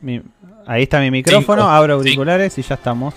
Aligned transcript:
Mi- 0.00 0.22
ahí 0.66 0.82
está 0.84 1.00
mi 1.00 1.10
micrófono, 1.10 1.62
Cinco. 1.62 1.72
abro 1.74 1.94
auriculares 1.94 2.56
y 2.58 2.62
ya 2.62 2.74
estamos. 2.74 3.14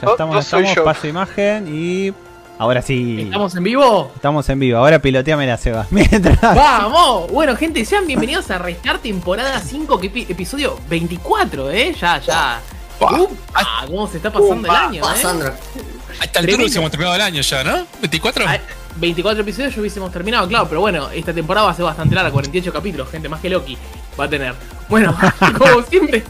Ya 0.00 0.08
Oh, 0.08 0.12
estamos, 0.12 0.34
no 0.34 0.40
estamos, 0.40 0.74
yo. 0.74 0.84
paso 0.84 1.06
imagen 1.06 1.68
y. 1.68 2.12
Ahora 2.58 2.82
sí. 2.82 3.22
¿Estamos 3.22 3.54
en 3.56 3.62
vivo? 3.64 4.12
Estamos 4.14 4.46
en 4.50 4.58
vivo. 4.60 4.78
Ahora 4.78 4.98
piloteame 4.98 5.46
la 5.46 5.56
Seba. 5.56 5.86
Mientras. 5.90 6.40
¡Vamos! 6.40 7.30
Bueno, 7.32 7.56
gente, 7.56 7.84
sean 7.86 8.06
bienvenidos 8.06 8.50
a 8.50 8.58
Restart 8.58 9.00
temporada 9.02 9.58
5, 9.60 9.98
que 9.98 10.12
epi- 10.12 10.26
episodio 10.28 10.78
24, 10.90 11.70
¿eh? 11.70 11.94
Ya, 11.98 12.18
ya. 12.20 12.60
Buah. 12.98 13.20
Upa, 13.22 13.66
¿Cómo 13.86 14.06
se 14.08 14.18
está 14.18 14.30
pasando 14.30 14.68
el 14.68 14.74
año, 14.76 15.02
Ah, 15.06 15.14
eh? 15.16 15.22
Sandra. 15.22 15.48
A 15.48 15.52
esta 15.52 16.22
altura 16.22 16.30
Tremendo. 16.42 16.62
hubiésemos 16.64 16.90
terminado 16.90 17.16
el 17.16 17.22
año 17.22 17.40
ya, 17.40 17.64
¿no? 17.64 17.86
¿24? 18.02 18.44
Ah, 18.46 18.58
24 18.96 19.42
episodios 19.42 19.74
ya 19.74 19.80
hubiésemos 19.80 20.10
terminado, 20.12 20.46
claro, 20.48 20.66
pero 20.68 20.80
bueno, 20.80 21.10
esta 21.10 21.32
temporada 21.32 21.66
va 21.66 21.72
a 21.72 21.76
ser 21.76 21.84
bastante 21.84 22.14
larga, 22.14 22.30
48 22.30 22.72
capítulos, 22.72 23.08
gente, 23.10 23.28
más 23.28 23.40
que 23.40 23.48
Loki 23.50 23.76
va 24.18 24.24
a 24.24 24.28
tener. 24.28 24.54
Bueno, 24.88 25.16
como 25.58 25.82
siempre, 25.82 26.24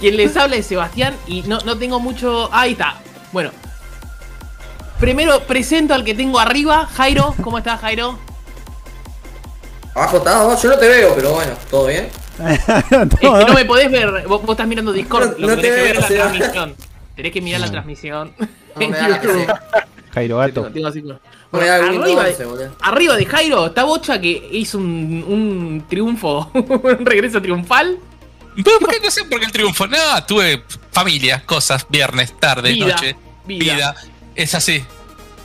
quien 0.00 0.16
les 0.16 0.36
habla 0.36 0.56
es 0.56 0.66
Sebastián 0.66 1.14
y 1.26 1.42
no, 1.42 1.58
no 1.60 1.78
tengo 1.78 2.00
mucho... 2.00 2.48
Ahí 2.52 2.72
está. 2.72 2.96
Bueno. 3.32 3.50
Primero 4.98 5.40
presento 5.44 5.94
al 5.94 6.04
que 6.04 6.14
tengo 6.14 6.38
arriba, 6.38 6.86
Jairo. 6.94 7.34
¿Cómo 7.42 7.58
estás, 7.58 7.80
Jairo? 7.80 8.18
Abajo 9.94 10.18
está, 10.18 10.40
abajo. 10.40 10.60
Yo 10.62 10.68
no 10.70 10.78
te 10.78 10.88
veo, 10.88 11.14
pero 11.14 11.32
bueno, 11.32 11.52
¿todo 11.70 11.86
bien? 11.86 12.08
Es 12.42 12.64
que 13.20 13.26
no 13.28 13.54
me 13.54 13.64
podés 13.64 13.90
ver, 13.90 14.26
vos, 14.26 14.40
vos 14.42 14.50
estás 14.52 14.66
mirando 14.66 14.92
Discord, 14.92 15.32
No- 15.32 15.38
lo 15.38 15.48
no 15.48 15.56
que 15.56 15.62
te 15.62 15.68
tenés 15.68 15.76
que 15.76 15.82
ver 15.82 15.96
veo, 15.96 16.04
es 16.04 16.10
la 16.10 16.16
transmisión. 16.24 16.76
Tenés 17.14 17.32
que 17.32 17.40
mirar 17.40 17.60
la 17.60 17.70
transmisión. 17.70 18.32
No 18.38 18.46
en 18.80 18.92
YouTube. 18.94 19.46
Jairo 20.12 20.36
Tengo- 20.44 20.62
Gato. 20.62 20.72
tengo 20.72 20.88
así 20.88 21.00
como- 21.02 21.14
No 21.14 21.20
Bueno, 21.50 21.72
arriba, 21.72 22.24
de, 22.24 22.30
11, 22.30 22.44
boludo. 22.44 22.76
arriba 22.80 23.16
de 23.16 23.26
Jairo 23.26 23.66
está 23.66 23.84
Bocha 23.84 24.20
que 24.20 24.48
hizo 24.52 24.78
un, 24.78 25.24
un 25.26 25.84
triunfo, 25.88 26.50
un 26.54 27.06
regreso 27.06 27.40
triunfal. 27.40 27.98
¿Pero 28.56 28.78
¿Por 28.80 28.90
qué 28.90 29.00
no 29.02 29.10
sé 29.10 29.24
por 29.24 29.38
qué 29.40 29.46
el 29.46 29.52
triunfo? 29.52 29.86
No, 29.86 29.96
tuve 30.26 30.62
familia, 30.90 31.42
cosas, 31.46 31.86
viernes, 31.88 32.38
tarde, 32.38 32.72
Vida, 32.72 32.86
noche, 32.88 33.16
vida. 33.46 33.74
vida. 33.74 33.94
Es 34.34 34.54
así. 34.54 34.84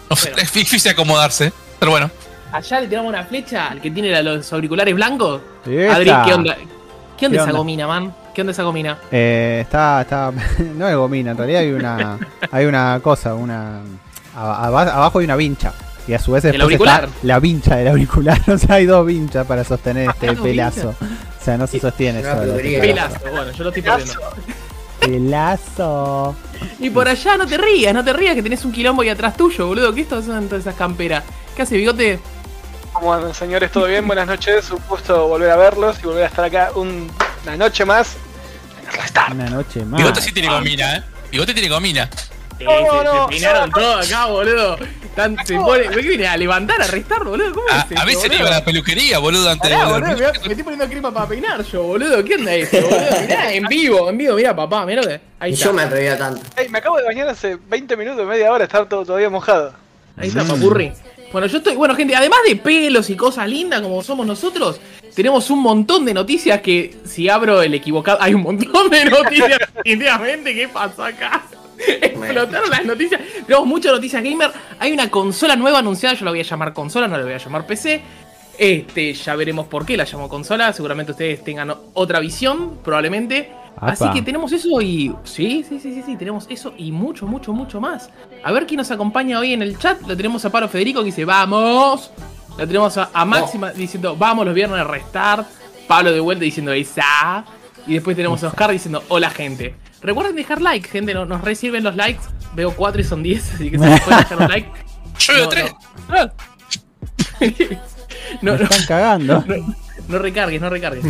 Bueno. 0.09 0.37
Es 0.37 0.53
difícil 0.53 0.91
acomodarse, 0.91 1.51
pero 1.79 1.91
bueno. 1.91 2.09
Allá 2.51 2.79
le 2.81 2.87
tiramos 2.87 3.09
una 3.09 3.23
flecha 3.25 3.67
al 3.67 3.81
que 3.81 3.91
tiene 3.91 4.21
los 4.23 4.51
auriculares 4.53 4.93
blancos. 4.95 5.41
Esa. 5.65 5.95
Adri, 5.95 6.11
¿qué 6.25 6.33
onda? 6.33 6.57
¿Qué 7.17 7.25
onda 7.25 7.37
esa 7.37 7.43
onda? 7.45 7.57
gomina, 7.57 7.87
man? 7.87 8.13
¿Qué 8.33 8.41
onda 8.41 8.51
esa 8.51 8.63
gomina? 8.63 8.97
Eh, 9.11 9.59
está, 9.63 10.01
está. 10.01 10.31
No 10.75 10.87
es 10.87 10.95
gomina, 10.95 11.31
en 11.31 11.37
realidad 11.37 11.61
hay 11.61 11.71
una. 11.71 12.19
Hay 12.51 12.65
una 12.65 12.99
cosa, 13.03 13.33
una. 13.35 13.81
Aba- 14.37 14.65
aba- 14.67 14.93
abajo 14.95 15.19
hay 15.19 15.25
una 15.25 15.35
vincha. 15.35 15.73
Y 16.07 16.13
a 16.13 16.19
su 16.19 16.31
vez 16.31 16.43
después 16.43 16.61
auricular? 16.63 17.03
está 17.05 17.17
la 17.23 17.39
vincha 17.39 17.75
del 17.75 17.89
auricular. 17.89 18.39
O 18.47 18.57
sea, 18.57 18.75
hay 18.75 18.85
dos 18.85 19.05
vinchas 19.05 19.45
para 19.45 19.63
sostener 19.65 20.09
este 20.09 20.29
Ah, 20.29 20.33
dos 20.33 20.41
pelazo. 20.43 20.89
O 20.89 21.43
sea, 21.43 21.57
no 21.57 21.67
se 21.67 21.79
sostiene 21.79 22.19
Una 22.21 22.35
solo. 22.35 22.53
Pelazo, 22.55 23.19
bueno, 23.31 23.51
yo 23.51 23.63
lo 23.63 23.69
estoy 23.69 23.81
perdiendo. 23.81 24.13
Pelazo. 24.99 26.35
Y 26.79 26.89
por 26.89 27.07
allá 27.07 27.37
no 27.37 27.45
te 27.45 27.57
rías, 27.57 27.93
no 27.93 28.03
te 28.03 28.13
rías 28.13 28.35
que 28.35 28.41
tenés 28.43 28.63
un 28.65 28.71
quilombo 28.71 29.01
ahí 29.01 29.09
atrás 29.09 29.35
tuyo, 29.37 29.67
boludo. 29.67 29.93
¿Qué 29.93 30.01
estas 30.01 30.25
son 30.25 30.47
todas 30.47 30.61
esas 30.61 30.75
camperas? 30.75 31.23
¿Qué 31.55 31.61
hace, 31.63 31.75
bigote? 31.77 32.19
¿Cómo 32.93 33.13
andan, 33.13 33.33
señores? 33.33 33.71
¿Todo 33.71 33.85
bien? 33.85 34.05
Buenas 34.07 34.27
noches. 34.27 34.69
Un 34.71 34.79
gusto 34.89 35.27
volver 35.27 35.51
a 35.51 35.55
verlos 35.55 35.97
y 36.01 36.05
volver 36.07 36.23
a 36.23 36.27
estar 36.27 36.45
acá 36.45 36.71
un- 36.75 37.09
una 37.43 37.55
noche 37.57 37.85
más. 37.85 38.15
Una 39.31 39.49
noche 39.49 39.83
más. 39.85 39.97
Bigote 39.97 40.21
sí 40.21 40.31
tiene 40.31 40.49
gomina, 40.49 40.95
¿eh? 40.97 41.03
Bigote 41.31 41.53
tiene 41.53 41.69
gomina. 41.69 42.09
Sí, 42.57 42.63
No, 42.63 42.71
se, 42.71 43.03
no, 43.03 43.23
se 43.23 43.29
peinaron 43.29 43.69
no. 43.69 43.75
todo 43.77 43.93
acá, 43.99 44.25
boludo. 44.25 44.77
Tan, 45.15 45.35
se 45.45 45.55
pone, 45.55 45.87
¿qué 45.89 46.01
viene? 46.01 46.27
¿A 46.27 46.37
levantar, 46.37 46.79
a 46.81 46.87
restar, 46.87 47.23
boludo? 47.23 47.51
¿Cómo 47.53 47.65
A, 47.71 47.77
es 47.79 47.83
esto, 47.91 48.01
a 48.01 48.05
veces 48.05 48.21
boludo? 48.23 48.39
iba 48.39 48.47
a 48.47 48.51
la 48.51 48.65
peluquería, 48.65 49.17
boludo, 49.19 49.49
antes 49.49 49.69
Pará, 49.71 49.79
de 49.85 49.91
boludo, 49.91 49.99
volver. 50.09 50.15
mirá, 50.17 50.31
me 50.31 50.47
estoy 50.49 50.63
poniendo 50.63 50.87
crema 50.87 51.11
para 51.13 51.27
peinar 51.27 51.63
yo, 51.63 51.83
boludo. 51.83 52.23
¿Qué 52.23 52.35
onda 52.35 52.53
esto, 52.53 52.77
boludo? 52.81 52.99
Mirá, 53.21 53.53
en 53.53 53.63
vivo, 53.65 54.09
en 54.09 54.17
vivo, 54.17 54.35
mirá, 54.35 54.55
papá, 54.55 54.85
mirá 54.85 55.01
que. 55.01 55.19
Ahí 55.39 55.53
está. 55.53 55.65
yo 55.65 55.73
me 55.73 55.81
atrevía 55.83 56.17
tanto. 56.17 56.41
Ey, 56.55 56.69
me 56.69 56.77
acabo 56.77 56.97
de 56.97 57.03
bañar 57.05 57.27
hace 57.29 57.55
20 57.67 57.97
minutos, 57.97 58.27
media 58.27 58.51
hora, 58.51 58.63
estar 58.65 58.87
todo 58.87 59.05
todavía 59.05 59.29
mojado. 59.29 59.73
Ahí 60.17 60.27
está, 60.29 60.43
papurri. 60.43 60.91
Bueno, 61.31 61.47
yo 61.47 61.57
estoy. 61.57 61.75
Bueno, 61.75 61.95
gente, 61.95 62.15
además 62.15 62.39
de 62.47 62.55
pelos 62.55 63.09
y 63.09 63.15
cosas 63.15 63.47
lindas 63.49 63.81
como 63.81 64.01
somos 64.03 64.25
nosotros, 64.25 64.79
tenemos 65.15 65.49
un 65.49 65.59
montón 65.61 66.05
de 66.05 66.13
noticias 66.13 66.61
que 66.61 66.95
si 67.05 67.27
abro 67.27 67.61
el 67.63 67.73
equivocado. 67.73 68.17
Hay 68.21 68.33
un 68.35 68.43
montón 68.43 68.89
de 68.89 69.05
noticias, 69.05 69.59
definitivamente. 69.75 70.53
¿Qué 70.55 70.67
pasó 70.69 71.03
acá? 71.03 71.43
Explotaron 72.01 72.69
las 72.69 72.85
noticias. 72.85 73.21
Tenemos 73.45 73.67
muchas 73.67 73.93
noticias 73.93 74.23
gamer. 74.23 74.51
Hay 74.79 74.91
una 74.91 75.09
consola 75.09 75.55
nueva 75.55 75.79
anunciada. 75.79 76.15
Yo 76.15 76.25
la 76.25 76.31
voy 76.31 76.39
a 76.39 76.43
llamar 76.43 76.73
consola, 76.73 77.07
no 77.07 77.17
la 77.17 77.23
voy 77.23 77.33
a 77.33 77.37
llamar 77.37 77.65
PC. 77.65 78.01
Este, 78.57 79.13
ya 79.13 79.35
veremos 79.35 79.67
por 79.67 79.85
qué 79.85 79.97
la 79.97 80.05
llamo 80.05 80.27
consola. 80.29 80.73
Seguramente 80.73 81.11
ustedes 81.11 81.43
tengan 81.43 81.73
otra 81.93 82.19
visión, 82.19 82.77
probablemente. 82.83 83.51
Así 83.79 84.05
que 84.11 84.23
tenemos 84.23 84.51
eso 84.51 84.81
y. 84.81 85.13
Sí, 85.23 85.63
sí, 85.67 85.79
sí, 85.79 85.93
sí, 85.93 86.03
sí, 86.03 86.15
tenemos 86.15 86.47
eso 86.49 86.73
y 86.77 86.91
mucho, 86.91 87.27
mucho, 87.27 87.53
mucho 87.53 87.79
más. 87.79 88.09
A 88.43 88.51
ver 88.51 88.65
quién 88.65 88.79
nos 88.79 88.89
acompaña 88.89 89.39
hoy 89.39 89.53
en 89.53 89.61
el 89.61 89.77
chat. 89.77 90.01
Lo 90.07 90.17
tenemos 90.17 90.43
a 90.45 90.51
Paro 90.51 90.67
Federico 90.67 91.01
que 91.01 91.07
dice, 91.07 91.25
¡Vamos! 91.25 92.11
La 92.57 92.65
tenemos 92.65 92.97
a, 92.97 93.11
a 93.13 93.23
Máxima 93.23 93.71
diciendo, 93.71 94.15
vamos 94.15 94.45
los 94.45 94.55
viernes 94.55 94.79
a 94.79 94.83
restart. 94.83 95.47
Pablo 95.87 96.11
de 96.11 96.19
vuelta 96.19 96.43
diciendo, 96.43 96.73
¡Esa! 96.73 97.45
Y 97.85 97.93
después 97.93 98.15
tenemos 98.15 98.43
a 98.43 98.47
Oscar 98.47 98.71
diciendo, 98.71 99.03
hola 99.09 99.29
gente. 99.29 99.75
Recuerden 100.01 100.35
dejar 100.35 100.61
like, 100.61 100.87
gente, 100.89 101.13
no- 101.13 101.25
nos 101.25 101.41
reciben 101.41 101.83
los 101.83 101.95
likes. 101.95 102.21
Veo 102.53 102.71
4 102.75 103.01
y 103.01 103.03
son 103.03 103.23
10, 103.23 103.53
así 103.53 103.71
que 103.71 103.77
se 103.79 103.85
les 103.87 104.01
puede 104.01 104.17
dejar 104.17 104.37
un 104.41 104.47
like. 104.47 104.69
Yo 105.19 105.33
veo 105.33 105.43
No, 105.43 105.49
tres. 105.49 105.73
no. 106.09 106.31
Me 108.41 108.53
están 108.63 108.85
cagando. 108.87 109.43
no, 109.47 109.75
no 110.07 110.19
recargues, 110.19 110.61
no 110.61 110.69
recargues. 110.69 111.05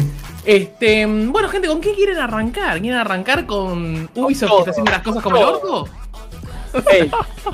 Este, 0.45 1.05
bueno, 1.05 1.49
gente, 1.49 1.67
¿con 1.67 1.81
qué 1.81 1.93
quieren 1.93 2.17
arrancar? 2.17 2.79
¿Quieren 2.79 2.99
arrancar 2.99 3.45
con 3.45 4.09
Ubisoft 4.15 4.49
que 4.51 4.57
está 4.59 4.71
haciendo 4.71 4.91
las 4.91 5.01
cosas 5.01 5.23
como 5.23 5.37
el 5.37 5.43
orto? 5.43 5.89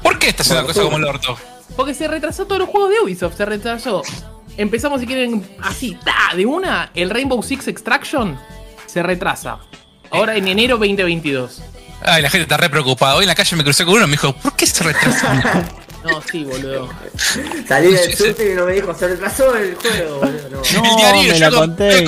¿Por 0.02 0.20
qué 0.20 0.30
estás 0.30 0.48
haciendo 0.48 0.68
cosas 0.68 0.84
como 0.86 0.98
el 0.98 1.06
orto? 1.06 1.38
Porque 1.76 1.94
se 1.94 2.08
retrasó 2.08 2.46
todos 2.46 2.60
los 2.60 2.70
juegos 2.70 2.92
de 2.92 3.00
Ubisoft, 3.04 3.36
se 3.36 3.46
retrasó. 3.46 4.04
Empezamos 4.58 5.02
si 5.02 5.08
quieren 5.08 5.44
así, 5.62 5.98
¡ta! 6.04 6.36
de 6.36 6.46
una, 6.46 6.92
el 6.94 7.10
Rainbow 7.10 7.42
Six 7.42 7.68
Extraction 7.68 8.38
se 8.86 9.02
retrasa. 9.02 9.58
Ahora 10.14 10.36
en 10.38 10.48
enero 10.48 10.78
2022. 10.78 11.62
Ay, 12.06 12.22
la 12.22 12.30
gente 12.30 12.44
está 12.44 12.58
re 12.58 12.70
preocupada. 12.70 13.16
Hoy 13.16 13.24
en 13.24 13.30
la 13.30 13.36
calle 13.36 13.56
me 13.56 13.64
crucé 13.64 13.86
con 13.86 13.96
uno 13.96 14.04
y 14.04 14.08
me 14.08 14.12
dijo, 14.14 14.34
¿por 14.34 14.56
qué 14.56 14.66
se 14.68 14.84
retrasa? 14.84 15.64
No, 16.04 16.22
sí, 16.30 16.44
boludo. 16.44 16.90
Salí 17.66 17.94
del 17.94 17.98
sí. 18.12 18.24
surte 18.26 18.52
y 18.52 18.56
no 18.56 18.66
me 18.66 18.74
dijo, 18.74 18.94
se 18.94 19.08
retrasó 19.08 19.56
el 19.56 19.74
juego, 19.76 20.20
boludo. 20.20 20.50
No. 20.50 20.62
No, 20.74 20.84
El 20.84 20.96
diario, 20.98 21.32
me 21.34 21.40
yo 21.40 21.50
la 21.50 21.58
conté. 21.58 22.04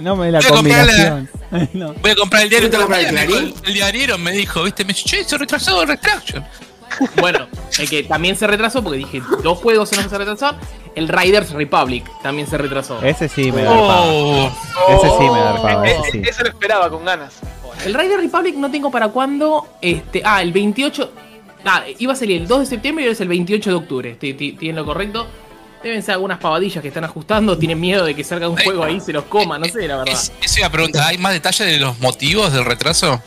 No 0.00 0.16
me 0.16 0.30
la 0.32 0.38
voy 0.40 0.46
a 0.46 0.50
comprar 0.50 0.86
la- 0.86 1.10
combinación. 1.10 1.30
No. 1.74 1.92
Voy 1.92 2.10
a 2.10 2.14
comprar 2.16 2.42
el 2.44 2.48
diario 2.48 2.68
¿Fuiste 2.70 2.82
a 2.82 2.86
toda 2.86 3.02
la 3.02 3.06
comprar 3.08 3.30
el? 3.30 3.54
El 3.66 3.74
diario 3.74 4.16
me 4.16 4.32
dijo, 4.32 4.62
viste, 4.62 4.82
me 4.86 4.94
dijo, 4.94 5.06
che, 5.06 5.24
se 5.24 5.36
retrasó 5.36 5.82
el 5.82 5.88
Retraction. 5.88 6.42
Bueno, 7.20 7.46
el 7.78 7.88
que 7.88 8.02
también 8.02 8.36
se 8.36 8.46
retrasó, 8.46 8.82
porque 8.82 8.98
dije 8.98 9.22
dos 9.42 9.58
juegos 9.58 9.90
los 9.92 10.04
que 10.04 10.10
se 10.10 10.18
retrasó. 10.18 10.54
El 10.94 11.08
Riders 11.08 11.50
Republic 11.52 12.04
también 12.22 12.46
se 12.46 12.58
retrasó. 12.58 13.00
Ese 13.02 13.28
sí 13.28 13.50
me 13.50 13.62
garpaba. 13.62 14.02
Oh, 14.06 14.50
Ese 14.90 15.08
sí 15.08 15.30
me 15.30 15.88
eh, 15.90 15.96
ese 16.00 16.10
sí. 16.10 16.18
eh, 16.18 16.22
Eso 16.28 16.42
lo 16.42 16.48
esperaba 16.50 16.90
con 16.90 17.04
ganas. 17.04 17.34
El 17.86 17.94
Rider 17.94 18.20
Republic 18.20 18.54
no 18.56 18.70
tengo 18.70 18.90
para 18.90 19.08
cuándo. 19.08 19.66
Este, 19.80 20.22
ah, 20.24 20.42
el 20.42 20.52
28. 20.52 21.10
Ah, 21.64 21.84
iba 21.98 22.12
a 22.12 22.16
salir 22.16 22.42
el 22.42 22.46
2 22.46 22.60
de 22.60 22.66
septiembre 22.66 23.04
y 23.04 23.06
ahora 23.06 23.12
es 23.14 23.20
el 23.20 23.28
28 23.28 23.70
de 23.70 23.76
octubre. 23.76 24.14
¿Tienen 24.14 24.76
lo 24.76 24.84
correcto? 24.84 25.26
Deben 25.82 26.02
ser 26.02 26.12
algunas 26.14 26.38
pavadillas 26.38 26.80
que 26.82 26.88
están 26.88 27.04
ajustando. 27.04 27.56
Tienen 27.58 27.80
miedo 27.80 28.04
de 28.04 28.14
que 28.14 28.22
salga 28.22 28.48
un 28.48 28.56
juego 28.56 28.84
ahí 28.84 28.96
y 28.96 29.00
se 29.00 29.12
los 29.12 29.24
coma. 29.24 29.58
No 29.58 29.64
sé, 29.64 29.88
la 29.88 29.96
verdad. 29.96 30.12
es- 30.14 30.32
eso 30.42 30.58
iba 30.58 30.66
a 30.68 30.70
preguntar, 30.70 31.08
¿hay 31.08 31.18
más 31.18 31.32
detalles 31.32 31.66
de 31.66 31.78
los 31.78 31.98
motivos 32.00 32.52
del 32.52 32.64
retraso? 32.64 33.20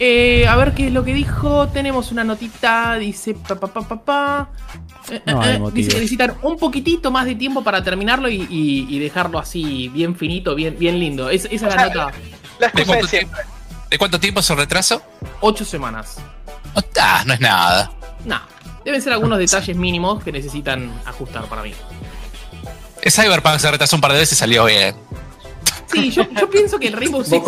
Eh, 0.00 0.46
a 0.48 0.56
ver 0.56 0.74
qué 0.74 0.88
es 0.88 0.92
lo 0.92 1.04
que 1.04 1.14
dijo. 1.14 1.68
Tenemos 1.68 2.10
una 2.12 2.24
notita. 2.24 2.94
Dice. 2.94 3.34
Pa, 3.34 3.54
pa, 3.54 3.68
pa, 3.68 3.80
pa, 3.82 4.04
pa. 4.04 4.48
Eh, 5.10 5.22
No 5.26 5.42
eh, 5.44 5.46
hay 5.46 5.56
eh, 5.56 5.70
dice 5.72 5.88
que 5.90 5.94
necesitan 5.96 6.34
un 6.42 6.56
poquitito 6.58 7.10
más 7.10 7.26
de 7.26 7.34
tiempo 7.34 7.62
para 7.62 7.82
terminarlo 7.84 8.28
y, 8.28 8.46
y- 8.50 8.86
y 8.88 8.98
dejarlo 8.98 9.38
así, 9.38 9.88
bien 9.90 10.16
finito, 10.16 10.54
bien, 10.54 10.76
bien 10.78 10.98
lindo. 10.98 11.28
Es- 11.30 11.44
esa 11.50 11.68
es 11.68 11.76
la 11.76 11.86
nota. 11.86 12.10
La 12.58 12.68
¿De 12.68 12.84
cuánto, 12.86 13.06
tiempo, 13.08 13.36
¿De 13.90 13.98
cuánto 13.98 14.18
tiempo 14.20 14.40
es 14.40 14.48
retraso? 14.50 15.02
Ocho 15.40 15.64
semanas. 15.64 16.16
No, 16.74 16.82
ah, 17.00 17.22
no 17.26 17.34
es 17.34 17.40
nada. 17.40 17.90
No. 18.24 18.40
Deben 18.84 19.00
ser 19.02 19.12
algunos 19.12 19.38
detalles 19.38 19.76
mínimos 19.76 20.22
que 20.24 20.32
necesitan 20.32 20.90
ajustar 21.04 21.44
para 21.46 21.62
mí. 21.62 21.72
El 23.02 23.12
Cyberpunk 23.12 23.58
se 23.58 23.70
retrasó 23.70 23.96
un 23.96 24.00
par 24.02 24.12
de 24.12 24.18
veces 24.18 24.38
y 24.38 24.40
salió 24.40 24.64
bien. 24.64 24.94
Sí, 25.92 26.10
yo, 26.10 26.22
yo 26.30 26.48
pienso 26.50 26.78
que 26.78 26.88
el 26.88 26.94
Rainbow 26.94 27.22
Six. 27.24 27.42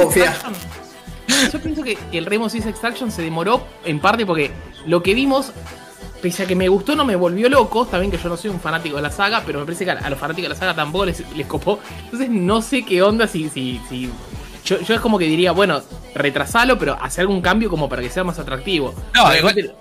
Yo 1.53 1.61
pienso 1.61 1.83
que, 1.83 1.97
que 1.97 2.19
el 2.19 2.27
Rainbow 2.27 2.49
Six 2.49 2.67
Extraction 2.67 3.11
se 3.11 3.23
demoró 3.23 3.67
en 3.85 4.01
parte 4.01 4.25
porque 4.27 4.51
lo 4.87 5.03
que 5.03 5.15
vimos, 5.15 5.53
pese 6.23 6.45
a 6.45 6.47
que 6.47 6.55
me 6.57 6.69
gustó, 6.69 6.95
no 6.97 7.05
me 7.05 7.17
volvió 7.17 7.49
loco. 7.49 7.85
Está 7.85 7.99
bien 7.99 8.11
que 8.11 8.19
yo 8.19 8.29
no 8.29 8.37
soy 8.37 8.51
un 8.51 8.61
fanático 8.61 8.97
de 8.97 9.03
la 9.03 9.11
saga, 9.11 9.43
pero 9.45 9.59
me 9.59 9.65
parece 9.65 9.85
que 9.85 9.91
a, 9.91 10.11
los 10.11 10.19
fanáticos 10.19 10.45
de 10.45 10.55
la 10.55 10.55
saga 10.61 10.75
tampoco 10.75 11.07
les, 11.07 11.23
les 11.37 11.47
copó. 11.47 11.79
Entonces 12.05 12.31
no 12.31 12.63
sé 12.63 12.85
qué 12.85 13.03
onda 13.03 13.27
si. 13.27 13.49
si, 13.49 13.81
si 13.89 14.11
yo, 14.65 14.81
yo 14.81 14.95
es 14.95 15.01
como 15.01 15.19
que 15.19 15.27
diría, 15.27 15.53
bueno, 15.53 15.81
retrasalo, 16.15 16.79
pero 16.79 16.99
hacer 17.01 17.23
algún 17.23 17.41
cambio 17.41 17.71
como 17.71 17.89
para 17.89 18.03
que 18.03 18.11
sea 18.11 18.25
más 18.25 18.39
atractivo. 18.39 18.95
No, 19.15 19.35
igual- 19.37 19.75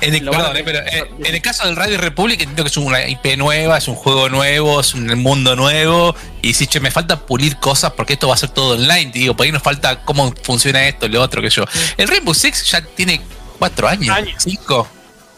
En 0.00 0.14
el, 0.14 0.24
perdón, 0.24 0.56
eh, 0.56 0.62
pero, 0.64 0.78
eh, 0.80 1.10
en 1.24 1.34
el 1.34 1.42
caso 1.42 1.66
del 1.66 1.76
Radio 1.76 1.98
Republic 1.98 2.40
entiendo 2.40 2.62
que 2.64 2.68
es 2.68 2.76
una 2.76 3.06
IP 3.06 3.36
nueva, 3.36 3.78
es 3.78 3.88
un 3.88 3.94
juego 3.94 4.28
nuevo, 4.28 4.80
es 4.80 4.94
un 4.94 5.06
mundo 5.22 5.56
nuevo. 5.56 6.14
Y 6.42 6.54
si 6.54 6.66
che, 6.66 6.80
me 6.80 6.90
falta 6.90 7.26
pulir 7.26 7.56
cosas 7.56 7.92
porque 7.92 8.14
esto 8.14 8.28
va 8.28 8.34
a 8.34 8.38
ser 8.38 8.50
todo 8.50 8.74
online. 8.74 9.12
Te 9.12 9.18
digo, 9.20 9.36
por 9.36 9.46
ahí 9.46 9.52
nos 9.52 9.62
falta 9.62 10.04
cómo 10.04 10.34
funciona 10.42 10.86
esto, 10.86 11.08
lo 11.08 11.22
otro 11.22 11.40
que 11.40 11.50
yo. 11.50 11.64
El 11.96 12.08
Rainbow 12.08 12.34
Six 12.34 12.70
ya 12.70 12.82
tiene 12.82 13.20
cuatro 13.58 13.88
años, 13.88 14.14
Años. 14.16 14.42
cinco. 14.42 14.88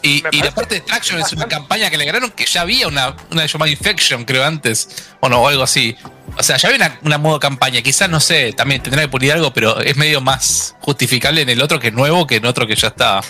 Y, 0.03 0.21
la 0.41 0.53
parte 0.53 0.75
de 0.75 0.81
Traction 0.81 1.19
es 1.19 1.33
una 1.33 1.47
campaña 1.47 1.89
que 1.89 1.97
le 1.97 2.03
agregaron 2.03 2.31
que 2.31 2.45
ya 2.45 2.61
había 2.61 2.87
una, 2.87 3.15
una 3.31 3.45
llamada 3.45 3.71
Infection, 3.71 4.25
creo, 4.25 4.45
antes. 4.45 4.87
O 5.19 5.27
no, 5.27 5.41
o 5.41 5.47
algo 5.47 5.63
así. 5.63 5.95
O 6.37 6.43
sea, 6.43 6.57
ya 6.57 6.69
había 6.69 6.85
una, 6.85 6.99
una 7.03 7.17
modo 7.17 7.39
campaña. 7.39 7.81
Quizás, 7.81 8.09
no 8.09 8.19
sé, 8.19 8.53
también 8.53 8.81
tendrá 8.81 9.01
que 9.01 9.07
pulir 9.07 9.33
algo, 9.33 9.53
pero 9.53 9.79
es 9.81 9.97
medio 9.97 10.21
más 10.21 10.75
justificable 10.81 11.41
en 11.41 11.49
el 11.49 11.61
otro 11.61 11.79
que 11.79 11.87
es 11.87 11.93
nuevo 11.93 12.27
que 12.27 12.35
en 12.35 12.45
otro 12.45 12.67
que 12.67 12.75
ya 12.75 12.89
está 12.89 13.21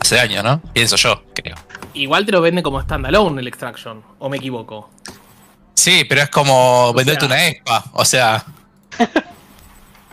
hace 0.00 0.18
años, 0.20 0.42
¿no? 0.44 0.60
Pienso 0.72 0.96
yo, 0.96 1.22
creo. 1.34 1.56
Igual 1.94 2.24
te 2.26 2.32
lo 2.32 2.40
venden 2.40 2.62
como 2.62 2.80
standalone 2.80 3.40
el 3.40 3.48
Extraction, 3.48 4.02
o 4.18 4.28
me 4.28 4.36
equivoco. 4.38 4.90
Sí, 5.74 6.04
pero 6.08 6.22
es 6.22 6.30
como 6.30 6.86
O 6.88 6.92
venderte 6.94 7.26
sea- 7.26 7.28
una 7.28 7.46
ESPA. 7.46 7.84
O 7.92 8.04
sea, 8.04 8.44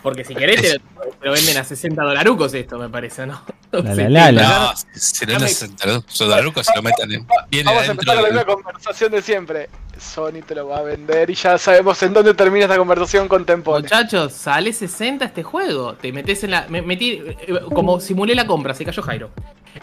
Porque 0.06 0.24
si 0.24 0.36
querés 0.36 0.62
te 0.62 0.74
lo, 0.76 0.80
te 1.20 1.26
lo 1.26 1.32
venden 1.34 1.58
a 1.58 1.64
60 1.64 2.02
dolarucos 2.04 2.54
esto, 2.54 2.78
me 2.78 2.88
parece, 2.90 3.26
¿no? 3.26 3.42
La, 3.72 3.82
la, 3.96 4.10
la, 4.10 4.32
la. 4.32 4.44
no, 4.70 4.74
si 4.94 5.26
no 5.26 5.38
es 5.46 5.68
Sodaruco, 6.08 6.64
se 6.64 6.74
lo 6.76 6.82
metan 6.84 7.12
en, 7.12 7.28
viene 7.50 7.70
Vamos 7.74 7.90
a 7.90 7.92
empezar 7.92 8.22
con 8.22 8.36
la 8.36 8.46
conversación 8.46 9.12
de 9.12 9.22
siempre. 9.22 9.70
Sony 10.00 10.42
te 10.46 10.54
lo 10.56 10.68
va 10.68 10.78
a 10.78 10.82
vender 10.84 11.30
y 11.30 11.34
ya 11.36 11.58
sabemos 11.58 12.02
en 12.04 12.14
dónde 12.14 12.34
termina 12.34 12.66
esta 12.66 12.78
conversación 12.78 13.28
con 13.28 13.46
Tempone. 13.46 13.82
Muchachos, 13.84 14.32
sale 14.34 14.72
60 14.72 15.26
este 15.26 15.42
juego. 15.44 15.96
Te 15.96 16.12
metes 16.14 16.44
en 16.44 16.52
la. 16.52 16.68
Me 16.70 16.82
metí. 16.82 17.22
eh, 17.26 17.60
Como 17.74 18.00
simulé 18.00 18.36
la 18.36 18.46
compra, 18.46 18.74
se 18.74 18.86
cayó 18.86 19.02
Jairo. 19.02 19.32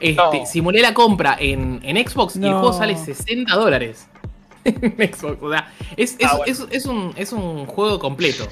Este, 0.00 0.14
No. 0.14 0.30
Simulé 0.46 0.80
la 0.80 0.94
compra 0.94 1.36
en, 1.38 1.80
en 1.82 1.96
Xbox 2.08 2.36
y 2.36 2.44
el 2.46 2.52
juego 2.52 2.72
sale 2.72 2.96
60 2.96 3.54
dólares. 3.54 4.06
en 4.64 4.92
Xbox. 5.12 5.36
O 5.42 5.50
sea, 5.50 5.72
es, 5.96 6.14
es, 6.18 6.26
Ah, 6.26 6.36
bueno. 6.36 6.52
es- 6.52 6.66
es 6.70 6.86
un, 6.86 7.12
es 7.16 7.32
un 7.32 7.66
juego 7.66 7.98
completo. 7.98 8.46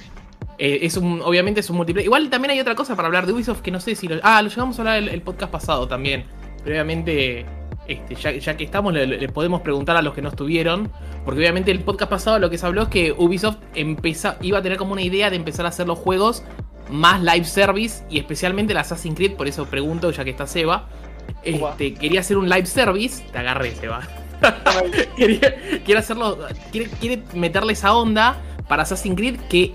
Eh, 0.62 0.81
es 0.85 0.99
un, 0.99 1.23
obviamente 1.23 1.61
es 1.61 1.71
un 1.71 1.79
multiplayer. 1.79 2.05
Igual 2.05 2.29
también 2.29 2.51
hay 2.51 2.61
otra 2.61 2.75
cosa 2.75 2.95
para 2.95 3.07
hablar 3.07 3.25
de 3.25 3.33
Ubisoft 3.33 3.62
que 3.62 3.71
no 3.71 3.81
sé 3.81 3.95
si 3.95 4.07
lo. 4.09 4.21
Ah, 4.23 4.43
lo 4.43 4.51
llegamos 4.51 4.79
a 4.79 4.83
hablar 4.83 4.99
el, 4.99 5.09
el 5.09 5.23
podcast 5.23 5.51
pasado 5.51 5.89
también. 5.89 6.25
Pero 6.62 6.77
obviamente. 6.77 7.47
Este, 7.89 8.15
ya, 8.15 8.31
ya 8.31 8.57
que 8.57 8.62
estamos, 8.62 8.93
le, 8.93 9.05
le 9.05 9.29
podemos 9.31 9.62
preguntar 9.62 9.97
a 9.97 10.03
los 10.03 10.12
que 10.15 10.21
no 10.21 10.29
estuvieron. 10.29 10.93
Porque 11.25 11.41
obviamente 11.41 11.71
el 11.71 11.81
podcast 11.81 12.11
pasado 12.11 12.39
lo 12.39 12.51
que 12.51 12.59
se 12.59 12.67
habló 12.67 12.83
es 12.83 12.89
que 12.89 13.12
Ubisoft 13.12 13.57
empeza, 13.75 14.37
iba 14.43 14.59
a 14.59 14.62
tener 14.62 14.77
como 14.77 14.93
una 14.93 15.03
idea 15.03 15.31
de 15.31 15.37
empezar 15.37 15.65
a 15.65 15.71
hacer 15.71 15.87
los 15.87 15.99
juegos 15.99 16.45
más 16.91 17.23
live 17.23 17.45
service 17.45 18.05
y 18.11 18.19
especialmente 18.19 18.73
el 18.73 18.79
Assassin's 18.79 19.17
Creed, 19.17 19.33
por 19.33 19.49
eso 19.49 19.65
pregunto, 19.65 20.11
ya 20.11 20.25
que 20.25 20.31
está 20.31 20.47
Seba. 20.47 20.89
Este, 21.43 21.95
quería 21.95 22.21
hacer 22.21 22.37
un 22.37 22.49
live 22.49 22.67
service, 22.67 23.25
te 23.33 23.39
agarré 23.39 23.75
Seba. 23.75 24.07
quería, 25.17 25.55
quiere 25.85 26.01
hacerlo, 26.01 26.39
quiere, 26.71 26.91
quiere 27.01 27.23
meterle 27.35 27.73
esa 27.73 27.95
onda 27.95 28.37
para 28.69 28.83
Assassin's 28.83 29.17
Creed 29.17 29.37
que 29.49 29.75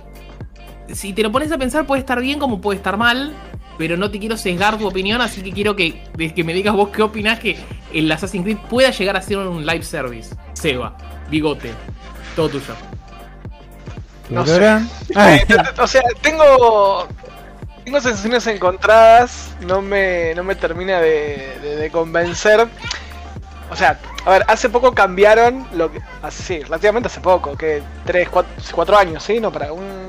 si 0.93 1.13
te 1.13 1.23
lo 1.23 1.31
pones 1.31 1.51
a 1.51 1.57
pensar 1.57 1.85
puede 1.85 1.99
estar 2.01 2.19
bien 2.21 2.39
como 2.39 2.61
puede 2.61 2.77
estar 2.77 2.97
mal, 2.97 3.33
pero 3.77 3.97
no 3.97 4.09
te 4.11 4.19
quiero 4.19 4.37
sesgar 4.37 4.77
tu 4.77 4.87
opinión, 4.87 5.21
así 5.21 5.41
que 5.41 5.51
quiero 5.51 5.75
que, 5.75 6.03
que 6.35 6.43
me 6.43 6.53
digas 6.53 6.73
vos 6.73 6.89
qué 6.89 7.01
opinás 7.01 7.39
que 7.39 7.57
el 7.93 8.11
Assassin's 8.11 8.43
Creed 8.43 8.57
pueda 8.69 8.91
llegar 8.91 9.17
a 9.17 9.21
ser 9.21 9.37
un 9.39 9.65
live 9.65 9.83
service. 9.83 10.35
Seba, 10.53 10.95
bigote, 11.29 11.71
todo 12.35 12.49
tuyo. 12.49 12.73
No 14.29 14.43
t- 14.43 15.55
o 15.81 15.87
sea, 15.87 16.01
tengo. 16.21 17.07
Tengo 17.83 18.01
sensaciones 18.01 18.47
encontradas. 18.47 19.55
No 19.67 19.81
me, 19.83 20.33
no 20.33 20.43
me 20.43 20.55
termina 20.55 20.99
de, 20.99 21.59
de- 21.61 21.75
de 21.75 21.91
convencer. 21.91 22.67
O 23.69 23.75
sea, 23.75 23.99
a 24.25 24.29
ver, 24.31 24.43
hace 24.47 24.69
poco 24.69 24.93
cambiaron 24.95 25.67
lo 25.73 25.91
que. 25.91 25.99
Así, 26.23 26.61
relativamente 26.61 27.07
hace 27.07 27.19
poco, 27.21 27.55
que 27.55 27.83
3, 28.05 28.29
4, 28.71 28.97
años, 28.97 29.21
¿sí? 29.23 29.39
No, 29.39 29.51
para 29.51 29.71
un. 29.73 30.04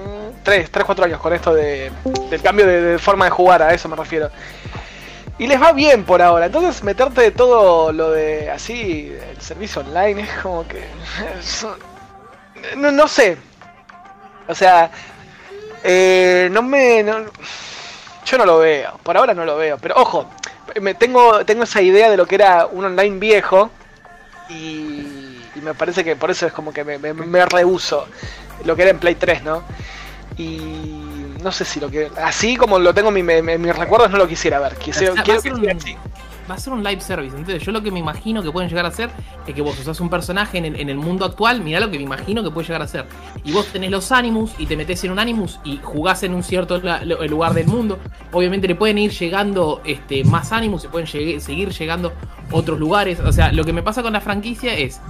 3, 0.46 0.70
3, 0.70 0.86
4 0.86 1.04
años 1.06 1.20
con 1.20 1.32
esto 1.32 1.52
de, 1.52 1.90
del 2.30 2.40
cambio 2.40 2.68
de, 2.68 3.00
forma 3.00 3.24
de 3.24 3.32
jugar, 3.32 3.62
a 3.62 3.74
eso 3.74 3.88
me 3.88 3.96
refiero. 3.96 4.30
Y 5.38 5.48
les 5.48 5.60
va 5.60 5.72
bien 5.72 6.04
por 6.04 6.22
ahora. 6.22 6.46
Entonces, 6.46 6.84
meterte 6.84 7.32
todo 7.32 7.92
lo 7.92 8.12
de 8.12 8.48
así, 8.48 9.12
el 9.28 9.40
servicio 9.40 9.82
online, 9.82 10.22
es 10.22 10.30
como 10.42 10.66
que. 10.66 10.84
No, 12.76 12.90
no 12.90 13.06
sé. 13.06 13.36
O 14.48 14.54
sea, 14.54 14.90
eh, 15.84 16.48
no 16.52 16.62
me. 16.62 17.04
yo 18.24 18.38
no 18.38 18.46
lo 18.46 18.58
veo, 18.58 18.98
por 19.02 19.16
ahora 19.16 19.34
no 19.34 19.44
lo 19.44 19.56
veo. 19.56 19.78
Pero 19.78 19.96
ojo, 19.96 20.30
me 20.80 20.94
tengo, 20.94 21.44
tengo 21.44 21.64
esa 21.64 21.82
idea 21.82 22.08
de 22.08 22.16
lo 22.16 22.26
que 22.26 22.36
era 22.36 22.66
un 22.66 22.84
online 22.84 23.18
viejo. 23.18 23.70
Y, 24.48 25.42
y 25.54 25.60
me 25.60 25.74
parece 25.74 26.04
que 26.04 26.14
por 26.14 26.30
eso 26.30 26.46
es 26.46 26.52
como 26.52 26.72
que 26.72 26.84
me, 26.84 26.98
me, 26.98 27.12
me 27.12 27.44
rehuso. 27.46 28.06
Lo 28.64 28.76
que 28.76 28.82
era 28.82 28.92
en 28.92 29.00
Play 29.00 29.16
3, 29.16 29.42
¿no? 29.42 29.64
Y 30.38 30.58
no 31.42 31.50
sé 31.52 31.64
si 31.64 31.80
lo 31.80 31.90
que. 31.90 32.10
Así 32.22 32.56
como 32.56 32.78
lo 32.78 32.92
tengo 32.92 33.08
en, 33.14 33.24
mi- 33.26 33.32
en 33.52 33.60
mis 33.62 33.76
recuerdos, 33.76 34.10
no 34.10 34.18
lo 34.18 34.28
quisiera 34.28 34.60
ver. 34.60 34.74
Quisiera, 34.76 35.14
sea, 35.14 35.22
quiero 35.22 35.38
va 35.38 35.42
que 35.42 35.48
sea 35.50 35.72
un- 35.74 35.76
así. 35.76 35.96
va 36.50 36.54
a 36.54 36.58
ser 36.58 36.72
un 36.74 36.84
live 36.84 37.00
service. 37.00 37.34
Entonces, 37.36 37.62
yo 37.64 37.72
lo 37.72 37.82
que 37.82 37.90
me 37.90 37.98
imagino 37.98 38.42
que 38.42 38.50
pueden 38.52 38.68
llegar 38.68 38.84
a 38.84 38.88
hacer 38.88 39.08
es 39.46 39.54
que 39.54 39.62
vos 39.62 39.78
usás 39.78 39.98
un 40.00 40.10
personaje 40.10 40.58
en 40.58 40.66
el, 40.66 40.78
en 40.78 40.90
el 40.90 40.96
mundo 40.96 41.24
actual. 41.24 41.62
Mirá 41.62 41.80
lo 41.80 41.90
que 41.90 41.96
me 41.96 42.04
imagino 42.04 42.42
que 42.44 42.50
puede 42.50 42.66
llegar 42.66 42.82
a 42.82 42.86
ser. 42.88 43.06
Y 43.44 43.52
vos 43.52 43.66
tenés 43.66 43.90
los 43.90 44.12
Animus 44.12 44.52
y 44.58 44.66
te 44.66 44.76
metés 44.76 45.02
en 45.04 45.10
un 45.12 45.18
Animus 45.18 45.58
y 45.64 45.78
jugás 45.82 46.22
en 46.22 46.34
un 46.34 46.42
cierto 46.42 46.78
la- 46.82 47.02
lo- 47.04 47.26
lugar 47.26 47.54
del 47.54 47.66
mundo. 47.66 47.98
Obviamente 48.32 48.68
le 48.68 48.74
pueden 48.74 48.98
ir 48.98 49.12
llegando 49.12 49.80
este, 49.86 50.22
más 50.24 50.52
Animus 50.52 50.84
y 50.84 50.88
pueden 50.88 51.06
llegue- 51.06 51.40
seguir 51.40 51.70
llegando 51.70 52.12
otros 52.50 52.78
lugares. 52.78 53.20
O 53.20 53.32
sea, 53.32 53.52
lo 53.52 53.64
que 53.64 53.72
me 53.72 53.82
pasa 53.82 54.02
con 54.02 54.12
la 54.12 54.20
franquicia 54.20 54.74
es. 54.74 55.00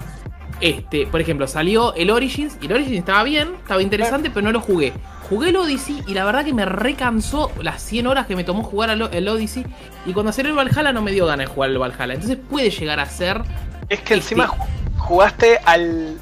Este, 0.59 1.07
por 1.07 1.21
ejemplo, 1.21 1.47
salió 1.47 1.93
el 1.95 2.11
Origins 2.11 2.57
y 2.63 2.67
el 2.67 2.73
Origins 2.73 2.97
estaba 3.01 3.23
bien, 3.25 3.57
estaba 3.61 3.83
interesante, 3.83 4.31
pero 4.31 4.43
no 4.47 4.53
lo 4.53 4.61
jugué. 4.63 4.95
Jugué 5.29 5.49
el 5.49 5.57
Odyssey 5.57 6.05
y 6.07 6.15
la 6.15 6.25
verdad 6.25 6.45
que 6.45 6.53
me 6.55 6.65
recansó 6.65 7.51
las 7.61 7.83
100 7.83 8.07
horas 8.07 8.27
que 8.27 8.37
me 8.37 8.45
tomó 8.45 8.63
jugar 8.63 8.91
el 8.91 9.29
Odyssey. 9.29 9.67
Y 10.05 10.13
cuando 10.13 10.33
salió 10.33 10.51
el 10.51 10.57
Valhalla 10.57 10.93
no 10.93 11.03
me 11.03 11.11
dio 11.11 11.27
ganas 11.27 11.49
de 11.49 11.53
jugar 11.55 11.71
el 11.71 11.79
Valhalla. 11.79 12.15
Entonces 12.15 12.39
puede 12.49 12.71
llegar 12.71 13.01
a 13.01 13.07
ser. 13.07 13.43
Es 13.89 14.01
que 14.03 14.15
encima 14.15 14.47
ju- 14.47 14.67
jugaste 14.99 15.59
al, 15.65 16.17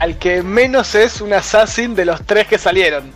al 0.00 0.18
que 0.18 0.42
menos 0.42 0.94
es 0.96 1.20
un 1.20 1.32
assassin 1.32 1.94
de 1.94 2.04
los 2.04 2.22
tres 2.22 2.48
que 2.48 2.58
salieron. 2.58 3.12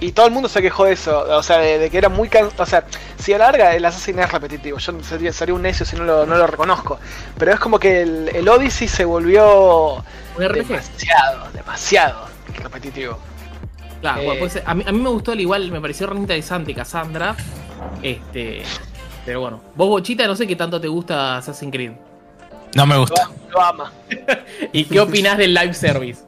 Y 0.00 0.12
todo 0.12 0.26
el 0.26 0.32
mundo 0.32 0.48
se 0.48 0.60
quejó 0.60 0.86
de 0.86 0.94
eso, 0.94 1.20
o 1.28 1.42
sea, 1.44 1.58
de, 1.58 1.78
de 1.78 1.88
que 1.90 1.96
era 1.98 2.08
muy 2.08 2.28
cansado. 2.28 2.62
O 2.64 2.66
sea, 2.66 2.84
si 3.18 3.32
a 3.34 3.38
la 3.38 3.44
larga 3.52 3.72
el 3.76 3.84
Assassin 3.84 4.18
es 4.18 4.32
repetitivo, 4.32 4.78
yo 4.78 5.00
sería, 5.02 5.32
sería 5.32 5.54
un 5.54 5.62
necio 5.62 5.86
si 5.86 5.94
no 5.94 6.02
lo, 6.04 6.26
no 6.26 6.34
lo 6.34 6.46
reconozco. 6.46 6.98
Pero 7.38 7.52
es 7.52 7.60
como 7.60 7.78
que 7.78 8.02
el, 8.02 8.28
el 8.34 8.48
Odyssey 8.48 8.88
se 8.88 9.04
volvió 9.04 10.02
demasiado, 10.78 11.50
demasiado 11.52 12.26
repetitivo. 12.60 13.16
Claro, 14.02 14.20
Eh. 14.20 14.50
ser. 14.50 14.62
a, 14.66 14.74
mí, 14.74 14.84
a 14.86 14.92
mí 14.92 14.98
me 15.00 15.08
gustó 15.08 15.32
el 15.32 15.40
igual, 15.40 15.70
me 15.70 15.80
pareció 15.80 16.06
re 16.08 16.16
interesante 16.18 16.74
Cassandra. 16.74 17.34
Este. 18.02 18.62
Pero 19.24 19.40
bueno, 19.40 19.62
vos, 19.76 19.88
Bochita, 19.88 20.26
no 20.26 20.36
sé 20.36 20.46
qué 20.46 20.56
tanto 20.56 20.78
te 20.80 20.88
gusta 20.88 21.36
Assassin's 21.38 21.72
Creed. 21.72 21.92
No 22.74 22.84
me 22.86 22.96
gusta. 22.98 23.30
lo 23.50 23.60
ama. 23.62 23.92
¿Y 24.72 24.84
qué 24.84 25.00
opinás 25.00 25.38
del 25.38 25.54
live 25.54 25.72
service? 25.74 26.20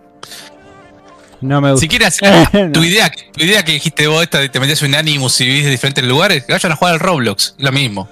no 1.41 1.61
me 1.61 1.73
gusta. 1.73 1.81
Si 1.83 1.89
quieres 1.89 2.09
hacer 2.09 2.49
No. 2.69 2.73
tu 2.73 2.83
idea, 2.85 3.11
tu 3.11 3.45
idea 3.45 3.63
que 3.65 3.73
dijiste 3.73 4.07
vos, 4.07 4.23
esta 4.23 4.39
de 4.39 4.49
te 4.49 4.61
metes 4.61 4.81
en 4.83 4.95
Animus 4.95 5.41
y 5.41 5.47
vivís 5.47 5.65
de 5.65 5.71
diferentes 5.71 6.05
lugares, 6.05 6.47
vayan 6.49 6.73
a 6.73 6.77
jugar 6.77 6.95
al 6.95 7.01
Roblox, 7.01 7.55
lo 7.59 7.73
mismo. 7.73 8.09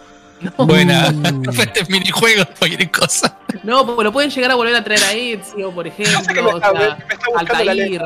Buena, 0.59 1.11
diferentes 1.12 1.88
minijuegos, 1.88 2.49
cualquier 2.59 2.90
cosa. 2.90 3.38
No, 3.62 3.87
porque 3.87 4.04
lo 4.04 4.12
pueden 4.12 4.31
llegar 4.31 4.50
a 4.50 4.54
volver 4.57 4.75
a 4.75 4.83
traer 4.83 5.02
a 5.04 5.12
Ezio, 5.12 5.71
por 5.71 5.87
sé 5.87 6.02
ejemplo. 6.02 6.21
me 6.35 6.40
o 6.52 6.57
está- 6.57 6.71
sea, 6.73 6.81
me- 6.81 7.14
está 7.14 7.26
buscando 7.28 7.64
la 7.64 7.71
Altair. 7.73 8.02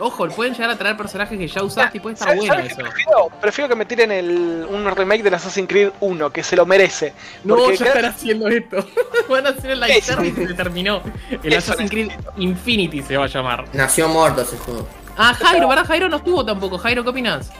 Ojo, 0.00 0.26
pueden 0.28 0.54
llegar 0.54 0.70
a 0.70 0.76
traer 0.76 0.96
personajes 0.96 1.38
que 1.38 1.46
ya 1.46 1.62
usaste 1.62 1.98
y 1.98 2.00
puede 2.00 2.14
estar 2.14 2.28
¿Sabes- 2.28 2.46
bueno 2.48 2.62
eso. 2.64 2.76
Prefiero, 2.76 3.28
prefiero 3.40 3.68
que 3.68 3.74
me 3.76 3.84
tiren 3.86 4.10
el, 4.10 4.66
un 4.68 4.84
remake 4.96 5.22
del 5.22 5.34
Assassin's 5.34 5.68
Creed 5.68 5.90
1, 6.00 6.30
que 6.30 6.42
se 6.42 6.56
lo 6.56 6.66
merece. 6.66 7.12
No, 7.44 7.70
ya 7.70 7.76
queda- 7.78 7.86
están 7.94 8.04
haciendo 8.06 8.48
esto. 8.48 8.84
Van 9.28 9.46
a 9.46 9.50
hacer 9.50 9.70
el 9.70 10.02
service 10.02 10.42
y 10.42 10.46
se 10.46 10.54
terminó. 10.54 11.00
El 11.30 11.52
Eso 11.52 11.72
Assassin's 11.72 11.90
Creed 11.90 12.10
Infinity 12.38 13.02
se 13.02 13.16
va 13.16 13.24
a 13.24 13.28
llamar. 13.28 13.64
Nació 13.72 14.08
muerto 14.08 14.42
ese 14.42 14.56
juego. 14.58 14.86
Ah, 15.16 15.32
Jairo, 15.32 15.68
¿verdad? 15.68 15.86
Jairo 15.86 16.08
no 16.08 16.16
estuvo 16.16 16.44
tampoco. 16.44 16.76
Jairo, 16.78 17.04
¿qué 17.04 17.10
opinas? 17.10 17.50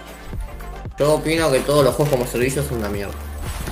Yo 0.98 1.14
opino 1.14 1.50
que 1.52 1.60
todos 1.60 1.84
los 1.84 1.94
juegos 1.94 2.12
como 2.14 2.26
servicio 2.26 2.62
son 2.64 2.78
una 2.78 2.88
mierda. 2.88 3.14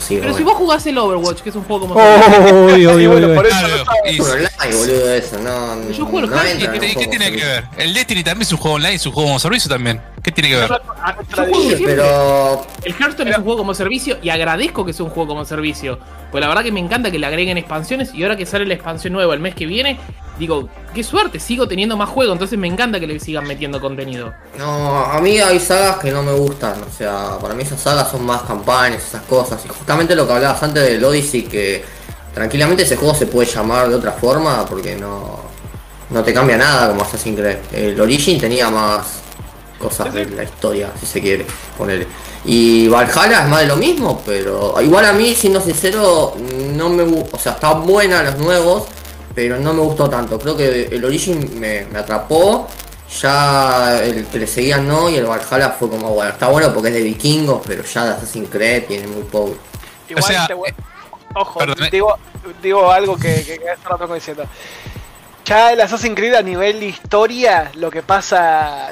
Pero 0.08 0.20
bueno. 0.22 0.36
si 0.36 0.42
vos 0.44 0.54
jugás 0.54 0.86
el 0.86 0.98
Overwatch, 0.98 1.40
que 1.40 1.50
es 1.50 1.56
un 1.56 1.64
juego 1.64 1.88
como. 1.88 1.94
Oh, 1.94 2.64
uy, 2.66 2.86
uy, 2.86 3.06
uy, 3.08 3.34
por 3.34 3.46
eso 3.46 3.56
Claro, 3.58 3.84
no 3.84 4.24
online, 4.24 4.76
boludo, 4.76 5.14
eso. 5.14 5.38
No, 5.38 5.90
Yo 5.90 6.04
juego 6.06 6.18
el 6.20 6.30
no 6.30 6.36
Hearthstone, 6.36 6.60
¿Y 6.60 6.64
entra 6.64 6.80
qué, 6.80 6.94
qué 6.94 7.06
tiene 7.06 7.32
que 7.32 7.44
ver? 7.44 7.64
El 7.76 7.94
Destiny 7.94 8.22
también 8.22 8.42
es 8.42 8.52
un 8.52 8.58
juego 8.58 8.76
online, 8.76 8.94
es 8.94 9.06
un 9.06 9.12
juego 9.12 9.28
como 9.28 9.38
servicio 9.38 9.68
también. 9.68 10.00
¿Qué 10.22 10.30
tiene 10.30 10.50
que 10.50 10.56
ver? 10.56 10.70
Pero 11.84 12.64
El 12.84 12.94
Hearthstone 12.94 13.30
es 13.30 13.38
un 13.38 13.44
juego 13.44 13.58
como 13.58 13.74
servicio 13.74 14.18
y 14.22 14.28
agradezco 14.28 14.84
que 14.84 14.92
sea 14.92 15.04
un 15.04 15.10
juego 15.10 15.30
como 15.30 15.44
servicio. 15.44 15.98
Pues 16.30 16.40
la 16.40 16.48
verdad 16.48 16.62
que 16.62 16.70
me 16.70 16.78
encanta 16.78 17.10
que 17.10 17.18
le 17.18 17.26
agreguen 17.26 17.58
expansiones 17.58 18.14
y 18.14 18.22
ahora 18.22 18.36
que 18.36 18.46
sale 18.46 18.64
la 18.64 18.74
expansión 18.74 19.12
nueva 19.14 19.34
el 19.34 19.40
mes 19.40 19.56
que 19.56 19.66
viene, 19.66 19.98
digo, 20.38 20.68
qué 20.94 21.02
suerte, 21.02 21.40
sigo 21.40 21.66
teniendo 21.66 21.96
más 21.96 22.08
juego, 22.08 22.32
entonces 22.32 22.56
me 22.56 22.68
encanta 22.68 23.00
que 23.00 23.08
le 23.08 23.18
sigan 23.18 23.46
metiendo 23.48 23.80
contenido. 23.80 24.32
no, 24.58 25.04
a 25.04 25.20
mí 25.20 25.38
hay 25.40 25.58
sagas 25.58 25.96
que 25.96 26.12
no 26.12 26.22
me 26.22 26.32
gustan. 26.32 26.80
O 26.82 26.96
sea, 26.96 27.36
para 27.40 27.54
mí 27.54 27.64
esas 27.64 27.80
sagas 27.80 28.08
son 28.08 28.24
más 28.24 28.42
campañas, 28.42 29.02
esas 29.02 29.22
cosas. 29.22 29.64
Y 29.64 29.68
justamente 29.68 30.14
lo 30.14 30.26
que 30.26 30.34
hablabas 30.34 30.62
antes 30.62 30.84
del 30.84 31.04
Odyssey, 31.04 31.42
que 31.42 31.84
tranquilamente 32.32 32.84
ese 32.84 32.96
juego 32.96 33.14
se 33.14 33.26
puede 33.26 33.50
llamar 33.50 33.88
de 33.88 33.96
otra 33.96 34.12
forma 34.12 34.64
porque 34.66 34.94
no, 34.94 35.40
no 36.10 36.22
te 36.22 36.32
cambia 36.32 36.56
nada 36.56 36.90
como 36.90 37.02
Assassin's 37.02 37.38
Creed. 37.38 37.58
El 37.72 38.00
Origin 38.00 38.40
tenía 38.40 38.70
más 38.70 39.22
cosas 39.82 40.14
de 40.14 40.24
la 40.26 40.44
historia, 40.44 40.90
si 40.98 41.06
se 41.06 41.20
quiere 41.20 41.44
poner. 41.76 42.06
Y 42.44 42.88
Valhalla 42.88 43.42
es 43.42 43.48
más 43.48 43.60
de 43.60 43.66
lo 43.66 43.76
mismo, 43.76 44.22
pero 44.24 44.74
igual 44.80 45.04
a 45.04 45.12
mí, 45.12 45.34
siendo 45.34 45.60
sincero, 45.60 46.34
no 46.74 46.88
me 46.88 47.02
o 47.02 47.38
sea, 47.38 47.52
están 47.52 47.86
buenas 47.86 48.24
los 48.24 48.38
nuevos, 48.38 48.84
pero 49.34 49.58
no 49.58 49.74
me 49.74 49.80
gustó 49.82 50.08
tanto. 50.08 50.38
Creo 50.38 50.56
que 50.56 50.86
el 50.86 51.04
Origin 51.04 51.60
me, 51.60 51.84
me 51.86 51.98
atrapó, 51.98 52.66
ya 53.20 54.02
el 54.02 54.26
que 54.26 54.38
le 54.38 54.46
seguían 54.46 54.86
no, 54.88 55.08
y 55.10 55.16
el 55.16 55.26
Valhalla 55.26 55.70
fue 55.70 55.88
como, 55.90 56.10
bueno, 56.14 56.30
está 56.30 56.48
bueno 56.48 56.72
porque 56.72 56.88
es 56.88 56.94
de 56.94 57.02
vikingos, 57.02 57.62
pero 57.66 57.82
ya 57.84 58.04
de 58.06 58.10
Assassin's 58.12 58.48
Creed 58.50 58.84
tiene 58.86 59.06
muy 59.06 59.22
poco. 59.24 59.56
Igual 60.08 60.24
sea, 60.24 60.46
te 60.46 60.54
voy- 60.54 60.74
Ojo, 61.34 61.58
perdón, 61.60 61.84
eh. 61.84 61.88
digo, 61.90 62.18
digo 62.62 62.90
algo 62.90 63.16
que, 63.16 63.42
que, 63.44 63.58
que 63.58 63.70
hace 63.70 63.82
rato 63.84 63.98
vengo 64.00 64.14
diciendo. 64.14 64.44
Ya 65.44 65.72
el 65.72 65.80
Assassin's 65.80 66.14
Creed 66.14 66.34
a 66.34 66.42
nivel 66.42 66.78
de 66.80 66.86
historia, 66.86 67.70
lo 67.74 67.90
que 67.90 68.02
pasa. 68.02 68.90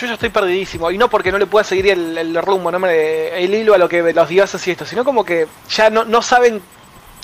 Yo 0.00 0.06
ya 0.06 0.14
estoy 0.14 0.28
perdidísimo. 0.28 0.90
Y 0.90 0.98
no 0.98 1.08
porque 1.10 1.32
no 1.32 1.38
le 1.38 1.46
pueda 1.46 1.64
seguir 1.64 1.88
el, 1.88 2.16
el 2.16 2.34
rumbo, 2.42 2.70
no 2.70 2.78
me, 2.78 3.28
el 3.42 3.52
hilo 3.54 3.74
a 3.74 3.78
lo 3.78 3.88
que 3.88 4.12
los 4.12 4.28
dioses 4.28 4.66
y 4.68 4.70
esto, 4.70 4.84
sino 4.86 5.04
como 5.04 5.24
que 5.24 5.46
ya 5.70 5.90
no, 5.90 6.04
no 6.04 6.22
saben 6.22 6.62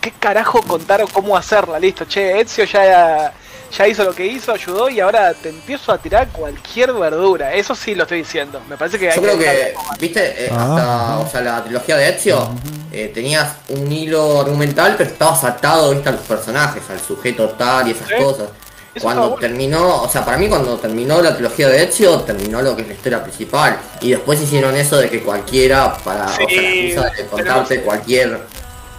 qué 0.00 0.12
carajo 0.19 0.61
contar 0.62 1.02
o 1.02 1.07
cómo 1.07 1.37
hacerla. 1.37 1.78
Listo, 1.78 2.04
che, 2.07 2.40
Ezio 2.40 2.64
ya, 2.64 3.33
ya 3.76 3.88
hizo 3.88 4.04
lo 4.04 4.12
que 4.14 4.26
hizo, 4.26 4.52
ayudó 4.52 4.88
y 4.88 5.00
ahora 5.00 5.33
te 5.35 5.50
empiezo 5.50 5.93
a 5.93 5.99
tirar 5.99 6.28
cualquier 6.28 6.93
verdura. 6.93 7.54
Eso 7.54 7.75
sí 7.75 7.95
lo 7.95 8.02
estoy 8.02 8.19
diciendo. 8.19 8.61
Me 8.69 8.76
parece 8.76 8.99
que 8.99 9.09
hay 9.11 9.16
Yo 9.16 9.23
creo 9.23 9.38
que, 9.38 9.75
viste, 9.99 10.45
eh, 10.47 10.50
Ah. 10.52 10.64
hasta, 10.64 11.19
o 11.21 11.31
sea, 11.31 11.40
la 11.43 11.62
trilogía 11.64 11.97
de 11.97 12.09
Ezio, 12.11 12.50
eh, 12.93 13.11
tenías 13.14 13.57
un 13.69 13.90
hilo 13.90 14.40
argumental, 14.40 14.95
pero 14.99 15.11
estabas 15.11 15.43
atado, 15.45 15.90
viste, 15.93 16.09
a 16.09 16.12
los 16.12 16.23
personajes, 16.23 16.83
al 16.90 17.00
sujeto 17.00 17.49
tal 17.50 17.88
y 17.88 17.93
esas 17.93 18.09
Sí. 18.09 18.14
cosas. 18.19 18.49
Cuando 19.01 19.35
terminó, 19.35 20.03
o 20.03 20.09
sea, 20.09 20.25
para 20.25 20.37
mí 20.39 20.49
cuando 20.49 20.77
terminó 20.79 21.21
la 21.21 21.35
trilogía 21.35 21.69
de 21.69 21.83
Ezio, 21.85 22.21
terminó 22.21 22.63
lo 22.63 22.77
que 22.77 22.83
es 22.83 22.89
la 22.89 22.95
historia 22.95 23.23
principal. 23.23 23.79
Y 24.01 24.11
después 24.11 24.41
hicieron 24.41 24.75
eso 24.77 24.97
de 24.99 25.09
que 25.11 25.23
cualquiera, 25.23 25.97
para, 25.99 26.27
o 26.27 26.29
sea, 26.29 26.47
Sí, 26.49 26.55
la 26.57 26.63
excusa 26.63 27.05
de 27.07 27.11
pero- 27.17 27.29
contarte 27.31 27.81
cualquier... 27.83 28.41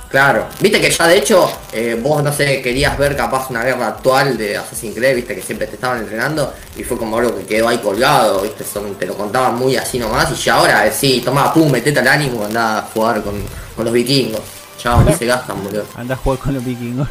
Claro, 0.08 0.46
viste 0.62 0.80
que 0.80 0.92
ya 0.92 1.08
de 1.08 1.18
hecho 1.18 1.52
eh, 1.74 2.00
vos 2.02 2.24
no 2.24 2.32
sé, 2.32 2.62
querías 2.62 2.98
ver 2.98 3.18
capaz 3.18 3.50
una 3.50 3.64
guerra 3.64 3.88
actual 3.88 4.38
de 4.38 4.56
Assassin's 4.56 4.96
Creed, 4.96 5.16
viste 5.16 5.36
que 5.36 5.42
siempre 5.42 5.68
te 5.68 5.76
estaban 5.76 5.98
entrenando 6.00 6.54
y 6.78 6.84
fue 6.84 6.98
como 6.98 7.18
algo 7.18 7.36
que 7.36 7.44
quedó 7.46 7.68
ahí 7.68 7.80
colgado, 7.80 8.42
viste, 8.42 8.64
son, 8.64 8.96
te 8.96 9.08
lo 9.08 9.16
contaban 9.16 9.56
muy 9.58 9.76
así 9.76 10.00
nomás 10.00 10.32
y 10.32 10.36
ya 10.36 10.54
ahora 10.56 10.86
eh, 10.88 10.94
sí, 10.96 11.22
toma, 11.26 11.54
pum, 11.54 11.70
metete 11.70 12.00
al 12.00 12.08
ánimo, 12.08 12.46
andá 12.46 12.78
a 12.78 12.82
jugar 12.84 13.24
con, 13.24 13.34
con 13.76 13.84
los 13.84 13.94
vikingos. 13.94 14.40
Chao, 14.78 15.02
ni 15.04 15.12
se 15.16 15.26
gastan, 15.26 15.62
boludo. 15.62 15.84
Anda 15.96 16.14
a 16.14 16.18
jugar 16.18 16.40
con 16.40 16.54
los 16.54 16.64
vikingos. 16.64 17.10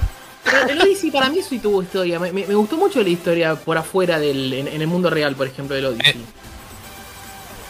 El 0.69 0.81
Odyssey 0.81 1.11
para 1.11 1.31
mí 1.31 1.41
sí 1.49 1.59
tuvo 1.59 1.83
historia. 1.83 2.19
Me, 2.19 2.43
gustó 2.55 2.77
mucho 2.77 3.03
la 3.03 3.09
historia 3.09 3.55
por 3.55 3.79
afuera 3.79 4.19
del. 4.19 4.53
En, 4.53 4.69
el 4.69 4.87
mundo 4.87 5.11
real, 5.11 5.35
por 5.35 5.47
ejemplo, 5.47 5.75
del 5.75 5.87
Odyssey. 5.87 6.11
Eh, 6.11 6.25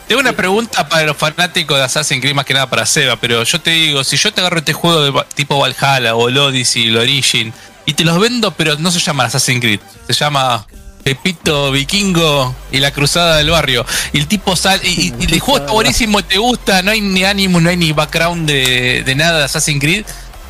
Tengo 0.09 0.21
una 0.21 0.33
pregunta 0.33 0.89
para 0.89 1.05
los 1.05 1.17
fanáticos 1.17 1.79
de 1.79 1.85
Assassin's 1.85 2.21
Creed, 2.21 2.35
más 2.35 2.45
que 2.45 2.55
nada 2.55 2.69
para 2.69 2.85
Seba, 2.85 3.17
pero 3.17 3.43
yo 3.43 3.61
te 3.61 3.71
digo, 3.71 4.05
si 4.05 4.17
yo 4.17 4.33
te 4.33 4.41
agarro 4.41 4.59
este 4.59 4.73
juego 4.73 5.03
de 5.03 5.25
tipo 5.35 5.59
Valhalla 5.59 6.15
o 6.15 6.29
el 6.29 6.37
Odyssey, 6.37 6.89
el 6.89 6.97
Origin, 6.97 7.53
y 7.87 7.95
te 7.95 8.05
los 8.05 8.19
vendo, 8.19 8.51
pero 8.51 8.77
no 8.79 8.91
se 8.91 8.99
llama 8.99 9.25
Assassin's 9.25 9.61
Creed, 9.61 9.81
se 10.07 10.13
llama 10.13 10.67
Pepito 11.05 11.71
Vikingo 11.71 12.55
y 12.73 12.81
la 12.81 12.91
Cruzada 12.91 13.37
del 13.37 13.51
Barrio. 13.51 13.87
Y 14.13 14.19
el 14.19 14.27
tipo 14.27 14.57
sale, 14.57 14.83
y 14.89 15.13
el 15.21 15.41
juego 15.41 15.61
está 15.61 15.73
buenísimo, 15.73 16.23
te 16.25 16.39
gusta, 16.39 16.83
no 16.83 16.91
hay 16.91 17.01
ni 17.01 17.25
ánimo, 17.25 17.61
no 17.61 17.71
hay 17.71 17.77
ni 17.77 17.93
background 17.93 18.49
de, 18.49 19.05
de 19.05 19.15
nada 19.15 19.39
de 19.39 19.45
Assassin's 19.45 19.81
Creed, 19.81 20.05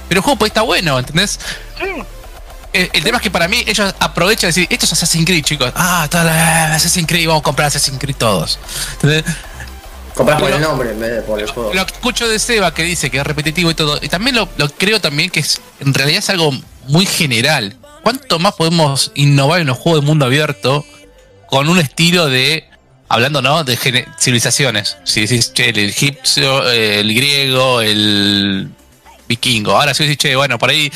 pero 0.09 0.21
el 0.21 0.23
juego 0.25 0.39
pues 0.39 0.51
está 0.51 0.63
bueno, 0.63 0.99
¿entendés? 0.99 1.39
El 2.73 3.05
tema 3.05 3.19
es 3.19 3.23
que 3.23 3.31
para 3.31 3.47
mí 3.47 3.63
ellos 3.69 3.95
aprovechan 4.01 4.49
de 4.51 4.61
decir, 4.61 4.67
esto 4.69 4.85
es 4.87 4.93
Assassin's 4.93 5.25
Creed, 5.25 5.45
chicos. 5.45 5.73
Ah, 5.77 6.09
toda 6.11 6.25
la- 6.25 6.75
Assassin's 6.75 7.07
Creed, 7.07 7.29
vamos 7.29 7.43
a 7.43 7.45
comprar 7.45 7.69
Assassin's 7.69 7.99
Creed 8.01 8.17
todos. 8.17 8.59
¿Entendés? 8.95 9.25
Compras 10.15 10.41
por 10.41 10.51
el 10.51 10.61
nombre 10.61 10.91
en 10.91 10.99
vez 11.01 11.11
de 11.13 11.23
por 11.23 11.41
el 11.41 11.49
juego. 11.49 11.73
Lo 11.73 11.87
que 11.87 11.95
escucho 11.95 12.29
de 12.29 12.39
Seba 12.39 12.75
que 12.75 12.83
dice 12.83 13.11
que 13.11 13.19
es 13.19 13.25
repetitivo 13.25 13.71
y 13.71 13.75
todo, 13.75 13.99
y 14.03 14.09
también 14.09 14.35
lo, 14.37 14.49
lo 14.57 14.69
creo 14.71 15.01
también 15.01 15.31
que 15.31 15.41
es 15.41 15.61
en 15.81 15.95
realidad 15.95 16.19
es 16.19 16.31
algo 16.31 16.53
muy 16.89 17.07
general. 17.07 17.77
¿Cuánto 18.03 18.39
más 18.41 18.55
podemos 18.55 19.13
innovar 19.15 19.61
en 19.61 19.69
los 19.69 19.79
juegos 19.79 20.03
de 20.03 20.07
mundo 20.07 20.27
abierto 20.27 20.85
con 21.49 21.69
un 21.69 21.79
estilo 21.79 22.27
de, 22.27 22.69
hablando 23.09 23.41
no, 23.41 23.63
de 23.65 23.79
civilizaciones? 24.19 24.97
Si 25.05 25.21
decís, 25.23 25.53
che, 25.53 25.71
el 25.71 25.79
egipcio, 25.79 26.69
el 26.71 27.15
griego, 27.15 27.81
el 27.81 28.69
vikingo. 29.29 29.73
Ahora 29.77 29.95
si 29.95 30.05
decís, 30.05 30.19
che, 30.19 30.37
bueno, 30.37 30.59
por 30.59 30.71
ahí 30.71 30.93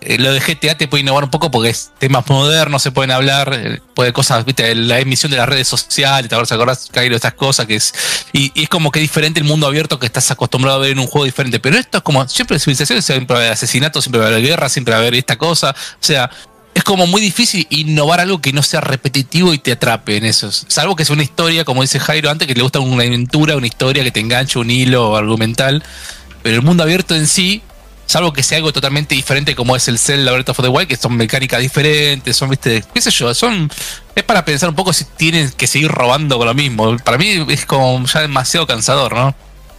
eh, 0.00 0.18
lo 0.18 0.32
de 0.32 0.40
GTA 0.40 0.76
te 0.76 0.88
puede 0.88 1.02
innovar 1.02 1.24
un 1.24 1.30
poco 1.30 1.50
porque 1.50 1.70
es 1.70 1.92
temas 1.98 2.28
modernos, 2.28 2.82
se 2.82 2.90
pueden 2.90 3.10
hablar, 3.10 3.52
eh, 3.54 3.80
puede 3.94 4.12
cosas, 4.12 4.44
viste, 4.44 4.74
la 4.74 4.98
emisión 4.98 5.30
de 5.30 5.38
las 5.38 5.48
redes 5.48 5.68
sociales, 5.68 6.28
te 6.28 6.34
acordás, 6.34 6.88
Cairo, 6.90 7.14
estas 7.16 7.34
cosas 7.34 7.66
que 7.66 7.76
es. 7.76 7.92
Y, 8.32 8.52
es 8.60 8.68
como 8.68 8.90
que 8.90 9.00
diferente 9.00 9.40
el 9.40 9.46
mundo 9.46 9.66
abierto 9.66 9.98
que 9.98 10.06
estás 10.06 10.30
acostumbrado 10.30 10.78
a 10.78 10.80
ver 10.80 10.92
en 10.92 10.98
un 10.98 11.06
juego 11.06 11.24
diferente. 11.24 11.60
Pero 11.60 11.76
esto 11.76 11.98
es 11.98 12.04
como, 12.04 12.26
siempre 12.28 12.58
civilizaciones 12.58 13.04
siempre 13.04 13.34
va 13.34 13.40
a 13.40 13.42
haber 13.42 13.52
asesinatos, 13.52 14.04
siempre 14.04 14.20
va 14.20 14.26
a 14.26 14.30
haber 14.30 14.42
guerra, 14.42 14.68
siempre 14.68 14.92
va 14.92 14.98
a 14.98 15.00
haber 15.00 15.14
esta 15.14 15.36
cosa. 15.36 15.70
O 15.70 16.04
sea, 16.04 16.30
es 16.74 16.84
como 16.84 17.06
muy 17.06 17.20
difícil 17.20 17.66
innovar 17.70 18.20
algo 18.20 18.40
que 18.40 18.52
no 18.52 18.62
sea 18.62 18.80
repetitivo 18.80 19.52
y 19.52 19.58
te 19.58 19.72
atrape 19.72 20.16
en 20.16 20.24
eso. 20.24 20.50
Salvo 20.50 20.96
que 20.96 21.04
sea 21.04 21.14
una 21.14 21.24
historia, 21.24 21.64
como 21.64 21.82
dice 21.82 22.00
Jairo 22.00 22.30
antes, 22.30 22.46
que 22.48 22.54
le 22.54 22.62
gusta 22.62 22.80
una 22.80 23.02
aventura, 23.02 23.56
una 23.56 23.66
historia 23.66 24.02
que 24.04 24.10
te 24.10 24.20
enganche, 24.20 24.58
un 24.58 24.70
hilo 24.70 25.16
argumental. 25.16 25.82
Pero 26.42 26.56
el 26.56 26.62
mundo 26.62 26.82
abierto 26.82 27.14
en 27.14 27.26
sí, 27.26 27.62
salvo 28.10 28.32
que 28.32 28.42
sea 28.42 28.58
algo 28.58 28.72
totalmente 28.72 29.14
diferente 29.14 29.54
como 29.54 29.76
es 29.76 29.86
el 29.86 29.98
Zelda 29.98 30.32
Breath 30.32 30.48
of 30.48 30.60
the 30.60 30.68
Wild, 30.68 30.88
que 30.88 30.96
son 30.96 31.16
mecánicas 31.16 31.60
diferentes, 31.60 32.36
son, 32.36 32.50
viste, 32.50 32.82
qué 32.92 33.00
sé 33.00 33.10
yo, 33.10 33.32
son... 33.34 33.70
Es 34.16 34.24
para 34.24 34.44
pensar 34.44 34.68
un 34.68 34.74
poco 34.74 34.92
si 34.92 35.04
tienen 35.04 35.50
que 35.52 35.66
seguir 35.68 35.88
robando 35.88 36.36
con 36.36 36.46
lo 36.46 36.52
mismo. 36.54 36.96
Para 36.98 37.16
mí 37.16 37.46
es 37.48 37.64
como 37.64 38.04
ya 38.06 38.20
demasiado 38.20 38.66
cansador, 38.66 39.14
¿no? 39.14 39.34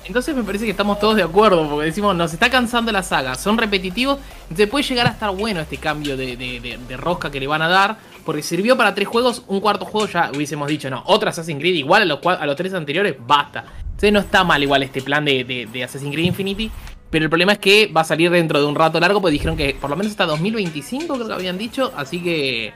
Entonces 0.06 0.34
me 0.36 0.44
parece 0.44 0.66
que 0.66 0.72
estamos 0.72 1.00
todos 1.00 1.16
de 1.16 1.24
acuerdo, 1.24 1.70
porque 1.70 1.86
decimos, 1.86 2.16
nos 2.16 2.34
está 2.34 2.50
cansando 2.50 2.92
la 2.92 3.04
saga, 3.04 3.36
son 3.36 3.58
repetitivos, 3.58 4.18
entonces 4.44 4.68
puede 4.68 4.84
llegar 4.84 5.08
a 5.08 5.12
estar 5.12 5.30
bueno 5.32 5.60
este 5.60 5.78
cambio 5.78 6.18
de, 6.18 6.36
de- 6.38 6.80
de- 6.88 6.98
rosca 6.98 7.30
que 7.30 7.40
le 7.40 7.48
van 7.48 7.62
a 7.62 7.68
dar, 7.68 7.98
porque 8.26 8.42
sirvió 8.42 8.76
para 8.76 8.96
tres 8.96 9.08
juegos, 9.08 9.44
un 9.48 9.60
cuarto 9.60 9.86
juego 9.86 10.08
ya 10.08 10.32
hubiésemos 10.34 10.68
dicho, 10.68 10.90
no, 10.90 11.04
otra 11.06 11.30
Assassin's 11.30 11.60
Creed 11.60 11.76
igual 11.76 12.02
a 12.02 12.06
los, 12.06 12.20
a 12.26 12.46
los 12.46 12.56
tres 12.56 12.74
anteriores, 12.74 13.16
basta. 13.20 13.64
Entonces 13.84 14.12
no 14.14 14.20
está 14.20 14.44
mal 14.44 14.62
igual 14.64 14.82
este 14.84 15.02
plan 15.02 15.24
de 15.24 15.84
Assassin's 15.86 16.12
Creed 16.14 16.26
Infinity, 16.26 16.72
pero 17.12 17.26
el 17.26 17.30
problema 17.30 17.52
es 17.54 17.60
que 17.60 17.88
va 17.88 18.02
a 18.02 18.06
salir 18.06 18.32
dentro 18.32 18.60
de 18.60 18.66
un 18.66 18.74
rato 18.76 19.00
largo, 19.00 19.22
porque 19.22 19.34
dijeron 19.34 19.56
que 19.56 19.76
por 19.80 19.90
lo 19.90 19.96
menos 19.96 20.12
hasta 20.12 20.26
2025 20.26 21.14
creo 21.16 21.28
que 21.28 21.34
habían 21.34 21.58
dicho, 21.60 21.92
así 21.96 22.22
que... 22.24 22.68
eh, 22.68 22.74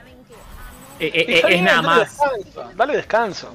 eh, 1.00 1.24
eh, 1.28 1.42
es 1.48 1.62
nada 1.62 1.82
dale 1.82 1.86
más. 1.88 2.10
Descanso, 2.18 2.70
dale 2.76 2.96
descanso. 2.96 3.50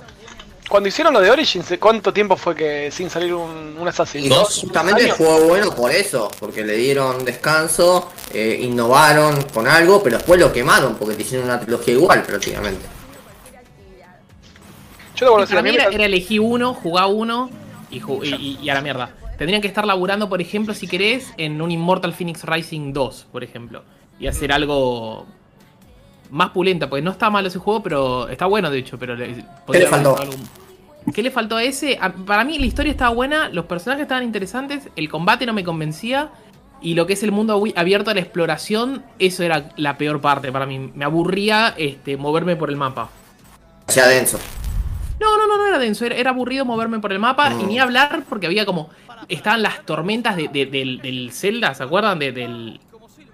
Cuando 0.69 0.87
hicieron 0.87 1.13
lo 1.13 1.19
de 1.19 1.29
Origins, 1.29 1.73
¿cuánto 1.81 2.13
tiempo 2.13 2.37
fue 2.37 2.55
que 2.55 2.89
sin 2.91 3.09
salir 3.09 3.33
un, 3.33 3.75
un 3.77 3.87
Assassin? 3.87 4.23
Y 4.23 4.29
Dos 4.29 4.59
justamente 4.61 5.09
juego 5.11 5.47
bueno 5.49 5.75
por 5.75 5.91
eso, 5.91 6.31
porque 6.39 6.63
le 6.63 6.77
dieron 6.77 7.25
descanso, 7.25 8.09
eh, 8.33 8.57
innovaron 8.61 9.41
con 9.53 9.67
algo, 9.67 10.01
pero 10.01 10.17
después 10.17 10.39
lo 10.39 10.51
quemaron 10.53 10.95
porque 10.95 11.15
te 11.15 11.23
hicieron 11.23 11.45
una 11.47 11.59
trilogía 11.59 11.93
igual 11.95 12.23
prácticamente. 12.23 12.85
Yo 15.15 15.25
te 15.25 15.25
vuelvo 15.25 15.37
a 15.37 15.41
decir, 15.41 15.55
para 15.57 15.59
a 15.59 15.63
mí 15.63 15.75
era, 15.75 15.89
era 15.89 16.05
elegí 16.05 16.39
uno, 16.39 16.73
jugá 16.73 17.05
uno 17.07 17.49
y, 17.89 17.99
ju- 17.99 18.25
y, 18.25 18.33
y- 18.33 18.59
y 18.63 18.69
a 18.69 18.75
la 18.75 18.81
mierda. 18.81 19.09
Tendrían 19.41 19.59
que 19.59 19.67
estar 19.67 19.87
laburando, 19.87 20.29
por 20.29 20.39
ejemplo, 20.39 20.75
si 20.75 20.85
querés, 20.87 21.33
en 21.35 21.59
un 21.63 21.71
Immortal 21.71 22.13
Phoenix 22.13 22.43
Rising 22.43 22.93
2, 22.93 23.25
por 23.31 23.43
ejemplo. 23.43 23.81
Y 24.19 24.27
hacer 24.27 24.51
algo 24.51 25.25
más 26.29 26.51
pulenta, 26.51 26.87
porque 26.87 27.01
no 27.01 27.09
está 27.09 27.31
mal 27.31 27.43
ese 27.47 27.57
juego, 27.57 27.81
pero 27.81 28.29
está 28.29 28.45
bueno, 28.45 28.69
de 28.69 28.77
hecho. 28.77 28.99
pero 28.99 29.15
le, 29.15 29.43
podría 29.65 29.85
le 29.85 29.89
faltó? 29.89 30.15
algo- 30.15 30.33
¿Qué 31.11 31.23
le 31.23 31.31
faltó 31.31 31.55
a 31.55 31.63
ese? 31.63 31.97
A- 31.99 32.13
para 32.13 32.43
mí 32.43 32.59
la 32.59 32.67
historia 32.67 32.91
estaba 32.91 33.09
buena, 33.15 33.49
los 33.49 33.65
personajes 33.65 34.03
estaban 34.03 34.23
interesantes, 34.23 34.89
el 34.95 35.09
combate 35.09 35.47
no 35.47 35.53
me 35.53 35.63
convencía. 35.63 36.29
Y 36.79 36.93
lo 36.93 37.07
que 37.07 37.13
es 37.13 37.23
el 37.23 37.31
mundo 37.31 37.63
abierto 37.75 38.11
a 38.11 38.13
la 38.13 38.19
exploración, 38.19 39.03
eso 39.17 39.41
era 39.41 39.71
la 39.75 39.97
peor 39.97 40.21
parte 40.21 40.51
para 40.51 40.67
mí. 40.67 40.91
Me 40.93 41.03
aburría 41.03 41.73
este, 41.77 42.15
moverme 42.15 42.55
por 42.57 42.69
el 42.69 42.75
mapa. 42.75 43.09
Sea, 43.87 44.07
denso. 44.07 44.37
No, 45.19 45.37
no, 45.37 45.45
no, 45.47 45.57
no 45.57 45.65
era 45.67 45.77
denso, 45.79 46.05
era, 46.05 46.15
era 46.15 46.29
aburrido 46.31 46.63
moverme 46.65 46.99
por 46.99 47.11
el 47.11 47.17
mapa 47.19 47.51
y 47.59 47.63
Mm. 47.63 47.67
ni 47.67 47.79
hablar 47.79 48.23
porque 48.29 48.45
había 48.47 48.65
como. 48.67 48.89
Estaban 49.31 49.61
las 49.63 49.85
tormentas 49.85 50.35
de- 50.35 50.49
de- 50.49 50.65
del, 50.67 50.99
del 51.01 51.31
Zelda, 51.31 51.73
¿se 51.73 51.83
acuerdan? 51.83 52.19
De- 52.19 52.31
del, 52.31 52.79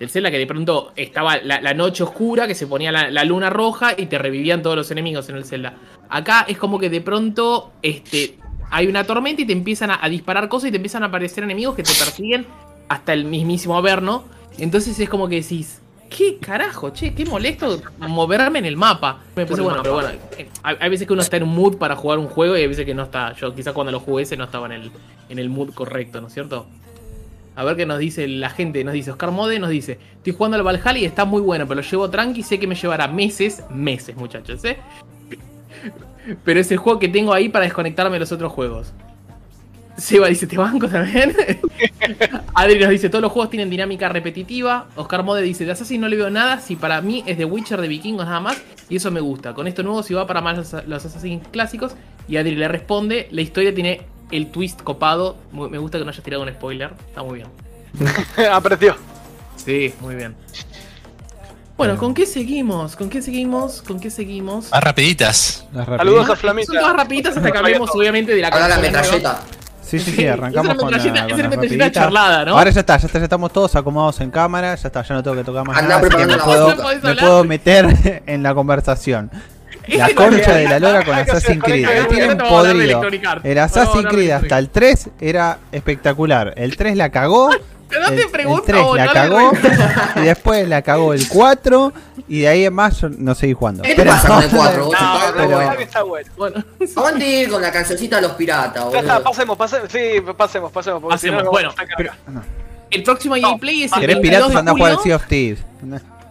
Zelda 0.07 0.29
que 0.29 0.37
de 0.37 0.45
pronto 0.45 0.93
estaba 0.95 1.37
la, 1.37 1.73
noche 1.73 2.03
oscura, 2.03 2.45
que 2.47 2.53
se 2.55 2.67
ponía 2.67 2.91
la, 2.91 3.23
luna 3.25 3.49
roja 3.49 3.93
y 3.97 4.05
te 4.05 4.17
revivían 4.19 4.61
todos 4.61 4.75
los 4.75 4.91
enemigos 4.91 5.27
en 5.29 5.37
el 5.37 5.43
Zelda. 5.43 5.73
Acá 6.07 6.45
es 6.47 6.57
como 6.57 6.77
que 6.79 6.89
de 6.91 7.01
pronto 7.01 7.71
este, 7.81 8.37
hay 8.69 8.85
una 8.87 9.03
tormenta 9.05 9.41
y 9.41 9.45
te 9.45 9.53
empiezan 9.53 9.89
a, 9.89 9.99
a 9.99 10.07
disparar 10.07 10.49
cosas 10.49 10.67
y 10.69 10.71
te 10.71 10.77
empiezan 10.77 11.01
a 11.01 11.07
aparecer 11.07 11.43
enemigos 11.43 11.75
que 11.75 11.81
te 11.83 11.93
persiguen 11.93 12.45
hasta 12.89 13.13
el 13.13 13.25
mismísimo 13.25 13.75
Averno. 13.75 14.23
Entonces 14.59 14.99
es 14.99 15.09
como 15.09 15.27
que 15.27 15.41
decís. 15.41 15.81
¿Qué 16.09 16.37
carajo, 16.39 16.91
che? 16.91 17.13
Qué 17.13 17.25
molesto 17.25 17.81
moverme 17.99 18.59
en 18.59 18.65
el 18.65 18.77
mapa. 18.77 19.19
Me 19.35 19.45
parece 19.45 19.61
bueno, 19.61 19.81
pero 19.81 19.95
bueno, 19.95 20.09
eh, 20.37 20.49
hay, 20.63 20.75
hay 20.79 20.89
veces 20.89 21.07
que 21.07 21.13
uno 21.13 21.21
está 21.21 21.37
en 21.37 21.43
un 21.43 21.55
mood 21.55 21.77
para 21.77 21.95
jugar 21.95 22.19
un 22.19 22.27
juego 22.27 22.57
y 22.57 22.61
hay 22.61 22.67
veces 22.67 22.85
que 22.85 22.93
no 22.93 23.03
está. 23.03 23.33
Yo 23.33 23.53
quizás 23.53 23.73
cuando 23.73 23.91
lo 23.91 23.99
jugué 23.99 24.23
ese 24.23 24.37
no 24.37 24.45
estaba 24.45 24.67
en 24.67 24.73
el, 24.73 24.91
en 25.29 25.39
el 25.39 25.49
mood 25.49 25.73
correcto, 25.73 26.21
¿no 26.21 26.27
es 26.27 26.33
cierto? 26.33 26.65
A 27.55 27.63
ver 27.63 27.75
qué 27.75 27.85
nos 27.85 27.97
dice 27.97 28.27
la 28.27 28.49
gente. 28.49 28.83
Nos 28.83 28.93
dice 28.93 29.11
Oscar 29.11 29.31
Mode, 29.31 29.59
nos 29.59 29.69
dice: 29.69 29.99
Estoy 30.17 30.33
jugando 30.33 30.57
al 30.57 30.63
Valhalla 30.63 30.99
y 30.99 31.05
está 31.05 31.25
muy 31.25 31.41
bueno, 31.41 31.67
pero 31.67 31.81
lo 31.81 31.87
llevo 31.87 32.09
tranqui. 32.09 32.43
Sé 32.43 32.59
que 32.59 32.67
me 32.67 32.75
llevará 32.75 33.07
meses, 33.07 33.63
meses, 33.71 34.15
muchachos, 34.15 34.63
¿eh? 34.63 34.77
Pero 36.43 36.59
es 36.59 36.69
el 36.71 36.77
juego 36.77 36.99
que 36.99 37.07
tengo 37.07 37.33
ahí 37.33 37.47
para 37.47 37.63
desconectarme 37.63 38.15
de 38.15 38.19
los 38.19 38.31
otros 38.31 38.51
juegos. 38.51 38.93
Seba 39.97 40.27
dice, 40.27 40.45
¿te 40.45 40.57
banco 40.57 40.87
también? 40.87 41.35
Adri 42.53 42.79
nos 42.79 42.89
dice, 42.89 43.09
todos 43.09 43.21
los 43.21 43.31
juegos 43.31 43.49
tienen 43.49 43.69
dinámica 43.69 44.09
repetitiva. 44.09 44.87
Oscar 44.95 45.23
Mode 45.23 45.41
dice, 45.41 45.65
de 45.65 45.71
Assassin 45.71 45.99
no 45.99 46.07
le 46.07 46.15
veo 46.15 46.29
nada. 46.29 46.59
Si 46.61 46.75
para 46.75 47.01
mí 47.01 47.23
es 47.25 47.37
de 47.37 47.45
Witcher, 47.45 47.81
de 47.81 47.87
Vikingos 47.87 48.25
nada 48.25 48.39
más. 48.39 48.57
Y 48.89 48.97
eso 48.97 49.09
me 49.11 49.19
gusta. 49.19 49.53
Con 49.53 49.67
esto 49.67 49.81
nuevo, 49.83 50.03
si 50.03 50.13
va 50.13 50.27
para 50.27 50.41
más 50.41 50.57
los, 50.57 50.87
los 50.87 51.05
Assassin 51.05 51.39
clásicos. 51.39 51.93
Y 52.27 52.37
Adri 52.37 52.55
le 52.55 52.67
responde, 52.67 53.27
la 53.31 53.41
historia 53.41 53.73
tiene 53.73 54.01
el 54.31 54.51
twist 54.51 54.81
copado. 54.81 55.37
Me 55.51 55.77
gusta 55.77 55.97
que 55.97 56.03
no 56.03 56.11
hayas 56.11 56.23
tirado 56.23 56.43
un 56.43 56.49
spoiler. 56.49 56.91
Está 57.07 57.23
muy 57.23 57.39
bien. 57.39 57.49
Aprendió. 58.51 58.95
Sí, 59.55 59.93
muy 59.99 60.15
bien. 60.15 60.35
Bueno, 61.75 61.97
¿con 61.97 62.13
qué 62.13 62.25
seguimos? 62.25 62.95
¿Con 62.95 63.09
qué 63.09 63.21
seguimos? 63.21 63.83
¿Con 63.83 63.99
qué 63.99 64.09
seguimos? 64.09 64.71
Más 64.71 64.83
rapiditas. 64.83 65.67
Las 65.73 65.85
Saludos 65.85 66.27
rapiditas. 66.27 66.29
a 66.29 66.35
Flamita. 66.35 66.65
Son 66.65 66.75
todas 66.75 66.95
rapiditas 66.95 67.37
hasta 67.37 67.51
que 67.51 67.57
hablemos, 67.57 67.89
obviamente, 67.93 68.33
de 68.33 68.41
la 68.41 68.47
Ahora 68.47 68.67
la 68.67 68.77
nueva. 68.77 69.41
Sí, 69.87 69.99
sí, 69.99 70.11
sí, 70.11 70.27
arrancamos 70.27 70.75
con 70.75 70.91
la, 70.91 70.97
metralleta- 70.97 71.51
con 71.55 71.63
es 71.63 71.71
una 71.71 71.91
charlada, 71.91 72.43
¿no? 72.45 72.57
Ahora 72.57 72.69
ya 72.71 72.81
está, 72.81 72.97
ya 72.97 73.05
está, 73.07 73.19
ya 73.19 73.23
estamos 73.23 73.53
todos 73.53 73.73
acomodados 73.75 74.19
en 74.19 74.31
cámara, 74.31 74.75
ya 74.75 74.87
está, 74.87 75.01
ya 75.01 75.15
no 75.15 75.23
tengo 75.23 75.37
que 75.37 75.43
tocar 75.45 75.65
más 75.65 75.77
Andá 75.77 76.01
nada, 76.01 76.07
así 76.07 76.17
que 76.17 76.25
me 76.25 76.35
la 76.35 77.15
puedo, 77.15 77.43
meter 77.45 78.23
en 78.27 78.43
la 78.43 78.53
conversación. 78.53 79.31
La 79.87 80.13
concha 80.13 80.53
de 80.53 80.67
la 80.67 80.79
lora 80.79 81.05
con 81.05 81.15
Assassin's 81.15 81.63
Creed, 81.63 81.87
me 81.87 82.03
tienen 82.13 82.37
podrido. 82.37 83.01
El 83.43 83.57
Assassin's 83.57 84.07
Creed 84.07 84.31
hasta 84.31 84.59
el 84.59 84.69
3 84.69 85.11
era 85.21 85.59
espectacular, 85.71 86.53
el 86.57 86.75
3 86.75 86.97
la 86.97 87.09
cagó, 87.09 87.49
no 87.89 88.07
el, 88.07 88.15
te 88.15 88.21
el 88.23 88.29
pregunto, 88.29 88.63
3 88.67 88.83
vos, 88.83 88.97
la 88.97 89.05
no 89.05 89.13
cagó, 89.13 89.51
y 90.17 90.19
después 90.21 90.67
la 90.67 90.81
cagó 90.81 91.13
el 91.13 91.27
4, 91.27 91.93
y 92.27 92.39
de 92.41 92.47
ahí 92.47 92.65
en 92.65 92.73
más 92.73 92.99
yo 93.01 93.09
no 93.09 93.33
seguí 93.35 93.53
jugando. 93.53 93.83
¿Qué 93.83 93.95
te 93.95 94.05
pasa 94.05 94.27
con 94.27 94.43
el 94.43 94.49
4? 94.49 94.85
Vos 94.85 94.93
No, 94.99 95.13
no, 95.31 95.33
pero- 95.35 95.47
bueno. 95.49 95.71
está 95.73 96.03
bueno. 96.03 96.31
Bueno, 96.37 96.63
Aguante 96.95 97.25
ir 97.27 97.49
con 97.49 97.61
la 97.61 97.71
cancioncita 97.71 98.17
de 98.17 98.21
los 98.23 98.31
piratas, 98.33 98.85
Ya 98.91 98.99
está, 98.99 99.19
pasemos, 99.23 99.57
pasemos. 99.57 99.89
Sí, 99.91 99.99
pasemos, 100.37 100.71
pasemos. 100.71 101.01
Porque 101.01 101.17
si 101.17 101.27
no, 101.27 101.33
Pasemos, 101.37 101.51
bueno. 101.51 101.69
a. 101.69 101.85
Pero, 101.97 102.11
no. 102.27 102.43
el 102.89 103.03
próximo 103.03 103.35
EA 103.35 103.55
Play 103.59 103.83
es 103.83 103.93
el 103.93 103.99
¿Querés 104.01 104.15
22 104.17 104.37
piratas? 104.47 104.55
Anda 104.59 104.71
a 104.71 104.75
jugar 104.75 104.91
al. 104.93 104.99
Sea 104.99 105.15
of 105.15 105.27
Thieves. 105.27 105.59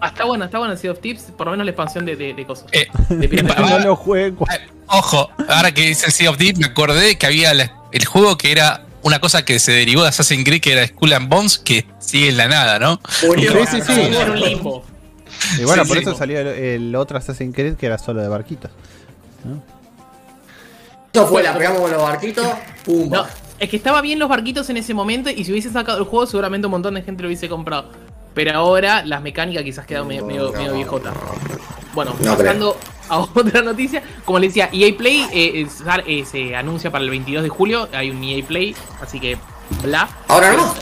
Ah, 0.00 0.08
está 0.08 0.24
bueno, 0.24 0.44
está 0.44 0.58
bueno 0.58 0.72
el 0.74 0.78
Sea 0.78 0.90
of 0.92 1.00
Tips, 1.00 1.22
por 1.36 1.46
lo 1.46 1.52
menos 1.52 1.64
la 1.64 1.70
expansión 1.70 2.04
de, 2.04 2.16
de, 2.16 2.34
de 2.34 2.44
cosas. 2.46 2.66
Eh, 2.72 2.86
de 3.08 3.28
piratas. 3.28 3.56
pa- 3.56 3.62
No 3.70 3.78
lo 3.78 3.96
juego. 3.96 4.44
eh, 4.52 4.60
ojo, 4.88 5.30
ahora 5.48 5.72
que 5.72 5.82
dice 5.86 6.10
Sea 6.10 6.30
of 6.30 6.36
Thieves, 6.36 6.58
me 6.58 6.66
acordé 6.66 7.16
que 7.16 7.26
había 7.26 7.54
la- 7.54 7.72
el 7.92 8.04
juego 8.04 8.36
que 8.36 8.52
era 8.52 8.82
una 9.06 9.20
cosa 9.20 9.44
que 9.44 9.58
se 9.58 9.72
derivó 9.72 10.02
de 10.02 10.08
Assassin's 10.08 10.44
Creed, 10.44 10.60
que 10.60 10.72
era 10.72 10.86
Skull 10.86 11.12
and 11.12 11.28
Bones, 11.28 11.58
que 11.58 11.86
sigue 11.98 12.28
en 12.28 12.36
la 12.36 12.48
nada, 12.48 12.78
¿no? 12.78 13.00
Sí, 13.08 13.26
sí, 13.70 13.80
sí. 13.86 14.00
en 14.00 14.30
un 14.30 14.40
limbo. 14.40 14.84
Y 15.60 15.64
bueno, 15.64 15.84
Sí, 15.84 15.88
por 15.88 15.96
sí. 15.98 16.02
eso 16.02 16.16
salió 16.16 16.40
el, 16.40 16.46
el 16.48 16.94
otro 16.96 17.16
Assassin's 17.18 17.54
Creed 17.54 17.74
que 17.76 17.86
era 17.86 17.98
solo 17.98 18.20
de 18.22 18.28
barquitos. 18.28 18.70
Esto 21.06 21.26
fue, 21.28 21.42
la 21.42 21.56
pegamos 21.56 21.80
con 21.80 21.90
los 21.90 22.02
barquitos, 22.02 22.46
pum. 22.84 23.08
No, 23.10 23.24
es 23.58 23.68
que 23.70 23.76
estaba 23.76 24.00
bien 24.02 24.18
los 24.18 24.28
barquitos 24.28 24.68
en 24.70 24.76
ese 24.76 24.92
momento 24.92 25.30
y 25.30 25.44
si 25.44 25.52
hubiese 25.52 25.70
sacado 25.70 25.98
el 25.98 26.04
juego 26.04 26.26
seguramente 26.26 26.66
un 26.66 26.72
montón 26.72 26.94
de 26.94 27.02
gente 27.02 27.22
lo 27.22 27.28
hubiese 27.28 27.48
comprado. 27.48 27.90
Pero 28.36 28.54
ahora 28.56 29.02
las 29.04 29.22
mecánicas 29.22 29.64
quizás 29.64 29.86
quedan 29.86 30.06
medio, 30.06 30.26
medio, 30.26 30.52
medio 30.52 30.74
viejotas. 30.74 31.14
Bueno, 31.94 32.14
No 32.22 32.36
pasando 32.36 32.76
a 33.08 33.18
otra 33.34 33.62
noticia. 33.62 34.02
Como 34.26 34.38
les 34.38 34.50
decía, 34.50 34.68
EA 34.72 34.94
Play 34.96 35.26
eh, 35.32 35.62
es- 35.66 35.82
eh, 36.06 36.24
se 36.30 36.54
anuncia 36.54 36.90
para 36.92 37.02
el 37.02 37.08
22 37.10 37.42
de 37.42 37.48
julio. 37.48 37.88
Hay 37.94 38.10
un 38.10 38.22
EA 38.22 38.44
Play, 38.46 38.76
así 39.00 39.18
que 39.18 39.38
bla. 39.82 40.06
Ahora 40.28 40.52
no. 40.52 40.74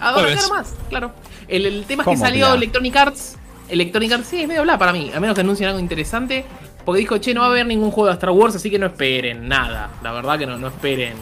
Ahora 0.00 0.22
Jueves. 0.22 0.38
claro 0.40 0.54
más, 0.54 0.74
claro. 0.88 1.12
El, 1.46 1.66
el 1.66 1.84
tema 1.84 2.02
es 2.02 2.08
que 2.08 2.14
¿Cómo 2.16 2.24
salió 2.26 2.46
bla? 2.46 2.54
Electronic 2.56 2.96
Arts. 2.96 3.36
Electronic 3.68 4.12
Arts 4.12 4.26
sí 4.26 4.42
es 4.42 4.48
medio 4.48 4.62
bla 4.64 4.76
para 4.76 4.92
mí, 4.92 5.12
a 5.14 5.20
menos 5.20 5.34
que 5.36 5.42
anuncien 5.42 5.68
algo 5.68 5.78
interesante. 5.80 6.44
Porque 6.84 6.98
dijo, 6.98 7.16
che, 7.18 7.32
no 7.32 7.42
va 7.42 7.46
a 7.46 7.50
haber 7.50 7.64
ningún 7.64 7.92
juego 7.92 8.08
de 8.08 8.14
Star 8.14 8.30
Wars, 8.30 8.56
así 8.56 8.68
que 8.68 8.76
no 8.80 8.86
esperen 8.86 9.46
nada. 9.46 9.88
La 10.02 10.10
verdad 10.10 10.36
que 10.36 10.46
no, 10.46 10.58
no 10.58 10.66
esperen, 10.66 11.14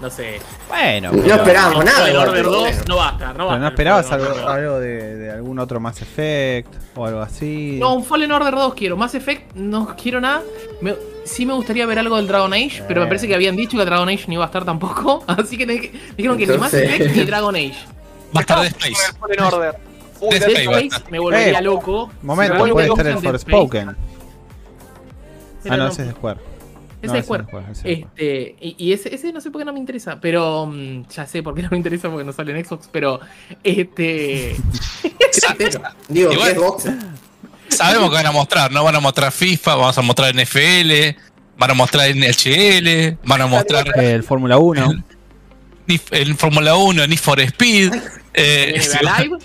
no 0.00 0.10
sé. 0.10 0.40
Bueno, 0.68 1.10
No 1.12 1.34
esperábamos 1.34 1.84
nada. 1.84 1.98
Fallen 1.98 2.12
igual, 2.14 2.28
Order 2.28 2.42
pero 2.44 2.50
2 2.52 2.60
bueno. 2.62 2.82
no 2.88 2.96
va 2.96 3.08
a 3.08 3.12
estar, 3.12 3.36
no 3.36 3.46
va 3.46 3.52
a 3.52 3.56
pero 3.56 3.60
no 3.60 3.66
estar. 3.66 3.72
esperabas 3.72 4.12
algo, 4.12 4.26
Order 4.26 4.42
2. 4.44 4.50
algo 4.52 4.80
de, 4.80 5.16
de 5.16 5.30
algún 5.32 5.58
otro 5.58 5.80
Mass 5.80 6.02
Effect 6.02 6.74
o 6.96 7.06
algo 7.06 7.20
así. 7.20 7.76
No, 7.80 7.94
un 7.94 8.04
Fallen 8.04 8.32
Order 8.32 8.54
2 8.54 8.74
quiero. 8.74 8.96
Mass 8.96 9.14
Effect 9.14 9.54
no 9.54 9.96
quiero 10.00 10.20
nada. 10.20 10.42
Me- 10.80 10.94
sí 11.24 11.44
me 11.46 11.54
gustaría 11.54 11.84
ver 11.86 11.98
algo 11.98 12.16
del 12.16 12.26
Dragon 12.28 12.52
Age, 12.52 12.84
pero 12.86 13.00
me 13.00 13.06
Eh. 13.06 13.08
parece 13.08 13.26
que 13.28 13.34
habían 13.34 13.56
dicho 13.56 13.76
que 13.76 13.84
Dragon 13.84 14.08
Age 14.08 14.24
no 14.28 14.34
iba 14.34 14.44
a 14.44 14.46
estar 14.46 14.64
tampoco. 14.64 15.24
Así 15.26 15.56
que 15.58 15.66
dijeron 16.16 16.38
que 16.38 16.46
ni 16.46 16.56
Mass 16.58 16.74
Effect 16.74 17.16
ni 17.16 17.24
Dragon 17.24 17.54
Age. 17.56 17.74
Va 18.34 18.38
a 18.38 18.40
estar 18.40 18.60
de 18.60 18.66
el 18.68 18.72
Space. 18.74 19.18
Fallen 19.18 19.40
Order. 19.40 19.74
Uy, 20.20 20.30
Dead 20.38 20.40
Dead 20.48 20.50
Space. 20.50 20.68
Dead 20.68 20.84
Space 20.86 21.10
me 21.10 21.18
volvería 21.20 21.58
Eh, 21.58 21.62
loco. 21.62 22.10
Momento, 22.22 22.56
Si 22.56 22.62
me 22.64 22.72
puede 22.72 22.86
estar 22.88 23.06
el 23.06 23.20
Dead. 23.20 23.30
Forspoken. 23.30 23.88
Ah, 23.88 23.96
no, 25.64 25.76
no- 25.76 25.88
ese 25.88 26.02
es 26.02 26.08
de 26.08 26.14
Square. 26.14 26.40
Ese 27.00 27.06
No, 27.12 27.14
es 27.14 27.18
ese 27.18 27.22
Square. 27.24 27.46
Este, 27.84 28.56
y, 28.60 28.74
y 28.78 28.92
ese, 28.92 29.14
ese 29.14 29.32
no 29.32 29.40
sé 29.40 29.50
por 29.50 29.60
qué 29.60 29.64
no 29.64 29.72
me 29.72 29.78
interesa, 29.78 30.18
pero 30.20 30.66
mm, 30.66 31.06
ya 31.08 31.26
sé 31.26 31.42
por 31.42 31.54
qué 31.54 31.62
no 31.62 31.68
me 31.70 31.76
interesa 31.76 32.08
porque 32.10 32.24
no 32.24 32.32
sale 32.32 32.56
en 32.58 32.64
Xbox, 32.64 32.88
pero 32.90 33.20
este 33.62 34.56
Digo, 36.08 36.32
Igual- 36.32 36.44
¿qué 36.48 36.52
es 36.52 36.58
box? 36.58 36.84
Sabemos 37.68 38.08
que 38.10 38.16
van 38.16 38.26
a 38.26 38.32
mostrar, 38.32 38.72
¿no? 38.72 38.82
Van 38.82 38.96
a 38.96 39.00
mostrar 39.00 39.30
FIFA, 39.30 39.74
vamos 39.76 39.98
a 39.98 40.02
mostrar 40.02 40.34
NFL, 40.34 41.16
van 41.58 41.70
a 41.70 41.74
mostrar 41.74 42.08
NHL, 42.14 43.18
van 43.24 43.42
a 43.42 43.46
mostrar 43.46 43.86
El 43.98 44.22
Fórmula 44.22 44.56
1. 44.58 45.04
Need- 45.86 46.00
el 46.10 46.34
Fórmula 46.34 46.76
1, 46.76 47.06
Need 47.06 47.18
for 47.18 47.38
Speed. 47.40 47.94
Eh, 48.34 48.80
sí, 48.80 48.96
NBA 49.02 49.38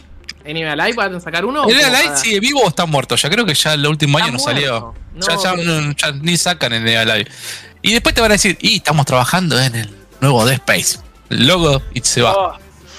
Live, 0.45 0.53
NBA 0.53 0.75
Live 0.75 0.93
van 0.95 1.15
a 1.15 1.19
sacar 1.19 1.45
uno. 1.45 1.67
¿El 1.67 1.75
como 1.79 1.87
Live 1.91 2.03
para- 2.05 2.17
sigue 2.17 2.39
vivo 2.39 2.61
o 2.61 2.67
está 2.69 2.85
muerto? 2.85 3.15
Ya 3.15 3.29
creo 3.29 3.45
que 3.45 3.53
ya 3.53 3.73
el 3.73 3.85
último 3.87 4.17
año 4.17 4.31
no 4.31 4.39
salió. 4.39 4.81
muerto. 4.81 4.99
No, 5.15 5.27
ya, 5.43 5.55
ya 5.57 5.63
no- 5.63 5.91
ya 5.93 6.11
ni 6.11 6.37
sacan 6.37 6.73
el 6.73 6.83
Live. 6.85 7.27
Y 7.81 7.93
después 7.93 8.15
te 8.15 8.21
van 8.21 8.31
a 8.31 8.35
decir, 8.35 8.57
y 8.61 8.77
estamos 8.77 9.05
trabajando 9.05 9.59
en 9.61 9.75
el 9.75 9.89
nuevo 10.21 10.45
Dead 10.45 10.55
Space. 10.55 10.99
El 11.29 11.47
logo 11.47 11.81
y 11.93 11.99
se 12.01 12.21
va. 12.21 12.33
Oh. 12.35 12.53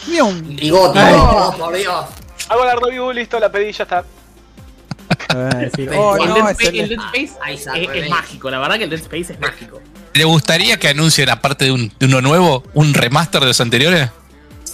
Y 0.06 0.70
oh, 0.70 1.54
por 1.58 1.74
Dios. 1.76 2.04
hago 2.48 2.64
la 2.64 2.74
review, 2.76 3.10
listo, 3.12 3.40
la 3.40 3.50
pedí, 3.50 3.72
ya 3.72 3.84
está. 3.84 4.04
Decir, 5.58 5.90
oh, 5.96 6.16
el, 6.16 6.28
no, 6.28 6.34
Dead 6.34 6.50
es 6.50 6.58
Space, 6.60 6.80
el- 6.80 6.88
Dead 6.88 6.98
Space 7.14 7.82
es, 7.82 7.88
es 8.04 8.10
mágico, 8.10 8.50
la 8.50 8.58
verdad 8.58 8.76
que 8.76 8.84
el 8.84 8.90
Dead 8.90 9.00
Space 9.00 9.32
es 9.32 9.40
mágico. 9.40 9.80
¿Le 10.12 10.24
gustaría 10.24 10.76
que 10.78 10.88
anuncien, 10.88 11.28
aparte 11.30 11.64
de, 11.66 11.72
un- 11.72 11.92
de 11.98 12.06
uno 12.06 12.20
nuevo, 12.20 12.62
un 12.74 12.92
remaster 12.94 13.40
de 13.40 13.46
los 13.48 13.60
anteriores? 13.60 14.10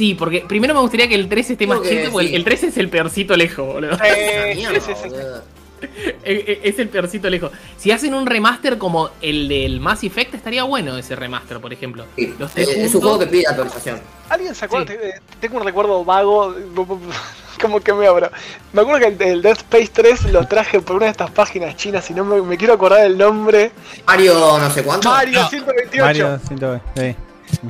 Sí, 0.00 0.14
porque 0.14 0.46
primero 0.48 0.72
me 0.72 0.80
gustaría 0.80 1.06
que 1.08 1.14
el 1.14 1.28
3 1.28 1.50
esté 1.50 1.66
más 1.66 1.82
cheto, 1.82 2.10
porque 2.10 2.28
sí. 2.28 2.34
el 2.34 2.42
3 2.42 2.62
es 2.64 2.78
el 2.78 2.88
peorcito 2.88 3.36
lejos, 3.36 3.66
boludo. 3.66 3.98
Eh, 4.02 4.54
mierda, 4.56 4.80
sí. 4.80 4.92
boludo. 5.10 5.42
Es 6.24 6.58
es 6.74 6.78
el 6.78 6.88
peorcito 6.88 7.28
lejos. 7.28 7.50
Si 7.76 7.90
hacen 7.90 8.14
un 8.14 8.24
remaster 8.24 8.78
como 8.78 9.10
el 9.20 9.46
del 9.46 9.78
Mass 9.78 10.02
Effect, 10.02 10.32
estaría 10.32 10.62
bueno 10.64 10.96
ese 10.96 11.16
remaster, 11.16 11.60
por 11.60 11.74
ejemplo. 11.74 12.06
Sí, 12.16 12.34
Los 12.38 12.50
tres 12.50 12.68
es, 12.70 12.76
es 12.78 12.94
un 12.94 13.02
juego 13.02 13.18
que 13.18 13.26
pide 13.26 13.44
actualización. 13.46 14.00
¿Alguien 14.30 14.54
se 14.54 14.64
acuerda? 14.64 14.86
Te- 14.86 15.08
eh, 15.10 15.20
Tengo 15.38 15.58
un 15.58 15.64
recuerdo 15.64 16.02
vago. 16.02 16.54
Como 17.60 17.80
que 17.80 17.92
me 17.92 18.06
abro. 18.06 18.30
Me 18.72 18.80
acuerdo 18.80 19.00
que 19.00 19.22
el, 19.22 19.32
el 19.34 19.42
Dead 19.42 19.58
Space 19.58 19.90
3 19.92 20.32
lo 20.32 20.46
traje 20.46 20.80
por 20.80 20.96
una 20.96 21.04
de 21.04 21.10
estas 21.10 21.30
páginas 21.30 21.76
chinas 21.76 22.08
y 22.10 22.14
no 22.14 22.24
me, 22.24 22.40
me 22.40 22.56
quiero 22.56 22.72
acordar 22.72 23.04
el 23.04 23.18
nombre. 23.18 23.70
Mario, 24.06 24.56
no 24.58 24.70
sé 24.70 24.82
cuánto. 24.82 25.10
Mario 25.10 25.42
No. 25.42 25.48
128. 25.50 26.02
Mario 26.02 26.38
120. 26.48 27.16
Sí. 27.50 27.60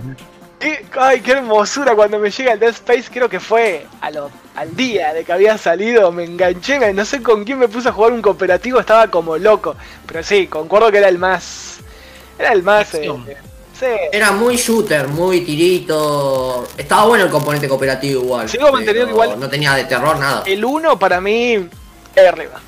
Qué- 0.60 0.84
ay, 0.98 1.20
qué 1.22 1.32
hermosura 1.32 1.94
cuando 1.96 2.18
me 2.18 2.30
llega 2.30 2.52
el 2.52 2.60
Dead 2.60 2.70
Space. 2.70 3.04
Creo 3.10 3.28
que 3.28 3.40
fue 3.40 3.86
a 4.00 4.10
lo- 4.10 4.30
al 4.54 4.76
día 4.76 5.12
de 5.14 5.24
que 5.24 5.32
había 5.32 5.56
salido. 5.58 6.12
Me 6.12 6.24
enganché. 6.24 6.78
me- 6.78 6.92
no 6.92 7.04
sé 7.04 7.22
con 7.22 7.44
quién 7.44 7.58
me 7.58 7.66
puse 7.68 7.88
a 7.88 7.92
jugar 7.92 8.12
un 8.12 8.20
cooperativo. 8.22 8.78
Estaba 8.78 9.08
como 9.08 9.36
loco. 9.38 9.74
Pero 10.06 10.22
sí, 10.22 10.46
concuerdo 10.46 10.90
que 10.92 10.98
era 10.98 11.08
el 11.08 11.18
más. 11.18 11.78
Era 12.38 12.52
el 12.52 12.62
más. 12.62 12.94
eh, 12.94 13.10
sí. 13.78 13.86
Era 14.12 14.32
muy 14.32 14.56
shooter, 14.56 15.08
muy 15.08 15.40
tirito. 15.40 16.68
Estaba 16.76 17.06
bueno 17.06 17.24
el 17.24 17.30
componente 17.30 17.66
cooperativo 17.68 18.22
igual. 18.22 18.48
Sigo 18.48 18.70
manteniendo 18.70 19.10
igual- 19.12 19.40
No 19.40 19.48
tenía 19.48 19.74
de 19.74 19.84
terror 19.84 20.18
nada. 20.18 20.42
El 20.46 20.64
1 20.64 20.98
para 20.98 21.20
mí 21.20 21.68
es 22.14 22.26
arriba. 22.28 22.60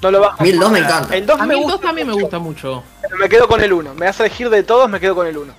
No 0.00 0.10
lo 0.12 0.20
bajo. 0.20 0.40
1002 0.42 0.70
me 0.70 0.78
encanta. 0.78 1.16
El 1.16 1.26
2 1.26 1.40
A 1.40 1.46
me 1.46 1.54
mí 1.54 1.60
el 1.60 1.64
gusta. 1.64 1.72
2 1.72 1.80
también 1.80 2.06
me 2.06 2.12
mucho, 2.12 2.22
gusta 2.26 2.38
mucho. 2.38 2.84
pero 3.02 3.16
Me 3.16 3.28
quedo 3.28 3.48
con 3.48 3.60
el 3.60 3.72
1. 3.72 3.94
Me 3.94 4.06
hace 4.06 4.22
elegir 4.26 4.48
de 4.50 4.62
todos, 4.62 4.88
me 4.88 5.00
quedo 5.00 5.16
con 5.16 5.26
el 5.26 5.36
1. 5.36 5.52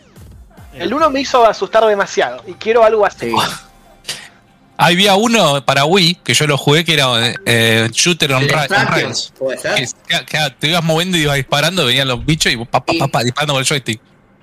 El 0.79 0.93
1 0.93 1.09
me 1.09 1.21
hizo 1.21 1.45
asustar 1.45 1.85
demasiado. 1.85 2.41
Y 2.47 2.53
quiero 2.53 2.83
algo 2.83 3.05
así. 3.05 3.29
Sí. 3.29 3.35
Había 4.81 5.15
uno 5.15 5.65
para 5.65 5.83
Wii, 5.83 6.15
que 6.23 6.33
yo 6.33 6.47
lo 6.47 6.57
jugué, 6.57 6.85
que 6.85 6.93
era 6.93 7.07
eh, 7.45 7.89
Shooter 7.91 8.31
on, 8.31 8.47
Rails. 8.47 9.33
¿Puede 9.37 9.57
ser? 9.57 9.75
Que, 9.75 10.25
que- 10.25 10.55
te 10.57 10.67
ibas 10.69 10.83
moviendo 10.83 11.17
y 11.17 11.21
ibas 11.23 11.35
disparando, 11.35 11.85
venían 11.85 12.07
los 12.07 12.25
bichos 12.25 12.53
y 12.53 12.57
pa, 12.57 12.79
pa, 12.85 12.93
pa, 12.97 13.07
pa, 13.09 13.23
disparando 13.23 13.53
con 13.55 13.59
el 13.61 13.67
joystick. 13.67 13.99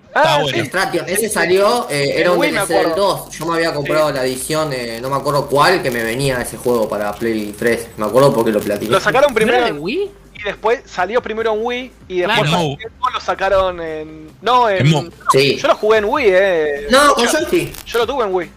Está 0.09 0.35
Ah, 0.35 0.42
bueno. 0.42 0.64
sí. 0.64 0.70
Ese 1.07 1.29
salió, 1.31 1.88
eh, 1.90 2.14
era 2.16 2.33
un 2.33 2.38
DLC 2.40 2.51
del 2.51 2.59
acuerdo. 2.59 2.94
2. 3.27 3.38
Yo 3.38 3.46
me 3.46 3.55
había 3.57 3.72
comprado 3.72 4.12
la 4.12 4.25
edición, 4.25 4.70
eh, 4.75 4.99
no 5.01 5.09
me 5.09 5.16
acuerdo 5.16 5.46
cuál, 5.46 5.83
que 5.83 5.90
me 5.90 6.03
venía 6.03 6.40
ese 6.42 6.59
juego 6.59 6.87
para 6.87 7.12
Play 7.14 7.55
3. 7.59 7.88
Me 7.96 8.05
acuerdo 8.07 8.35
porque 8.35 8.51
lo 8.53 8.61
platiné. 8.61 8.90
Lo 8.90 9.01
sacaron 9.01 9.33
¿No 9.33 9.38
era 9.38 9.46
primero 9.46 9.62
de 9.64 9.68
en- 9.70 9.79
Wii? 9.79 10.11
Y 10.38 10.42
después 10.42 10.81
salió 10.87 11.22
primero 11.22 11.55
en 11.55 11.61
Wii 11.64 11.92
y 12.09 12.18
después 12.20 12.49
Claro. 12.49 12.77
lo 13.12 13.20
sacaron 13.20 13.81
en. 13.81 14.31
No, 14.42 14.68
en. 14.68 14.87
En 14.87 14.90
Mo- 14.92 15.05
Sí. 15.33 15.57
Yo 15.57 15.68
lo 15.68 15.75
jugué 15.77 15.99
en 15.99 16.05
Wii, 16.05 16.27
eh. 16.29 16.87
No, 16.90 17.14
con 17.14 17.25
yo, 17.25 17.31
joystick. 17.31 17.85
yo 17.85 17.99
lo 18.01 18.07
tuve 18.07 18.25
en 18.25 18.35
Wii. 18.35 18.51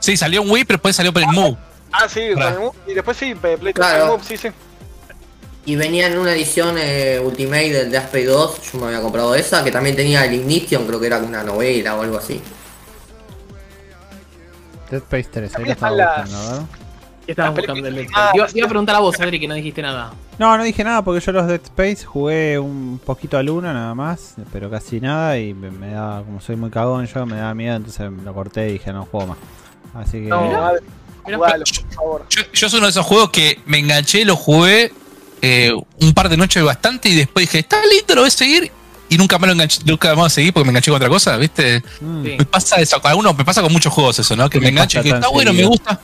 Sí, 0.00 0.16
salió 0.16 0.42
en 0.42 0.50
Wii, 0.50 0.64
pero 0.64 0.76
después 0.76 0.94
salió 0.94 1.12
por 1.12 1.22
el 1.22 1.28
Move. 1.28 1.56
Ah, 1.92 2.08
sí, 2.08 2.26
con 2.28 2.36
Claro. 2.36 2.54
el 2.56 2.60
Move. 2.62 2.76
Y 2.88 2.94
después 2.94 3.16
sí, 3.16 3.34
PlayStation 3.34 3.72
Claro. 3.72 4.06
Move, 4.08 4.24
sí, 4.24 4.36
sí. 4.36 4.48
Y 5.64 5.74
venía 5.74 6.06
en 6.06 6.18
una 6.18 6.32
edición 6.32 6.76
eh, 6.78 7.20
Ultimate 7.24 7.72
del 7.72 7.90
Death 7.90 8.04
Space 8.04 8.26
2, 8.26 8.72
yo 8.72 8.78
me 8.78 8.86
había 8.86 9.00
comprado 9.00 9.34
esa, 9.34 9.64
que 9.64 9.72
también 9.72 9.96
tenía 9.96 10.24
el 10.24 10.34
Ignition, 10.34 10.86
creo 10.86 11.00
que 11.00 11.06
era 11.08 11.18
una 11.18 11.42
novela 11.42 11.96
o 11.96 12.02
algo 12.02 12.18
así. 12.18 12.40
Dead 14.90 15.02
Space 15.02 15.28
3, 15.32 15.54
ahí 15.56 15.64
lo 15.64 15.72
estaba 15.72 15.92
buscando, 15.96 16.38
a 16.38 16.52
ver. 16.52 16.62
¿Qué 17.26 17.32
estabas 17.32 17.54
buscando 17.56 17.88
el 17.88 17.94
Dead 17.94 18.04
Space? 18.04 18.36
Iba, 18.54 18.66
a 18.66 18.68
preguntar 18.68 18.96
a 18.96 19.00
vos, 19.00 19.18
Adri, 19.20 19.40
que 19.40 19.48
no 19.48 19.54
dijiste 19.54 19.82
nada. 19.82 20.14
No, 20.38 20.56
no 20.56 20.62
dije 20.62 20.84
nada 20.84 21.02
porque 21.02 21.24
yo 21.24 21.32
los 21.32 21.46
Dead 21.48 21.60
Space 21.62 22.04
jugué 22.04 22.58
un 22.58 23.00
poquito 23.04 23.36
al 23.36 23.50
uno 23.50 23.72
nada 23.72 23.94
más, 23.94 24.34
pero 24.52 24.70
casi 24.70 25.00
nada 25.00 25.38
y 25.38 25.52
me, 25.52 25.70
me 25.70 25.90
da, 25.90 26.22
como 26.24 26.40
soy 26.40 26.56
muy 26.56 26.70
cagón 26.70 27.06
yo, 27.06 27.26
me 27.26 27.36
da 27.36 27.52
miedo, 27.54 27.74
entonces 27.76 28.10
lo 28.24 28.32
corté 28.32 28.68
y 28.68 28.72
dije 28.74 28.92
no 28.92 29.04
juego 29.06 29.26
más. 29.28 29.38
Así 29.94 30.20
que... 30.22 30.28
No, 30.28 30.40
madre, 30.52 30.82
Mirá. 31.24 31.36
jugalo, 31.38 31.64
por 31.64 31.94
favor. 31.94 32.26
Yo, 32.30 32.42
yo 32.52 32.68
soy 32.68 32.78
uno 32.78 32.86
de 32.86 32.90
esos 32.92 33.04
juegos 33.06 33.30
que 33.30 33.58
me 33.66 33.78
enganché, 33.78 34.24
lo 34.24 34.36
jugué 34.36 34.92
eh, 35.42 35.72
un 36.00 36.14
par 36.14 36.28
de 36.28 36.36
noches 36.36 36.62
bastante 36.62 37.08
y 37.08 37.16
después 37.16 37.44
dije, 37.46 37.58
está 37.60 37.78
lindo, 37.84 38.14
lo 38.14 38.20
voy 38.22 38.28
a 38.28 38.30
seguir. 38.30 38.70
Y 39.08 39.18
nunca 39.18 39.38
me 39.38 39.46
lo 39.46 39.52
enganché, 39.52 39.80
nunca 39.84 40.14
más 40.16 40.32
seguí 40.32 40.50
porque 40.50 40.64
me 40.64 40.70
enganché 40.70 40.90
con 40.90 40.96
otra 40.96 41.08
cosa, 41.08 41.36
¿viste? 41.36 41.80
mm, 42.00 42.24
Sí. 42.24 42.36
Me 42.38 42.44
pasa 42.44 42.76
eso, 42.76 43.00
con 43.00 43.10
algunos, 43.10 43.36
me 43.36 43.44
pasa 43.44 43.62
con 43.62 43.72
muchos 43.72 43.92
juegos 43.92 44.18
eso, 44.18 44.34
¿no? 44.36 44.50
Que 44.50 44.58
me 44.58 44.64
Me 44.64 44.70
engancho 44.70 45.00
y 45.02 45.08
está 45.10 45.28
bueno, 45.28 45.52
me 45.52 45.64
gusta. 45.64 46.00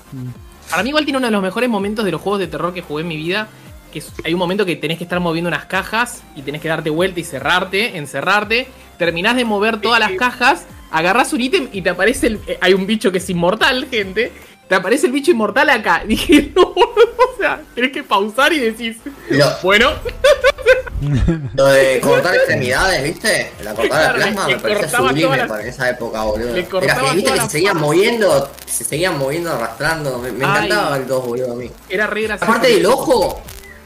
Para 0.72 0.82
mí 0.82 0.88
igual 0.88 1.04
tiene 1.04 1.18
uno 1.18 1.26
de 1.28 1.30
los 1.30 1.42
mejores 1.42 1.68
momentos 1.70 2.04
de 2.04 2.11
los 2.11 2.20
juegos 2.20 2.40
de 2.40 2.48
terror 2.48 2.74
que 2.74 2.82
jugué 2.82 3.02
en 3.02 3.08
mi 3.08 3.16
vida. 3.16 3.46
Que 3.92 3.98
es- 4.00 4.11
hay 4.24 4.32
un 4.32 4.38
momento 4.38 4.64
que 4.66 4.74
tenés 4.74 4.98
que 4.98 5.04
estar 5.04 5.20
moviendo 5.20 5.48
unas 5.48 5.66
cajas 5.66 6.22
y 6.35 6.42
tenés 6.42 6.61
que 6.62 6.68
darte 6.68 6.88
vuelta 6.90 7.20
y 7.20 7.24
cerrarte, 7.24 7.96
encerrarte. 7.98 8.66
Terminás 8.98 9.37
de 9.37 9.44
mover 9.44 9.80
todas 9.80 10.00
las 10.00 10.12
cajas, 10.12 10.66
agarrás 10.90 11.32
un 11.35 11.40
ítem 11.42 11.68
y 11.72 11.82
te 11.82 11.90
aparece 11.90 12.26
el. 12.28 12.40
eh, 12.46 12.58
hay 12.61 12.72
un 12.74 12.87
bicho 12.87 13.12
que 13.12 13.18
es 13.18 13.28
inmortal, 13.30 13.87
gente. 13.90 14.32
Te 14.72 14.76
aparece 14.76 15.04
el 15.04 15.12
bicho 15.12 15.30
inmortal 15.32 15.68
acá. 15.68 16.02
Dije, 16.06 16.50
no, 16.56 16.62
o 16.62 17.37
sea, 17.38 17.61
tenés 17.74 17.92
que 17.92 18.02
pausar 18.02 18.54
y 18.54 18.58
decís, 18.58 18.96
Lo, 19.28 19.44
bueno, 19.62 19.90
lo 21.54 21.66
de 21.66 22.00
cortar 22.00 22.35
extremidades, 22.37 23.04
¿viste? 23.04 23.52
La 23.62 23.74
cortada 23.74 24.08
de 24.08 24.14
plasma 24.14 24.46
me 24.48 24.56
parecía 24.58 24.80
cortaba 24.82 25.08
sublime 25.11 25.37
las- 25.37 25.48
para 25.50 25.62
esa 25.64 25.90
época, 25.90 26.22
boludo. 26.22 26.56
Era 26.56 26.96
que, 27.00 27.11
viste 27.16 27.32
que 27.32 27.40
se 27.40 27.50
seguían 27.50 27.76
moviendo, 27.76 28.50
se 28.64 28.85
seguían 28.85 29.18
moviendo, 29.18 29.52
arrastrando. 29.52 30.18
Me, 30.20 30.28
encantaba 30.30 30.96
el 30.96 31.06
2, 31.06 31.26
boludo, 31.26 31.52
a 31.52 31.56
mí. 31.56 31.70
era 31.90 32.06
re 32.06 32.22
La 32.22 32.28
gracioso. 32.28 32.50
parte 32.52 32.68
del 32.68 32.87
ojo, 32.87 33.42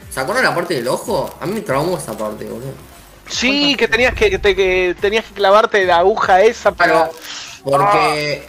¿se 0.09 0.19
acuerdan 0.21 0.45
la 0.45 0.55
parte 0.55 0.73
del 0.75 0.87
ojo? 0.87 1.35
A 1.41 1.45
mí 1.45 1.53
me 1.55 1.61
traumó 1.61 1.97
esa 1.97 2.17
parte, 2.17 2.45
boludo. 2.45 2.71
Sí, 3.27 3.75
que 3.75 3.89
tenías 3.89 4.13
que, 4.13 4.29
que 4.29 4.39
te- 4.39 4.55
que 4.55 4.95
tenías 5.01 5.25
que 5.25 5.33
clavarte 5.33 5.85
la 5.85 5.97
aguja 5.97 6.41
esa 6.43 6.71
para. 6.71 6.93
Claro, 6.93 7.11
porque 7.65 8.43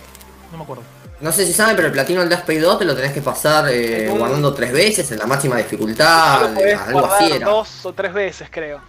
No 0.52 0.58
me 0.58 0.62
acuerdo. 0.62 0.84
No 1.20 1.32
sé 1.32 1.44
si 1.44 1.52
saben, 1.52 1.74
pero 1.74 1.88
el 1.88 1.92
platino 1.92 2.20
del 2.20 2.28
Death 2.28 2.40
Space 2.40 2.60
2 2.60 2.78
te 2.78 2.84
lo 2.84 2.94
tenés 2.94 3.12
que 3.12 3.20
pasar 3.20 3.68
eh, 3.70 4.08
un- 4.10 4.18
guardando 4.18 4.54
tres 4.54 4.72
veces 4.72 5.10
en 5.10 5.18
la 5.18 5.26
máxima 5.26 5.56
dificultad, 5.56 6.44
algo 6.86 7.06
así 7.06 7.32
era. 7.32 7.46
dos 7.48 7.68
o 7.86 7.92
tres 7.92 8.12
veces, 8.12 8.48
creo. 8.50 8.80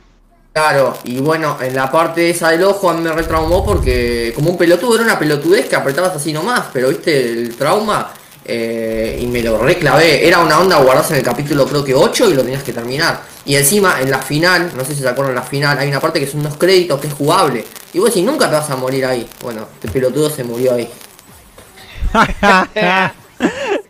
Claro, 0.54 0.98
y 1.04 1.20
bueno, 1.20 1.58
en 1.62 1.76
la 1.76 1.90
parte 1.92 2.30
esa 2.30 2.50
del 2.50 2.64
ojo 2.64 2.90
a 2.90 2.94
mí 2.94 3.02
me 3.02 3.12
retraumó 3.12 3.64
porque 3.66 4.32
como 4.36 4.50
un 4.52 4.58
pelotudo 4.58 4.96
era 4.96 5.04
una 5.06 5.18
pelotudez 5.20 5.68
que 5.68 5.76
apretabas 5.76 6.16
así 6.16 6.34
nomás, 6.34 6.66
pero 6.74 6.90
viste 6.90 7.20
el 7.32 7.56
trauma 7.56 8.12
eh, 8.46 9.20
y 9.22 9.28
me 9.28 9.42
lo 9.44 9.60
reclavé. 9.60 10.28
Era 10.28 10.40
una 10.40 10.60
onda 10.60 10.78
guardarse 10.78 11.14
en 11.14 11.20
el 11.20 11.26
capítulo 11.26 11.66
creo 11.68 11.84
que 11.84 11.94
8 11.94 12.30
y 12.30 12.34
lo 12.34 12.42
tenías 12.44 12.64
que 12.64 12.74
terminar. 12.74 13.22
Y 13.46 13.56
encima 13.56 14.02
en 14.02 14.10
la 14.12 14.20
final, 14.20 14.72
no 14.76 14.84
sé 14.84 14.96
si 14.96 15.02
se 15.02 15.08
acuerdan 15.08 15.36
la 15.36 15.44
final, 15.44 15.78
hay 15.78 15.88
una 15.88 16.00
parte 16.00 16.20
que 16.20 16.28
son 16.28 16.42
unos 16.42 16.58
créditos 16.58 17.00
que 17.00 17.08
es 17.08 17.14
jugable. 17.14 17.64
Y 17.94 18.00
vos 18.00 18.10
decís, 18.10 18.24
nunca 18.26 18.48
te 18.50 18.56
vas 18.56 18.70
a 18.72 18.76
morir 18.76 19.06
ahí. 19.06 19.28
Bueno, 19.42 19.68
este 19.76 19.88
pelotudo 19.88 20.30
se 20.32 20.44
murió 20.44 20.74
ahí. 20.74 20.90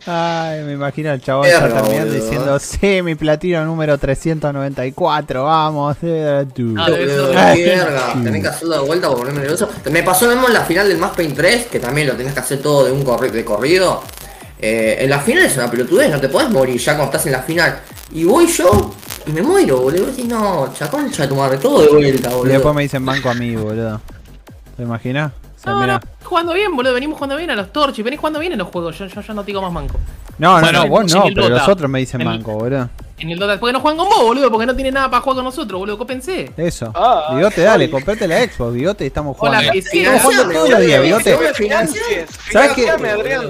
Ay, 0.06 0.64
me 0.64 0.74
imagino 0.74 1.12
al 1.12 1.22
chabón 1.22 1.48
ya 1.48 1.60
terminando 1.68 2.14
diciendo, 2.14 2.60
sí, 2.60 3.02
mi 3.02 3.16
platino 3.16 3.64
número 3.66 3.98
394, 3.98 5.44
vamos. 5.44 5.98
eh, 6.02 6.46
tú". 6.56 6.76
Qué 7.56 7.66
verga, 7.66 8.14
tenés 8.24 8.42
que 8.42 8.48
hacerlo 8.48 8.82
de 8.82 8.88
vuelta 8.88 9.08
por 9.10 9.20
ponerme 9.20 9.42
nervioso. 9.42 9.70
Me 9.92 10.04
pasó 10.04 10.26
lo 10.26 10.32
mismo 10.34 10.48
en 10.48 10.54
la 10.54 10.62
final 10.66 10.88
del 10.88 10.98
Mass 10.98 11.12
Paint 11.16 11.36
3, 11.36 11.66
que 11.68 11.80
también 11.80 12.08
lo 12.08 12.14
tenés 12.14 12.34
que 12.34 12.40
hacer 12.40 12.62
todo 12.62 12.86
de 12.86 12.92
un 12.92 13.04
corri- 13.06 13.32
de 13.32 13.44
corrido. 13.46 14.02
Eh, 14.62 14.98
en 15.02 15.10
la 15.10 15.20
final 15.20 15.46
es 15.46 15.56
una 15.58 15.70
pelotudez, 15.72 16.12
no 16.12 16.20
te 16.20 16.28
podés 16.30 16.50
morir 16.50 16.78
ya 16.80 16.94
cuando 16.96 17.06
estás 17.16 17.26
en 17.28 17.32
la 17.34 17.42
final. 17.44 17.80
Y 18.12 18.24
voy 18.24 18.48
yo 18.48 18.92
y 19.26 19.32
me 19.32 19.42
muero, 19.42 19.80
boludo. 19.82 19.98
Y 19.98 20.06
vos 20.06 20.16
decís, 20.16 20.26
no, 20.30 20.74
chaconcha 20.74 21.28
tu 21.30 21.36
madre, 21.36 21.58
todo 21.58 21.82
de 21.82 21.88
vuelta, 21.90 22.30
Y 22.30 22.34
boludo. 22.34 22.54
después 22.54 22.76
me 22.76 22.82
dicen 22.84 23.06
banco 23.06 23.30
a 23.30 23.34
mí, 23.36 23.56
boludo. 23.56 24.02
¿Te 24.76 24.84
imaginas? 24.84 25.32
O 25.60 25.62
sea, 25.62 25.74
No, 25.74 25.82
mirá. 25.82 25.94
no, 26.00 26.02
jugando 26.26 26.54
bien, 26.54 26.74
boludo. 26.74 26.94
Venimos 26.94 27.18
jugando 27.18 27.36
bien 27.36 27.50
a 27.52 27.56
los 27.56 27.74
torches. 27.74 28.04
Venís 28.06 28.18
jugando 28.20 28.40
bien 28.40 28.54
en 28.54 28.60
los 28.60 28.70
juegos. 28.70 28.98
Yo, 28.98 29.08
yo 29.08 29.20
ya 29.22 29.34
no 29.34 29.42
te 29.42 29.48
digo 29.48 29.62
más 29.62 29.72
manco. 29.74 30.00
No, 30.38 30.56
no, 30.56 30.62
Bueno, 30.62 30.84
no, 30.84 30.88
vos 30.90 31.14
no, 31.14 31.26
el 31.26 31.34
pero 31.34 31.50
los 31.50 31.68
otros 31.68 31.90
me 31.90 32.00
dicen 32.00 32.22
En 32.22 32.28
el- 32.28 32.38
banco, 32.38 32.54
boludo. 32.54 32.90
En 33.18 33.30
el 33.32 33.38
Dota. 33.38 33.60
Porque 33.60 33.74
no 33.74 33.82
juegan 33.82 33.98
con 33.98 34.08
vos, 34.08 34.22
boludo. 34.24 34.50
Porque 34.50 34.66
no 34.66 34.74
tienen 34.74 34.94
nada 34.94 35.10
para 35.10 35.22
jugar 35.22 35.36
con 35.36 35.44
nosotros, 35.44 35.78
boludo. 35.78 35.98
Cópense. 35.98 36.50
Eso. 36.56 36.94
Ah, 36.96 37.34
bigote, 37.36 37.60
dale, 37.62 37.86
sorry. 37.88 37.92
comprate 37.92 38.26
la 38.26 38.40
Xbox, 38.46 38.74
bigote, 38.74 39.04
y 39.04 39.08
estamos 39.08 39.36
Hola, 39.38 39.58
jugando. 39.58 39.74
que 39.74 39.82
sí. 39.82 40.00
Estamos 40.00 40.22
jugando 40.24 40.54
todos 40.54 40.70
los 40.70 40.80
días, 40.80 41.02
bigote. 41.02 41.38
¿Sabes 42.54 42.72
qué? 42.74 42.88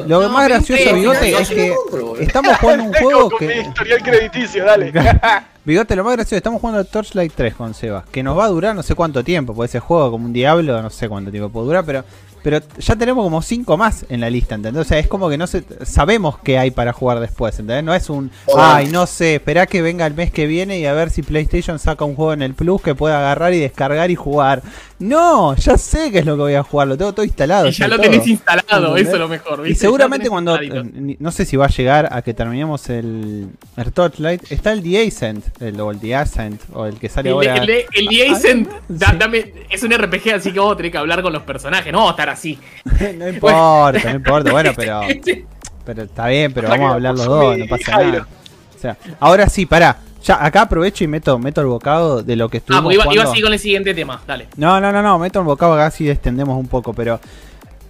Lo 0.07 0.21
No, 0.23 0.29
más 0.29 0.47
gracioso, 0.47 0.93
bigote, 0.95 1.31
es 1.39 1.49
yo 1.49 1.55
que 1.55 1.73
estamos 2.21 2.57
jugando 2.57 2.83
un 2.85 2.93
juego 2.93 3.29
que. 3.37 3.61
historial 3.61 4.01
crediticio, 4.01 4.65
dale. 4.65 4.91
Bigote, 5.69 5.95
lo 5.95 6.03
más 6.03 6.13
gracioso, 6.13 6.38
estamos 6.38 6.62
jugando 6.62 6.84
Torchlight 6.84 7.32
3 7.32 7.53
con 7.53 7.75
Seba, 7.75 8.03
que 8.12 8.23
nos 8.23 8.36
va 8.36 8.45
a 8.45 8.47
durar 8.47 8.75
no 8.75 8.82
sé 8.82 8.95
cuánto 8.95 9.23
tiempo, 9.23 9.53
porque 9.53 9.67
ese 9.67 9.79
juego 9.79 10.10
como 10.10 10.25
un 10.25 10.34
diablo, 10.34 10.82
no 10.82 10.89
sé 10.89 11.08
cuánto 11.08 11.29
tiempo 11.29 11.49
puede 11.49 11.67
durar, 11.67 11.86
pero 11.86 12.03
pero 12.43 12.60
ya 12.80 12.95
tenemos 12.95 13.23
como 13.23 13.41
5 13.41 13.78
más 13.78 14.06
en 14.10 14.21
la 14.21 14.30
lista, 14.30 14.56
¿entendés? 14.56 14.82
O 14.86 14.88
sea, 14.88 14.99
es 14.99 15.08
como 15.08 15.30
que 15.30 15.38
no 15.38 15.47
sé, 15.47 15.63
sabemos 15.84 16.38
que 16.39 16.58
hay 16.58 16.71
para 16.71 16.93
jugar 16.93 17.19
después, 17.19 17.58
¿entendés? 17.60 17.84
No 17.84 17.93
es 17.93 18.10
un, 18.10 18.32
ay, 18.58 18.88
no 18.88 19.06
sé, 19.08 19.36
esperá 19.36 19.65
que 19.67 19.82
venga 19.82 20.06
el 20.08 20.13
mes 20.13 20.32
que 20.32 20.47
viene 20.47 20.80
y 20.80 20.86
a 20.86 20.93
ver 20.93 21.10
si 21.10 21.21
PlayStation 21.23 21.80
saca 21.80 22.06
un 22.06 22.15
juego 22.15 22.34
en 22.34 22.41
el 22.41 22.54
Plus 22.54 22.82
que 22.82 22.95
pueda 22.95 23.17
agarrar 23.19 23.54
y 23.54 23.60
descargar 23.60 24.12
y 24.12 24.15
jugar. 24.15 24.62
No, 24.99 25.56
ya 25.56 25.78
sé 25.78 26.12
qué 26.12 26.19
es 26.19 26.25
lo 26.25 26.36
que 26.36 26.41
voy 26.41 26.54
a 26.56 26.63
jugar, 26.63 26.88
lo 26.89 26.97
tengo 26.97 27.13
todo 27.13 27.23
instalado. 27.25 27.67
Y 27.67 27.71
ya 27.71 27.88
lo 27.88 27.95
todo. 27.97 28.10
tenés 28.10 28.28
instalado. 28.28 28.88
¿Entendés? 28.97 29.08
Eso 29.08 29.13
es 29.15 29.19
lo 29.19 29.28
mejor. 29.30 29.67
Y 29.67 29.75
seguramente 29.75 30.30
cuando, 30.30 30.56
eh, 30.60 31.15
no 31.19 31.32
sé 31.32 31.45
si 31.45 31.56
va 31.56 31.65
a 31.65 31.69
llegar 31.69 32.10
a 32.12 32.21
que 32.21 32.34
terminemos 32.34 32.89
el, 32.89 33.49
el 33.78 33.91
Torchlight, 33.93 34.52
está 34.52 34.73
el 34.73 34.84
The 34.84 35.08
Ascent, 35.08 35.62
el, 35.62 35.80
o 35.80 35.91
el 35.91 35.99
The 35.99 36.15
Ascent, 36.15 36.62
o 36.73 36.86
el 36.86 36.99
que 36.99 37.08
sale 37.08 37.30
El, 37.30 37.36
ahora. 37.36 37.56
el, 37.58 37.65
de- 37.67 37.86
el 37.93 38.08
The 38.10 38.30
Ascent, 38.30 38.69
Ah, 38.71 38.80
da- 38.89 39.12
sí. 39.12 39.17
dame- 39.19 39.54
es 39.69 39.84
un 39.84 39.91
RPG, 39.93 40.34
así 40.36 40.52
que 40.52 40.60
vos 40.60 40.75
tenés 40.75 40.91
que 40.91 40.97
hablar 40.97 41.21
con 41.21 41.32
los 41.32 41.43
personajes. 41.43 41.91
No 41.93 41.99
vamos 41.99 42.15
así. 42.29 42.59
no 43.17 43.27
importa, 43.29 43.99
no 44.03 44.15
importa, 44.15 44.51
bueno, 44.51 44.71
pero, 44.75 45.01
pero 45.85 46.03
está 46.03 46.27
bien, 46.27 46.53
pero 46.53 46.69
vamos 46.69 46.91
a 46.91 46.93
hablar 46.95 47.15
los 47.15 47.25
lo 47.25 47.35
dos, 47.35 47.57
no 47.57 47.65
pasa 47.67 47.97
nada. 47.97 48.27
O 48.75 48.79
sea, 48.81 48.97
ahora 49.19 49.49
sí, 49.49 49.65
pará, 49.65 49.97
ya 50.23 50.43
acá 50.43 50.61
aprovecho 50.61 51.03
y 51.03 51.07
meto, 51.07 51.37
meto 51.37 51.61
el 51.61 51.67
bocado 51.67 52.23
de 52.23 52.35
lo 52.35 52.49
que 52.49 52.57
Ah, 52.57 52.59
estuvimos 52.59 52.83
porque 52.83 52.95
iba, 52.95 53.03
iba 53.03 53.11
jugando. 53.13 53.31
así 53.31 53.41
con 53.41 53.53
el 53.53 53.59
siguiente 53.59 53.93
tema. 53.93 54.21
Dale. 54.25 54.47
No, 54.55 54.79
no, 54.79 54.91
no, 54.91 55.01
no, 55.01 55.19
meto 55.19 55.39
el 55.39 55.45
bocado 55.45 55.73
acá 55.73 55.87
así 55.87 56.09
extendemos 56.09 56.57
un 56.57 56.67
poco, 56.67 56.93
pero. 56.93 57.19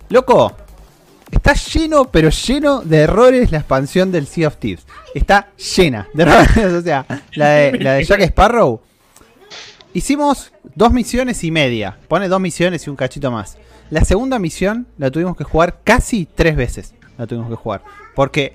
Loco, 0.10 0.56
está 1.30 1.54
lleno, 1.54 2.06
pero 2.06 2.30
lleno 2.30 2.82
de 2.82 2.98
errores 3.02 3.52
la 3.52 3.60
expansión 3.60 4.12
del 4.12 4.26
Sea 4.26 4.48
of 4.48 4.58
Thieves. 4.58 4.86
Está 5.14 5.50
llena 5.76 6.08
de 6.14 6.24
errores. 6.24 6.58
O 6.58 6.82
sea, 6.82 7.06
la 7.34 7.50
de, 7.50 7.80
la 7.80 7.94
de 7.94 8.04
Jack 8.06 8.22
Sparrow. 8.22 8.82
Hicimos 9.94 10.52
dos 10.76 10.92
misiones 10.92 11.44
y 11.44 11.52
media. 11.52 11.98
Pone 12.08 12.28
dos 12.28 12.40
misiones 12.40 12.86
y 12.86 12.90
un 12.90 12.96
cachito 12.96 13.32
más. 13.32 13.58
La 13.90 14.06
segunda 14.06 14.38
misión 14.38 14.86
la 14.98 15.10
tuvimos 15.10 15.36
que 15.36 15.44
jugar 15.44 15.80
casi 15.84 16.26
tres 16.26 16.56
veces. 16.56 16.94
La 17.18 17.26
tuvimos 17.26 17.50
que 17.50 17.56
jugar. 17.56 17.82
Porque 18.16 18.54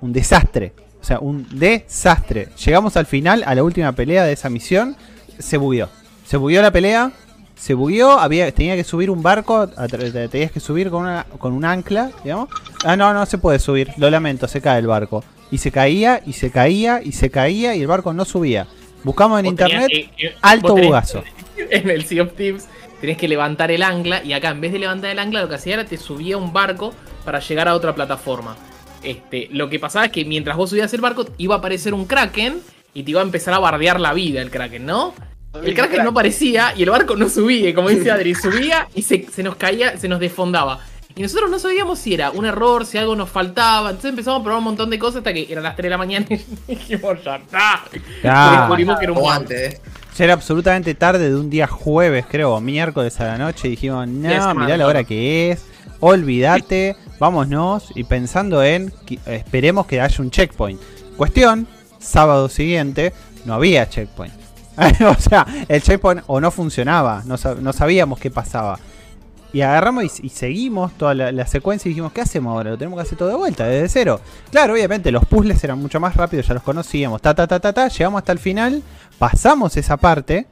un 0.00 0.12
desastre. 0.12 0.72
O 1.00 1.04
sea, 1.04 1.18
un 1.18 1.46
desastre. 1.58 2.48
Llegamos 2.64 2.96
al 2.96 3.06
final, 3.06 3.42
a 3.46 3.54
la 3.54 3.62
última 3.62 3.92
pelea 3.92 4.24
de 4.24 4.32
esa 4.32 4.48
misión. 4.48 4.96
Se 5.38 5.58
bugueó. 5.58 5.88
Se 6.26 6.36
bugueó 6.36 6.62
la 6.62 6.70
pelea. 6.70 7.12
Se 7.56 7.74
bugueó. 7.74 8.12
Había, 8.12 8.50
tenía 8.52 8.74
que 8.74 8.84
subir 8.84 9.10
un 9.10 9.22
barco. 9.22 9.68
Tenías 9.68 10.50
que 10.50 10.60
subir 10.60 10.90
con, 10.90 11.02
una, 11.02 11.26
con 11.38 11.52
un 11.52 11.64
ancla, 11.64 12.10
digamos. 12.24 12.48
Ah, 12.84 12.96
no, 12.96 13.12
no 13.12 13.26
se 13.26 13.36
puede 13.36 13.58
subir. 13.58 13.90
Lo 13.98 14.08
lamento, 14.08 14.48
se 14.48 14.62
cae 14.62 14.78
el 14.78 14.86
barco. 14.86 15.22
Y 15.50 15.58
se 15.58 15.70
caía, 15.70 16.22
y 16.24 16.32
se 16.32 16.50
caía, 16.50 17.02
y 17.02 17.12
se 17.12 17.30
caía, 17.30 17.74
y 17.74 17.82
el 17.82 17.86
barco 17.86 18.14
no 18.14 18.24
subía. 18.24 18.66
Buscamos 19.02 19.40
en 19.40 19.56
tenías 19.56 19.88
internet. 19.90 20.36
alto 20.40 20.76
bugazo. 20.76 21.22
En 21.70 21.90
el 21.90 22.06
Sea 22.06 22.22
of 22.22 22.32
Thieves 22.32 22.66
tenés 23.00 23.16
que 23.16 23.28
levantar 23.28 23.70
el 23.70 23.82
ancla 23.82 24.22
y 24.22 24.32
acá 24.32 24.50
en 24.50 24.60
vez 24.60 24.72
de 24.72 24.78
levantar 24.78 25.10
el 25.10 25.18
ancla 25.18 25.42
lo 25.42 25.48
que 25.48 25.54
hacía 25.54 25.74
era 25.74 25.84
te 25.84 25.96
subía 25.96 26.36
un 26.36 26.52
barco 26.52 26.94
para 27.24 27.40
llegar 27.40 27.68
a 27.68 27.74
otra 27.74 27.94
plataforma. 27.94 28.56
Este, 29.02 29.48
lo 29.52 29.70
que 29.70 29.78
pasaba 29.78 30.06
es 30.06 30.12
que 30.12 30.24
mientras 30.24 30.56
vos 30.56 30.70
subías 30.70 30.92
el 30.92 31.00
barco 31.00 31.26
iba 31.38 31.54
a 31.54 31.58
aparecer 31.58 31.94
un 31.94 32.04
kraken 32.04 32.60
y 32.92 33.02
te 33.02 33.10
iba 33.12 33.20
a 33.20 33.24
empezar 33.24 33.54
a 33.54 33.58
bardear 33.58 33.98
la 34.00 34.12
vida 34.12 34.42
el 34.42 34.50
kraken, 34.50 34.84
¿no? 34.84 35.14
El 35.64 35.74
kraken 35.74 36.04
no 36.04 36.10
aparecía 36.10 36.74
y 36.76 36.84
el 36.84 36.90
barco 36.90 37.16
no 37.16 37.28
subía, 37.28 37.68
y 37.70 37.74
como 37.74 37.88
dice 37.88 38.10
Adri, 38.12 38.34
subía 38.34 38.88
y 38.94 39.02
se, 39.02 39.26
se 39.30 39.42
nos 39.42 39.56
caía, 39.56 39.96
se 39.96 40.08
nos 40.08 40.20
desfondaba. 40.20 40.80
Y 41.16 41.22
nosotros 41.22 41.50
no 41.50 41.58
sabíamos 41.58 41.98
si 41.98 42.14
era 42.14 42.30
un 42.30 42.46
error, 42.46 42.86
si 42.86 42.96
algo 42.96 43.16
nos 43.16 43.28
faltaba. 43.28 43.90
Entonces 43.90 44.10
empezamos 44.10 44.40
a 44.40 44.44
probar 44.44 44.58
un 44.58 44.64
montón 44.64 44.90
de 44.90 44.98
cosas 44.98 45.18
hasta 45.18 45.32
que 45.32 45.46
eran 45.50 45.64
las 45.64 45.74
3 45.74 45.84
de 45.84 45.90
la 45.90 45.98
mañana 45.98 46.26
y 46.28 46.40
dijimos, 46.68 47.22
ya 47.24 47.36
está. 47.36 47.84
Ya. 48.22 48.46
Y 48.46 48.56
descubrimos 48.58 48.98
que 48.98 49.04
era 49.04 49.12
un. 49.12 49.18
Aguante, 49.18 49.66
eh. 49.66 49.80
Ya 50.20 50.24
era 50.24 50.34
absolutamente 50.34 50.94
tarde 50.94 51.30
de 51.30 51.34
un 51.34 51.48
día 51.48 51.66
jueves, 51.66 52.26
creo, 52.28 52.52
o 52.52 52.60
miércoles 52.60 53.18
a 53.22 53.24
la 53.24 53.38
noche. 53.38 53.68
Y 53.68 53.70
dijimos, 53.70 54.06
no, 54.06 54.28
mirá 54.28 54.52
malo. 54.52 54.76
la 54.76 54.86
hora 54.86 55.02
que 55.04 55.50
es. 55.50 55.64
Olvídate. 56.00 56.94
vámonos 57.18 57.90
y 57.94 58.04
pensando 58.04 58.62
en 58.62 58.92
que- 59.06 59.18
esperemos 59.24 59.86
que 59.86 59.98
haya 59.98 60.22
un 60.22 60.30
checkpoint. 60.30 60.78
Cuestión, 61.16 61.66
sábado 61.98 62.50
siguiente 62.50 63.14
no 63.46 63.54
había 63.54 63.88
checkpoint. 63.88 64.34
o 65.08 65.14
sea, 65.18 65.46
el 65.68 65.80
checkpoint 65.80 66.22
o 66.26 66.38
no 66.38 66.50
funcionaba, 66.50 67.22
no, 67.24 67.38
sab- 67.38 67.56
no 67.60 67.72
sabíamos 67.72 68.18
qué 68.20 68.30
pasaba. 68.30 68.78
Y 69.54 69.62
agarramos 69.62 70.04
y, 70.20 70.26
y 70.26 70.28
seguimos 70.28 70.92
toda 70.98 71.14
la, 71.14 71.32
la 71.32 71.46
secuencia 71.46 71.88
y 71.88 71.92
dijimos, 71.92 72.12
¿qué 72.12 72.20
hacemos 72.20 72.52
ahora? 72.52 72.70
Lo 72.72 72.78
tenemos 72.78 72.98
que 72.98 73.02
hacer 73.02 73.16
todo 73.18 73.28
de 73.30 73.34
vuelta, 73.36 73.64
desde 73.66 73.88
cero. 73.88 74.20
Claro, 74.50 74.74
obviamente 74.74 75.10
los 75.10 75.24
puzzles 75.24 75.64
eran 75.64 75.78
mucho 75.78 75.98
más 75.98 76.14
rápidos, 76.14 76.46
ya 76.46 76.52
los 76.54 76.62
conocíamos. 76.62 77.20
Ta, 77.22 77.34
ta, 77.34 77.46
ta, 77.46 77.58
ta, 77.58 77.72
ta, 77.72 77.88
llegamos 77.88 78.18
hasta 78.18 78.32
el 78.32 78.38
final, 78.38 78.82
pasamos 79.20 79.76
esa 79.76 79.98
parte 79.98 80.46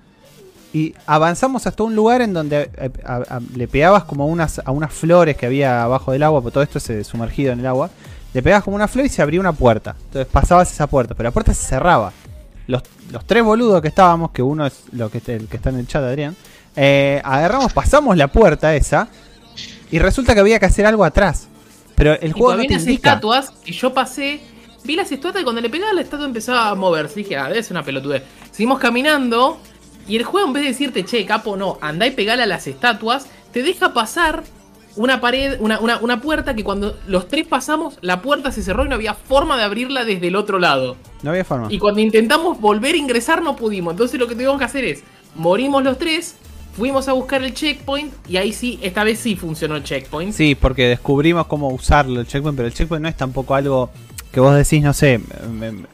y 0.74 0.94
avanzamos 1.06 1.66
hasta 1.66 1.82
un 1.82 1.96
lugar 1.96 2.20
en 2.20 2.34
donde 2.34 2.70
eh, 2.76 2.90
a- 3.04 3.16
a- 3.36 3.40
le 3.56 3.66
pegabas 3.66 4.04
como 4.04 4.26
unas, 4.26 4.60
a 4.62 4.70
unas 4.70 4.92
flores 4.92 5.36
que 5.38 5.46
había 5.46 5.82
abajo 5.82 6.12
del 6.12 6.22
agua, 6.22 6.42
porque 6.42 6.52
todo 6.52 6.62
esto 6.62 6.78
es 6.78 7.06
sumergido 7.06 7.52
en 7.54 7.60
el 7.60 7.66
agua. 7.66 7.88
Le 8.34 8.42
pegabas 8.42 8.64
como 8.64 8.76
una 8.76 8.86
flor 8.86 9.06
y 9.06 9.08
se 9.08 9.22
abría 9.22 9.40
una 9.40 9.54
puerta. 9.54 9.96
Entonces 9.98 10.30
pasabas 10.30 10.70
esa 10.70 10.86
puerta, 10.86 11.14
pero 11.14 11.28
la 11.28 11.32
puerta 11.32 11.54
se 11.54 11.64
cerraba. 11.66 12.12
Los, 12.66 12.82
los 13.10 13.24
tres 13.24 13.42
boludos 13.42 13.80
que 13.80 13.88
estábamos, 13.88 14.30
que 14.32 14.42
uno 14.42 14.66
es 14.66 14.82
lo 14.92 15.10
que, 15.10 15.22
el 15.34 15.48
que 15.48 15.56
está 15.56 15.70
en 15.70 15.78
el 15.78 15.86
chat, 15.86 16.02
Adrián, 16.04 16.36
eh, 16.76 17.22
agarramos, 17.24 17.72
pasamos 17.72 18.14
la 18.18 18.28
puerta 18.28 18.76
esa 18.76 19.08
y 19.90 19.98
resulta 19.98 20.34
que 20.34 20.40
había 20.40 20.58
que 20.60 20.66
hacer 20.66 20.84
algo 20.84 21.02
atrás. 21.02 21.48
Pero 21.94 22.12
el 22.20 22.28
Y 22.28 22.32
juego 22.32 22.54
no 22.54 22.66
te 22.66 22.74
indica. 22.74 23.12
estatuas 23.12 23.54
y 23.64 23.72
yo 23.72 23.94
pasé, 23.94 24.40
vi 24.88 24.96
las 24.96 25.12
estatuas 25.12 25.42
y 25.42 25.44
cuando 25.44 25.60
le 25.60 25.68
pegaba 25.68 25.92
la 25.92 26.00
estatua 26.00 26.24
empezaba 26.24 26.70
a 26.70 26.74
moverse. 26.74 27.16
Dije, 27.16 27.36
ah, 27.36 27.48
debe 27.48 27.62
ser 27.62 27.72
una 27.72 27.84
pelotudez. 27.84 28.22
Seguimos 28.50 28.78
caminando 28.78 29.60
y 30.08 30.16
el 30.16 30.24
juego 30.24 30.46
en 30.48 30.54
vez 30.54 30.62
de 30.62 30.70
decirte, 30.70 31.04
che, 31.04 31.24
capo, 31.26 31.56
no, 31.56 31.78
andá 31.82 32.06
y 32.06 32.10
pegale 32.10 32.42
a 32.42 32.46
las 32.46 32.66
estatuas, 32.66 33.28
te 33.52 33.62
deja 33.62 33.92
pasar 33.92 34.42
una 34.96 35.20
pared, 35.20 35.58
una, 35.60 35.78
una, 35.78 35.98
una 35.98 36.20
puerta 36.22 36.56
que 36.56 36.64
cuando 36.64 36.98
los 37.06 37.28
tres 37.28 37.46
pasamos, 37.46 37.98
la 38.00 38.22
puerta 38.22 38.50
se 38.50 38.62
cerró 38.62 38.86
y 38.86 38.88
no 38.88 38.94
había 38.94 39.12
forma 39.12 39.58
de 39.58 39.64
abrirla 39.64 40.04
desde 40.04 40.28
el 40.28 40.36
otro 40.36 40.58
lado. 40.58 40.96
No 41.22 41.30
había 41.30 41.44
forma. 41.44 41.68
Y 41.70 41.78
cuando 41.78 42.00
intentamos 42.00 42.58
volver 42.58 42.94
a 42.94 42.98
ingresar 42.98 43.42
no 43.42 43.54
pudimos. 43.56 43.92
Entonces 43.92 44.18
lo 44.18 44.26
que 44.26 44.34
tuvimos 44.34 44.58
que 44.58 44.64
hacer 44.64 44.84
es, 44.84 45.04
morimos 45.34 45.84
los 45.84 45.98
tres, 45.98 46.36
fuimos 46.72 47.08
a 47.08 47.12
buscar 47.12 47.42
el 47.42 47.52
checkpoint 47.52 48.14
y 48.26 48.38
ahí 48.38 48.54
sí, 48.54 48.78
esta 48.82 49.04
vez 49.04 49.18
sí 49.18 49.36
funcionó 49.36 49.76
el 49.76 49.84
checkpoint. 49.84 50.32
Sí, 50.32 50.54
porque 50.54 50.88
descubrimos 50.88 51.46
cómo 51.46 51.68
usarlo 51.68 52.20
el 52.20 52.26
checkpoint, 52.26 52.56
pero 52.56 52.68
el 52.68 52.74
checkpoint 52.74 53.02
no 53.02 53.08
es 53.10 53.16
tampoco 53.18 53.54
algo 53.54 53.90
que 54.32 54.40
vos 54.40 54.54
decís, 54.54 54.82
no 54.82 54.92
sé, 54.92 55.20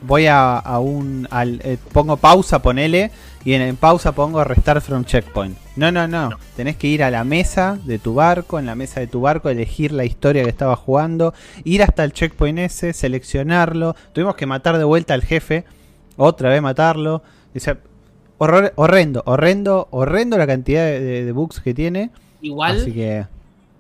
voy 0.03 0.27
a, 0.27 0.59
a 0.59 0.79
un... 0.81 1.29
al- 1.31 1.61
eh, 1.65 1.79
pongo 1.93 2.17
pausa, 2.17 2.61
ponele, 2.61 3.11
y 3.45 3.53
en, 3.55 3.63
en 3.63 3.77
pausa 3.77 4.13
pongo 4.13 4.43
restar 4.45 4.81
from 4.81 5.05
checkpoint. 5.05 5.57
No, 5.77 5.91
no, 5.93 6.07
no, 6.09 6.31
tenés 6.57 6.77
que 6.77 6.87
ir 6.89 7.03
a 7.03 7.11
la 7.11 7.25
mesa 7.25 7.79
de 7.85 7.99
tu 7.99 8.15
barco, 8.15 8.59
en 8.59 8.67
la 8.67 8.75
mesa 8.75 9.01
de 9.01 9.07
tu 9.07 9.21
barco, 9.21 9.49
elegir 9.51 9.93
la 9.93 10.05
historia 10.05 10.43
que 10.43 10.49
estaba 10.51 10.77
jugando, 10.77 11.35
ir 11.65 11.83
hasta 11.83 12.05
el 12.05 12.13
checkpoint 12.13 12.59
ese, 12.59 12.93
seleccionarlo, 12.93 13.95
tuvimos 14.13 14.35
que 14.37 14.47
matar 14.47 14.79
de 14.79 14.85
vuelta 14.85 15.15
al 15.15 15.23
jefe, 15.23 15.65
otra 16.17 16.51
vez 16.51 16.61
matarlo, 16.63 17.23
o 17.55 17.61
sea, 17.61 17.79
horror- 18.39 18.73
horrendo, 18.77 19.23
horrendo, 19.27 19.89
horrendo 19.91 20.39
la 20.39 20.47
cantidad 20.47 20.85
de, 20.85 21.01
de- 21.01 21.25
de 21.25 21.33
bugs 21.33 21.61
que 21.61 21.75
tiene. 21.75 22.11
Igual, 22.41 22.83
Así 22.83 22.93
que, 22.93 23.27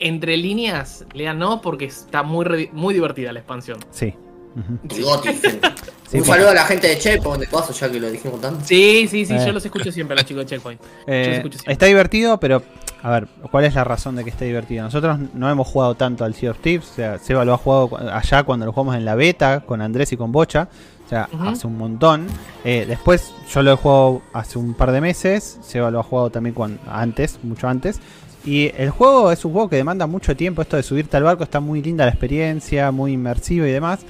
entre 0.01 0.37
líneas, 0.37 1.05
lean 1.15 1.39
no, 1.39 1.61
porque 1.61 1.85
está 1.87 2.23
muy, 2.23 2.69
muy 2.73 2.93
divertida 2.95 3.33
la 3.33 3.41
expansión. 3.41 3.79
sí. 3.91 4.15
Sí, 6.11 6.19
Un 6.19 6.25
saludo 6.27 6.51
a 6.51 6.55
la 6.55 6.65
gente 6.67 6.87
de 6.87 6.99
Checkpoint 6.99 7.41
de 7.41 7.47
paso, 7.49 7.73
ya 7.73 7.91
que 7.91 7.99
lo 7.99 8.09
dijimos 8.09 8.41
tanto. 8.41 8.61
Sí, 8.65 9.09
sí, 9.11 9.25
sí, 9.25 9.35
Eh. 9.35 9.43
yo 9.47 9.53
los 9.53 9.65
escucho 9.65 9.91
siempre 9.91 10.13
a 10.15 10.17
los 10.19 10.27
chicos 10.27 10.45
de 10.45 10.51
Checkpoint. 10.51 10.81
Eh, 11.07 11.23
Yo 11.25 11.29
los 11.31 11.37
escucho 11.39 11.59
siempre. 11.59 11.73
está 11.73 11.87
divertido, 11.87 12.39
pero 12.39 12.63
a 13.03 13.11
ver, 13.11 13.27
¿cuál 13.51 13.65
es 13.65 13.75
la 13.75 13.83
razón 13.85 14.15
de 14.15 14.23
que 14.23 14.31
esté 14.31 14.45
divertido? 14.45 14.85
Nosotros 14.85 15.19
no 15.33 15.51
hemos 15.51 15.67
jugado 15.67 15.95
tanto 15.97 16.25
al 16.25 16.35
Sea 16.35 16.53
of 16.53 16.59
Thieves, 16.61 16.89
o 16.91 16.95
sea, 16.95 17.19
Seba 17.19 17.45
lo 17.45 17.55
ha 17.55 17.59
jugado 17.59 17.91
allá 18.13 18.43
cuando 18.45 18.65
lo 18.67 18.73
jugamos 18.73 18.95
en 18.97 19.05
la 19.05 19.15
beta 19.17 19.61
con 19.67 19.81
Andrés 19.83 20.13
y 20.13 20.17
con 20.17 20.31
Bocha, 20.31 20.69
o 21.05 21.09
sea, 21.09 21.29
hace 21.41 21.67
un 21.67 21.79
montón. 21.79 22.27
Eh, 22.65 22.85
después 22.87 23.33
yo 23.53 23.63
lo 23.63 23.73
he 23.73 23.77
jugado 23.77 24.23
hace 24.35 24.59
un 24.59 24.75
par 24.75 24.93
de 24.93 25.01
meses, 25.01 25.59
Seba 25.63 25.91
lo 25.91 25.99
ha 25.99 26.05
jugado 26.05 26.31
también 26.31 26.55
cuan- 26.55 26.79
antes, 26.87 27.41
mucho 27.43 27.67
antes. 27.67 27.99
Y 28.45 28.71
el 28.77 28.91
juego 28.91 29.33
es 29.33 29.43
un 29.47 29.53
juego 29.53 29.69
que 29.71 29.77
demanda 29.77 30.07
mucho 30.07 30.37
tiempo, 30.37 30.61
esto 30.63 30.77
de 30.77 30.83
subirte 30.85 31.17
al 31.17 31.23
barco 31.25 31.43
está 31.45 31.61
muy 31.61 31.83
linda 31.83 32.05
la 32.05 32.11
experiencia, 32.11 32.91
muy 32.93 33.13
inmersiva 33.15 33.67
y 33.67 33.73
demás. 33.73 34.01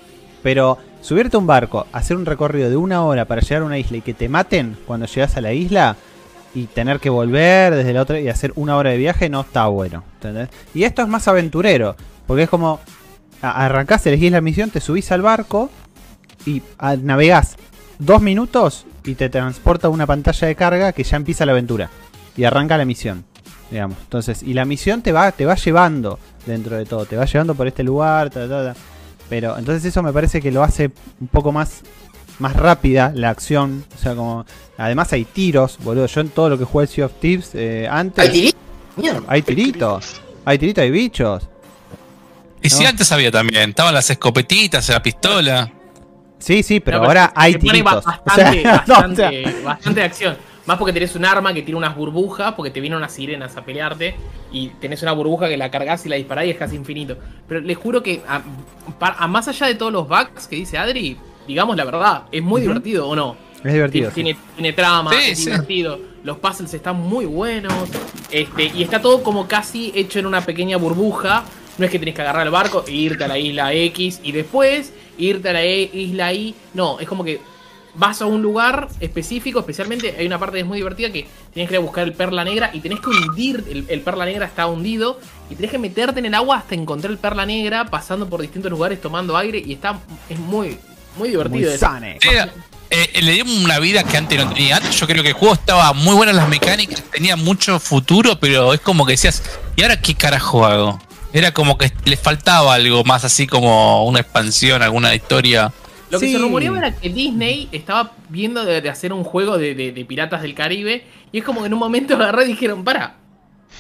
Pero 0.44 0.78
subirte 1.00 1.37
a 1.37 1.40
un 1.40 1.46
barco, 1.46 1.87
hacer 1.90 2.16
un 2.16 2.26
recorrido 2.26 2.70
de 2.70 2.76
una 2.76 3.02
hora 3.02 3.24
para 3.24 3.40
llegar 3.40 3.62
a 3.62 3.64
una 3.64 3.78
isla 3.78 3.96
y 3.96 4.02
que 4.02 4.14
te 4.14 4.28
maten 4.28 4.76
cuando 4.87 5.07
llegas 5.07 5.37
a 5.37 5.40
la 5.40 5.54
isla 5.54 5.96
y 6.54 6.66
tener 6.66 7.00
que 7.00 7.09
volver 7.09 7.74
desde 7.74 7.94
la 7.94 8.02
otra 8.02 8.20
y 8.20 8.28
hacer 8.28 8.52
una 8.54 8.76
hora 8.76 8.90
de 8.90 8.98
viaje 8.98 9.30
no 9.30 9.40
está 9.40 9.66
bueno. 9.66 10.04
Y 10.74 10.85
esto 10.85 11.00
es 11.00 11.09
más 11.09 11.26
aventurero, 11.28 11.96
porque 12.26 12.42
es 12.42 12.50
como 12.50 12.78
arrancás, 13.40 14.07
elegís 14.07 14.30
la 14.30 14.42
misión, 14.42 14.68
te 14.68 14.80
subís 14.80 15.11
al 15.12 15.22
barco 15.22 15.70
y 16.44 16.62
navegás 17.02 17.57
dos 17.98 18.20
minutos 18.20 18.85
y 19.02 19.14
te 19.14 19.30
transporta 19.30 19.88
una 19.88 20.07
pantalla 20.07 20.46
de 20.46 20.54
carga 20.54 20.92
que 20.92 21.04
ya 21.04 21.16
empieza 21.16 21.46
la 21.46 21.52
aventura 21.52 21.88
y 22.37 22.44
arranca 22.44 22.76
la 22.76 22.85
misión. 22.85 23.24
Digamos. 23.70 23.96
Entonces, 24.02 24.42
y 24.42 24.52
la 24.52 24.66
misión 24.66 25.00
te 25.00 25.11
va, 25.11 25.33
te 25.33 25.46
va 25.46 25.54
llevando 25.54 26.18
dentro 26.44 26.76
de 26.76 26.85
todo, 26.85 27.07
te 27.07 27.16
va 27.16 27.24
llevando 27.24 27.54
por 27.54 27.66
este 27.66 27.83
lugar, 27.83 28.28
ta, 28.28 28.46
ta, 28.46 28.74
ta. 28.74 28.80
Pero 29.28 29.56
entonces 29.58 29.84
eso 29.84 30.02
me 30.02 30.12
parece 30.12 30.40
que 30.40 30.50
lo 30.52 30.62
hace 30.62 30.90
un 31.20 31.28
poco 31.28 31.52
más 31.52 31.82
más 32.40 32.54
rápida 32.56 33.12
la 33.14 33.30
acción, 33.30 33.84
o 33.94 33.98
sea, 33.98 34.16
como 34.16 34.44
además 34.76 35.12
hay 35.12 35.24
tiros, 35.24 35.78
boludo. 35.82 36.06
Yo 36.06 36.20
en 36.20 36.30
todo 36.30 36.48
lo 36.50 36.58
que 36.58 36.64
jugué 36.64 36.84
el 36.84 36.88
Sea 36.88 37.06
of 37.06 37.12
Thieves 37.20 37.50
eh, 37.54 37.87
antes 37.88 38.24
¡Ay, 38.28 38.32
tirito! 38.32 38.58
Mierda. 38.96 39.22
hay 39.28 39.42
tiritos, 39.42 40.20
hay 40.44 40.58
tiritos, 40.58 40.82
hay 40.82 40.90
bichos. 40.90 41.48
Y 42.60 42.70
si 42.70 42.84
antes 42.87 43.10
había 43.12 43.30
también, 43.30 43.70
estaban 43.70 43.94
las 43.94 44.08
escopetitas, 44.10 44.88
la 44.88 45.02
pistola. 45.02 45.70
Sí, 46.38 46.62
sí, 46.62 46.80
pero 46.80 46.98
No, 46.98 47.04
ahora 47.04 47.32
hay 47.37 47.54
tiritos. 47.56 48.04
ba- 48.04 48.20
O 48.26 48.34
sea, 48.34 48.44
Bastante, 48.50 48.62
no, 48.64 48.72
o 48.72 48.87
sea, 48.87 48.96
bastante, 48.98 49.62
bastante 49.64 50.02
acción. 50.02 50.37
Más 50.66 50.79
porque 50.79 50.92
tenés 50.94 51.14
un 51.14 51.24
arma 51.27 51.53
que 51.53 51.62
tiene 51.62 51.77
unas 51.77 51.94
burbujas, 51.94 52.55
porque 52.55 52.70
te 52.70 52.81
vienen 52.81 52.96
unas 52.98 53.12
sirenas 53.12 53.57
a 53.57 53.64
pelearte, 53.64 54.14
y 54.50 54.68
tenés 54.81 55.03
una 55.03 55.12
burbuja 55.12 55.48
que 55.48 55.57
la 55.59 55.70
cargas 55.70 56.07
y 56.07 56.09
la 56.09 56.16
disparás 56.16 56.46
y 56.46 56.50
es 56.50 56.57
casi 56.57 56.74
infinito. 56.77 57.16
Pero 57.46 57.61
les 57.61 57.77
juro 57.77 58.03
que, 58.03 58.22
a, 58.27 59.27
más 59.29 59.46
allá 59.48 59.66
de 59.66 59.74
todos 59.74 59.92
los 59.92 60.09
bugs 60.09 60.46
que 60.48 60.57
dice 60.57 60.79
Adri, 60.79 61.16
digamos 61.46 61.77
la 61.77 61.85
verdad, 61.85 62.22
es 62.33 62.42
muy 62.42 62.62
divertido 62.62 63.09
o 63.09 63.14
no. 63.14 63.37
es 63.62 63.72
divertido. 63.74 64.11
Tiene, 64.11 64.31
sí. 64.33 64.37
tiene, 64.38 64.55
tiene 64.57 64.72
trama, 64.72 65.11
Sí, 65.12 65.31
es 65.33 65.38
sí. 65.38 65.44
divertido. 65.50 65.98
Los 66.22 66.38
puzzles 66.38 66.72
están 66.72 66.96
muy 66.96 67.27
buenos. 67.27 67.74
Este, 68.31 68.64
y 68.74 68.83
está 68.83 69.03
todo 69.03 69.22
como 69.22 69.46
casi 69.46 69.92
hecho 69.94 70.18
en 70.18 70.24
una 70.27 70.40
pequeña 70.40 70.79
burbuja. 70.79 71.44
No 71.77 71.85
es 71.85 71.90
que 71.90 71.98
tenés 71.98 72.14
que 72.14 72.22
agarrar 72.22 72.46
el 72.46 72.53
barco 72.53 72.85
e 72.87 72.92
irte 72.92 73.24
a 73.24 73.29
la 73.29 73.37
isla 73.38 73.72
X 73.74 74.20
y 74.22 74.33
después 74.33 74.92
irte 75.18 75.50
a 75.50 75.53
la 75.53 75.62
E- 75.62 75.90
isla 75.92 76.33
Y. 76.33 76.55
No, 76.72 76.98
es 77.00 77.07
como 77.09 77.22
que 77.24 77.40
vas 77.96 78.20
a 78.22 78.26
un 78.26 78.42
lugar 78.42 78.88
específico, 79.00 79.61
especialmente 79.61 80.14
hay 80.18 80.26
una 80.26 80.38
parte 80.38 80.54
que 80.57 80.61
es 80.61 80.66
muy 80.66 80.78
divertida 80.78 81.11
que 81.12 81.26
tienes 81.52 81.68
que 81.68 81.74
ir 81.74 81.78
a 81.78 81.83
buscar 81.83 82.04
el 82.04 82.12
perla 82.12 82.44
negra 82.44 82.70
y 82.72 82.80
tenés 82.80 83.00
que 83.00 83.09
hundir, 83.11 83.64
el, 83.70 83.85
el 83.88 84.00
perla 84.00 84.24
negra 84.24 84.46
está 84.46 84.66
hundido 84.66 85.20
y 85.50 85.54
tenés 85.54 85.70
que 85.70 85.78
meterte 85.78 86.18
en 86.20 86.26
el 86.26 86.35
agua 86.35 86.59
hasta 86.59 86.74
encontrar 86.74 87.11
el 87.12 87.18
perla 87.18 87.46
negra, 87.46 87.87
pasando 87.87 88.28
por 88.28 88.40
distintos 88.40 88.70
lugares, 88.70 89.00
tomando 89.00 89.37
aire 89.37 89.62
y 89.64 89.72
está, 89.74 89.98
es 90.28 90.38
muy, 90.38 90.78
muy 91.16 91.28
divertido. 91.30 91.76
sane. 91.78 92.18
Era- 92.22 92.52
eh, 92.90 93.22
le 93.22 93.33
dio 93.33 93.44
una 93.44 93.78
vida 93.80 94.04
que 94.04 94.16
antes 94.16 94.38
no 94.44 94.52
tenía. 94.52 94.76
Antes 94.76 94.94
yo 95.00 95.07
creo 95.09 95.22
que 95.22 95.30
el 95.30 95.35
juego 95.35 95.54
estaba 95.54 95.92
muy 95.94 96.14
buenas 96.14 96.35
las 96.37 96.48
mecánicas, 96.48 97.02
tenía 97.11 97.35
mucho 97.35 97.80
futuro, 97.80 98.38
pero 98.38 98.72
es 98.74 98.80
como 98.80 99.04
que 99.07 99.12
decías, 99.12 99.42
¿y 99.74 99.83
ahora 99.83 100.00
qué 100.00 100.14
carajo 100.14 100.64
hago? 100.64 101.00
Era 101.33 101.52
como 101.52 101.76
que 101.76 101.92
le 102.04 102.16
faltaba 102.16 102.74
algo 102.74 103.02
más 103.02 103.24
así 103.24 103.48
como 103.48 104.04
una 104.07 104.20
expansión, 104.20 104.83
alguna 104.83 105.12
historia. 105.14 105.72
Lo 106.14 106.20
que 106.20 106.27
Sí. 106.27 106.33
se 106.33 106.38
rumoreaba 106.38 106.79
era 106.79 106.92
que 106.94 107.09
Disney 107.11 107.68
estaba 107.72 108.12
viendo 108.29 108.64
de, 108.64 108.81
de 108.81 108.88
hacer 108.88 109.12
un 109.12 109.24
juego 109.24 109.59
de, 109.59 109.74
de- 109.74 109.92
de 109.92 110.05
piratas 110.05 110.42
del 110.42 110.55
Caribe. 110.55 111.05
Y 111.33 111.38
es 111.38 111.44
como 111.44 111.61
que 111.61 111.66
en 111.66 111.72
un 111.74 111.79
momento 111.79 112.14
agarré 112.14 112.44
y 112.44 112.48
dijeron, 112.48 112.85
para. 112.85 113.16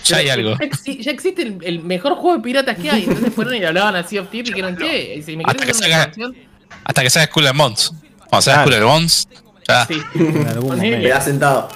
Ya 0.04 0.16
hay 0.18 0.28
algo. 0.28 0.50
Ya, 0.60 0.66
exi- 0.66 1.00
ya 1.00 1.10
existe 1.12 1.42
el, 1.42 1.58
el 1.62 1.80
mejor 1.80 2.14
juego 2.16 2.36
de 2.36 2.42
piratas 2.42 2.76
que 2.78 2.90
hay. 2.90 3.04
Entonces 3.04 3.32
fueron 3.34 3.54
y 3.54 3.60
le 3.60 3.66
hablaban 3.66 3.96
a 3.96 4.02
Sea 4.06 4.20
of 4.22 4.28
Thieves 4.30 4.50
y 4.50 4.52
dijeron, 4.54 4.76
¿qué? 4.76 5.16
Y 5.16 5.22
si 5.22 5.36
me 5.36 5.44
Hasta 5.46 5.64
que 5.64 5.70
hacer 5.70 5.86
una 5.86 5.96
salga- 5.96 6.04
expansión, 6.08 6.36
Hasta 6.84 7.02
que 7.02 7.10
salga 7.10 7.26
Skull 7.26 7.46
and 7.46 7.58
Bones. 7.58 7.92
Cuando 8.28 8.42
salga 8.42 8.62
and 8.76 8.84
Bones, 8.84 9.28
ya. 9.68 9.86
Sí. 9.86 10.00
En 10.14 10.46
algún 10.48 10.70
momento. 10.76 10.98
Me 10.98 11.08
da 11.08 11.20
sentado. 11.20 11.68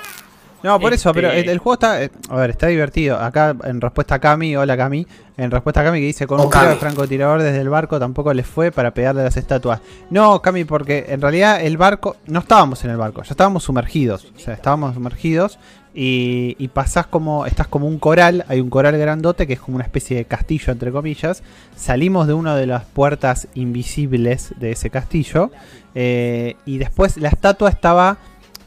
No, 0.62 0.81
por 0.81 0.92
eso, 0.92 1.11
Este- 1.11 1.21
pero 1.23 1.33
el, 1.33 1.49
el 1.49 1.59
juego 1.59 1.75
está. 1.75 2.03
eh, 2.03 2.11
A 2.29 2.37
ver, 2.37 2.51
está 2.51 2.66
divertido. 2.66 3.16
Acá, 3.18 3.55
en 3.64 3.81
respuesta 3.81 4.16
a 4.16 4.18
Cami, 4.18 4.57
hola 4.57 4.77
Cami. 4.77 5.07
En 5.37 5.51
respuesta 5.53 5.81
a 5.81 5.85
Cami 5.85 6.01
que 6.01 6.07
dice: 6.07 6.27
Con 6.27 6.40
Oh, 6.40 6.44
un 6.47 6.51
tiro 6.51 6.68
de 6.68 6.77
francotirador 6.77 7.42
desde 7.42 7.61
el 7.61 7.68
barco 7.68 7.99
tampoco 8.01 8.35
les 8.35 8.47
fue 8.47 8.73
para 8.73 8.92
pegarle 8.92 9.21
a 9.21 9.25
las 9.25 9.37
estatuas. 9.37 9.81
No, 10.11 10.42
Cami, 10.42 10.64
porque 10.64 11.07
en 11.09 11.21
realidad 11.21 11.61
el 11.62 11.77
barco. 11.77 12.16
No 12.27 12.40
estábamos 12.40 12.85
en 12.85 12.90
el 12.90 12.97
barco, 12.97 13.23
ya 13.23 13.31
estábamos 13.31 13.62
sumergidos. 13.64 14.33
O 14.37 14.38
sea, 14.40 14.55
estábamos 14.55 14.94
sumergidos. 14.94 15.59
Y, 15.94 16.55
y 16.59 16.68
pasás 16.68 17.07
como. 17.07 17.47
Estás 17.47 17.66
como 17.68 17.87
un 17.87 17.99
coral. 17.99 18.44
Hay 18.49 18.61
un 18.61 18.68
coral 18.71 18.97
grandote 18.99 19.47
que 19.47 19.53
es 19.55 19.61
como 19.61 19.77
una 19.77 19.85
especie 19.85 20.16
de 20.16 20.25
castillo, 20.25 20.73
entre 20.73 20.90
comillas. 20.92 21.42
Salimos 21.77 22.27
de 22.27 22.35
una 22.35 22.57
de 22.57 22.66
las 22.66 22.85
puertas 22.85 23.47
invisibles 23.55 24.55
de 24.59 24.73
ese 24.73 24.90
castillo. 24.90 25.51
eh, 25.94 26.57
y 26.66 26.79
después 26.79 27.16
la 27.16 27.29
estatua 27.29 27.71
estaba 27.71 28.18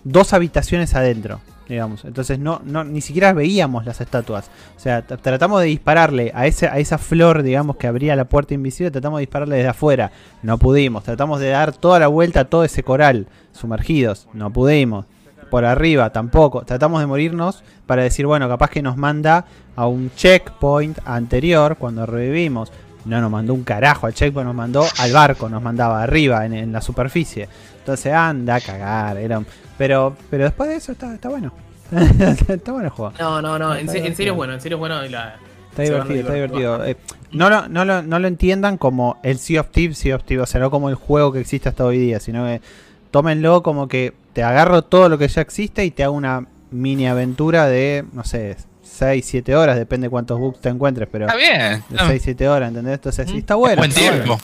dos 0.03 0.33
habitaciones 0.33 0.95
adentro. 0.95 1.39
Digamos. 1.71 2.05
Entonces 2.05 2.37
no, 2.37 2.61
no, 2.65 2.83
ni 2.83 3.01
siquiera 3.01 3.33
veíamos 3.33 3.85
las 3.85 4.01
estatuas. 4.01 4.51
O 4.75 4.79
sea, 4.79 5.01
tratamos 5.01 5.61
de 5.61 5.67
dispararle 5.67 6.31
a 6.35 6.45
ese, 6.45 6.67
a 6.67 6.77
esa 6.79 6.97
flor, 6.97 7.43
digamos, 7.43 7.77
que 7.77 7.87
abría 7.87 8.15
la 8.15 8.25
puerta 8.25 8.53
invisible, 8.53 8.91
tratamos 8.91 9.19
de 9.19 9.21
dispararle 9.21 9.55
desde 9.55 9.69
afuera. 9.69 10.11
No 10.43 10.57
pudimos. 10.57 11.03
Tratamos 11.03 11.39
de 11.39 11.49
dar 11.49 11.71
toda 11.71 11.99
la 11.99 12.07
vuelta 12.07 12.41
a 12.41 12.45
todo 12.45 12.63
ese 12.63 12.83
coral, 12.83 13.27
sumergidos. 13.53 14.27
No 14.33 14.51
pudimos. 14.51 15.05
Por 15.49 15.65
arriba 15.65 16.11
tampoco. 16.11 16.63
Tratamos 16.63 17.01
de 17.01 17.07
morirnos 17.07 17.63
para 17.85 18.03
decir, 18.03 18.25
bueno, 18.25 18.47
capaz 18.47 18.69
que 18.69 18.81
nos 18.81 18.97
manda 18.97 19.45
a 19.75 19.87
un 19.87 20.11
checkpoint 20.15 20.99
anterior 21.05 21.77
cuando 21.77 22.05
revivimos. 22.05 22.71
No 23.03 23.19
nos 23.19 23.31
mandó 23.31 23.53
un 23.53 23.63
carajo 23.63 24.05
al 24.05 24.13
checkpoint, 24.13 24.45
nos 24.45 24.55
mandó 24.55 24.85
al 24.99 25.11
barco, 25.11 25.49
nos 25.49 25.61
mandaba 25.61 26.03
arriba 26.03 26.45
en, 26.45 26.53
en 26.53 26.71
la 26.71 26.81
superficie. 26.81 27.49
Entonces 27.81 28.13
anda 28.13 28.55
a 28.55 28.61
cagar. 28.61 29.17
Era 29.17 29.39
un- 29.39 29.45
pero, 29.77 30.15
pero 30.29 30.45
después 30.45 30.69
de 30.69 30.75
eso 30.77 30.91
está, 30.93 31.13
está 31.13 31.29
bueno. 31.29 31.51
está 32.47 32.71
bueno 32.71 32.87
el 32.87 32.93
juego. 32.93 33.13
No, 33.19 33.41
no, 33.41 33.59
no, 33.59 33.75
en, 33.75 33.87
se- 33.89 34.13
serio 34.15 34.33
es 34.33 34.37
bueno, 34.37 34.53
en 34.53 34.61
serio 34.61 34.77
es 34.77 34.79
bueno. 34.79 35.03
y 35.05 35.09
la- 35.09 35.35
Está 35.71 35.83
divertido, 35.83 36.19
está 36.19 36.33
divertido. 36.33 36.85
Eh, 36.85 36.97
no, 37.31 37.49
lo, 37.49 37.67
no, 37.69 37.85
lo, 37.85 38.01
no 38.03 38.19
lo 38.19 38.27
entiendan 38.27 38.77
como 38.77 39.17
el 39.23 39.37
Sea 39.39 39.61
of 39.61 39.67
Thieves, 39.71 39.97
Sea 39.97 40.17
of 40.17 40.23
Thieves, 40.25 40.43
o 40.43 40.45
sea, 40.45 40.59
no 40.59 40.69
como 40.69 40.89
el 40.89 40.95
juego 40.95 41.31
que 41.31 41.39
existe 41.39 41.69
hasta 41.69 41.85
hoy 41.85 41.97
día, 41.97 42.19
sino 42.19 42.43
que 42.45 42.61
tómenlo 43.09 43.63
como 43.63 43.87
que 43.87 44.13
te 44.33 44.43
agarro 44.43 44.81
todo 44.83 45.07
lo 45.09 45.17
que 45.17 45.27
ya 45.29 45.41
existe 45.41 45.83
y 45.85 45.91
te 45.91 46.03
hago 46.03 46.13
una 46.15 46.45
mini 46.71 47.07
aventura 47.07 47.67
de, 47.67 48.05
no 48.13 48.23
sé, 48.25 48.57
6, 48.83 49.25
7 49.25 49.55
horas, 49.55 49.77
depende 49.77 50.09
cuántos 50.09 50.39
bugs 50.39 50.59
te 50.59 50.69
encuentres, 50.69 51.07
pero 51.11 51.25
Está 51.25 51.37
bien. 51.37 51.83
de 51.89 51.97
6, 52.05 52.21
7 52.21 52.47
horas, 52.49 52.67
¿entendés? 52.69 52.95
Entonces, 52.95 53.27
sí, 53.29 53.35
Mm. 53.35 53.39
está 53.39 53.55
bueno. 53.55 53.77
Buen 53.77 53.91
está 53.91 54.11
bueno. 54.17 54.37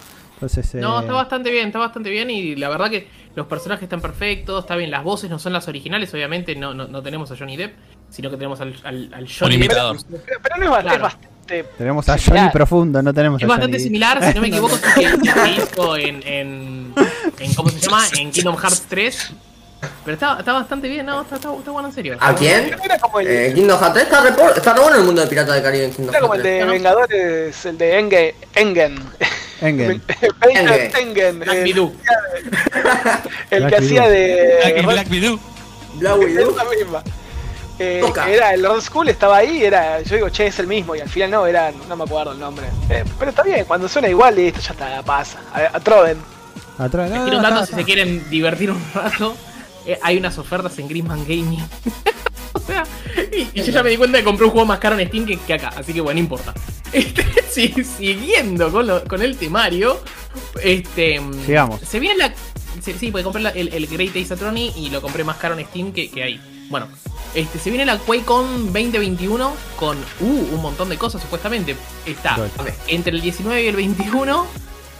No, 0.76 0.98
eh, 0.98 1.02
está 1.02 1.14
bastante 1.14 1.52
bien, 1.52 1.68
está 1.68 1.80
bastante 1.80 2.10
bien 2.10 2.30
y 2.30 2.56
la 2.56 2.70
verdad 2.70 2.90
que 2.90 3.08
los 3.36 3.48
personajes 3.48 3.84
están 3.84 4.02
perfectos, 4.02 4.64
está 4.64 4.76
bien, 4.76 4.92
las 4.92 5.04
voces 5.04 5.30
no 5.30 5.40
son 5.40 5.54
las 5.54 5.68
originales, 5.68 6.14
obviamente 6.14 6.56
no, 6.56 6.74
no, 6.74 6.88
no 6.88 7.02
tenemos 7.02 7.32
a 7.32 7.38
Johnny 7.38 7.58
Depp, 7.58 7.76
sino 8.10 8.30
que 8.30 8.38
tenemos 8.38 8.60
al, 8.62 8.76
al, 8.84 9.14
al 9.14 9.24
Un 9.24 9.30
Johnny 9.30 9.56
Depp. 9.58 9.66
imitador. 9.66 9.98
Pero, 10.10 10.40
pero 10.44 10.58
no 10.58 10.78
es, 10.78 10.84
Claro. 10.84 11.04
bastante. 11.04 11.64
tenemos 11.78 12.10
a 12.10 12.18
similar. 12.18 12.40
Johnny 12.44 12.54
Profundo, 12.54 13.02
no 13.02 13.14
tenemos 13.14 13.42
Es 13.42 13.46
a 13.46 13.48
bastante 13.48 13.78
Johnny- 13.78 13.84
similar, 13.84 14.24
si 14.24 14.34
no 14.36 14.42
me 14.42 14.48
equivoco, 14.50 14.76
es 14.76 14.82
que 14.82 15.52
hizo 15.58 15.98
en, 15.98 16.24
en, 16.28 16.94
en- 17.40 17.54
¿Cómo 17.56 17.70
se 17.70 17.80
llama? 17.80 18.04
En 18.18 18.32
Kingdom 18.32 18.56
Hearts 18.58 18.86
3. 18.90 19.32
Pero 20.04 20.14
está, 20.16 20.40
está 20.40 20.54
bastante 20.54 20.88
bien, 20.90 21.06
no, 21.06 21.22
está, 21.22 21.36
está, 21.36 21.54
está 21.56 21.70
bueno 21.72 21.88
en 21.90 21.94
serio. 21.94 22.18
¿A 22.20 22.34
quién? 22.34 22.72
No 22.72 22.84
era 22.84 22.98
como 22.98 23.20
el, 23.20 23.28
Eh, 23.28 23.52
Kingdom 23.54 23.80
Hearts 23.80 23.94
3 23.94 24.06
está 24.06 24.22
re, 24.22 24.30
está 24.56 24.74
re 24.74 24.80
bueno 24.82 24.98
el 24.98 25.04
mundo 25.04 25.22
de 25.22 25.28
Pirata 25.28 25.54
del 25.54 25.62
Caribe 25.64 25.86
en 25.86 25.92
Kingdom 25.94 26.16
era 26.16 26.22
como 26.22 26.34
el 26.34 26.42
Hearts 26.42 26.52
de 26.54 26.58
3. 26.58 26.66
¿no? 26.66 26.72
Vengadores, 26.72 27.66
el 27.66 27.78
de 27.78 28.00
Engen. 28.00 28.36
Engen. 28.56 28.96
Engen. 29.62 30.02
Black 31.40 31.50
El, 31.50 31.64
Widow. 31.64 31.94
el 33.50 33.60
Black 33.62 33.70
que 33.70 33.76
hacía 33.78 34.08
de. 34.10 34.82
Black, 34.84 34.86
Black 34.86 35.12
Widow. 35.12 35.40
Black 35.96 36.18
Widow. 36.20 36.52
Esa 36.52 36.64
misma. 36.70 37.04
Eh, 37.80 38.02
era 38.28 38.54
el 38.56 38.66
old 38.66 38.82
school, 38.82 39.08
estaba 39.08 39.38
ahí, 39.38 39.64
era, 39.64 40.02
yo 40.02 40.16
digo, 40.16 40.30
che, 40.30 40.48
es 40.48 40.58
el 40.58 40.66
mismo, 40.66 40.96
y 40.96 41.00
al 41.00 41.10
final 41.10 41.30
no, 41.30 41.46
era, 41.46 41.72
no 41.88 41.96
me 41.96 42.06
acuerdo 42.06 42.32
el 42.32 42.40
nombre. 42.40 42.66
Eh, 42.90 43.04
pero 43.20 43.30
está 43.30 43.44
bien, 43.44 43.66
cuando 43.66 43.88
suena 43.88 44.08
igual, 44.10 44.36
listo, 44.36 44.60
ya 44.62 44.72
está, 44.72 45.04
pasa. 45.04 45.40
A, 45.54 45.78
a 45.78 45.80
Troden. 45.80 46.18
Atrás, 46.80 47.10
Les 47.12 47.20
no, 47.20 47.26
tiro 47.26 47.38
un 47.38 47.44
no, 47.44 47.50
dato 47.52 47.66
si 47.68 47.76
se 47.76 47.84
quieren 47.84 48.28
divertir 48.32 48.72
un 48.72 48.84
rato. 48.96 49.36
eh, 49.86 50.00
hay 50.02 50.18
unas 50.18 50.38
ofertas 50.40 50.78
en 50.80 50.88
Grisman 50.88 51.22
Gaming. 51.22 51.64
o 52.64 52.68
sea, 52.68 52.84
y, 53.32 53.48
y 53.60 53.64
yo 53.64 53.72
ya 53.72 53.84
me 53.84 53.90
di 53.90 53.98
cuenta 53.98 54.18
que 54.18 54.24
compré 54.24 54.46
un 54.46 54.52
juego 54.52 54.66
más 54.66 54.80
caro 54.80 54.98
en 54.98 55.08
Steam 55.08 55.26
que, 55.26 55.38
que 55.38 55.54
acá, 55.54 55.70
así 55.76 55.94
que 55.94 56.02
bueno, 56.02 56.18
no 56.18 56.24
importa. 56.24 56.54
Este, 56.94 57.26
si- 57.50 57.84
siguiendo 57.84 58.72
con, 58.72 58.88
lo- 58.88 59.04
con 59.04 59.22
el 59.22 59.36
temario, 59.38 60.00
este. 60.64 61.22
Sigamos. 61.46 61.82
Se 61.82 62.00
viene 62.00 62.18
la. 62.18 62.34
Sí, 62.82 62.94
sí, 62.98 63.12
porque 63.12 63.24
compré 63.26 63.42
la- 63.42 63.50
el, 63.50 63.74
el 63.74 63.88
Great 63.88 64.16
Ace 64.16 64.34
Attorney 64.34 64.72
y 64.78 64.90
lo 64.90 65.02
compré 65.02 65.24
más 65.26 65.36
caro 65.38 65.58
en 65.58 65.66
Steam 65.68 65.92
que, 65.92 66.10
que 66.10 66.24
ahí. 66.24 66.40
Bueno, 66.70 66.88
este, 67.36 67.60
se 67.60 67.70
viene 67.72 67.86
la 67.86 67.98
QuakeCon 67.98 68.68
2021 68.74 69.54
con 69.78 69.98
uh, 69.98 70.26
un 70.26 70.62
montón 70.62 70.88
de 70.90 70.98
cosas 70.98 71.22
supuestamente. 71.22 71.76
Está 72.06 72.36
entre 72.88 73.12
el 73.14 73.22
19 73.22 73.64
y 73.64 73.68
el 73.68 73.76
21. 73.76 74.48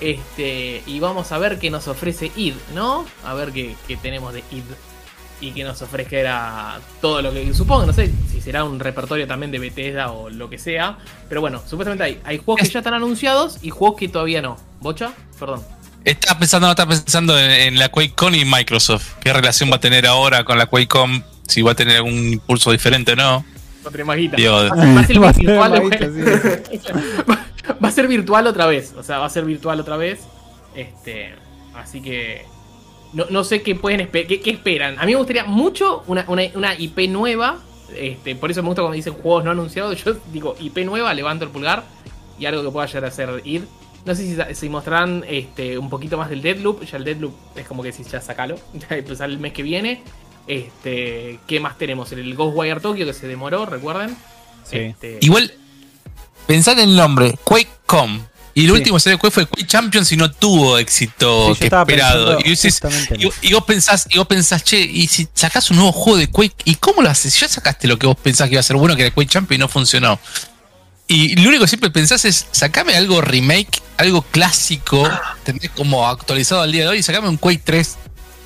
Este, 0.02 0.84
y 0.86 1.00
vamos 1.00 1.32
a 1.32 1.38
ver 1.38 1.58
qué 1.58 1.70
nos 1.70 1.88
ofrece 1.88 2.32
id, 2.36 2.54
¿no? 2.76 3.06
A 3.26 3.34
ver 3.34 3.52
qué, 3.52 3.76
qué 3.88 3.96
tenemos 3.98 4.34
de 4.34 4.44
id. 4.52 4.64
Y 5.40 5.52
que 5.52 5.64
nos 5.64 5.80
ofrezca 5.84 6.80
todo 7.00 7.22
lo 7.22 7.32
que 7.32 7.54
supongo, 7.54 7.86
no 7.86 7.94
sé 7.94 8.12
si 8.32 8.42
será 8.42 8.64
un 8.64 8.80
repertorio 8.80 9.28
también 9.28 9.52
de 9.52 9.60
Bethesda 9.60 10.12
o 10.12 10.30
lo 10.32 10.50
que 10.50 10.58
sea. 10.58 10.98
Pero 11.30 11.42
bueno, 11.42 11.62
supuestamente 11.68 12.04
hay, 12.04 12.20
hay 12.24 12.38
juegos 12.40 12.64
que 12.64 12.70
ya 12.74 12.80
están 12.80 12.96
anunciados 12.96 13.60
y 13.62 13.70
juegos 13.70 14.00
que 14.00 14.08
todavía 14.10 14.42
no. 14.42 14.58
¿Bocha? 14.80 15.12
Perdón. 15.40 15.62
Estaba 16.04 16.40
pensando, 16.40 16.68
no, 16.68 16.72
estaba 16.72 16.90
pensando 16.90 17.38
en, 17.38 17.52
en 17.52 17.78
la 17.80 17.90
QuakeCon 17.90 18.34
y 18.34 18.46
Microsoft. 18.46 19.16
¿Qué 19.20 19.32
relación 19.32 19.70
va 19.70 19.76
a 19.76 19.80
tener 19.80 20.08
ahora 20.08 20.44
con 20.44 20.58
la 20.58 20.66
QuakeCon? 20.66 21.24
Si 21.48 21.62
va 21.62 21.74
a 21.74 21.76
tener 21.76 21.98
algún 21.98 22.14
impulso 22.34 22.72
diferente 22.72 23.14
o 23.14 23.16
no. 23.16 23.46
Guita. 24.16 24.36
Digo, 24.38 24.54
Va 24.54 25.00
a 25.02 25.04
ser 25.06 25.22
Va 25.24 25.30
a 25.30 25.34
ser 25.34 25.46
virtual, 25.46 25.72
maguito, 25.72 26.12
güey. 26.12 26.70
sí. 26.72 26.80
Va- 27.30 27.46
Va 27.84 27.88
a 27.90 27.92
ser 27.92 28.08
virtual 28.08 28.48
otra 28.48 28.66
vez. 28.66 28.94
O 28.98 29.04
sea, 29.04 29.20
va 29.20 29.26
a 29.26 29.30
ser 29.30 29.46
virtual 29.46 29.80
otra 29.80 29.98
vez. 29.98 30.22
Este. 30.76 31.36
Así 31.76 32.02
que. 32.02 32.46
No, 33.18 33.26
no 33.32 33.44
sé 33.44 33.62
qué 33.64 33.74
pueden 33.76 34.00
esper- 34.00 34.28
qué, 34.28 34.40
qué 34.42 34.52
esperan. 34.52 35.00
A 35.00 35.06
mí 35.06 35.12
me 35.14 35.18
gustaría 35.18 35.44
mucho 35.44 36.04
una, 36.08 36.24
una, 36.28 36.44
una 36.54 36.76
IP 36.80 37.10
nueva. 37.10 37.58
Este, 37.96 38.36
por 38.36 38.52
eso 38.52 38.62
me 38.62 38.68
gusta 38.68 38.84
cuando 38.84 38.96
dicen 38.96 39.14
juegos 39.14 39.44
no 39.44 39.52
anunciados. 39.52 40.04
Yo 40.04 40.16
digo 40.32 40.56
IP 40.60 40.78
nueva, 40.86 41.14
levanto 41.16 41.44
el 41.46 41.52
pulgar. 41.52 41.84
Y 42.40 42.46
algo 42.46 42.62
que 42.64 42.70
pueda 42.70 42.86
llegar 42.86 43.06
a 43.06 43.12
ser 43.12 43.42
id. 43.44 43.64
No 44.06 44.14
sé 44.14 44.24
si, 44.24 44.56
si 44.56 44.70
mostrarán 44.70 45.26
este, 45.28 45.78
un 45.80 45.90
poquito 45.90 46.16
más 46.18 46.30
del 46.30 46.42
Deadloop. 46.44 46.84
Ya 46.86 46.98
el 46.98 47.04
Deadloop 47.06 47.34
es 47.58 47.66
como 47.68 47.82
que 47.82 47.92
si 47.92 48.04
ya 48.04 48.22
sacalo. 48.22 48.56
Ya 48.90 48.96
empezar 48.98 49.30
el 49.30 49.40
mes 49.40 49.52
que 49.54 49.64
viene. 49.64 50.04
Este, 50.46 51.40
¿Qué 51.48 51.60
más 51.60 51.78
tenemos? 51.78 52.12
El 52.12 52.36
Ghostwire 52.36 52.80
Tokyo 52.80 53.06
que 53.06 53.14
se 53.14 53.28
demoró, 53.28 53.66
recuerden. 53.66 54.16
Sí. 54.64 54.78
Este, 54.78 55.18
igual, 55.22 55.52
pensad 56.46 56.78
en 56.80 56.90
el 56.90 56.96
nombre, 56.96 57.34
QuakeCon. 57.44 58.28
Y 58.58 58.62
el 58.62 58.66
Sí. 58.66 58.72
último 58.72 58.98
Quake 58.98 59.30
fue 59.30 59.46
Quake 59.46 59.68
Champions 59.68 60.12
y 60.12 60.18
no 60.18 60.32
tuvo 60.32 60.80
éxito 60.80 61.54
Sí, 61.54 61.60
que 61.60 61.66
esperado. 61.68 62.40
Y, 62.42 63.54
vos 63.54 63.64
pensás, 63.66 64.08
y 64.10 64.18
vos 64.18 64.26
pensás, 64.26 64.64
che, 64.64 64.80
y 64.80 65.08
si 65.08 65.28
sacás 65.36 65.70
un 65.70 65.78
nuevo 65.78 65.92
juego 65.92 66.18
de 66.18 66.28
Quake, 66.28 66.56
¿y 66.66 66.74
cómo 66.74 67.04
lo 67.04 67.10
haces? 67.12 67.40
Ya 67.40 67.48
sacaste 67.48 67.88
lo 67.88 68.00
que 68.00 68.08
vos 68.08 68.18
pensás 68.18 68.48
que 68.48 68.56
iba 68.56 68.60
a 68.60 68.64
ser 68.64 68.76
bueno, 68.78 68.96
que 68.96 69.04
era 69.04 69.14
Quake 69.14 69.30
Champions 69.30 69.60
y 69.60 69.62
no 69.62 69.68
funcionó. 69.68 70.20
Y 71.08 71.36
lo 71.36 71.50
único 71.50 71.66
que 71.66 71.68
siempre 71.68 71.92
pensás 71.92 72.26
es, 72.26 72.48
sacame 72.52 72.96
algo 72.96 73.22
remake, 73.22 73.80
algo 73.98 74.24
clásico, 74.24 75.08
tenés 75.44 75.70
como 75.70 76.08
actualizado 76.08 76.64
al 76.64 76.72
día 76.72 76.82
de 76.82 76.88
hoy, 76.88 76.98
y 76.98 77.04
sacame 77.04 77.30
un 77.30 77.38
Quake 77.38 77.62
3 77.64 77.96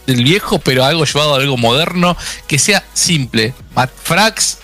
del 0.08 0.26
viejo, 0.26 0.60
pero 0.60 0.84
algo 0.84 1.06
llevado 1.06 1.36
a 1.36 1.38
algo 1.38 1.56
moderno, 1.56 2.18
que 2.48 2.60
sea 2.60 2.84
simple. 2.94 3.54
Frags, 4.04 4.58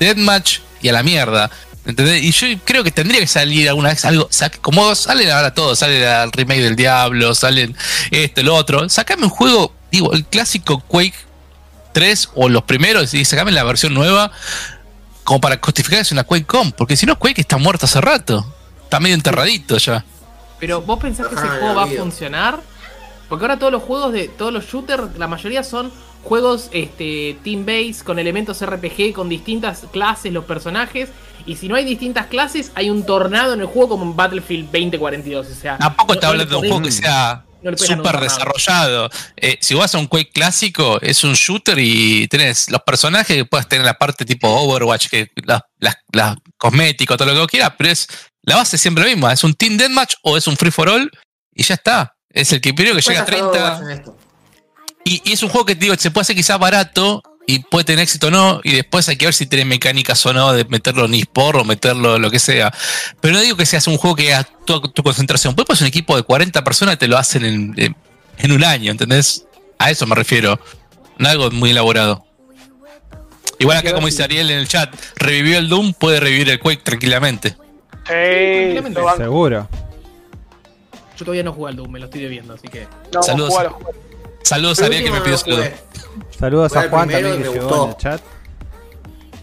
Deathmatch 0.00 0.58
y 0.82 0.88
a 0.88 0.92
la 0.94 1.04
mierda. 1.04 1.48
¿Entendés? 1.86 2.22
Y 2.22 2.32
yo 2.32 2.58
creo 2.64 2.82
que 2.82 2.90
tendría 2.90 3.20
que 3.20 3.26
salir 3.26 3.68
alguna 3.68 3.90
vez 3.90 4.04
algo. 4.04 4.28
Como 4.62 4.94
salen 4.94 5.30
ahora 5.30 5.52
todos, 5.52 5.78
sale 5.78 6.02
el 6.04 6.32
remake 6.32 6.62
del 6.62 6.76
Diablo, 6.76 7.34
salen 7.34 7.76
esto, 8.10 8.42
lo 8.42 8.54
otro. 8.54 8.88
Sacame 8.88 9.24
un 9.24 9.30
juego, 9.30 9.74
digo, 9.90 10.12
el 10.14 10.24
clásico 10.24 10.80
Quake 10.80 11.14
3 11.92 12.30
o 12.34 12.48
los 12.48 12.62
primeros 12.64 13.12
y 13.14 13.24
sacame 13.24 13.52
la 13.52 13.64
versión 13.64 13.92
nueva 13.94 14.32
como 15.24 15.40
para 15.40 15.58
justificar 15.62 15.98
que 15.98 16.02
es 16.02 16.12
una 16.12 16.24
QuakeCon. 16.24 16.72
Porque 16.72 16.96
si 16.96 17.06
no, 17.06 17.18
Quake 17.18 17.40
está 17.40 17.58
muerto 17.58 17.86
hace 17.86 18.00
rato. 18.00 18.46
Está 18.84 19.00
medio 19.00 19.14
enterradito 19.14 19.76
ya. 19.78 20.04
Pero 20.60 20.80
vos 20.82 20.98
pensás 20.98 21.26
que 21.28 21.34
ese 21.34 21.44
Ah, 21.44 21.56
juego 21.60 21.74
va 21.74 21.84
a 21.84 21.86
funcionar? 21.86 22.60
Porque 23.28 23.44
ahora 23.44 23.58
todos 23.58 23.72
los 23.72 23.82
juegos 23.82 24.12
de 24.12 24.28
todos 24.28 24.52
los 24.52 24.66
shooters, 24.66 25.18
la 25.18 25.26
mayoría 25.26 25.62
son 25.62 25.92
juegos 26.24 26.68
este 26.72 27.36
team 27.44 27.64
base 27.66 27.96
con 28.04 28.18
elementos 28.18 28.64
RPG 28.64 29.12
con 29.12 29.28
distintas 29.28 29.82
clases, 29.92 30.32
los 30.32 30.44
personajes, 30.44 31.10
y 31.46 31.56
si 31.56 31.68
no 31.68 31.76
hay 31.76 31.84
distintas 31.84 32.26
clases, 32.26 32.72
hay 32.74 32.88
un 32.90 33.04
tornado 33.04 33.52
en 33.54 33.60
el 33.60 33.66
juego 33.66 33.90
como 33.90 34.04
en 34.04 34.16
Battlefield 34.16 34.64
2042, 34.72 35.46
o 35.46 35.54
sea, 35.54 35.76
Tampoco 35.78 36.08
no- 36.08 36.14
está 36.14 36.26
no 36.26 36.30
hablando 36.32 36.50
de 36.50 36.56
un 36.56 36.62
juego 36.72 36.82
que 36.84 36.92
sea 36.92 37.44
no 37.62 37.76
súper 37.76 38.20
desarrollado. 38.20 39.10
Eh, 39.36 39.58
si 39.60 39.74
vas 39.74 39.94
a 39.94 39.98
un 39.98 40.06
Quake 40.06 40.30
clásico, 40.32 40.98
es 41.00 41.22
un 41.24 41.32
shooter 41.34 41.78
y 41.78 42.26
tenés 42.28 42.70
los 42.70 42.80
personajes 42.82 43.36
que 43.36 43.44
puedes 43.44 43.66
tener 43.68 43.84
la 43.86 43.94
parte 43.94 44.24
tipo 44.24 44.48
Overwatch, 44.48 45.08
que 45.08 45.28
las 45.44 45.60
las- 45.78 45.96
las 46.12 46.36
cosméticos, 46.58 47.16
todo 47.16 47.28
lo 47.28 47.34
que 47.34 47.40
vos 47.40 47.48
quieras, 47.48 47.72
pero 47.78 47.90
es 47.90 48.06
la 48.42 48.56
base 48.56 48.76
es 48.76 48.82
siempre 48.82 49.04
la 49.04 49.10
misma. 49.10 49.32
Es 49.32 49.44
un 49.44 49.54
Team 49.54 49.76
Deathmatch 49.78 50.14
o 50.22 50.36
es 50.36 50.46
un 50.46 50.56
Free 50.56 50.70
for 50.70 50.88
All 50.88 51.10
y 51.54 51.62
ya 51.62 51.74
está. 51.74 52.14
Es 52.30 52.52
el 52.52 52.60
que 52.60 52.74
primero 52.74 52.96
que 52.96 53.02
llega 53.02 53.20
a 53.22 53.24
30. 53.24 53.80
Y, 55.04 55.20
y 55.24 55.32
es 55.32 55.42
un 55.42 55.50
juego 55.50 55.66
que 55.66 55.74
te 55.76 55.84
digo, 55.84 55.94
se 55.96 56.10
puede 56.10 56.22
hacer 56.22 56.36
quizás 56.36 56.58
barato 56.58 57.22
y 57.46 57.58
puede 57.58 57.84
tener 57.84 58.02
éxito 58.02 58.28
o 58.28 58.30
no, 58.30 58.60
y 58.64 58.72
después 58.76 59.06
hay 59.10 59.16
que 59.16 59.26
ver 59.26 59.34
si 59.34 59.44
tiene 59.44 59.66
mecánicas 59.66 60.24
o 60.24 60.32
no 60.32 60.52
de 60.54 60.64
meterlo 60.64 61.04
en 61.04 61.12
eSport 61.14 61.58
o 61.60 61.64
meterlo 61.64 62.16
en 62.16 62.22
lo 62.22 62.30
que 62.30 62.38
sea. 62.38 62.72
Pero 63.20 63.34
no 63.34 63.40
digo 63.42 63.56
que 63.56 63.66
seas 63.66 63.86
un 63.86 63.98
juego 63.98 64.16
que 64.16 64.32
a 64.34 64.44
tu, 64.44 64.80
tu 64.80 65.02
concentración. 65.02 65.54
Puedes 65.54 65.66
poner 65.66 65.82
un 65.82 65.88
equipo 65.88 66.16
de 66.16 66.22
40 66.22 66.64
personas 66.64 66.94
y 66.94 66.98
te 66.98 67.06
lo 67.08 67.18
hacen 67.18 67.44
en, 67.44 67.74
en- 67.76 67.96
en 68.38 68.50
un 68.52 68.64
año, 68.64 68.90
¿entendés? 68.90 69.44
A 69.78 69.90
eso 69.90 70.06
me 70.06 70.14
refiero. 70.14 70.58
No 71.18 71.28
algo 71.28 71.50
muy 71.50 71.70
elaborado. 71.70 72.24
Igual 73.58 73.76
acá, 73.76 73.92
como 73.94 74.06
dice 74.06 74.24
Ariel 74.24 74.50
en 74.50 74.58
el 74.58 74.66
chat, 74.66 74.92
revivió 75.16 75.58
el 75.58 75.68
Doom, 75.68 75.92
puede 75.92 76.18
revivir 76.20 76.48
el 76.48 76.58
Quake 76.58 76.82
tranquilamente. 76.82 77.50
Sí. 78.08 78.74
Seguro. 79.18 79.68
Yo 81.16 81.24
todavía 81.24 81.44
no 81.44 81.52
jugué 81.52 81.70
al 81.70 81.76
Doom, 81.76 81.90
me 81.92 81.98
lo 82.00 82.06
estoy 82.06 82.22
debiendo, 82.22 82.54
así 82.54 82.66
que 82.68 82.88
No, 83.12 83.22
Saludos. 83.22 83.54
Saludos 84.44 84.78
a 84.80 84.86
El 84.86 84.92
Ariel 84.92 85.04
que 85.04 85.10
me 85.10 85.20
pidió 85.22 85.38
saludos. 85.38 85.66
Saludos 86.38 86.76
a 86.76 86.88
Juan 86.88 87.08
también 87.08 87.42
que 87.42 87.48
llegó 87.48 87.62
gustó. 87.66 87.84
en 87.84 87.90
el 87.90 87.96
chat. 87.96 88.20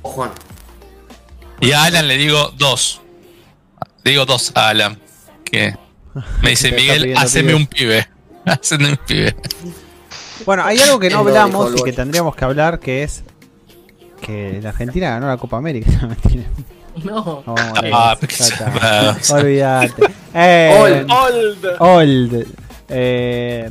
Oh, 0.03 0.09
Juan. 0.11 0.31
Y 1.59 1.71
a 1.73 1.83
Alan 1.83 2.07
le 2.07 2.17
digo 2.17 2.51
dos. 2.57 3.01
Le 4.03 4.11
digo 4.11 4.25
dos 4.25 4.51
a 4.55 4.69
Alan. 4.69 4.99
Que 5.43 5.75
me 6.41 6.51
dice 6.51 6.71
Miguel, 6.77 7.15
haceme 7.17 7.53
un 7.55 7.65
pibe. 7.67 8.07
Haceme 8.45 8.89
un 8.89 8.97
pibe. 8.97 9.35
Bueno, 10.47 10.63
hay 10.65 10.79
algo 10.79 10.99
que 10.99 11.09
no 11.11 11.19
hablamos 11.19 11.73
y 11.77 11.83
que 11.83 11.93
tendríamos 11.93 12.35
que 12.35 12.43
hablar 12.45 12.79
que 12.79 13.03
es 13.03 13.23
que 14.19 14.59
la 14.63 14.69
Argentina 14.69 15.09
ganó 15.11 15.27
la 15.27 15.37
Copa 15.37 15.57
América. 15.57 15.89
No, 17.05 17.41
Ah, 17.47 18.17
se- 18.29 19.33
Olvídate. 19.33 20.03
Eh, 20.33 20.75
Old. 20.77 21.09
Old. 21.09 21.65
Old. 21.79 22.47
Eh, 22.93 23.69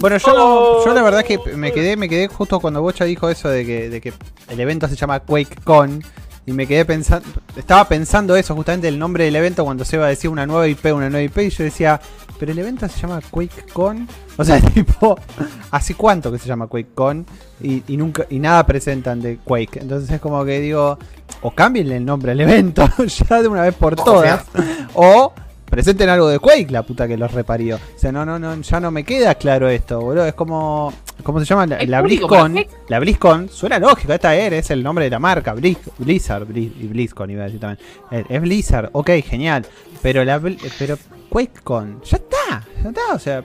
bueno, 0.00 0.16
yo, 0.18 0.32
no- 0.32 0.84
yo 0.84 0.94
la 0.94 1.02
verdad 1.02 1.24
que 1.24 1.38
me 1.56 1.72
quedé, 1.72 1.96
me 1.96 2.08
quedé 2.08 2.28
justo 2.28 2.60
cuando 2.60 2.80
Bocha 2.82 3.04
dijo 3.04 3.28
eso 3.28 3.48
de 3.48 3.66
que, 3.66 3.90
de 3.90 4.00
que 4.00 4.12
el 4.48 4.60
evento 4.60 4.86
se 4.88 4.96
llama 4.96 5.20
QuakeCon. 5.20 6.02
Y 6.46 6.52
me 6.52 6.66
quedé 6.66 6.84
pensando, 6.86 7.28
estaba 7.54 7.86
pensando 7.86 8.34
eso, 8.34 8.56
justamente 8.56 8.88
el 8.88 8.98
nombre 8.98 9.24
del 9.24 9.36
evento 9.36 9.62
cuando 9.62 9.84
se 9.84 9.96
iba 9.96 10.06
a 10.06 10.08
decir 10.08 10.30
una 10.30 10.46
nueva 10.46 10.66
IP, 10.66 10.86
una 10.86 11.10
nueva 11.10 11.22
IP, 11.22 11.38
y 11.42 11.50
yo 11.50 11.62
decía, 11.64 12.00
pero 12.40 12.50
el 12.50 12.58
evento 12.58 12.88
se 12.88 12.98
llama 12.98 13.20
QuakeCon. 13.30 14.08
O 14.38 14.44
sea, 14.44 14.58
tipo, 14.74 15.18
¿hace 15.70 15.94
cuánto 15.94 16.32
que 16.32 16.38
se 16.38 16.48
llama 16.48 16.66
QuakeCon? 16.66 17.26
Y, 17.62 17.82
y 17.88 17.96
nunca, 17.98 18.24
y 18.30 18.38
nada 18.38 18.64
presentan 18.66 19.20
de 19.20 19.36
Quake. 19.44 19.80
Entonces 19.80 20.10
es 20.10 20.20
como 20.20 20.42
que 20.44 20.60
digo, 20.60 20.98
o 21.42 21.50
cambien 21.52 21.92
el 21.92 22.04
nombre 22.04 22.32
al 22.32 22.40
evento, 22.40 22.88
ya 23.28 23.42
de 23.42 23.46
una 23.48 23.62
vez 23.62 23.74
por 23.74 23.94
todas. 23.94 24.44
O 24.94 25.32
presenten 25.70 26.08
algo 26.08 26.28
de 26.28 26.38
Quake, 26.38 26.66
la 26.70 26.82
puta 26.82 27.06
que 27.08 27.16
los 27.16 27.32
reparió. 27.32 27.76
O 27.76 27.98
sea, 27.98 28.12
no, 28.12 28.26
no, 28.26 28.38
no, 28.38 28.60
ya 28.60 28.80
no 28.80 28.90
me 28.90 29.04
queda 29.04 29.34
claro 29.36 29.68
esto, 29.68 30.00
boludo. 30.00 30.26
Es 30.26 30.34
como. 30.34 30.92
¿Cómo 31.22 31.38
se 31.38 31.44
llama? 31.46 31.66
La, 31.66 31.76
¿Hay 31.76 31.86
la 31.86 32.00
BlizzCon. 32.02 32.66
La 32.88 32.98
BlizzCon 32.98 33.48
suena 33.50 33.78
lógico. 33.78 34.12
Esta 34.12 34.34
era, 34.34 34.56
es 34.56 34.70
el 34.70 34.82
nombre 34.82 35.04
de 35.04 35.10
la 35.10 35.18
marca. 35.18 35.54
Blizz- 35.54 35.78
Blizzard. 35.98 36.46
Blizz- 36.48 36.72
y 36.80 36.86
BlizzCon 36.86 37.30
iba 37.30 37.42
a 37.42 37.46
decir 37.46 37.60
también. 37.60 37.86
Es 38.28 38.40
Blizzard, 38.40 38.88
ok, 38.92 39.10
genial. 39.22 39.66
Pero 40.02 40.24
la 40.24 40.40
Bl- 40.40 40.58
pero 40.78 40.98
QuakeCon, 41.28 42.00
ya 42.04 42.16
está. 42.16 42.66
Ya 42.82 42.88
está, 42.88 43.14
o 43.14 43.18
sea. 43.18 43.44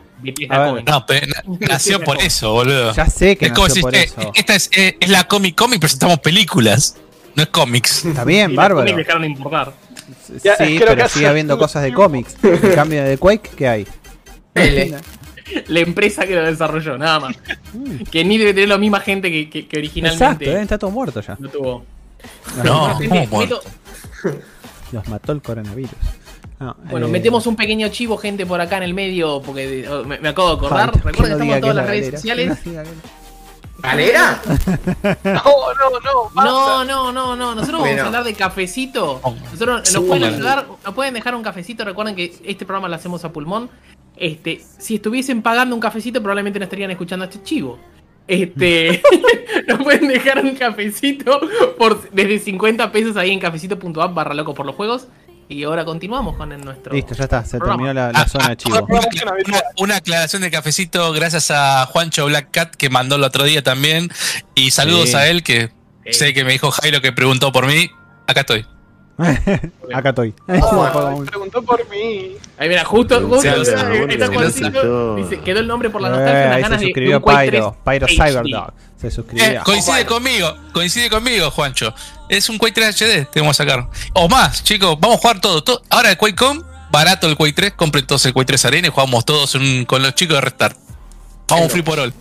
No, 0.88 1.06
pero 1.06 1.28
na- 1.28 1.68
nació 1.68 2.00
por 2.00 2.18
eso, 2.22 2.52
boludo. 2.54 2.94
ya 2.94 3.08
sé 3.08 3.36
que 3.38 3.48
Es 3.48 3.52
como 3.52 3.68
nació 3.68 3.76
si 3.76 3.82
por 3.82 3.96
eh, 3.96 4.04
eso. 4.04 4.32
esta 4.34 4.56
es, 4.56 4.70
eh, 4.76 4.98
es 5.00 5.10
la 5.10 5.26
Comic 5.28 5.56
Comic, 5.56 5.80
presentamos 5.80 6.20
películas. 6.20 6.96
No 7.36 7.44
es 7.44 7.50
cómics. 7.50 8.06
Está 8.06 8.24
bien, 8.24 8.52
Y 8.52 8.56
bárbaro. 8.56 8.96
dejaron 8.96 9.24
de 9.24 9.28
importar. 9.28 9.74
Ya, 10.44 10.56
sí, 10.56 10.78
creo 10.78 10.90
pero 10.90 11.04
que 11.04 11.10
sigue 11.10 11.28
habiendo 11.28 11.58
cosas 11.58 11.84
de 11.84 11.94
cómics. 11.94 12.36
En 12.44 12.74
cambio 12.74 13.04
de 13.04 13.18
Quake, 13.18 13.50
¿qué 13.56 13.68
hay? 13.68 13.88
L. 14.54 14.96
La 15.68 15.80
empresa 15.80 16.26
que 16.26 16.36
lo 16.36 16.44
desarrolló, 16.44 16.98
nada 16.98 17.20
más. 17.20 17.36
que 18.12 18.24
ni 18.26 18.38
debe 18.38 18.54
tener 18.54 18.70
la 18.70 18.78
misma 18.78 19.00
gente 19.00 19.30
que, 19.32 19.50
que, 19.50 19.68
que 19.68 19.78
Exacto, 19.78 19.78
originalmente 19.80 20.52
eh, 20.52 20.62
está 20.62 20.78
todo 20.78 20.92
muerto 20.92 21.22
ya. 21.22 21.38
no 21.40 21.50
tuvo. 21.50 21.86
No, 22.64 22.96
Gente, 22.98 23.28
¿cómo 23.30 23.42
meto- 23.42 23.62
Los 24.92 25.08
mató 25.08 25.32
el 25.34 25.42
coronavirus. 25.42 25.92
No, 26.60 26.76
bueno, 26.90 27.08
eh, 27.08 27.12
metemos 27.12 27.46
un 27.48 27.56
pequeño 27.56 27.90
chivo, 27.90 28.18
gente, 28.18 28.46
por 28.46 28.60
acá 28.62 28.78
en 28.78 28.84
el 28.84 28.94
medio, 28.94 29.42
porque 29.42 29.82
eh, 29.82 29.90
me, 30.06 30.20
me 30.20 30.30
acabo 30.30 30.50
de 30.50 30.56
acordar. 30.56 30.94
Recuerden 30.96 31.14
que 31.14 31.22
no 31.22 31.34
estamos 31.34 31.56
en 31.56 31.62
todas 31.62 31.76
las 31.76 31.86
es 31.86 31.92
redes 31.92 32.12
sociales. 32.16 32.60
No 33.84 33.98
diga 33.98 34.42
que- 34.42 34.50
¿Galera? 34.52 35.16
No, 35.24 35.34
no, 35.44 36.00
no. 36.00 36.24
basta. 36.34 36.44
No, 36.44 36.84
no, 36.86 37.12
no, 37.12 37.36
no. 37.36 37.56
Nosotros 37.56 37.82
vamos 37.82 38.00
a 38.00 38.06
hablar 38.06 38.24
de 38.24 38.34
cafecito. 38.34 39.22
Nosotros 39.52 39.94
nos 39.94 40.04
pueden 40.04 40.24
ayudar, 40.24 40.66
nos 40.84 40.94
pueden 40.94 41.14
dejar 41.14 41.36
un 41.36 41.44
cafecito. 41.44 41.84
Recuerden 41.86 42.16
que 42.16 42.34
este 42.46 42.66
programa 42.66 42.88
lo 42.88 42.96
hacemos 42.96 43.24
a 43.26 43.32
pulmón. 43.32 43.70
Este, 44.18 44.62
si 44.78 44.96
estuviesen 44.96 45.42
pagando 45.42 45.76
un 45.76 45.82
cafecito, 45.82 46.22
probablemente 46.22 46.58
no 46.60 46.64
estarían 46.64 46.92
escuchando 46.92 47.26
a 47.26 47.28
este 47.30 47.44
chivo. 47.44 47.78
Este, 48.28 49.02
nos 49.68 49.84
pueden 49.84 50.08
dejar 50.08 50.44
un 50.44 50.56
cafecito 50.56 51.40
por 51.78 52.10
desde 52.12 52.40
50 52.40 52.92
pesos 52.92 53.18
ahí 53.18 53.32
en 53.32 53.40
cafecito.app 53.40 54.14
barra 54.14 54.34
loco 54.34 54.54
por 54.54 54.66
los 54.66 54.76
juegos. 54.76 55.08
Y 55.48 55.64
ahora 55.64 55.86
continuamos 55.86 56.36
con 56.38 56.52
el 56.52 56.62
nuestro. 56.66 56.94
Listo, 56.94 57.14
ya 57.14 57.26
está, 57.26 57.46
se 57.46 57.58
Programa. 57.60 57.84
terminó 57.84 57.94
la, 57.94 58.12
la 58.12 58.20
Ah, 58.22 58.28
zona 58.28 58.48
de 58.48 58.52
ah, 58.54 58.56
chivo. 58.56 58.86
Una, 58.90 59.00
una- 59.48 59.62
una 59.78 59.96
aclaración 59.98 60.42
de 60.42 60.50
cafecito 60.50 61.12
gracias 61.14 61.52
a 61.52 61.86
Juancho 61.86 62.26
Black 62.26 62.50
Cat 62.52 62.76
que 62.76 62.90
mandó 62.90 63.16
el 63.18 63.24
otro 63.24 63.44
día 63.44 63.62
también. 63.62 64.10
Y 64.56 64.72
saludos 64.72 65.10
Sí. 65.10 65.16
a 65.16 65.28
él 65.28 65.44
que 65.44 65.70
Sí. 66.06 66.14
sé 66.14 66.34
que 66.34 66.44
me 66.44 66.52
dijo 66.54 66.72
Jairo 66.72 67.00
que 67.02 67.12
preguntó 67.12 67.52
por 67.52 67.68
mí. 67.68 67.92
Acá 68.28 68.40
estoy. 68.42 68.66
Acá 69.94 70.10
estoy. 70.10 70.34
Ah, 70.48 71.16
preguntó 71.26 71.62
por 71.62 71.88
mí. 71.90 72.36
Ahí 72.58 72.68
mira, 72.70 72.84
justo, 72.84 73.20
justo 73.22 73.42
Sí, 73.42 73.48
sí, 73.48 73.72
eh, 73.72 74.06
está 74.10 74.28
sí, 74.28 74.34
Juancito, 74.34 75.16
sí. 75.18 75.24
dice, 75.24 75.40
quedó 75.42 75.60
el 75.62 75.68
nombre 75.68 75.90
por 75.90 76.02
la 76.02 76.10
Eh, 76.10 76.12
nostalgia, 76.12 76.54
ahí 76.56 76.62
ganas 76.62 76.80
se 76.80 76.86
suscribió 76.88 77.22
Pyro, 77.24 77.78
3 77.86 78.00
Pyro. 78.00 78.08
Cyberdog. 78.08 78.74
Se 79.00 79.08
Eh, 79.08 79.12
suscribió. 79.12 79.64
coincide 79.64 80.06
conmigo, 80.06 80.54
coincide 80.74 81.10
conmigo, 81.10 81.50
Juancho. 81.52 81.94
Es 82.30 82.50
un 82.50 82.58
Quake 82.58 82.74
3 82.74 82.96
HD, 83.02 83.26
tenemos 83.32 83.56
que 83.58 83.64
sacar. 83.64 83.88
O 84.14 84.28
más, 84.28 84.64
chicos, 84.64 84.98
vamos 85.00 85.18
a 85.18 85.22
jugar 85.22 85.40
todo. 85.42 85.64
todo. 85.64 85.82
Ahora 85.90 86.12
el 86.12 86.18
QuakeCon, 86.18 86.66
barato 86.92 87.28
el 87.28 87.36
Quake 87.38 87.54
3, 87.54 87.74
compren 87.74 88.06
todos 88.06 88.26
el 88.26 88.34
Quake 88.34 88.48
3 88.48 88.66
Arena 88.66 88.88
y 88.88 88.92
jugamos 88.92 89.24
todos 89.26 89.56
un- 89.56 89.86
con 89.86 90.02
los 90.02 90.14
chicos 90.16 90.36
de 90.36 90.42
Restart. 90.42 90.78
Vamos 91.48 91.72
free 91.72 91.84
por 91.84 92.00
all. 92.00 92.14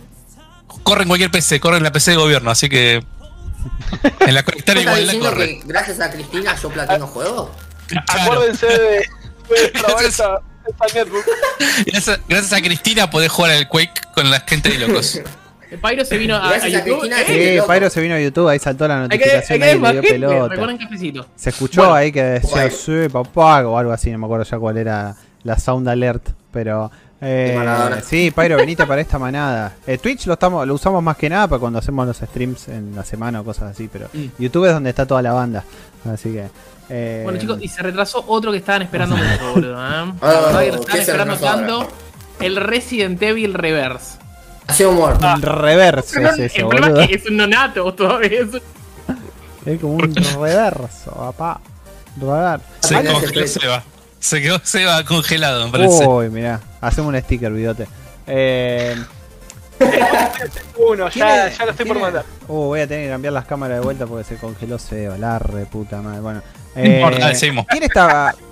Corren 0.83 1.07
cualquier 1.07 1.31
PC, 1.31 1.59
corren 1.59 1.81
la 1.83 1.91
PC 1.91 2.11
de 2.11 2.17
gobierno, 2.17 2.51
así 2.51 2.69
que. 2.69 3.03
En 4.19 4.33
la 4.33 4.43
conectar 4.43 4.77
¿Estás 4.77 4.95
igual 4.95 5.05
la 5.07 5.13
diciendo 5.13 5.29
corre. 5.29 5.59
que 5.59 5.67
gracias 5.67 5.99
a 5.99 6.09
Cristina 6.11 6.55
yo 6.55 6.69
platino? 6.69 7.11
Claro. 7.11 7.51
Acuérdense 8.07 8.65
de, 8.67 9.05
esa 10.07 10.39
netbook. 10.93 11.25
Gracias, 11.85 12.19
gracias 12.27 12.53
a 12.53 12.61
Cristina 12.61 13.09
podés 13.09 13.31
jugar 13.31 13.51
al 13.51 13.67
Quake 13.67 14.01
con 14.13 14.29
la 14.31 14.39
gente 14.41 14.69
de 14.69 14.87
locos. 14.87 15.21
El 15.71 15.79
Pyro 15.79 16.05
se 16.05 16.17
vino 16.17 16.35
a, 16.35 16.49
a 16.49 16.53
a 16.53 16.67
YouTube. 16.67 16.99
Cristina, 17.01 17.21
eh, 17.21 17.25
Sí, 17.27 17.55
loco. 17.57 17.73
Pyro 17.73 17.89
se 17.89 18.01
vino 18.01 18.15
a 18.15 18.19
YouTube, 18.19 18.47
ahí 18.47 18.59
saltó 18.59 18.87
la 18.87 19.03
hay 19.03 19.09
que, 19.09 19.15
hay 19.15 19.19
notificación 19.19 19.59
que 19.59 19.65
ahí 19.65 19.79
le 19.79 19.91
dio 19.91 20.01
pelota. 20.01 20.47
Recuerden 20.49 20.77
cafecito. 20.77 21.27
Se 21.35 21.49
escuchó 21.49 21.81
Bueno. 21.81 21.95
ahí 21.95 22.11
que 22.11 22.23
decía, 22.23 22.49
Bueno. 22.51 22.75
sí, 22.75 23.09
papá, 23.11 23.67
o 23.67 23.77
algo 23.77 23.91
así, 23.91 24.11
no 24.11 24.19
me 24.19 24.25
acuerdo 24.25 24.45
ya 24.45 24.57
cuál 24.57 24.77
era 24.77 25.15
la 25.43 25.57
sound 25.59 25.87
alert, 25.87 26.29
pero... 26.51 26.91
eh, 27.21 28.01
sí, 28.05 28.31
Pyro, 28.35 28.57
venite 28.57 28.85
para 28.85 29.01
esta 29.01 29.17
manada. 29.17 29.73
Eh, 29.87 29.97
Twitch 29.97 30.25
lo 30.27 30.33
estamos 30.33 30.67
lo 30.67 30.73
usamos 30.73 31.01
más 31.01 31.17
que 31.17 31.29
nada 31.29 31.47
para 31.47 31.59
cuando 31.59 31.79
hacemos 31.79 32.05
los 32.07 32.17
streams 32.17 32.67
en 32.67 32.95
la 32.95 33.03
semana 33.03 33.41
o 33.41 33.43
cosas 33.43 33.71
así, 33.71 33.89
pero 33.91 34.07
Mm. 34.13 34.25
YouTube 34.39 34.65
es 34.65 34.73
donde 34.73 34.89
está 34.89 35.05
toda 35.05 35.21
la 35.21 35.33
banda. 35.33 35.63
Así 36.11 36.31
que... 36.33 36.45
eh, 36.89 37.21
Bueno, 37.23 37.39
chicos, 37.39 37.57
y 37.61 37.67
se 37.67 37.81
retrasó 37.81 38.23
otro 38.27 38.51
que 38.51 38.57
estaban 38.59 38.81
esperando 38.83 39.15
mucho, 39.15 39.51
boludo. 39.53 39.73
¿eh? 39.73 39.77
Ah, 39.79 40.13
La 40.21 40.29
verdad 40.29 40.59
que 40.59 40.71
lo 40.71 40.81
¿qué 40.81 40.99
estaban 40.99 40.99
esperando 41.01 41.33
ahora? 41.33 41.51
tanto. 41.67 41.87
El 42.41 42.55
Resident 42.57 43.21
Evil 43.23 43.53
Reverse. 43.53 44.17
Ha 44.67 44.73
sido 44.73 44.91
muerto. 44.91 45.25
Un 45.25 45.41
reverso 45.41 46.19
No, 46.19 46.29
es 46.31 46.39
eso, 46.39 46.55
el 46.57 46.67
problema 46.67 46.87
boludo. 46.87 47.01
es 47.03 47.07
que 47.09 47.15
es 47.15 47.25
un 47.29 47.37
nonato 47.37 47.93
todavía. 47.93 48.39
es 48.41 48.53
un- 48.53 48.61
Es 49.65 49.79
como 49.79 49.93
un 49.93 50.15
reverso, 50.15 51.11
papá. 51.11 51.61
Reverso. 52.19 52.65
Se 52.81 53.47
Seba. 53.47 53.83
Se 54.25 54.41
quedó 54.41 54.59
Seba 54.63 55.03
congelado, 55.05 55.65
me 55.67 55.71
parece. 55.71 56.07
Uy, 56.07 56.29
mirá, 56.29 56.59
hacemos 56.81 57.13
un 57.13 57.21
sticker, 57.21 57.51
videote. 57.51 57.87
Eh, 58.25 58.95
Uno, 60.77 61.09
¿quién 61.11 61.25
ya, 61.27 61.49
ya 61.49 61.65
lo 61.65 61.71
estoy 61.71 61.85
por 61.85 61.99
mandar. 61.99 62.25
Uh, 62.47 62.53
voy 62.65 62.79
a 62.79 62.87
tener 62.87 63.05
que 63.05 63.11
cambiar 63.11 63.33
las 63.33 63.45
cámaras 63.45 63.77
de 63.79 63.83
vuelta 63.83 64.07
porque 64.07 64.23
se 64.23 64.37
congeló 64.37 64.79
Seba, 64.79 65.15
la 65.17 65.37
re 65.37 65.65
puta 65.67 66.01
madre. 66.01 66.21
Bueno, 66.21 66.41
No 66.75 66.83
importa, 66.85 67.35
seguimos. 67.35 67.65
¿Quién 67.69 67.83
estaba? 67.83 68.33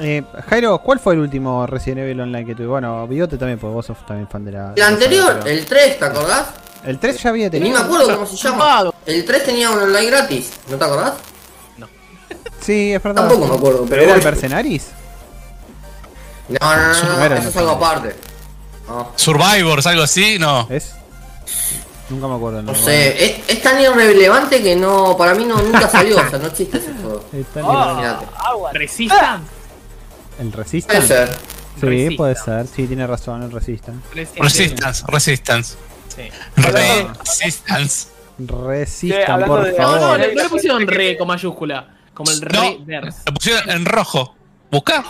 Eh, 0.00 0.22
Jairo, 0.48 0.78
¿cuál 0.78 0.98
fue 0.98 1.12
el 1.12 1.20
último 1.20 1.66
Resident 1.66 2.00
Evil 2.00 2.20
Online 2.22 2.46
que 2.46 2.54
tuve? 2.54 2.66
Bueno, 2.68 3.06
Videote 3.06 3.36
también, 3.36 3.58
porque 3.58 3.74
vos 3.74 3.84
sos 3.86 4.04
también 4.06 4.26
fan 4.26 4.44
de 4.46 4.52
la. 4.52 4.72
El 4.74 4.82
anterior, 4.82 5.36
pero- 5.42 5.50
el 5.54 5.66
3, 5.66 5.98
¿te 5.98 6.04
acordás? 6.06 6.46
El 6.86 6.98
3 6.98 7.22
ya 7.22 7.28
había 7.30 7.44
Ni 7.44 7.50
tenido. 7.50 7.78
me 7.78 7.84
acuerdo 7.84 8.14
cómo 8.14 8.26
se 8.26 8.36
llama. 8.36 8.90
El 9.04 9.24
3 9.26 9.44
tenía 9.44 9.70
un 9.70 9.78
online 9.78 10.06
gratis, 10.06 10.52
¿no 10.70 10.78
te 10.78 10.84
acordás? 10.84 11.12
Sí, 12.62 12.94
es 12.94 13.02
verdad. 13.02 13.28
Tampoco 13.28 13.46
me 13.46 13.54
acuerdo, 13.56 13.86
¿Pero 13.88 14.02
era 14.02 14.14
el. 14.14 14.24
Mercenaris? 14.24 14.86
No, 16.48 16.76
no, 16.76 16.82
no, 16.86 16.92
Eso 16.92 17.06
no, 17.06 17.16
no 17.28 17.34
eso 17.36 17.48
es 17.48 17.56
algo 17.56 17.70
aparte. 17.72 18.16
No, 18.88 19.12
Survivors, 19.16 19.86
algo 19.86 20.02
así, 20.02 20.38
no. 20.38 20.66
¿Es? 20.70 20.94
Nunca 22.10 22.26
me 22.28 22.34
acuerdo. 22.34 22.58
el 22.60 22.66
no 22.66 22.72
nombre. 22.72 22.92
sé, 22.92 23.24
es, 23.24 23.40
es 23.48 23.62
tan 23.62 23.80
irrelevante 23.80 24.62
que 24.62 24.76
no, 24.76 25.16
para 25.16 25.34
mí 25.34 25.44
no, 25.44 25.56
nunca 25.62 25.88
salió, 25.88 26.18
o 26.18 26.28
sea, 26.28 26.38
no 26.38 26.48
existe 26.48 26.78
ese 26.78 26.92
juego. 26.94 27.24
Está 27.32 27.60
Ah, 27.64 27.70
bien. 27.94 28.04
Imagínate. 28.04 28.26
agua. 28.44 28.70
Resistan. 28.72 29.42
¿El 30.38 30.48
Puede 30.50 30.62
Resistance? 30.64 31.06
ser. 31.06 31.28
Sí, 31.80 31.86
Resistance. 31.86 32.16
puede 32.16 32.34
ser. 32.36 32.66
Sí, 32.66 32.86
tiene 32.86 33.06
razón, 33.06 33.42
el 33.44 33.52
Resistance. 33.52 34.00
Resistance, 34.14 35.04
Resistance. 35.08 35.74
Sí. 36.14 36.22
Resistance. 36.56 38.08
Resistan, 38.38 39.30
hablando 39.30 39.54
por 39.56 39.64
de- 39.64 39.70
No, 39.72 39.76
favor. 39.78 40.00
no, 40.00 40.06
no, 40.08 40.18
no 40.18 40.24
le 40.42 40.48
pusieron 40.48 40.86
re 40.86 41.16
con 41.16 41.28
mayúscula. 41.28 41.88
Como 42.12 42.30
el 42.30 42.40
No, 42.40 42.76
reverse. 42.86 43.20
lo 43.26 43.32
pusieron 43.34 43.70
en 43.70 43.84
rojo. 43.86 44.34
Busca. 44.70 45.02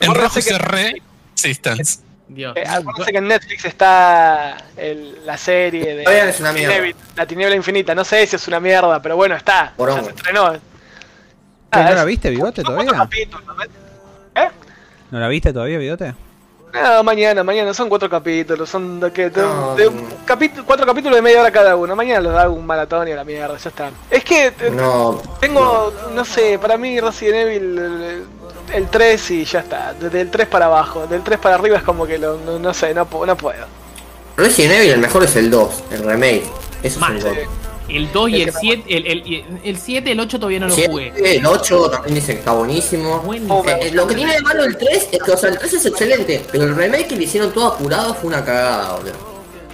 En 0.00 0.14
rojo 0.14 0.34
que- 0.34 0.42
se 0.42 0.58
re. 0.58 1.02
Resistance. 1.36 2.00
Dios. 2.28 2.56
Eh, 2.56 2.64
acuérdense 2.66 3.10
que 3.12 3.18
en 3.18 3.26
Netflix 3.28 3.64
está 3.64 4.56
el- 4.76 5.24
la 5.26 5.36
serie 5.36 5.96
de 5.96 6.04
Todavía 6.04 6.28
es 6.28 6.38
una 6.40 6.52
mierda. 6.52 6.74
Tiniebla- 6.76 6.94
La 7.16 7.26
Tiniebla 7.26 7.56
Infinita. 7.56 7.94
No 7.94 8.04
sé 8.04 8.24
si 8.26 8.36
es 8.36 8.46
una 8.48 8.60
mierda, 8.60 9.02
pero 9.02 9.16
bueno, 9.16 9.34
está. 9.34 9.72
Porongo. 9.76 10.00
Ya 10.00 10.04
se 10.04 10.10
estrenó. 10.10 10.52
¿Qué, 10.52 10.58
Ah, 11.72 11.82
¿No 11.84 11.90
la 11.94 12.00
es- 12.00 12.06
viste, 12.06 12.30
Bigote, 12.30 12.62
todavía? 12.62 13.08
¿Eh? 14.34 14.48
¿No 15.10 15.18
la 15.20 15.28
viste 15.28 15.52
todavía, 15.52 15.78
Bigote? 15.78 16.14
No, 16.72 17.02
mañana, 17.02 17.42
mañana, 17.42 17.74
son 17.74 17.88
cuatro 17.88 18.08
capítulos, 18.08 18.68
son 18.68 19.00
de, 19.00 19.12
que, 19.12 19.28
de- 19.30 19.42
No, 19.42 19.74
de- 19.74 19.90
no. 19.90 20.02
capi- 20.24 20.52
cuatro 20.64 20.86
capítulos 20.86 21.16
de 21.16 21.22
media 21.22 21.40
hora 21.40 21.50
cada 21.50 21.74
uno. 21.74 21.96
Mañana 21.96 22.20
los 22.20 22.36
hago 22.36 22.54
un 22.54 22.64
maratón 22.64 23.08
y 23.08 23.12
a 23.12 23.16
la 23.16 23.24
mierda, 23.24 23.56
ya 23.56 23.68
está. 23.70 23.90
Es 24.08 24.22
que 24.22 24.46
eh, 24.46 24.70
No. 24.72 25.20
tengo, 25.40 25.92
no 26.14 26.24
sé, 26.24 26.60
para 26.60 26.76
mí 26.76 27.00
Resident 27.00 27.36
Evil 27.48 28.24
el, 28.72 28.82
el 28.82 28.88
3 28.88 29.30
y 29.30 29.44
ya 29.44 29.60
está. 29.60 29.94
Desde 29.98 30.20
el 30.22 30.30
3 30.30 30.46
para 30.48 30.66
abajo, 30.66 31.06
del 31.06 31.22
3 31.22 31.38
para 31.38 31.54
arriba 31.56 31.76
es 31.78 31.82
como 31.82 32.06
que 32.06 32.18
lo- 32.18 32.38
no, 32.38 32.58
no 32.58 32.74
sé, 32.74 32.94
no, 32.94 33.06
no 33.26 33.36
puedo. 33.36 33.66
Resident 34.36 34.74
Evil, 34.74 34.90
el 34.92 35.00
mejor 35.00 35.24
es 35.24 35.36
el 35.36 35.50
2, 35.50 35.84
el 35.92 36.02
remake. 36.04 36.44
Eso 36.82 37.00
es 37.00 37.08
un 37.08 37.18
Sí. 37.20 37.24
gol. 37.24 37.38
El 37.88 38.12
2 38.12 38.30
y 38.30 38.42
el 38.42 38.52
que- 38.52 38.58
7, 38.60 38.84
el, 38.96 39.06
el, 39.06 39.44
el 39.64 39.76
7, 39.78 40.12
el 40.12 40.20
8 40.20 40.38
todavía 40.38 40.60
no 40.60 40.68
lo 40.68 40.74
Sí, 40.74 40.84
jugué. 40.86 41.12
El 41.36 41.44
8 41.44 41.90
también 41.90 42.14
dice 42.14 42.34
que 42.34 42.38
está 42.38 42.52
buenísimo. 42.52 43.18
Buenísimo. 43.20 43.64
Eh, 43.66 43.78
eh, 43.82 43.90
lo 43.92 44.06
que 44.06 44.14
tiene 44.14 44.34
de 44.34 44.40
malo 44.42 44.64
el 44.64 44.76
3 44.78 45.08
es 45.12 45.20
que, 45.22 45.32
o 45.32 45.36
sea, 45.36 45.50
el 45.50 45.58
3 45.58 45.72
es 45.74 45.86
excelente, 45.86 46.42
pero 46.52 46.64
el 46.64 46.76
remake 46.76 47.08
que 47.08 47.16
le 47.16 47.24
hicieron 47.24 47.50
todo 47.52 47.66
apurado 47.66 48.14
fue 48.14 48.28
una 48.28 48.44
cagada, 48.44 48.92
boludo. 48.96 49.30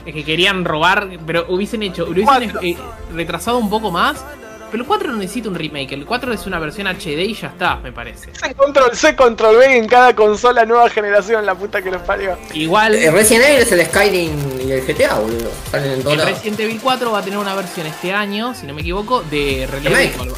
Es 0.07 0.15
que 0.15 0.25
querían 0.25 0.65
robar, 0.65 1.09
pero 1.27 1.45
hubiesen 1.49 1.83
hecho, 1.83 2.07
hubiesen 2.07 2.53
eh, 2.63 2.77
retrasado 3.13 3.59
un 3.59 3.69
poco 3.69 3.91
más. 3.91 4.25
Pero 4.71 4.83
el 4.83 4.87
4 4.89 5.13
no 5.13 5.19
necesita 5.19 5.49
un 5.49 5.55
remake, 5.55 5.93
el 5.93 6.05
4 6.05 6.33
es 6.33 6.47
una 6.47 6.59
versión 6.59 6.87
HD 6.89 7.21
y 7.21 7.35
ya 7.35 7.49
está, 7.49 7.77
me 7.77 7.93
parece. 7.93 8.33
C, 8.35 8.55
control 8.55 8.91
C, 8.97 9.15
control 9.15 9.57
B 9.59 9.77
en 9.77 9.87
cada 9.87 10.15
consola 10.17 10.65
nueva 10.67 10.91
generación, 10.91 11.47
la 11.47 11.55
puta 11.55 11.81
que 11.83 11.91
los 11.91 12.03
parió. 12.03 12.37
Igual, 12.53 12.95
El 12.97 13.13
Resident 13.13 13.45
Evil 13.47 13.63
es 13.63 13.73
el 13.73 13.87
Skyrim 13.87 14.61
y 14.69 14.73
el 14.73 14.81
GTA, 14.85 15.15
boludo. 15.21 15.51
Salen 15.71 15.93
en 15.93 16.03
todos 16.03 16.19
el. 16.19 16.27
Resident 16.27 16.61
Evil 16.61 16.81
4 16.83 17.13
va 17.13 17.19
a 17.19 17.23
tener 17.23 17.39
una 17.39 17.55
versión 17.55 17.87
este 17.87 18.13
año, 18.13 18.55
si 18.55 18.67
no 18.67 18.75
me 18.75 18.81
equivoco, 18.81 19.23
de 19.23 19.69
realidad 19.71 19.91
Remake. 19.93 20.09
virtual. 20.19 20.31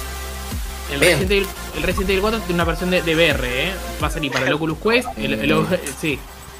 El. 0.92 1.00
Resident, 1.00 1.30
Evil, 1.30 1.46
el 1.76 1.82
Resident 1.82 2.10
Evil 2.10 2.20
4 2.22 2.38
tiene 2.40 2.54
una 2.54 2.64
versión 2.64 2.90
de, 2.90 3.02
de 3.02 3.14
VR, 3.14 3.44
¿eh? 3.68 3.72
Va 4.02 4.06
a 4.08 4.10
salir 4.10 4.30
para 4.30 4.46
el 4.46 4.52
Oculus 4.52 4.78
Quest, 4.78 5.08
el, 5.16 5.32
el- 5.34 5.66
sí, 5.98 6.18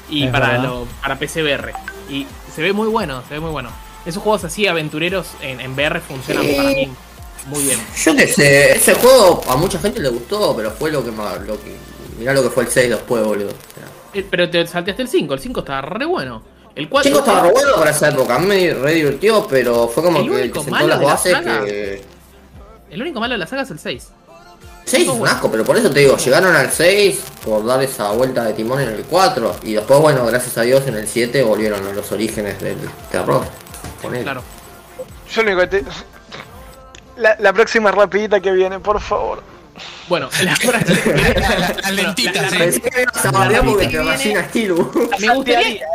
y 0.09 0.23
Es 0.25 0.31
para, 0.31 0.57
lo, 0.57 0.87
para 1.01 1.17
PC 1.19 1.43
VR. 1.43 1.71
Y 2.09 2.25
se 2.53 2.61
ve 2.63 2.73
muy 2.73 2.87
bueno, 2.87 3.21
se 3.27 3.35
ve 3.35 3.39
muy 3.39 3.51
bueno. 3.51 3.69
Esos 4.05 4.23
juegos 4.23 4.43
así 4.43 4.65
aventureros 4.65 5.27
en, 5.41 5.59
en 5.61 5.73
VR 5.73 5.99
funcionan 6.01 6.43
Sí. 6.45 6.53
para 6.55 6.69
mí 6.69 6.89
muy 7.47 7.63
bien. 7.63 7.79
Yo 8.03 8.15
qué 8.15 8.27
sé, 8.27 8.73
ese 8.73 8.93
juego 8.95 9.41
a 9.47 9.55
mucha 9.55 9.79
gente 9.79 9.99
le 9.99 10.09
gustó, 10.09 10.55
pero 10.55 10.71
fue 10.71 10.91
lo 10.91 11.03
que 11.03 11.11
más. 11.11 11.39
Lo 11.41 11.59
que, 11.61 11.75
mirá 12.17 12.33
lo 12.33 12.43
que 12.43 12.49
fue 12.49 12.63
el 12.63 12.69
6 12.69 12.89
después, 12.89 13.23
boludo. 13.23 13.49
Eh, 14.13 14.25
Pero 14.29 14.49
te 14.49 14.65
salteaste 14.67 15.03
el 15.03 15.07
5, 15.07 15.33
el 15.33 15.39
5 15.39 15.59
está 15.59 15.81
re 15.81 16.05
bueno. 16.05 16.41
El 16.75 16.87
4 16.89 17.09
Chico 17.09 17.19
estaba 17.19 17.41
re 17.43 17.51
bueno 17.51 17.71
para 17.75 17.91
esa 17.91 18.09
época, 18.09 18.35
a 18.35 18.39
mí 18.39 18.47
me 18.47 18.73
re 18.73 18.93
divirtió, 18.93 19.45
pero 19.47 19.87
fue 19.87 20.03
como 20.03 20.19
El 20.19 20.25
que, 20.25 20.31
único 20.31 20.53
que 20.53 20.59
sentó 20.65 20.71
malo 20.71 20.87
las 20.87 20.99
de 20.99 21.05
la 21.05 21.11
bases 21.11 21.31
saga- 21.33 21.65
que. 21.65 22.01
El 22.91 23.01
único 23.01 23.19
malo 23.19 23.33
de 23.33 23.37
la 23.39 23.47
saga 23.47 23.61
es 23.63 23.71
el 23.71 23.79
6. 23.79 24.07
6 24.85 25.03
es 25.07 25.09
un 25.13 25.27
asco, 25.27 25.51
pero 25.51 25.63
por 25.63 25.77
eso 25.77 25.91
te 25.91 25.99
digo, 25.99 26.17
llegaron 26.17 26.55
al 26.55 26.71
6 26.71 27.19
por 27.45 27.63
dar 27.65 27.83
esa 27.83 28.09
vuelta 28.11 28.43
de 28.45 28.53
timón 28.53 28.79
en 28.81 28.89
el 28.89 29.03
4 29.03 29.57
y 29.63 29.73
después, 29.73 29.99
bueno, 29.99 30.25
gracias 30.25 30.57
a 30.57 30.61
Dios 30.63 30.87
en 30.87 30.95
el 30.95 31.07
7 31.07 31.43
volvieron 31.43 31.85
a 31.85 31.93
los 31.93 32.11
orígenes 32.11 32.59
del 32.59 32.77
terror. 33.11 33.43
Ponele. 34.01 34.23
Claro. 34.23 34.41
Yo 35.31 35.43
lo 35.43 35.51
único 35.51 35.61
que 35.69 35.81
te... 35.81 35.85
La, 37.19 37.35
la 37.39 37.53
próxima 37.53 37.91
rapidita 37.91 38.39
que 38.39 38.51
viene, 38.51 38.79
por 38.79 38.99
favor. 39.01 39.43
Bueno, 40.07 40.29
la, 40.43 40.55
La- 40.65 40.79
la- 40.81 41.59
la 41.59 41.67
Bueno, 41.73 41.91
lentita, 41.91 42.41
la- 42.41 42.49
sí. 42.49 42.57
Pensé 42.57 42.81
que 42.81 43.05
me 45.19 45.35
gustaría. 45.35 45.85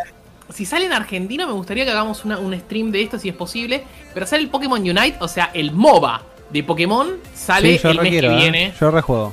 Si 0.54 0.64
sale 0.66 0.84
en 0.86 0.92
Argentina, 0.92 1.46
me 1.46 1.52
gustaría 1.52 1.84
que 1.84 1.90
hagamos 1.90 2.24
una- 2.24 2.38
un 2.38 2.58
stream 2.58 2.90
de 2.92 3.02
esto 3.02 3.18
si 3.18 3.28
es 3.28 3.34
posible. 3.34 3.84
Pero 4.12 4.26
sale 4.26 4.42
el 4.42 4.50
Pokémon 4.50 4.80
Unite, 4.80 5.16
o 5.20 5.26
sea, 5.28 5.50
el 5.54 5.72
MOBA 5.72 6.22
de 6.50 6.62
Pokémon 6.62 7.16
sale 7.34 7.78
Sí, 7.78 7.88
el 7.88 8.00
mes 8.00 8.10
que 8.10 8.18
¿eh? 8.26 8.36
viene. 8.36 8.74
Yo 8.80 8.90
rejuego. 8.90 9.32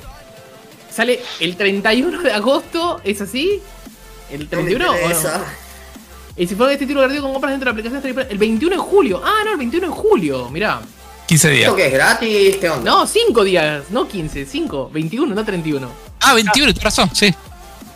Sale 0.90 1.20
el 1.40 1.56
31 1.56 2.22
de 2.22 2.32
agosto, 2.32 3.00
¿es 3.04 3.20
así? 3.20 3.62
¿El 4.30 4.48
31? 4.48 4.90
o 4.90 4.94
no? 5.08 5.44
Y 6.36 6.46
si 6.46 6.54
fue 6.54 6.72
este 6.72 6.86
título 6.86 7.00
gratuito 7.02 7.22
con 7.22 7.32
compras 7.32 7.52
dentro 7.52 7.72
de 7.72 7.82
la 7.82 7.88
aplicación, 7.98 8.26
el 8.30 8.38
21 8.38 8.76
de 8.76 8.82
julio. 8.82 9.20
Ah, 9.24 9.42
no, 9.44 9.52
el 9.52 9.58
21 9.58 9.86
de 9.86 9.92
julio, 9.92 10.48
mirá. 10.50 10.80
15 11.32 11.48
días. 11.50 11.62
¿Esto 11.62 11.76
que 11.76 11.86
es 11.86 11.92
gratis? 11.94 12.56
¿Qué 12.56 12.68
onda? 12.68 12.90
No, 12.90 13.06
5 13.06 13.42
días, 13.44 13.84
no 13.90 14.06
15, 14.06 14.44
5, 14.44 14.90
21, 14.92 15.34
no 15.34 15.42
31. 15.42 15.88
Ah, 16.20 16.34
21, 16.34 16.52
tienes 16.74 16.82
razón, 16.84 17.08
sí. 17.14 17.34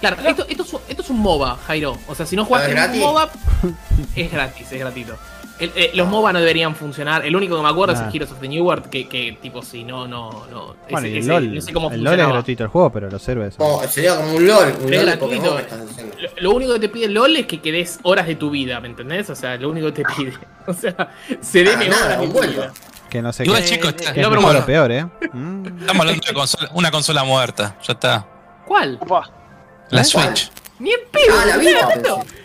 Claro, 0.01 0.17
esto, 0.27 0.47
esto, 0.49 0.63
es, 0.63 0.73
un- 0.73 0.81
esto 0.89 1.03
es 1.03 1.11
un 1.11 1.19
MOBA, 1.21 1.59
Jairo. 1.67 1.99
O 2.09 2.15
sea, 2.15 2.25
si 2.25 2.35
no 2.35 2.47
jugaste 2.47 2.73
¿Es 2.73 2.79
en 2.79 2.93
un? 2.93 2.99
MOBA, 3.01 3.31
es 4.17 4.33
gratis, 4.33 4.73
es 4.73 4.79
gratuito. 4.81 5.19
El- 5.59 5.73
eh, 5.77 5.91
los 5.93 6.09
MOBA 6.09 6.33
no 6.33 6.39
deberían 6.39 6.75
funcionar. 6.75 7.27
El 7.27 7.37
único 7.37 7.57
que 7.57 7.63
me 7.63 7.69
acuerdo 7.69 7.93
Nah. 7.93 8.01
es 8.01 8.07
el 8.09 8.15
Heroes 8.17 8.33
of 8.33 8.41
the 8.41 8.49
New 8.49 8.65
World, 8.65 8.89
que, 8.89 9.07
que 9.07 9.37
tipo, 9.43 9.63
si 9.63 9.85
no, 9.85 10.09
no, 10.09 10.47
no. 10.51 10.75
Bueno, 10.91 11.07
ese- 11.07 11.09
y 11.09 11.13
el 11.13 11.19
ese- 11.19 11.29
LOL. 11.29 11.55
no 11.55 11.61
sé 11.61 11.73
cómo 11.75 11.91
el 11.91 12.03
LOL 12.05 12.21
es 12.21 12.29
gratuito 12.29 12.63
el 12.65 12.69
juego, 12.71 12.91
pero 12.91 13.11
los 13.11 13.29
héroes. 13.29 13.59
No, 13.59 13.81
sería 13.87 14.17
como 14.17 14.33
un 14.35 14.47
LOL, 14.47 14.75
un 14.83 14.91
LOL 14.91 15.05
gratuito. 15.05 15.59
Lo, 15.59 16.29
lo 16.41 16.51
único 16.57 16.73
que 16.75 16.81
te 16.81 16.89
pide 16.89 17.05
el 17.05 17.13
LOL 17.15 17.37
es 17.37 17.47
que 17.47 17.61
quedes 17.61 17.99
horas 18.03 18.27
de 18.27 18.37
tu 18.37 18.49
vida, 18.49 18.81
¿me 18.81 18.89
entendés? 18.89 19.29
O 19.29 19.35
sea, 19.35 19.57
lo 19.59 19.69
único 19.69 19.93
que 19.93 20.03
te 20.03 20.05
pide. 20.17 20.33
O 20.69 20.73
sea, 20.75 21.13
se 21.43 21.61
Ah, 21.61 21.71
deme 21.71 21.89
nada, 21.89 22.07
horas 22.07 22.21
de 22.21 22.27
un 22.27 22.33
tu 22.33 22.41
vida. 22.41 22.73
Que 23.11 23.23
no 23.23 23.33
sé 23.33 23.45
Igual, 23.45 23.63
qué. 23.63 23.69
chicos, 23.69 23.93
eh, 23.93 23.97
está- 23.99 24.13
que 24.13 24.21
es 24.21 24.27
no, 24.27 24.31
pero 24.31 24.41
mejor 24.43 24.53
bueno. 24.57 24.61
o 24.61 24.67
peor, 24.67 24.93
¿eh? 24.93 25.05
Mm. 25.33 25.67
estamos 25.81 26.01
hablando 26.01 26.23
de 26.25 26.31
una 26.31 26.35
consola, 26.41 26.71
una 26.75 26.91
consola 26.91 27.25
muerta. 27.25 27.77
Ya 27.87 27.93
está. 27.93 28.27
¿Cuál? 28.67 28.99
La 29.91 30.01
¿Eh? 30.01 30.05
Switch. 30.05 30.51
Ni 30.79 30.91
en 30.91 31.01
pedo. 31.11 31.35
Ah, 31.41 31.47
la 31.47 31.57
¿me 31.57 31.65
vida, 31.65 31.89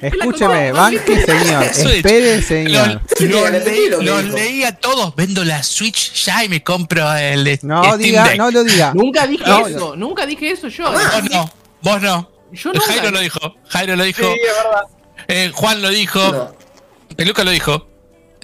Escúcheme, 0.02 0.72
banque, 0.72 1.22
señor. 1.26 1.64
Espere, 1.64 2.42
señor. 2.42 2.88
Lo, 2.94 3.02
Sí, 3.18 3.28
lo 3.28 3.46
repetí 3.48 3.90
lo 3.90 4.00
que 4.00 4.06
lo 4.06 4.22
dijo. 4.22 4.36
leí 4.38 4.64
a 4.64 4.74
todos. 4.78 5.14
Vendo 5.18 5.44
la 5.44 5.62
Switch 5.64 6.14
ya 6.26 6.46
y 6.46 6.48
me 6.50 6.64
compro 6.64 7.12
el 7.14 7.44
No 7.64 7.84
Steam 7.84 7.98
diga, 8.00 8.24
Deck. 8.30 8.38
no 8.38 8.52
lo 8.52 8.64
diga. 8.64 8.94
Nunca 8.94 9.28
dije 9.28 9.44
No, 9.46 9.68
eso, 9.68 9.96
nunca 9.98 10.26
dije 10.26 10.52
eso 10.52 10.70
yo. 10.70 10.88
Ah, 10.88 10.94
Vos 11.22 11.30
no, 11.30 11.52
vos 11.82 12.02
no. 12.02 12.32
Yo 12.54 12.72
nunca. 12.72 12.86
Jairo 12.88 13.12
lo 13.12 13.20
dijo. 13.20 13.40
Jairo 13.68 13.96
lo 13.98 14.04
Sí, 14.04 14.08
dijo. 14.14 14.22
es 14.32 14.38
verdad. 14.64 14.82
eh, 15.28 15.52
Juan 15.54 15.82
lo 15.82 15.90
dijo. 15.90 16.20
No. 16.32 16.56
Peluca 17.18 17.44
lo 17.44 17.52
dijo. 17.52 17.88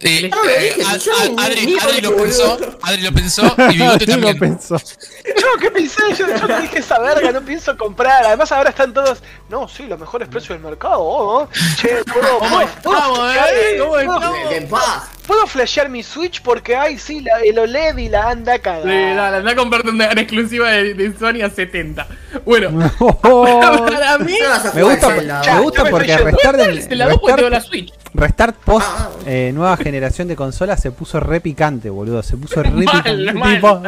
Eh, 0.01 0.29
No 0.29 0.37
eh, 0.47 0.73
dije, 0.75 0.81
Ad- 0.89 0.95
Ad- 0.95 0.99
Adri, 1.23 1.35
lo 1.35 1.41
Adri 1.41 1.65
dije, 1.65 2.01
lo 2.01 2.15
pensó. 2.15 2.57
Adri 2.83 3.01
lo 3.01 3.11
pensó 3.13 3.55
y 3.57 3.67
Bigote 3.77 4.05
Tú 4.05 4.11
lo 4.19 4.27
también. 4.27 4.39
pensó. 4.39 4.77
Yo, 4.77 5.47
¿qué 5.59 5.71
pensé? 5.71 6.01
Yo, 6.17 6.27
yo 6.27 6.47
no 6.47 6.61
dije 6.61 6.79
esa 6.79 6.99
verga, 6.99 7.31
no 7.31 7.41
pienso 7.41 7.75
comprar. 7.77 8.25
Además, 8.25 8.51
ahora 8.51 8.69
están 8.69 8.93
todos. 8.93 9.23
No, 9.49 9.67
sí, 9.67 9.83
los 9.87 9.99
mejores 9.99 10.27
precios 10.27 10.49
del 10.49 10.59
mercado. 10.69 10.99
oh, 10.99 11.41
oh. 11.43 11.49
Che. 11.81 12.03
¿Cómo 12.13 12.39
puedo 12.39 12.61
estamos, 12.61 13.35
eh? 13.35 13.77
¿Cómo 13.79 13.97
estamos? 13.97 14.51
En 14.51 14.69
paz. 14.69 15.03
Puedo 15.27 15.45
flashear 15.45 15.89
mi 15.89 16.03
Switch 16.03 16.41
porque 16.41 16.75
hay, 16.75 16.97
sí, 16.97 17.19
la, 17.19 17.39
el 17.41 17.59
OLED 17.59 17.97
y 17.97 18.07
la 18.09 18.29
anda 18.29 18.57
cagada. 18.59 18.83
Sí, 18.83 19.15
dale, 19.15 19.37
anda 19.37 19.51
a 19.51 19.55
comprarte 19.55 19.89
una, 19.89 20.09
una 20.09 20.21
exclusiva 20.21 20.69
de, 20.71 20.93
de 20.93 21.17
Sony 21.17 21.41
a 21.43 21.49
70. 21.49 22.07
Bueno, 22.45 22.69
Oh, 22.99 23.85
para 23.85 24.17
mí. 24.19 24.33
No 24.41 24.73
me 24.73 24.83
gusta, 24.83 25.09
me 25.09 25.59
gusta 25.61 25.85
porque 25.89 26.17
restar, 26.17 26.55
del- 26.57 26.81
Se 26.81 26.95
la 26.95 27.07
doy 27.09 27.17
porque 27.19 27.35
tengo 27.35 27.49
la 27.49 27.57
restar, 27.59 27.69
Switch. 27.69 27.93
restar 28.13 28.53
post 28.53 28.87
Ah. 28.89 29.09
eh, 29.25 29.51
nueva 29.53 29.75
generación 29.75 30.27
de 30.29 30.35
consolas 30.37 30.81
se 30.81 30.91
puso 30.91 31.19
re 31.19 31.41
picante, 31.41 31.89
boludo. 31.89 32.23
Se 32.23 32.37
puso 32.37 32.63
re 32.63 32.69
Mal, 32.69 32.85
picante. 32.85 33.33
mal, 33.33 33.55
tipo, 33.55 33.81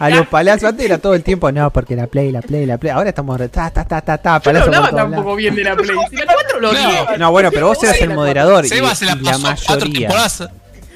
a 0.00 0.10
los 0.10 0.26
palazos. 0.26 0.64
Antes 0.64 0.84
era 0.86 0.98
todo 0.98 1.14
el 1.14 1.22
tiempo, 1.22 1.52
no, 1.52 1.70
porque 1.70 1.94
la 1.94 2.08
Play, 2.08 2.32
la 2.32 2.42
Play, 2.42 2.66
la 2.66 2.78
Play. 2.78 2.92
Ahora 2.92 3.10
estamos 3.10 3.38
re, 3.38 3.48
ta, 3.48 3.70
ta, 3.70 3.84
ta, 3.84 4.00
ta, 4.00 4.18
ta, 4.18 4.40
Yo 4.42 4.52
no 4.52 4.58
hablaba 4.64 4.90
tampoco 4.90 5.36
bien 5.36 5.54
de 5.54 5.62
la 5.62 5.76
Play. 5.76 5.96
Si 6.10 6.16
la 6.16 6.26
4 6.34 6.60
lo 6.60 6.72
No. 6.72 7.16
No, 7.18 7.30
bueno, 7.30 7.50
pero 7.52 7.68
vos 7.68 7.82
eras 7.84 8.00
el 8.00 8.14
moderador 8.14 8.64
y, 8.64 8.68
Seba 8.68 8.94
se 8.96 9.04
la 9.06 9.12
y 9.12 9.20
la 9.24 9.32
pasó 9.32 9.42
cuatro 9.66 9.86
mayoría. 9.86 10.08
temporadas, 10.08 10.48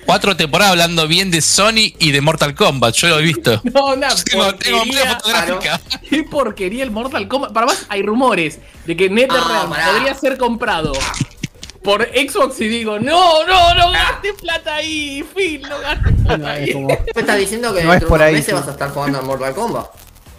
cuatro 0.07 0.37
temporadas 0.37 0.73
hablando 0.73 1.07
bien 1.09 1.31
de 1.31 1.41
Sony 1.43 1.93
y 1.99 2.13
de 2.13 2.21
Mortal 2.21 2.55
Kombat. 2.55 2.95
Yo 2.95 3.09
lo 3.09 3.19
he 3.19 3.23
visto. 3.23 3.61
No, 3.75 3.87
una 3.93 4.09
Tengo, 4.25 4.55
tengo 4.55 4.79
fotográfica. 4.85 5.81
Qué 6.09 6.23
porquería 6.23 6.83
el 6.85 6.91
Mortal 6.91 7.29
Kombat. 7.29 7.53
Para 7.53 7.67
más, 7.67 7.85
hay 7.89 8.03
rumores 8.03 8.59
de 8.87 8.97
que 8.97 9.11
NetherRealm 9.11 9.73
Ah, 9.73 9.91
podría 9.93 10.15
ser 10.15 10.39
comprado 10.39 10.93
por 11.83 12.03
Xbox 12.05 12.61
y 12.61 12.69
digo, 12.69 12.99
no, 12.99 13.45
no, 13.47 13.75
no 13.75 13.91
gastes 13.93 14.35
plata 14.41 14.75
ahí, 14.77 15.25
Phil, 15.35 15.63
no 15.63 15.79
gastes 15.79 16.13
plata 16.23 16.37
No, 16.39 16.51
es 16.53 16.73
como- 16.73 16.89
Me 16.89 17.21
estás 17.21 17.39
diciendo 17.39 17.73
que 17.75 17.85
No 17.85 17.93
es 17.93 18.01
dentro 18.01 18.09
por 18.09 18.19
de 18.19 18.25
unos 18.25 18.29
ahí, 18.29 18.35
meses 18.35 18.47
sí. 18.47 18.53
vas 18.53 18.69
a 18.69 18.71
estar 18.73 18.91
jugando 18.91 19.19
al 19.21 19.25
Mortal 19.27 19.55
Kombat. 19.55 19.87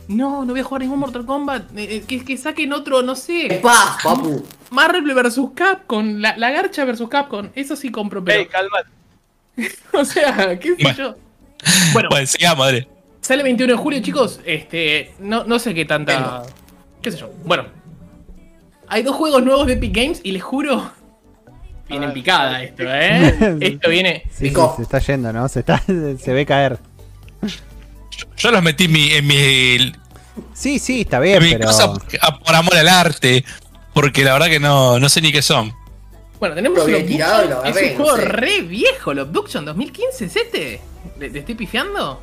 No, 0.10 0.44
no 0.46 0.52
voy 0.54 0.62
a 0.62 0.64
jugar 0.64 0.82
ningún 0.82 1.00
Mortal 1.00 1.26
Kombat. 1.26 1.64
Eh, 1.78 1.96
eh, 1.98 2.04
que, 2.08 2.24
que 2.26 2.38
saquen 2.38 2.72
otro, 2.74 3.02
no 3.02 3.16
sé. 3.16 3.60
paz, 3.62 3.98
papu. 4.04 4.44
Marvel 4.72 5.04
vs 5.14 5.40
Capcom, 5.56 6.18
la, 6.20 6.36
la 6.38 6.50
garcha 6.52 6.84
vs 6.86 7.04
Capcom. 7.10 7.50
Eso 7.56 7.76
sí 7.76 7.92
compro, 7.92 8.24
pero. 8.24 8.40
Ey, 8.40 8.46
calmate. 8.48 8.90
O 9.94 10.06
sea, 10.06 10.58
qué 10.60 10.76
sé 10.76 10.84
Bueno. 10.84 10.98
yo. 10.98 11.16
Bueno, 11.94 12.10
Bueno, 12.10 12.28
sigamos, 12.28 12.60
madre. 12.60 12.88
sale 13.22 13.44
21 13.44 13.74
de 13.74 13.78
julio, 13.78 14.00
chicos. 14.02 14.40
Este, 14.46 15.14
no, 15.20 15.44
no 15.44 15.58
sé 15.60 15.74
qué 15.74 15.86
tanta. 15.86 16.44
¿Qué 17.02 17.12
sé 17.12 17.18
yo? 17.18 17.32
Bueno, 17.46 17.66
hay 18.88 19.04
dos 19.04 19.16
juegos 19.16 19.44
nuevos 19.44 19.66
de 19.68 19.74
Epic 19.74 19.96
Games 19.96 20.20
y 20.24 20.32
les 20.32 20.44
juro. 20.44 20.92
Viene 21.90 22.06
en 22.08 22.14
picada 22.14 22.62
esto, 22.62 22.84
¿eh? 22.88 23.58
Esto 23.62 23.90
viene. 23.90 24.24
Sí, 24.32 24.50
sí, 24.50 24.56
se 24.76 24.82
está 24.84 25.00
yendo, 25.00 25.32
¿no? 25.34 25.48
Se, 25.48 25.60
está, 25.62 25.82
se 26.20 26.34
ve 26.34 26.46
caer. 26.46 26.78
Yo 28.38 28.52
los 28.52 28.62
metí 28.64 28.86
en 28.86 28.92
mi, 28.92 29.12
en 29.12 29.28
mi, 29.28 29.94
Sí, 30.54 30.80
sí, 30.80 31.02
está 31.02 31.18
en 31.18 31.24
bien, 31.24 31.44
mi 31.44 31.52
pero. 31.54 31.68
cosa 31.68 31.92
a- 32.22 32.40
por 32.40 32.56
amor 32.56 32.76
al 32.76 32.88
arte. 32.90 33.44
Porque 33.94 34.24
la 34.24 34.34
verdad 34.34 34.48
que 34.48 34.60
no, 34.60 35.00
no 35.00 35.10
sé 35.10 35.22
ni 35.22 35.32
qué 35.32 35.42
son. 35.42 35.74
Bueno, 36.40 36.56
tenemos 36.56 36.78
Lo 36.78 36.86
un 36.86 36.94
había 36.94 37.06
tirado 37.06 37.46
y 37.46 37.50
lo 37.50 37.60
Obduction. 37.60 37.78
Es 37.84 37.92
un 37.92 37.98
no 37.98 38.04
juego 38.04 38.18
sé. 38.18 38.26
re 38.26 38.62
viejo, 38.62 39.12
el 39.12 39.20
Obduction 39.20 39.66
2015, 39.66 40.26
¿es 40.26 40.36
este? 40.36 40.82
¿Le, 41.20 41.30
le 41.30 41.40
estoy 41.40 41.56
pifiando? 41.56 42.22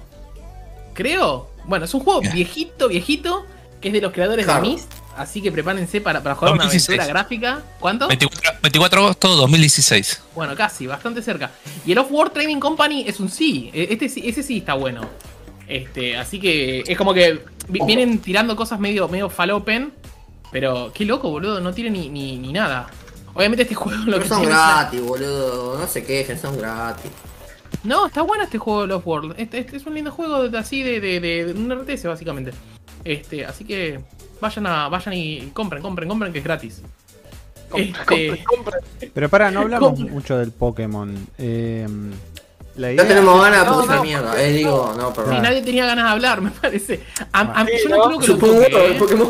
Creo. 0.93 1.51
Bueno, 1.65 1.85
es 1.87 1.95
un 1.95 2.01
juego 2.01 2.21
viejito, 2.21 2.89
viejito, 2.89 3.47
que 3.81 3.89
es 3.89 3.95
de 3.95 4.01
los 4.01 4.13
creadores 4.13 4.45
Claro. 4.45 4.63
de 4.63 4.69
Myst. 4.69 4.93
así 5.17 5.41
que 5.43 5.51
prepárense 5.51 6.01
para, 6.01 6.23
para 6.23 6.35
jugar 6.35 6.53
una 6.55 6.65
2016. 6.65 6.99
aventura 7.01 7.21
gráfica. 7.21 7.63
¿Cuánto? 7.81 8.07
24, 8.09 8.53
24 8.63 9.01
de 9.01 9.05
agosto 9.07 9.29
2016. 9.37 10.23
Bueno, 10.35 10.55
casi, 10.55 10.87
bastante 10.87 11.23
cerca. 11.23 11.51
Y 11.87 11.93
el 11.93 11.99
Off-World 11.99 12.33
Trading 12.33 12.61
Company 12.61 13.05
es 13.09 13.19
un 13.21 13.29
sí. 13.31 13.71
E- 13.73 13.89
Este, 13.91 14.09
sí- 14.09 14.23
ese 14.25 14.43
sí 14.43 14.59
está 14.59 14.75
bueno. 14.75 15.03
Este, 15.67 16.17
así 16.17 16.39
que 16.39 16.85
es 16.87 16.97
como 16.99 17.15
que 17.15 17.41
vi- 17.69 17.81
vienen 17.87 18.19
tirando 18.19 18.55
cosas 18.55 18.79
medio, 18.79 19.09
medio 19.09 19.29
falopen. 19.31 19.93
Pero 20.53 20.93
qué 20.95 21.05
loco, 21.05 21.31
boludo, 21.31 21.61
no 21.61 21.73
tiene 21.73 21.91
ni, 21.91 22.09
ni, 22.09 22.37
ni 22.37 22.53
nada. 22.53 22.89
Obviamente 23.35 23.63
este 23.63 23.75
juego 23.75 23.99
lo 23.99 24.05
Pero 24.13 24.23
que 24.23 24.29
son 24.29 24.39
tiene 24.41 24.53
es 24.55 24.59
una- 24.59 24.75
gratis, 24.81 25.01
boludo. 25.03 25.79
No 25.79 25.87
se 25.87 26.05
quejen, 26.05 26.39
son 26.39 26.57
gratis. 26.57 27.11
No, 27.83 28.07
está 28.07 28.23
bueno 28.23 28.45
este 28.45 28.59
juego 28.59 28.87
de 28.87 28.95
Off-World. 28.95 29.35
Este, 29.37 29.59
este 29.59 29.77
es 29.77 29.85
un 29.87 29.95
lindo 29.95 30.11
juego 30.13 30.49
de- 30.49 30.57
así 30.59 30.83
de, 30.83 31.01
de, 31.01 31.21
de- 31.21 31.45
de 31.47 31.53
un 31.53 31.71
RTS 31.71 32.07
básicamente. 32.09 32.53
Este, 33.05 33.45
así 33.45 33.65
que 33.65 34.01
vayan 34.41 34.67
a 34.67 34.89
vayan 34.89 35.15
y 35.15 35.51
compren, 35.53 35.83
compren, 35.83 36.09
compren 36.09 36.33
que 36.33 36.39
es 36.39 36.45
gratis. 36.45 36.83
Compre, 37.69 37.91
Este- 37.91 38.05
compre, 38.45 38.45
compre. 38.45 39.11
Pero 39.13 39.29
para, 39.29 39.51
no 39.51 39.61
hablamos 39.61 39.99
mucho 39.99 40.39
del 40.39 40.53
Pokémon. 40.53 41.15
Eh, 41.39 41.87
la 42.77 42.93
idea- 42.93 43.07
tenemos 43.07 43.41
ganas 43.43 43.67
No, 43.67 43.85
no, 43.85 44.03
mierda. 44.03 44.41
Eh, 44.43 44.53
digo, 44.53 44.95
no, 44.97 45.13
nadie 45.41 45.63
tenía 45.63 45.87
ganas 45.87 46.05
de 46.07 46.11
hablar, 46.13 46.41
me 46.41 46.51
parece. 46.53 47.03
A- 47.33 47.41
a- 47.41 47.67
Sí, 47.67 47.73
yo 47.83 47.89
no, 47.91 47.97
¿no? 47.97 48.19
creo 48.19 48.21
que 48.21 48.27
lo 48.29 48.39
toque, 48.39 48.91
¿eh? 48.93 48.97
Pokémon. 48.99 49.29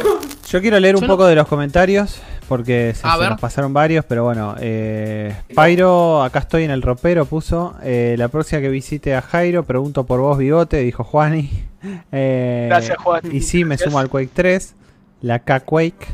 Yo 0.48 0.60
quiero 0.60 0.78
leer 0.78 0.94
un 0.96 1.00
Yo 1.00 1.06
no- 1.08 1.14
poco 1.14 1.26
de 1.26 1.34
los 1.34 1.48
comentarios 1.48 2.20
porque 2.48 2.94
se, 2.94 3.06
nos 3.06 3.40
pasaron 3.40 3.72
varios, 3.72 4.04
pero 4.04 4.24
bueno, 4.24 4.54
eh, 4.60 5.34
Pyro, 5.48 6.22
acá 6.22 6.40
estoy 6.40 6.64
en 6.64 6.70
el 6.70 6.82
ropero, 6.82 7.26
puso, 7.26 7.74
eh, 7.82 8.14
la 8.18 8.28
próxima 8.28 8.60
que 8.60 8.68
visite 8.68 9.14
a 9.14 9.22
Jairo, 9.22 9.64
pregunto 9.64 10.04
por 10.04 10.20
vos, 10.20 10.38
Bigote, 10.38 10.78
dijo 10.78 11.04
Juani. 11.04 11.50
Eh, 12.12 12.64
Gracias, 12.70 12.96
Juan. 12.96 13.20
Y 13.30 13.42
sí, 13.42 13.58
me 13.58 13.76
Gracias. 13.76 13.90
sumo 13.90 13.98
al 13.98 14.08
Quake 14.08 14.30
3, 14.32 14.74
la 15.20 15.40
K-Quake, 15.40 16.06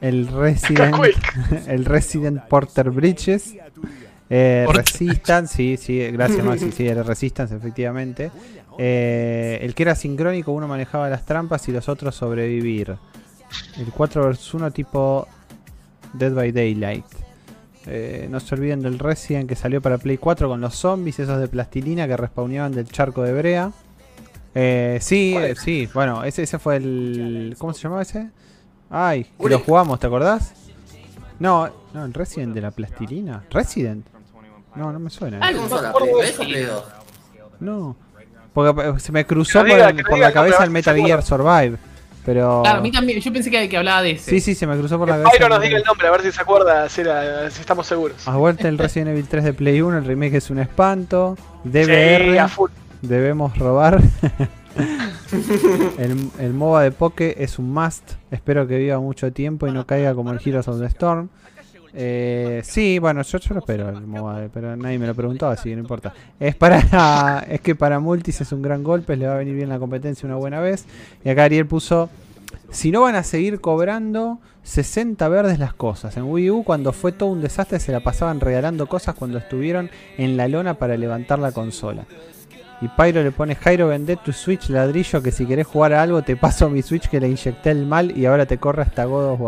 el 0.00 0.26
Resident, 0.26 0.96
el 1.66 1.84
Resident 1.84 2.40
Porter 2.44 2.88
Bridges, 2.88 3.56
eh. 4.30 4.64
Resistance, 4.72 5.54
sí, 5.54 5.76
sí, 5.76 5.98
gracias 6.12 6.44
Maxi, 6.44 6.70
sí, 6.70 6.86
el 6.86 7.04
Resistance, 7.04 7.54
efectivamente. 7.54 8.30
Eh, 8.78 9.58
el 9.60 9.74
que 9.74 9.82
era 9.82 9.96
sincrónico, 9.96 10.52
uno 10.52 10.68
manejaba 10.68 11.10
las 11.10 11.26
trampas 11.26 11.68
y 11.68 11.72
los 11.72 11.88
otros 11.88 12.14
sobrevivir. 12.14 12.96
El 13.78 13.86
4 13.92 14.28
vs 14.28 14.54
1 14.54 14.70
tipo 14.70 15.26
Dead 16.12 16.32
by 16.32 16.52
Daylight. 16.52 17.04
Eh, 17.86 18.26
no 18.30 18.40
se 18.40 18.54
olviden 18.54 18.80
del 18.82 18.98
Resident 18.98 19.48
que 19.48 19.56
salió 19.56 19.80
para 19.80 19.98
Play 19.98 20.18
4 20.18 20.48
con 20.48 20.60
los 20.60 20.74
zombies, 20.74 21.18
esos 21.18 21.40
de 21.40 21.48
plastilina 21.48 22.06
que 22.06 22.16
respawneaban 22.16 22.72
del 22.72 22.86
charco 22.88 23.22
de 23.22 23.32
brea. 23.32 23.72
Eh, 24.54 24.98
sí, 25.00 25.30
¿Cuál 25.32 25.44
eh, 25.44 25.50
es? 25.52 25.58
sí, 25.60 25.88
bueno, 25.94 26.24
ese, 26.24 26.42
ese 26.42 26.58
fue 26.58 26.76
el... 26.76 27.54
¿Cómo 27.58 27.72
se 27.72 27.82
llamaba 27.82 28.02
ese? 28.02 28.28
Ay, 28.90 29.24
que 29.40 29.48
lo 29.48 29.60
jugamos, 29.60 29.98
¿te 30.00 30.06
acordás? 30.08 30.52
No, 31.38 31.70
no, 31.94 32.04
el 32.04 32.12
Resident 32.12 32.52
de 32.54 32.60
la 32.60 32.70
plastilina. 32.70 33.44
¿Resident? 33.50 34.04
No, 34.74 34.92
no 34.92 34.98
me 35.00 35.08
suena. 35.08 35.38
Ah, 35.40 35.50
eh. 35.50 35.54
¿Cómo 35.54 35.68
no 35.68 35.76
son 35.76 35.82
las 35.82 35.92
me 35.94 35.98
acuerdo 35.98 36.18
Play 36.18 36.26
de 36.26 36.32
3 36.36 36.40
o 36.40 36.50
Play 36.50 36.62
2? 36.64 36.84
No. 37.60 37.96
Porque 38.52 38.88
eh, 38.88 38.92
se 39.00 39.12
me 39.12 39.24
cruzó 39.24 39.60
por, 39.60 39.70
el- 39.70 40.04
por 40.04 40.18
la 40.18 40.32
cabeza 40.32 40.64
el 40.64 40.70
Metal 40.70 40.96
Gear 40.96 41.22
Survive. 41.22 41.78
Pero... 42.32 42.62
Claro, 42.62 42.78
a 42.78 42.80
mí 42.80 42.92
también, 42.92 43.18
yo 43.20 43.32
pensé 43.32 43.50
que, 43.50 43.68
que 43.68 43.76
hablaba 43.76 44.02
de 44.02 44.12
ese. 44.12 44.30
Sí, 44.30 44.40
sí, 44.40 44.54
se 44.54 44.64
me 44.64 44.78
cruzó 44.78 44.98
por 44.98 45.08
la 45.08 45.16
Que 45.16 45.22
cabeza. 45.24 45.36
Pyro 45.36 45.46
el 45.46 45.50
nos 45.54 45.60
diga 45.62 45.78
el 45.78 45.84
nombre, 45.84 46.06
a 46.06 46.10
ver 46.12 46.22
si 46.22 46.30
se 46.30 46.40
acuerda, 46.40 46.88
si, 46.88 47.00
era- 47.00 47.50
si 47.50 47.60
estamos 47.60 47.88
seguros. 47.88 48.28
A 48.28 48.36
vuelta 48.36 48.68
el 48.68 48.78
Resident 48.78 49.10
Evil 49.10 49.26
3 49.26 49.42
de 49.42 49.52
Play 49.52 49.80
1, 49.82 49.98
el 49.98 50.04
remake 50.04 50.34
es 50.36 50.48
un 50.48 50.60
espanto. 50.60 51.36
Sí, 51.64 51.70
DBR, 51.70 52.38
a 52.38 52.46
full. 52.48 52.70
debemos 53.02 53.58
robar. 53.58 54.00
el, 55.98 56.30
el 56.38 56.52
MOBA 56.54 56.82
de 56.84 56.92
Poke 56.92 57.34
es 57.38 57.58
un 57.58 57.72
must. 57.72 58.12
Espero 58.30 58.66
que 58.68 58.78
viva 58.78 58.98
mucho 59.00 59.32
tiempo 59.32 59.66
y 59.66 59.72
no 59.72 59.86
caiga 59.86 60.14
como 60.14 60.30
el 60.30 60.40
Heroes 60.44 60.68
of 60.68 60.78
the 60.78 60.86
Storm. 60.86 61.28
Eh, 61.92 62.60
sí, 62.64 62.98
bueno, 62.98 63.22
yo, 63.22 63.38
lo 63.50 63.58
espero 63.58 63.88
el 63.88 64.50
pero 64.50 64.76
nadie 64.76 64.98
me 64.98 65.06
lo 65.06 65.14
preguntó, 65.14 65.48
así 65.48 65.70
que 65.70 65.76
no 65.76 65.82
importa. 65.82 66.12
Es 66.38 66.54
para 66.54 67.44
es 67.48 67.60
que 67.60 67.74
para 67.74 67.98
multis 67.98 68.40
es 68.40 68.52
un 68.52 68.62
gran 68.62 68.82
golpe, 68.82 69.16
le 69.16 69.26
va 69.26 69.34
a 69.34 69.38
venir 69.38 69.54
bien 69.54 69.68
la 69.68 69.78
competencia 69.78 70.26
una 70.26 70.36
buena 70.36 70.60
vez. 70.60 70.84
Y 71.24 71.28
acá 71.28 71.44
Ariel 71.44 71.66
puso 71.66 72.08
si 72.70 72.90
no 72.90 73.02
van 73.02 73.14
a 73.14 73.22
seguir 73.22 73.60
cobrando 73.60 74.38
60 74.62 75.28
verdes 75.28 75.58
las 75.58 75.74
cosas. 75.74 76.16
En 76.16 76.24
Wii 76.24 76.50
U 76.50 76.64
cuando 76.64 76.92
fue 76.92 77.12
todo 77.12 77.30
un 77.30 77.40
desastre 77.40 77.80
se 77.80 77.92
la 77.92 78.00
pasaban 78.00 78.40
regalando 78.40 78.86
cosas 78.86 79.14
cuando 79.14 79.38
estuvieron 79.38 79.90
en 80.18 80.36
la 80.36 80.48
lona 80.48 80.74
para 80.74 80.96
levantar 80.96 81.38
la 81.38 81.52
consola. 81.52 82.04
Y 82.80 82.88
Pyro 82.88 83.22
le 83.22 83.30
pone 83.30 83.56
Jairo 83.56 83.88
vende 83.88 84.16
tu 84.16 84.32
Switch 84.32 84.70
ladrillo 84.70 85.22
que 85.22 85.32
si 85.32 85.44
querés 85.44 85.66
jugar 85.66 85.92
a 85.92 86.02
algo 86.02 86.22
te 86.22 86.36
paso 86.36 86.70
mi 86.70 86.80
Switch 86.80 87.08
que 87.08 87.20
le 87.20 87.28
inyecté 87.28 87.70
el 87.70 87.86
mal 87.86 88.16
y 88.16 88.24
ahora 88.24 88.46
te 88.46 88.58
corre 88.58 88.82
hasta 88.82 89.04
God 89.04 89.32
of. 89.32 89.40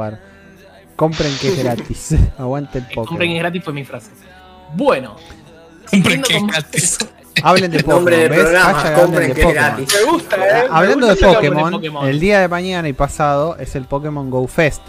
Compren 0.97 1.32
que 1.40 1.49
es 1.49 1.59
gratis. 1.62 2.14
Aguante 2.38 2.78
el 2.78 2.84
Eh, 2.84 2.88
Compren 2.95 3.12
es 3.12 3.18
Pokémon. 3.18 3.38
gratis 3.38 3.64
fue 3.64 3.72
mi 3.72 3.84
frase. 3.84 4.11
Bueno. 4.74 5.16
Compren 5.90 6.22
que 6.22 6.36
es 6.36 6.47
gratis. 6.47 6.99
Hablen 7.43 7.70
de 7.70 7.78
Pokémon. 7.78 7.97
Nombre 7.97 8.16
del 8.18 8.28
¿ves? 8.30 8.40
programa, 8.40 8.93
compren 8.95 9.28
de 9.28 9.34
que 9.34 9.40
es 9.40 9.47
Pokémon. 9.47 9.55
gratis. 9.76 9.95
Me 10.05 10.12
gusta, 10.12 10.36
eh. 10.36 10.62
me 10.70 10.76
Hablando 10.76 11.07
gusta 11.09 11.26
de. 11.26 11.34
Pokémon, 11.34 11.70
Pokémon. 11.72 12.09
el 12.09 12.20
día 12.20 12.40
de 12.40 12.49
mañana 12.49 12.88
y 12.88 12.93
pasado 12.93 13.57
es 13.59 13.74
el 13.74 13.84
Pokémon 13.86 14.30
Go 14.30 14.47
Fest 14.47 14.82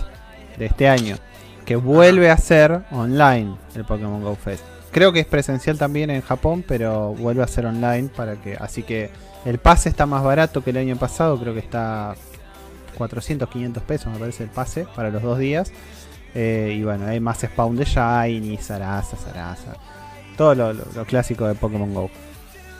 de 0.57 0.65
este 0.67 0.87
año, 0.87 1.15
que 1.65 1.75
vuelve 1.77 2.29
a 2.29 2.37
ser 2.37 2.81
online 2.91 3.55
el 3.75 3.85
Pokémon 3.85 4.21
Go 4.21 4.35
Fest. 4.35 4.63
Creo 4.91 5.11
que 5.11 5.21
es 5.21 5.25
presencial 5.25 5.77
también 5.79 6.11
en 6.11 6.21
Japón, 6.21 6.63
pero 6.67 7.15
vuelve 7.15 7.41
a 7.41 7.47
ser 7.47 7.65
online 7.65 8.09
para 8.15 8.35
que, 8.35 8.55
así 8.59 8.83
que 8.83 9.09
el 9.45 9.57
pase 9.57 9.89
está 9.89 10.05
más 10.05 10.21
barato 10.23 10.63
que 10.63 10.69
el 10.69 10.77
año 10.77 10.95
pasado, 10.97 11.39
creo 11.39 11.53
que 11.53 11.59
está 11.61 12.13
400, 12.93 13.49
500 13.49 13.83
pesos 13.83 14.11
me 14.13 14.19
parece 14.19 14.43
el 14.43 14.49
pase 14.49 14.85
para 14.95 15.09
los 15.09 15.21
dos 15.21 15.37
días. 15.39 15.71
Eh, 16.35 16.75
y 16.79 16.83
bueno, 16.83 17.05
hay 17.07 17.19
más 17.19 17.39
spawn 17.41 17.75
de 17.75 17.85
Shiny, 17.85 18.57
Sarasa, 18.57 19.15
Sarasa, 19.17 19.75
todo 20.35 20.55
lo, 20.55 20.73
lo- 20.73 20.85
lo 20.95 21.05
clásico 21.05 21.47
de 21.47 21.53
Pokémon 21.55 21.93
Go. 21.93 22.09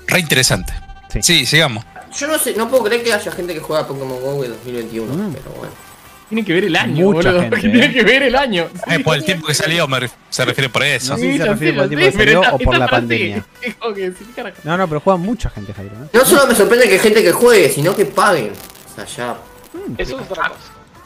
Re 0.07 0.19
interesante. 0.19 0.73
Sí. 1.09 1.21
Sí, 1.21 1.45
sigamos. 1.45 1.85
Yo 2.17 2.27
no 2.27 2.37
sé, 2.39 2.55
no 2.55 2.67
puedo 2.69 2.83
creer 2.85 3.03
que 3.03 3.13
haya 3.13 3.31
gente 3.31 3.53
que 3.53 3.59
juega 3.59 3.87
Pokémon 3.87 4.19
GO 4.19 4.43
en 4.43 4.51
2021, 4.51 5.13
Mm. 5.13 5.33
pero 5.33 5.51
bueno. 5.57 5.73
Tienen 6.29 6.45
que 6.45 6.53
ver 6.53 6.63
el 6.63 6.75
año, 6.75 7.05
Mucha 7.11 7.29
boludo. 7.31 7.41
gente, 7.41 7.57
Tienen 7.59 7.83
eh. 7.91 7.93
que 7.93 8.03
ver 8.03 8.23
el 8.23 8.35
año. 8.35 8.67
Eh, 8.87 8.99
por 8.99 9.15
el 9.15 9.23
tiempo 9.23 9.45
que 9.45 9.53
salió 9.53 9.87
me 9.87 9.99
ref- 9.99 10.11
se 10.31 10.43
refiere 10.45 10.69
por 10.69 10.81
eso. 10.83 11.13
No 11.13 11.19
sé 11.19 11.31
si 11.33 11.37
se 11.37 11.45
refiere 11.45 11.73
por 11.73 11.83
el 11.83 11.89
tiempo 11.89 12.05
que 12.05 12.11
salió 12.17 12.41
o 12.51 12.57
por 12.57 12.77
la 12.77 12.87
pandemia. 12.87 13.45
sí. 13.61 13.75
No, 14.63 14.77
no, 14.77 14.87
pero 14.87 14.99
juega 14.99 15.17
mucha 15.17 15.49
gente, 15.51 15.73
Jairo. 15.73 15.93
¿eh? 15.95 16.07
No 16.11 16.25
solo 16.25 16.47
me 16.47 16.55
sorprende 16.55 16.87
que 16.87 16.93
hay 16.93 16.99
gente 16.99 17.21
que 17.21 17.31
juegue, 17.31 17.69
sino 17.69 17.95
que 17.95 18.05
paguen. 18.05 18.51
O 18.91 18.95
sea, 18.95 19.05
ya. 19.05 19.37
Eso 19.97 20.19
es 20.19 20.29
otra 20.31 20.49
cosa. 20.49 20.61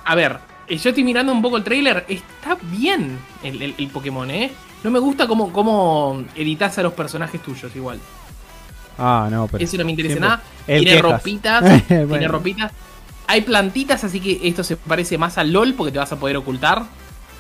A 0.05 0.15
ver, 0.15 0.37
eh, 0.67 0.77
yo 0.77 0.89
estoy 0.89 1.03
mirando 1.03 1.31
un 1.31 1.41
poco 1.41 1.57
el 1.57 1.63
trailer. 1.63 2.05
Está 2.07 2.57
bien 2.61 3.19
el, 3.43 3.61
el- 3.61 3.75
el 3.77 3.87
Pokémon, 3.89 4.29
¿eh? 4.31 4.51
No 4.83 4.91
me 4.91 4.99
gusta 4.99 5.27
cómo, 5.27 5.51
cómo 5.51 6.23
editas 6.35 6.77
a 6.77 6.83
los 6.83 6.93
personajes 6.93 7.41
tuyos 7.41 7.75
igual. 7.75 7.99
Ah, 8.97 9.27
no, 9.29 9.47
pero. 9.47 9.63
Eso 9.63 9.77
no 9.77 9.85
me 9.85 9.91
interesa 9.91 10.19
nada. 10.19 10.41
Tiene 10.65 10.85
quejas. 10.85 11.01
ropitas. 11.03 11.83
Tiene 11.87 12.27
ropitas. 12.27 12.71
Hay 13.27 13.41
plantitas, 13.41 14.03
así 14.03 14.19
que 14.21 14.39
esto 14.47 14.63
se 14.63 14.77
parece 14.77 15.17
más 15.17 15.37
al 15.37 15.51
LOL 15.51 15.73
porque 15.73 15.91
te 15.91 15.99
vas 15.99 16.11
a 16.11 16.15
poder 16.17 16.37
ocultar. 16.37 16.83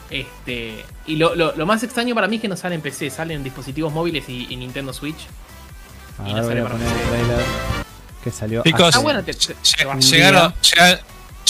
Este. 0.09 0.83
Y 1.05 1.15
lo, 1.15 1.35
lo- 1.35 1.55
lo 1.55 1.65
más 1.65 1.83
extraño 1.83 2.13
para 2.15 2.27
mí 2.27 2.37
es 2.37 2.41
que 2.41 2.47
no 2.47 2.55
sale 2.57 2.75
en 2.75 2.81
PC, 2.81 3.09
sale 3.09 3.33
en 3.33 3.43
dispositivos 3.43 3.91
móviles 3.93 4.27
y, 4.29 4.47
y 4.49 4.55
Nintendo 4.55 4.93
Switch. 4.93 5.27
A 6.19 6.29
Y 6.29 6.33
ver, 6.33 6.35
no 6.35 6.41
voy 6.41 6.47
sale 6.49 6.59
a 6.59 6.63
para 6.63 6.75
poner 6.75 6.87
el 6.87 6.93
PC. 6.93 7.09
trailer 7.09 7.45
que 8.23 8.31
salió. 8.31 8.63
Chicos, 8.63 8.95
Ah, 8.95 8.99
bueno, 8.99 9.23
te- 9.23 9.33
llegaron, 9.33 10.53
llega- 10.61 10.99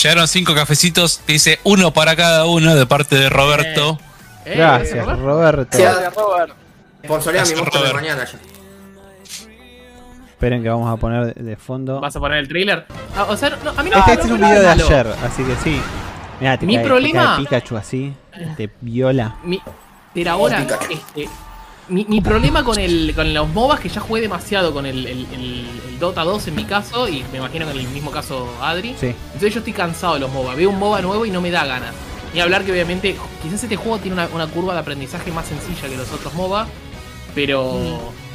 llegaron 0.01 0.27
cinco 0.27 0.53
cafecitos. 0.55 1.21
Dice 1.27 1.59
uno 1.63 1.91
para 1.91 2.15
cada 2.15 2.45
uno 2.45 2.75
de 2.75 2.85
parte 2.85 3.15
de 3.15 3.29
Roberto. 3.29 3.99
Eh, 4.45 4.53
Gracias, 4.57 5.05
Roberto. 5.05 5.77
Gracias, 5.77 6.15
Robert. 6.15 6.53
Sponsorea 7.03 7.41
mi 7.43 7.49
Gracias, 7.49 7.59
monstruo 7.59 7.83
de 7.87 7.93
mañana 7.93 8.25
ya. 8.25 8.37
Esperen 10.29 10.61
que 10.61 10.69
vamos 10.69 10.91
a 10.91 10.97
poner 10.97 11.33
de, 11.33 11.55
fondo. 11.55 11.99
¿Vas 11.99 12.15
a 12.15 12.19
poner 12.19 12.37
el 12.39 12.47
trailer? 12.47 12.85
Ah, 13.15 13.25
o 13.27 13.35
sea, 13.35 13.49
no, 13.63 13.71
a 13.75 13.83
mí 13.83 13.89
no 13.89 13.97
Este, 13.97 14.11
no, 14.11 14.13
este 14.13 14.25
es 14.25 14.31
un 14.31 14.37
video 14.37 14.59
de 14.61 14.67
malo. 14.67 14.85
ayer, 14.85 15.07
así 15.25 15.43
que 15.43 15.55
sí. 15.63 15.81
Mirá, 16.39 16.57
te 16.59 16.65
Mi 16.67 16.75
cae- 16.75 16.83
te 16.83 16.87
problema- 16.89 17.25
cae 17.35 17.37
Pikachu 17.45 17.75
así, 17.77 18.13
te 18.55 18.69
viola. 18.81 19.35
Mi, 19.43 19.59
pero 20.13 20.31
ahora, 20.31 20.59
este, 20.91 21.27
mi, 21.89 22.05
mi 22.09 22.21
problema 22.21 22.63
con 22.63 22.77
el 22.79 23.13
con 23.15 23.33
los 23.33 23.47
MOBAs 23.49 23.79
que 23.79 23.89
ya 23.89 24.01
jugué 24.01 24.21
demasiado 24.21 24.73
con 24.73 24.85
el, 24.85 25.05
el- 25.05 25.27
el- 25.33 25.65
el 25.89 25.99
Dota 25.99 26.23
2 26.23 26.47
en 26.49 26.55
mi 26.55 26.65
caso, 26.65 27.07
y 27.09 27.23
me 27.31 27.37
imagino 27.39 27.65
que 27.65 27.71
en 27.71 27.79
el 27.79 27.87
mismo 27.87 28.11
caso 28.11 28.47
Adri. 28.61 28.95
Sí. 28.99 29.07
Entonces 29.33 29.53
yo 29.53 29.59
estoy 29.59 29.73
cansado 29.73 30.15
de 30.15 30.19
los 30.19 30.31
MOBA. 30.31 30.55
Veo 30.55 30.69
un 30.69 30.79
MOBA 30.79 31.01
nuevo 31.01 31.25
y 31.25 31.31
no 31.31 31.41
me 31.41 31.49
da 31.51 31.65
ganas. 31.65 31.93
Ni 32.33 32.39
hablar 32.41 32.63
que 32.65 32.71
obviamente 32.71 33.15
quizás 33.41 33.63
este 33.63 33.75
juego 33.77 33.97
tiene 33.99 34.13
una, 34.13 34.27
una 34.33 34.47
curva 34.47 34.73
de 34.73 34.79
aprendizaje 34.81 35.31
más 35.31 35.45
sencilla 35.47 35.87
que 35.89 35.97
los 35.97 36.11
otros 36.11 36.33
MOBA. 36.35 36.67
Pero 37.33 37.79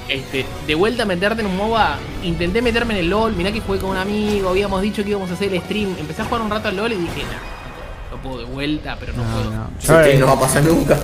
este, 0.08 0.44
de 0.66 0.74
vuelta 0.74 1.02
a 1.04 1.06
meterte 1.06 1.42
en 1.42 1.48
un 1.48 1.56
MOBA, 1.56 1.98
intenté 2.24 2.62
meterme 2.62 2.94
en 2.94 3.00
el 3.00 3.10
LOL, 3.10 3.34
mirá 3.34 3.50
que 3.52 3.60
jugué 3.60 3.78
con 3.78 3.90
un 3.90 3.96
amigo, 3.96 4.48
habíamos 4.50 4.80
dicho 4.82 5.02
que 5.02 5.10
íbamos 5.10 5.30
a 5.30 5.34
hacer 5.34 5.52
el 5.54 5.60
stream, 5.62 5.94
empecé 5.98 6.22
a 6.22 6.24
jugar 6.24 6.42
un 6.42 6.50
rato 6.50 6.68
al 6.68 6.76
LOL 6.76 6.92
y 6.92 6.96
dije, 6.96 7.22
nah, 7.24 8.16
no 8.16 8.22
puedo 8.22 8.38
de 8.38 8.44
vuelta, 8.44 8.96
pero 8.98 9.12
no, 9.14 9.24
No, 9.24 9.30
puedo. 9.34 9.50
no. 9.50 9.70
Yo, 9.80 10.02
que 10.04 10.14
eh, 10.14 10.18
no 10.18 10.26
va 10.26 10.32
a 10.32 10.40
pasar 10.40 10.62
nunca. 10.64 10.98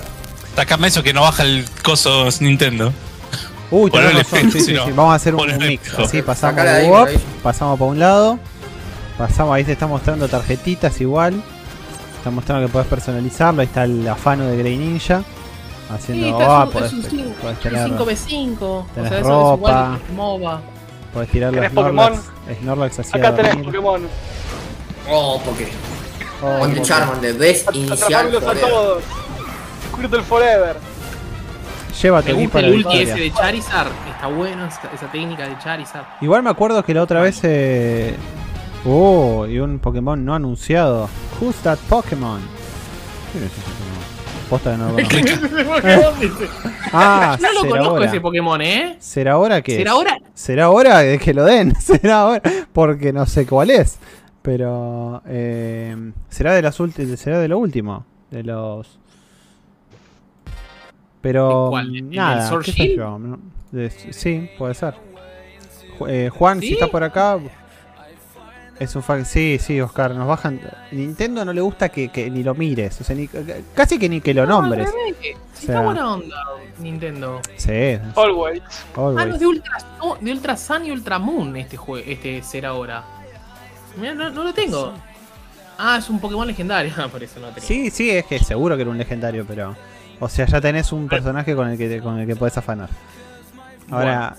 Sacame 0.58 0.88
eso 0.88 1.04
que 1.04 1.12
no 1.12 1.20
baja 1.22 1.44
el 1.44 1.64
coso 1.84 2.28
Nintendo. 2.40 2.92
Uy, 3.70 3.92
tenés 3.92 4.14
razón, 4.14 4.50
sí, 4.50 4.60
sí, 4.60 4.64
sí. 4.74 4.90
Vamos 4.92 5.12
a 5.12 5.14
hacer 5.14 5.32
un 5.34 5.38
Ponele 5.38 5.68
mix. 5.68 5.94
Así 5.96 6.20
pasamos 6.20 6.56
de 6.64 6.68
ahí, 6.68 6.88
WOP, 6.88 7.10
pasamos 7.44 7.78
para 7.78 7.90
un 7.92 7.98
lado. 8.00 8.38
Pasamos, 9.16 9.54
ahí 9.54 9.62
te 9.62 9.70
está 9.70 9.86
mostrando 9.86 10.26
tarjetitas 10.26 11.00
igual. 11.00 11.40
Está 12.16 12.32
mostrando 12.32 12.66
que 12.66 12.72
puedes 12.72 12.88
personalizarlo. 12.88 13.60
Ahí 13.60 13.68
está 13.68 13.84
el 13.84 14.08
afano 14.08 14.46
de 14.46 14.56
Grey 14.56 14.76
Ninja. 14.76 15.22
Haciendo. 15.94 16.40
Ah, 16.40 16.64
un- 16.64 16.70
podés, 16.72 16.92
es 16.92 16.92
un 16.94 17.02
cin- 17.04 17.34
podés 17.34 17.56
un 17.56 17.62
tener, 17.62 17.88
5v5. 17.90 18.60
O 18.62 18.86
sea, 18.96 19.04
eso 19.04 19.14
es 19.14 19.20
igual 19.20 19.54
ropa. 19.54 19.98
que 20.08 20.12
MOBA. 20.12 20.60
podés 21.14 21.30
tirar 21.30 21.52
los 21.52 21.60
¿Tenés 21.60 21.70
Snorlax. 21.72 22.18
Snorlax 22.62 22.98
hacia 22.98 23.16
Acá 23.16 23.36
tenés 23.36 23.52
dormir. 23.52 23.66
Pokémon. 23.66 24.08
Oh, 25.08 25.40
porque. 25.44 25.68
Oh. 26.42 26.82
Charmander, 26.82 27.34
ves 27.34 27.64
inicial 27.72 28.26
Atraparlos 28.26 28.42
a 28.42 28.54
todos. 28.68 29.02
Squirtle 29.98 30.22
Forever. 30.22 30.76
Lleva 32.02 32.22
tu 32.22 32.28
Me 32.28 32.42
gusta 32.44 32.60
el 32.60 32.74
ulti 32.74 32.98
ese 32.98 33.18
de 33.18 33.32
Charizard. 33.32 33.88
Está 34.10 34.28
bueno 34.28 34.66
esa, 34.66 34.80
esa 34.94 35.10
técnica 35.10 35.48
de 35.48 35.58
Charizard. 35.58 36.04
Igual 36.20 36.42
me 36.44 36.50
acuerdo 36.50 36.84
que 36.84 36.94
la 36.94 37.02
otra 37.02 37.20
vez. 37.20 37.40
Eh... 37.42 38.14
Oh, 38.86 39.44
y 39.46 39.58
un 39.58 39.80
Pokémon 39.80 40.24
no 40.24 40.34
anunciado. 40.34 41.08
Who's 41.40 41.56
that 41.56 41.78
Pokémon? 41.88 42.40
¿Quién 43.32 43.44
es 43.44 43.50
ese 43.52 43.60
Pokémon? 43.62 43.98
Posta 44.48 44.70
que 44.72 44.78
no 44.78 44.88
lo 44.88 44.94
conozco. 44.94 45.18
Ese 45.18 45.64
Pokémon 45.64 46.20
dice. 46.20 46.48
Ah, 46.92 47.36
no 47.42 47.52
lo 47.52 47.60
será 47.60 47.70
conozco 47.70 47.90
ahora. 47.94 48.06
ese 48.06 48.20
Pokémon, 48.20 48.62
¿eh? 48.62 48.96
¿Será 49.00 49.32
ahora 49.32 49.62
que 49.62 49.76
¿Será 49.76 49.90
ahora? 49.92 50.16
Será 50.34 50.70
hora 50.70 50.98
de 51.00 51.18
que 51.18 51.34
lo 51.34 51.44
den. 51.44 51.74
Será 51.80 52.20
ahora. 52.22 52.42
Porque 52.72 53.12
no 53.12 53.26
sé 53.26 53.44
cuál 53.46 53.70
es. 53.70 53.98
Pero. 54.42 55.20
eh, 55.26 56.12
será 56.28 56.54
de 56.54 56.62
las 56.62 56.78
ulti- 56.78 57.16
será 57.16 57.40
de 57.40 57.48
lo 57.48 57.58
último. 57.58 58.04
De 58.30 58.44
los. 58.44 58.98
Pero. 61.20 61.76
¿El 61.78 61.92
del 61.92 62.10
Nada. 62.10 62.48
Sword 62.48 62.64
qué 62.64 62.72
sé 62.72 62.78
Shield? 62.84 62.96
yo, 62.98 63.18
no- 63.18 63.38
de- 63.72 63.90
sí, 63.90 64.48
puede 64.56 64.74
ser. 64.74 64.94
Eh, 66.08 66.30
Juan, 66.32 66.60
si 66.60 66.68
¿Sí? 66.68 66.72
está 66.74 66.86
por 66.88 67.02
acá. 67.02 67.38
Es 68.78 68.94
un 68.94 69.02
fan. 69.02 69.26
Sí, 69.26 69.58
sí, 69.60 69.80
Oscar. 69.80 70.14
Nos 70.14 70.28
bajan. 70.28 70.60
Nintendo 70.92 71.44
no 71.44 71.52
le 71.52 71.60
gusta 71.60 71.88
que, 71.88 72.10
que 72.10 72.30
ni 72.30 72.44
lo 72.44 72.54
mires. 72.54 73.00
O 73.00 73.04
sea, 73.04 73.16
ni- 73.16 73.28
casi 73.74 73.98
que 73.98 74.08
ni 74.08 74.20
que 74.20 74.32
lo 74.32 74.46
nombres. 74.46 74.86
No, 74.86 74.92
que- 75.20 75.34
O 75.34 75.38
sí 75.54 75.66
sea- 75.66 75.74
está 75.74 75.84
buena 75.84 76.12
onda 76.14 76.36
Nintendo. 76.78 77.40
Sí. 77.56 77.98
Always. 78.14 78.62
Ah, 78.68 78.76
no, 78.96 79.08
always. 79.08 79.40
de 79.40 79.46
Ultra, 79.48 79.72
de 80.20 80.30
Ultra 80.32 80.56
Sun 80.56 80.86
y 80.86 80.92
Ultra 80.92 81.18
Moon 81.18 81.56
este 81.56 81.76
juego, 81.76 82.04
este 82.08 82.40
ser 82.44 82.66
ahora. 82.66 83.02
Mira, 84.00 84.14
no, 84.14 84.30
no 84.30 84.44
lo 84.44 84.54
tengo. 84.54 84.92
Ah, 85.76 85.96
es 85.98 86.08
un 86.08 86.20
Pokémon 86.20 86.46
legendario. 86.46 86.92
Ah, 86.96 87.08
por 87.08 87.20
eso 87.24 87.40
no 87.40 87.48
tenía. 87.48 87.62
Sí, 87.66 87.90
sí, 87.90 88.10
es 88.10 88.26
que 88.26 88.38
seguro 88.38 88.76
que 88.76 88.82
era 88.82 88.90
un 88.92 88.98
legendario, 88.98 89.44
pero. 89.44 89.74
O 90.20 90.28
sea, 90.28 90.46
ya 90.46 90.60
tenés 90.60 90.92
un 90.92 91.08
personaje 91.08 91.54
con 91.54 91.68
el 91.68 91.78
que, 91.78 92.00
con 92.00 92.18
el 92.18 92.26
que 92.26 92.34
podés 92.36 92.56
afanar. 92.58 92.88
Ahora, 93.90 94.36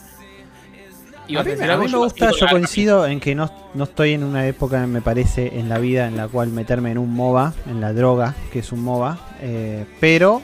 a 1.39 1.43
mí, 1.43 1.51
me- 1.57 1.65
a 1.65 1.73
algo, 1.73 1.83
mí 1.83 1.85
me 1.87 1.91
yo 1.91 1.99
gusta, 1.99 2.31
yo 2.31 2.47
coincido 2.49 3.05
en 3.07 3.19
que 3.19 3.35
no, 3.35 3.51
no 3.73 3.83
estoy 3.85 4.13
en 4.13 4.23
una 4.23 4.45
época, 4.47 4.85
me 4.87 5.01
parece, 5.01 5.59
en 5.59 5.69
la 5.69 5.77
vida 5.77 6.07
en 6.07 6.17
la 6.17 6.27
cual 6.27 6.49
meterme 6.49 6.91
en 6.91 6.97
un 6.97 7.13
MOBA, 7.13 7.53
en 7.69 7.81
la 7.81 7.93
droga, 7.93 8.33
que 8.51 8.59
es 8.59 8.71
un 8.71 8.83
MOBA, 8.83 9.17
eh, 9.41 9.85
pero 9.99 10.41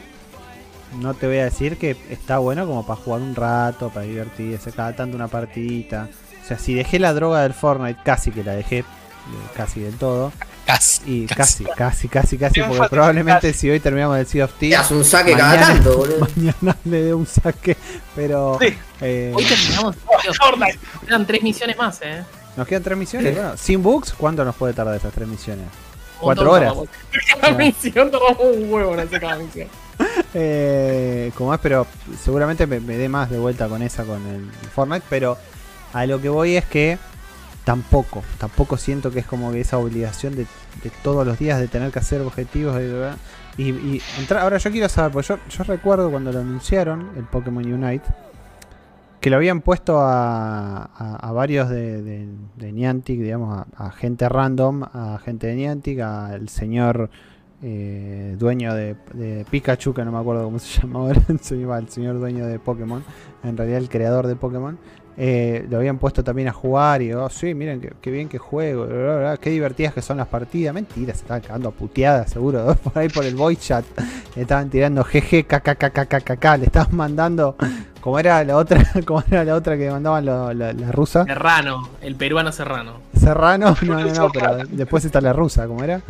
no 0.99 1.13
te 1.15 1.27
voy 1.27 1.37
a 1.39 1.45
decir 1.45 1.77
que 1.77 1.97
está 2.09 2.37
bueno 2.37 2.65
como 2.67 2.85
para 2.85 2.99
jugar 3.01 3.21
un 3.21 3.35
rato, 3.35 3.89
para 3.89 4.05
divertirse, 4.05 4.71
cada 4.71 4.95
tanto 4.95 5.15
una 5.15 5.27
partidita. 5.27 6.07
O 6.43 6.47
sea, 6.47 6.57
si 6.59 6.73
dejé 6.75 6.99
la 6.99 7.13
droga 7.13 7.41
del 7.41 7.53
Fortnite, 7.53 7.99
casi 8.03 8.31
que 8.31 8.43
la 8.43 8.53
dejé, 8.53 8.79
eh, 8.79 8.83
casi 9.55 9.81
del 9.81 9.95
todo, 9.95 10.31
Casi. 10.65 11.23
y 11.23 11.25
casi, 11.27 11.63
casi, 11.63 12.07
casi, 12.07 12.37
casi, 12.37 12.61
porque 12.63 12.87
probablemente 12.89 13.49
casi. 13.49 13.59
si 13.59 13.69
hoy 13.69 13.79
terminamos 13.79 14.17
el 14.17 14.25
Sea 14.25 14.45
of 14.45 14.51
Te 14.53 14.59
Thieves, 14.59 14.79
das 14.79 14.91
un 14.91 15.03
saque 15.05 15.33
cada 15.33 15.49
Mañana- 15.55 15.73
tanto, 15.73 15.97
boludo. 15.97 16.27
mañana 16.35 16.77
le 16.85 17.03
dé 17.03 17.13
un 17.13 17.27
saque, 17.27 17.77
pero 18.15 18.57
Sí. 18.59 18.75
eh, 19.01 19.31
Hoy 19.35 19.45
terminamos. 19.45 19.95
Fortnite. 20.41 20.79
Quedan 21.05 21.25
tres 21.27 21.43
misiones 21.43 21.77
más, 21.77 21.99
eh. 22.01 22.23
nos 22.57 22.67
quedan 22.67 22.81
tres 22.83 22.97
misiones. 22.97 23.33
Sí. 23.33 23.39
Bueno, 23.39 23.57
sin 23.57 23.83
bugs, 23.83 24.13
¿cuánto 24.13 24.43
nos 24.43 24.55
puede 24.55 24.73
tardar 24.73 24.95
esas 24.95 25.13
tres 25.13 25.27
misiones? 25.27 25.65
Cuatro 26.19 26.51
horas. 26.51 26.73
Cada 27.41 27.53
misión 27.53 28.09
tardamos 28.09 28.37
un 28.39 28.71
huevo 28.73 28.93
en 28.95 29.01
hacer 29.01 29.19
cada 29.21 29.35
misión. 29.37 29.67
Eh, 30.33 31.31
como 31.37 31.53
es, 31.53 31.59
pero 31.61 31.85
seguramente 32.23 32.65
me, 32.67 32.79
me 32.79 32.97
dé 32.97 33.07
más 33.09 33.29
de 33.29 33.37
vuelta 33.37 33.67
con 33.67 33.81
esa, 33.81 34.03
con 34.03 34.25
el 34.27 34.49
Fortnite, 34.73 35.05
pero 35.09 35.37
a 35.93 36.05
lo 36.05 36.19
que 36.21 36.29
voy 36.29 36.55
es 36.57 36.65
que 36.65 36.97
tampoco, 37.65 38.23
tampoco 38.37 38.77
siento 38.77 39.11
que 39.11 39.19
es 39.19 39.25
como 39.25 39.51
que 39.51 39.59
esa 39.59 39.77
obligación 39.77 40.35
de, 40.35 40.45
de 40.83 40.91
todos 41.03 41.25
los 41.27 41.37
días 41.37 41.59
de 41.59 41.67
tener 41.67 41.91
que 41.91 41.99
hacer 41.99 42.21
objetivos 42.21 42.79
y, 43.57 43.63
y 43.63 44.01
ahora 44.37 44.57
yo 44.57 44.71
quiero 44.71 44.87
saber, 44.87 45.11
pues 45.11 45.27
yo, 45.27 45.37
yo 45.49 45.63
recuerdo 45.63 46.09
cuando 46.11 46.31
lo 46.31 46.39
anunciaron, 46.39 47.09
el 47.17 47.23
Pokémon 47.23 47.65
Unite, 47.65 48.05
que 49.19 49.29
lo 49.31 49.37
habían 49.37 49.61
puesto 49.61 49.99
a, 49.99 50.83
a- 50.83 51.31
varios 51.31 51.69
de, 51.69 52.27
de, 52.57 52.71
Niantic, 52.71 53.19
digamos, 53.19 53.65
a, 53.75 53.91
gente 53.91 54.29
random, 54.29 54.83
a 54.83 55.19
gente 55.23 55.47
de 55.47 55.55
Niantic, 55.55 55.99
al 55.99 56.47
señor 56.49 57.09
eh, 57.63 58.35
dueño 58.37 58.75
de, 58.75 58.95
Pikachu, 59.49 59.93
que 59.93 60.05
no 60.05 60.11
me 60.11 60.19
acuerdo 60.19 60.43
cómo 60.43 60.59
se 60.59 60.81
llama 60.81 60.99
ahora, 60.99 61.21
el 61.27 61.39
señor 61.89 62.19
dueño 62.19 62.45
de 62.45 62.59
Pokémon, 62.59 63.03
en 63.43 63.57
realidad 63.57 63.79
el 63.79 63.89
creador 63.89 64.27
de 64.27 64.35
Pokémon, 64.35 64.77
eh, 65.17 65.65
lo 65.69 65.77
habían 65.77 65.97
puesto 65.97 66.23
también 66.23 66.47
a 66.49 66.51
jugar 66.51 67.01
y, 67.01 67.13
oh, 67.13 67.29
sí, 67.29 67.53
miren 67.53 67.79
qué, 67.79 67.93
qué 68.01 68.11
bien 68.11 68.27
que 68.27 68.37
juego, 68.37 68.85
bla, 68.85 68.95
bla, 68.95 69.17
bla, 69.19 69.37
qué 69.37 69.49
divertidas 69.49 69.93
que 69.93 70.01
son 70.01 70.17
las 70.17 70.27
partidas. 70.27 70.73
Mentira, 70.73 71.13
se 71.13 71.21
estaban 71.21 71.41
cagando 71.41 71.69
a 71.69 71.71
puteadas, 71.71 72.29
seguro, 72.31 72.75
por 72.83 72.97
ahí 72.97 73.07
por 73.09 73.23
el 73.25 73.35
voice 73.35 73.61
chat. 73.61 73.85
Le 74.35 74.41
estaban 74.41 74.69
tirando 74.69 75.03
GG, 75.03 75.45
KKKKKK, 75.47 76.45
le 76.59 76.65
estaban 76.65 76.95
mandando, 76.95 77.55
como 78.01 78.19
era 78.19 78.43
la 78.43 78.57
otra, 78.57 78.83
como 79.05 79.23
era 79.31 79.43
la 79.45 79.55
otra 79.55 79.77
que 79.77 79.89
mandaban 79.89 80.25
lo- 80.25 80.53
la, 80.53 80.73
la 80.73 80.91
rusa. 80.91 81.23
Serrano, 81.25 81.89
el 82.01 82.15
peruano 82.15 82.51
Serrano. 82.51 82.99
Serrano, 83.17 83.75
no, 83.83 83.99
no, 84.01 84.13
no, 84.13 84.29
pero 84.33 84.57
después 84.69 85.05
está 85.05 85.21
la 85.21 85.31
rusa, 85.33 85.65
¿cómo 85.67 85.83
era? 85.83 86.01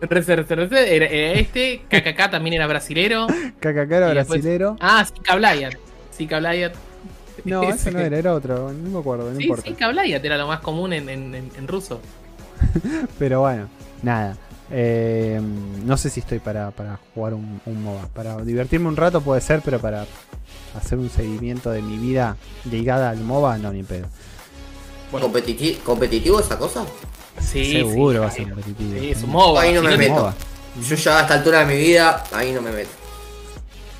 Este, 0.00 1.82
KKK 1.88 2.30
también 2.30 2.54
era 2.54 2.66
brasilero. 2.66 3.26
KKK 3.26 3.92
era 3.92 4.08
después- 4.14 4.40
brasilero. 4.40 4.76
Ah, 4.80 5.04
Sika 5.04 5.36
Blayat. 5.36 5.74
Sika 6.10 6.38
Blayat. 6.38 6.72
No, 7.44 7.62
ese 7.70 7.90
no 7.90 8.00
era, 8.00 8.16
era 8.18 8.34
otro, 8.34 8.72
no 8.72 8.90
me 8.90 8.98
acuerdo, 8.98 9.30
no 9.30 9.36
Sí, 9.38 9.44
importa. 9.44 9.88
Blayat 9.88 10.24
era 10.24 10.36
lo 10.36 10.46
más 10.46 10.60
común 10.60 10.92
en, 10.92 11.08
en, 11.08 11.34
en- 11.34 11.50
en 11.56 11.68
ruso. 11.68 12.00
Pero 13.18 13.40
bueno, 13.40 13.68
nada. 14.02 14.36
Eh, 14.72 15.40
no 15.84 15.96
sé 15.96 16.10
si 16.10 16.20
estoy 16.20 16.38
para, 16.38 16.70
para 16.70 16.98
jugar 17.14 17.34
un, 17.34 17.60
un 17.66 17.82
MOBA. 17.82 18.06
Para 18.08 18.36
divertirme 18.44 18.88
un 18.88 18.96
rato 18.96 19.20
puede 19.20 19.40
ser, 19.40 19.62
pero 19.64 19.80
para 19.80 20.06
hacer 20.76 20.96
un 20.98 21.10
seguimiento 21.10 21.70
de 21.72 21.82
mi 21.82 21.98
vida 21.98 22.36
ligada 22.70 23.10
al 23.10 23.18
MOBA, 23.18 23.58
no, 23.58 23.72
ni 23.72 23.80
en 23.80 23.86
pedo. 23.86 24.06
Bueno, 25.10 25.26
¿Competiti- 25.28 25.78
¿Competitivo 25.82 26.38
esa 26.38 26.56
cosa? 26.56 26.84
sí, 27.40 27.72
Seguro 27.72 28.12
sí, 28.12 28.18
va 28.20 28.26
a 28.26 28.30
ser 28.30 28.44
sí, 28.44 28.50
competitivo. 28.50 29.00
Sí, 29.00 29.10
es 29.10 29.22
un 29.24 29.30
MOBA. 29.30 29.60
Ahí 29.62 29.72
no 29.72 29.80
Si 29.80 29.86
me 29.88 29.96
meto. 29.96 30.12
MOBA. 30.14 30.34
Yo 30.88 30.94
ya 30.94 31.18
a 31.18 31.22
esta 31.22 31.34
altura 31.34 31.60
de 31.66 31.74
mi 31.74 31.80
vida, 31.80 32.22
ahí 32.32 32.52
no 32.52 32.62
me 32.62 32.70
meto. 32.70 32.90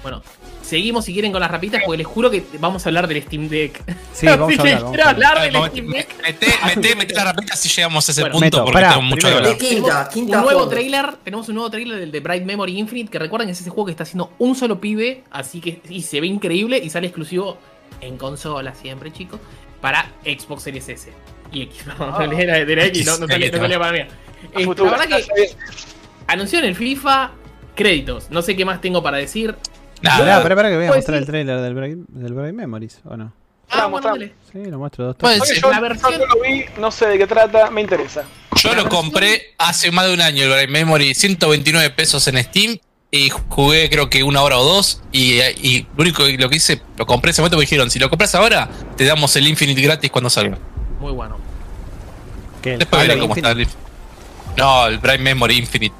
Bueno, 0.02 0.22
seguimos 0.70 1.04
si 1.04 1.12
quieren 1.12 1.32
con 1.32 1.40
las 1.40 1.50
rapitas 1.50 1.82
porque 1.84 1.98
les 1.98 2.06
juro 2.06 2.30
que 2.30 2.44
vamos 2.58 2.86
a 2.86 2.88
hablar 2.88 3.08
del 3.08 3.22
Steam 3.22 3.48
Deck. 3.48 3.82
Sí, 4.12 4.26
vamos 4.26 4.56
a 4.56 4.60
hablar. 4.60 4.76
vamos 4.76 4.90
quiero 4.90 5.04
a 5.04 5.10
hablar. 5.10 5.38
hablar 5.38 5.52
del 5.52 5.70
Steam 5.70 5.90
Deck. 5.90 6.22
Mete, 6.22 6.46
mete, 6.64 6.94
mete 6.96 7.14
la 7.14 7.24
rapita 7.24 7.56
si 7.56 7.68
llegamos 7.68 8.08
a 8.08 8.12
ese 8.12 8.20
Bueno, 8.22 8.32
punto 8.34 8.44
Meto, 8.46 8.64
porque 8.64 8.72
pará, 8.72 8.88
tengo 8.90 9.02
mucho 9.02 9.28
que 9.28 9.34
hablar. 9.34 9.58
Quinta, 9.58 10.08
quinta 10.12 10.38
un 10.38 10.44
nuevo 10.44 10.68
trailer, 10.68 11.16
tenemos 11.24 11.48
un 11.48 11.54
nuevo 11.56 11.70
trailer 11.70 11.98
del 11.98 12.12
de 12.12 12.20
Bright 12.20 12.44
Memory 12.44 12.78
Infinite, 12.78 13.10
que 13.10 13.18
recuerden 13.18 13.48
que 13.48 13.52
es 13.52 13.60
ese 13.60 13.70
juego 13.70 13.86
que 13.86 13.90
está 13.90 14.04
haciendo 14.04 14.32
un 14.38 14.54
solo 14.54 14.80
pibe, 14.80 15.24
así 15.30 15.60
que 15.60 15.82
y 15.88 16.02
se 16.02 16.20
ve 16.20 16.28
increíble 16.28 16.78
y 16.78 16.88
sale 16.88 17.08
exclusivo 17.08 17.58
en 18.00 18.16
consola 18.16 18.74
siempre, 18.74 19.12
chicos, 19.12 19.40
para 19.80 20.12
Xbox 20.24 20.62
Series 20.62 20.88
S 20.88 21.12
y 21.52 21.62
X. 21.62 21.84
No, 21.98 22.18
de 22.18 22.46
la, 22.46 22.64
de 22.64 22.76
la 22.76 22.84
X, 22.86 23.06
no, 23.06 23.18
no 23.18 23.26
salía, 23.26 23.50
no 23.50 23.58
salía 23.58 23.78
para 23.78 23.92
mí. 23.92 23.98
Eh, 24.54 24.64
futuro, 24.64 24.90
la 24.90 24.98
verdad 24.98 25.18
que 25.18 26.56
en 26.58 26.64
el 26.64 26.76
FIFA 26.76 27.32
créditos, 27.74 28.30
no 28.30 28.42
sé 28.42 28.56
qué 28.56 28.64
más 28.64 28.80
tengo 28.80 29.02
para 29.02 29.16
decir. 29.16 29.56
Nada. 30.02 30.42
pará, 30.42 30.56
pará, 30.56 30.68
que 30.70 30.76
voy 30.76 30.84
a 30.86 30.88
Pues 30.88 30.98
mostrar 30.98 31.18
el 31.18 31.26
trailer 31.26 31.60
del 31.60 31.74
Bright, 31.74 31.98
del 32.08 32.52
Memories, 32.52 33.00
¿o 33.04 33.16
no? 33.16 33.32
Ah, 33.70 33.86
bueno, 33.86 34.08
dale. 34.08 34.32
Sí, 34.52 34.64
lo 34.64 34.78
muestro 34.78 35.04
dos 35.06 35.16
Pues, 35.16 35.40
sí. 35.46 35.60
Yo 35.60 35.70
la 35.70 35.80
versión- 35.80 36.18
no 36.18 36.26
lo 36.26 36.40
vi, 36.42 36.64
no 36.78 36.90
sé 36.90 37.06
de 37.06 37.18
qué 37.18 37.26
trata, 37.26 37.70
me 37.70 37.80
interesa. 37.80 38.24
Yo 38.56 38.74
lo 38.74 38.88
compré 38.88 39.54
hace 39.58 39.90
más 39.92 40.06
de 40.06 40.14
un 40.14 40.20
año 40.20 40.42
el 40.44 40.50
Bright 40.50 40.70
Memory, 40.70 41.14
129 41.14 41.90
pesos 41.90 42.26
en 42.28 42.42
Steam. 42.42 42.78
Y 43.12 43.28
jugué 43.48 43.90
creo 43.90 44.08
que 44.08 44.22
una 44.22 44.42
hora 44.42 44.56
o 44.58 44.64
dos. 44.64 45.02
Y, 45.12 45.40
y 45.40 45.86
lo 45.96 46.02
único 46.02 46.24
que 46.24 46.36
lo 46.38 46.48
que 46.48 46.56
hice, 46.56 46.80
lo 46.96 47.06
compré 47.06 47.30
en 47.30 47.32
ese 47.32 47.42
momento 47.42 47.56
me 47.56 47.62
dijeron, 47.62 47.90
si 47.90 47.98
lo 47.98 48.08
compras 48.08 48.34
ahora, 48.34 48.68
te 48.96 49.04
damos 49.04 49.34
el 49.36 49.48
Infinite 49.48 49.80
gratis 49.82 50.10
cuando 50.10 50.30
salga. 50.30 50.58
Muy 51.00 51.12
bueno. 51.12 51.36
¿Qué, 52.62 52.76
Después 52.76 53.02
Halo 53.02 53.08
veré 53.08 53.20
cómo 53.20 53.34
está 53.34 53.50
Infinite? 53.50 53.72
el 54.50 54.56
No, 54.56 54.86
el 54.86 54.98
Bright 54.98 55.20
Memory 55.20 55.58
Infinite. 55.58 55.94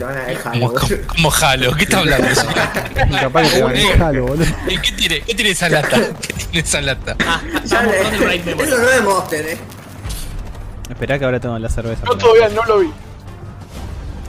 Te 0.00 0.04
van 0.06 0.16
a 0.16 0.58
boludo. 0.58 0.80
como 1.08 1.30
Halo. 1.32 1.74
¿Qué 1.74 1.84
está 1.84 1.98
hablando? 1.98 2.28
Capaz 3.20 3.42
que 3.42 3.48
te 3.56 3.62
van 3.62 3.76
a 3.76 4.08
Halo, 4.08 4.26
boludo. 4.26 4.46
¿Y 4.68 4.78
¿Qué 4.78 4.92
tiene? 4.92 5.20
¿Qué 5.20 5.34
tiene 5.34 5.50
esa 5.50 5.68
lata? 5.68 5.98
¿Qué 6.26 6.32
tiene 6.32 6.66
esa 6.66 6.80
lata? 6.80 7.16
Ah, 7.26 7.40
Ya 7.66 7.80
el 7.82 8.18
Bright 8.18 8.44
le-. 8.46 8.52
Eso 8.52 8.78
no 8.78 8.88
es 8.88 9.02
Monster, 9.02 9.46
eh. 9.46 9.58
Esperá 10.88 11.18
que 11.18 11.24
ahora 11.26 11.38
tengo 11.38 11.58
la 11.58 11.68
cerveza. 11.68 12.02
Para- 12.04 12.18
todavía 12.18 12.48
no 12.48 12.64
lo 12.64 12.78
vi. 12.80 12.90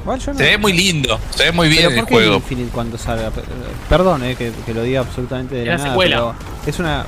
Igual 0.01 0.19
yo 0.19 0.31
no- 0.33 0.37
Se 0.39 0.43
ve 0.43 0.57
muy 0.57 0.73
lindo, 0.73 1.19
se 1.29 1.43
ve 1.45 1.51
muy 1.51 1.69
bien 1.69 1.83
Pero 1.83 1.89
el 1.91 1.95
¿por 1.99 2.07
qué 2.07 2.13
juego. 2.15 2.35
Infinite 2.35 2.71
cuando 2.73 2.97
salga? 2.97 3.29
P- 3.31 3.41
Perdón, 3.87 4.23
eh, 4.23 4.35
que, 4.35 4.51
que 4.65 4.73
lo 4.73 4.83
diga 4.83 4.99
absolutamente 5.01 5.55
de 5.55 5.65
la 5.65 5.71
la 5.73 5.77
nada, 5.77 5.89
secuela. 5.91 6.15
pero 6.17 6.35
es 6.67 6.79
una... 6.79 7.05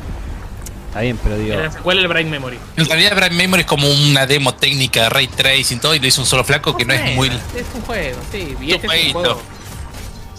Está 0.94 1.02
bien, 1.02 1.18
pero 1.24 1.36
digo. 1.38 1.56
En 1.56 1.64
la 1.64 1.72
secuela 1.72 2.02
el 2.02 2.08
Bright 2.08 2.28
Memory. 2.28 2.60
En 2.78 2.86
realidad, 2.86 3.16
Bright 3.16 3.32
Memory 3.34 3.62
es 3.62 3.66
como 3.68 3.90
una 3.90 4.28
demo 4.28 4.54
técnica 4.54 5.02
de 5.02 5.10
ray 5.10 5.26
tracing 5.28 5.78
y 5.78 5.80
todo, 5.80 5.96
y 5.96 6.00
lo 6.00 6.06
hizo 6.06 6.22
un 6.22 6.28
solo 6.28 6.44
flaco 6.44 6.78
que 6.78 6.86
no 6.86 6.94
es 6.94 7.16
muy 7.16 7.30
Es 7.30 7.66
un 7.74 7.82
juego, 7.82 8.20
sí. 8.32 8.56
Y 8.62 8.74
este 8.74 8.86
es 8.88 9.06
un 9.08 9.14
juego. 9.14 9.42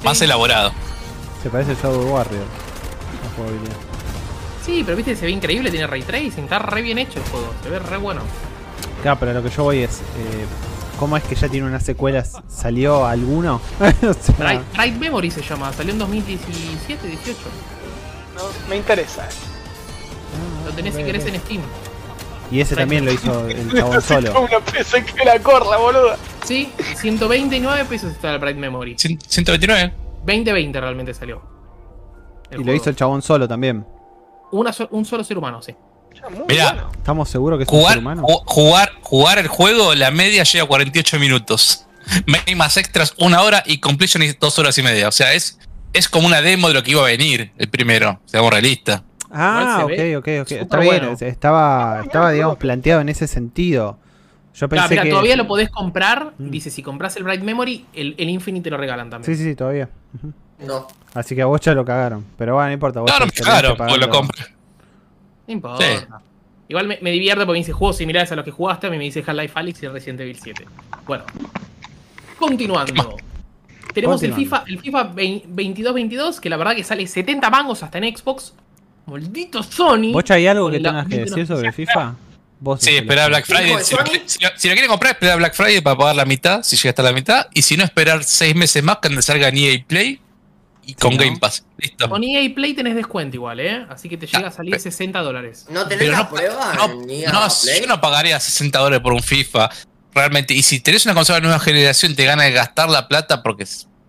más 0.04 0.16
Sí. 0.18 0.24
elaborado. 0.24 0.72
Se 1.42 1.50
parece 1.50 1.72
a 1.72 1.74
Shadow 1.74 2.04
Warrior. 2.14 2.44
Sí, 4.64 4.82
pero 4.84 4.96
viste, 4.96 5.16
se 5.16 5.26
ve 5.26 5.32
increíble, 5.32 5.70
tiene 5.70 5.86
ray 5.86 6.02
tracing, 6.02 6.44
está 6.44 6.58
re 6.60 6.82
bien 6.82 6.98
hecho 6.98 7.18
el 7.18 7.24
juego, 7.26 7.52
se 7.62 7.68
ve 7.68 7.78
re 7.80 7.96
bueno. 7.96 8.22
Claro, 9.02 9.18
pero 9.20 9.32
lo 9.34 9.42
que 9.42 9.50
yo 9.50 9.64
voy 9.64 9.80
es. 9.82 9.98
Eh, 10.00 10.46
¿Cómo 10.98 11.16
es 11.16 11.24
que 11.24 11.34
ya 11.34 11.48
tiene 11.48 11.66
unas 11.66 11.82
secuelas? 11.84 12.32
¿Salió 12.48 13.04
alguno? 13.06 13.60
O 13.80 14.14
sea, 14.14 14.62
Bright 14.72 14.94
Memory 14.98 15.30
se 15.32 15.42
llama, 15.42 15.72
salió 15.72 15.92
en 15.92 15.98
2017, 15.98 17.08
18. 17.08 17.38
No, 18.36 18.42
me 18.70 18.76
interesa. 18.76 19.28
Lo 20.64 20.72
tenés 20.72 20.94
si 20.94 21.02
querés 21.04 21.26
en 21.26 21.40
Steam. 21.40 21.62
Y 22.50 22.60
ese 22.60 22.76
también 22.76 23.04
lo 23.04 23.12
hizo 23.12 23.48
el 23.48 23.72
chabón 23.76 24.02
solo. 24.02 24.40
una 24.42 24.60
PC 24.60 25.04
que 25.04 25.24
la 25.24 25.38
corra, 25.40 25.76
boludo. 25.78 26.14
Sí, 26.44 26.70
129 26.96 27.84
pesos 27.86 28.12
está 28.12 28.32
el 28.34 28.38
Bright 28.38 28.56
Memory. 28.58 28.94
Cien- 28.96 29.18
129. 29.26 29.92
2020 30.26 30.80
realmente 30.80 31.14
salió. 31.14 31.42
Y 32.56 32.62
lo 32.62 32.74
hizo 32.74 32.90
el 32.90 32.96
chabón 32.96 33.22
solo 33.22 33.48
también. 33.48 33.84
Una 34.52 34.72
so- 34.72 34.88
un 34.92 35.04
solo 35.04 35.24
ser 35.24 35.38
humano, 35.38 35.62
sí. 35.62 35.74
Ya, 36.14 36.28
muy 36.28 36.44
Mirá. 36.48 36.72
bueno. 36.72 36.90
¿Estamos 36.94 37.28
seguros 37.28 37.58
que 37.58 37.64
es 37.64 37.68
un 37.70 37.74
ser 37.76 37.82
Jugar, 37.82 37.98
humano? 37.98 38.22
ju- 38.22 38.42
jugar, 38.46 38.92
jugar 39.02 39.38
el 39.38 39.48
juego, 39.48 39.94
la 39.94 40.10
media 40.10 40.44
llega 40.44 40.64
a 40.64 40.68
48 40.68 41.18
minutos. 41.18 41.86
Más 42.54 42.76
extras, 42.76 43.14
una 43.18 43.40
hora 43.42 43.62
y 43.66 43.78
completion 43.78 44.22
dos 44.38 44.58
horas 44.58 44.76
y 44.78 44.82
media. 44.82 45.08
O 45.08 45.12
sea, 45.12 45.32
es, 45.32 45.58
es 45.94 46.08
como 46.08 46.26
una 46.26 46.42
demo 46.42 46.68
de 46.68 46.74
lo 46.74 46.82
que 46.82 46.90
iba 46.92 47.00
a 47.00 47.06
venir 47.06 47.52
el 47.56 47.68
primero, 47.70 48.20
seamos 48.26 48.50
realistas. 48.52 49.02
Ah, 49.34 49.80
ok, 49.84 49.88
ve 49.90 50.16
ok, 50.16 50.28
ok. 50.42 50.50
Está 50.52 50.78
bien, 50.78 51.00
bueno. 51.02 51.16
estaba, 51.20 52.02
estaba 52.04 52.30
digamos, 52.30 52.56
planteado 52.58 53.00
en 53.00 53.08
ese 53.08 53.26
sentido. 53.26 53.98
Yo 54.54 54.68
pensé 54.68 54.86
Claro, 54.86 54.90
mira, 54.90 55.02
que. 55.02 55.10
todavía 55.10 55.36
lo 55.36 55.46
podés 55.48 55.68
comprar. 55.68 56.32
Mm. 56.38 56.50
Dice, 56.50 56.70
si 56.70 56.82
compras 56.82 57.16
el 57.16 57.24
Bright 57.24 57.42
Memory, 57.42 57.86
el, 57.92 58.14
el 58.16 58.28
Infinite 58.30 58.64
te 58.64 58.70
lo 58.70 58.76
regalan 58.76 59.10
también. 59.10 59.26
Sí, 59.36 59.42
sí, 59.42 59.48
sí, 59.50 59.56
todavía. 59.56 59.88
No. 60.64 60.86
Así 61.12 61.34
que 61.34 61.42
a 61.42 61.46
vos 61.46 61.60
ya 61.60 61.74
lo 61.74 61.84
cagaron. 61.84 62.24
Pero 62.38 62.54
bueno, 62.54 62.68
no 62.68 62.72
importa. 62.74 63.00
Vos 63.00 63.10
No, 63.10 63.18
no 63.18 63.26
me 63.26 63.32
cagaron, 63.32 63.76
porque 63.76 63.98
lo 63.98 64.08
compré. 64.08 64.44
No 65.48 65.52
importa. 65.52 65.84
Sí. 65.84 66.04
Igual 66.68 66.86
me, 66.86 66.98
me 67.02 67.10
divierte 67.10 67.40
porque 67.44 67.52
me 67.52 67.58
dice 67.58 67.72
juegos 67.72 67.96
similares 67.96 68.30
a 68.32 68.36
los 68.36 68.44
que 68.44 68.52
jugaste. 68.52 68.86
A 68.86 68.90
mí 68.90 68.96
me 68.96 69.04
dice 69.04 69.22
Half-Life 69.26 69.52
Alyx 69.56 69.82
y 69.82 69.88
Resident 69.88 70.20
Evil 70.20 70.38
7. 70.40 70.64
Bueno. 71.06 71.24
Continuando. 72.38 73.16
Tenemos 73.92 74.22
el. 74.22 74.32
FIFA, 74.34 74.64
el 74.66 74.78
FIFA 74.78 75.12
22-22, 75.14 76.40
que 76.40 76.48
la 76.48 76.56
verdad 76.56 76.74
que 76.74 76.84
sale 76.84 77.06
70 77.06 77.50
mangos 77.50 77.82
hasta 77.82 77.98
en 77.98 78.16
Xbox. 78.16 78.54
Maldito 79.06 79.62
Sony. 79.62 80.12
¿Vos 80.12 80.30
hay 80.30 80.46
algo 80.46 80.70
que 80.70 80.80
tengas 80.80 81.06
que 81.08 81.18
decir 81.18 81.46
sobre 81.46 81.72
FIFA? 81.72 82.14
Vos 82.60 82.80
Sí, 82.80 82.96
esperar 82.96 83.28
Black. 83.28 83.44
Friday. 83.46 83.70
¿Hijo 83.70 83.78
de 83.78 83.84
Si 83.84 83.94
lo, 83.94 84.04
si 84.06 84.38
lo- 84.42 84.48
si 84.56 84.68
lo 84.68 84.74
quieren 84.74 84.90
comprar, 84.90 85.12
esperar 85.14 85.36
Black 85.38 85.54
Friday 85.54 85.80
para 85.82 85.96
pagar 85.98 86.16
la 86.16 86.24
mitad, 86.24 86.62
si 86.62 86.76
llega 86.76 86.90
hasta 86.90 87.02
la 87.02 87.12
mitad. 87.12 87.46
Y 87.52 87.62
si 87.62 87.76
no, 87.76 87.84
esperar 87.84 88.24
seis 88.24 88.54
meses 88.54 88.82
más 88.82 88.98
cuando 89.02 89.20
salga 89.20 89.48
en 89.48 89.58
EA 89.58 89.84
Play 89.86 90.20
y 90.86 90.94
con 90.94 91.12
¿no? 91.16 91.18
Game 91.22 91.38
Pass. 91.38 91.64
Listo. 91.76 92.08
Con 92.08 92.24
EA 92.24 92.54
Play 92.54 92.72
tenés 92.72 92.94
descuento 92.94 93.36
igual, 93.36 93.60
¿eh? 93.60 93.84
Así 93.90 94.08
que 94.08 94.16
te 94.16 94.26
llega 94.26 94.48
a 94.48 94.50
salir 94.50 94.72
pe- 94.72 94.78
60 94.80 95.20
dólares. 95.20 95.66
¿No 95.68 95.82
tenés 95.86 95.98
Pero 96.04 96.12
la 96.12 96.18
no, 96.18 96.28
prueba 96.30 96.74
no, 96.74 96.84
EA 97.10 97.32
no, 97.32 97.48
Play? 97.62 97.80
yo 97.80 97.86
no 97.86 98.00
pagaría 98.00 98.40
60 98.40 98.78
dólares 98.78 99.02
por 99.02 99.12
un 99.12 99.22
FIFA. 99.22 99.68
Realmente. 100.14 100.54
Y 100.54 100.62
si 100.62 100.80
tenés 100.80 101.04
una 101.04 101.14
consola 101.14 101.40
de 101.40 101.42
nueva 101.42 101.58
generación, 101.58 102.14
te 102.14 102.24
gana 102.24 102.44
de 102.44 102.52
gastar 102.52 102.88
la 102.88 103.08
plata 103.08 103.42
porque 103.42 103.66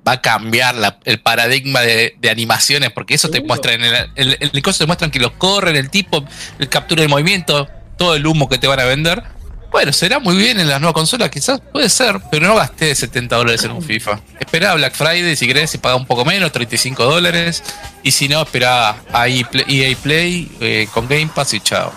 va 0.07 0.13
a 0.13 0.21
cambiar 0.21 0.75
la- 0.75 0.97
el 1.05 1.19
paradigma 1.19 1.81
de, 1.81 2.15
de 2.19 2.29
animaciones. 2.29 2.91
Porque 2.91 3.15
eso 3.15 3.29
te 3.29 3.41
muestra 3.41 3.73
en 3.73 3.83
el, 3.83 4.09
el, 4.15 4.37
el 4.53 4.61
coso 4.61 4.79
te 4.79 4.85
muestran 4.85 5.11
que 5.11 5.19
los 5.19 5.31
corren, 5.31 5.75
el 5.75 5.89
tipo, 5.89 6.23
el 6.59 6.69
captura 6.69 7.01
de 7.01 7.07
movimiento, 7.07 7.67
todo 7.97 8.15
el 8.15 8.25
humo 8.27 8.47
que 8.49 8.57
te 8.57 8.67
van 8.67 8.79
a 8.79 8.83
vender. 8.85 9.23
Bueno, 9.71 9.91
será 9.91 10.19
muy 10.19 10.37
bien 10.37 10.57
en 10.57 10.69
las 10.69 10.79
nuevas 10.79 10.93
consolas, 10.93 11.29
quizás 11.29 11.59
puede 11.73 11.89
ser, 11.89 12.21
pero 12.31 12.47
no 12.47 12.55
gasté 12.55 12.95
70 12.95 13.35
dólares 13.35 13.61
en 13.65 13.71
un 13.71 13.81
FIFA. 13.81 14.21
Esperá 14.39 14.71
a 14.71 14.75
Black 14.75 14.93
Friday 14.95 15.35
si 15.35 15.47
querés 15.47 15.73
y 15.75 15.79
paga 15.79 15.95
un 15.97 16.05
poco 16.05 16.23
menos, 16.23 16.51
35 16.53 17.03
dólares. 17.03 17.61
Y 18.01 18.11
si 18.11 18.29
no, 18.29 18.41
esperá 18.43 18.95
a 19.11 19.27
EA 19.27 19.45
Play, 19.49 19.95
Play, 19.95 20.51
eh, 20.61 20.87
con 20.93 21.09
Game 21.09 21.29
Pass 21.33 21.55
y 21.55 21.59
chao. 21.59 21.91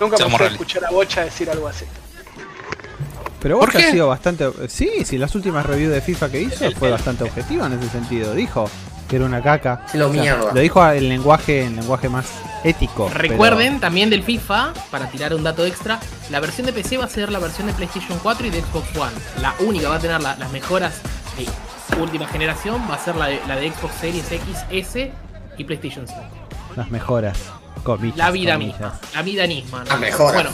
Nunca 0.00 0.16
me 0.26 0.46
escuchar 0.46 0.84
a 0.86 0.90
Bocha 0.90 1.24
decir 1.24 1.50
algo 1.50 1.68
así. 1.68 1.84
Pero 3.40 3.56
vos 3.56 3.66
¿Por 3.66 3.74
que 3.76 3.84
has 3.84 3.90
sido 3.92 4.08
bastante. 4.08 4.46
Sí, 4.68 5.04
sí, 5.04 5.18
las 5.18 5.34
últimas 5.34 5.64
reviews 5.66 5.92
de 5.92 6.00
FIFA 6.00 6.30
que 6.30 6.42
hizo 6.42 6.70
fue 6.72 6.90
bastante 6.90 7.24
objetiva 7.24 7.66
en 7.66 7.74
ese 7.74 7.88
sentido. 7.90 8.34
Dijo 8.34 8.68
que 9.08 9.16
era 9.16 9.24
una 9.24 9.40
caca. 9.42 9.86
Lo 9.94 10.08
mierda. 10.08 10.52
Lo 10.52 10.60
dijo 10.60 10.84
en 10.90 11.08
lenguaje, 11.08 11.62
en 11.64 11.76
lenguaje 11.76 12.08
más 12.08 12.26
ético. 12.64 13.06
pero- 13.12 13.18
Recuerden 13.28 13.78
también 13.78 14.10
del 14.10 14.22
FIFA, 14.24 14.72
para 14.90 15.08
tirar 15.10 15.32
un 15.34 15.44
dato 15.44 15.64
extra, 15.64 16.00
la 16.30 16.40
versión 16.40 16.66
de 16.66 16.72
PC 16.72 16.96
va 16.96 17.04
a 17.04 17.08
ser 17.08 17.30
la 17.30 17.38
versión 17.38 17.68
de 17.68 17.72
PlayStation 17.74 18.18
4 18.22 18.46
y 18.46 18.50
de 18.50 18.62
Xbox 18.62 18.96
One. 18.96 19.12
La 19.40 19.54
única 19.60 19.88
va 19.90 19.96
a 19.96 20.00
tener 20.00 20.20
la- 20.20 20.34
las 20.36 20.50
mejoras 20.50 21.00
de 21.38 21.46
última 22.00 22.26
generación, 22.26 22.82
va 22.90 22.94
a 22.96 22.98
ser 22.98 23.14
la 23.14 23.26
de, 23.28 23.40
la 23.46 23.56
de 23.56 23.70
Xbox 23.70 23.94
Series 24.00 24.32
X, 24.32 24.56
S 24.70 25.12
y 25.58 25.64
PlayStation 25.64 26.06
5. 26.08 26.20
Las 26.74 26.90
mejoras. 26.90 27.38
Comillas, 27.84 28.16
La 28.16 28.30
vida 28.32 28.54
comillas. 28.54 28.80
misma. 28.80 29.00
La 29.14 29.22
vida 29.22 29.46
misma. 29.46 29.78
¿no? 29.84 29.84
Las 29.84 30.00
mejoras. 30.00 30.34
Bueno, 30.34 30.50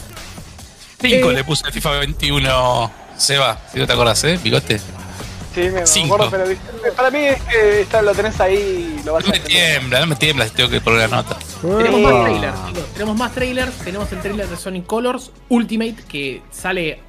5 1.03 1.30
Eh. 1.30 1.34
le 1.34 1.44
puse 1.44 1.66
el 1.66 1.72
FIFA 1.72 1.90
21. 1.98 2.90
Seba, 3.16 3.61
si 3.72 3.78
no 3.78 3.86
te 3.86 3.92
acordás, 3.92 4.24
¿eh? 4.24 4.38
Bigote. 4.42 4.78
Sí, 4.78 5.61
me 5.70 5.86
Cinco. 5.86 6.14
acuerdo, 6.14 6.30
pero 6.30 6.94
para 6.96 7.11
mí 7.11 7.18
es 7.18 7.42
que 7.42 7.82
está- 7.82 8.00
lo 8.00 8.12
tenés 8.14 8.40
ahí 8.40 9.00
lo 9.05 9.12
vas 9.12 9.24
No 9.24 9.30
a 9.30 9.32
me 9.32 9.40
tiembla, 9.40 10.00
no 10.00 10.07
me 10.07 10.16
tiembla 10.16 10.46
si 10.48 10.55
tengo 10.55 10.70
que 10.70 10.80
poner 10.80 11.00
la 11.11 11.16
nota. 11.18 11.36
tenemos 11.61 12.00
más 12.00 12.24
trailers, 12.24 12.66
chicos. 12.68 12.86
Tenemos 12.94 13.16
más 13.18 13.32
trailers. 13.34 13.76
Tenemos 13.78 14.12
el 14.12 14.20
trailer 14.20 14.48
de 14.48 14.57
Sonic 14.57 14.86
Colors 14.86 15.30
Ultimate 15.50 15.96
que 16.09 16.42
sale. 16.50 17.00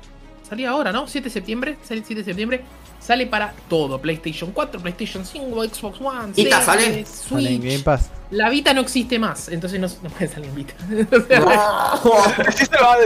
Salía 0.48 0.72
ahora, 0.72 0.92
¿no? 0.92 1.08
7 1.08 1.30
de 1.30 1.34
septiembre. 1.34 1.78
Sale 1.88 2.02
el 2.02 2.06
7 2.06 2.20
de 2.22 2.26
septiembre. 2.26 2.64
Sale 3.00 3.28
para 3.28 3.54
todo: 3.70 4.00
PlayStation 4.02 4.52
4, 4.52 4.82
PlayStation 4.82 5.26
5, 5.26 5.64
Xbox 5.64 6.00
One, 6.02 6.34
¿Vita 6.36 6.62
sale? 6.62 7.06
Switch. 7.06 7.62
Game 7.62 7.80
Pass. 7.80 8.10
La 8.32 8.50
Vita 8.50 8.74
no 8.74 8.82
existe 8.82 9.18
más, 9.20 9.48
entonces 9.48 9.80
no, 9.80 9.88
no 10.02 10.10
puede 10.10 10.28
salir 10.28 10.50
en 10.50 10.56
Vita. 10.56 10.74
O 12.04 12.12
sea, 12.22 12.98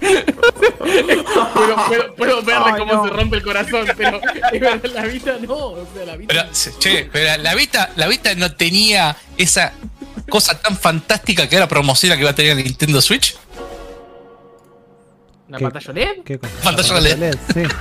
Puedo, 0.00 1.76
puedo- 1.88 2.14
puedo 2.14 2.42
verle 2.42 2.64
Ay, 2.72 2.78
cómo 2.78 2.92
no. 2.94 3.04
se 3.04 3.10
rompe 3.10 3.36
el 3.36 3.42
corazón, 3.42 3.86
pero 3.96 4.20
la 4.94 5.02
Vita 5.06 5.36
no. 5.40 5.54
O 5.54 5.86
sea, 5.94 6.04
la 6.06 6.16
Vita. 6.16 6.34
Pero, 6.52 6.78
che, 6.78 7.08
pero 7.12 7.42
la 7.42 7.54
Vita, 7.54 7.90
la 7.96 8.06
Vita 8.08 8.34
no 8.34 8.52
tenía 8.54 9.16
esa 9.36 9.72
cosa 10.28 10.58
tan 10.60 10.76
fantástica 10.76 11.48
que 11.48 11.56
era 11.56 11.66
promociona 11.68 12.16
que 12.16 12.24
va 12.24 12.30
a 12.30 12.34
tener 12.34 12.52
el 12.58 12.64
Nintendo 12.64 13.00
Switch. 13.00 13.36
¿Una 15.48 15.58
pantalla 15.60 15.92
LED? 15.92 16.08
¿Qué 16.24 16.38
cosa? 16.38 16.52
Pantalla 16.62 17.00
LED. 17.00 17.36
Sí. 17.54 17.62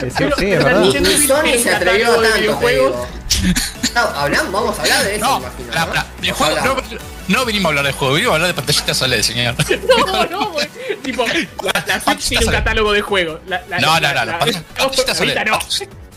Sí, 0.00 0.06
sí, 0.08 0.14
Pero- 0.16 0.36
sí, 0.38 0.44
es 0.46 0.50
pero 0.52 0.64
verdad. 0.64 0.80
Ni, 0.80 0.84
Nintendo 0.86 1.10
ni 1.10 1.16
Switch 1.16 1.28
Sony 1.28 1.62
se 1.62 1.74
atrevió 1.74 2.06
a 2.06 2.14
tanto, 2.14 2.30
te 2.32 2.40
videojuegos. 2.40 2.90
digo. 2.92 3.06
No, 3.94 4.00
hablamos, 4.00 4.52
vamos 4.52 4.78
a 4.78 4.82
hablar 4.82 5.04
de 5.04 5.16
eso, 5.16 5.24
No, 5.24 5.38
imagino, 5.38 5.72
la- 5.74 5.84
¿no? 5.86 5.94
la- 5.94 6.06
de 6.20 6.32
juego, 6.32 6.56
a 6.56 6.60
no, 6.60 6.70
hablar. 6.72 6.84
no 7.28 7.44
vinimos 7.44 7.64
a 7.66 7.68
hablar 7.70 7.86
de 7.86 7.92
juego, 7.92 8.14
vinimos 8.14 8.32
a 8.32 8.34
hablar 8.36 8.48
de 8.48 8.54
pantallitas 8.54 9.02
OLED, 9.02 9.22
señor. 9.22 9.54
No, 10.06 10.24
no, 10.26 10.50
güey. 10.50 10.68
tipo, 11.02 11.24
la, 11.62 11.84
la 11.86 12.00
Switch 12.00 12.28
tiene 12.28 12.46
un 12.46 12.52
catálogo 12.52 12.92
de 12.92 13.00
juegos. 13.02 13.40
La, 13.46 13.62
la- 13.68 13.78
No, 13.80 13.94
no, 13.94 14.00
la- 14.00 14.24
no, 14.24 14.32
no, 14.32 14.38
pantallitas 14.38 15.20
OLED. 15.20 15.44
No. 15.46 15.58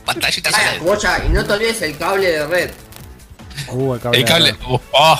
Pantallitas 0.05 0.53
OLED. 0.53 1.25
Y 1.25 1.29
no 1.29 1.45
te 1.45 1.53
olvides 1.53 1.81
el 1.81 1.97
cable 1.97 2.29
de 2.31 2.45
red. 2.47 2.71
Uh, 3.69 3.93
el 3.95 3.99
cable. 4.01 4.17
El 4.19 4.25
de 4.25 4.31
cable. 4.31 4.51
red. 4.51 4.61
uh, 4.67 4.79
oh, 4.91 5.19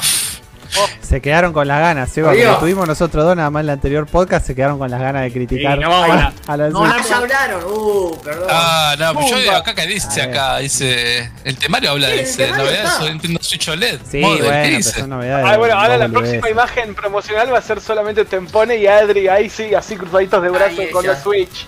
Se 1.01 1.21
quedaron 1.21 1.53
con 1.53 1.67
las 1.67 1.79
ganas, 1.79 2.09
Seba. 2.09 2.33
Como 2.33 2.57
tuvimos 2.57 2.87
nosotros 2.87 3.23
dos 3.23 3.35
nada 3.35 3.49
más 3.49 3.61
en 3.61 3.65
el 3.65 3.69
anterior 3.71 4.07
podcast, 4.07 4.47
se 4.47 4.55
quedaron 4.55 4.79
con 4.79 4.89
las 4.89 4.99
ganas 4.99 5.23
de 5.23 5.31
criticar 5.31 5.77
Sí, 5.77 5.83
no 5.83 5.89
vamos 5.89 6.17
a 6.17 6.33
a 6.53 6.57
la 6.57 6.69
No, 6.69 7.07
ya 7.07 7.17
hablaron. 7.17 7.63
Uh, 7.65 8.17
perdón. 8.23 8.47
Ah, 8.49 8.95
no, 8.97 9.13
pero 9.13 9.39
yo 9.39 9.55
acá 9.55 9.75
que 9.75 9.87
dice, 9.87 10.21
acá 10.21 10.57
dice. 10.57 11.31
El 11.43 11.57
temario 11.57 11.91
habla 11.91 12.07
Sí, 12.09 12.19
ese, 12.19 12.45
temario 12.45 12.63
novedades 12.65 12.85
está. 12.85 12.97
sobre 12.97 13.11
Nintendo 13.11 13.39
Switch 13.43 13.67
OLED. 13.69 13.99
Sí, 14.09 14.17
Model, 14.19 14.37
¿qué 14.37 14.43
bueno, 14.43 14.61
pero 14.63 14.77
dice? 14.77 14.99
son 14.99 15.09
novedades. 15.09 15.45
Ah, 15.47 15.57
bueno, 15.57 15.75
ahora 15.75 15.97
la 15.97 16.09
próxima 16.09 16.49
imagen 16.49 16.95
promocional 16.95 17.53
va 17.53 17.57
a 17.59 17.61
ser 17.61 17.79
solamente 17.81 18.25
Tempone 18.25 18.77
y 18.77 18.87
Adri 18.87 19.27
ahí 19.27 19.49
sí, 19.49 19.73
así 19.73 19.95
cruzaditos 19.95 20.41
de 20.41 20.49
brazos 20.49 20.85
con 20.91 21.05
la 21.05 21.19
Switch. 21.19 21.67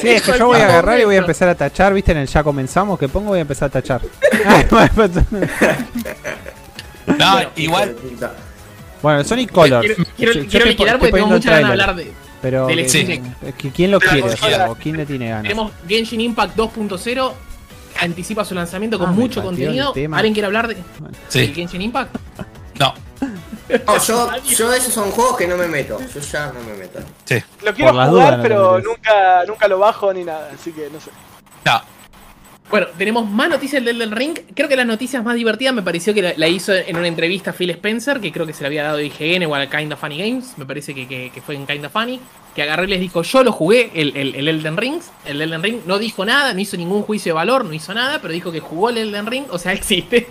Sí, 0.00 0.10
es 0.10 0.22
que 0.22 0.38
yo 0.38 0.46
voy 0.46 0.60
a 0.60 0.66
agarrar 0.66 1.00
y 1.00 1.04
voy 1.04 1.16
a 1.16 1.18
empezar 1.18 1.48
a 1.48 1.54
tachar, 1.54 1.92
viste, 1.92 2.12
en 2.12 2.18
el 2.18 2.28
ya 2.28 2.44
comenzamos, 2.44 2.98
que 2.98 3.08
pongo 3.08 3.30
voy 3.30 3.38
a 3.38 3.42
empezar 3.42 3.66
a 3.66 3.70
tachar. 3.72 4.00
No, 7.18 7.32
Bueno, 7.32 7.50
igual. 7.56 7.96
Bueno, 9.02 9.24
Sonic 9.24 9.52
Colors. 9.52 9.86
Quiero, 9.86 10.04
quiero, 10.16 10.32
Yo- 10.32 10.46
quiero 10.48 10.66
liquidar 10.66 10.94
po- 10.94 11.00
porque 11.00 11.12
tengo 11.12 11.28
poniendo 11.28 11.34
mucha 11.36 11.50
ganas 11.50 11.66
de 11.68 11.72
hablar 11.82 11.96
de. 11.96 12.12
Pero 12.42 12.66
del 12.66 12.86
que 13.56 13.70
¿quién 13.70 13.90
lo 13.90 13.98
quiere? 14.00 14.22
o 14.22 14.36
sea, 14.36 14.70
¿o 14.70 14.74
¿Quién 14.74 14.96
le 14.96 15.06
tiene 15.06 15.28
ganas? 15.28 15.42
Tenemos 15.44 15.72
Genshin 15.88 16.20
Impact 16.20 16.56
2.0. 16.56 17.32
Anticipa 17.98 18.44
su 18.44 18.54
lanzamiento 18.54 18.98
con 18.98 19.08
Ah, 19.08 19.12
mucho 19.12 19.42
contenido. 19.42 19.94
¿Alguien 20.12 20.34
quiere 20.34 20.46
hablar 20.46 20.68
de 20.68 20.76
Sí, 21.28 21.52
Genshin 21.54 21.80
Impact? 21.82 22.14
no, 22.78 22.94
No, 23.86 23.98
yo, 24.06 24.30
yo 24.44 24.72
esos 24.72 24.92
son 24.92 25.10
juegos 25.10 25.36
que 25.38 25.46
no 25.48 25.56
me 25.56 25.66
meto. 25.66 25.98
Yo 26.14 26.20
ya 26.20 26.52
no 26.52 26.60
me 26.60 26.74
meto. 26.74 27.00
sí, 27.24 27.42
Lo 27.64 27.72
quiero 27.74 27.90
jugar, 27.92 28.10
dudas 28.10 28.30
no 28.36 28.36
te 28.36 28.42
pero 28.48 28.80
nunca, 28.80 29.44
nunca 29.46 29.66
lo 29.68 29.78
bajo 29.78 30.12
ni 30.12 30.22
nada, 30.24 30.50
así 30.54 30.70
que 30.72 30.88
no 30.92 31.00
sé. 31.00 31.10
no. 31.64 31.95
Bueno, 32.68 32.88
tenemos 32.98 33.30
más 33.30 33.48
noticias 33.48 33.84
del 33.84 33.94
Elden 34.02 34.10
Ring. 34.16 34.38
Creo 34.54 34.68
que 34.68 34.74
las 34.74 34.86
noticias 34.86 35.22
más 35.22 35.36
divertidas 35.36 35.72
me 35.72 35.82
pareció 35.82 36.12
que 36.12 36.20
la, 36.22 36.32
la 36.36 36.48
hizo 36.48 36.74
en 36.74 36.96
una 36.96 37.06
entrevista 37.06 37.52
Phil 37.52 37.70
Spencer, 37.70 38.20
que 38.20 38.32
creo 38.32 38.44
que 38.44 38.52
se 38.52 38.62
la 38.62 38.66
había 38.66 38.82
dado 38.82 39.00
IGN 39.00 39.44
o 39.46 39.54
a 39.54 39.66
Kind 39.66 39.92
of 39.92 40.00
Funny 40.00 40.18
Games. 40.18 40.54
Me 40.56 40.66
parece 40.66 40.92
que, 40.92 41.06
que- 41.06 41.30
que 41.32 41.40
fue 41.40 41.54
en 41.54 41.64
Kind 41.64 41.84
of 41.84 41.92
Funny. 41.92 42.18
Que 42.56 42.62
agarré 42.62 42.84
y 42.84 42.88
les 42.88 43.00
dijo: 43.00 43.22
Yo 43.22 43.44
lo 43.44 43.52
jugué, 43.52 43.90
el, 43.94 44.16
el, 44.16 44.34
el 44.34 44.48
Elden 44.48 44.76
Ring. 44.76 45.00
El 45.24 45.40
Elden 45.42 45.62
Ring 45.62 45.80
no 45.86 45.98
dijo 46.00 46.24
nada, 46.24 46.52
no 46.54 46.60
hizo 46.60 46.76
ningún 46.76 47.02
juicio 47.02 47.30
de 47.30 47.34
valor, 47.34 47.64
no 47.64 47.72
hizo 47.72 47.94
nada, 47.94 48.18
pero 48.20 48.32
dijo 48.34 48.50
que 48.50 48.58
jugó 48.60 48.88
el 48.90 48.98
Elden 48.98 49.26
Ring. 49.26 49.44
O 49.50 49.58
sea, 49.58 49.72
existe. 49.74 50.26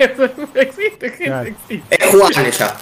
existe, 0.56 1.10
gente, 1.12 1.50
existe. 1.50 1.96
Es 2.04 2.06
jugable 2.12 2.52
ya. 2.52 2.76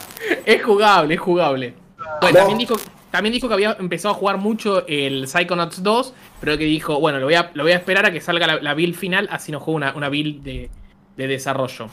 Es 0.45 0.64
jugable, 0.64 1.14
es 1.14 1.20
jugable. 1.20 1.74
Bueno, 2.22 2.39
No. 2.39 2.45
también 2.47 2.58
dijo, 2.58 2.76
también 3.14 3.32
dijo 3.32 3.47
que 3.47 3.53
había 3.53 3.78
empezado 3.80 4.16
a 4.16 4.18
jugar 4.18 4.38
mucho 4.38 4.88
el 4.88 5.28
Psychonauts 5.28 5.84
2, 5.84 6.14
pero 6.41 6.57
que 6.57 6.64
dijo, 6.64 6.99
bueno, 6.99 7.20
lo 7.20 7.26
voy 7.26 7.36
a, 7.36 7.51
lo 7.53 7.61
voy 7.61 7.72
a 7.74 7.76
esperar 7.76 8.07
a 8.07 8.11
que 8.11 8.20
salga 8.20 8.47
la, 8.47 8.59
la 8.59 8.74
build 8.74 8.95
final, 8.95 9.30
así 9.32 9.51
no 9.51 9.59
juego 9.59 9.76
una, 9.78 9.93
una 9.95 10.09
build 10.09 10.41
de, 10.41 10.72
de 11.16 11.28
desarrollo. 11.28 11.89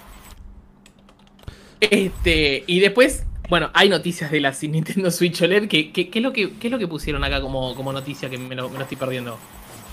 Este, 1.79 2.65
y 2.67 2.81
después, 2.81 3.25
bueno, 3.51 3.69
hay 3.75 3.91
noticias 3.91 4.31
de 4.31 4.41
la 4.41 4.55
Nintendo 4.63 5.11
Switch 5.11 5.43
OLED, 5.43 5.69
que, 5.69 5.93
que- 5.93 6.09
¿qué 6.09 6.19
es 6.21 6.23
lo 6.23 6.33
que, 6.33 6.55
qué 6.55 6.69
es 6.69 6.71
lo 6.71 6.79
que 6.79 6.89
pusieron 6.89 7.23
acá 7.23 7.43
como, 7.43 7.75
como 7.75 7.93
noticia 7.93 8.31
que 8.31 8.39
me 8.39 8.55
lo, 8.55 8.71
me 8.71 8.77
lo 8.79 8.83
estoy 8.85 8.97
perdiendo? 8.97 9.39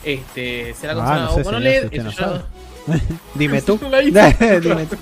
Este, 0.06 0.74
¿será 0.76 0.94
Ah, 0.94 0.96
consola 0.96 1.22
no 1.26 1.32
sé, 1.36 1.44
con 1.44 1.56
OLED? 1.56 2.04
no 2.04 2.12
sabe. 2.14 2.40
Dime 3.36 3.62
tú. 3.62 3.78
Dime 4.02 4.86
tú. 4.90 4.98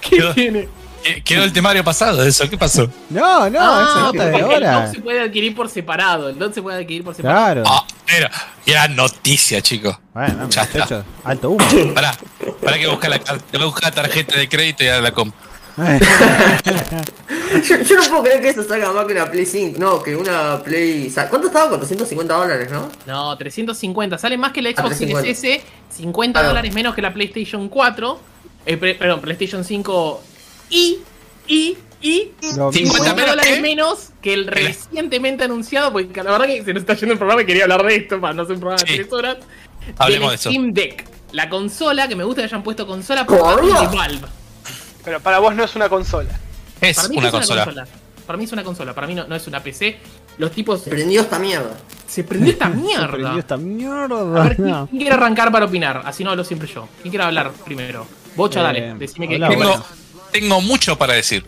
¿Qué 0.00 0.18
Yo- 0.18 0.32
tiene? 0.32 0.68
Eh, 1.04 1.22
Quedó 1.22 1.44
el 1.44 1.52
temario 1.52 1.84
pasado 1.84 2.22
de 2.22 2.28
eso, 2.30 2.48
¿qué 2.48 2.56
pasó? 2.56 2.88
No, 3.10 3.50
no, 3.50 3.58
Ah, 3.60 3.86
esa 3.90 4.00
nota 4.00 4.24
de 4.26 4.32
porque 4.32 4.54
El 4.56 4.64
ahora. 4.66 4.86
DOT 4.86 4.94
se 4.94 5.00
puede 5.02 5.20
adquirir 5.20 5.54
por 5.54 5.68
separado. 5.68 6.28
El 6.30 6.38
DOT 6.38 6.54
se 6.54 6.62
puede 6.62 6.78
adquirir 6.80 7.04
por 7.04 7.14
separado. 7.14 7.62
Claro. 7.62 7.62
Ah, 7.66 7.84
era, 8.08 8.30
era 8.64 8.88
noticia, 8.88 9.60
chicos. 9.60 9.98
Bueno, 10.14 10.48
Ya 10.48 10.62
está. 10.62 10.78
muchacho, 10.78 11.04
alto 11.24 11.50
humo. 11.50 11.64
Pará, 11.94 12.14
pará 12.62 12.78
que 12.78 12.86
buscar 12.86 13.10
la, 13.10 13.16
a 13.16 13.64
buscar 13.64 13.84
la 13.84 13.90
tarjeta 13.90 14.38
de 14.38 14.48
crédito 14.48 14.82
y 14.84 14.88
ahora 14.88 15.02
la 15.02 15.12
compro. 15.12 15.38
Yo, 17.68 17.76
yo 17.82 17.96
no 17.96 18.02
puedo 18.08 18.22
creer 18.22 18.40
que 18.42 18.48
eso 18.50 18.62
salga 18.64 18.92
más 18.92 19.06
que 19.06 19.12
una 19.12 19.30
Play 19.30 19.46
5. 19.46 19.78
No, 19.80 20.02
que 20.02 20.14
una 20.16 20.60
Play. 20.62 21.12
¿Cuánto 21.28 21.46
estaba? 21.48 21.68
450 21.70 22.34
dólares, 22.34 22.70
¿no? 22.70 22.88
No, 23.06 23.36
350. 23.36 24.18
Sale 24.18 24.36
más 24.38 24.52
que 24.52 24.62
la 24.62 24.70
Xbox 24.70 24.96
350. 24.98 25.34
Series 25.40 25.60
S. 25.62 25.64
50 25.96 26.32
Claro. 26.32 26.48
dólares 26.48 26.74
menos 26.74 26.94
que 26.94 27.02
la 27.02 27.12
PlayStation 27.12 27.68
4. 27.68 28.20
Eh, 28.66 28.76
pre- 28.76 28.94
perdón, 28.94 29.20
PlayStation 29.20 29.64
5. 29.64 30.22
Y. 30.70 30.98
Y. 31.46 31.76
Y. 32.00 32.32
Lo 32.56 32.70
50 32.72 32.72
mismo. 32.72 32.94
50 32.94 33.14
menos 33.14 33.30
dólares 33.30 33.52
que- 33.54 33.60
menos 33.62 34.08
que 34.20 34.34
el 34.34 34.46
recientemente 34.46 35.44
anunciado. 35.44 35.92
Porque 35.92 36.22
la 36.22 36.32
verdad 36.32 36.46
que 36.46 36.64
se 36.64 36.72
nos 36.74 36.80
está 36.82 36.94
yendo 36.94 37.12
el 37.12 37.18
programa 37.18 37.42
y 37.42 37.46
quería 37.46 37.62
hablar 37.64 37.82
de 37.84 37.96
esto 37.96 38.20
para 38.20 38.34
no 38.34 38.42
hacer 38.42 38.54
un 38.54 38.60
programa 38.60 38.82
de 38.82 38.88
Sí. 38.90 38.94
3 38.96 39.12
horas. 39.12 39.36
Hablemos 39.98 40.30
del 40.30 40.38
de 40.38 40.40
eso. 40.40 40.50
Steam 40.50 40.72
Deck. 40.72 41.04
La 41.32 41.48
consola, 41.48 42.06
que 42.08 42.14
me 42.16 42.24
gusta 42.24 42.42
que 42.42 42.46
hayan 42.46 42.62
puesto 42.62 42.86
consola 42.86 43.26
por 43.26 43.38
Valve. 43.94 44.20
Pero 45.04 45.20
para 45.20 45.38
vos 45.40 45.54
no 45.54 45.64
es 45.64 45.74
una 45.76 45.88
consola. 45.88 46.30
Es 46.80 46.96
Para 46.96 47.08
mí 47.08 47.16
una 47.18 47.26
es 47.26 47.32
consola. 47.32 47.86
Para 48.26 48.36
mí 48.38 48.44
es 48.44 48.52
una 48.52 48.64
consola. 48.64 48.94
Para 48.94 49.06
mí 49.06 49.14
no, 49.14 49.26
no 49.26 49.34
es 49.34 49.46
una 49.46 49.62
PC. 49.62 49.98
Los 50.38 50.50
tipos. 50.52 50.80
Se 50.82 50.90
prendió 50.90 51.20
esta 51.22 51.38
mierda. 51.38 51.76
Se 52.06 52.24
prendió 52.24 52.52
esta 52.52 52.66
Se 52.68 52.70
prendió 52.72 52.96
mierda. 53.08 53.38
esta 53.38 53.54
A 53.54 53.58
mierda. 53.58 54.42
ver, 54.42 54.56
¿quién, 54.56 54.68
No. 54.70 54.86
quién 54.88 55.00
quiere 55.02 55.14
arrancar 55.14 55.50
para 55.52 55.66
opinar? 55.66 56.02
Así 56.04 56.24
no 56.24 56.30
hablo 56.30 56.44
siempre 56.44 56.68
yo. 56.72 56.88
¿Quién 57.02 57.10
quiere 57.10 57.24
hablar 57.24 57.50
primero? 57.64 58.06
Bocha, 58.36 58.60
Eh, 58.60 58.62
dale. 58.62 58.94
Decime 58.94 59.28
que. 59.28 59.38
vos. 59.38 59.82
Tengo, 60.34 60.60
mucho 60.60 60.98
para 60.98 61.14
decir. 61.14 61.44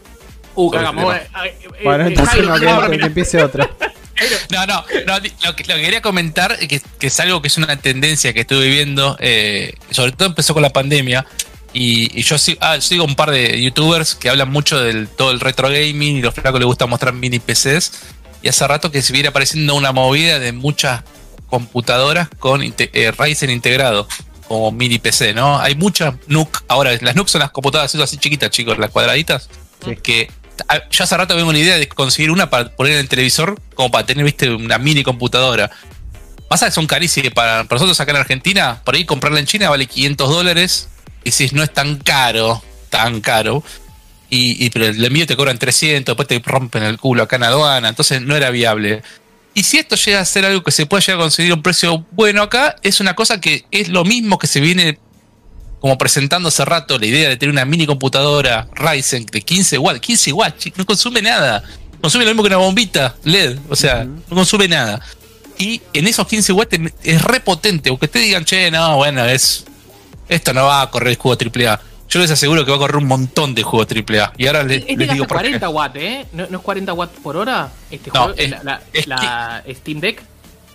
Uh, 0.55 0.71
sobre 0.71 0.79
cagamos. 0.85 1.15
este 1.15 1.27
eh, 1.27 1.31
eh, 1.45 1.59
eh, 1.63 1.81
Bueno, 1.85 2.07
entonces 2.07 2.47
no, 2.47 2.55
¿quién 2.55 2.91
que, 2.93 2.99
que 2.99 3.07
empiece 3.07 3.43
otra. 3.43 3.69
No, 4.51 4.67
no, 4.67 4.83
lo, 5.07 5.21
que, 5.55 5.65
lo 5.65 5.75
que 5.75 5.83
quería 5.83 6.01
comentar 6.01 6.53
es 6.59 6.69
que, 6.69 6.81
que 6.99 7.09
es 7.09 7.21
algo 7.21 7.43
que 7.43 7.49
es 7.49 7.59
una 7.59 7.77
tendencia 7.77 8.33
que 8.33 8.41
estuve 8.41 8.65
viviendo, 8.65 9.15
eh, 9.21 9.75
sobre 9.91 10.13
todo 10.13 10.29
empezó 10.29 10.55
con 10.55 10.63
la 10.63 10.71
pandemia, 10.71 11.27
y, 11.75 12.19
y 12.19 12.23
yo 12.23 12.39
sigo, 12.39 12.59
ah, 12.63 12.81
sigo 12.81 13.05
un 13.05 13.15
par 13.15 13.31
de 13.31 13.61
youtubers 13.61 14.15
que 14.15 14.31
hablan 14.31 14.51
mucho 14.51 14.81
del 14.81 15.07
todo 15.09 15.33
el 15.33 15.41
retro 15.41 15.69
gaming 15.69 16.17
y 16.17 16.23
los 16.23 16.33
flacos 16.33 16.59
les 16.59 16.67
gusta 16.67 16.87
mostrar 16.87 17.13
mini 17.13 17.39
PCs, 17.41 17.93
y 18.41 18.49
hace 18.49 18.67
rato 18.67 18.91
que 18.91 19.03
se 19.03 19.13
viene 19.13 19.29
apareciendo 19.29 19.75
una 19.75 19.93
movida 19.93 20.39
de 20.39 20.53
muchas 20.53 21.03
computadoras 21.49 22.31
con 22.39 22.63
inte- 22.63 22.89
eh, 22.95 23.11
Ryzen 23.13 23.51
integrado, 23.51 24.09
como 24.49 24.71
mini 24.73 24.99
PC, 24.99 25.35
¿no? 25.35 25.59
Hay 25.59 25.75
muchas 25.75 26.15
NUC, 26.29 26.65
ahora 26.69 26.93
las 27.01 27.15
NUC 27.17 27.29
son 27.29 27.41
las 27.41 27.51
computadoras 27.51 27.95
esas 27.95 28.05
así 28.09 28.17
chiquitas, 28.19 28.51
chicos, 28.51 28.79
las 28.79 28.91
cuadraditas, 28.91 29.49
Sí. 29.85 29.97
que 30.03 30.31
yo 30.91 31.05
hace 31.05 31.17
rato 31.17 31.37
vengo 31.37 31.51
una 31.51 31.59
idea 31.59 31.77
de 31.77 31.87
conseguir 31.89 32.31
una 32.31 32.49
para 32.49 32.71
poner 32.75 32.95
en 32.95 32.99
el 33.01 33.09
televisor, 33.09 33.61
como 33.75 33.91
para 33.91 34.07
tener, 34.07 34.25
viste, 34.25 34.49
una 34.51 34.79
mini 34.79 35.03
computadora. 35.03 35.71
Pasa 36.49 36.67
que 36.67 36.73
son 36.73 36.87
carísimas 36.87 37.33
para, 37.35 37.65
para 37.65 37.77
nosotros 37.77 38.01
acá 38.01 38.13
en 38.13 38.17
Argentina, 38.19 38.81
por 38.85 38.95
ahí 38.95 39.05
comprarla 39.05 39.41
en 39.41 39.47
China 39.47 39.69
vale 39.69 39.87
500 39.87 40.31
dólares, 40.31 40.89
y 41.25 41.33
si 41.33 41.49
no 41.53 41.63
es 41.63 41.73
tan 41.73 41.97
caro, 41.97 42.63
tan 42.89 43.21
caro, 43.21 43.63
y, 44.31 44.65
y- 44.65 44.71
pero 44.71 44.87
el 44.87 45.05
envío 45.05 45.27
te 45.27 45.37
cobran 45.37 45.59
300, 45.59 46.17
después 46.17 46.29
te 46.29 46.41
rompen 46.49 46.85
el 46.85 46.99
culo 46.99 47.25
acá 47.25 47.37
en 47.37 47.43
aduana, 47.43 47.89
entonces 47.89 48.23
no 48.23 48.35
era 48.37 48.51
viable. 48.51 49.03
Y 49.57 49.63
si 49.63 49.79
esto 49.79 49.97
llega 49.97 50.21
a 50.21 50.25
ser 50.27 50.45
algo 50.45 50.63
que 50.63 50.71
se 50.71 50.85
puede 50.85 51.01
llegar 51.01 51.19
a 51.19 51.23
conseguir 51.23 51.55
un 51.55 51.63
precio 51.63 52.05
bueno 52.11 52.43
acá, 52.43 52.77
es 52.83 53.01
una 53.01 53.17
cosa 53.17 53.41
que 53.41 53.65
es 53.71 53.89
lo 53.89 54.05
mismo 54.05 54.39
que 54.39 54.47
se 54.47 54.61
viene 54.61 54.99
como 55.81 55.97
presentando 55.97 56.51
hace 56.51 56.63
rato, 56.67 56.99
la 56.99 57.07
idea 57.07 57.31
de 57.31 57.39
tener 57.39 57.55
una 57.55 57.65
mini 57.65 57.87
computadora 57.87 58.69
Ryzen 58.75 59.25
de 59.25 59.41
15 59.41 59.79
watts, 59.79 60.01
15 60.01 60.33
watts, 60.35 60.77
no 60.77 60.85
consume 60.85 61.23
nada. 61.23 61.63
Consume 62.03 62.27
lo 62.27 62.33
mismo 62.33 62.43
que 62.43 62.49
una 62.49 62.59
bombita 62.59 63.17
LED, 63.25 63.57
o 63.71 63.75
sea, 63.75 64.05
no 64.05 64.37
consume 64.37 64.69
nada. 64.69 65.01
Y 65.57 65.81
en 65.95 66.07
esos 66.07 66.27
15 66.27 66.53
watts 66.53 66.79
es 67.03 67.23
re 67.23 67.41
potente, 67.41 67.89
aunque 67.89 68.09
te 68.09 68.19
digan, 68.19 68.45
che, 68.45 68.71
no, 68.71 68.97
bueno, 68.97 69.25
es 69.25 69.65
esto 70.29 70.53
no 70.53 70.67
va 70.67 70.83
a 70.83 70.91
correr 70.91 71.13
el 71.13 71.17
juego 71.17 71.39
AAA. 71.43 71.81
Yo 72.09 72.21
les 72.21 72.31
aseguro 72.31 72.65
que 72.65 72.71
va 72.71 72.77
a 72.77 72.81
correr 72.81 72.97
un 72.97 73.07
montón 73.07 73.55
de 73.55 73.63
juegos 73.63 73.89
AAA. 73.91 74.33
Y 74.37 74.47
ahora 74.47 74.63
les, 74.63 74.79
Este 74.83 74.97
les 74.97 75.11
digo 75.13 75.25
gasta 75.25 75.35
por 75.35 75.43
qué. 75.43 75.59
40 75.59 75.69
watts, 75.71 75.97
¿eh? 75.97 76.27
¿No, 76.33 76.47
no 76.49 76.59
es 76.59 76.63
40 76.65 76.93
watts 76.93 77.19
por 77.21 77.37
hora? 77.37 77.71
Este 77.91 78.11
No, 78.15 78.21
juego, 78.25 78.35
es- 78.39 78.51
la, 78.51 78.63
la- 78.63 78.83
es 78.93 79.07
la 79.07 79.65
Steam 79.75 80.01
Deck. 80.01 80.23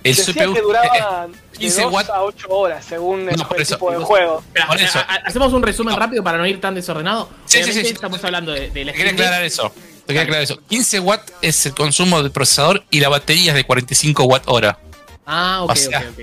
El 0.03 0.15
Decía 0.15 0.33
CPU 0.45 0.53
que 0.55 0.61
duraba 0.61 1.27
de 1.27 1.57
15 1.59 1.81
2 1.83 1.93
watts. 1.93 2.09
a 2.09 2.21
8 2.23 2.47
horas 2.49 2.83
según 2.83 3.29
el, 3.29 3.35
No, 3.37 3.47
por 3.47 3.57
el 3.57 3.63
eso. 3.63 3.75
tipo 3.75 3.91
de 3.91 3.97
juego. 3.99 4.43
Por 4.67 4.81
eso. 4.81 4.97
ha- 4.99 5.01
ha- 5.03 5.21
hacemos 5.27 5.53
un 5.53 5.61
resumen 5.61 5.95
rápido 5.95 6.23
para 6.23 6.37
no 6.39 6.45
ir 6.47 6.59
tan 6.59 6.73
desordenado. 6.75 7.29
Sí, 7.45 7.57
sí, 7.57 7.57
Obviamente 7.63 7.79
sí, 7.81 7.87
sí. 7.87 7.93
Estamos 7.93 8.23
hablando 8.23 8.51
de, 8.51 8.69
de 8.71 8.85
la 8.85 8.93
Te 8.93 9.09
aclarar 9.09 9.43
eso. 9.43 9.71
Te 9.71 10.07
quería 10.07 10.23
aclarar 10.23 10.43
eso. 10.43 10.59
15 10.67 10.99
watts 10.99 11.31
es 11.43 11.65
el 11.67 11.75
consumo 11.75 12.21
del 12.21 12.31
procesador 12.31 12.83
y 12.89 12.99
la 12.99 13.09
batería 13.09 13.51
es 13.51 13.55
de 13.55 13.63
45 13.63 14.23
watt 14.23 14.43
hora. 14.47 14.79
Ah, 15.27 15.59
ok, 15.63 15.71
O 15.71 15.75
sea. 15.75 15.99
ok, 15.99 16.05
ok. 16.13 16.19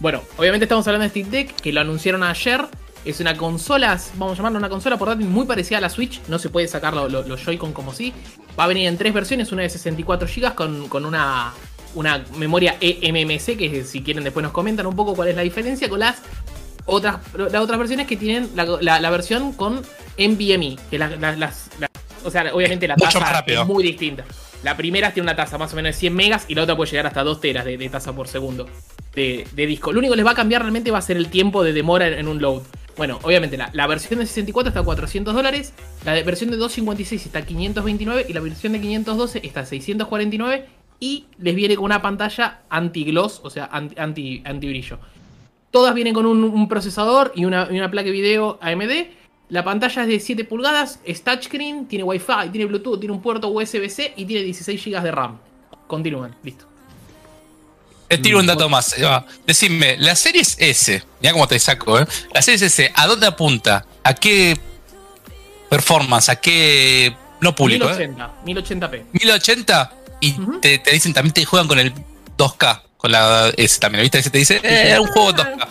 Bueno, 0.00 0.20
obviamente 0.36 0.64
estamos 0.64 0.84
hablando 0.88 1.04
de 1.04 1.10
Steam 1.10 1.30
Deck, 1.30 1.54
que 1.60 1.72
lo 1.72 1.80
anunciaron 1.80 2.24
ayer. 2.24 2.66
Es 3.04 3.18
una 3.20 3.36
consola, 3.36 3.98
vamos 4.14 4.34
a 4.34 4.36
llamarlo 4.36 4.58
una 4.58 4.68
consola 4.68 4.96
portátil 4.96 5.26
muy 5.26 5.44
parecida 5.44 5.78
a 5.78 5.80
la 5.80 5.88
Switch. 5.90 6.20
No 6.28 6.38
se 6.38 6.50
puede 6.50 6.68
sacar 6.68 6.94
lo- 6.94 7.08
lo- 7.08 7.22
los 7.22 7.40
Joy-Con 7.44 7.72
como 7.72 7.92
si. 7.92 8.12
Va 8.58 8.64
a 8.64 8.66
venir 8.68 8.86
en 8.86 8.96
tres 8.96 9.12
versiones, 9.12 9.50
una 9.50 9.62
de 9.62 9.70
64 9.70 10.28
GB 10.28 10.54
con, 10.54 10.88
con 10.88 11.04
una, 11.04 11.52
una 11.94 12.24
memoria 12.36 12.76
eMMC, 12.80 13.56
que 13.56 13.84
si 13.84 14.02
quieren 14.02 14.22
después 14.22 14.44
nos 14.44 14.52
comentan 14.52 14.86
un 14.86 14.94
poco 14.94 15.14
cuál 15.14 15.28
es 15.28 15.36
la 15.36 15.42
diferencia 15.42 15.88
con 15.88 15.98
las 16.00 16.18
otras, 16.86 17.16
las 17.36 17.62
otras 17.62 17.78
versiones 17.78 18.06
que 18.06 18.16
tienen 18.16 18.50
la, 18.54 18.64
la- 18.80 19.00
la 19.00 19.10
versión 19.10 19.52
con 19.52 19.82
NVMe, 20.16 20.76
que 20.90 20.98
la- 20.98 21.08
la- 21.16 21.34
las, 21.36 21.70
la- 21.80 21.90
o 22.24 22.30
sea, 22.30 22.54
obviamente 22.54 22.86
la 22.86 22.94
tasa 23.06 23.18
es 23.62 23.66
muy 23.66 23.82
distinta. 23.82 24.24
La 24.62 24.76
primera 24.76 25.12
tiene 25.12 25.24
una 25.24 25.34
tasa 25.34 25.58
más 25.58 25.72
o 25.72 25.76
menos 25.76 25.94
de 25.96 25.98
100 25.98 26.14
megas 26.14 26.44
y 26.46 26.54
la 26.54 26.62
otra 26.62 26.76
puede 26.76 26.88
llegar 26.92 27.08
hasta 27.08 27.24
2 27.24 27.40
teras 27.40 27.64
de, 27.64 27.76
de 27.76 27.88
tasa 27.88 28.12
por 28.12 28.28
segundo 28.28 28.68
de, 29.12 29.44
de 29.52 29.66
disco. 29.66 29.90
Lo 29.92 29.98
único 29.98 30.12
que 30.12 30.18
les 30.18 30.26
va 30.26 30.30
a 30.30 30.34
cambiar 30.36 30.62
realmente 30.62 30.92
va 30.92 30.98
a 30.98 31.02
ser 31.02 31.16
el 31.16 31.28
tiempo 31.30 31.64
de 31.64 31.72
demora 31.72 32.06
en, 32.06 32.14
en 32.14 32.28
un 32.28 32.40
load. 32.40 32.62
Bueno, 32.96 33.18
obviamente 33.22 33.56
la, 33.56 33.86
versión 33.86 34.20
de 34.20 34.26
64 34.26 34.68
está 34.68 34.80
a 34.80 34.84
400 34.84 35.34
dólares, 35.34 35.72
la 36.04 36.12
versión 36.22 36.50
de 36.50 36.56
256 36.58 37.26
está 37.26 37.38
a 37.38 37.46
529 37.46 38.26
y 38.28 38.32
la 38.32 38.40
versión 38.40 38.74
de 38.74 38.80
512 38.80 39.40
está 39.44 39.60
a 39.60 39.66
649 39.66 40.66
y 41.00 41.26
les 41.38 41.54
viene 41.54 41.74
con 41.74 41.86
una 41.86 42.02
pantalla 42.02 42.62
anti-gloss, 42.68 43.40
o 43.42 43.50
sea, 43.50 43.68
anti, 43.72 43.94
anti, 43.98 44.42
anti-brillo. 44.44 44.98
Todas 45.70 45.94
vienen 45.94 46.12
con 46.12 46.26
un, 46.26 46.68
procesador 46.68 47.32
y 47.34 47.46
una, 47.46 47.66
una 47.70 47.90
placa 47.90 48.06
de 48.06 48.12
video 48.12 48.58
AMD. 48.60 48.90
La 49.48 49.64
pantalla 49.64 50.02
es 50.02 50.08
de 50.08 50.20
7 50.20 50.44
pulgadas, 50.44 51.00
es 51.04 51.24
touchscreen, 51.24 51.86
tiene 51.86 52.04
Wi-Fi, 52.04 52.50
tiene 52.52 52.66
Bluetooth, 52.66 53.00
tiene 53.00 53.14
un 53.14 53.22
puerto 53.22 53.48
USB-C 53.48 54.12
y 54.16 54.26
tiene 54.26 54.44
16 54.44 54.84
GB 54.84 55.02
de 55.02 55.10
RAM. 55.10 55.38
Continúan, 55.86 56.36
listo. 56.42 56.71
Te 58.16 58.18
tiro 58.22 58.38
un 58.38 58.46
dato 58.46 58.68
más. 58.68 58.98
eh, 58.98 59.04
va. 59.04 59.24
Decime, 59.46 59.96
la 59.98 60.14
Series 60.14 60.56
S, 60.58 61.02
mira 61.20 61.32
cómo 61.32 61.48
te 61.48 61.58
saco, 61.58 61.98
¿eh? 61.98 62.06
La 62.34 62.42
Series 62.42 62.62
S, 62.62 62.92
¿a 62.94 63.06
dónde 63.06 63.26
apunta? 63.26 63.86
¿A 64.04 64.14
qué 64.14 64.58
performance? 65.68 66.28
¿A 66.28 66.36
qué. 66.36 67.16
No 67.40 67.54
público, 67.54 67.88
¿eh? 67.90 68.08
1080, 68.08 68.88
1080p. 68.90 69.04
1080 69.12 69.92
y 70.20 70.32
te, 70.60 70.78
te 70.78 70.90
dicen 70.92 71.12
también 71.12 71.32
te 71.32 71.44
juegan 71.44 71.66
con 71.66 71.78
el 71.78 71.92
2K, 72.36 72.82
con 72.96 73.10
la 73.10 73.50
S 73.56 73.80
también, 73.80 74.02
¿viste? 74.02 74.22
Te 74.22 74.38
dice, 74.38 74.60
eh, 74.62 74.96
un 75.00 75.08
juego 75.08 75.32
2K. 75.32 75.66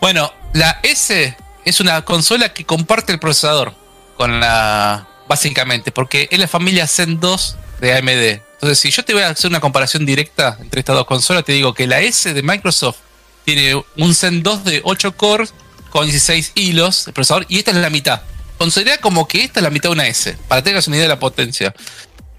Bueno, 0.00 0.32
la 0.54 0.80
S 0.82 1.36
es 1.64 1.80
una 1.80 2.02
consola 2.04 2.52
que 2.52 2.64
comparte 2.64 3.12
el 3.12 3.18
procesador 3.20 3.74
con 4.16 4.40
la. 4.40 5.06
Básicamente, 5.28 5.90
porque 5.92 6.28
es 6.30 6.38
la 6.38 6.48
familia 6.48 6.86
Zen 6.86 7.18
2 7.20 7.56
de 7.80 7.96
AMD. 7.96 8.40
Entonces, 8.64 8.80
si 8.80 8.90
yo 8.90 9.04
te 9.04 9.12
voy 9.12 9.20
a 9.20 9.28
hacer 9.28 9.50
una 9.50 9.60
comparación 9.60 10.06
directa 10.06 10.56
entre 10.58 10.80
estas 10.80 10.96
dos 10.96 11.04
consolas, 11.04 11.44
te 11.44 11.52
digo 11.52 11.74
que 11.74 11.86
la 11.86 12.00
S 12.00 12.32
de 12.32 12.42
Microsoft 12.42 12.96
tiene 13.44 13.84
un 13.98 14.14
Zen 14.14 14.42
2 14.42 14.64
de 14.64 14.80
8 14.82 15.18
cores 15.18 15.52
con 15.90 16.06
16 16.06 16.52
hilos 16.54 17.04
de 17.04 17.12
procesador 17.12 17.44
y 17.50 17.58
esta 17.58 17.72
es 17.72 17.76
la 17.76 17.90
mitad. 17.90 18.22
Considera 18.56 18.96
como 18.96 19.28
que 19.28 19.44
esta 19.44 19.60
es 19.60 19.64
la 19.64 19.68
mitad 19.68 19.90
de 19.90 19.92
una 19.92 20.06
S, 20.06 20.38
para 20.48 20.62
que 20.62 20.70
tengas 20.70 20.88
una 20.88 20.96
idea 20.96 21.04
de 21.04 21.08
la 21.10 21.18
potencia. 21.18 21.74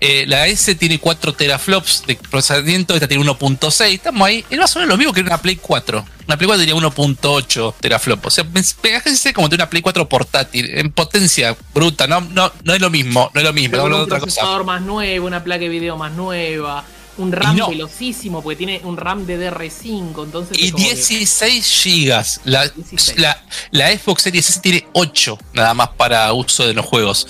Eh, 0.07 0.25
la 0.27 0.45
S 0.45 0.75
tiene 0.75 0.99
4 0.99 1.33
teraflops 1.33 2.03
de 2.05 2.15
procesamiento, 2.15 2.93
esta 2.93 3.07
tiene 3.07 3.23
1.6. 3.25 3.85
Estamos 3.85 4.27
ahí. 4.27 4.45
Es 4.51 4.59
más 4.59 4.75
o 4.75 4.79
menos 4.79 4.93
lo 4.93 4.97
mismo 4.97 5.11
que 5.11 5.21
una 5.21 5.41
Play 5.41 5.55
4. 5.55 6.05
Una 6.27 6.37
Play 6.37 6.45
4 6.45 6.63
tenía 6.63 6.75
1.8 6.75 7.73
teraflops. 7.79 8.27
O 8.27 8.29
sea, 8.29 8.45
fíjense 8.45 9.33
como 9.33 9.49
tiene 9.49 9.63
una 9.63 9.69
Play 9.71 9.81
4 9.81 10.07
portátil, 10.07 10.69
en 10.77 10.91
potencia 10.91 11.57
bruta. 11.73 12.05
No, 12.05 12.21
no, 12.21 12.51
no 12.63 12.73
es 12.75 12.79
lo 12.79 12.91
mismo, 12.91 13.31
no 13.33 13.39
es 13.39 13.47
lo 13.47 13.51
mismo. 13.51 13.71
Pero 13.71 13.85
un 13.85 14.07
de 14.07 14.15
procesador 14.15 14.63
más 14.63 14.83
nuevo, 14.83 15.25
una 15.25 15.43
placa 15.43 15.61
de 15.61 15.69
video 15.69 15.97
más 15.97 16.11
nueva, 16.11 16.85
un 17.17 17.31
RAM 17.31 17.57
no. 17.57 17.69
velocísimo, 17.69 18.43
porque 18.43 18.57
tiene 18.57 18.81
un 18.83 18.97
RAM 18.97 19.25
de 19.25 19.51
DR5, 19.51 20.23
entonces... 20.23 20.55
Y 20.55 20.65
es 20.65 20.71
como 20.71 20.83
que- 20.83 20.93
16 20.93 21.65
gigas. 21.81 22.41
La, 22.43 22.67
16. 22.67 23.17
la, 23.19 23.43
la 23.71 23.89
Xbox 23.97 24.21
Series 24.21 24.49
S 24.51 24.59
tiene 24.59 24.85
8 24.93 25.39
nada 25.53 25.73
más 25.73 25.89
para 25.97 26.31
uso 26.33 26.67
de 26.67 26.75
los 26.75 26.85
juegos. 26.85 27.27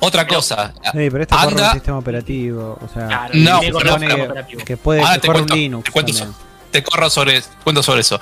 Otra 0.00 0.24
Pero- 0.26 0.36
cosa. 0.36 0.74
Sí, 0.84 0.90
pero 1.10 1.26
corre 1.26 1.48
anda- 1.48 1.66
un 1.68 1.72
sistema 1.72 1.98
operativo. 1.98 2.78
O 2.82 2.88
sea, 2.92 3.06
Claro, 3.06 3.30
No, 3.34 3.60
pero- 3.60 3.98
sistema 3.98 4.46
que, 4.64 4.76
puede 4.76 5.00
Ahora 5.00 5.18
te 5.18 5.26
cuento, 5.28 5.54
un 5.54 5.60
Linux. 5.60 5.84
te 5.84 5.90
cuento 5.92 6.34
te 6.70 6.82
corro 6.82 7.08
sobre, 7.08 7.42
cuento 7.64 7.82
sobre 7.82 8.02
eso. 8.02 8.20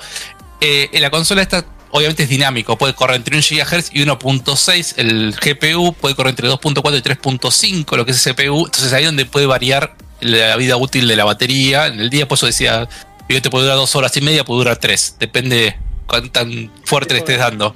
Eh, 0.61 0.89
en 0.93 1.01
la 1.01 1.09
consola 1.09 1.41
esta 1.41 1.65
obviamente 1.91 2.23
es 2.23 2.29
dinámico, 2.29 2.77
puede 2.77 2.93
correr 2.93 3.15
entre 3.17 3.35
1 3.37 3.41
GHz 3.41 3.89
y 3.93 4.01
1.6, 4.01 4.95
el 4.97 5.33
GPU 5.39 5.93
puede 5.93 6.13
correr 6.15 6.31
entre 6.31 6.47
2.4 6.49 6.97
y 6.97 7.01
3.5, 7.01 7.95
lo 7.95 8.05
que 8.05 8.11
es 8.11 8.25
el 8.27 8.33
CPU, 8.35 8.65
entonces 8.65 8.91
ahí 8.91 9.03
es 9.03 9.07
donde 9.07 9.25
puede 9.25 9.45
variar 9.45 9.95
la 10.19 10.55
vida 10.57 10.75
útil 10.77 11.07
de 11.07 11.15
la 11.15 11.23
batería, 11.23 11.87
en 11.87 11.99
el 12.01 12.09
día 12.09 12.27
por 12.27 12.37
eso 12.37 12.47
decía, 12.47 12.87
yo 13.29 13.41
te 13.41 13.49
puede 13.49 13.63
durar 13.65 13.77
dos 13.77 13.95
horas 13.95 14.15
y 14.17 14.21
media, 14.21 14.43
puede 14.43 14.59
durar 14.59 14.75
tres, 14.77 15.15
depende 15.19 15.55
de 15.55 15.75
cuán 16.05 16.29
tan 16.31 16.69
fuerte 16.83 17.13
le 17.13 17.19
estés 17.21 17.39
dando. 17.39 17.73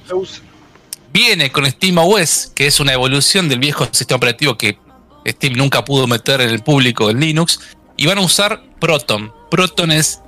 Viene 1.12 1.50
con 1.50 1.66
SteamOS, 1.68 2.52
que 2.54 2.66
es 2.66 2.78
una 2.80 2.92
evolución 2.92 3.48
del 3.48 3.58
viejo 3.58 3.86
sistema 3.90 4.16
operativo 4.16 4.56
que 4.56 4.78
Steam 5.26 5.54
nunca 5.54 5.84
pudo 5.84 6.06
meter 6.06 6.40
en 6.40 6.50
el 6.50 6.62
público 6.62 7.10
en 7.10 7.20
Linux. 7.20 7.60
Y 7.96 8.06
van 8.06 8.18
a 8.18 8.22
usar 8.22 8.62
Proton. 8.80 9.32
Proton 9.50 9.90
es, 9.92 10.20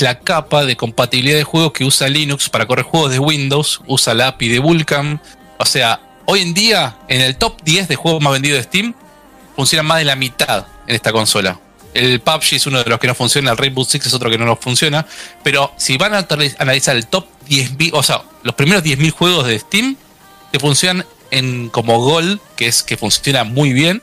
la 0.00 0.18
capa 0.20 0.64
de 0.64 0.76
compatibilidad 0.76 1.36
de 1.36 1.44
juegos 1.44 1.72
que 1.72 1.84
usa 1.84 2.08
Linux 2.08 2.48
para 2.48 2.66
correr 2.66 2.84
juegos 2.84 3.12
de 3.12 3.18
Windows. 3.18 3.80
Usa 3.86 4.14
la 4.14 4.28
API 4.28 4.48
de 4.48 4.58
Vulkan. 4.58 5.20
O 5.58 5.64
sea, 5.64 6.00
hoy 6.26 6.42
en 6.42 6.54
día, 6.54 6.98
en 7.08 7.20
el 7.20 7.36
top 7.36 7.62
10 7.62 7.88
de 7.88 7.96
juegos 7.96 8.22
más 8.22 8.32
vendidos 8.32 8.58
de 8.58 8.62
Steam, 8.64 8.94
funciona 9.54 9.82
más 9.82 9.98
de 9.98 10.04
la 10.04 10.16
mitad 10.16 10.66
en 10.86 10.94
esta 10.96 11.12
consola. 11.12 11.60
El 11.94 12.20
PUBG 12.20 12.56
es 12.56 12.66
uno 12.66 12.82
de 12.82 12.90
los 12.90 12.98
que 12.98 13.06
no 13.06 13.14
funciona, 13.14 13.52
el 13.52 13.56
Rainbow 13.56 13.82
Six 13.84 14.06
es 14.06 14.12
otro 14.12 14.28
que 14.28 14.36
no 14.36 14.44
nos 14.44 14.58
funciona. 14.58 15.06
Pero 15.42 15.72
si 15.78 15.96
van 15.96 16.12
a 16.14 16.28
analiz- 16.28 16.56
analizar 16.58 16.94
el 16.96 17.06
top 17.06 17.26
10.000, 17.48 17.90
o 17.94 18.02
sea, 18.02 18.22
los 18.42 18.54
primeros 18.54 18.82
10.000 18.84 19.10
juegos 19.12 19.46
de 19.46 19.58
Steam, 19.58 19.96
que 20.52 20.58
funcionan 20.60 21.06
en 21.30 21.68
como 21.70 22.00
Gold, 22.00 22.40
que 22.56 22.66
es 22.68 22.82
que 22.82 22.96
funciona 22.96 23.44
muy 23.44 23.72
bien, 23.72 24.02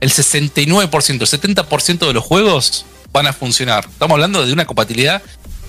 el 0.00 0.10
69%, 0.10 1.10
el 1.10 1.20
70% 1.20 2.06
de 2.06 2.12
los 2.12 2.24
juegos 2.24 2.84
van 3.12 3.26
a 3.26 3.32
funcionar. 3.32 3.84
Estamos 3.88 4.14
hablando 4.14 4.44
de 4.46 4.52
una 4.52 4.66
compatibilidad 4.66 5.22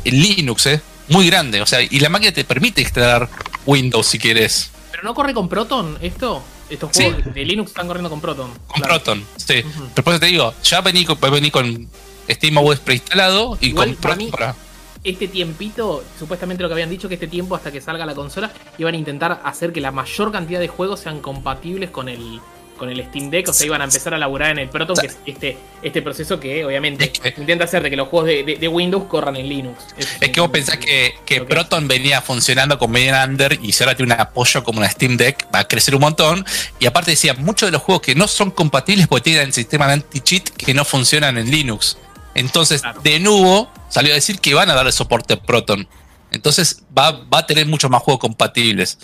en 0.04 0.20
Linux, 0.22 0.66
¿eh? 0.68 0.82
Muy 1.10 1.28
grande. 1.28 1.62
O 1.62 1.66
sea, 1.66 1.82
y 1.82 2.00
la 2.00 2.10
máquina 2.10 2.32
te 2.32 2.44
permite 2.46 2.82
instalar 2.82 3.30
Windows 3.66 4.08
si 4.08 4.18
quieres. 4.20 4.72
¿Pero 4.92 5.04
no 5.04 5.14
corre 5.14 5.34
con 5.34 5.50
Proton 5.50 5.98
esto? 6.02 6.42
Estos 6.70 6.92
Sí. 6.94 7.04
juegos 7.04 7.34
de 7.34 7.44
Linux 7.46 7.72
están 7.72 7.88
corriendo 7.88 8.10
con 8.10 8.22
Proton. 8.22 8.52
Con 8.68 8.82
Claro. 8.82 8.94
Proton, 9.04 9.26
sí. 9.36 9.60
Ujú. 9.60 9.90
Pero 9.94 10.04
por 10.06 10.14
eso 10.14 10.20
te 10.22 10.28
digo, 10.28 10.54
ya 10.64 10.80
vení 10.82 11.04
con, 11.04 11.20
vení 11.20 11.52
con 11.52 11.90
SteamOS 12.30 12.80
preinstalado 12.80 13.58
y 13.60 13.68
Igual, 13.70 13.90
con 13.90 13.96
para 13.98 14.16
Proton 14.16 14.26
mí- 14.26 14.32
para. 14.32 14.56
Este 15.04 15.28
tiempito, 15.28 16.04
supuestamente 16.20 16.62
lo 16.62 16.70
que 16.70 16.74
habían 16.74 16.90
dicho, 16.90 17.08
que 17.08 17.16
este 17.16 17.28
tiempo 17.28 17.56
hasta 17.56 17.72
que 17.72 17.82
salga 17.82 18.06
la 18.06 18.14
consola, 18.14 18.52
iban 18.78 18.94
a 18.94 18.98
intentar 18.98 19.42
hacer 19.44 19.74
que 19.74 19.82
la 19.82 19.92
mayor 19.92 20.32
cantidad 20.32 20.60
de 20.60 20.68
juegos 20.68 21.00
sean 21.00 21.20
compatibles 21.22 21.90
con 21.90 22.08
el 22.10 22.40
con 22.78 22.90
el 22.90 23.06
Steam 23.06 23.30
Deck, 23.30 23.48
o 23.48 23.54
sea, 23.54 23.68
iban 23.68 23.80
a 23.82 23.84
empezar 23.84 24.16
a 24.16 24.18
laburar 24.18 24.50
en 24.50 24.58
el 24.58 24.68
Proton, 24.68 24.96
que 25.00 25.06
es 25.06 25.18
este, 25.28 25.56
este 25.84 26.02
proceso 26.02 26.40
que 26.40 26.66
obviamente 26.66 27.12
intenta 27.38 27.66
hacer 27.66 27.84
de 27.84 27.92
que 27.92 27.96
los 27.96 28.08
juegos 28.08 28.26
de, 28.30 28.44
de- 28.44 28.56
de 28.56 28.68
Windows 28.68 29.04
corran 29.04 29.36
en 29.36 29.48
Linux. 29.48 29.84
Eso 29.96 30.10
Es 30.20 30.30
que 30.32 30.42
vos 30.42 30.50
pensás 30.50 30.78
que, 30.78 31.14
que 31.24 31.42
Proton 31.42 31.88
venía 31.88 32.22
funcionando 32.24 32.80
con 32.80 32.90
Median 32.90 33.30
Under 33.34 33.60
y 33.62 33.72
si 33.74 33.84
ahora 33.84 33.96
tiene 33.96 34.16
un 34.16 34.20
apoyo 34.20 34.64
como 34.64 34.80
una 34.80 34.90
Steam 34.90 35.16
Deck, 35.16 35.46
va 35.54 35.60
a 35.60 35.68
crecer 35.68 35.94
un 35.94 36.02
montón. 36.02 36.44
Y 36.80 36.88
aparte 36.88 37.12
decía, 37.12 37.36
muchos 37.36 37.68
de 37.68 37.72
los 37.72 37.84
juegos 37.84 38.02
que 38.02 38.16
no 38.16 38.28
son 38.28 38.50
compatibles 38.50 39.08
porque 39.08 39.26
tienen 39.30 39.54
sistemas 39.54 39.90
de 39.90 39.94
anti-cheat 39.94 40.50
que 40.50 40.74
no 40.74 40.84
funcionan 40.84 41.38
en 41.38 41.52
Linux. 41.52 41.98
Entonces, 42.34 42.82
Claro. 42.82 43.02
de 43.04 43.20
nuevo, 43.20 43.70
salió 43.92 44.12
a 44.12 44.16
decir 44.16 44.40
que 44.40 44.54
van 44.56 44.70
a 44.70 44.74
darle 44.74 44.92
soporte 44.92 45.36
a 45.36 45.42
Proton. 45.42 45.88
Entonces, 46.32 46.84
va, 46.98 47.12
va 47.12 47.40
a 47.40 47.46
tener 47.46 47.68
muchos 47.68 47.92
más 47.92 48.02
juegos 48.02 48.20
compatibles. 48.22 48.98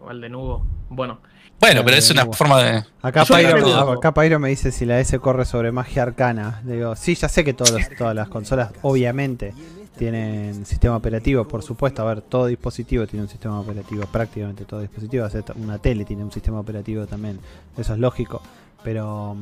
Igual 0.00 0.20
de 0.20 0.28
nuevo. 0.30 0.66
Bueno, 0.88 1.20
Bueno, 1.60 1.84
pero 1.84 1.96
es 1.96 2.10
una 2.10 2.24
forma 2.32 2.60
de. 2.62 2.84
Acá 3.02 3.24
Pyro, 3.26 3.92
acá 3.92 4.14
Pyro 4.14 4.38
me 4.38 4.48
dice 4.48 4.72
si 4.72 4.86
la 4.86 4.98
S 4.98 5.18
corre 5.18 5.44
sobre 5.44 5.70
magia 5.72 6.02
arcana. 6.02 6.62
Digo, 6.64 6.96
sí, 6.96 7.14
ya 7.14 7.28
sé 7.28 7.44
que 7.44 7.52
todos 7.52 7.72
los- 7.72 7.88
todas 7.98 8.14
las 8.16 8.28
consolas, 8.28 8.70
obviamente, 8.82 9.52
tienen 9.98 10.64
sistema 10.64 10.96
operativo, 10.96 11.46
por 11.46 11.62
supuesto. 11.62 12.00
A 12.00 12.06
ver, 12.06 12.22
todo 12.22 12.46
dispositivo 12.46 13.06
tiene 13.06 13.24
un 13.24 13.28
sistema 13.28 13.60
operativo, 13.60 14.06
prácticamente 14.06 14.64
todo 14.64 14.80
dispositivo. 14.80 15.28
Una 15.56 15.76
tele 15.78 16.06
tiene 16.06 16.24
un 16.24 16.32
sistema 16.32 16.58
operativo 16.60 17.06
también, 17.06 17.38
eso 17.76 17.92
es 17.92 17.98
lógico. 17.98 18.40
Pero, 18.82 19.36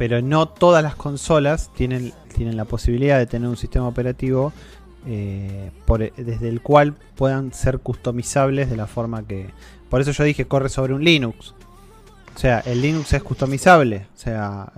pero 0.00 0.22
no 0.22 0.48
todas 0.48 0.82
las 0.82 0.94
consolas 0.94 1.68
tienen, 1.74 2.14
tienen 2.34 2.56
la 2.56 2.64
posibilidad 2.64 3.18
de 3.18 3.26
tener 3.26 3.46
un 3.50 3.58
sistema 3.58 3.86
operativo 3.86 4.50
eh, 5.06 5.70
por- 5.84 6.10
desde 6.14 6.48
el 6.48 6.62
cual 6.62 6.94
puedan 7.16 7.52
ser 7.52 7.80
customizables 7.80 8.70
de 8.70 8.76
la 8.78 8.86
forma 8.86 9.22
que. 9.26 9.50
Por 9.90 10.00
eso 10.00 10.12
yo 10.12 10.24
dije 10.24 10.46
corre 10.46 10.70
sobre 10.70 10.94
un 10.94 11.04
Linux. 11.04 11.52
O 12.34 12.38
sea, 12.38 12.60
el 12.60 12.80
Linux 12.80 13.12
es 13.12 13.22
customizable. 13.22 14.06
O 14.16 14.18
sea, 14.18 14.72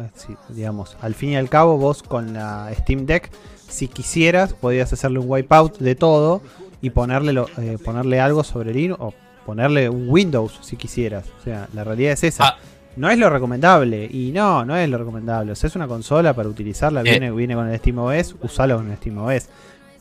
digamos, 0.49 0.97
al 1.01 1.15
fin 1.15 1.29
y 1.31 1.37
al 1.37 1.49
cabo, 1.49 1.79
vos 1.79 2.03
con 2.03 2.33
la 2.33 2.69
Steam 2.81 3.07
Deck, 3.07 3.31
si 3.69 3.87
quisieras, 3.87 4.55
podías 4.55 4.93
hacerle 4.93 5.21
un 5.21 5.27
wipeout 5.29 5.79
de 5.79 5.95
todo 5.95 6.43
y 6.81 6.91
ponerle, 6.91 7.33
lo- 7.33 7.47
eh, 7.59 7.79
ponerle 7.85 8.19
algo 8.21 8.43
sobre 8.43 8.75
Linux 8.75 9.01
o 9.01 9.15
ponerle 9.47 9.89
un 9.89 10.09
Windows 10.09 10.59
si 10.63 10.77
quisieras. 10.77 11.27
O 11.41 11.45
sea, 11.45 11.69
la 11.75 11.85
realidad 11.85 12.11
es 12.15 12.25
esa. 12.25 12.45
Ah. 12.45 12.59
No 12.97 13.11
es 13.11 13.19
lo 13.19 13.31
recomendable. 13.31 14.09
Y 14.11 14.33
no, 14.33 14.65
no 14.65 14.77
es 14.77 14.89
lo 14.89 14.99
recomendable. 14.99 15.53
O 15.53 15.55
sea, 15.55 15.69
es 15.69 15.77
una 15.77 15.87
consola 15.87 16.35
para 16.35 16.49
utilizarla. 16.49 17.01
Eh. 17.01 17.05
Viene, 17.05 17.31
viene 17.31 17.55
con 17.55 17.69
el 17.69 17.79
SteamOS, 17.79 18.37
usalo 18.43 18.77
con 18.77 18.91
el 18.91 18.97
SteamOS. 18.97 19.49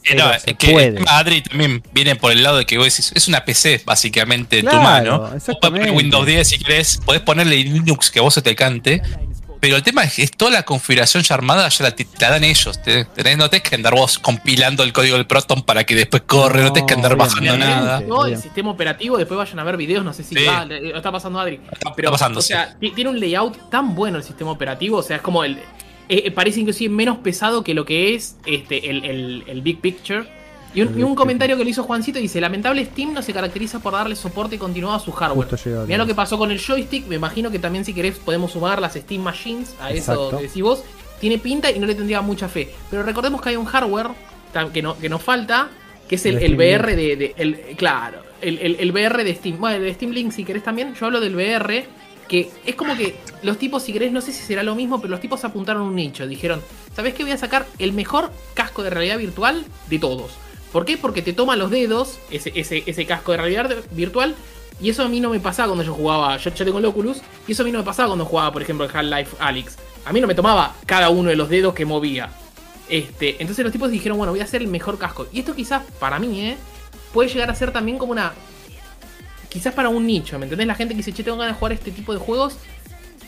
Eh, 0.03 0.15
no, 0.15 0.31
es 0.31 0.41
se 0.41 0.55
que 0.55 0.71
puede. 0.71 0.99
Adri 1.07 1.41
también 1.41 1.83
viene 1.93 2.15
por 2.15 2.31
el 2.31 2.41
lado 2.41 2.57
de 2.57 2.65
que 2.65 2.77
vos 2.77 2.85
decís, 2.85 3.11
es 3.13 3.27
una 3.27 3.45
PC 3.45 3.83
básicamente 3.85 4.61
Claro, 4.61 4.77
tu 4.77 4.83
mano. 4.83 5.11
Vos 5.11 5.19
podés 5.29 5.43
exactamente. 5.43 5.87
poner 5.87 5.97
Windows 5.97 6.25
10 6.25 6.47
si 6.47 6.57
querés, 6.57 6.97
podés 7.05 7.21
ponerle 7.21 7.57
Linux 7.57 8.09
que 8.09 8.19
a 8.19 8.23
vos 8.23 8.33
se 8.33 8.41
te 8.41 8.55
cante. 8.55 9.01
Pero 9.62 9.76
el 9.78 9.84
tema 9.84 10.03
es 10.03 10.16
que 10.16 10.24
es 10.24 10.32
toda 10.32 10.49
la 10.51 10.64
configuración 10.64 11.22
ya 11.24 11.36
armada, 11.36 11.70
ya 11.70 11.84
la, 11.86 11.91
te 11.91 12.05
la 12.20 12.32
dan 12.32 12.43
ellos. 12.43 12.82
Te- 12.82 13.05
tenés, 13.05 13.38
no 13.38 13.47
tenés 13.49 13.70
que 13.70 13.76
andar 13.76 13.93
vos 13.93 14.18
compilando 14.20 14.84
el 14.84 14.91
código 14.91 15.16
del 15.16 15.28
Proton 15.28 15.62
para 15.62 15.84
que 15.84 15.93
después 15.95 16.24
corre, 16.26 16.64
no, 16.64 16.74
tenés 16.74 16.88
que 16.88 16.95
andar 16.95 17.12
No, 17.12 17.18
bajando 17.18 17.57
nada. 17.57 18.01
No, 18.01 18.26
el 18.26 18.32
bien. 18.32 18.41
sistema 18.41 18.72
operativo, 18.72 19.18
después 19.20 19.38
vayan 19.38 19.59
a 19.59 19.64
ver 19.64 19.78
videos, 19.78 20.03
no 20.03 20.14
sé 20.14 20.24
si 20.24 20.36
Sí. 20.36 20.43
va, 20.45 20.68
está 20.95 21.12
pasando 21.12 21.39
Adri. 21.39 21.62
Está- 21.72 21.93
Pero, 21.95 22.07
está 22.09 22.12
pasando, 22.12 22.39
o 22.39 22.41
sea, 22.41 22.76
ti- 22.80 22.89
tiene 22.91 23.12
un 23.12 23.20
layout 23.20 23.70
tan 23.70 23.93
bueno 23.93 24.18
el 24.18 24.24
sistema 24.24 24.49
operativo, 24.51 24.97
o 24.97 25.03
sea, 25.03 25.18
es 25.18 25.22
como 25.22 25.43
el. 25.43 25.53
eh, 26.09 26.24
eh, 26.26 26.32
parece 26.32 26.59
inclusive 26.59 26.93
menos 26.93 27.20
pesado 27.20 27.64
que 27.64 27.74
lo 27.74 27.86
que 27.86 28.16
es 28.16 28.36
este 28.47 28.89
el, 28.89 29.05
el- 29.05 29.43
el 29.47 29.62
Big 29.62 29.80
Picture. 29.80 30.41
Y 30.73 30.81
un, 30.81 30.87
y 30.99 31.15
comentario 31.15 31.57
que 31.57 31.63
le 31.65 31.69
hizo 31.71 31.83
Juancito 31.83 32.17
dice: 32.19 32.39
Lamentable 32.39 32.85
Steam 32.85 33.13
no 33.13 33.21
se 33.21 33.33
caracteriza 33.33 33.79
por 33.79 33.93
darle 33.93 34.15
soporte 34.15 34.57
continuado 34.57 34.95
a 34.95 34.99
su 34.99 35.11
hardware. 35.11 35.47
Mira 35.87 35.97
lo 35.97 36.07
que 36.07 36.15
pasó 36.15 36.37
con 36.37 36.49
el 36.51 36.59
joystick, 36.59 37.07
me 37.07 37.15
imagino 37.15 37.51
que 37.51 37.59
también 37.59 37.83
si 37.83 37.93
querés 37.93 38.17
podemos 38.19 38.51
sumar 38.53 38.79
las 38.81 38.93
Steam 38.93 39.21
Machines 39.21 39.75
a 39.81 39.91
eso 39.91 40.13
que 40.37 40.43
decís 40.43 40.63
vos. 40.63 40.83
Tiene 41.19 41.37
pinta 41.37 41.69
y 41.69 41.77
no 41.77 41.85
le 41.85 41.93
tendría 41.95 42.21
mucha 42.21 42.47
fe. 42.49 42.73
Pero 42.89 43.03
recordemos 43.03 43.41
que 43.41 43.49
hay 43.49 43.55
un 43.55 43.65
hardware 43.65 44.07
que, 44.73 44.81
no, 44.81 44.97
que 44.97 45.07
nos 45.09 45.21
falta, 45.21 45.69
que 46.07 46.15
es 46.15 46.25
el, 46.25 46.37
El 46.45 46.55
VR 46.55 46.95
de, 46.95 47.15
de- 47.15 47.33
el, 47.37 47.75
claro, 47.77 48.21
el, 48.41 48.57
el- 48.57 48.77
el 48.79 48.91
VR 48.91 49.23
de 49.23 49.35
Steam. 49.35 49.59
Bueno, 49.59 49.75
el 49.77 49.83
de 49.83 49.93
Steam 49.93 50.11
Link 50.13 50.31
si 50.31 50.43
querés 50.43 50.63
también. 50.63 50.95
Yo 50.95 51.05
hablo 51.05 51.19
del 51.19 51.35
VR, 51.35 51.85
que 52.27 52.49
es 52.65 52.75
como 52.75 52.95
que 52.97 53.15
los 53.43 53.57
tipos, 53.57 53.83
si 53.83 53.93
querés, 53.93 54.11
no 54.11 54.21
sé 54.21 54.31
si 54.31 54.41
será 54.41 54.63
lo 54.63 54.73
mismo, 54.73 54.99
pero 54.99 55.11
los 55.11 55.19
tipos 55.19 55.43
apuntaron 55.43 55.83
un 55.83 55.95
nicho. 55.95 56.25
Dijeron, 56.25 56.61
¿sabés 56.95 57.13
qué? 57.13 57.23
Voy 57.23 57.33
a 57.33 57.37
sacar 57.37 57.65
el 57.77 57.93
mejor 57.93 58.31
casco 58.53 58.81
de 58.83 58.89
realidad 58.89 59.17
virtual 59.17 59.63
de 59.89 59.99
todos. 59.99 60.31
¿Por 60.71 60.85
qué? 60.85 60.97
Porque 60.97 61.21
te 61.21 61.33
toma 61.33 61.55
los 61.55 61.69
dedos, 61.69 62.19
ese, 62.29 62.51
ese, 62.55 62.83
ese 62.85 63.05
casco 63.05 63.31
de 63.31 63.37
realidad 63.37 63.75
virtual, 63.91 64.35
y 64.81 64.89
eso 64.89 65.03
a 65.03 65.07
mí 65.07 65.19
no 65.19 65.29
me 65.29 65.39
pasaba 65.39 65.67
cuando 65.67 65.83
yo 65.83 65.93
jugaba. 65.93 66.37
Yo, 66.37 66.53
yo 66.53 66.65
tengo 66.65 66.79
el 66.79 66.85
Oculus, 66.85 67.21
y 67.47 67.51
eso 67.51 67.63
a 67.63 67.65
mí 67.65 67.71
no 67.71 67.79
me 67.79 67.85
pasaba 67.85 68.07
cuando 68.07 68.25
jugaba, 68.25 68.51
por 68.51 68.61
ejemplo, 68.61 68.85
el 68.85 68.91
Half-Life 68.95 69.37
Alyx. 69.39 69.77
A 70.05 70.13
mí 70.13 70.21
no 70.21 70.27
me 70.27 70.35
tomaba 70.35 70.75
cada 70.85 71.09
uno 71.09 71.29
de 71.29 71.35
los 71.35 71.49
dedos 71.49 71.73
que 71.73 71.85
movía. 71.85 72.29
Este, 72.89 73.37
entonces 73.39 73.63
los 73.63 73.71
tipos 73.71 73.91
dijeron, 73.91 74.17
bueno, 74.17 74.31
voy 74.31 74.41
a 74.41 74.43
hacer 74.43 74.61
el 74.61 74.67
mejor 74.67 74.97
casco. 74.97 75.27
Y 75.31 75.39
esto 75.39 75.55
quizás, 75.55 75.83
para 75.99 76.19
mí, 76.19 76.41
¿eh? 76.41 76.57
puede 77.13 77.29
llegar 77.29 77.49
a 77.49 77.55
ser 77.55 77.71
también 77.71 77.97
como 77.97 78.11
una. 78.11 78.33
Quizás 79.49 79.73
para 79.73 79.89
un 79.89 80.07
nicho, 80.07 80.39
¿me 80.39 80.45
entendés? 80.45 80.65
La 80.65 80.75
gente 80.75 80.93
que 80.93 80.97
dice, 80.97 81.11
che, 81.11 81.23
tengo 81.23 81.37
ganas 81.37 81.55
de 81.55 81.59
jugar 81.59 81.73
este 81.73 81.91
tipo 81.91 82.13
de 82.13 82.19
juegos. 82.19 82.57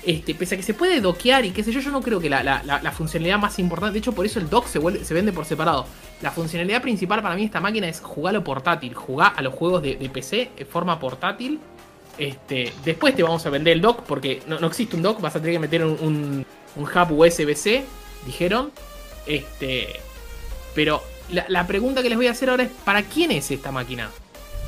Este, 0.05 0.35
pese 0.35 0.55
a 0.55 0.57
que 0.57 0.63
se 0.63 0.73
puede 0.73 0.99
doquear 1.01 1.45
y 1.45 1.51
qué 1.51 1.63
sé 1.63 1.71
yo, 1.71 1.79
yo 1.79 1.91
no 1.91 2.01
creo 2.01 2.19
que 2.19 2.29
la, 2.29 2.43
la- 2.43 2.61
la- 2.63 2.91
funcionalidad 2.91 3.37
más 3.39 3.57
importante, 3.59 3.93
de 3.93 3.99
hecho 3.99 4.11
por 4.13 4.25
eso 4.25 4.39
el 4.39 4.49
dock 4.49 4.67
se, 4.67 4.79
vuelve- 4.79 5.03
se 5.03 5.13
vende 5.13 5.31
por 5.31 5.45
separado. 5.45 5.85
La 6.21 6.31
funcionalidad 6.31 6.81
principal 6.81 7.21
para 7.21 7.35
mí 7.35 7.41
de 7.41 7.45
esta 7.47 7.59
máquina 7.59 7.87
es 7.87 7.99
jugarlo 8.01 8.43
portátil, 8.43 8.93
jugar 8.93 9.33
a 9.35 9.41
los 9.41 9.53
juegos 9.53 9.81
de, 9.81 9.95
de 9.95 10.09
PC 10.09 10.51
de 10.57 10.65
forma 10.65 10.99
portátil. 10.99 11.59
Este, 12.17 12.71
después 12.85 13.15
te 13.15 13.23
vamos 13.23 13.45
a 13.45 13.49
vender 13.49 13.73
el 13.73 13.81
dock 13.81 14.01
porque 14.03 14.41
no, 14.47 14.59
no 14.59 14.67
existe 14.67 14.95
un 14.95 15.01
dock, 15.01 15.19
vas 15.19 15.35
a 15.35 15.39
tener 15.39 15.55
que 15.55 15.59
meter 15.59 15.83
un, 15.83 15.97
un, 16.01 16.45
un 16.75 16.83
hub 16.83 17.11
USB-C, 17.19 17.83
dijeron. 18.25 18.71
Este, 19.25 19.87
pero 20.75 21.01
la, 21.31 21.45
la 21.47 21.65
pregunta 21.65 22.01
que 22.03 22.09
les 22.09 22.17
voy 22.17 22.27
a 22.27 22.31
hacer 22.31 22.49
ahora 22.49 22.63
es, 22.63 22.69
¿para 22.85 23.03
quién 23.03 23.31
es 23.31 23.49
esta 23.51 23.71
máquina? 23.71 24.09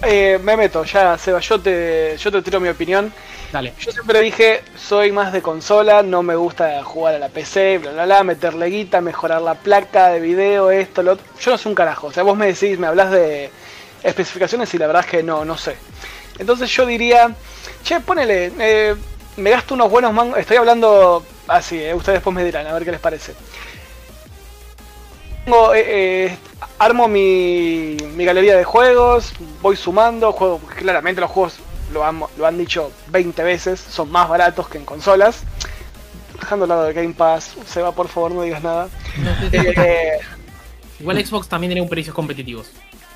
Eh, 0.04 0.40
me 0.44 0.58
meto, 0.58 0.84
ya, 0.84 1.18
Seba, 1.18 1.40
yo 1.40 1.60
te, 1.60 2.16
yo 2.18 2.32
te 2.32 2.42
tiro 2.42 2.60
mi 2.60 2.70
opinión. 2.70 3.12
Dale. 3.52 3.74
Yo 3.80 3.92
siempre 3.92 4.22
dije, 4.22 4.64
soy 4.76 5.12
más 5.12 5.32
de 5.32 5.42
consola, 5.42 6.04
no 6.04 6.24
me 6.24 6.36
gusta 6.36 6.84
jugar 6.84 7.16
a 7.16 7.20
la 7.20 7.30
PC, 7.30 7.78
bla, 7.78 7.92
bla, 7.92 8.06
bla, 8.06 8.24
meterle 8.24 8.68
guita, 8.68 9.02
mejorar 9.02 9.42
la 9.42 9.56
placa 9.56 10.10
de 10.10 10.20
video, 10.20 10.72
esto, 10.72 11.04
lo 11.04 11.14
otro. 11.14 11.26
Yo 11.40 11.52
no 11.52 11.58
sé 11.58 11.70
un 11.70 11.76
carajo. 11.76 12.08
O 12.08 12.12
sea, 12.12 12.24
vos 12.24 12.38
me 12.38 12.48
decís, 12.48 12.78
me 12.78 12.88
hablas 12.88 13.12
de 13.12 13.50
especificaciones 14.04 14.74
y 14.74 14.78
la 14.78 14.88
verdad 14.88 15.04
es 15.06 15.12
que 15.12 15.24
no, 15.24 15.46
no 15.46 15.58
sé. 15.58 15.78
Entonces 16.38 16.70
yo 16.70 16.86
diría, 16.86 17.34
che, 17.84 18.00
ponele, 18.02 18.52
eh, 18.60 18.96
me 19.38 19.50
gasto 19.52 19.74
unos 19.74 19.90
buenos 19.90 20.14
mangos. 20.14 20.38
Estoy 20.38 20.58
hablando 20.58 21.26
así, 21.48 21.82
eh, 21.82 21.94
ustedes 21.94 22.18
después 22.18 22.36
me 22.36 22.44
dirán, 22.44 22.68
a 22.68 22.74
ver 22.74 22.84
qué 22.84 22.92
les 22.92 23.00
parece. 23.00 23.34
Tengo, 25.46 25.74
eh, 25.76 26.26
eh, 26.26 26.38
armo 26.80 27.08
mi, 27.08 27.96
mi 28.16 28.26
galería 28.26 28.58
de 28.58 28.64
juegos, 28.64 29.34
voy 29.62 29.76
sumando, 29.76 30.32
juego, 30.32 30.60
claramente 30.60 31.22
los 31.22 31.30
juegos 31.30 31.60
lo 31.94 32.04
han, 32.04 32.20
lo 32.38 32.46
han 32.48 32.58
dicho 32.58 32.92
20 33.10 33.44
veces, 33.44 33.80
son 33.80 34.12
más 34.12 34.28
baratos 34.28 34.68
que 34.68 34.80
en 34.80 34.86
consolas. 34.86 35.44
Dejando 36.40 36.66
al 36.66 36.70
lado 36.70 36.84
de 36.86 36.94
Game 36.94 37.14
Pass, 37.14 37.56
se 37.66 37.82
va 37.82 37.92
por 37.92 38.08
favor, 38.08 38.32
no 38.32 38.42
digas 38.42 38.64
nada. 38.64 38.90
Eh, 39.52 40.20
Igual 41.00 41.26
Xbox 41.26 41.48
también 41.48 41.70
tiene 41.70 41.82
un 41.82 41.90
precios 41.90 42.16
competitivos. 42.16 42.72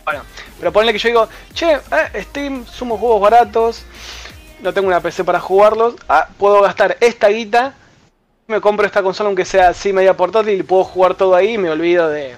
bueno, 0.06 0.22
pero 0.60 0.72
ponle 0.72 0.92
que 0.94 1.00
yo 1.00 1.10
digo, 1.10 1.30
che, 1.54 1.74
eh, 1.74 2.24
Steam, 2.24 2.66
sumo 2.66 2.98
juegos 2.98 3.22
baratos, 3.22 3.84
no 4.62 4.74
tengo 4.74 4.88
una 4.88 5.00
PC 5.02 5.24
para 5.24 5.40
jugarlos, 5.40 5.96
ah, 6.08 6.28
puedo 6.38 6.62
gastar 6.62 6.98
esta 7.00 7.30
guita, 7.30 7.74
me 8.50 8.60
compro 8.62 8.88
esta 8.88 9.04
consola 9.04 9.28
aunque 9.28 9.46
sea 9.46 9.70
así 9.70 9.94
media 9.94 10.18
portátil 10.18 10.60
y 10.60 10.64
puedo 10.64 10.84
jugar 10.84 11.14
todo 11.14 11.36
ahí 11.36 11.54
y 11.54 11.58
me 11.60 11.70
olvido 11.70 12.10
de 12.10 12.36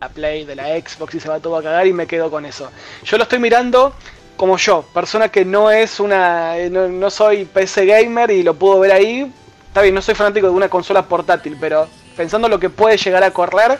la 0.00 0.08
Play, 0.08 0.44
de 0.44 0.56
la 0.56 0.64
Xbox 0.64 1.14
y 1.14 1.20
se 1.20 1.28
va 1.28 1.38
todo 1.38 1.56
a 1.56 1.62
cagar 1.62 1.86
y 1.86 1.92
me 1.92 2.08
quedo 2.08 2.32
con 2.32 2.44
eso. 2.44 2.68
Yo 3.04 3.16
lo 3.16 3.22
estoy 3.22 3.38
mirando 3.38 3.94
como 4.36 4.56
yo, 4.56 4.82
persona 4.92 5.28
que 5.28 5.44
no 5.44 5.70
es 5.70 6.00
una, 6.00 6.58
eh, 6.58 6.68
no, 6.68 6.88
no 6.88 7.10
soy 7.10 7.44
PC 7.44 7.86
gamer 7.86 8.32
y 8.32 8.42
lo 8.42 8.54
puedo 8.54 8.80
ver 8.80 8.90
ahí. 8.90 9.32
Está 9.68 9.82
bien, 9.82 9.94
no 9.94 10.02
soy 10.02 10.16
fanático 10.16 10.48
de 10.48 10.52
una 10.52 10.68
consola 10.68 11.06
portátil, 11.06 11.56
pero 11.60 11.86
pensando 12.16 12.48
lo 12.48 12.58
que 12.58 12.68
puede 12.68 12.96
llegar 12.96 13.22
a 13.22 13.30
correr 13.30 13.78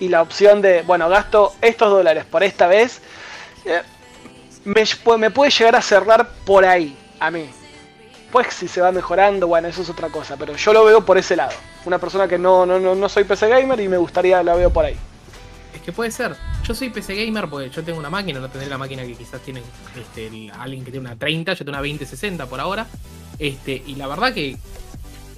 y 0.00 0.08
la 0.08 0.22
opción 0.22 0.62
de, 0.62 0.82
bueno, 0.82 1.10
gasto 1.10 1.52
estos 1.60 1.90
dólares 1.90 2.24
por 2.24 2.42
esta 2.42 2.66
vez, 2.66 3.02
eh, 3.66 3.82
me, 4.64 4.84
me 5.18 5.30
puede 5.30 5.50
llegar 5.50 5.76
a 5.76 5.82
cerrar 5.82 6.30
por 6.46 6.64
ahí, 6.64 6.96
a 7.20 7.30
mí. 7.30 7.50
Pues 8.34 8.48
si 8.52 8.66
se 8.66 8.80
va 8.80 8.90
mejorando, 8.90 9.46
bueno, 9.46 9.68
eso 9.68 9.82
es 9.82 9.90
otra 9.90 10.08
cosa, 10.08 10.36
pero 10.36 10.56
yo 10.56 10.72
lo 10.72 10.84
veo 10.84 11.04
por 11.04 11.16
ese 11.16 11.36
lado. 11.36 11.52
Una 11.84 12.00
persona 12.00 12.26
que 12.26 12.36
no, 12.36 12.66
no, 12.66 12.80
no, 12.80 12.96
no 12.96 13.08
soy 13.08 13.22
PC 13.22 13.48
gamer 13.48 13.78
y 13.78 13.86
me 13.86 13.96
gustaría, 13.96 14.42
la 14.42 14.56
veo 14.56 14.70
por 14.70 14.84
ahí. 14.84 14.96
Es 15.72 15.80
que 15.80 15.92
puede 15.92 16.10
ser. 16.10 16.34
Yo 16.64 16.74
soy 16.74 16.90
PC 16.90 17.14
gamer 17.14 17.48
porque 17.48 17.70
yo 17.70 17.84
tengo 17.84 18.00
una 18.00 18.10
máquina, 18.10 18.40
no 18.40 18.48
tendré 18.50 18.68
la 18.68 18.76
máquina 18.76 19.04
que 19.04 19.14
quizás 19.14 19.40
tiene 19.40 19.62
este, 19.94 20.50
alguien 20.58 20.84
que 20.84 20.90
tiene 20.90 21.06
una 21.06 21.16
30, 21.16 21.52
yo 21.52 21.58
tengo 21.58 21.78
una 21.78 21.78
2060 21.78 22.46
por 22.46 22.58
ahora. 22.58 22.88
Este, 23.38 23.80
y 23.86 23.94
la 23.94 24.08
verdad 24.08 24.34
que 24.34 24.56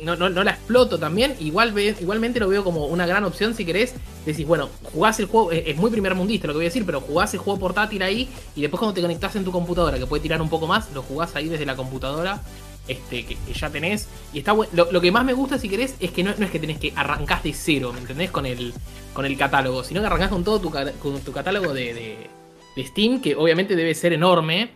no, 0.03 0.17
no, 0.17 0.31
no 0.31 0.43
la 0.43 0.53
exploto 0.53 0.99
también. 0.99 1.37
Igual 1.39 1.79
igualmente 1.79 2.41
lo 2.41 2.49
veo 2.49 2.65
como 2.65 2.87
una 2.87 3.05
gran 3.05 3.25
opción 3.25 3.55
si 3.55 3.67
querés. 3.67 3.95
Decís, 4.25 4.47
bueno, 4.47 4.71
jugás 4.85 5.21
el 5.21 5.27
juego, 5.27 5.53
es 5.53 5.77
muy 5.77 5.91
primer 5.91 6.15
mundista 6.15 6.47
lo 6.47 6.55
que 6.55 6.59
voy 6.61 6.65
a 6.65 6.69
decir, 6.69 6.87
pero 6.87 7.03
jugás 7.03 7.35
el 7.35 7.41
juego 7.41 7.61
portátil 7.61 8.03
ahí 8.03 8.31
y 8.55 8.63
después 8.63 8.79
cuando 8.79 8.95
te 8.95 9.03
conectás 9.03 9.37
en 9.37 9.45
tu 9.45 9.53
computadora, 9.53 9.99
que 9.99 10.07
puede 10.07 10.23
tirar 10.23 10.41
un 10.41 10.49
poco 10.49 10.67
más, 10.67 10.91
lo 10.93 11.03
jugás 11.03 11.37
ahí 11.37 11.51
desde 11.51 11.67
la 11.67 11.77
computadora. 11.77 12.41
Este, 12.89 13.25
que, 13.25 13.35
que 13.35 13.53
ya 13.53 13.69
tenés. 13.71 14.09
Y 14.33 14.39
está 14.39 14.55
lo, 14.55 14.93
lo 14.93 15.01
que 15.01 15.11
más 15.11 15.25
me 15.25 15.33
gusta, 15.33 15.59
si 15.59 15.69
querés, 15.69 15.97
es 15.99 16.11
que 16.13 16.23
no, 16.23 16.33
no 16.39 16.45
es 16.45 16.51
que 16.51 16.59
tenés 16.61 16.79
que 16.79 16.93
arrancás 16.95 17.43
de 17.43 17.53
cero, 17.53 17.93
¿me 17.93 18.01
entendés? 18.01 18.31
Con 18.31 18.47
el, 18.47 18.73
con 19.13 19.25
el 19.25 19.37
catálogo, 19.37 19.83
sino 19.83 20.01
que 20.01 20.07
arrancás 20.07 20.29
con 20.29 20.45
todo 20.45 20.61
tu, 20.61 20.71
con 20.71 21.21
tu 21.21 21.33
catálogo 21.33 21.75
de, 21.75 21.95
de- 21.95 22.31
de 22.77 22.87
Steam, 22.87 23.21
que 23.23 23.35
obviamente 23.35 23.75
debe 23.75 23.95
ser 23.95 24.13
enorme. 24.13 24.71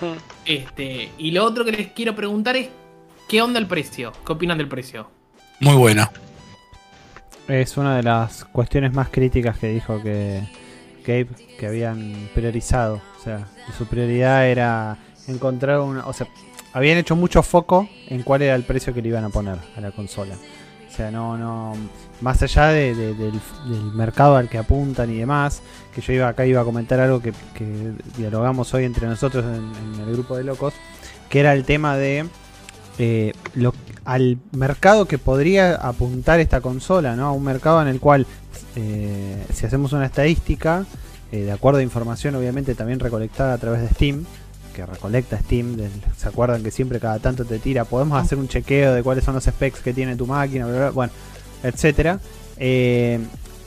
Hmm. 0.00 0.16
Este, 0.44 1.10
y 1.18 1.30
lo 1.32 1.44
otro 1.44 1.64
que 1.64 1.72
les 1.72 1.88
quiero 1.88 2.14
preguntar 2.14 2.56
es: 2.56 2.68
¿qué 3.28 3.42
onda 3.42 3.58
el 3.58 3.66
precio? 3.66 4.12
¿Qué 4.24 4.32
opinan 4.32 4.58
del 4.58 4.68
precio? 4.68 5.10
Muy 5.60 5.74
bueno. 5.74 6.08
Es 7.48 7.76
una 7.76 7.96
de 7.96 8.02
las 8.02 8.44
cuestiones 8.46 8.94
más 8.94 9.08
críticas 9.10 9.58
que 9.58 9.68
dijo 9.68 10.02
que 10.02 10.42
Gabe 11.06 11.28
que 11.58 11.66
habían 11.66 12.30
priorizado. 12.34 13.02
O 13.20 13.22
sea, 13.22 13.46
su 13.76 13.86
prioridad 13.86 14.48
era 14.48 14.96
encontrar 15.28 15.80
una. 15.80 16.06
O 16.06 16.12
sea, 16.12 16.26
habían 16.74 16.98
hecho 16.98 17.16
mucho 17.16 17.42
foco 17.42 17.88
en 18.08 18.22
cuál 18.22 18.42
era 18.42 18.54
el 18.54 18.64
precio 18.64 18.92
que 18.92 19.00
le 19.00 19.08
iban 19.08 19.24
a 19.24 19.30
poner 19.30 19.56
a 19.76 19.80
la 19.80 19.90
consola. 19.92 20.34
O 20.92 20.96
sea, 20.96 21.10
no, 21.10 21.36
no. 21.38 21.72
Más 22.20 22.40
allá 22.42 22.68
de- 22.68 22.94
de- 22.94 23.14
del, 23.14 23.32
mercado 23.94 24.36
al 24.36 24.48
que 24.48 24.58
apuntan 24.58 25.10
y 25.10 25.16
demás, 25.16 25.62
que 25.94 26.00
yo 26.00 26.12
iba 26.12 26.28
acá 26.28 26.46
iba 26.46 26.60
a 26.60 26.64
comentar 26.64 27.00
algo 27.00 27.20
que, 27.20 27.32
dialogamos 28.16 28.72
hoy 28.74 28.84
entre 28.84 29.06
nosotros 29.08 29.44
en, 29.44 29.72
en 29.94 30.00
el 30.06 30.12
grupo 30.12 30.36
de 30.36 30.44
locos, 30.44 30.74
que 31.28 31.40
era 31.40 31.52
el 31.52 31.64
tema 31.64 31.96
de 31.96 32.26
eh, 32.98 33.32
lo, 33.54 33.74
al 34.04 34.38
mercado 34.52 35.06
que 35.06 35.18
podría 35.18 35.74
apuntar 35.74 36.38
esta 36.38 36.60
consola, 36.60 37.16
¿no? 37.16 37.26
A 37.26 37.32
un 37.32 37.42
mercado 37.42 37.82
en 37.82 37.88
el 37.88 37.98
cual, 37.98 38.26
eh, 38.76 39.44
si 39.52 39.66
hacemos 39.66 39.92
una 39.92 40.06
estadística, 40.06 40.84
eh, 41.32 41.40
de 41.42 41.50
acuerdo 41.52 41.80
a 41.80 41.82
información 41.82 42.36
obviamente 42.36 42.76
también 42.76 43.00
recolectada 43.00 43.54
a 43.54 43.58
través 43.58 43.80
de 43.80 43.88
Steam, 43.88 44.24
que 44.74 44.84
recolecta 44.84 45.38
Steam, 45.38 45.76
¿se 46.16 46.28
acuerdan 46.28 46.62
que 46.62 46.70
siempre 46.70 47.00
cada 47.00 47.18
tanto 47.18 47.44
te 47.44 47.58
tira? 47.58 47.84
Podemos 47.84 48.22
hacer 48.22 48.38
un 48.38 48.48
chequeo 48.48 48.92
de 48.92 49.02
cuáles 49.02 49.24
son 49.24 49.34
los 49.34 49.44
specs 49.44 49.80
que 49.80 49.94
tiene 49.94 50.16
tu 50.16 50.26
máquina, 50.26 50.66
bla, 50.66 50.76
bla, 50.76 50.90
bueno, 50.90 51.12
etcétera. 51.62 52.20
Eh, 52.58 53.20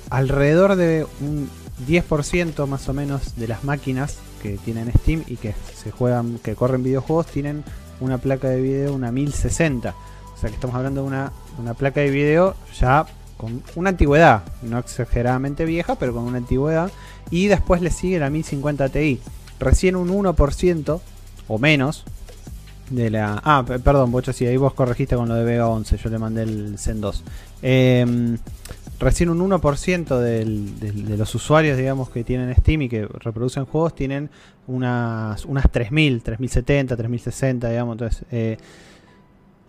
alrededor 0.09 0.75
de 0.75 1.07
un 1.21 1.49
10% 1.87 2.67
más 2.67 2.87
o 2.89 2.93
menos 2.93 3.35
de 3.37 3.47
las 3.47 3.63
máquinas 3.63 4.17
que 4.41 4.57
tienen 4.57 4.91
Steam 4.99 5.23
y 5.27 5.37
que 5.37 5.55
se 5.75 5.91
juegan, 5.91 6.39
que 6.39 6.55
corren 6.55 6.83
videojuegos, 6.83 7.27
tienen 7.27 7.63
una 7.99 8.17
placa 8.17 8.49
de 8.49 8.61
video, 8.61 8.93
una 8.93 9.11
1060. 9.11 9.95
O 10.35 10.39
sea 10.39 10.49
que 10.49 10.55
estamos 10.55 10.75
hablando 10.75 11.01
de 11.01 11.07
una, 11.07 11.31
una 11.57 11.73
placa 11.73 12.01
de 12.01 12.11
video 12.11 12.55
ya 12.79 13.05
con 13.37 13.63
una 13.75 13.89
antigüedad, 13.89 14.43
no 14.63 14.79
exageradamente 14.79 15.65
vieja, 15.65 15.95
pero 15.95 16.13
con 16.13 16.23
una 16.23 16.37
antigüedad. 16.37 16.91
Y 17.29 17.47
después 17.47 17.81
le 17.81 17.91
sigue 17.91 18.19
la 18.19 18.29
1050 18.29 18.89
Ti. 18.89 19.19
Recién 19.59 19.95
un 19.95 20.09
1% 20.09 20.99
o 21.47 21.57
menos 21.59 22.03
de 22.89 23.09
la... 23.09 23.41
Ah, 23.43 23.63
pe- 23.67 23.79
perdón, 23.79 24.11
Bocho, 24.11 24.31
sí, 24.33 24.45
ahí 24.45 24.57
vos 24.57 24.73
corregiste 24.73 25.15
con 25.15 25.27
lo 25.27 25.35
de 25.35 25.43
Vega 25.43 25.67
11, 25.67 25.97
yo 25.97 26.09
le 26.09 26.17
mandé 26.19 26.43
el 26.43 26.77
Zen 26.77 27.01
2. 27.01 27.23
Em, 27.61 28.37
recién 28.99 29.29
un 29.29 29.39
1% 29.41 30.19
del- 30.19 30.79
del- 30.79 31.05
de 31.05 31.17
los 31.17 31.33
usuarios, 31.35 31.77
digamos, 31.77 32.09
que 32.09 32.23
tienen 32.23 32.53
Steam 32.55 32.83
y 32.83 32.89
que 32.89 33.05
reproducen 33.05 33.65
juegos, 33.65 33.93
tienen 33.95 34.29
unas, 34.67 35.43
unas 35.45 35.69
3000, 35.71 36.21
3070, 36.21 36.95
3060, 36.95 37.69
digamos. 37.69 37.93
Entonces, 37.95 38.23
eh, 38.31 38.57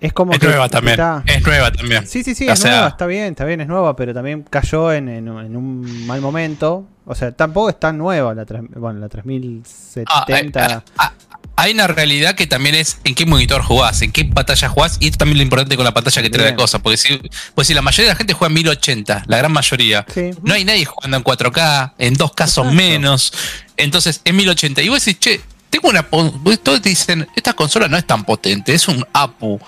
es 0.01 0.13
como 0.13 0.33
Es 0.33 0.39
que 0.39 0.47
nueva 0.47 0.69
también. 0.69 0.93
está- 0.93 1.23
Es 1.27 1.45
nueva 1.45 1.73
también. 1.73 2.07
Sí, 2.07 2.23
sí, 2.23 2.35
sí, 2.35 2.49
O 2.49 2.53
es 2.53 2.59
sea- 2.61 2.71
nueva, 2.71 2.89
está 2.89 3.07
bien, 3.07 3.25
está 3.31 3.45
bien, 3.45 3.61
es 3.61 3.67
nueva, 3.69 3.97
pero 3.97 4.15
también 4.15 4.45
cayó 4.49 4.93
en, 4.93 5.09
en- 5.09 5.27
en 5.29 5.57
un 5.57 6.07
mal 6.07 6.21
momento. 6.21 6.87
O 7.11 7.15
sea, 7.15 7.33
tampoco 7.33 7.71
es 7.71 7.81
tan 7.81 7.97
nueva 7.99 8.35
la, 8.35 8.45
bueno, 8.77 9.01
la 9.01 9.07
Ah, 9.07 9.09
3070. 9.09 10.67
ah, 10.77 10.83
ah, 10.99 11.13
hay 11.57 11.73
una 11.73 11.87
realidad 11.89 12.35
que 12.35 12.47
también 12.47 12.75
es 12.75 12.99
en 13.05 13.15
qué 13.15 13.27
monitor 13.27 13.63
jugás, 13.63 14.01
en 14.03 14.13
qué 14.13 14.25
pantalla 14.27 14.69
jugás, 14.69 14.99
y 15.01 15.07
esto 15.07 15.19
también 15.19 15.37
es 15.37 15.39
lo 15.39 15.43
importante 15.45 15.75
con 15.77 15.85
la 15.85 15.93
pantalla 15.95 16.23
que 16.23 16.31
trae 16.31 16.51
la 16.51 16.57
cosa. 16.57 16.79
Porque 16.81 16.97
si, 16.99 17.21
pues 17.55 17.67
si 17.67 17.75
la 17.75 17.83
mayoría 17.83 18.11
de 18.11 18.15
la 18.15 18.17
gente 18.17 18.33
juega 18.35 18.49
en 18.51 18.55
1080, 18.55 19.25
la 19.27 19.39
gran 19.39 19.51
mayoría, 19.53 20.07
Sí. 20.13 20.31
no 20.43 20.55
hay 20.55 20.65
nadie 20.65 20.85
jugando 20.85 21.17
en 21.17 21.25
4K, 21.25 21.95
en 21.99 22.15
dos 22.15 22.33
casos 22.33 22.67
Exacto. 22.67 22.77
menos. 22.77 23.33
Entonces, 23.77 24.21
en 24.25 24.37
1080. 24.37 24.83
Y 24.83 24.89
vos 24.89 25.05
decís, 25.05 25.19
che, 25.19 25.41
tengo 25.71 25.89
una. 25.89 26.03
Todos 26.03 26.81
te 26.83 26.89
dicen, 26.91 27.27
esta 27.35 27.55
consola 27.55 27.89
no 27.89 27.97
es 27.97 28.07
tan 28.07 28.25
potente, 28.25 28.73
es 28.75 28.87
un 28.87 29.05
APU. 29.13 29.59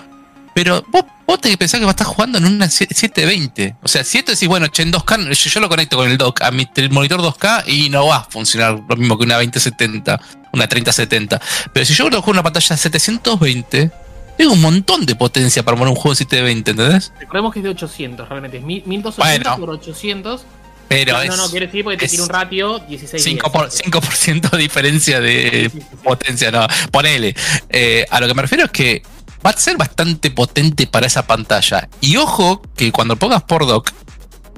Pero 0.62 0.84
vos, 0.88 1.06
vos 1.26 1.40
te 1.40 1.56
pensás 1.56 1.80
que 1.80 1.86
vas 1.86 1.94
a 1.94 1.96
estar 1.96 2.06
jugando 2.06 2.36
en 2.36 2.44
una 2.44 2.68
720. 2.68 3.76
O 3.82 3.88
sea, 3.88 4.04
si 4.04 4.18
esto 4.18 4.32
decís, 4.32 4.46
bueno, 4.46 4.66
che, 4.66 4.82
en 4.82 4.92
2K, 4.92 5.32
yo, 5.32 5.50
yo 5.50 5.60
lo 5.60 5.70
conecto 5.70 5.96
con 5.96 6.10
el 6.10 6.18
dock 6.18 6.42
a 6.42 6.50
mi 6.50 6.68
monitor 6.90 7.22
2K 7.22 7.66
y 7.66 7.88
no 7.88 8.08
va 8.08 8.16
a 8.16 8.24
funcionar 8.24 8.78
lo 8.86 8.94
mismo 8.94 9.16
que 9.16 9.24
una 9.24 9.36
2070, 9.36 10.20
una 10.52 10.68
3070. 10.68 11.40
Pero 11.72 11.86
si 11.86 11.94
yo 11.94 12.04
lo 12.10 12.10
juego 12.10 12.32
en 12.32 12.34
una 12.34 12.42
pantalla 12.42 12.76
720, 12.76 13.90
tengo 14.36 14.52
un 14.52 14.60
montón 14.60 15.06
de 15.06 15.14
potencia 15.14 15.62
para 15.62 15.78
poner 15.78 15.92
un 15.92 15.96
juego 15.96 16.12
en 16.12 16.16
720, 16.16 16.70
¿entendés? 16.72 17.10
Recordemos 17.18 17.54
que 17.54 17.60
es 17.60 17.62
de 17.62 17.70
800, 17.70 18.28
realmente. 18.28 18.58
Es 18.58 18.62
1000 18.62 18.82
1280 18.84 19.50
Bueno. 19.50 19.66
por 19.66 19.74
800. 19.76 20.44
Pero 20.88 21.12
no, 21.14 21.22
es 21.22 21.30
no, 21.30 21.36
no, 21.38 21.48
quiere 21.48 21.66
decir 21.66 21.84
porque 21.84 21.96
te 21.96 22.08
tiene 22.08 22.24
un 22.24 22.28
ratio 22.28 22.80
16 22.80 23.24
5%, 23.24 23.50
por, 23.50 23.70
5 23.70 24.48
de 24.50 24.58
diferencia 24.58 25.20
de 25.20 25.70
potencia, 26.04 26.50
no. 26.50 26.66
Ponele. 26.90 27.34
Eh, 27.70 28.04
a 28.10 28.20
lo 28.20 28.26
que 28.26 28.34
me 28.34 28.42
refiero 28.42 28.64
es 28.64 28.70
que 28.72 29.02
va 29.44 29.50
a 29.50 29.56
ser 29.56 29.76
bastante 29.76 30.30
potente 30.30 30.86
para 30.86 31.06
esa 31.06 31.26
pantalla. 31.26 31.88
Y 32.00 32.16
ojo 32.16 32.62
que 32.76 32.92
cuando 32.92 33.16
pongas 33.16 33.42
por 33.42 33.66
dock, 33.66 33.90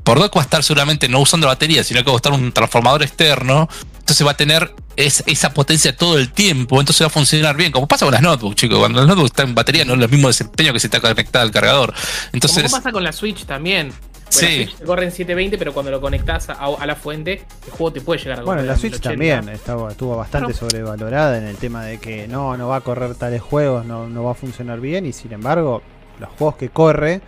por 0.05 0.19
dock 0.19 0.37
va 0.37 0.41
a 0.41 0.45
estar 0.45 0.65
seguramente 0.65 1.09
no 1.09 1.21
usando 1.21 1.47
batería, 1.47 1.85
sino 1.85 2.03
que 2.03 2.11
va 2.11 2.15
a 2.15 2.17
estar 2.17 2.33
un 2.33 2.53
transformador 2.53 3.03
externo. 3.03 3.69
Entonces 4.01 4.27
va 4.27 4.33
a 4.33 4.37
tener 4.37 4.75
es- 4.97 5.23
esa 5.27 5.55
potencia 5.55 5.97
todo 5.97 6.19
el 6.19 6.31
tiempo, 6.33 6.79
entonces 6.81 7.03
va 7.03 7.07
a 7.07 7.11
funcionar 7.11 7.57
bien. 7.57 7.71
Como 7.73 7.87
pasa 7.89 8.05
con 8.05 8.13
las 8.13 8.21
notebooks, 8.23 8.57
chicos. 8.57 8.79
Cuando 8.79 8.99
las 8.99 9.07
notebooks 9.09 9.31
están 9.31 9.49
en 9.51 9.55
batería 9.55 9.85
no 9.85 9.95
es 9.95 10.01
el 10.01 10.09
mismo 10.11 10.29
desempeño 10.29 10.73
que 10.73 10.81
si 10.81 10.89
está 10.89 11.01
conectada 11.01 11.45
al 11.45 11.51
cargador. 11.53 11.95
Entonces, 12.33 12.65
Como 12.65 12.77
pasa 12.77 12.91
con 12.93 13.05
la 13.05 13.13
Switch 13.13 13.45
también. 13.47 13.93
Bueno, 14.35 14.49
la 14.49 14.65
Switch 14.65 14.77
te 14.79 14.85
corre 14.85 15.05
en 15.05 15.11
720, 15.11 15.59
pero 15.59 15.73
cuando 15.73 15.91
lo 15.91 16.01
conectas 16.01 16.49
a, 16.51 16.55
a 16.55 16.87
la 16.87 16.97
fuente, 16.97 17.45
el 17.67 17.71
juego 17.71 17.93
te 17.93 18.01
puede 18.01 18.21
llegar 18.21 18.41
a 18.41 18.43
Bueno, 18.43 18.61
correr 18.61 18.67
la 18.67 18.73
en 18.75 18.79
Switch 18.81 18.93
1080. 18.93 19.09
también 19.11 19.49
estaba, 19.55 19.91
estuvo 19.91 20.17
bastante 20.17 20.53
Claro. 20.53 20.59
sobrevalorada 20.69 21.39
en 21.39 21.45
el 21.45 21.57
tema 21.57 21.85
de 21.85 21.99
que 21.99 22.29
no, 22.29 22.57
no 22.57 22.69
va 22.69 22.77
a 22.77 22.81
correr 22.81 23.15
tales 23.15 23.43
juegos, 23.43 23.85
no, 23.87 24.09
no 24.09 24.25
va 24.25 24.33
a 24.33 24.35
funcionar 24.35 24.81
bien 24.81 25.07
y 25.07 25.13
sin 25.13 25.33
embargo 25.33 25.83
los 26.19 26.31
juegos 26.39 26.57
que 26.57 26.69
corre, 26.69 27.21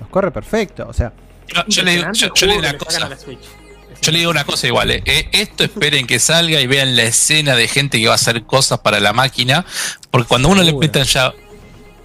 los 0.00 0.08
corre 0.08 0.30
perfecto. 0.30 0.86
O 0.88 0.92
sea, 0.92 1.12
yo, 1.48 1.62
yo 1.68 1.82
le 1.82 1.90
digo, 1.92 2.04
Impresionante 2.04 2.18
yo- 2.18 2.26
el 2.26 2.32
yo 2.34 2.46
le 2.46 2.52
digo 2.52 2.62
juego 2.62 2.76
una 2.76 2.78
cosa. 2.84 3.06
a 3.06 3.08
la 3.08 3.16
Switch. 3.18 3.40
Yo 4.02 4.12
le 4.12 4.18
digo 4.18 4.30
una 4.30 4.44
cosa 4.44 4.66
igual, 4.66 4.90
eh. 4.92 5.02
Eh, 5.04 5.28
esto 5.32 5.62
esperen 5.64 6.06
que 6.06 6.18
salga 6.20 6.60
y 6.60 6.66
vean 6.66 6.96
la 6.96 7.02
escena 7.02 7.54
de 7.54 7.68
gente 7.68 8.00
que 8.00 8.06
va 8.06 8.12
a 8.12 8.14
hacer 8.14 8.44
cosas 8.44 8.78
para 8.78 8.98
la 9.00 9.12
máquina, 9.12 9.66
porque 10.10 10.26
cuando 10.28 10.48
uno 10.48 10.62
le 10.62 10.72
metan 10.72 11.02
ya, 11.04 11.34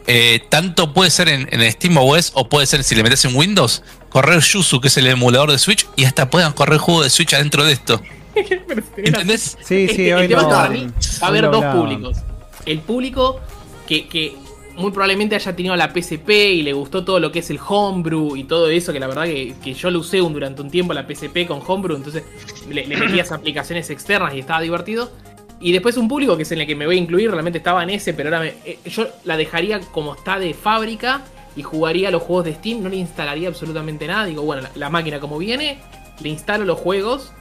eh, 0.07 0.41
tanto 0.49 0.94
puede 0.94 1.10
ser 1.10 1.30
en, 1.30 1.48
en 1.52 1.72
Steam 1.72 1.95
OS 1.98 2.32
o 2.36 2.49
puede 2.49 2.68
ser 2.68 2.84
si 2.84 2.95
le 2.95 3.03
metes 3.03 3.23
en 3.26 3.36
Windows, 3.36 3.82
correr 4.16 4.40
Yuzu, 4.40 4.80
que 4.80 4.88
es 4.88 4.96
el 4.96 5.08
emulador 5.08 5.52
de 5.52 5.58
Switch, 5.60 5.86
y 5.98 6.06
hasta 6.06 6.30
puedan 6.30 6.54
correr 6.54 6.78
juegos 6.78 7.04
de 7.04 7.10
Switch 7.10 7.34
adentro 7.34 7.66
de 7.66 7.74
esto. 7.74 8.02
¿Entendés? 8.96 9.58
sí, 9.62 9.90
sí, 9.90 10.10
hoy 10.14 10.22
el 10.24 10.28
tema 10.30 10.44
no- 10.44 10.48
es 10.48 10.54
que 10.54 10.56
para 10.56 10.70
mí 10.70 10.86
va 10.86 11.28
a 11.28 11.30
hoy 11.32 11.38
haber 11.38 11.52
dos 11.52 11.56
hablaban. 11.56 11.78
públicos. 11.82 12.18
El 12.66 12.80
público 12.80 13.42
que, 13.86 14.08
que 14.08 14.34
muy 14.78 14.92
probablemente 14.92 15.36
haya 15.36 15.54
tenido 15.54 15.76
la 15.76 15.90
PSP 15.94 16.30
y 16.30 16.62
le 16.62 16.72
gustó 16.72 17.04
todo 17.04 17.20
lo 17.20 17.30
que 17.30 17.40
es 17.40 17.50
el 17.50 17.60
homebrew 17.68 18.38
y 18.38 18.46
todo 18.46 18.70
eso, 18.70 18.94
que 18.94 19.02
la 19.02 19.08
verdad 19.08 19.26
que, 19.26 19.54
que 19.62 19.74
yo 19.74 19.92
lo 19.92 20.00
usé 20.00 20.22
un- 20.22 20.32
durante 20.32 20.62
un 20.62 20.72
tiempo 20.72 20.94
la 20.94 21.06
PSP 21.06 21.46
con 21.46 21.60
homebrew, 21.68 21.98
entonces 21.98 22.24
le, 22.70 22.86
le 22.88 22.96
metías 22.96 23.34
aplicaciones 23.34 23.90
externas 23.90 24.34
y 24.34 24.40
estaba 24.40 24.62
divertido. 24.62 25.12
Y 25.60 25.74
después 25.74 25.98
un 25.98 26.08
público 26.08 26.38
que 26.38 26.44
es 26.44 26.52
en 26.54 26.62
el 26.62 26.68
que 26.68 26.76
me 26.76 26.86
voy 26.86 26.96
a 26.96 27.00
incluir, 27.00 27.30
realmente 27.32 27.58
estaba 27.58 27.84
en 27.84 27.90
ese, 27.90 28.14
pero 28.14 28.30
ahora 28.30 28.40
me- 28.40 28.54
eh, 28.66 28.80
yo 28.86 29.08
la 29.26 29.36
dejaría 29.36 29.80
como 29.80 30.16
está 30.16 30.40
de 30.40 30.54
fábrica 30.54 31.22
y 31.56 31.64
jugaría 31.64 32.11
los 32.11 32.22
juegos 32.23 32.45
de 32.45 32.53
Steam, 32.56 32.84
no 32.84 32.90
le 32.90 32.98
instalaría 32.98 33.48
absolutamente 33.48 34.07
nada. 34.07 34.26
Digo, 34.26 34.44
bueno, 34.44 34.64
la, 34.64 34.72
la 34.76 34.90
máquina 34.90 35.19
como 35.19 35.38
viene, 35.38 35.80
le 36.22 36.30
instalo 36.30 36.65
los 36.65 36.80
juegos 36.80 37.32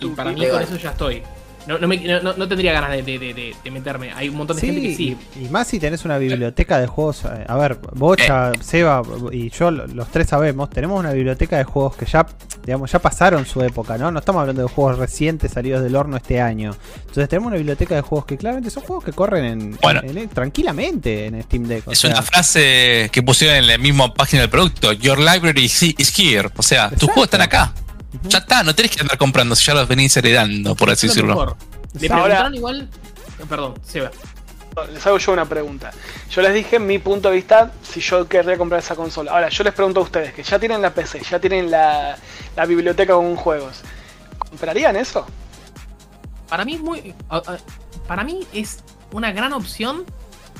y 0.00 0.08
para 0.08 0.30
mí 0.32 0.40
Legal. 0.40 0.64
con 0.64 0.74
eso 0.74 0.76
ya 0.82 0.90
estoy. 0.90 1.22
No, 1.66 1.78
no, 1.78 1.88
me- 1.88 1.96
no- 1.96 2.48
tendría 2.48 2.72
ganas 2.72 2.90
de, 2.90 3.02
de- 3.02 3.18
de- 3.18 3.32
de- 3.34 3.56
de 3.64 3.70
meterme. 3.70 4.12
Hay 4.12 4.28
un 4.28 4.36
montón 4.36 4.56
de 4.56 4.60
gente 4.66 4.80
que 4.82 4.94
sí. 4.94 5.16
Y, 5.40 5.46
y 5.46 5.48
más 5.48 5.66
si 5.66 5.78
tenés 5.80 6.04
una 6.04 6.18
biblioteca 6.18 6.78
de 6.78 6.86
juegos. 6.86 7.22
eh, 7.24 7.44
A 7.48 7.56
ver, 7.56 7.78
Bocha, 7.94 8.52
Seba 8.60 9.02
y 9.32 9.48
yo, 9.50 9.70
lo- 9.70 9.86
los 9.86 10.08
tres 10.10 10.28
sabemos, 10.28 10.68
tenemos 10.70 11.00
una 11.00 11.12
biblioteca 11.12 11.56
de 11.56 11.64
juegos 11.64 11.96
que 11.96 12.04
ya, 12.06 12.26
digamos, 12.64 12.92
ya 12.92 12.98
pasaron 12.98 13.46
su 13.46 13.62
época, 13.62 13.96
¿no? 13.96 14.10
No 14.10 14.18
estamos 14.18 14.40
hablando 14.40 14.62
de 14.62 14.68
juegos 14.68 14.98
recientes 14.98 15.52
salidos 15.52 15.82
del 15.82 15.96
horno 15.96 16.16
este 16.18 16.40
año. 16.40 16.76
Entonces 17.00 17.28
tenemos 17.28 17.48
una 17.48 17.56
biblioteca 17.56 17.94
de 17.94 18.00
juegos 18.02 18.26
que 18.26 18.36
claramente 18.36 18.68
son 18.70 18.82
juegos 18.82 19.04
que 19.04 19.12
corren 19.12 19.44
en, 19.44 19.78
Bueno. 19.80 20.00
en- 20.04 20.28
tranquilamente 20.28 21.26
en 21.26 21.42
Steam 21.44 21.64
Deck. 21.64 21.88
o 21.88 21.92
Es 21.92 21.98
sea, 21.98 22.10
una 22.10 22.22
frase 22.22 23.08
que 23.12 23.22
pusieron 23.22 23.56
en 23.56 23.66
la 23.66 23.78
misma 23.78 24.12
página 24.12 24.42
del 24.42 24.50
producto. 24.50 24.92
Your 24.92 25.18
library 25.18 25.64
is 25.64 26.18
here. 26.18 26.48
O 26.56 26.62
sea, 26.62 26.90
tus 26.90 27.04
juegos 27.08 27.24
están 27.24 27.40
acá. 27.42 27.72
Ya 28.22 28.38
está, 28.38 28.62
no 28.62 28.74
tenés 28.74 28.92
que 28.94 29.00
andar 29.00 29.18
comprando, 29.18 29.54
si 29.56 29.64
ya 29.66 29.74
los 29.74 29.88
venís 29.88 30.16
heredando, 30.16 30.74
por 30.74 30.90
así 30.90 31.08
decirlo. 31.08 31.28
mejor. 31.34 31.56
Le 31.98 32.06
Ahora- 32.08 32.22
preguntaron 32.24 32.54
igual. 32.54 32.88
eh, 33.40 33.44
Perdón, 33.48 33.74
Seba. 33.84 34.10
Les 34.92 35.06
hago 35.06 35.18
yo 35.18 35.32
una 35.32 35.44
pregunta. 35.48 35.92
Yo 36.30 36.42
les 36.42 36.52
dije 36.52 36.80
mi 36.80 36.98
punto 36.98 37.28
de 37.30 37.36
vista 37.36 37.70
si 37.82 38.00
yo 38.00 38.26
querría 38.26 38.58
comprar 38.58 38.80
esa 38.80 38.96
consola. 38.96 39.30
Ahora, 39.30 39.48
yo 39.48 39.62
les 39.62 39.72
pregunto 39.72 40.00
a 40.00 40.02
ustedes 40.02 40.34
que 40.34 40.42
ya 40.42 40.58
tienen 40.58 40.82
la 40.82 40.92
PC, 40.92 41.22
ya 41.30 41.38
tienen 41.38 41.70
la, 41.70 42.16
la 42.56 42.66
biblioteca 42.66 43.14
con 43.14 43.36
juegos. 43.36 43.82
¿Comprarían 44.38 44.96
eso? 44.96 45.26
Para 46.48 46.64
mí 46.64 46.74
es 46.74 46.80
muy. 46.80 47.14
Para 48.08 48.24
mí 48.24 48.40
es 48.52 48.78
una 49.12 49.32
gran 49.32 49.52
opción. 49.52 50.04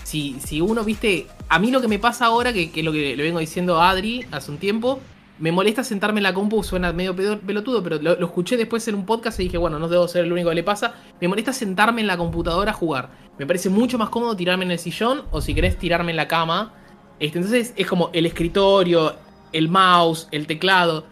Si, 0.05 0.36
si 0.44 0.60
uno, 0.60 0.85
viste. 0.85 1.26
A 1.48 1.59
mí 1.59 1.70
lo 1.72 1.81
que 1.81 1.89
me 1.89 1.98
pasa 1.98 2.26
ahora, 2.26 2.52
que, 2.52 2.70
que 2.70 2.81
es 2.81 2.85
lo 2.86 2.93
que 2.93 3.16
le 3.16 3.22
vengo 3.22 3.39
diciendo 3.40 3.81
a 3.81 3.90
Adri 3.90 4.24
hace 4.31 4.51
un 4.51 4.59
tiempo. 4.59 5.01
Me 5.39 5.51
molesta 5.51 5.82
sentarme 5.82 6.20
en 6.20 6.23
la 6.24 6.32
compu, 6.32 6.62
suena 6.62 6.93
medio 6.93 7.16
pelotudo, 7.16 7.82
pero 7.82 8.01
lo, 8.01 8.12
escuché 8.12 8.56
después 8.56 8.86
en 8.86 8.94
un 8.94 9.05
podcast 9.05 9.40
y 9.40 9.44
dije, 9.44 9.59
bueno, 9.59 9.81
no 9.81 9.89
debo 9.89 10.06
ser 10.06 10.24
el 10.24 10.32
único 10.32 10.51
que 10.51 10.55
le 10.55 10.62
pasa. 10.62 10.94
Me 11.20 11.27
molesta 11.27 11.52
sentarme 11.52 12.02
en 12.02 12.06
la 12.06 12.16
computadora 12.16 12.70
a 12.70 12.74
jugar. 12.74 13.11
Me 13.36 13.47
parece 13.47 13.69
mucho 13.69 13.98
más 13.98 14.11
cómodo 14.11 14.36
tirarme 14.36 14.65
en 14.65 14.70
el 14.70 14.78
sillón 14.78 15.23
o 15.32 15.40
si 15.40 15.52
querés 15.52 15.77
tirarme 15.77 16.12
en 16.12 16.16
la 16.16 16.28
cama. 16.28 16.73
Este, 17.19 17.39
entonces 17.39 17.74
es 17.77 17.86
como 17.86 18.11
el 18.12 18.27
escritorio, 18.27 19.16
el 19.52 19.69
mouse, 19.69 20.28
el 20.31 20.47
teclado. 20.47 21.05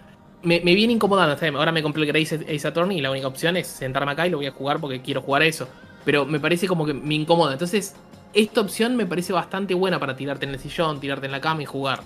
Me, 0.44 0.61
viene 0.61 0.93
incomodando. 0.93 1.36
Ahora 1.59 1.73
me 1.73 1.82
compré 1.82 2.03
el 2.03 2.09
Grace 2.09 2.47
Ace 2.49 2.69
Attorney 2.69 2.99
y 2.99 3.01
la 3.01 3.11
única 3.11 3.27
opción 3.27 3.57
es 3.57 3.66
sentarme 3.66 4.12
acá 4.12 4.27
y 4.27 4.31
lo 4.31 4.36
voy 4.36 4.47
a 4.47 4.53
jugar 4.53 4.81
porque 4.81 5.03
quiero 5.03 5.20
jugar 5.20 5.43
eso. 5.43 5.69
Pero 6.05 6.27
me 6.27 6.39
parece 6.39 6.69
como 6.69 6.86
que 6.86 6.94
me 6.94 7.15
incomoda. 7.15 7.53
Entonces, 7.53 7.97
esta 8.35 8.61
opción 8.61 8.97
me 8.97 9.07
parece 9.07 9.32
bastante 9.32 9.74
buena 9.74 9.99
para 9.99 10.15
tirarte 10.15 10.47
en 10.47 10.53
el 10.53 10.61
sillón, 10.61 11.01
tirarte 11.01 11.27
en 11.27 11.32
la 11.32 11.40
cama 11.40 11.62
y 11.62 11.66
jugar. 11.66 12.01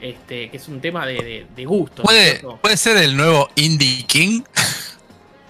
Este, 0.00 0.50
que 0.50 0.56
es 0.58 0.68
un 0.68 0.80
tema 0.80 1.06
de, 1.06 1.14
de- 1.14 1.46
de 1.56 1.64
gusto. 1.64 2.02
¿no 2.02 2.10
es 2.10 2.40
¿Puede, 2.40 2.56
puede 2.60 2.76
ser 2.76 2.96
el 2.98 3.16
nuevo 3.16 3.48
Indie 3.56 4.04
King. 4.06 4.42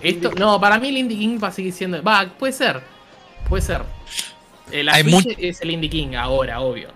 Esto, 0.03 0.31
no, 0.33 0.61
para 0.61 0.79
mí 0.79 0.89
el 0.89 0.99
Indie 0.99 1.19
King 1.19 1.39
va 1.43 1.49
a 1.49 1.53
seguir 1.53 1.73
siendo. 1.73 2.03
Va, 2.03 2.29
puede 2.39 2.53
ser. 2.53 2.81
Puede 3.49 3.63
ser. 3.63 3.83
La 4.73 4.95
Hay 4.95 5.05
es 5.39 5.61
el 5.61 5.71
Indie 5.71 5.91
King 5.91 6.15
ahora, 6.17 6.61
obvio. 6.61 6.89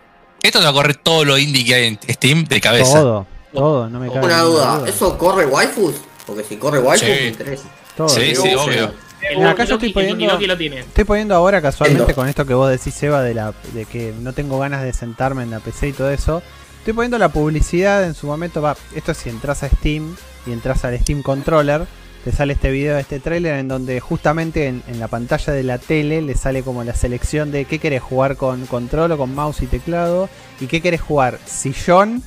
Esto 0.43 0.59
te 0.59 0.65
va 0.65 0.71
a 0.71 0.75
correr 0.75 0.97
todo 0.97 1.25
lo 1.25 1.37
indie 1.39 1.65
que 1.65 1.75
hay 1.75 1.87
en 1.87 1.99
Steam 2.09 2.45
de 2.45 2.61
cabeza. 2.61 2.95
todo, 3.01 3.27
todo, 3.53 3.91
no 3.91 4.01
me 4.01 4.09
cabe 4.09 4.25
Una 4.27 4.41
duda, 4.41 4.85
¿eso 4.89 5.19
corre 5.19 5.45
waifus? 5.47 5.97
Porque 6.27 6.43
si 6.45 6.57
corre 6.57 6.79
waifus 6.79 7.07
Sí. 7.07 7.13
me 7.13 7.27
interesa. 7.29 7.65
Todo. 7.97 8.09
Sí, 8.09 8.35
sí, 8.35 8.55
obvio. 8.55 8.95
El 9.29 9.47
acá 9.47 9.65
yo 9.65 9.75
estoy 9.75 9.89
el 9.89 9.95
poniendo- 9.95 10.39
lo 10.47 10.57
tiene. 10.57 10.79
Estoy 10.81 11.05
poniendo 11.05 11.35
ahora 11.35 11.61
casualmente 11.61 12.15
con 12.15 12.27
esto 12.27 12.47
que 12.47 12.55
vos 12.55 12.71
decís, 12.71 12.95
Seba, 12.95 13.23
de, 13.23 13.35
la, 13.35 13.53
de 13.75 13.85
que 13.85 14.15
no 14.19 14.33
tengo 14.33 14.59
ganas 14.59 14.83
de 14.83 14.93
sentarme 14.95 15.43
en 15.43 15.51
la 15.51 15.61
PC 15.61 15.89
y 15.89 15.93
todo 15.93 16.11
eso. 16.11 16.43
Estoy 16.81 16.95
poniendo 16.95 17.19
la 17.19 17.29
publicidad 17.29 18.05
en 18.05 18.15
su 18.15 18.27
momento. 18.27 18.75
Esto 18.95 19.13
es 19.13 19.19
si 19.19 19.29
entras 19.29 19.63
a 19.63 19.69
Steam 19.69 20.17
y 20.47 20.53
entras 20.53 20.85
al 20.85 20.99
Steam 20.99 21.23
Controller, 21.23 21.87
te 22.25 22.33
sale 22.33 22.55
este 22.55 22.71
video, 22.71 22.99
este 22.99 23.21
trailer, 23.21 23.59
en 23.59 23.69
donde 23.69 24.01
justamente 24.01 24.67
en, 24.67 24.83
en 24.89 24.99
la 24.99 25.07
pantalla 25.07 25.53
de 25.53 25.63
la 25.63 25.79
tele 25.79 26.23
le 26.23 26.35
sale 26.35 26.63
como 26.63 26.83
la 26.83 26.95
selección 26.95 27.53
de 27.53 27.67
qué 27.67 27.79
querés 27.79 28.03
jugar 28.03 28.37
con 28.37 28.67
control 28.67 29.13
o 29.13 29.19
con 29.19 29.35
mouse 29.35 29.63
y 29.63 29.67
teclado 29.67 30.29
y 30.59 30.67
qué 30.67 30.81
querés 30.81 31.03
jugar, 31.03 31.39
sillón 31.45 32.23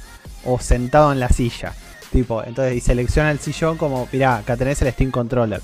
o 0.45 0.59
sentado 0.59 1.11
en 1.11 1.19
la 1.19 1.29
silla. 1.29 1.73
Tipo, 2.11 2.43
entonces, 2.43 2.77
y 2.77 2.79
selecciona 2.79 3.31
el 3.31 3.39
sillón 3.39 3.77
como, 3.77 4.07
mirá, 4.11 4.37
acá 4.37 4.55
tenés 4.55 4.81
el 4.81 4.91
Steam 4.91 5.11
Controller 5.11 5.61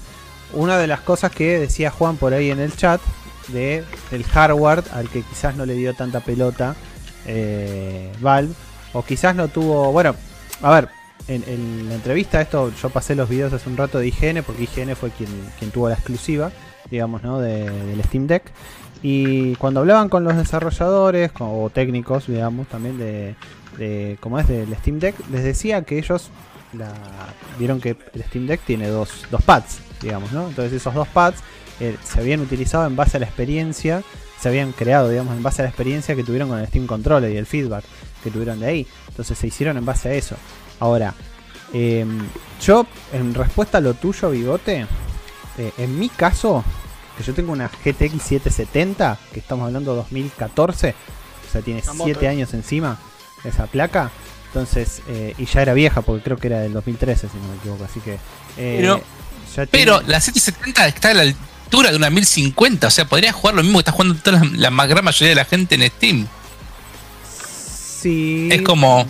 una 0.53 0.77
de 0.77 0.87
las 0.87 1.01
cosas 1.01 1.31
que 1.31 1.59
decía 1.59 1.91
Juan 1.91 2.17
por 2.17 2.33
ahí 2.33 2.49
en 2.51 2.59
el 2.59 2.75
chat 2.75 3.01
de 3.49 3.83
del 4.11 4.23
hardware 4.23 4.83
al 4.93 5.09
que 5.09 5.23
quizás 5.23 5.55
no 5.55 5.65
le 5.65 5.73
dio 5.73 5.93
tanta 5.93 6.19
pelota 6.19 6.75
eh, 7.25 8.11
Valve 8.19 8.53
o 8.93 9.03
quizás 9.03 9.35
no 9.35 9.47
tuvo 9.47 9.91
bueno 9.91 10.15
a 10.61 10.71
ver 10.73 10.89
en, 11.27 11.87
la 11.89 11.95
entrevista 11.95 12.41
esto 12.41 12.71
yo 12.81 12.89
pasé 12.89 13.13
los 13.15 13.29
videos 13.29 13.53
hace 13.53 13.69
un 13.69 13.77
rato 13.77 13.99
de 13.99 14.07
IGN 14.07 14.43
porque 14.43 14.63
IGN 14.63 14.95
fue 14.95 15.11
quien, 15.11 15.29
quien 15.59 15.69
tuvo 15.71 15.87
la 15.89 15.95
exclusiva 15.95 16.51
digamos 16.89 17.21
no 17.23 17.39
de- 17.39 17.69
del 17.69 18.03
Steam 18.03 18.25
Deck. 18.27 18.43
Y 19.01 19.55
cuando 19.55 19.79
hablaban 19.79 20.09
con 20.09 20.23
los 20.25 20.35
desarrolladores 20.35 21.31
o 21.39 21.69
técnicos 21.69 22.27
digamos 22.27 22.67
también 22.67 22.97
de, 22.97 23.35
de 23.77 24.17
cómo 24.19 24.39
es 24.39 24.47
del 24.47 24.75
Steam 24.77 24.99
Deck 24.99 25.15
les 25.31 25.43
decía 25.43 25.83
que 25.83 25.99
ellos 25.99 26.31
vieron 27.57 27.79
que 27.79 27.95
el 28.13 28.23
Steam 28.23 28.47
Deck 28.47 28.61
tiene 28.65 28.87
dos, 28.87 29.25
dos 29.31 29.41
pads, 29.43 29.79
digamos, 30.01 30.31
¿no? 30.31 30.47
Entonces 30.49 30.73
esos 30.73 30.93
dos 30.93 31.07
pads 31.07 31.39
eh, 31.79 31.95
se 32.03 32.19
habían 32.19 32.41
utilizado 32.41 32.85
en 32.85 32.95
base 32.95 33.17
a 33.17 33.19
la 33.19 33.25
experiencia, 33.25 34.03
se 34.39 34.49
habían 34.49 34.71
creado, 34.71 35.09
digamos, 35.09 35.35
en 35.35 35.43
base 35.43 35.61
a 35.61 35.63
la 35.63 35.69
experiencia 35.69 36.15
que 36.15 36.23
tuvieron 36.23 36.49
con 36.49 36.59
el 36.59 36.67
Steam 36.67 36.85
Controller 36.85 37.31
y 37.31 37.37
el 37.37 37.45
feedback 37.45 37.83
que 38.23 38.31
tuvieron 38.31 38.59
de 38.59 38.67
ahí. 38.67 38.87
Entonces 39.09 39.37
se 39.37 39.47
hicieron 39.47 39.77
en 39.77 39.85
base 39.85 40.09
a 40.09 40.13
eso. 40.13 40.35
Ahora, 40.79 41.13
eh, 41.73 42.05
yo, 42.65 42.85
en 43.13 43.33
respuesta 43.33 43.77
a 43.77 43.81
lo 43.81 43.93
tuyo, 43.93 44.29
Bigote, 44.31 44.85
eh, 45.57 45.71
en 45.77 45.99
mi 45.99 46.09
caso, 46.09 46.63
que 47.17 47.23
yo 47.23 47.33
tengo 47.33 47.51
una 47.51 47.67
GTX 47.67 48.21
770, 48.23 49.17
que 49.33 49.39
estamos 49.39 49.65
hablando 49.67 49.93
2014, 49.95 50.95
o 51.47 51.51
sea, 51.51 51.61
tiene 51.61 51.81
Una 51.83 51.93
moto, 51.93 52.05
7 52.05 52.25
eh. 52.25 52.29
años 52.29 52.53
encima 52.53 52.97
esa 53.43 53.67
placa. 53.67 54.11
Entonces, 54.47 55.01
eh, 55.07 55.35
y 55.37 55.45
ya 55.45 55.61
era 55.61 55.73
vieja 55.73 56.01
porque 56.01 56.23
creo 56.23 56.37
que 56.37 56.47
era 56.47 56.59
del 56.61 56.73
2013, 56.73 57.27
si 57.29 57.37
no 57.37 57.49
me 57.49 57.55
equivoco. 57.57 57.83
Así 57.83 57.99
que. 57.99 58.17
Pero- 58.55 59.01
ya 59.55 59.65
Pero 59.67 59.97
tiene- 59.99 60.11
la 60.11 60.21
770 60.21 60.87
está 60.87 61.09
a 61.11 61.13
la 61.13 61.21
altura 61.23 61.91
de 61.91 61.97
una 61.97 62.09
1050. 62.09 62.87
O 62.87 62.91
sea, 62.91 63.05
podría 63.05 63.31
jugar 63.31 63.55
lo 63.55 63.61
mismo 63.63 63.77
que 63.77 63.81
está 63.81 63.91
jugando 63.91 64.15
toda 64.15 64.39
la, 64.53 64.69
la 64.69 64.85
gran 64.87 65.03
mayoría 65.05 65.29
de 65.29 65.35
la 65.35 65.45
gente 65.45 65.75
en 65.75 65.87
Steam. 65.89 66.27
Sí. 67.99 68.47
Es 68.51 68.61
como. 68.61 69.05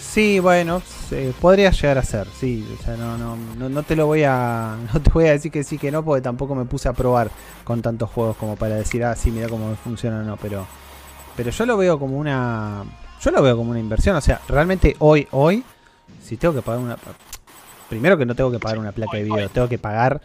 Sí, 0.00 0.40
bueno, 0.40 0.82
sí, 1.08 1.32
podría 1.40 1.70
llegar 1.70 1.98
a 1.98 2.02
ser, 2.02 2.26
sí. 2.26 2.66
O 2.80 2.82
sea, 2.82 2.96
no, 2.96 3.16
no, 3.16 3.36
no, 3.56 3.68
no 3.68 3.82
te 3.84 3.94
lo 3.94 4.06
voy 4.06 4.24
a. 4.24 4.76
No 4.92 5.00
te 5.00 5.10
voy 5.10 5.26
a 5.26 5.32
decir 5.32 5.52
que 5.52 5.62
sí 5.62 5.78
que 5.78 5.92
no, 5.92 6.04
porque 6.04 6.22
tampoco 6.22 6.54
me 6.54 6.64
puse 6.64 6.88
a 6.88 6.92
probar 6.92 7.30
con 7.62 7.82
tantos 7.82 8.10
juegos 8.10 8.36
como 8.36 8.56
para 8.56 8.74
decir, 8.74 9.04
ah, 9.04 9.14
sí, 9.14 9.30
mira 9.30 9.48
cómo 9.48 9.74
funciona 9.76 10.20
o 10.20 10.22
no, 10.22 10.36
pero. 10.36 10.66
pero 11.36 11.50
yo 11.50 11.66
lo 11.66 11.76
veo 11.76 11.98
como 11.98 12.18
una. 12.18 12.84
Yo 13.20 13.30
lo 13.30 13.42
veo 13.42 13.56
como 13.56 13.70
una 13.70 13.80
inversión. 13.80 14.16
O 14.16 14.20
sea, 14.20 14.40
realmente 14.48 14.96
hoy, 14.98 15.28
hoy, 15.30 15.62
si 16.22 16.36
tengo 16.36 16.54
que 16.54 16.62
pagar 16.62 16.80
una. 16.80 16.96
Primero 17.88 18.18
que 18.18 18.26
no 18.26 18.34
tengo 18.34 18.50
que 18.50 18.58
pagar 18.58 18.78
una 18.78 18.92
placa 18.92 19.16
de 19.16 19.24
video, 19.24 19.48
tengo 19.48 19.68
que 19.68 19.78
pagar 19.78 20.20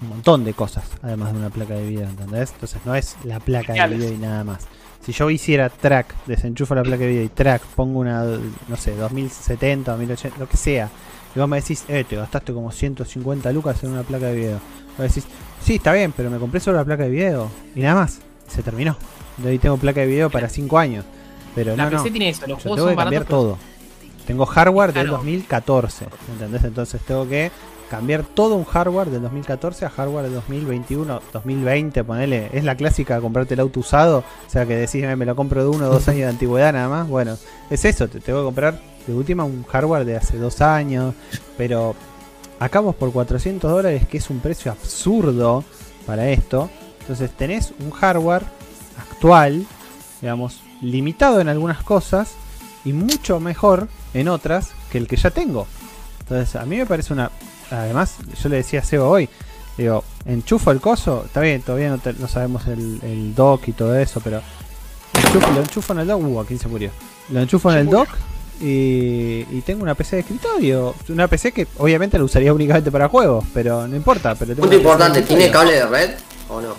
un 0.00 0.08
montón 0.08 0.44
de 0.44 0.54
cosas, 0.54 0.84
además 1.02 1.32
de 1.32 1.38
una 1.38 1.50
placa 1.50 1.74
de 1.74 1.86
video, 1.86 2.08
¿entendés? 2.08 2.52
Entonces 2.52 2.80
no 2.84 2.94
es 2.94 3.16
la 3.24 3.38
placa 3.40 3.74
de 3.74 3.88
video 3.88 4.12
y 4.12 4.18
nada 4.18 4.42
más. 4.44 4.66
Si 5.04 5.12
yo 5.12 5.28
hiciera 5.30 5.68
track, 5.68 6.14
desenchufo 6.26 6.74
la 6.74 6.82
placa 6.82 7.02
de 7.04 7.08
video 7.08 7.22
y 7.24 7.28
track, 7.28 7.62
pongo 7.76 8.00
una, 8.00 8.24
no 8.24 8.76
sé, 8.76 8.96
2070, 8.96 9.90
2080, 9.92 10.38
lo 10.38 10.48
que 10.48 10.56
sea, 10.56 10.88
y 11.34 11.38
vos 11.38 11.48
me 11.48 11.60
decís, 11.60 11.84
eh, 11.88 12.04
te 12.08 12.16
gastaste 12.16 12.52
como 12.54 12.70
150 12.72 13.52
lucas 13.52 13.82
en 13.84 13.90
una 13.90 14.02
placa 14.02 14.26
de 14.26 14.34
video. 14.36 14.60
Vos 14.96 15.06
decís, 15.08 15.24
sí, 15.62 15.74
está 15.74 15.92
bien, 15.92 16.12
pero 16.16 16.30
me 16.30 16.38
compré 16.38 16.60
solo 16.60 16.78
la 16.78 16.84
placa 16.84 17.02
de 17.04 17.10
video 17.10 17.50
y 17.74 17.80
nada 17.80 17.96
más. 17.96 18.20
Se 18.48 18.62
terminó. 18.62 18.96
De 19.38 19.50
ahí 19.50 19.58
tengo 19.58 19.76
placa 19.76 20.00
de 20.00 20.06
video 20.06 20.30
para 20.30 20.48
5 20.48 20.78
años. 20.78 21.04
Pero 21.54 21.76
La 21.76 21.84
no, 21.84 21.90
no. 21.90 21.96
PC 21.98 22.10
tiene 22.10 22.28
eso, 22.30 22.46
los 22.46 22.58
Yo 22.58 22.62
juegos 22.62 22.76
tengo 22.78 22.88
que 22.90 22.96
cambiar 22.96 23.22
baratos. 23.24 23.28
todo. 23.28 23.58
Tengo 24.26 24.46
hardware 24.46 24.92
del 24.92 25.02
Claro. 25.04 25.16
2014, 25.18 26.06
¿entendés? 26.32 26.64
Entonces 26.64 27.00
tengo 27.02 27.28
que 27.28 27.50
cambiar 27.94 28.24
todo 28.24 28.56
un 28.56 28.64
hardware 28.64 29.08
del 29.08 29.22
2014 29.22 29.84
a 29.84 29.90
hardware 29.90 30.24
del 30.24 30.34
2021, 30.34 31.20
2020, 31.32 32.02
ponele. 32.02 32.50
Es 32.52 32.64
la 32.64 32.76
clásica 32.76 33.20
comprarte 33.20 33.54
el 33.54 33.60
auto 33.60 33.80
usado, 33.80 34.18
o 34.18 34.50
sea 34.50 34.66
que 34.66 34.74
decís, 34.74 35.04
"Eh, 35.04 35.14
me 35.14 35.24
lo 35.24 35.36
compro 35.36 35.62
de 35.62 35.68
uno 35.68 35.86
o 35.86 35.90
dos 35.90 36.08
años 36.08 36.22
de 36.22 36.28
antigüedad 36.28 36.72
nada 36.72 36.88
más. 36.88 37.08
Bueno, 37.08 37.36
es 37.70 37.84
eso, 37.84 38.08
te 38.08 38.18
tengo 38.18 38.40
que 38.40 38.44
comprar 38.46 38.80
de 39.06 39.14
última 39.14 39.44
un 39.44 39.62
hardware 39.64 40.04
de 40.04 40.16
hace 40.16 40.38
dos 40.38 40.60
años, 40.60 41.14
pero 41.56 41.94
acabamos 42.58 42.96
por 42.96 43.12
400 43.12 43.70
dólares, 43.70 44.08
que 44.08 44.18
es 44.18 44.28
un 44.28 44.40
precio 44.40 44.72
absurdo 44.72 45.62
para 46.04 46.28
esto. 46.30 46.70
Entonces 47.00 47.30
tenés 47.30 47.72
un 47.78 47.92
hardware 47.92 48.42
actual, 48.98 49.66
digamos, 50.20 50.62
limitado 50.80 51.40
en 51.40 51.48
algunas 51.48 51.82
cosas 51.84 52.32
y 52.84 52.92
mucho 52.92 53.38
mejor 53.38 53.86
en 54.14 54.28
otras 54.28 54.72
que 54.90 54.98
el 54.98 55.06
que 55.06 55.16
ya 55.16 55.30
tengo. 55.30 55.68
Entonces, 56.20 56.56
a 56.56 56.64
mí 56.64 56.76
me 56.76 56.86
parece 56.86 57.12
una. 57.12 57.30
Además, 57.80 58.16
yo 58.42 58.48
le 58.48 58.56
decía 58.56 58.80
a 58.80 58.84
Seba 58.84 59.06
hoy, 59.06 59.28
digo, 59.76 60.04
enchufo 60.26 60.70
el 60.70 60.80
coso, 60.80 61.24
está 61.26 61.40
bien, 61.40 61.62
todavía 61.62 61.90
no, 61.90 61.98
te- 61.98 62.12
no 62.14 62.28
sabemos 62.28 62.66
el, 62.66 63.00
el 63.02 63.34
dock 63.34 63.68
y 63.68 63.72
todo 63.72 63.96
eso, 63.98 64.20
pero 64.22 64.40
enchufo- 65.14 65.52
lo 65.54 65.60
enchufo 65.60 65.92
en 65.92 65.98
el 66.00 66.06
dock. 66.06 66.22
Uh, 66.22 66.40
aquí 66.40 66.56
se 66.58 66.68
murió. 66.68 66.90
Lo 67.30 67.40
enchufo 67.40 67.70
en 67.72 67.78
el 67.78 67.88
dock 67.90 68.08
y, 68.60 69.46
y 69.50 69.62
tengo 69.66 69.82
una 69.82 69.94
PC 69.94 70.16
de 70.16 70.20
escritorio. 70.20 70.94
Una 71.08 71.26
PC 71.28 71.52
que 71.52 71.66
obviamente 71.78 72.18
la 72.18 72.24
usaría 72.24 72.52
únicamente 72.52 72.90
para 72.90 73.08
juegos, 73.08 73.44
pero 73.52 73.86
no 73.88 73.96
importa. 73.96 74.34
Pero 74.34 74.54
tengo 74.54 74.62
Punto 74.62 74.76
importante, 74.76 75.22
¿tiene 75.22 75.50
cable 75.50 75.72
de 75.72 75.86
red 75.86 76.10
o 76.48 76.60
no? 76.60 76.74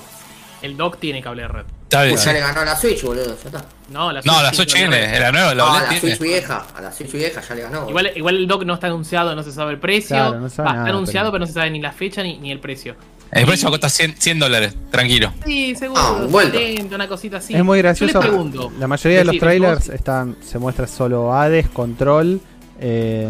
El 0.62 0.78
dock 0.78 0.98
tiene 1.00 1.22
cable 1.22 1.44
de 1.44 1.48
red. 1.50 1.66
Está 1.86 2.04
bien. 2.04 2.16
Pues 2.16 2.26
ya 2.26 2.34
le 2.34 2.40
ganó 2.40 2.62
a 2.62 2.66
la 2.66 2.76
Switch, 2.76 3.04
boludo, 3.04 3.26
ya 3.28 3.34
está. 3.50 3.66
No, 3.90 4.12
la 4.12 4.22
No, 4.24 4.34
Switch 4.54 4.74
red. 4.74 5.20
la 5.20 5.32
nueva, 5.32 5.54
la 5.54 5.64
No, 5.64 5.70
a 5.70 5.72
OLED 5.78 5.84
la 5.84 5.90
tiene. 5.90 6.16
Switch 6.16 6.20
vieja, 6.20 6.66
a 6.76 6.82
la 6.82 6.92
Switch 6.92 7.12
vieja 7.12 7.42
ya 7.48 7.56
le 7.56 7.62
ganó. 7.62 7.78
boludo. 7.82 7.90
Igual, 7.92 8.12
igual 8.18 8.36
el 8.38 8.48
dock 8.48 8.64
no 8.66 8.74
está 8.74 8.88
anunciado, 8.88 9.36
no 9.36 9.44
se 9.44 9.52
sabe 9.52 9.74
el 9.74 9.80
precio. 9.80 10.16
Claro, 10.16 10.40
no 10.40 10.50
se 10.50 10.56
sabe 10.58 10.68
Va, 10.68 10.74
nada, 10.74 10.86
está 10.86 10.96
anunciado, 10.96 11.26
pero- 11.28 11.32
pero... 11.34 11.40
no 11.42 11.48
se 11.48 11.54
sabe 11.54 11.70
ni 11.72 11.80
la 11.82 11.92
fecha 11.92 12.24
ni, 12.24 12.38
ni 12.40 12.52
el 12.52 12.60
precio. 12.60 12.96
El 13.32 13.46
precio 13.46 13.70
cuesta 13.70 13.90
100, 13.90 14.16
100 14.18 14.40
dólares, 14.40 14.76
tranquilo. 14.92 15.32
Sí, 15.46 15.76
seguro. 15.76 16.02
Ah, 16.02 16.12
un 16.14 16.32
vuelto. 16.32 16.58
70, 16.58 16.96
una 16.96 17.08
cosita 17.08 17.38
así. 17.38 17.54
Es 17.56 17.64
muy 17.64 17.78
Yo 17.80 17.84
gracioso. 17.84 18.20
les 18.20 18.28
pregunto. 18.28 18.72
La 18.80 18.88
mayoría 18.88 19.20
de 19.20 19.26
los 19.26 19.34
Decir, 19.34 19.42
trailers 19.48 19.80
vos- 19.88 19.90
están, 19.90 20.38
se 20.42 20.58
muestra 20.58 20.88
solo 20.88 21.34
Hades, 21.34 21.68
Control, 21.70 22.40
eh, 22.80 23.30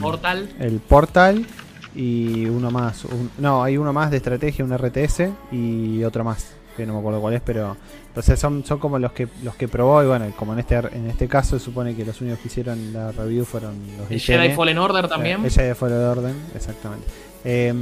Portal. 0.00 0.48
el 0.60 0.80
Portal 0.80 1.46
y 1.94 2.46
uno 2.46 2.70
más. 2.70 3.04
un- 3.04 3.30
no, 3.38 3.62
hay 3.62 3.76
uno 3.76 3.92
más 3.92 4.10
de 4.10 4.16
estrategia, 4.18 4.64
un 4.64 4.72
RTS 4.72 5.30
y 5.50 6.02
otro 6.04 6.24
más 6.24 6.46
que 6.76 6.84
no 6.86 6.94
me 6.94 6.98
acuerdo 7.00 7.20
cuál 7.20 7.34
es, 7.34 7.40
pero 7.44 7.76
entonces 8.08 8.38
son, 8.38 8.64
son 8.64 8.78
como 8.78 8.98
los 8.98 9.12
que 9.12 9.28
los 9.42 9.54
que 9.54 9.68
probó 9.68 10.02
y 10.02 10.06
bueno, 10.06 10.26
como 10.36 10.52
en 10.52 10.58
este 10.60 10.76
en 10.76 11.08
este 11.08 11.28
caso 11.28 11.58
se 11.58 11.64
supone 11.64 11.94
que 11.94 12.04
los 12.04 12.20
únicos 12.20 12.40
que 12.40 12.48
hicieron 12.48 12.92
la 12.92 13.12
review 13.12 13.44
fueron 13.44 13.74
los 13.98 14.10
El 14.10 14.16
IGN. 14.16 14.36
Jedi 14.42 14.54
Fallen 14.54 14.78
Order 14.78 15.08
también. 15.08 15.44
Eh, 15.44 15.50
de 15.50 15.74
fuera 15.74 15.98
de 15.98 16.04
orden, 16.04 16.34
exactamente. 16.54 17.06
Eh, 17.44 17.74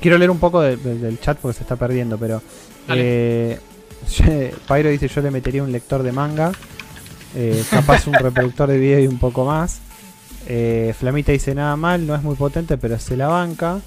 quiero 0.00 0.16
leer 0.18 0.30
un 0.30 0.38
poco 0.38 0.60
de- 0.62 0.76
de- 0.76 0.98
del 0.98 1.20
chat 1.20 1.36
porque 1.38 1.56
se 1.58 1.62
está 1.64 1.76
perdiendo, 1.76 2.16
pero. 2.18 2.40
Eh, 2.88 3.58
Pyro 4.68 4.90
dice: 4.90 5.08
Yo 5.08 5.20
le 5.22 5.30
metería 5.30 5.62
un 5.62 5.72
lector 5.72 6.02
de 6.02 6.12
manga. 6.12 6.52
eh, 7.34 7.64
capaz 7.70 8.06
un 8.06 8.14
reproductor 8.14 8.68
de 8.68 8.78
video 8.78 9.00
y 9.00 9.06
un 9.06 9.18
poco 9.18 9.44
más. 9.44 9.80
Eh, 10.46 10.94
Flamita 10.98 11.32
dice: 11.32 11.54
Nada 11.54 11.74
mal, 11.76 12.06
no 12.06 12.14
es 12.14 12.22
muy 12.22 12.34
potente, 12.36 12.76
pero 12.78 12.98
se 12.98 13.16
la 13.16 13.28
banca. 13.28 13.80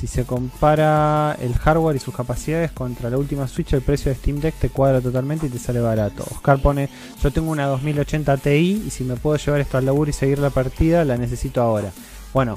Si 0.00 0.06
se 0.06 0.24
compara 0.24 1.36
el 1.42 1.52
hardware 1.52 1.96
y 1.96 1.98
sus 1.98 2.16
capacidades 2.16 2.72
contra 2.72 3.10
la 3.10 3.18
última 3.18 3.46
Switch, 3.46 3.74
el 3.74 3.82
precio 3.82 4.10
de 4.10 4.16
Steam 4.16 4.40
Deck 4.40 4.54
te 4.54 4.70
cuadra 4.70 5.02
totalmente 5.02 5.46
y 5.46 5.50
te 5.50 5.58
sale 5.58 5.78
barato. 5.78 6.24
Oscar 6.30 6.58
pone: 6.58 6.88
Yo 7.22 7.30
tengo 7.30 7.50
una 7.50 7.66
2080 7.66 8.38
Ti 8.38 8.84
y 8.86 8.88
si 8.88 9.04
me 9.04 9.16
puedo 9.16 9.36
llevar 9.36 9.60
esto 9.60 9.76
al 9.76 9.84
laburo 9.84 10.08
y 10.08 10.14
seguir 10.14 10.38
la 10.38 10.48
partida, 10.48 11.04
la 11.04 11.18
necesito 11.18 11.60
ahora. 11.60 11.90
Bueno, 12.32 12.56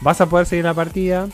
vas 0.00 0.20
a 0.20 0.26
poder 0.26 0.46
seguir 0.46 0.64
la 0.64 0.74
partida, 0.74 1.26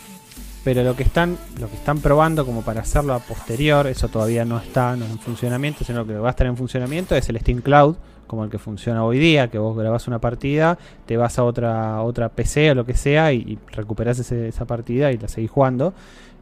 pero 0.65 0.83
lo 0.85 0.97
que 0.97 1.03
están 1.03 1.37
lo 1.59 1.69
que 1.69 1.77
están 1.77 1.99
probando 1.99 2.47
como 2.47 2.63
para 2.63 2.81
hacerlo 2.81 3.13
a 3.13 3.19
posterior, 3.19 3.89
eso 3.89 4.09
todavía 4.09 4.47
no 4.47 4.59
está 4.59 4.97
no 4.97 5.05
en 5.05 5.19
funcionamiento, 5.19 5.85
sino 5.85 5.99
lo 5.99 6.07
que 6.07 6.15
va 6.15 6.29
a 6.29 6.31
estar 6.31 6.47
en 6.47 6.57
funcionamiento 6.57 7.15
es 7.15 7.29
el 7.29 7.39
Steam 7.41 7.61
Cloud, 7.61 7.97
como 8.31 8.44
el 8.44 8.51
que 8.51 8.61
funciona 8.61 9.05
hoy 9.05 9.19
día, 9.19 9.48
que 9.48 9.59
vos 9.59 9.77
grabás 9.77 10.07
una 10.07 10.20
partida, 10.20 10.78
te 11.05 11.16
vas 11.16 11.36
a 11.40 11.43
otra 11.43 12.01
otra 12.02 12.28
PC 12.28 12.70
o 12.70 12.74
lo 12.77 12.86
que 12.86 12.94
sea 12.94 13.32
y, 13.32 13.39
y 13.39 13.59
recuperás 13.73 14.20
esa 14.20 14.65
partida 14.66 15.11
y 15.11 15.19
la 15.19 15.27
seguís 15.27 15.51
jugando. 15.51 15.93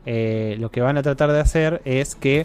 Eh, 0.05 0.57
lo 0.61 0.71
que 0.71 0.83
van 0.83 0.99
a 0.99 1.03
tratar 1.03 1.33
de 1.33 1.41
hacer 1.41 1.81
es 1.87 2.15
que 2.15 2.45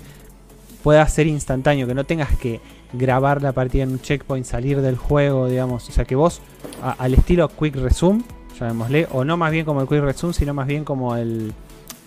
pueda 0.82 1.06
ser 1.10 1.28
instantáneo, 1.28 1.88
que 1.88 1.94
no 1.94 2.06
tengas 2.06 2.38
que 2.38 2.62
grabar 2.94 3.42
la 3.42 3.52
partida 3.52 3.84
en 3.84 3.92
un 3.92 4.00
checkpoint, 4.00 4.46
salir 4.46 4.80
del 4.80 4.96
juego, 4.96 5.50
digamos, 5.50 5.90
o 5.90 5.92
sea 5.92 6.06
que 6.06 6.16
vos 6.16 6.42
al 6.82 7.14
estilo 7.14 7.50
Quick 7.50 7.76
Resume, 7.76 8.24
llamémosle, 8.58 9.08
o 9.12 9.26
no 9.26 9.36
más 9.36 9.52
bien 9.52 9.66
como 9.66 9.82
el 9.82 9.90
Quick 9.90 10.04
Resume, 10.04 10.34
sino 10.34 10.54
más 10.54 10.68
bien 10.68 10.86
como 10.86 11.18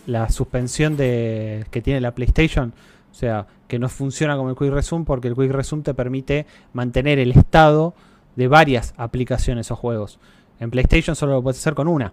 la 0.06 0.30
suspensión 0.30 0.96
de 0.96 1.66
que 1.70 1.82
tiene 1.82 2.00
la 2.00 2.14
PlayStation, 2.14 2.72
o 3.12 3.14
sea, 3.14 3.46
que 3.68 3.78
no 3.78 3.88
funciona 3.88 4.36
como 4.36 4.50
el 4.50 4.56
Quick 4.56 4.70
Resume 4.72 5.04
porque 5.04 5.28
el 5.28 5.34
Quick 5.34 5.50
Resume 5.50 5.82
te 5.82 5.94
permite 5.94 6.46
mantener 6.72 7.18
el 7.18 7.32
estado 7.32 7.94
de 8.36 8.48
varias 8.48 8.94
aplicaciones 8.96 9.70
o 9.70 9.76
juegos. 9.76 10.18
En 10.60 10.70
PlayStation 10.70 11.16
solo 11.16 11.32
lo 11.32 11.42
puedes 11.42 11.58
hacer 11.60 11.74
con 11.74 11.88
una. 11.88 12.12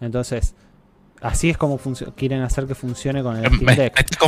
Entonces, 0.00 0.54
así 1.20 1.50
es 1.50 1.56
como 1.56 1.78
quieren 2.16 2.42
hacer 2.42 2.66
que 2.66 2.74
funcione 2.74 3.22
con 3.22 3.36
el 3.36 3.42
Me, 3.42 3.48
Steam 3.48 3.64
me 3.64 3.76
Deck. 3.76 3.98
estás 3.98 4.18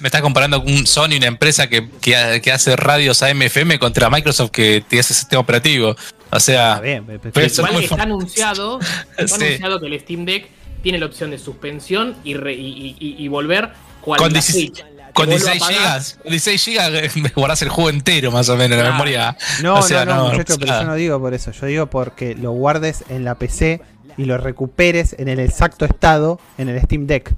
me 0.00 0.08
estás 0.08 0.20
comparando 0.20 0.62
con 0.62 0.72
un 0.72 0.86
Sony, 0.86 1.16
una 1.16 1.26
empresa 1.26 1.66
que, 1.68 1.88
que, 2.00 2.40
que 2.42 2.52
hace 2.52 2.76
radios 2.76 3.22
AM/FM 3.22 3.78
contra 3.78 4.10
Microsoft 4.10 4.50
que 4.50 4.84
te 4.86 4.98
hace 5.00 5.14
sistema 5.14 5.40
operativo. 5.40 5.96
O 6.30 6.40
sea, 6.40 6.72
Está 6.72 6.80
bien, 6.82 7.04
Pero 7.06 7.46
muy 7.72 7.84
está 7.84 8.02
anunciado, 8.02 8.78
está 9.18 9.36
Sí. 9.38 9.44
anunciado 9.44 9.80
que 9.80 9.86
el 9.86 10.00
Steam 10.00 10.24
Deck 10.24 10.48
tiene 10.82 10.98
la 10.98 11.06
opción 11.06 11.30
de 11.30 11.38
suspensión 11.38 12.16
y, 12.24 12.34
re- 12.34 12.54
y, 12.54 12.96
y- 12.98 13.16
volver 13.28 13.70
cual 14.00 14.18
Con 14.18 14.28
la 14.32 14.40
16 14.40 14.66
Switch. 14.68 14.84
Con 15.12 15.26
Que 15.28 15.32
vuelva 15.32 15.50
a 15.50 15.52
16 15.54 15.62
apagar. 15.62 15.82
gigas, 16.00 16.18
con 16.22 16.30
16 16.30 16.64
gigas 16.64 17.16
me 17.16 17.28
guardás 17.30 17.62
el 17.62 17.68
juego 17.68 17.90
entero 17.90 18.30
más 18.30 18.48
o 18.48 18.56
menos 18.56 18.78
en 18.78 18.84
la 18.84 18.90
memoria. 18.92 19.36
No, 19.62 19.74
O 19.76 19.82
sea, 19.82 20.04
no, 20.04 20.14
no, 20.14 20.22
no, 20.24 20.30
muchacho, 20.32 20.56
pero 20.58 20.72
yo 20.80 20.84
no 20.84 20.94
digo 20.94 21.20
por 21.20 21.34
eso. 21.34 21.50
Yo 21.52 21.66
digo 21.66 21.86
porque 21.86 22.34
lo 22.34 22.52
guardes 22.52 23.04
en 23.08 23.24
la 23.24 23.34
PC 23.36 23.80
y 24.16 24.24
lo 24.24 24.36
recuperes 24.38 25.14
en 25.18 25.28
el 25.28 25.40
exacto 25.40 25.84
estado 25.84 26.38
en 26.58 26.68
el 26.68 26.80
Steam 26.82 27.06
Deck. 27.06 27.34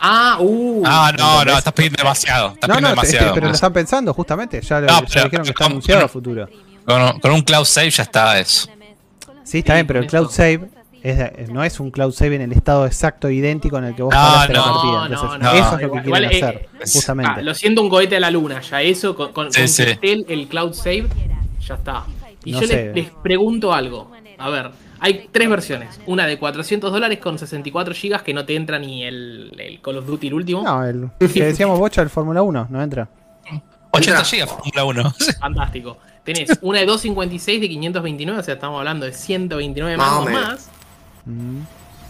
Ah, 0.00 0.38
uh. 0.40 0.82
Ah, 0.84 1.12
no, 1.16 1.44
no, 1.44 1.56
estás 1.56 1.72
pidiendo 1.72 1.96
demasiado. 1.98 2.48
Estás 2.54 2.68
No, 2.68 2.74
pidiendo 2.74 2.88
no, 2.88 2.94
demasiado. 3.02 3.28
te- 3.28 3.34
pero 3.34 3.46
lo 3.46 3.54
están 3.54 3.72
pensando 3.72 4.12
justamente. 4.12 4.60
Ya, 4.60 4.80
lo- 4.80 4.86
No, 4.88 5.00
ya 5.00 5.06
pero- 5.06 5.24
dijeron 5.24 5.44
que 5.44 5.50
está 5.50 5.64
con- 5.64 5.72
anunciado 5.72 6.04
a 6.04 6.08
futuro. 6.08 6.48
Con, 6.84 7.20
con 7.20 7.30
un 7.32 7.42
cloud 7.42 7.64
save 7.64 7.90
ya 7.90 8.02
está 8.02 8.38
eso. 8.38 8.68
Sí, 9.44 9.58
está 9.58 9.74
bien, 9.74 9.86
pero 9.86 10.00
el 10.00 10.06
cloud 10.06 10.30
save 10.30 10.68
es 11.04 11.18
de- 11.18 11.46
no 11.52 11.62
es 11.62 11.78
un 11.78 11.90
cloud 11.92 12.12
save 12.12 12.34
en 12.36 12.42
el 12.42 12.52
estado 12.52 12.86
exacto 12.86 13.30
idéntico 13.30 13.78
en 13.78 13.84
el 13.84 13.94
que 13.94 14.02
vos 14.02 14.12
No, 14.12 14.20
paraste 14.20 14.52
la 14.54 14.62
partida. 14.64 14.90
no, 14.92 15.06
Entonces, 15.06 15.40
no, 15.40 15.52
eso 15.52 15.64
es 15.66 15.70
lo 15.72 15.78
que 15.78 15.84
Igual- 15.84 16.02
quieren 16.02 16.04
igual, 16.04 16.24
eh, 16.24 16.26
hacer, 16.44 16.68
es- 16.80 16.92
justamente. 16.94 17.32
Ah, 17.36 17.42
lo 17.42 17.54
siento 17.54 17.82
un 17.82 17.88
cohete 17.90 18.16
a 18.16 18.20
la 18.20 18.30
luna, 18.30 18.60
ya 18.60 18.82
eso, 18.82 19.14
con, 19.14 19.32
con, 19.32 19.52
Sí, 19.52 19.60
con 19.60 19.68
sí. 19.68 19.84
que 19.84 19.90
esté 19.92 20.12
el, 20.12 20.26
el 20.28 20.48
cloud 20.48 20.72
save, 20.72 21.06
ya 21.60 21.74
está. 21.74 22.04
Y 22.44 22.52
No 22.52 22.60
yo 22.60 22.66
les, 22.66 22.94
les 22.94 23.10
pregunto 23.22 23.72
algo. 23.72 24.10
A 24.38 24.50
ver, 24.50 24.70
hay 25.00 25.28
tres 25.30 25.48
versiones. 25.48 26.00
Una 26.06 26.26
de 26.26 26.38
400 26.38 26.90
dólares 26.92 27.18
con 27.18 27.38
64 27.38 27.94
gigas 27.94 28.22
que 28.22 28.34
no 28.34 28.44
te 28.44 28.56
entra 28.56 28.78
ni 28.78 29.04
el, 29.04 29.52
el 29.58 29.80
Call 29.80 29.98
of 29.98 30.06
Duty 30.06 30.26
el 30.28 30.34
último. 30.34 30.62
No, 30.62 30.84
el 30.84 31.10
que 31.18 31.44
decíamos 31.44 31.78
bocha 31.78 32.00
del 32.00 32.10
Fórmula 32.10 32.42
1, 32.42 32.66
no 32.70 32.82
entra. 32.82 33.08
80 33.92 34.10
Entra. 34.20 34.24
gigas 34.24 34.50
Fórmula 34.50 34.84
1. 34.84 35.14
Fantástico. 35.40 35.98
Tenés 36.24 36.58
una 36.62 36.80
de 36.80 36.86
256 36.86 37.60
de 37.60 37.68
529, 37.68 38.40
o 38.40 38.42
sea, 38.42 38.54
estamos 38.54 38.78
hablando 38.78 39.04
de 39.06 39.12
129 39.12 39.96
Más 39.98 40.24
más. 40.30 40.70
Mm. 41.26 41.60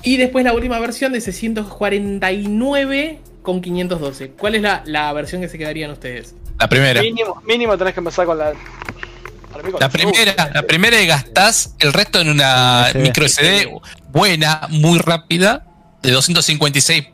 Y 0.03 0.19
después 0.19 0.45
la 0.45 0.53
última 0.53 0.79
versión 0.79 1.13
de 1.13 1.21
649 1.21 3.21
con 3.43 3.61
512. 3.61 4.31
¿Cuál 4.31 4.57
es 4.57 4.63
la, 4.63 4.83
la 4.85 5.13
versión 5.13 5.41
que 5.41 5.49
se 5.49 5.59
quedarían 5.59 5.91
ustedes? 5.91 6.35
La 6.59 6.69
primera. 6.69 7.03
Mínimo, 7.03 7.43
mínimo 7.47 7.77
tenés 7.77 7.95
que 7.95 8.01
empezar 8.01 8.27
con 8.27 8.39
la. 8.39 8.53
con 8.53 9.81
La 9.81 9.89
primera, 9.89 10.51
la 10.53 10.63
primera 10.63 11.01
y 11.01 11.07
gastás 11.07 11.75
el 11.79 11.93
resto 11.93 12.21
en 12.21 12.29
una 12.29 12.89
micro 12.95 13.29
SD 13.29 13.69
buena, 14.11 14.69
muy 14.71 14.99
rápida, 14.99 15.67
de 16.03 16.11
256 16.11 17.09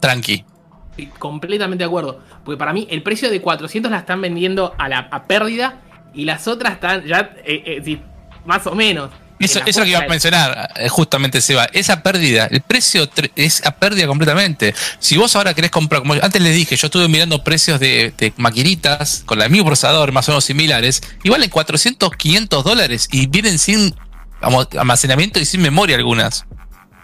tranqui. 0.00 0.44
Estoy 0.90 1.06
completamente 1.18 1.84
de 1.84 1.86
acuerdo. 1.86 2.20
Porque 2.44 2.58
para 2.58 2.72
mí 2.72 2.86
el 2.90 3.02
precio 3.02 3.30
de 3.30 3.40
400 3.40 3.90
la 3.90 3.98
están 3.98 4.20
vendiendo 4.20 4.74
a 4.78 4.88
la 4.88 5.08
a 5.10 5.24
pérdida 5.24 5.80
y 6.14 6.24
las 6.24 6.48
otras 6.48 6.74
están 6.74 7.04
ya 7.04 7.34
eh, 7.44 7.62
eh, 7.66 7.82
sí, 7.84 8.00
más 8.44 8.66
o 8.66 8.74
menos. 8.74 9.10
Eso, 9.40 9.58
la 9.60 9.64
es 9.64 9.76
lo 9.76 9.84
que 9.84 9.90
iba 9.90 9.98
a 10.00 10.06
mencionar, 10.08 10.70
eh, 10.76 10.88
justamente 10.88 11.40
Seba. 11.40 11.64
Esa 11.72 12.02
pérdida, 12.02 12.46
el 12.50 12.60
precio 12.60 13.08
es 13.36 13.64
a 13.66 13.72
pérdida 13.76 14.06
completamente. 14.06 14.74
Si 14.98 15.16
vos 15.16 15.34
ahora 15.36 15.54
querés 15.54 15.70
comprar, 15.70 16.02
como 16.02 16.14
antes 16.14 16.40
les 16.42 16.54
dije, 16.54 16.76
yo 16.76 16.86
estuve 16.86 17.08
mirando 17.08 17.42
precios 17.42 17.80
de, 17.80 18.12
de 18.18 18.32
maquinitas 18.36 19.22
con 19.26 19.40
el 19.40 19.48
mismo 19.50 19.66
procesador, 19.66 20.12
más 20.12 20.28
o 20.28 20.32
menos 20.32 20.44
similares, 20.44 21.02
y 21.22 21.30
valen 21.30 21.48
400, 21.50 22.10
500 22.16 22.64
dólares 22.64 23.08
y 23.10 23.26
vienen 23.28 23.58
sin 23.58 23.94
almacenamiento 24.40 25.38
y 25.40 25.44
sin 25.44 25.62
memoria 25.62 25.96
algunas. 25.96 26.46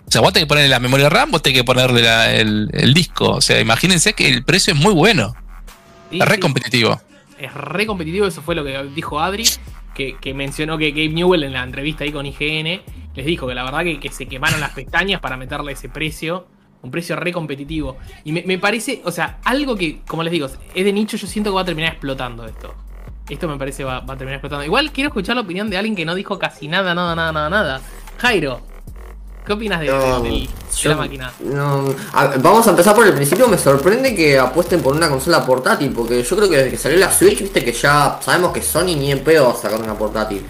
O 0.09 0.11
sea, 0.13 0.21
vos 0.21 0.33
tenés 0.33 0.45
que 0.45 0.49
ponerle 0.49 0.69
la 0.69 0.79
memoria 0.79 1.09
RAM, 1.09 1.31
vos 1.33 1.43
tenés 1.43 1.59
que 1.61 1.65
ponerle 1.65 2.03
la- 2.03 2.33
el, 2.33 2.69
el 2.73 2.95
disco. 2.95 3.31
O 3.31 3.41
sea, 3.41 3.59
imagínense 3.61 4.13
que 4.13 4.29
el 4.29 4.45
precio 4.45 4.73
es 4.73 4.79
muy 4.79 4.93
bueno, 4.95 5.35
Sí, 6.11 6.21
es 6.21 6.29
re 6.29 6.35
sí. 6.37 6.41
competitivo. 6.41 7.01
es 7.39 7.53
re 7.53 7.85
competitivo, 7.87 8.27
eso 8.27 8.41
fue 8.41 8.55
lo 8.55 8.65
que 8.65 8.81
dijo 8.95 9.19
Adri, 9.21 9.45
que, 9.97 10.35
mencionó 10.35 10.77
que 10.77 10.91
Gabe 10.91 11.09
Newell 11.09 11.45
en 11.45 11.55
la 11.55 11.63
entrevista 11.63 12.05
ahí 12.05 12.13
con 12.13 12.27
IGN 12.27 12.83
les 13.15 13.27
dijo 13.27 13.47
que 13.47 13.55
la 13.55 13.65
verdad 13.65 13.83
que, 13.99 14.11
se 14.11 14.27
quemaron 14.27 14.61
las 14.61 14.73
pestañas 14.73 15.21
para 15.21 15.37
meterle 15.39 15.73
ese 15.73 15.89
precio, 15.89 16.47
un 16.83 16.91
precio 16.91 17.17
re 17.17 17.33
competitivo. 17.33 17.97
Y 18.25 18.33
me, 18.33 18.43
me 18.43 18.59
parece, 18.59 19.01
o 19.05 19.11
sea, 19.11 19.39
algo 19.45 19.75
que, 19.75 20.01
como 20.07 20.23
les 20.23 20.33
digo, 20.33 20.47
es 20.47 20.85
de 20.85 20.93
nicho, 20.93 21.17
yo 21.17 21.27
siento 21.27 21.51
que 21.51 21.55
va 21.55 21.63
a 21.63 21.65
terminar 21.65 21.93
explotando 21.93 22.45
esto. 22.45 22.75
Esto 23.29 23.49
me 23.49 23.57
parece 23.57 23.85
va, 23.85 24.01
va 24.01 24.15
a 24.15 24.17
terminar 24.19 24.35
explotando. 24.35 24.65
Igual 24.65 24.93
quiero 24.93 25.09
escuchar 25.09 25.35
la 25.35 25.43
opinión 25.43 25.71
de 25.71 25.79
alguien 25.79 25.97
que 25.97 26.05
no 26.05 26.15
dijo 26.15 26.39
casi 26.39 26.69
nada, 26.69 26.95
nada, 26.95 27.17
nada, 27.17 27.33
nada, 27.33 27.49
nada. 27.49 27.81
Jairo, 28.19 28.61
¿qué 29.47 29.53
opinas 29.53 29.81
de, 29.81 29.87
No, 29.87 30.21
de- 30.23 30.29
del- 30.31 30.41
de 30.47 30.49
yo- 30.77 30.91
la 30.91 30.97
máquina? 30.97 31.33
no, 31.41 31.85
a- 32.13 32.33
vamos 32.39 32.67
a 32.67 32.71
empezar 32.71 32.95
por 32.95 33.07
el 33.07 33.15
principio. 33.15 33.49
Me 33.49 33.57
sorprende 33.59 34.15
que 34.15 34.39
apuesten 34.39 34.81
por 34.83 34.95
una 34.95 35.09
consola 35.09 35.45
portátil, 35.47 35.93
porque 35.93 36.23
yo 36.23 36.37
creo 36.37 36.49
que 36.51 36.57
desde 36.57 36.71
que 36.71 36.77
salió 36.79 36.99
la 36.99 37.13
Switch, 37.13 37.41
viste 37.41 37.65
que 37.65 37.73
ya 37.73 38.19
sabemos 38.25 38.53
que 38.53 38.63
Sony 38.63 38.95
ni 38.97 39.13
en 39.13 39.23
pedo 39.25 39.47
va 39.47 39.53
a 39.53 39.57
sacar 39.57 39.81
una 39.81 39.95
portátil. 39.95 40.45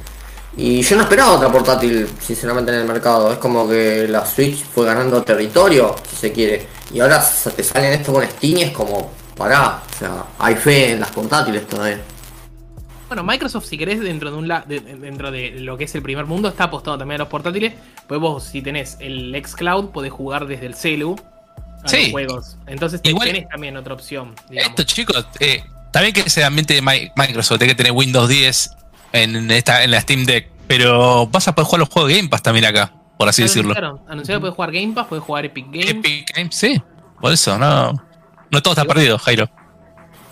Y 0.58 0.80
yo 0.80 0.96
no 0.96 1.02
esperaba 1.02 1.32
otra 1.32 1.50
portátil, 1.52 2.08
sinceramente, 2.18 2.72
en 2.72 2.78
el 2.78 2.86
mercado. 2.86 3.30
Es 3.30 3.38
como 3.38 3.68
que 3.68 4.08
la 4.08 4.24
Switch 4.24 4.64
fue 4.64 4.86
ganando 4.86 5.22
territorio, 5.22 5.94
si 6.10 6.16
se 6.16 6.32
quiere. 6.32 6.66
Y 6.94 7.00
ahora 7.00 7.22
te 7.54 7.62
salen 7.62 7.92
esto 7.92 8.12
con 8.14 8.24
Steam 8.24 8.56
y 8.56 8.62
es 8.62 8.70
como, 8.70 9.10
pará, 9.36 9.82
o 9.94 9.98
sea, 9.98 10.24
hay 10.38 10.54
fe 10.54 10.92
en 10.92 11.00
las 11.00 11.10
portátiles 11.10 11.66
todavía. 11.66 12.00
Bueno, 13.08 13.22
Microsoft, 13.22 13.66
si 13.66 13.78
querés, 13.78 14.00
dentro 14.00 14.30
de 14.32 14.36
un 14.36 14.48
la- 14.48 14.62
de- 14.66 14.80
dentro 14.80 15.30
de 15.30 15.52
lo 15.60 15.76
que 15.78 15.84
es 15.84 15.94
el 15.94 16.02
primer 16.02 16.26
mundo, 16.26 16.48
está 16.48 16.64
apostado 16.64 16.98
también 16.98 17.20
a 17.20 17.24
los 17.24 17.28
portátiles. 17.28 17.74
Pues 18.08 18.20
vos, 18.20 18.42
si 18.44 18.62
tenés 18.62 18.96
el 19.00 19.32
xCloud, 19.40 19.90
podés 19.90 20.12
jugar 20.12 20.46
desde 20.46 20.66
el 20.66 20.74
celu 20.74 21.14
a 21.84 21.88
Sí. 21.88 22.02
los 22.02 22.10
juegos. 22.10 22.56
Entonces 22.66 23.00
Igual- 23.04 23.28
tenés 23.28 23.48
también 23.48 23.76
otra 23.76 23.94
opción, 23.94 24.34
digamos. 24.50 24.70
Esto, 24.70 24.82
chicos, 24.82 25.24
eh, 25.38 25.62
también 25.92 26.12
que 26.14 26.20
es 26.22 26.36
el 26.36 26.44
ambiente 26.44 26.74
de 26.74 26.82
Mi- 26.82 27.10
Microsoft, 27.16 27.58
tiene 27.58 27.74
que 27.74 27.76
tener 27.76 27.92
Windows 27.92 28.28
10 28.28 28.70
en, 29.12 29.50
esta, 29.52 29.84
en 29.84 29.92
la 29.92 30.00
Steam 30.00 30.24
Deck, 30.24 30.48
pero 30.66 31.28
vas 31.28 31.46
a 31.46 31.54
poder 31.54 31.66
jugar 31.66 31.80
los 31.80 31.88
juegos 31.88 32.10
de 32.10 32.16
Game 32.16 32.28
Pass 32.28 32.42
también 32.42 32.64
acá, 32.64 32.92
por 33.16 33.28
así 33.28 33.42
decirlo. 33.42 33.70
Anunciaron, 33.72 34.00
anunciaron 34.10 34.40
que 34.40 34.46
podés 34.46 34.54
jugar 34.56 34.72
Game 34.72 34.92
Pass, 34.94 35.06
podés 35.06 35.22
jugar 35.24 35.44
Epic 35.44 35.66
Games. 35.70 35.90
Epic 35.90 36.36
Games, 36.36 36.54
sí, 36.56 36.82
por 37.20 37.32
eso, 37.32 37.56
no, 37.56 37.92
no 38.50 38.62
todo 38.62 38.72
está 38.74 38.84
perdido, 38.84 39.16
Jairo. 39.18 39.48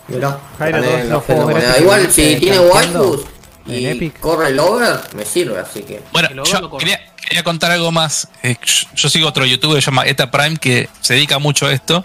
Mirá, 0.09 0.39
Jairo, 0.59 0.83
gané 0.83 1.05
los 1.05 1.27
de 1.27 1.27
juegos 1.35 1.45
moneda. 1.53 1.79
Igual 1.79 2.13
si 2.13 2.37
tiene 2.37 2.59
waifus 2.61 3.21
y 3.67 3.87
Epic. 3.87 4.21
corre 4.21 4.49
el 4.49 4.59
over, 4.61 5.01
me 5.15 5.25
sirve, 5.25 5.59
así 5.59 5.83
que. 5.83 6.03
Bueno, 6.13 6.45
yo 6.45 6.77
quería, 6.79 7.01
quería 7.27 7.43
contar 7.43 7.71
algo 7.71 7.91
más. 7.91 8.29
Eh, 8.43 8.57
yo- 8.63 8.89
yo 8.95 9.09
sigo 9.09 9.29
otro 9.29 9.47
youtuber 9.47 9.77
que 9.77 9.83
se 9.83 9.87
llama 9.87 10.05
Eta 10.07 10.31
Prime 10.31 10.57
que 10.59 10.89
se 11.01 11.15
dedica 11.15 11.39
mucho 11.39 11.67
a 11.67 11.73
esto, 11.73 12.05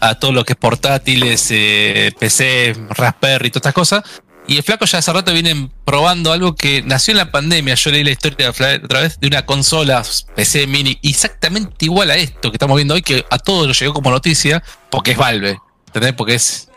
a 0.00 0.16
todo 0.16 0.32
lo 0.32 0.44
que 0.44 0.54
es 0.54 0.58
portátiles, 0.58 1.46
eh, 1.50 2.12
PC, 2.18 2.74
Raspberry 2.90 3.46
y 3.48 3.50
todas 3.50 3.60
estas 3.60 3.74
cosas. 3.74 4.02
Y 4.48 4.56
el 4.56 4.62
flaco 4.62 4.84
ya 4.84 4.98
hace 4.98 5.12
rato 5.12 5.32
vienen 5.32 5.72
probando 5.84 6.32
algo 6.32 6.54
que 6.54 6.80
nació 6.82 7.10
en 7.12 7.18
la 7.18 7.30
pandemia. 7.32 7.74
Yo 7.74 7.90
leí 7.90 8.04
la 8.04 8.10
historia 8.12 8.50
otra 8.50 9.00
vez 9.00 9.18
de 9.18 9.26
una 9.26 9.44
consola 9.44 10.04
PC 10.36 10.68
mini 10.68 10.98
exactamente 11.02 11.84
igual 11.84 12.10
a 12.12 12.16
esto 12.16 12.50
que 12.52 12.54
estamos 12.56 12.76
viendo 12.76 12.94
hoy, 12.94 13.02
que 13.02 13.24
a 13.28 13.38
todos 13.38 13.66
nos 13.66 13.78
llegó 13.80 13.92
como 13.92 14.10
noticia, 14.10 14.62
porque 14.90 15.12
es 15.12 15.16
Valve. 15.18 15.58
¿Entendés? 15.88 16.12
Porque 16.12 16.34
es 16.34 16.68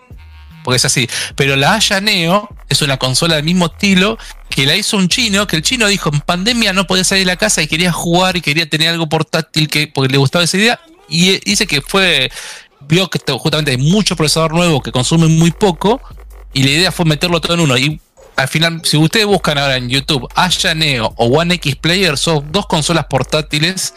porque 0.70 0.78
es 0.78 0.86
así. 0.86 1.10
Pero 1.36 1.56
la 1.56 1.74
Aya 1.74 2.00
Neo 2.00 2.48
es 2.70 2.84
una 2.84 2.98
consola 2.98 3.38
del 3.38 3.44
mismo 3.44 3.66
estilo 3.66 4.20
que 4.52 4.68
la 4.68 4.76
hizo 4.76 4.98
un 4.98 5.10
chino, 5.10 5.48
que 5.48 5.56
el 5.56 5.64
chino 5.64 5.88
dijo 5.88 6.12
en 6.14 6.22
pandemia 6.22 6.74
no 6.74 6.86
podía 6.86 7.04
salir 7.04 7.26
de 7.26 7.32
la 7.32 7.38
casa 7.38 7.64
y 7.64 7.68
quería 7.68 7.92
jugar 7.92 8.38
y 8.38 8.42
quería 8.42 8.70
tener 8.70 8.90
algo 8.90 9.10
portátil 9.10 9.68
que 9.68 9.88
porque 9.88 10.12
le 10.12 10.20
gustaba 10.20 10.44
esa 10.44 10.58
idea 10.58 10.80
y 11.08 11.32
eh, 11.32 11.42
dice 11.44 11.66
que 11.66 11.82
fue 11.82 12.32
vio 12.82 13.10
que 13.10 13.20
justamente 13.32 13.72
hay 13.72 13.78
mucho 13.78 14.16
procesador 14.16 14.54
nuevo 14.54 14.80
que 14.84 14.92
consume 14.92 15.26
muy 15.26 15.50
poco 15.50 16.00
y 16.54 16.62
la 16.62 16.70
idea 16.70 16.92
fue 16.92 17.06
meterlo 17.06 17.42
todo 17.42 17.56
en 17.56 17.62
uno 17.62 17.76
y 17.76 18.00
al 18.36 18.48
final 18.48 18.82
si 18.84 18.96
ustedes 18.98 19.26
buscan 19.26 19.58
ahora 19.58 19.78
en 19.78 19.90
YouTube 19.90 20.28
Aya 20.36 20.76
Neo 20.76 21.16
o 21.18 21.26
One 21.26 21.56
X 21.56 21.78
Player 21.78 22.16
son 22.16 22.52
dos 22.52 22.68
consolas 22.68 23.06
portátiles 23.06 23.96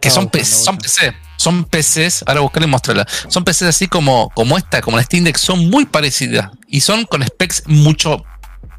que 0.00 0.10
son, 0.10 0.24
buscando, 0.26 0.46
son. 0.64 0.78
PC, 0.78 1.16
son 1.36 1.64
PCs, 1.64 2.24
ahora 2.26 2.40
buscarle 2.40 2.66
y 2.68 2.70
mostrarla. 2.70 3.06
Son 3.28 3.44
PCs 3.44 3.62
así 3.62 3.86
como, 3.88 4.30
como 4.34 4.56
esta, 4.58 4.80
como 4.80 4.96
la 4.96 5.02
Steam 5.02 5.24
Deck, 5.24 5.36
son 5.38 5.68
muy 5.70 5.86
parecidas 5.86 6.50
y 6.68 6.80
son 6.80 7.04
con 7.04 7.22
specs 7.26 7.64
mucho 7.66 8.24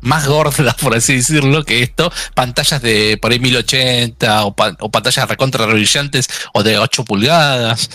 más 0.01 0.27
gordas, 0.27 0.75
por 0.81 0.95
así 0.95 1.15
decirlo, 1.15 1.63
que 1.63 1.81
esto, 1.83 2.11
pantallas 2.35 2.81
de 2.81 3.17
por 3.21 3.31
ahí 3.31 3.39
1080 3.39 4.45
o, 4.45 4.55
pa- 4.55 4.75
o 4.79 4.91
pantallas 4.91 5.27
recontra 5.29 5.65
brillantes 5.65 6.27
o 6.53 6.63
de 6.63 6.77
8 6.77 7.05
pulgadas. 7.05 7.89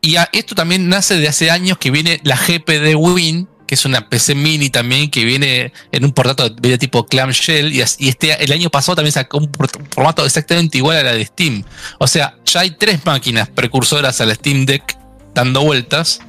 Y 0.00 0.16
a- 0.16 0.28
esto 0.32 0.54
también 0.54 0.88
nace 0.88 1.16
de 1.16 1.26
hace 1.28 1.50
años 1.50 1.78
que 1.78 1.90
viene 1.90 2.20
la 2.24 2.36
GPD 2.36 2.94
Win, 2.96 3.48
que 3.68 3.74
es 3.74 3.84
una 3.84 4.08
PC 4.08 4.34
mini 4.34 4.70
también, 4.70 5.10
que 5.10 5.24
viene 5.24 5.74
en 5.92 6.04
un 6.06 6.14
formato 6.14 6.48
de 6.48 6.78
tipo 6.78 7.06
clamshell. 7.06 7.70
Y, 7.70 7.84
y 7.98 8.08
este, 8.08 8.42
el 8.42 8.50
año 8.50 8.70
pasado 8.70 8.96
también 8.96 9.12
sacó 9.12 9.38
un 9.38 9.50
formato 9.94 10.24
exactamente 10.24 10.78
igual 10.78 10.96
a 10.96 11.02
la 11.02 11.12
de 11.12 11.24
Steam. 11.26 11.62
O 11.98 12.06
sea, 12.06 12.34
ya 12.46 12.60
hay 12.60 12.70
tres 12.70 13.04
máquinas 13.04 13.50
precursoras 13.50 14.22
a 14.22 14.26
la 14.26 14.34
Steam 14.34 14.64
Deck 14.64 14.96
dando 15.34 15.60
vueltas. 15.62 16.20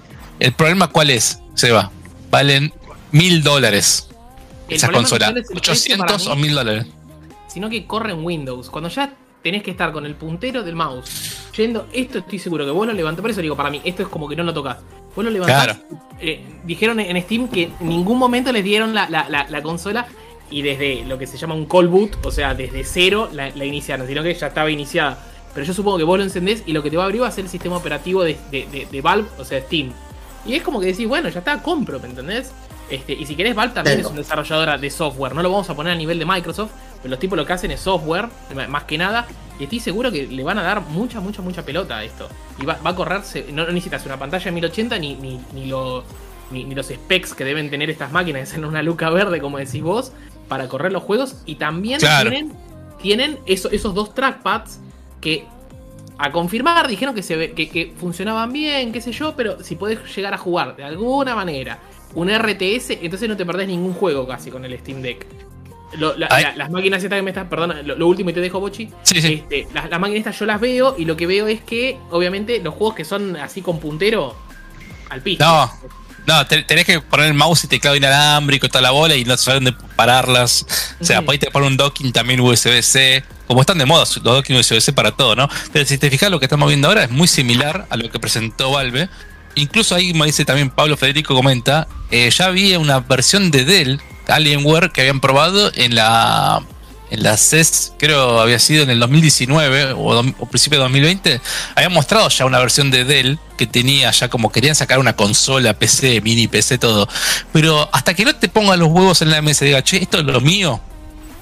El 0.41 0.51
problema, 0.51 0.87
¿cuál 0.89 1.11
es, 1.11 1.39
Seba? 1.55 1.91
Valen 2.29 2.73
mil 3.13 3.41
dólares 3.41 4.09
esas 4.67 4.89
consolas. 4.89 5.33
no 5.33 5.39
es 5.39 5.49
el 5.49 5.61
precio 5.61 5.97
para 5.97 6.15
800 6.15 6.27
o 6.27 6.35
mil 6.35 6.53
dólares. 6.53 6.87
Sino 7.47 7.69
que 7.69 7.87
corre 7.87 8.11
en 8.11 8.25
Windows. 8.25 8.69
Cuando 8.69 8.89
ya 8.89 9.13
tenés 9.41 9.63
que 9.63 9.71
estar 9.71 9.93
con 9.93 10.05
el 10.05 10.15
puntero 10.15 10.63
del 10.63 10.75
mouse 10.75 11.37
yendo, 11.63 11.87
esto 11.93 12.19
estoy 12.19 12.39
seguro 12.39 12.65
que 12.65 12.71
vos 12.71 12.87
lo 12.87 12.93
levantás. 12.93 13.21
Por 13.21 13.31
eso 13.31 13.41
digo, 13.41 13.55
para 13.55 13.69
mí, 13.69 13.81
esto 13.83 14.01
es 14.03 14.09
como 14.09 14.27
que 14.27 14.35
no 14.35 14.43
lo 14.43 14.53
tocas. 14.53 14.77
Vos 15.15 15.23
lo 15.25 15.31
levantás. 15.31 15.65
Claro. 15.65 15.79
eh, 16.19 16.43
dijeron 16.63 16.99
en 16.99 17.21
Steam 17.21 17.47
que 17.47 17.63
en 17.79 17.89
ningún 17.89 18.17
momento 18.17 18.51
les 18.51 18.63
dieron 18.63 18.93
la, 18.93 19.09
la- 19.09 19.27
la- 19.29 19.47
la 19.49 19.61
consola 19.61 20.05
y 20.51 20.61
desde 20.61 21.03
lo 21.05 21.17
que 21.17 21.27
se 21.27 21.37
llama 21.37 21.53
un 21.55 21.65
call 21.65 21.87
boot, 21.87 22.25
o 22.25 22.31
sea, 22.31 22.53
desde 22.55 22.83
cero 22.83 23.29
la, 23.31 23.49
la 23.55 23.65
iniciaron, 23.65 24.07
sino 24.07 24.23
que 24.23 24.33
ya 24.33 24.47
estaba 24.47 24.69
iniciada. 24.71 25.17
Pero 25.53 25.65
yo 25.65 25.73
supongo 25.73 25.97
que 25.97 26.03
vos 26.03 26.17
lo 26.17 26.23
encendés 26.23 26.63
y 26.65 26.73
lo 26.73 26.81
que 26.83 26.89
te 26.91 26.97
va 26.97 27.03
a 27.03 27.05
abrir 27.05 27.21
va 27.23 27.27
a 27.27 27.31
ser 27.31 27.43
el 27.45 27.49
sistema 27.49 27.77
operativo 27.77 28.23
de, 28.23 28.37
de- 28.51 28.67
de- 28.71 28.87
de 28.91 29.01
Valve, 29.01 29.27
o 29.37 29.45
sea, 29.45 29.59
Steam. 29.61 29.91
Y 30.45 30.53
es 30.53 30.63
como 30.63 30.79
que 30.79 30.87
decís, 30.87 31.07
bueno, 31.07 31.29
ya 31.29 31.39
está, 31.39 31.61
compro, 31.61 31.99
¿me 31.99 32.07
entendés? 32.07 32.51
Este, 32.89 33.13
y 33.13 33.25
si 33.25 33.35
querés, 33.35 33.53
Valve 33.55 33.73
también 33.73 33.97
Tengo. 33.97 34.09
es 34.09 34.11
una 34.13 34.21
desarrolladora 34.21 34.77
de 34.77 34.89
software. 34.89 35.35
No 35.35 35.41
lo 35.43 35.51
vamos 35.51 35.69
a 35.69 35.75
poner 35.75 35.93
a 35.93 35.95
nivel 35.95 36.17
de 36.17 36.25
Microsoft, 36.25 36.71
pero 37.01 37.09
los 37.11 37.19
tipos 37.19 37.37
lo 37.37 37.45
que 37.45 37.53
hacen 37.53 37.71
es 37.71 37.79
software, 37.79 38.27
más 38.69 38.83
que 38.85 38.97
nada. 38.97 39.25
Y 39.59 39.63
estoy 39.63 39.79
seguro 39.79 40.11
que 40.11 40.25
le 40.27 40.43
van 40.43 40.57
a 40.57 40.63
dar 40.63 40.81
mucha, 40.81 41.19
mucha, 41.19 41.41
mucha 41.41 41.63
pelota 41.65 41.97
a 41.97 42.03
esto. 42.03 42.29
Y 42.61 42.65
va, 42.65 42.77
va 42.85 42.91
a 42.91 42.95
correrse, 42.95 43.45
no, 43.51 43.65
no 43.65 43.71
necesitas 43.71 44.05
una 44.05 44.17
pantalla 44.17 44.45
de 44.45 44.51
1080 44.51 44.97
ni, 44.99 45.15
ni, 45.15 45.39
ni, 45.53 45.65
lo- 45.65 46.03
ni, 46.51 46.63
ni 46.63 46.75
los 46.75 46.87
specs 46.87 47.33
que 47.33 47.43
deben 47.43 47.69
tener 47.69 47.89
estas 47.89 48.11
máquinas, 48.11 48.49
son 48.49 48.63
una 48.65 48.81
luca 48.81 49.09
verde, 49.09 49.41
como 49.41 49.57
decís 49.57 49.81
vos, 49.83 50.13
para 50.47 50.67
correr 50.69 50.91
los 50.93 51.03
juegos. 51.03 51.35
Y 51.45 51.55
también 51.55 51.99
Claro. 51.99 52.29
tienen, 52.29 52.53
tienen 53.01 53.39
eso- 53.45 53.69
esos 53.69 53.93
dos 53.93 54.13
trackpads 54.13 54.79
que 55.19 55.45
a 56.17 56.31
confirmar 56.31 56.87
dijeron 56.87 57.13
que, 57.15 57.23
se 57.23 57.35
ve, 57.35 57.51
que, 57.53 57.69
que 57.69 57.93
funcionaban 57.97 58.51
bien, 58.53 58.91
qué 58.91 58.99
sé 59.01 59.11
yo, 59.11 59.35
pero 59.35 59.61
si 59.63 59.75
podés 59.75 59.99
llegar 60.15 60.33
a 60.33 60.37
jugar 60.37 60.75
de 60.75 60.83
alguna 60.83 61.35
manera 61.35 61.79
un 62.15 62.29
RTS, 62.29 62.91
entonces 63.01 63.27
no 63.29 63.37
te 63.37 63.45
perdés 63.45 63.67
ningún 63.67 63.93
juego 63.93 64.25
casi 64.27 64.49
con 64.51 64.65
el 64.65 64.77
Steam 64.79 65.01
Deck. 65.01 65.25
Lo- 65.97 66.15
la- 66.17 66.27
Ay. 66.29 66.43
la- 66.43 66.55
las 66.55 66.69
máquinas 66.71 67.03
estas 67.03 67.17
que 67.17 67.23
me 67.23 67.31
estás, 67.31 67.47
perdona, 67.47 67.81
lo, 67.81 67.95
lo 67.95 68.07
último 68.07 68.29
y 68.29 68.33
te 68.33 68.41
dejo, 68.41 68.59
Bochi. 68.59 68.89
Sí, 69.03 69.21
sí. 69.21 69.33
Este, 69.49 69.67
las, 69.73 69.89
las 69.89 69.99
máquinas 69.99 70.19
estas 70.19 70.39
yo 70.39 70.45
las 70.45 70.61
veo 70.61 70.95
y 70.97 71.05
lo 71.05 71.17
que 71.17 71.25
veo 71.27 71.47
es 71.47 71.61
que, 71.61 71.97
obviamente, 72.11 72.59
los 72.63 72.73
juegos 72.75 72.95
que 72.95 73.05
son 73.05 73.35
así 73.37 73.61
con 73.61 73.79
puntero, 73.79 74.35
al 75.09 75.21
piso. 75.21 75.43
No, 75.43 75.71
no, 76.27 76.45
te- 76.45 76.61
tenés 76.63 76.85
que 76.85 76.99
poner 77.01 77.25
el 77.27 77.33
mouse 77.33 77.63
y 77.63 77.67
teclado 77.67 77.95
inalámbrico 77.95 78.67
y 78.67 78.69
toda 78.69 78.81
la 78.83 78.91
bola 78.91 79.15
y 79.15 79.25
no 79.25 79.35
sabes 79.37 79.63
dónde 79.63 79.73
pararlas. 79.95 80.65
O 81.01 81.03
sea, 81.05 81.17
Ujú. 81.19 81.25
podés 81.27 81.39
poner 81.51 81.67
un 81.67 81.77
docking 81.77 82.11
también 82.11 82.39
USB-C. 82.39 83.23
Como 83.47 83.61
están 83.61 83.79
de 83.79 83.85
moda 83.87 84.01
los 84.01 84.21
docking 84.21 84.57
USB-C 84.57 84.93
para 84.93 85.11
todo, 85.11 85.35
¿no? 85.35 85.49
Pero 85.73 85.83
si 85.85 85.97
te 85.97 86.11
fijas, 86.11 86.29
lo 86.29 86.39
que 86.39 86.45
estamos 86.45 86.67
viendo 86.67 86.87
ahora 86.87 87.05
es 87.05 87.09
muy 87.09 87.27
similar 87.27 87.87
a 87.89 87.97
lo 87.97 88.11
que 88.11 88.19
presentó 88.19 88.69
Valve. 88.71 89.09
Incluso 89.55 89.95
ahí 89.95 90.13
me 90.13 90.27
dice 90.27 90.45
también 90.45 90.69
Pablo 90.69 90.95
Federico 90.97 91.33
comenta, 91.33 91.87
eh, 92.11 92.29
ya 92.29 92.45
había 92.45 92.77
una 92.77 92.99
versión 92.99 93.49
de 93.49 93.65
Dell, 93.65 93.99
Alienware, 94.29 94.91
que 94.91 95.01
habían 95.01 95.19
probado 95.19 95.71
en 95.75 95.95
la 95.95 96.61
en 97.11 97.23
la 97.23 97.37
CES, 97.37 97.93
creo 97.97 98.39
había 98.39 98.59
sido 98.59 98.83
en 98.83 98.91
el 98.91 98.99
2019 98.99 99.93
o, 99.97 100.23
principio 100.49 100.77
de 100.77 100.83
2020, 100.83 101.41
habían 101.75 101.91
mostrado 101.91 102.29
ya 102.29 102.45
una 102.45 102.59
versión 102.59 102.91
de 102.91 103.03
Dell 103.03 103.39
que 103.57 103.65
tenía 103.65 104.11
ya 104.11 104.29
como 104.29 104.51
querían 104.51 104.75
sacar 104.75 104.99
una 104.99 105.15
consola, 105.15 105.73
PC, 105.73 106.21
mini 106.21 106.47
PC, 106.47 106.77
todo. 106.77 107.07
Pero 107.51 107.89
hasta 107.91 108.13
que 108.13 108.25
no 108.25 108.35
te 108.35 108.47
pongan 108.47 108.79
los 108.79 108.89
huevos 108.89 109.21
en 109.21 109.31
la 109.31 109.41
mesa 109.41 109.65
y 109.65 109.69
diga, 109.69 109.83
che, 109.83 109.97
esto 109.97 110.19
es 110.19 110.25
lo 110.25 110.39
mío, 110.39 110.79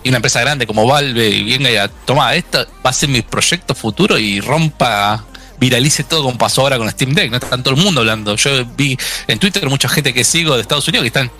y 0.04 0.10
una 0.10 0.18
empresa 0.18 0.40
grande 0.40 0.66
como 0.66 0.88
Valve 0.88 1.30
y 1.30 1.58
venga 1.58 1.70
y 1.70 1.90
toma, 2.06 2.34
esto 2.36 2.66
va 2.86 2.92
a 2.92 2.94
ser 2.94 3.10
mi 3.10 3.22
proyecto 3.22 3.76
futuro 3.76 4.18
y 4.18 4.40
rompa, 4.40 5.26
viralice 5.60 6.04
todo 6.04 6.24
como 6.24 6.38
pasó 6.38 6.62
ahora 6.62 6.78
con 6.78 6.90
Steam 6.90 7.14
Deck, 7.14 7.30
no 7.30 7.38
está 7.38 7.62
todo 7.62 7.74
el 7.74 7.82
mundo 7.82 8.02
hablando. 8.02 8.36
Yo 8.36 8.66
vi 8.78 8.98
en 9.28 9.40
Twitter 9.40 9.68
mucha 9.70 9.90
gente 9.90 10.14
que 10.14 10.24
sigo 10.24 10.56
de 10.56 10.62
Estados 10.62 10.88
Unidos 10.88 11.04
que 11.04 11.08
están, 11.08 11.32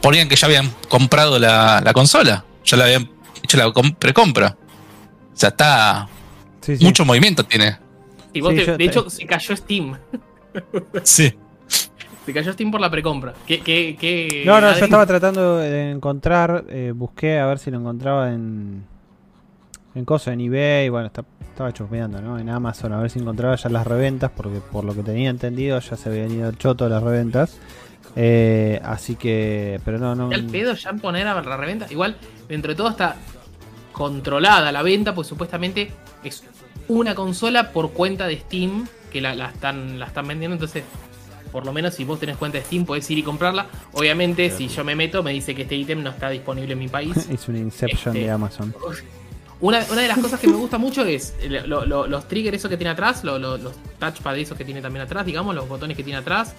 ponían 0.00 0.28
que 0.28 0.36
ya 0.36 0.46
habían 0.46 0.70
comprado 0.88 1.38
la, 1.38 1.80
la 1.84 1.92
consola, 1.92 2.44
ya 2.64 2.76
la 2.76 2.84
habían 2.84 3.10
hecho 3.42 3.56
la 3.58 3.72
com- 3.72 3.94
precompra. 3.94 4.56
O 5.32 5.36
sea, 5.36 5.48
está 5.50 6.08
Sí, 6.60 6.76
sí. 6.76 6.84
mucho 6.84 7.04
movimiento 7.04 7.44
tiene. 7.44 7.78
Y 8.32 8.40
vos 8.40 8.50
Sí, 8.52 8.58
te- 8.58 8.66
yo 8.66 8.72
de 8.72 8.78
te- 8.78 8.84
hecho, 8.84 9.10
se 9.10 9.26
cayó 9.26 9.56
Steam. 9.56 9.96
Sí. 11.04 11.32
Se 12.26 12.34
cayó 12.34 12.52
Steam 12.52 12.70
por 12.70 12.80
la 12.80 12.90
precompra. 12.90 13.32
¿Qué, 13.46 13.60
qué, 13.60 13.96
qué, 13.98 14.42
No, 14.44 14.60
no, 14.60 14.76
yo 14.76 14.84
estaba 14.84 15.06
tratando 15.06 15.56
de 15.56 15.90
encontrar, 15.90 16.64
eh, 16.68 16.92
busqué 16.94 17.38
a 17.38 17.46
ver 17.46 17.58
si 17.58 17.70
lo 17.70 17.78
encontraba 17.78 18.32
en 18.32 18.84
en 19.92 20.04
cosas, 20.04 20.34
en 20.34 20.40
eBay, 20.42 20.88
bueno, 20.88 21.06
está- 21.08 21.24
estaba 21.40 21.72
chusmeando, 21.72 22.20
¿no? 22.22 22.38
En 22.38 22.48
Amazon, 22.48 22.92
a 22.92 22.98
ver 23.00 23.10
si 23.10 23.18
encontraba 23.18 23.56
ya 23.56 23.68
las 23.70 23.84
reventas, 23.86 24.30
porque 24.36 24.60
por 24.60 24.84
lo 24.84 24.94
que 24.94 25.02
tenía 25.02 25.30
entendido 25.30 25.80
ya 25.80 25.96
se 25.96 26.08
habían 26.08 26.30
ido 26.30 26.48
el 26.48 26.56
choto 26.58 26.88
las 26.88 27.02
reventas. 27.02 27.58
Eh, 28.16 28.80
así 28.84 29.14
que, 29.16 29.80
pero 29.84 29.98
no, 29.98 30.14
no. 30.14 30.24
¿Está 30.30 30.36
el 30.36 30.46
pedo 30.46 30.74
ya 30.74 30.90
en 30.90 31.00
poner 31.00 31.26
a 31.26 31.40
la 31.40 31.56
reventa? 31.56 31.86
Igual, 31.90 32.16
dentro 32.48 32.70
de 32.72 32.76
todo 32.76 32.88
está 32.90 33.16
controlada 33.92 34.72
la 34.72 34.82
venta, 34.82 35.14
pues 35.14 35.28
supuestamente 35.28 35.90
es 36.24 36.42
una 36.88 37.14
consola 37.14 37.72
por 37.72 37.92
cuenta 37.92 38.26
de 38.26 38.38
Steam 38.38 38.86
que 39.12 39.20
la, 39.20 39.34
la 39.34 39.46
están, 39.50 39.98
la 39.98 40.06
están 40.06 40.26
vendiendo. 40.28 40.54
Entonces, 40.54 40.84
por 41.52 41.66
lo 41.66 41.72
menos 41.72 41.94
si 41.94 42.04
vos 42.04 42.18
tenés 42.20 42.36
cuenta 42.36 42.58
de 42.58 42.64
Steam, 42.64 42.84
podés 42.84 43.10
ir 43.10 43.18
y 43.18 43.22
comprarla. 43.22 43.66
Obviamente, 43.92 44.50
si 44.50 44.68
yo 44.68 44.84
me 44.84 44.94
meto, 44.94 45.22
me 45.22 45.32
dice 45.32 45.54
que 45.54 45.62
este 45.62 45.76
ítem 45.76 46.02
no 46.02 46.10
está 46.10 46.30
disponible 46.30 46.72
en 46.72 46.78
mi 46.78 46.88
país. 46.88 47.16
Es 47.30 47.48
un 47.48 47.56
Inception 47.56 48.14
Este- 48.16 48.26
de 48.26 48.30
Amazon. 48.30 48.74
Una, 49.62 49.84
una 49.92 50.00
de 50.00 50.08
las 50.08 50.16
cosas 50.16 50.40
que 50.40 50.46
me 50.48 50.54
gusta 50.56 50.78
mucho 50.78 51.04
es 51.04 51.34
lo- 51.66 51.84
lo- 51.84 52.06
los 52.06 52.26
triggers 52.28 52.56
esos 52.56 52.70
que 52.70 52.78
tiene 52.78 52.92
atrás, 52.92 53.22
lo- 53.24 53.38
lo- 53.38 53.58
los 53.58 53.74
touchpad 53.98 54.38
esos 54.38 54.56
que 54.56 54.64
tiene 54.64 54.80
también 54.80 55.04
atrás, 55.04 55.26
digamos, 55.26 55.54
los 55.54 55.68
botones 55.68 55.98
que 55.98 56.02
tiene 56.02 56.18
atrás. 56.18 56.54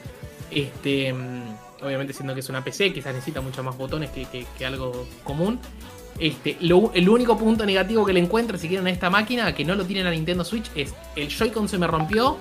Este, 0.52 1.14
mm, 1.14 1.84
obviamente 1.84 2.14
siendo 2.14 2.34
que 2.34 2.41
es 2.41 2.49
una 2.49 2.64
PC, 2.64 2.91
quizás 2.94 3.14
necesita 3.14 3.41
muchos 3.41 3.64
más 3.64 3.78
botones 3.78 4.10
que, 4.11 4.26
que- 4.26 4.45
que 4.57 4.65
algo 4.65 5.07
común. 5.23 5.60
Este, 6.19 6.57
lo- 6.60 6.91
el 6.94 7.07
único 7.10 7.38
punto 7.38 7.65
negativo 7.65 8.06
que 8.06 8.14
le 8.14 8.19
encuentro 8.19 8.57
si 8.57 8.68
quieren 8.68 8.86
a 8.88 8.91
esta 8.91 9.10
máquina, 9.10 9.56
que 9.56 9.64
no 9.65 9.76
lo 9.76 9.86
tiene 9.86 10.03
la 10.03 10.11
Nintendo 10.11 10.44
Switch, 10.44 10.69
es 10.76 10.94
el 11.15 11.30
Joy-Con 11.30 11.68
se 11.69 11.78
me 11.78 11.88
rompió, 11.88 12.38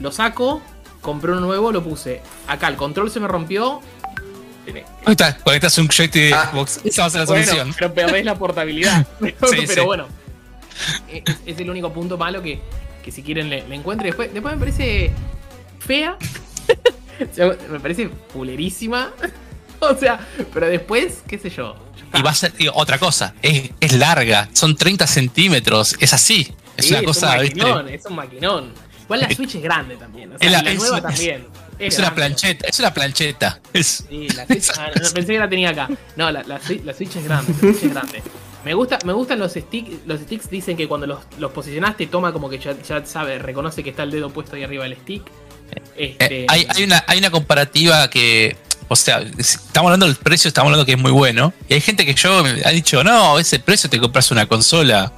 lo 0.00 0.10
saco, 0.10 0.60
compré 1.02 1.32
uno 1.32 1.42
nuevo, 1.42 1.70
lo 1.72 1.84
puse. 1.84 2.22
Acá 2.48 2.68
el 2.68 2.76
control 2.76 3.10
se 3.10 3.20
me 3.20 3.28
rompió. 3.28 3.80
Ahí 5.04 5.12
está, 5.12 5.36
conectas 5.38 5.78
un 5.78 5.86
joystick 5.86 6.12
de 6.24 6.34
Ah. 6.34 6.50
Xbox. 6.52 6.80
Esa 6.84 7.02
va 7.02 7.06
a 7.06 7.10
ser 7.10 7.20
la 7.20 7.26
bueno, 7.26 7.44
solución. 7.44 7.74
pero 7.78 7.94
perdés 7.94 8.24
la 8.24 8.34
portabilidad. 8.36 9.06
pero 9.20 9.36
Sí, 9.52 9.66
sí. 9.68 9.80
bueno, 9.80 10.06
es, 11.08 11.22
es 11.46 11.60
el 11.60 11.70
único 11.70 11.92
punto 11.92 12.18
malo 12.18 12.42
que, 12.42 12.58
que 13.04 13.12
si 13.12 13.22
quieren 13.22 13.48
le, 13.48 13.68
le 13.68 13.74
encuentre. 13.76 14.08
Después, 14.08 14.32
después 14.34 14.54
me 14.54 14.58
parece 14.58 15.12
fea. 15.78 16.16
O 17.30 17.34
sea, 17.34 17.56
me 17.70 17.80
parece 17.80 18.08
pulerísima. 18.32 19.12
O 19.78 19.94
sea, 19.94 20.18
pero 20.54 20.68
después, 20.68 21.22
qué 21.28 21.38
sé 21.38 21.50
yo. 21.50 21.76
Y 22.14 22.22
va 22.22 22.30
a 22.30 22.34
ser 22.34 22.54
otra 22.72 22.98
cosa, 22.98 23.34
es, 23.42 23.70
es 23.78 23.92
larga, 23.92 24.48
son 24.54 24.74
30 24.74 25.06
centímetros, 25.06 25.96
es 26.00 26.14
así. 26.14 26.50
Es 26.78 26.86
Sí, 26.86 26.94
una 26.94 27.02
cosa, 27.02 27.36
un 27.38 27.88
es 27.90 28.06
un 28.06 28.16
maquinón. 28.16 28.72
Igual 29.04 29.20
la 29.20 29.30
Switch 29.34 29.54
es 29.56 29.62
grande 29.62 29.96
también. 29.96 30.32
O 30.34 30.38
sea, 30.38 30.62
la- 30.62 30.72
nueva 30.72 31.02
también. 31.02 31.46
Es 31.78 31.98
una 31.98 32.14
plancheta, 32.14 32.66
es 32.66 32.78
una 32.80 32.94
plancheta. 32.94 33.60
Es, 33.74 34.04
Sí, 34.08 34.28
la 34.30 34.46
Switch, 34.46 34.70
ah, 34.78 34.88
no, 34.94 35.10
pensé 35.10 35.34
que 35.34 35.38
la 35.40 35.48
tenía 35.50 35.68
acá. 35.70 35.90
No, 36.16 36.30
la, 36.32 36.42
la, 36.44 36.58
Switch- 36.58 36.82
la 36.82 36.94
Switch 36.94 37.14
es 37.16 37.24
grande, 37.24 37.52
la 37.52 37.58
Switch 37.58 37.82
es 37.84 37.90
grande. 37.92 38.22
Me 38.64 38.72
gusta, 38.72 38.98
me 39.04 39.12
gustan 39.12 39.38
los 39.38 39.52
sticks, 39.52 40.06
los 40.06 40.20
sticks 40.22 40.48
dicen 40.48 40.74
que 40.78 40.88
cuando 40.88 41.06
los, 41.06 41.18
los 41.38 41.52
posicionas 41.52 41.98
te 41.98 42.06
toma 42.06 42.32
como 42.32 42.48
que 42.48 42.58
ya, 42.58 42.74
ya 42.80 43.04
sabe, 43.04 43.38
reconoce 43.38 43.84
que 43.84 43.90
está 43.90 44.04
el 44.04 44.10
dedo 44.10 44.30
puesto 44.30 44.56
ahí 44.56 44.64
arriba 44.64 44.84
del 44.84 44.96
stick. 44.96 45.22
Este, 45.96 46.42
eh, 46.42 46.46
hay, 46.48 46.66
hay 46.74 46.84
una, 46.84 47.04
hay 47.06 47.18
una 47.18 47.30
comparativa 47.30 48.08
que, 48.10 48.56
o 48.88 48.96
sea, 48.96 49.20
estamos 49.38 49.88
hablando 49.88 50.06
del 50.06 50.16
precio, 50.16 50.48
estamos 50.48 50.68
hablando 50.68 50.84
que 50.86 50.92
es 50.92 50.98
muy 50.98 51.10
bueno. 51.10 51.52
Y 51.68 51.74
hay 51.74 51.80
gente 51.80 52.04
que 52.04 52.14
yo 52.14 52.42
me 52.42 52.62
ha 52.64 52.70
dicho, 52.70 53.02
no, 53.02 53.38
ese 53.38 53.58
precio 53.58 53.88
te 53.88 53.98
compras 53.98 54.30
una 54.30 54.46
consola, 54.46 55.12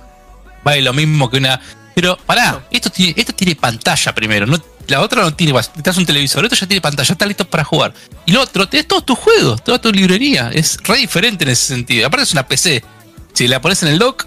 vale 0.64 0.82
lo 0.82 0.92
mismo 0.92 1.28
que 1.30 1.38
una. 1.38 1.60
Pero 1.94 2.16
pará, 2.16 2.66
esto 2.70 2.90
tiene, 2.90 3.14
esto 3.16 3.32
tiene 3.32 3.56
pantalla 3.56 4.14
primero, 4.14 4.46
no, 4.46 4.56
la 4.86 5.00
otra 5.00 5.22
no 5.22 5.34
tiene, 5.34 5.52
necesitas 5.52 5.96
un 5.96 6.06
televisor, 6.06 6.44
esto 6.44 6.56
ya 6.56 6.66
tiene 6.66 6.80
pantalla, 6.80 7.12
está 7.12 7.26
listo 7.26 7.44
para 7.44 7.64
jugar. 7.64 7.92
Y 8.24 8.32
lo 8.32 8.40
otro, 8.42 8.68
tenés 8.68 8.86
todos 8.86 9.04
tus 9.04 9.18
juegos, 9.18 9.62
toda 9.64 9.80
tu 9.80 9.90
librería, 9.92 10.50
es 10.52 10.78
re 10.84 10.98
diferente 10.98 11.44
en 11.44 11.50
ese 11.50 11.66
sentido. 11.66 12.06
Aparte 12.06 12.22
es 12.22 12.32
una 12.32 12.46
PC, 12.46 12.84
si 13.32 13.48
la 13.48 13.60
pones 13.60 13.82
en 13.82 13.88
el 13.88 13.98
dock, 13.98 14.26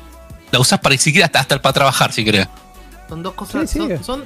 la 0.51 0.59
usás 0.59 0.79
para 0.79 0.97
siquiera 0.97 1.27
hasta, 1.27 1.39
hasta 1.39 1.61
para 1.61 1.73
trabajar, 1.73 2.11
si 2.11 2.25
querés. 2.25 2.47
son 3.07 3.23
dos 3.23 3.33
cosas, 3.35 3.69
Sí, 3.69 3.79
sí. 3.79 3.87
son, 3.87 4.03
son 4.03 4.25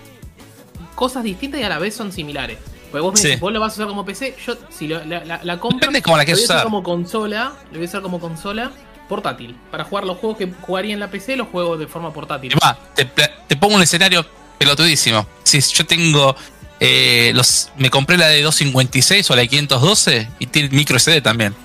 cosas 0.95 1.23
distintas 1.23 1.59
y 1.61 1.63
a 1.63 1.69
la 1.69 1.77
vez 1.79 1.93
son 1.95 2.11
similares. 2.11 2.57
Porque 2.91 3.01
vos 3.01 3.13
me 3.13 3.19
Sí. 3.19 3.27
decís, 3.27 3.41
vos 3.41 3.51
lo 3.53 3.59
vas 3.59 3.73
a 3.73 3.75
usar 3.75 3.87
como 3.87 4.05
PC, 4.05 4.35
yo 4.45 4.55
si 4.69 4.87
lo- 4.87 5.03
la, 5.05 5.23
la, 5.25 5.39
la 5.43 5.59
compro, 5.59 5.79
Depende 5.91 6.01
la 6.05 6.11
lo 6.17 6.23
voy 6.25 6.31
a 6.31 6.35
usar 6.35 6.63
como 6.63 6.81
consola, 6.83 7.53
lo 7.71 7.77
voy 7.77 7.85
a 7.85 7.89
usar 7.89 8.01
como 8.01 8.19
consola 8.19 8.71
portátil. 9.09 9.55
Para 9.71 9.83
jugar 9.83 10.05
los 10.05 10.17
juegos 10.17 10.37
que 10.37 10.51
jugaría 10.61 10.93
en 10.93 10.99
la 10.99 11.11
PC, 11.11 11.35
los 11.35 11.47
juego 11.49 11.77
de 11.77 11.87
forma 11.87 12.11
portátil. 12.13 12.53
Es 12.53 12.59
más, 12.61 12.77
te, 12.95 13.05
te 13.05 13.55
pongo 13.57 13.75
un 13.75 13.81
escenario 13.81 14.25
pelotudísimo. 14.57 15.27
Si 15.43 15.59
yo 15.61 15.85
tengo. 15.85 16.35
eh, 16.79 17.31
los, 17.33 17.69
me 17.77 17.89
compré 17.89 18.17
la 18.17 18.27
de 18.27 18.41
256 18.41 19.29
o 19.31 19.35
la 19.35 19.41
de 19.43 19.47
512 19.47 20.27
y 20.39 20.47
tiene 20.47 20.69
micro 20.69 20.97
SD 20.99 21.21
también. 21.21 21.55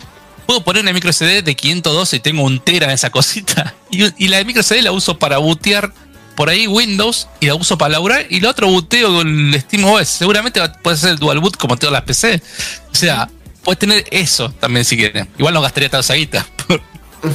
Puedo 0.46 0.62
poner 0.62 0.82
una 0.82 0.92
micro 0.92 1.12
SD 1.12 1.42
de 1.42 1.54
512 1.56 2.16
y 2.16 2.20
tengo 2.20 2.42
un 2.44 2.60
tera 2.60 2.86
en 2.86 2.92
esa 2.92 3.10
cosita. 3.10 3.74
Y, 3.90 4.24
y 4.24 4.28
la 4.28 4.36
de 4.38 4.44
micro 4.44 4.62
SD 4.62 4.82
la 4.82 4.92
uso 4.92 5.18
para 5.18 5.38
bootear 5.38 5.92
por 6.40 6.48
ahí 6.48 6.66
Windows 6.66 7.28
y 7.38 7.48
la 7.48 7.54
uso 7.54 7.76
para 7.76 7.90
laburar 7.92 8.24
y 8.30 8.40
la 8.40 8.48
otro 8.48 8.66
booteo 8.66 9.12
con 9.12 9.28
el 9.52 9.60
SteamOS. 9.60 10.08
Seguramente 10.08 10.58
puede 10.82 10.96
ser 10.96 11.10
el 11.10 11.18
dual 11.18 11.38
boot 11.38 11.58
como 11.58 11.76
todas 11.76 11.92
las 11.92 12.00
PC. 12.00 12.40
O 12.90 12.94
sea, 12.94 13.28
puedes 13.62 13.78
tener 13.78 14.06
eso 14.10 14.48
también 14.58 14.86
si 14.86 14.96
quieres. 14.96 15.26
Igual 15.36 15.52
no 15.52 15.60
gastaría 15.60 15.90
esa 15.92 16.14
guita. 16.14 16.46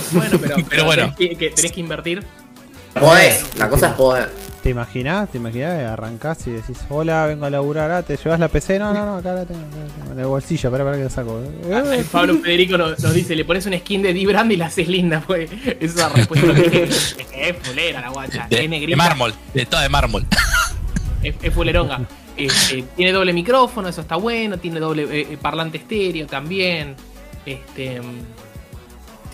Bueno, 0.09 0.39
pero, 0.41 0.55
Pero 0.69 0.85
bueno. 0.85 1.13
Tenés 1.15 1.29
que, 1.33 1.37
que- 1.37 1.49
tenés 1.51 1.71
que 1.71 1.79
invertir. 1.81 2.23
Podés, 2.99 3.45
la 3.57 3.69
cosa 3.69 3.89
es 3.89 3.93
poder. 3.93 4.33
¿Te 4.65 4.71
imaginas? 4.71 5.29
¿Te 5.29 5.37
imaginas? 5.37 5.91
Arrancás 5.91 6.47
y 6.47 6.49
decís, 6.49 6.79
hola, 6.89 7.27
vengo 7.27 7.45
a 7.45 7.51
laburar, 7.51 7.91
ah, 7.91 8.01
¿te 8.01 8.17
llevas 8.17 8.39
la 8.39 8.47
PC? 8.47 8.79
No, 8.79 8.95
no, 8.95 9.05
no, 9.05 9.17
acá 9.17 9.31
la 9.33 9.45
tengo, 9.45 9.59
acá 9.59 9.77
la 9.77 9.93
tengo, 9.93 10.11
en 10.13 10.19
el 10.19 10.25
bolsillo, 10.25 10.71
para 10.71 10.83
para 10.83 10.97
que 10.97 11.03
la 11.03 11.09
saco. 11.11 11.39
Eh, 11.39 12.03
Pablo 12.11 12.39
Federico 12.39 12.75
nos, 12.75 12.99
nos 12.99 13.13
dice, 13.13 13.35
le 13.35 13.45
pones 13.45 13.67
una 13.67 13.77
skin 13.77 14.01
de 14.01 14.11
D-Brand 14.11 14.51
y 14.51 14.55
la 14.55 14.65
haces 14.65 14.87
linda, 14.87 15.21
pues. 15.27 15.51
Esa 15.51 15.75
es 15.79 15.95
la 15.97 16.09
respuesta 16.09 16.51
que 16.55 16.61
dije. 16.63 16.83
Es 17.35 17.55
fulera 17.61 18.01
la 18.01 18.09
guacha. 18.09 18.47
De, 18.49 18.55
es 18.55 18.61
de 18.63 18.67
negrita. 18.67 18.97
mármol, 18.97 19.35
de 19.53 19.65
toda 19.67 19.83
de 19.83 19.89
mármol. 19.89 20.25
Es, 21.21 21.35
es 21.43 21.53
fuleronga. 21.53 22.01
Este, 22.35 22.85
tiene 22.95 23.11
doble 23.11 23.33
micrófono, 23.33 23.89
eso 23.89 24.01
está 24.01 24.15
bueno. 24.15 24.57
Tiene 24.57 24.79
doble 24.79 25.03
eh, 25.03 25.27
eh, 25.33 25.37
parlante 25.39 25.77
estéreo 25.77 26.25
también. 26.25 26.95
Este. 27.45 28.01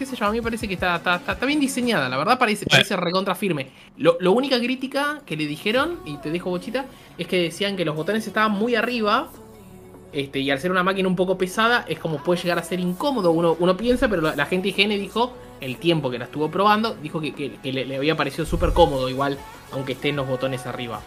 ¿Qué 0.01 0.07
sé 0.07 0.15
yo? 0.15 0.25
A 0.25 0.31
mí 0.31 0.37
me 0.37 0.41
parece 0.41 0.67
que 0.67 0.73
está, 0.73 0.95
está, 0.95 1.17
está- 1.17 1.33
está 1.33 1.45
bien 1.45 1.59
diseñada. 1.59 2.09
La 2.09 2.17
verdad 2.17 2.39
parece, 2.39 2.65
parece 2.65 2.95
recontra 2.95 3.35
firme. 3.35 3.67
Lo, 3.97 4.17
lo 4.19 4.31
única 4.31 4.57
crítica 4.59 5.21
que 5.27 5.37
le 5.37 5.45
dijeron, 5.45 5.99
y 6.07 6.17
te 6.17 6.31
dejo 6.31 6.49
bochita, 6.49 6.85
es 7.19 7.27
que 7.27 7.39
decían 7.39 7.77
que 7.77 7.85
los 7.85 7.95
botones 7.95 8.25
estaban 8.25 8.51
muy 8.51 8.73
arriba. 8.73 9.27
Este, 10.11 10.39
y 10.39 10.49
al 10.49 10.59
ser 10.59 10.71
una 10.71 10.81
máquina 10.81 11.07
un 11.07 11.15
poco 11.15 11.37
pesada, 11.37 11.85
es 11.87 11.99
como 11.99 12.17
puede 12.23 12.41
llegar 12.41 12.57
a 12.57 12.63
ser 12.63 12.79
incómodo. 12.79 13.29
Uno, 13.29 13.55
uno 13.59 13.77
piensa, 13.77 14.07
pero 14.09 14.23
la, 14.23 14.35
la 14.35 14.47
gente 14.47 14.69
IGN 14.69 14.89
dijo, 14.89 15.33
el 15.61 15.77
tiempo 15.77 16.09
que 16.09 16.17
la 16.17 16.25
estuvo 16.25 16.49
probando, 16.49 16.95
dijo 16.95 17.21
que, 17.21 17.35
que- 17.35 17.57
que 17.61 17.71
le, 17.71 17.85
le 17.85 17.95
había 17.95 18.17
parecido 18.17 18.47
súper 18.47 18.73
cómodo, 18.73 19.07
igual, 19.07 19.37
aunque 19.71 19.91
estén 19.93 20.15
los 20.15 20.27
botones 20.27 20.65
arriba. 20.65 20.99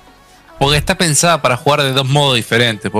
Porque 0.60 0.76
está 0.76 0.96
pensada 0.96 1.42
para 1.42 1.56
jugar 1.56 1.82
de 1.82 1.92
dos 1.92 2.06
modos 2.08 2.36
diferentes. 2.36 2.92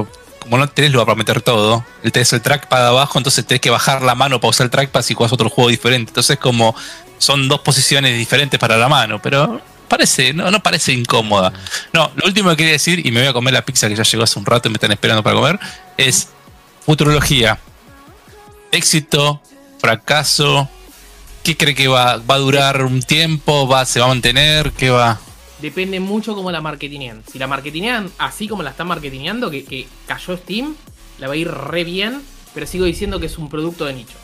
Como 0.45 0.59
no 0.59 0.69
tenés 0.69 0.93
lugar 0.93 1.07
para 1.07 1.17
meter 1.17 1.41
todo, 1.41 1.85
tenés 2.13 2.33
el 2.33 2.43
trackpad 2.43 2.87
abajo, 2.87 3.19
entonces 3.19 3.47
tenés 3.47 3.61
que 3.61 3.71
bajar 3.71 4.03
la 4.03 4.15
mano 4.15 4.41
para 4.41 4.51
usar 4.51 4.67
el 4.67 4.71
trackpad 4.71 5.03
si 5.03 5.15
jugás 5.15 5.33
otro 5.33 5.49
juego 5.49 5.71
diferente. 5.71 6.11
Entonces, 6.11 6.39
como 6.39 6.77
son 7.19 7.49
dos 7.49 7.61
posiciones 7.61 8.17
diferentes 8.17 8.61
para 8.61 8.77
la 8.77 8.89
mano, 8.89 9.21
pero 9.23 9.61
parece, 9.89 10.33
no, 10.33 10.51
no 10.51 10.63
parece 10.63 10.93
incómoda. 10.93 11.53
No, 11.93 12.13
lo 12.15 12.27
último 12.27 12.51
que 12.51 12.57
quería 12.57 12.73
decir, 12.73 13.05
y 13.07 13.11
me 13.11 13.21
voy 13.21 13.29
a 13.29 13.33
comer 13.33 13.55
la 13.55 13.65
pizza 13.65 13.89
que 13.89 13.97
ya 13.97 14.03
llegó 14.03 14.25
hace 14.25 14.39
un 14.39 14.47
rato 14.47 14.69
y 14.69 14.71
me 14.71 14.77
están 14.77 14.93
esperando 14.93 15.23
para 15.23 15.37
comer, 15.37 15.59
es 15.97 16.29
futurología. 16.85 17.59
Éxito, 18.71 19.41
fracaso. 19.79 20.69
¿Qué 21.43 21.57
cree 21.57 21.75
que 21.75 21.89
va, 21.89 22.17
va 22.17 22.35
a 22.37 22.39
durar 22.39 22.83
un 22.83 23.03
tiempo? 23.03 23.69
¿Va, 23.69 23.85
¿Se 23.85 24.01
va 24.01 24.07
a 24.07 24.09
mantener? 24.09 24.73
¿Qué 24.73 24.91
va? 24.91 25.21
Depende 25.61 26.01
mucho 26.01 26.35
cómo 26.35 26.51
la 26.51 26.61
marketinean. 26.61 27.23
Si 27.31 27.39
la 27.39 27.47
marketinean 27.47 28.11
así 28.19 28.49
como 28.49 28.63
la 28.63 28.71
están 28.71 28.89
marketineando, 28.89 29.51
que, 29.51 29.65
que 29.65 29.87
cayó 30.07 30.37
Steam, 30.37 30.75
la 31.19 31.29
va 31.29 31.35
a 31.35 31.37
ir 31.37 31.51
re 31.51 31.85
bien, 31.85 32.23
pero 32.55 32.67
sigo 32.67 32.85
diciendo 32.85 33.21
que 33.21 33.27
es 33.27 33.39
un 33.39 33.49
producto 33.49 33.85
de 33.85 33.95
nicho. 33.95 34.15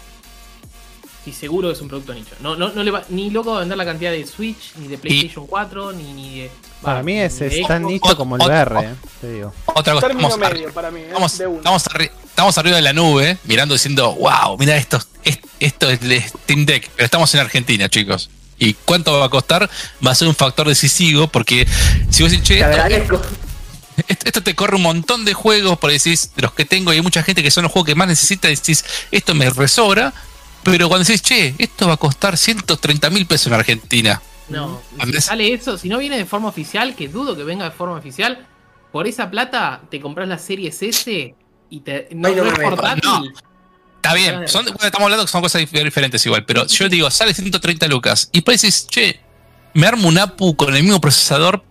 y 1.27 1.33
seguro 1.33 1.69
que 1.69 1.75
es 1.75 1.81
un 1.81 1.89
producto 1.89 2.15
nicho. 2.15 2.35
No, 2.41 2.57
no, 2.57 2.71
no 2.73 2.83
le 2.83 2.91
va 2.91 3.05
ni 3.11 3.31
loco 3.31 3.55
a 3.55 3.61
vender 3.61 3.77
la 3.79 3.85
cantidad 3.85 4.11
de 4.11 4.27
Switch, 4.27 4.73
ni 4.77 4.89
de 4.89 4.97
PlayStation 4.99 5.47
4, 5.47 5.93
ni, 5.93 6.13
ni 6.15 6.41
de. 6.41 6.51
Para 6.83 6.97
va, 6.99 7.03
mí 7.03 7.19
es, 7.19 7.39
de 7.39 7.61
es 7.61 7.67
tan 7.67 7.85
nicho 7.85 8.17
como 8.17 8.37
el 8.37 8.43
VR, 8.43 8.81
eh, 8.87 8.95
te 9.21 9.33
digo. 9.35 9.53
Otra 9.67 9.93
cosa, 9.95 10.07
estamos, 10.09 10.39
medio 10.39 10.73
para 10.73 10.91
mí, 10.91 11.01
¿eh? 11.01 11.07
estamos, 11.09 11.39
de 11.39 11.47
uno. 11.47 11.59
estamos 11.59 11.85
arri- 11.89 12.11
estamos 12.25 12.59
arriba 12.59 12.77
de 12.77 12.83
la 12.83 12.93
nube, 12.95 13.37
mirando 13.45 13.75
diciendo, 13.75 14.15
wow, 14.15 14.57
mira 14.59 14.77
esto, 14.77 14.99
es- 15.23 15.39
esto 15.61 15.91
es 15.91 16.01
el 16.03 16.21
Steam 16.23 16.65
Deck, 16.65 16.89
pero 16.97 17.05
estamos 17.05 17.33
en 17.35 17.41
Argentina, 17.41 17.89
chicos. 17.91 18.31
¿Y 18.61 18.75
cuánto 18.75 19.19
va 19.19 19.25
a 19.27 19.29
costar? 19.31 19.69
Va 20.07 20.13
a 20.13 20.15
ser 20.15 20.29
un 20.29 20.35
factor 20.37 20.69
decisivo 20.69 21.27
porque 21.27 21.67
si 22.11 22.23
vos 22.23 22.31
decís, 22.31 22.47
che, 22.47 22.55
esto, 22.61 22.67
agradezco. 22.67 23.21
esto- 24.07 24.27
esto 24.27 24.43
te 24.43 24.55
corre 24.55 24.77
un 24.77 24.83
montón 24.83 25.25
de 25.25 25.35
juegos, 25.35 25.79
por 25.79 25.91
decís, 25.91 26.31
de 26.37 26.43
los 26.43 26.53
que 26.53 26.65
tengo, 26.65 26.93
y 26.93 26.97
hay 26.97 27.03
mucha 27.03 27.23
gente 27.23 27.43
que 27.43 27.51
son 27.51 27.63
los 27.65 27.73
juegos 27.73 27.87
que 27.87 27.95
más 27.95 28.07
necesita, 28.07 28.49
decís, 28.49 28.85
esto 29.11 29.35
me 29.35 29.51
resobra, 29.51 30.13
pero 30.63 30.89
cuando 30.89 31.05
decís, 31.07 31.23
che, 31.23 31.55
esto 31.59 31.89
va 31.89 31.95
a 31.95 31.97
costar 31.97 32.37
130 32.37 33.11
mil 33.11 33.27
pesos 33.27 33.47
en 33.49 33.55
Argentina. 33.55 34.21
No, 34.49 34.81
si 35.11 35.21
sale 35.23 35.53
eso, 35.55 35.79
si 35.79 35.89
no 35.89 35.99
viene 35.99 36.19
de 36.19 36.27
forma 36.27 36.49
oficial, 36.49 36.95
que 36.97 37.09
dudo 37.09 37.37
que 37.37 37.45
venga 37.45 37.65
de 37.65 37.71
forma 37.71 37.97
oficial, 37.97 38.47
por 38.93 39.07
esa 39.07 39.31
plata 39.31 39.81
te 39.91 40.01
compras 40.01 40.29
la 40.29 40.39
Series 40.39 40.83
S 40.83 41.35
y 41.71 41.81
te. 41.81 42.09
No, 42.13 42.29
Ay, 42.29 42.35
no 42.35 42.43
no 42.45 42.45
me 42.45 42.51
es 42.51 42.59
meto. 42.59 42.71
portátil. 42.77 43.03
No. 43.05 43.50
Está 44.03 44.15
bien, 44.15 44.49
son, 44.49 44.65
bueno, 44.65 44.79
estamos 44.83 45.05
hablando 45.05 45.25
que 45.27 45.31
son 45.31 45.43
cosas 45.43 45.61
dif- 45.63 45.85
diferentes 45.85 46.25
igual, 46.25 46.45
pero 46.47 46.67
yo 46.67 46.89
digo, 46.89 47.11
sale 47.11 47.35
130 47.35 47.87
lucas. 47.87 48.31
Y 48.33 48.39
después 48.39 48.61
decís, 48.63 48.87
che, 48.87 49.21
me 49.75 49.87
armo 49.87 50.09
un 50.09 50.19
APU 50.19 50.57
con 50.57 50.75
el 50.75 50.83
mismo 50.83 51.01
procesador, 51.01 51.63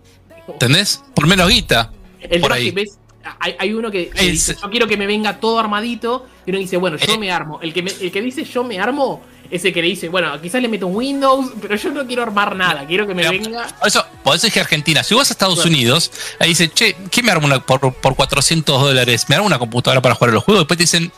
¿entendés? 0.46 1.02
Por 1.14 1.26
menos 1.26 1.48
guita. 1.48 1.90
El 2.20 2.40
por 2.40 2.52
ahí. 2.52 2.66
que 2.66 2.72
ves, 2.72 2.98
hay, 3.40 3.56
hay 3.58 3.72
uno 3.72 3.90
que, 3.90 4.10
que 4.10 4.20
Es- 4.26 4.30
dice, 4.32 4.56
yo 4.62 4.70
quiero 4.70 4.86
que 4.86 4.96
me 4.96 5.06
venga 5.08 5.40
todo 5.40 5.58
armadito, 5.58 6.26
y 6.46 6.50
uno 6.50 6.60
dice, 6.60 6.76
bueno, 6.76 6.96
yo 6.98 7.14
Eh. 7.14 7.18
me 7.18 7.32
armo. 7.32 7.58
El 7.62 7.72
que, 7.74 7.82
me- 7.82 7.90
el 7.90 8.12
que 8.12 8.22
dice 8.22 8.44
yo 8.44 8.62
me 8.62 8.78
armo, 8.78 9.22
es 9.50 9.64
el 9.64 9.72
que 9.74 9.82
le 9.82 9.88
dice, 9.88 10.08
bueno, 10.08 10.40
quizás 10.40 10.62
le 10.62 10.68
meto 10.68 10.86
un 10.86 10.94
Windows, 10.94 11.50
pero 11.60 11.74
yo 11.74 11.90
no 11.90 12.06
quiero 12.06 12.22
armar 12.22 12.54
nada, 12.54 12.86
quiero 12.86 13.08
que 13.08 13.14
me 13.16 13.22
Pero, 13.28 13.42
venga. 13.42 13.66
Por 13.80 13.88
eso, 13.88 14.06
por 14.22 14.36
eso 14.36 14.46
dije 14.46 14.60
Argentina. 14.60 15.02
Si 15.02 15.12
vas 15.14 15.28
a 15.30 15.32
Estados 15.32 15.56
Bueno. 15.56 15.72
Unidos, 15.72 16.12
ahí 16.38 16.50
dice, 16.50 16.70
che, 16.70 16.96
¿qué 17.10 17.24
me 17.24 17.32
armo 17.32 17.46
una, 17.48 17.58
por, 17.58 17.92
por 17.92 18.14
400 18.14 18.80
dólares? 18.80 19.26
¿Me 19.28 19.34
armo 19.34 19.48
una 19.48 19.58
computadora 19.58 20.00
para 20.00 20.14
jugar 20.14 20.30
a 20.30 20.34
los 20.34 20.44
juegos? 20.44 20.60
Después 20.62 20.78
te 20.78 20.84
dicen, 20.84 21.10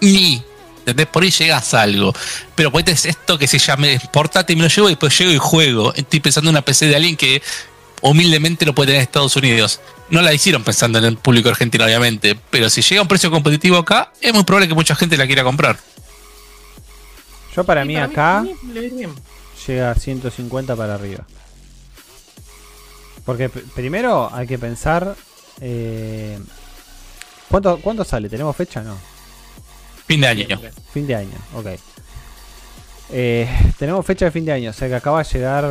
ni. 0.00 0.42
¿Entendés? 0.80 1.06
Por 1.06 1.22
ahí 1.22 1.30
llegas 1.30 1.72
a 1.74 1.82
algo. 1.82 2.12
Pero 2.54 2.70
pues 2.70 2.86
es 2.88 3.06
esto 3.06 3.38
que 3.38 3.46
se 3.46 3.58
llame 3.58 3.98
portátil, 4.12 4.56
me 4.56 4.64
lo 4.64 4.68
llevo 4.68 4.88
y 4.88 4.92
después 4.92 5.16
llego 5.18 5.32
y 5.32 5.38
juego. 5.38 5.94
Estoy 5.94 6.20
pensando 6.20 6.50
en 6.50 6.54
una 6.56 6.62
PC 6.62 6.86
de 6.86 6.96
alguien 6.96 7.16
que 7.16 7.42
humildemente 8.02 8.66
lo 8.66 8.74
puede 8.74 8.88
tener 8.88 8.98
en 9.00 9.04
Estados 9.04 9.34
Unidos. 9.36 9.80
No 10.10 10.20
la 10.20 10.34
hicieron 10.34 10.62
pensando 10.62 10.98
en 10.98 11.06
el 11.06 11.16
público 11.16 11.48
argentino, 11.48 11.84
obviamente. 11.86 12.38
Pero 12.50 12.68
si 12.68 12.82
llega 12.82 13.00
a 13.00 13.02
un 13.02 13.08
precio 13.08 13.30
competitivo 13.30 13.78
acá, 13.78 14.12
es 14.20 14.34
muy 14.34 14.44
probable 14.44 14.68
que 14.68 14.74
mucha 14.74 14.94
gente 14.94 15.16
la 15.16 15.26
quiera 15.26 15.42
comprar. 15.42 15.78
Yo 17.56 17.64
para 17.64 17.82
Sí, 17.82 17.88
mí 17.88 17.94
para 17.94 18.06
acá 18.06 18.42
mí 18.42 18.54
llega 19.66 19.90
a 19.90 19.94
150 19.94 20.76
para 20.76 20.94
arriba. 20.94 21.24
Porque 23.24 23.48
primero 23.48 24.28
hay 24.34 24.46
que 24.46 24.58
pensar... 24.58 25.16
eh, 25.60 26.38
¿cuánto, 27.48 27.78
¿Cuánto 27.80 28.04
sale? 28.04 28.28
¿Tenemos 28.28 28.54
fecha? 28.54 28.82
No. 28.82 28.98
Fin 30.06 30.20
de 30.20 30.26
año. 30.28 30.46
Fin 30.92 31.06
de 31.06 31.14
año, 31.14 31.36
ok. 31.54 31.66
Eh, 33.12 33.48
tenemos 33.78 34.04
fecha 34.04 34.24
de 34.26 34.30
fin 34.30 34.44
de 34.44 34.52
año, 34.52 34.70
o 34.70 34.72
sea 34.72 34.88
que 34.88 34.94
acaba 34.94 35.22
de 35.22 35.28
llegar, 35.32 35.64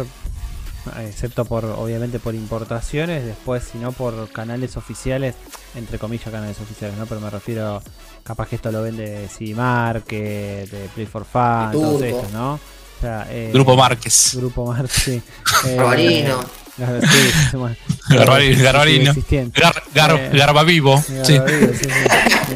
eh, 0.98 1.08
excepto 1.10 1.46
por, 1.46 1.66
obviamente, 1.66 2.20
por 2.20 2.36
importaciones, 2.36 3.26
después, 3.26 3.64
si 3.72 3.78
no 3.80 3.92
por 3.92 4.30
canales 4.32 4.78
oficiales, 4.78 5.36
entre 5.76 5.98
comillas 6.00 6.30
canales 6.32 6.60
oficiales, 6.60 6.98
¿no? 6.98 7.06
Pero 7.06 7.22
me 7.22 7.30
refiero, 7.30 7.82
capaz 8.24 8.48
que 8.48 8.56
esto 8.56 8.72
lo 8.72 8.82
vende 8.84 9.28
CD 9.36 9.56
Market, 9.56 10.70
de 10.70 10.90
Play 10.94 11.06
for 11.08 11.26
Fun, 11.26 11.72
Turco. 11.72 12.04
estos, 12.04 12.32
¿no? 12.32 12.54
O 12.54 12.60
sea, 13.02 13.28
eh, 13.30 13.50
Grupo 13.54 13.76
Márquez. 13.76 14.32
Grupo 14.36 14.66
Márquez, 14.66 14.92
sí. 15.04 15.22
Eh, 15.68 15.76
Barbarino. 15.76 16.42
sí, 16.42 17.32
sí, 17.52 17.58
bueno. 17.58 17.76
Garbarino, 18.10 18.64
Garbarino. 18.64 19.12
existiendo. 19.12 19.60
Gar, 19.60 19.84
gar, 19.94 20.12
Eh, 20.20 20.30
Garba 20.34 20.64
vivo. 20.64 21.04
Sí. 21.24 21.38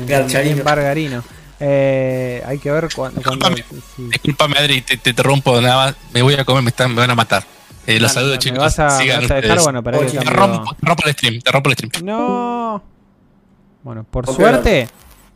Garcharino. 0.08 0.64
Bargarino. 0.64 1.24
Eh, 1.59 2.43
hay 2.45 2.59
que 2.59 2.71
ver 2.71 2.88
cuándo. 2.95 3.19
Disculpame. 3.19 3.63
sí. 3.95 4.09
Disculpame, 4.11 4.57
Adri, 4.57 4.81
te, 4.81 4.97
te 4.97 5.09
interrumpo 5.11 5.59
nada 5.61 5.75
más. 5.85 5.95
Me 6.13 6.21
voy 6.21 6.35
a 6.35 6.45
comer, 6.45 6.63
me, 6.63 6.69
están, 6.69 6.91
me 6.93 7.01
van 7.01 7.09
a 7.11 7.15
matar. 7.15 7.43
Eh, 7.85 7.99
los 7.99 8.13
Dale, 8.13 8.13
saludos, 8.13 8.35
¿Me 8.35 8.39
chicos. 8.39 8.59
vas 8.59 8.79
a, 8.79 8.85
me 8.85 9.03
Sigan 9.03 9.21
vas 9.21 9.31
a 9.31 9.35
dejar? 9.35 9.59
Bueno, 9.61 9.84
para 9.84 9.99
que 9.99 10.05
Oye, 10.05 10.19
te, 10.19 10.29
rompo, 10.29 10.75
te 10.75 10.85
rompo 10.85 11.03
el 11.05 11.13
stream, 11.13 11.39
te 11.41 11.51
rompo 11.51 11.69
el 11.69 11.75
stream. 11.75 11.91
No. 12.05 12.84
Bueno, 13.84 14.03
por 14.03 14.27
suerte, 14.27 14.89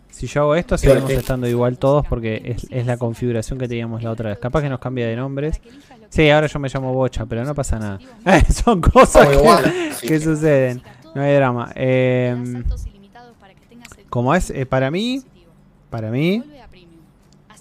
si 0.10 0.28
yo 0.28 0.42
hago 0.42 0.56
esto, 0.56 0.78
seguimos 0.78 1.10
estando 1.12 1.48
igual 1.48 1.78
todos 1.78 2.06
porque 2.06 2.42
es, 2.44 2.68
es 2.70 2.86
la 2.86 2.98
configuración 2.98 3.58
que 3.58 3.68
teníamos 3.68 4.04
la 4.04 4.12
otra 4.12 4.30
vez. 4.30 4.38
Capaz 4.40 4.62
que 4.62 4.70
nos 4.70 4.80
cambia 4.80 5.08
de 5.08 5.16
nombres. 5.16 5.62
Sí, 6.10 6.30
ahora 6.30 6.48
yo 6.48 6.60
me 6.60 6.68
llamo 6.68 6.94
Bocha, 6.94 7.26
pero 7.26 7.46
no 7.46 7.56
pasa 7.56 7.80
nada. 7.80 8.00
Eh, 8.26 8.44
son 8.66 8.82
cosas 8.82 9.28
que, 9.30 9.34
igual, 9.36 9.74
sí. 10.02 10.08
que 10.08 10.20
suceden. 10.20 10.84
No 11.16 11.22
hay 11.22 11.34
drama. 11.36 11.72
Eh, 11.76 12.64
como 14.10 14.36
es, 14.36 14.50
eh, 14.50 14.66
para 14.66 14.92
mí, 14.92 15.22
para 15.92 16.10
mí, 16.10 16.42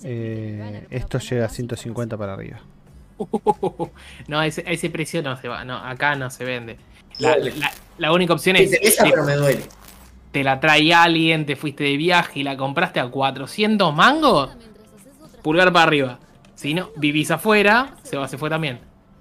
eh, 0.04 0.86
esto 0.90 1.18
llega 1.18 1.44
a 1.44 1.48
150 1.50 2.16
para 2.16 2.32
arriba. 2.32 2.60
No, 4.28 4.38
a 4.38 4.46
ese, 4.46 4.62
a 4.66 4.70
ese 4.70 4.88
precio 4.88 5.22
no 5.22 5.36
se 5.36 5.46
va, 5.48 5.62
no, 5.64 5.76
acá 5.76 6.14
no 6.16 6.30
se 6.30 6.44
vende. 6.44 6.78
La, 7.18 7.34
Duele. 7.36 7.56
la- 7.58 7.70
la 7.98 8.12
única 8.12 8.32
opción 8.32 8.56
es 8.56 8.70
pero 9.02 9.24
me 9.24 9.34
duele. 9.34 9.62
te 10.32 10.42
la 10.42 10.58
trae 10.58 10.94
alguien, 10.94 11.44
te 11.44 11.54
fuiste 11.56 11.84
de 11.84 11.96
viaje 11.98 12.40
y 12.40 12.42
la 12.44 12.56
compraste 12.56 12.98
a 13.00 13.08
400 13.08 13.94
mangos, 13.94 14.50
pulgar 15.42 15.70
para 15.72 15.82
arriba. 15.84 16.18
Si 16.54 16.72
no, 16.72 16.90
vivís 16.96 17.30
afuera, 17.30 17.96
se 18.02 18.16
va, 18.16 18.26
se 18.28 18.38
fue 18.38 18.48
también. 18.48 18.78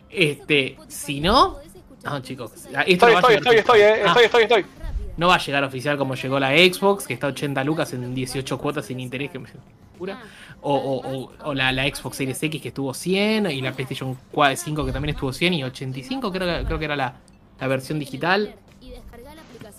Este, 0.09 0.77
si 0.87 1.19
no, 1.19 1.57
no 2.05 2.19
chicos, 2.21 2.53
esto 2.53 2.69
Estoy, 2.85 3.13
no 3.15 3.21
va 3.21 3.27
a 3.29 3.33
estoy, 3.33 3.35
llegar 3.35 3.55
estoy, 3.55 3.57
estoy, 3.57 3.81
eh. 3.81 4.01
Ah, 4.05 4.07
Estoy, 4.07 4.23
estoy, 4.25 4.43
estoy. 4.43 4.65
No 5.19 5.27
va 5.27 5.35
a 5.35 5.37
llegar 5.39 5.63
oficial 5.63 5.97
como 5.97 6.15
llegó 6.15 6.39
la 6.39 6.49
Xbox, 6.51 7.05
que 7.05 7.13
está 7.13 7.27
a 7.27 7.29
80 7.29 7.63
lucas 7.63 7.93
en 7.93 8.15
18 8.15 8.57
cuotas 8.57 8.85
sin 8.85 8.99
interés, 8.99 9.29
que 9.29 9.37
me 9.39 9.47
locura. 9.93 10.19
O, 10.61 10.73
o- 10.75 11.17
o- 11.25 11.31
o 11.43 11.53
la, 11.53 11.71
la 11.71 11.83
Xbox 11.87 12.17
Series 12.17 12.41
X 12.41 12.61
que 12.61 12.69
estuvo 12.69 12.93
100, 12.93 13.51
y 13.51 13.61
la 13.61 13.71
PlayStation 13.73 14.17
4 14.31 14.55
5 14.57 14.85
que 14.85 14.91
también 14.91 15.13
estuvo 15.15 15.31
100, 15.31 15.53
y 15.53 15.63
85 15.63 16.31
creo, 16.31 16.59
que- 16.59 16.65
creo 16.65 16.79
que 16.79 16.85
era 16.85 16.95
la, 16.95 17.13
la 17.59 17.67
versión 17.67 17.99
digital. 17.99 18.55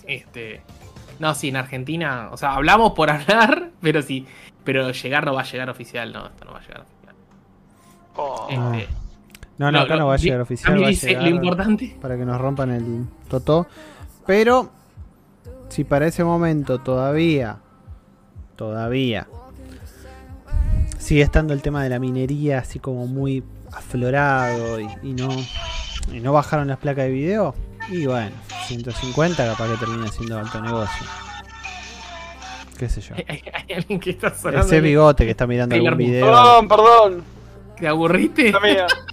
Este, 0.07 0.61
no, 1.19 1.33
sí, 1.35 1.49
en 1.49 1.55
Argentina, 1.57 2.29
o 2.31 2.37
sea, 2.37 2.53
hablamos 2.53 2.93
por 2.93 3.09
hablar, 3.11 3.69
pero 3.81 4.01
sí, 4.01 4.25
pero 4.63 4.91
llegar 4.91 5.25
no 5.25 5.33
va 5.33 5.41
a 5.41 5.45
llegar 5.45 5.69
oficial, 5.69 6.11
no, 6.13 6.27
esto 6.27 6.45
no 6.45 6.51
va 6.53 6.59
a 6.59 6.61
llegar 6.61 6.81
oficial. 6.81 7.15
Oh. 8.15 8.47
Este, 8.49 8.87
No, 9.57 9.71
no, 9.71 9.79
lo- 9.79 9.79
acá 9.81 9.93
lo- 9.95 9.99
no 10.01 10.07
va 10.07 10.13
a 10.15 10.17
llegar 10.17 10.41
oficial. 10.41 10.71
a 10.71 10.75
mí 10.75 10.81
va 10.81 10.87
a 10.87 10.89
dice, 10.91 11.07
llegar 11.09 11.23
lo 11.23 11.29
importante. 11.29 11.97
para 12.01 12.17
que 12.17 12.25
nos 12.25 12.39
rompan 12.41 12.71
el 12.71 13.05
totó. 13.29 13.67
Pero, 14.25 14.71
si 15.71 15.85
para 15.85 16.05
ese 16.05 16.23
momento 16.23 16.79
todavía, 16.79 17.59
todavía, 18.57 19.27
sigue 20.99 21.21
estando 21.21 21.53
el 21.53 21.61
tema 21.61 21.81
de 21.83 21.89
la 21.89 21.97
minería 21.97 22.59
así 22.59 22.77
como 22.79 23.07
muy 23.07 23.43
aflorado 23.71 24.81
y, 24.81 24.87
y 25.01 25.13
no, 25.13 25.29
y 26.11 26.19
no 26.19 26.33
bajaron 26.33 26.67
las 26.67 26.77
placas 26.77 27.05
de 27.05 27.11
video, 27.11 27.55
y 27.89 28.05
bueno, 28.05 28.35
150 28.67 29.45
capaz 29.45 29.71
que 29.71 29.77
termina 29.77 30.07
siendo 30.09 30.37
alto 30.37 30.61
negocio. 30.61 31.07
Qué 32.77 32.89
sé 32.89 32.99
yo. 32.99 33.15
Hay, 33.15 33.41
hay 33.53 33.75
alguien 33.75 33.99
que 33.99 34.09
está 34.09 34.33
sonando. 34.33 34.65
Ese 34.65 34.81
bigote 34.81 35.23
que 35.23 35.31
está 35.31 35.47
mirando 35.47 35.75
algún 35.75 35.97
video. 35.97 36.25
Perdón, 36.25 36.67
perdón. 36.67 37.23
¿Te 37.79 37.87
aburriste? 37.87 38.51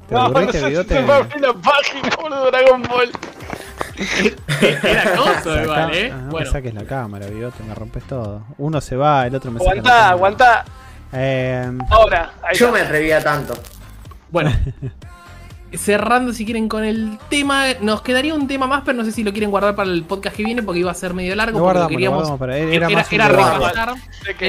¿Te 0.08 0.16
aburriste, 0.16 0.60
no, 0.60 0.68
bigote? 0.68 0.94
Se 0.94 1.02
me 1.02 1.06
la 1.06 1.52
página, 1.54 2.10
boludo, 2.20 2.50
Dragon 2.50 2.82
Ball. 2.82 3.10
Era 4.82 5.16
cosa 5.16 5.42
Saca- 5.42 5.62
igual, 5.62 5.94
eh. 5.94 6.10
Ah, 6.12 6.16
no 6.24 6.30
bueno. 6.30 6.46
me 6.46 6.52
saques 6.52 6.74
la 6.74 6.84
cámara, 6.84 7.26
bigote, 7.26 7.62
me 7.64 7.74
rompes 7.74 8.04
todo. 8.04 8.42
Uno 8.58 8.80
se 8.80 8.96
va, 8.96 9.26
el 9.26 9.34
otro 9.34 9.50
me 9.50 9.58
saca 9.60 9.74
la 9.74 9.80
Aguantá, 9.80 9.90
cámara. 9.92 10.10
aguantá. 10.10 10.64
Eh, 11.12 11.72
Ahora. 11.90 12.32
Yo 12.54 12.72
me 12.72 12.80
atrevía 12.80 13.22
tanto. 13.22 13.54
Bueno, 14.30 14.52
cerrando 15.72 16.32
si 16.32 16.44
quieren 16.44 16.68
con 16.68 16.84
el 16.84 17.18
tema, 17.28 17.64
nos 17.80 18.02
quedaría 18.02 18.34
un 18.34 18.46
tema 18.48 18.66
más, 18.66 18.82
pero 18.84 18.96
no 18.96 19.04
sé 19.04 19.12
si 19.12 19.22
lo 19.22 19.32
quieren 19.32 19.50
guardar 19.50 19.74
para 19.74 19.90
el 19.90 20.04
podcast 20.04 20.36
que 20.36 20.44
viene 20.44 20.62
porque 20.62 20.80
iba 20.80 20.90
a 20.90 20.94
ser 20.94 21.14
medio 21.14 21.34
largo. 21.34 21.58
lo 21.58 21.64
porque 21.64 21.78
guardamos, 21.78 21.90
lo 21.92 21.96
queríamos, 21.96 22.38
para 22.38 22.56
era, 22.56 22.88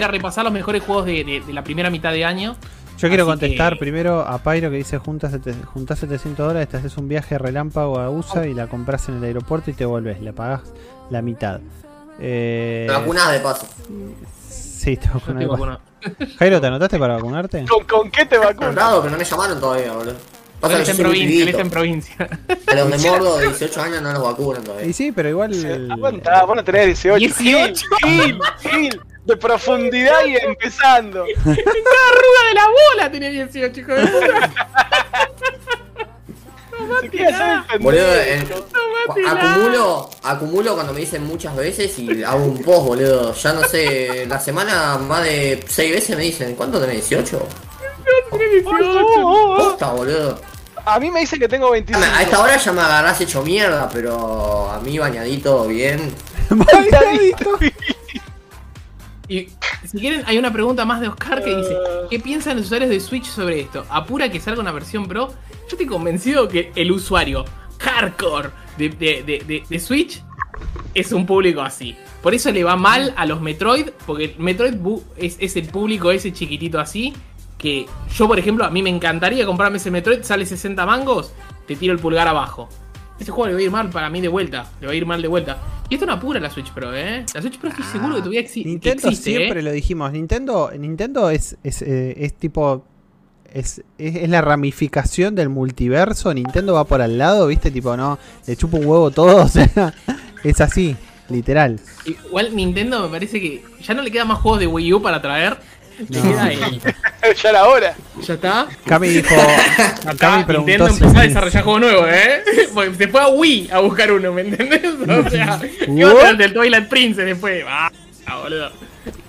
repasar, 0.07 0.43
los 0.43 0.53
mejores 0.53 0.83
juegos 0.83 1.05
de, 1.05 1.23
de- 1.23 1.41
de 1.41 1.53
la 1.53 1.63
primera 1.63 1.89
mitad 1.89 2.11
de 2.11 2.25
año. 2.25 2.55
Yo 2.99 3.07
quiero 3.07 3.23
Así 3.23 3.31
contestar 3.31 3.73
que- 3.73 3.79
primero 3.79 4.21
a 4.21 4.37
Pyro 4.39 4.69
que 4.69 4.77
dice 4.77 4.97
juntas 4.97 5.33
junta 5.73 5.95
700 5.95 6.47
dólares, 6.47 6.67
te 6.69 6.77
haces 6.77 6.97
un 6.97 7.07
viaje 7.07 7.37
relámpago 7.37 7.97
a 7.99 8.09
USA 8.09 8.45
y 8.45 8.53
la 8.53 8.67
compras 8.67 9.07
en 9.09 9.15
el 9.17 9.23
aeropuerto 9.23 9.71
y 9.71 9.73
te 9.73 9.85
volvés, 9.85 10.19
le 10.21 10.33
pagás 10.33 10.61
la 11.09 11.21
mitad. 11.21 11.59
Eh, 12.19 12.87
vacunás 12.89 13.31
de 13.31 13.39
paso. 13.39 13.65
sí, 14.49 14.97
te 14.97 15.07
vacunas. 15.07 15.39
tengo 15.39 15.53
uno. 15.55 15.79
Jairo, 16.37 16.59
¿te 16.61 16.67
anotaste 16.67 16.99
para 16.99 17.15
vacunarte? 17.15 17.65
¿Con, 17.65 17.85
¿Con 17.85 18.11
qué 18.11 18.25
te 18.25 18.37
vacunas? 18.37 18.67
Contado, 18.67 18.99
pero 19.01 19.11
no 19.11 19.17
me 19.17 19.23
llamaron 19.25 19.59
todavía, 19.59 19.93
boludo. 19.93 20.15
Pasa 20.59 20.75
Él 20.75 20.81
está 20.81 20.91
en 20.91 20.97
provincia, 20.97 21.23
él 21.25 21.31
está 21.31 21.45
pibito. 21.45 21.59
en 21.61 21.69
provincia. 21.69 22.15
A 22.67 22.75
los 22.75 22.91
de 23.01 23.09
Mordo 23.09 23.37
de 23.37 23.47
18 23.47 23.81
años 23.81 24.01
no 24.01 24.11
los 24.13 24.23
vacunan 24.23 24.61
Y 24.61 24.65
todavía. 24.65 24.93
sí, 24.93 25.11
pero 25.11 25.29
igual. 25.29 25.87
Aguantá, 25.91 26.43
vos 26.45 26.55
no 26.55 26.63
tenés 26.63 26.85
18. 26.87 27.17
18. 27.17 27.85
Gil, 28.03 28.19
Gil, 28.21 28.39
Gil. 28.71 29.01
de 29.25 29.37
profundidad 29.37 30.25
y 30.27 30.35
empezando. 30.35 31.25
En 31.25 31.33
cada 31.35 31.55
arruga 31.55 32.41
de 32.49 32.53
la 32.55 32.65
bola 32.67 33.11
tenía 33.11 33.29
18, 33.29 33.79
hijo 33.79 33.93
de 33.93 34.07
puta. 34.07 34.53
Boludo, 37.79 38.13
en- 38.21 38.47
acumulo, 39.27 40.09
acumulo 40.23 40.73
cuando 40.75 40.93
me 40.93 41.01
dicen 41.01 41.23
muchas 41.25 41.55
veces 41.55 41.97
y 41.99 42.23
hago 42.23 42.43
un 42.45 42.61
post, 42.63 42.85
boludo. 42.87 43.33
Ya 43.33 43.53
no 43.53 43.63
sé, 43.63 44.25
la 44.27 44.39
semana 44.39 44.97
más 44.97 45.23
de 45.23 45.63
6 45.67 45.91
veces 45.91 46.17
me 46.17 46.23
dicen, 46.23 46.55
¿cuánto 46.55 46.79
tenés? 46.79 47.09
¿18? 47.11 47.39
Oh, 47.41 48.37
oh, 48.71 49.53
oh. 49.53 49.57
Posta, 49.57 49.91
boludo. 49.91 50.39
A 50.89 50.99
mí 50.99 51.11
me 51.11 51.19
dicen 51.21 51.39
que 51.39 51.47
tengo 51.47 51.71
25. 51.71 52.03
A 52.15 52.21
esta 52.23 52.39
hora 52.41 52.57
ya 52.57 52.71
me 52.71 52.81
agarrás 52.81 53.19
hecho 53.21 53.41
mierda, 53.43 53.89
pero 53.89 54.69
a 54.71 54.79
mí 54.79 54.97
bañadito 54.97 55.67
bien. 55.67 56.13
Bañadito. 56.49 57.57
Y 59.27 59.47
si 59.87 59.99
quieren, 59.99 60.23
hay 60.25 60.37
una 60.37 60.51
pregunta 60.51 60.85
más 60.85 61.01
de 61.01 61.07
Oscar 61.07 61.43
que 61.43 61.55
dice: 61.55 61.75
¿Qué 62.09 62.19
piensan 62.19 62.57
los 62.57 62.65
usuarios 62.65 62.89
de 62.89 62.99
Switch 62.99 63.25
sobre 63.25 63.59
esto? 63.61 63.85
¿Apura 63.89 64.29
que 64.31 64.39
salga 64.39 64.61
una 64.61 64.71
versión 64.71 65.07
Pro? 65.07 65.27
Yo 65.29 65.67
estoy 65.73 65.85
convencido 65.85 66.47
que 66.47 66.71
el 66.75 66.91
usuario 66.91 67.45
hardcore 67.79 68.49
de, 68.77 68.89
de- 68.89 69.23
de- 69.23 69.43
de- 69.45 69.63
de 69.69 69.79
Switch 69.79 70.23
es 70.95 71.11
un 71.11 71.25
público 71.27 71.61
así. 71.61 71.95
Por 72.23 72.33
eso 72.33 72.51
le 72.51 72.63
va 72.63 72.75
mal 72.75 73.13
a 73.15 73.25
los 73.27 73.39
Metroid, 73.39 73.89
porque 74.07 74.35
Metroid 74.39 74.73
es, 75.15 75.37
es 75.39 75.55
el 75.55 75.67
público 75.67 76.09
ese 76.11 76.33
chiquitito 76.33 76.79
así. 76.79 77.13
Que 77.59 77.85
yo, 78.15 78.27
por 78.27 78.39
ejemplo, 78.39 78.65
a 78.65 78.71
mí 78.71 78.81
me 78.81 78.89
encantaría 78.89 79.45
comprarme 79.45 79.77
ese 79.77 79.91
Metroid, 79.91 80.23
sale 80.23 80.45
60 80.45 80.83
mangos, 80.85 81.33
te 81.67 81.75
tiro 81.75 81.93
el 81.93 81.99
pulgar 81.99 82.27
abajo. 82.27 82.69
Ese 83.19 83.31
juego 83.31 83.47
le 83.47 83.53
va 83.53 83.59
a 83.59 83.63
ir 83.63 83.71
mal 83.71 83.89
para 83.89 84.09
mí 84.09 84.21
de 84.21 84.29
vuelta, 84.29 84.65
le 84.79 84.87
va 84.87 84.93
a 84.93 84.95
ir 84.95 85.05
mal 85.05 85.21
de 85.21 85.27
vuelta. 85.27 85.57
Y 85.89 85.95
esto 85.95 86.05
no 86.05 86.13
apura 86.13 86.39
la 86.39 86.49
Switch 86.49 86.71
Pro, 86.71 86.95
¿eh? 86.95 87.25
La 87.33 87.41
Switch 87.41 87.57
Pro 87.59 87.69
estoy 87.69 87.83
seguro 87.83 88.15
que 88.15 88.19
todavía 88.21 88.41
exi- 88.41 88.63
Nintendo 88.65 89.09
existe, 89.09 89.31
siempre 89.31 89.59
¿eh? 89.59 89.63
lo 89.63 89.71
dijimos. 89.73 90.09
Nintendo, 90.13 90.71
Nintendo 90.77 91.29
es, 91.29 91.57
es, 91.63 91.81
eh, 91.81 92.15
es 92.17 92.33
tipo. 92.35 92.85
Es, 93.51 93.81
es, 93.97 94.15
es 94.15 94.29
la 94.29 94.41
ramificación 94.41 95.33
del 95.35 95.49
multiverso. 95.49 96.33
Nintendo 96.33 96.75
va 96.75 96.85
por 96.85 97.01
al 97.01 97.17
lado, 97.17 97.47
¿viste? 97.47 97.71
Tipo, 97.71 97.97
no, 97.97 98.17
le 98.47 98.55
chupa 98.55 98.77
un 98.77 98.85
huevo 98.85 99.11
todo. 99.11 99.43
O 99.43 99.47
sea, 99.49 99.93
es 100.43 100.61
así, 100.61 100.95
literal. 101.29 101.79
Igual 102.05 102.55
Nintendo 102.55 103.01
me 103.03 103.09
parece 103.09 103.41
que 103.41 103.63
ya 103.81 103.93
no 103.95 104.01
le 104.03 104.11
quedan 104.11 104.27
más 104.29 104.37
juegos 104.39 104.59
de 104.59 104.67
Wii 104.67 104.93
U 104.93 105.01
para 105.01 105.21
traer. 105.21 105.57
Le 106.07 106.17
No. 106.17 106.23
queda 106.29 106.51
el- 106.51 107.35
ya 107.43 107.49
era 107.49 107.67
hora. 107.67 107.95
Ya 108.25 108.33
está. 108.33 108.67
Cami 108.85 109.07
dijo. 109.09 109.35
Acá 109.35 110.15
Cami 110.17 110.43
preguntó 110.45 110.69
Nintendo 110.71 110.87
si- 110.93 111.03
empezó 111.03 111.19
a 111.19 111.23
desarrollar 111.23 111.63
juegos 111.63 111.81
nuevos, 111.81 112.07
¿eh? 112.09 112.43
Se 112.97 113.07
fue 113.07 113.21
a 113.21 113.27
Wii 113.27 113.69
a 113.71 113.79
buscar 113.79 114.11
uno, 114.11 114.31
¿me 114.33 114.41
entendés? 114.41 114.81
O 114.85 115.29
sea, 115.29 115.59
¿qué 115.59 116.03
va 116.05 116.11
a 116.11 116.15
tener 116.15 116.37
del 116.37 116.53
Twilight 116.53 116.87
Princess 116.87 117.25
después? 117.25 117.63
Ah, 117.67 117.91
boludo. 118.43 118.71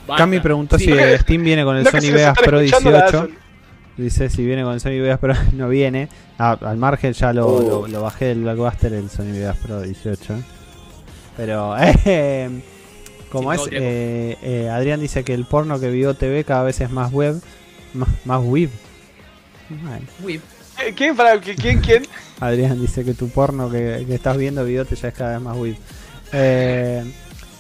Basta. 0.07 0.23
Cami 0.25 0.41
preguntó 0.41 0.79
Sí, 0.79 0.87
si 0.87 1.19
Steam 1.19 1.43
viene 1.43 1.65
con 1.65 1.77
el 1.77 1.85
No, 1.85 1.91
Sony 1.91 2.13
Vegas 2.13 2.37
Pro 2.45 2.61
escuchando, 2.61 2.91
la 2.91 2.99
18. 3.03 3.19
hacen. 3.19 3.39
Dice 3.97 4.31
si 4.31 4.45
viene 4.47 4.63
con 4.63 4.73
el 4.75 4.81
Sony 4.81 5.01
Vegas 5.01 5.19
Pro. 5.19 5.35
No 5.53 5.69
viene. 5.69 6.09
Ah, 6.39 6.57
al 6.63 6.77
margen 6.79 7.13
ya 7.13 7.33
lo, 7.33 7.47
Oh. 7.47 7.83
lo, 7.83 7.89
lo 7.89 8.03
bajé 8.03 8.27
del 8.27 8.41
Blockbuster 8.43 8.93
el 8.95 9.11
Sony 9.11 9.33
Vegas 9.33 9.57
Pro 9.59 9.81
18. 9.83 10.35
Pero, 11.37 11.75
eh, 11.79 12.51
como 13.31 13.55
Sí, 13.55 13.61
es, 13.67 13.69
eh, 13.73 14.37
eh, 14.43 14.69
Adrián 14.71 15.01
dice 15.01 15.25
que 15.25 15.33
el 15.35 15.45
porno 15.47 15.79
que 15.81 15.91
vio 15.91 16.15
TV 16.15 16.45
cada 16.45 16.63
vez 16.65 16.81
es 16.81 16.91
más 16.91 17.13
web. 17.13 17.41
Más, 17.95 18.09
más 18.25 18.43
web. 18.43 18.71
Wii. 20.23 20.41
Eh, 20.85 20.95
¿Quién 20.97 21.15
para 21.17 21.39
quién 21.41 21.81
quién? 21.81 22.07
Adrián 22.41 22.81
dice 22.81 23.05
que 23.05 23.15
tu 23.15 23.29
porno 23.29 23.71
que, 23.71 24.05
que 24.07 24.15
estás 24.15 24.37
viendo 24.37 24.65
videote 24.65 24.97
ya 24.97 25.09
es 25.09 25.15
cada 25.15 25.33
vez 25.35 25.41
más 25.43 25.57
web. 25.57 25.77
Eh, 26.33 27.05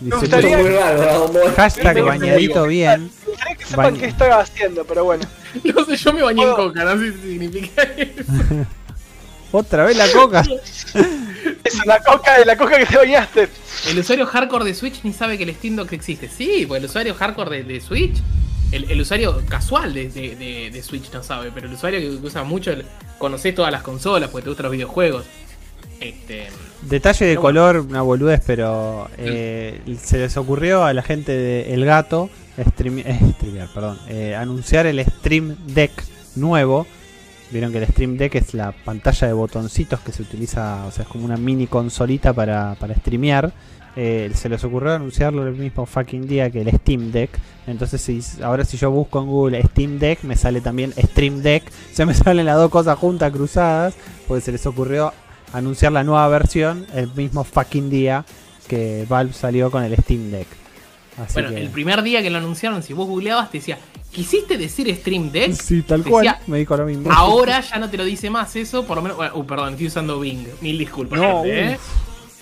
dice, 0.00 0.14
Me 0.16 0.20
gustaría- 0.20 0.58
Muy 0.58 0.68
raro, 0.70 1.00
Dragon 1.00 1.32
Ball. 1.32 1.54
hashtag 1.54 2.02
bañadito 2.02 2.66
bien. 2.66 3.02
Me 3.04 3.26
gustaría 3.30 3.56
que 3.56 3.64
sepan 3.64 3.94
Bañ- 3.94 3.98
qué 4.00 4.06
estaba 4.06 4.40
haciendo, 4.40 4.84
pero 4.84 5.04
bueno. 5.04 5.24
No 5.64 5.84
sé, 5.84 5.96
yo 5.96 6.12
me 6.12 6.22
bañé 6.22 6.42
en 6.44 6.54
coca, 6.54 6.84
no 6.84 6.98
sé 7.00 7.12
si 7.12 7.18
significa 7.22 7.82
eso. 7.82 8.22
Otra 9.52 9.84
vez 9.84 9.96
la 9.96 10.06
coca. 10.12 10.42
Es 11.64 11.84
la 11.86 11.98
coca 12.00 12.38
de 12.38 12.44
la 12.44 12.56
coca 12.56 12.78
que 12.78 12.86
te 12.86 12.96
bañaste. 12.96 13.48
El 13.88 13.98
usuario 13.98 14.26
hardcore 14.26 14.64
de 14.64 14.74
Switch 14.74 15.00
ni 15.04 15.12
sabe 15.12 15.38
que 15.38 15.44
el 15.44 15.54
Steam 15.54 15.76
Dock 15.76 15.92
existe. 15.92 16.28
Sí, 16.28 16.64
pues 16.68 16.82
el 16.82 16.88
usuario 16.88 17.14
hardcore 17.14 17.58
de, 17.62 17.64
de 17.74 17.80
Switch, 17.80 18.16
el, 18.72 18.90
el 18.90 19.00
usuario 19.00 19.42
casual 19.48 19.94
de, 19.94 20.08
de- 20.10 20.36
de- 20.36 20.70
de 20.70 20.82
Switch 20.82 21.10
no 21.12 21.22
sabe, 21.22 21.50
pero 21.54 21.66
el 21.66 21.72
usuario 21.74 21.98
que 22.00 22.08
usa 22.26 22.44
mucho, 22.44 22.70
el, 22.72 22.84
conocés 23.18 23.54
todas 23.54 23.72
las 23.72 23.82
consolas 23.82 24.28
porque 24.30 24.44
te 24.44 24.50
gustan 24.50 24.64
los 24.64 24.72
videojuegos. 24.72 25.24
Este, 25.98 26.48
Detalle 26.82 27.26
de 27.26 27.36
bueno. 27.36 27.60
color, 27.60 27.76
una 27.86 28.02
boludez, 28.02 28.40
pero 28.46 29.08
eh, 29.18 29.80
se 30.02 30.18
les 30.18 30.36
ocurrió 30.36 30.84
a 30.84 30.94
la 30.94 31.02
gente 31.02 31.32
de 31.32 31.74
El 31.74 31.84
Gato 31.84 32.30
stream- 32.58 33.02
eh, 33.04 33.18
streamear, 33.36 33.68
perdón, 33.74 33.98
eh, 34.08 34.34
anunciar 34.34 34.86
el 34.86 35.04
Stream 35.04 35.56
Deck 35.66 35.90
nuevo. 36.36 36.86
Vieron 37.50 37.72
que 37.72 37.78
el 37.78 37.86
Stream 37.86 38.16
Deck 38.16 38.36
es 38.36 38.54
la 38.54 38.72
pantalla 38.72 39.26
de 39.26 39.32
botoncitos 39.32 40.00
que 40.00 40.12
se 40.12 40.22
utiliza, 40.22 40.86
o 40.86 40.90
sea, 40.90 41.02
es 41.02 41.08
como 41.08 41.24
una 41.24 41.36
mini 41.36 41.66
consolita 41.66 42.32
para, 42.32 42.76
para 42.76 42.94
streamear. 42.94 43.52
Eh, 43.96 44.30
se 44.34 44.48
les 44.48 44.62
ocurrió 44.62 44.94
anunciarlo 44.94 45.46
el 45.46 45.54
mismo 45.56 45.84
fucking 45.84 46.26
día 46.28 46.48
que 46.50 46.60
el 46.60 46.70
Steam 46.78 47.10
Deck. 47.10 47.30
Entonces, 47.66 48.00
si, 48.00 48.20
ahora 48.42 48.64
si 48.64 48.76
yo 48.76 48.90
busco 48.90 49.20
en 49.20 49.26
Google 49.26 49.62
Steam 49.64 49.98
Deck, 49.98 50.22
me 50.22 50.36
sale 50.36 50.60
también 50.60 50.92
Stream 50.92 51.42
Deck. 51.42 51.64
Se 51.92 52.06
me 52.06 52.14
salen 52.14 52.46
las 52.46 52.56
dos 52.56 52.70
cosas 52.70 52.96
juntas, 52.98 53.32
cruzadas, 53.32 53.94
porque 54.28 54.40
se 54.40 54.52
les 54.52 54.64
ocurrió 54.66 55.12
anunciar 55.52 55.90
la 55.90 56.04
nueva 56.04 56.28
versión 56.28 56.86
el 56.94 57.12
mismo 57.14 57.42
fucking 57.42 57.90
día 57.90 58.24
que 58.68 59.04
Valve 59.08 59.32
salió 59.32 59.70
con 59.70 59.82
el 59.82 59.96
Steam 59.96 60.30
Deck. 60.30 60.46
Así 61.18 61.34
bueno, 61.34 61.50
que... 61.50 61.60
el 61.60 61.70
primer 61.70 62.02
día 62.02 62.22
que 62.22 62.30
lo 62.30 62.38
anunciaron, 62.38 62.82
si 62.84 62.92
vos 62.92 63.08
googleabas, 63.08 63.50
te 63.50 63.58
decía, 63.58 63.78
¿quisiste 64.12 64.58
decir 64.58 64.94
Stream 64.96 65.30
Deck? 65.30 65.52
Sí, 65.52 65.82
tal 65.82 66.00
Decía, 66.02 66.10
cual. 66.12 66.36
Me 66.46 66.58
dijo 66.58 66.76
lo 66.76 66.84
mismo. 66.86 67.10
Ahora 67.12 67.60
ya 67.60 67.78
no 67.78 67.88
te 67.90 67.96
lo 67.96 68.04
dice 68.04 68.30
más 68.30 68.54
eso, 68.56 68.84
por 68.84 68.96
lo 68.96 69.02
menos. 69.02 69.18
Uh, 69.34 69.44
perdón, 69.46 69.70
estoy 69.72 69.86
usando 69.86 70.18
Bing. 70.20 70.46
Mil 70.60 70.78
disculpas. 70.78 71.18
No, 71.18 71.42
gente, 71.42 71.72
¿eh? 71.72 71.78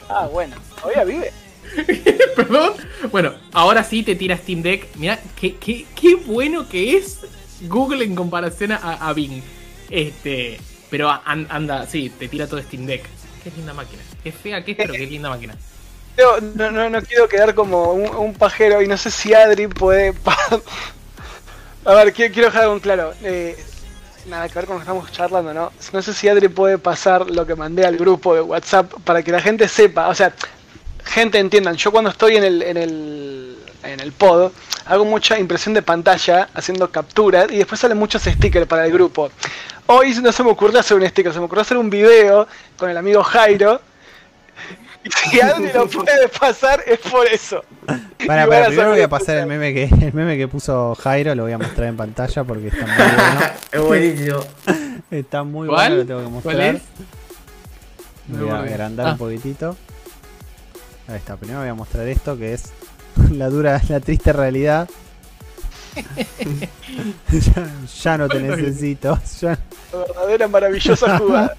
Ah, 0.08 0.28
bueno. 0.32 0.56
Todavía 0.80 1.04
vive. 1.04 1.32
Perdón. 2.36 2.72
Bueno, 3.10 3.32
ahora 3.52 3.84
sí 3.84 4.02
te 4.02 4.14
tira 4.14 4.36
Steam 4.36 4.62
Deck. 4.62 4.88
Mira, 4.96 5.20
qué, 5.38 5.56
qué, 5.56 5.86
qué 5.94 6.14
bueno 6.14 6.68
que 6.68 6.96
es 6.96 7.18
Google 7.62 8.04
en 8.04 8.14
comparación 8.14 8.72
a, 8.72 8.76
a 9.08 9.12
Bing. 9.12 9.42
Este. 9.90 10.58
Pero 10.90 11.10
an- 11.10 11.46
anda, 11.50 11.86
sí, 11.86 12.10
te 12.10 12.28
tira 12.28 12.46
todo 12.46 12.62
Steam 12.62 12.86
Deck. 12.86 13.04
Qué 13.44 13.50
linda 13.54 13.74
máquina. 13.74 14.02
Qué 14.24 14.32
fea 14.32 14.64
que 14.64 14.72
es, 14.72 14.76
pero 14.78 14.94
qué 14.94 15.06
linda 15.06 15.28
máquina. 15.28 15.54
No, 16.16 16.40
no, 16.56 16.70
no, 16.72 16.90
no 16.90 17.02
quiero 17.02 17.28
quedar 17.28 17.54
como 17.54 17.92
un, 17.92 18.08
un 18.16 18.34
pajero 18.34 18.82
y 18.82 18.88
no 18.88 18.96
sé 18.96 19.10
si 19.10 19.34
Adri 19.34 19.68
puede. 19.68 20.14
A 21.89 21.94
ver, 21.94 22.12
quiero, 22.12 22.44
dejar 22.44 22.65
algo 22.65 22.78
claro. 22.81 23.15
Eh, 23.23 23.56
nada 24.27 24.47
que 24.47 24.55
ver 24.56 24.66
con 24.66 24.74
lo 24.74 24.81
que 24.81 24.82
estamos 24.82 25.10
charlando, 25.10 25.55
¿no? 25.55 25.73
No 25.90 26.02
sé 26.02 26.12
si 26.12 26.28
Adri 26.28 26.48
puede 26.48 26.77
pasar 26.77 27.31
lo 27.31 27.47
que 27.47 27.55
mandé 27.55 27.86
al 27.86 27.97
grupo 27.97 28.35
de 28.35 28.43
WhatsApp 28.43 28.93
para 29.05 29.23
que 29.23 29.32
la 29.32 29.40
gente 29.40 29.66
sepa. 29.69 30.09
O 30.09 30.15
sea, 30.15 30.35
gente 31.02 31.39
entiendan. 31.39 31.77
Yo 31.77 31.90
cuando 31.90 32.10
estoy 32.10 32.36
en 32.36 32.44
el, 32.44 32.60
en 32.60 32.77
el, 32.77 33.56
en 33.85 34.01
el 34.01 34.12
pod, 34.12 34.52
hago 34.85 35.06
mucha 35.06 35.39
impresión 35.39 35.73
de 35.73 35.81
pantalla 35.81 36.51
haciendo 36.52 36.90
capturas 36.90 37.51
y 37.51 37.56
después 37.56 37.81
salen 37.81 37.97
muchos 37.97 38.23
stickers 38.23 38.66
para 38.66 38.85
el 38.85 38.93
grupo. 38.93 39.31
Hoy 39.86 40.15
no 40.16 40.31
se 40.31 40.44
me 40.44 40.51
ocurrió 40.51 40.81
hacer 40.81 40.98
un 40.98 41.09
sticker, 41.09 41.32
se 41.32 41.39
me 41.39 41.47
ocurrió 41.47 41.62
hacer 41.62 41.78
un 41.78 41.89
video 41.89 42.47
con 42.77 42.90
el 42.90 42.98
amigo 42.98 43.23
Jairo. 43.23 43.81
Y 45.09 45.30
si 45.30 45.40
Adri 45.40 45.72
lo 45.72 45.89
puede 45.90 46.28
pasar 46.28 46.82
es 46.86 46.98
por 46.98 47.26
eso. 47.26 47.62
Para, 48.26 48.47
para, 48.47 48.66
primero 48.66 48.90
voy 48.90 49.01
a 49.01 49.09
pasar 49.09 49.36
el 49.39 49.47
meme 49.47 49.72
que 49.72 49.85
el 50.06 50.12
meme 50.12 50.36
que 50.36 50.48
puso 50.48 50.94
Jairo, 50.97 51.35
lo 51.35 51.44
voy 51.44 51.52
a 51.52 51.59
mostrar 51.59 51.89
en 51.89 51.97
pantalla 51.97 52.44
porque 52.44 52.68
está 52.68 52.86
muy 52.86 52.97
bueno. 52.97 53.40
Es 53.72 53.80
buenísimo. 53.82 54.40
Está 55.10 55.43
muy 55.44 55.68
¿Cuál? 55.68 55.90
bueno, 55.90 55.97
lo 55.97 56.06
tengo 56.06 56.20
que 56.24 56.28
mostrar. 56.30 56.55
¿Cuál 56.56 56.76
es? 56.76 56.82
Voy 58.28 58.48
a 58.51 58.59
agrandar 58.60 59.06
Ah. 59.09 59.12
un 59.12 59.18
poquitito. 59.18 59.76
Ahí 61.09 61.16
está, 61.16 61.36
primero 61.36 61.60
voy 61.60 61.68
a 61.68 61.74
mostrar 61.74 62.06
esto 62.09 62.36
que 62.36 62.52
es 62.52 62.64
la 63.32 63.48
dura, 63.48 63.80
la 63.89 64.01
triste 64.01 64.32
realidad. 64.32 64.89
ya, 67.30 67.70
ya 68.02 68.18
no 68.18 68.28
te 68.28 68.40
necesito. 68.40 69.18
ya- 69.40 69.59
La 69.93 69.98
verdadera 69.98 70.48
maravillosa 70.48 71.18
jugada. 71.18 71.56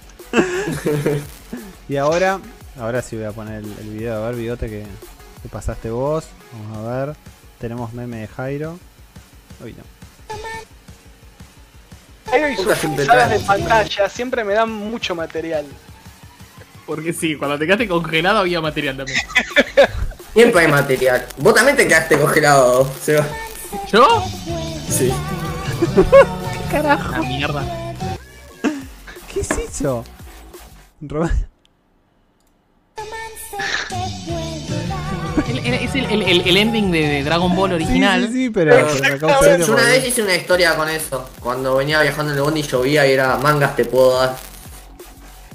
Y 1.88 1.98
ahora, 1.98 2.40
ahora 2.80 3.02
sí 3.02 3.16
voy 3.16 3.26
a 3.26 3.32
poner 3.32 3.64
el, 3.64 3.72
el 3.80 3.90
video. 3.90 4.24
A 4.24 4.28
ver, 4.28 4.36
videote 4.36 4.68
que, 4.70 4.86
que 5.42 5.50
pasaste 5.50 5.90
vos. 5.90 6.26
Vamos 6.54 6.78
a 6.88 7.06
ver. 7.06 7.16
Tenemos 7.60 7.94
meme 7.94 8.18
de 8.22 8.28
Jairo. 8.28 8.80
Uy, 9.64 9.74
no. 9.74 9.84
Jairo 12.32 12.50
y 12.50 12.56
sus 12.56 12.78
pisadas 12.96 13.30
de 13.30 13.40
pantalla 13.40 14.10
siempre 14.10 14.44
me 14.44 14.54
dan 14.54 14.72
mucho 14.72 15.16
material. 15.16 15.66
Porque 16.86 17.14
sí, 17.14 17.36
cuando 17.36 17.58
te 17.60 17.66
quedaste 17.66 17.88
congelado 17.88 18.40
había 18.40 18.62
material 18.62 18.98
también. 18.98 19.20
Siempre 20.34 20.62
hay 20.62 20.68
material. 20.72 21.26
Vos 21.38 21.56
también 21.56 21.76
te 21.76 21.88
quedaste 21.88 22.18
congelado, 22.20 22.90
Seba. 23.02 23.28
¿Yo? 23.92 24.24
Sí. 24.88 25.12
La 26.72 27.20
mierda. 27.28 27.64
¿Qué 29.34 29.40
es 29.42 29.52
eso? 29.52 30.04
Ro- 31.02 31.30
El- 35.48 35.60
el- 35.60 35.74
es 35.74 35.96
el, 35.96 36.06
el- 36.06 36.22
el- 36.24 36.48
el 36.48 36.58
ending 36.58 36.92
de, 36.92 37.24
Dragon 37.24 37.56
Ball 37.56 37.74
original. 37.74 38.22
Sí, 38.22 38.28
sí, 38.28 38.34
sí, 38.46 38.50
pero 38.52 38.76
me 38.76 39.18
causa 39.18 39.40
gracia 39.40 39.58
Yo 39.58 39.74
una 39.74 39.84
vez 39.84 40.08
hice 40.08 40.22
una 40.22 40.36
historia 40.36 40.76
con 40.76 40.90
eso. 40.90 41.30
Cuando 41.40 41.76
venía 41.76 42.02
viajando 42.02 42.32
en 42.32 42.38
el 42.38 42.44
bondi 42.44 42.62
llovía 42.62 43.08
y 43.08 43.12
era 43.14 43.38
mangas 43.38 43.76
te 43.76 43.86
puedo 43.86 44.20
dar. 44.20 44.36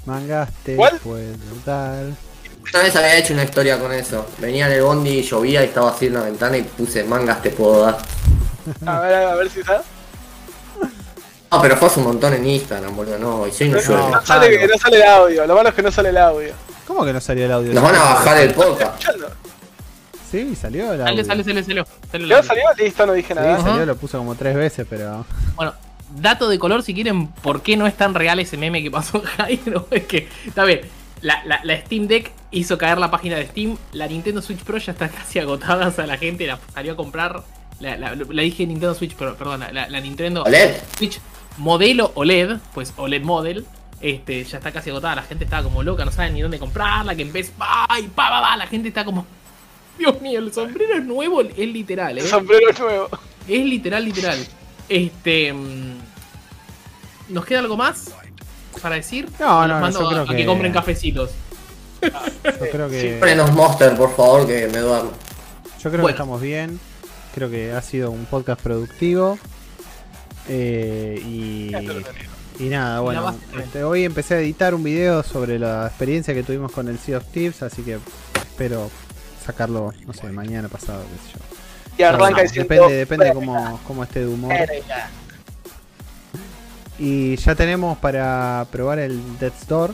Mangaste, 0.06 0.76
¿Cuál? 0.76 0.98
puedo 0.98 1.22
dar. 1.64 2.05
Una 2.72 2.82
vez 2.82 2.97
había 2.97 3.16
hecho 3.16 3.32
una 3.35 3.44
historia 3.44 3.78
con 3.78 3.93
eso. 3.93 4.26
Venía 4.39 4.66
en 4.66 4.72
el 4.72 4.82
bondi, 4.82 5.22
llovía 5.22 5.62
y 5.62 5.66
estaba 5.66 5.90
así 5.90 6.06
en 6.06 6.14
la 6.14 6.22
ventana 6.22 6.56
y 6.56 6.62
puse 6.62 7.05
mangas 7.05 7.40
te 7.43 7.51
puedo 7.51 7.82
dar. 7.85 7.98
A 8.86 9.01
ver, 9.01 9.14
a 9.14 9.35
ver 9.36 9.51
si 9.51 9.60
está. 9.60 9.82
No, 11.52 11.62
pero 11.62 11.76
fue 11.76 11.86
hace 11.89 12.01
un 12.01 12.06
montón 12.06 12.35
en 12.35 12.44
Instagram, 12.47 12.97
boludo. 12.97 13.18
No, 13.18 13.47
y 13.47 13.52
si 13.52 13.64
hoy 13.64 13.70
no 13.70 13.76
No, 13.76 13.82
llueve. 13.82 14.10
no 14.10 14.26
sale, 14.26 14.66
no 14.66 14.78
sale 14.78 14.97
el 14.97 15.02
audio, 15.05 15.47
lo 15.47 15.55
malo 15.55 15.68
es 15.68 15.74
que 15.74 15.82
no 15.82 15.93
sale 15.93 16.09
el 16.09 16.18
audio. 16.18 16.52
¿Cómo 16.86 17.05
que 17.05 17.12
no 17.12 17.20
salió 17.20 17.47
el 17.47 17.52
audio? 17.52 17.73
Nos 17.73 17.82
van 17.82 17.94
a 17.94 18.01
bajar 18.01 18.39
el 18.39 18.52
podcast. 18.55 19.02
Sí, 20.31 20.55
salió 20.56 20.93
el 20.93 20.98
Sale, 20.98 21.11
audio. 21.11 21.24
sale, 21.24 21.44
sale, 21.44 21.62
salió. 21.62 21.86
Sale 22.11 22.24
el 22.24 22.31
¿Ya 22.31 22.36
audio. 22.39 22.48
salió? 22.48 22.65
Listo, 22.78 23.06
no 23.06 23.12
dije 23.12 23.28
Sí, 23.28 23.35
nada. 23.35 23.62
salió, 23.62 23.86
lo 23.86 23.97
puso 23.97 24.19
como 24.19 24.35
tres 24.35 24.55
veces, 24.56 24.86
pero. 24.89 25.24
Bueno, 25.55 25.74
dato 26.16 26.48
de 26.48 26.59
color, 26.59 26.82
si 26.82 26.93
quieren, 26.94 27.28
¿por 27.28 27.62
qué 27.62 27.77
no 27.77 27.86
es 27.86 27.97
tan 27.97 28.15
real 28.15 28.40
ese 28.40 28.56
meme 28.56 28.82
que 28.82 28.90
pasó 28.90 29.23
Jairo? 29.36 29.86
Es 29.93 30.05
que, 30.06 30.28
está 30.47 30.65
bien, 30.65 30.81
la, 31.20 31.43
la- 31.44 31.61
la 31.62 31.81
Steam 31.81 32.06
Deck 32.09 32.32
hizo 32.51 32.77
caer 32.78 32.98
la 32.98 33.11
página 33.11 33.36
de 33.36 33.47
Steam, 33.47 33.77
la 33.93 34.06
Nintendo 34.09 34.43
Switch 34.43 34.61
Pro 34.65 34.78
ya 34.78 34.93
está 34.93 35.09
casi 35.11 35.39
agotada, 35.39 35.89
o 35.89 35.93
sea, 35.93 36.06
la 36.06 36.16
gente 36.19 36.47
la 36.47 36.59
salió 36.74 36.94
a 36.94 36.97
comprar, 36.97 37.43
la, 37.81 37.97
la- 37.97 38.15
la 38.16 38.43
dije 38.43 38.66
Nintendo 38.66 38.94
Switch 38.94 39.15
Pro, 39.15 39.36
perdón, 39.36 39.65
la, 39.73 39.89
la 39.89 40.01
Nintendo 40.01 40.43
OLED. 40.43 40.74
Switch 40.98 41.20
modelo 41.59 42.11
OLED, 42.16 42.56
pues 42.74 42.93
OLED 42.97 43.23
model, 43.23 43.65
este, 44.05 44.44
ya 44.44 44.59
está 44.59 44.70
casi 44.70 44.90
agotada, 44.90 45.16
la 45.16 45.22
gente 45.22 45.44
estaba 45.44 45.62
como 45.62 45.82
loca, 45.82 46.05
no 46.05 46.12
saben 46.12 46.35
ni 46.35 46.43
dónde 46.43 46.59
comprarla, 46.59 47.14
que 47.14 47.22
en 47.22 47.32
vez, 47.32 47.51
va 47.59 47.86
y 47.98 48.02
pa, 48.09 48.28
va, 48.28 48.40
va, 48.43 48.56
la 48.56 48.66
gente 48.66 48.89
está 48.89 49.02
como... 49.02 49.24
Dios 49.97 50.20
mío, 50.20 50.40
el 50.40 50.52
sombrero 50.52 50.94
es 50.94 51.05
nuevo, 51.05 51.40
es 51.40 51.56
literal, 51.56 52.18
El 52.18 52.24
¿eh? 52.24 52.28
sombrero 52.28 52.66
nuevo. 52.78 53.09
Es 53.48 53.64
literal, 53.64 54.05
literal. 54.05 54.47
Este. 54.89 55.52
mm, 55.52 55.98
¿Nos 57.31 57.47
queda 57.47 57.60
algo 57.60 57.76
más 57.78 58.12
para 58.82 58.97
decir? 58.97 59.28
No, 59.40 59.60
¿O 59.60 59.62
no, 59.62 59.68
los 59.68 59.81
mando 59.81 60.01
yo 60.02 60.09
creo 60.09 60.20
a, 60.20 60.31
a 60.31 60.36
que... 60.36 60.44
compren 60.44 60.72
cafecitos. 60.72 61.31
Yo 62.02 62.70
creo 62.70 62.90
que. 62.90 63.16
Ponenos 63.20 63.52
Monster, 63.52 63.97
por 63.97 64.14
favor, 64.14 64.47
que 64.47 64.66
me 64.66 64.78
duermo. 64.81 65.12
Yo 65.82 65.90
creo 65.90 66.02
Bueno. 66.02 66.06
que 66.09 66.12
estamos 66.12 66.40
bien. 66.43 66.78
Creo 67.35 67.48
que 67.48 67.72
ha 67.72 67.81
sido 67.81 68.10
un 68.10 68.26
podcast 68.26 68.60
productivo. 68.60 69.39
Eh, 70.48 71.22
y, 71.24 71.72
y 72.59 72.64
nada, 72.64 73.01
bueno. 73.01 73.35
este, 73.59 73.82
hoy 73.82 74.05
empecé 74.05 74.35
a 74.35 74.40
editar 74.40 74.74
un 74.74 74.82
video 74.82 75.22
sobre 75.22 75.59
la 75.59 75.86
experiencia 75.86 76.35
que 76.35 76.43
tuvimos 76.43 76.72
con 76.72 76.89
el 76.89 76.98
Sea 76.98 77.18
of 77.18 77.24
Thieves, 77.26 77.62
así 77.62 77.82
que 77.82 77.98
espero 78.36 78.90
sacarlo, 79.44 79.93
no 80.06 80.12
sé, 80.12 80.31
mañana 80.31 80.68
pasado, 80.68 81.02
qué 81.02 81.32
sé 81.32 81.39
yo. 81.39 81.44
Y 81.98 82.02
arranca 82.02 82.43
No, 82.43 82.51
depende, 82.51 82.94
depende 82.94 83.32
cómo, 83.32 83.81
cómo 83.86 84.05
esté 84.05 84.20
de 84.20 84.26
humor. 84.26 84.55
Y 86.98 87.36
ya 87.36 87.55
tenemos 87.55 87.98
para 87.98 88.66
probar 88.70 88.98
el 89.01 89.20
Death 89.39 89.62
Store. 89.62 89.93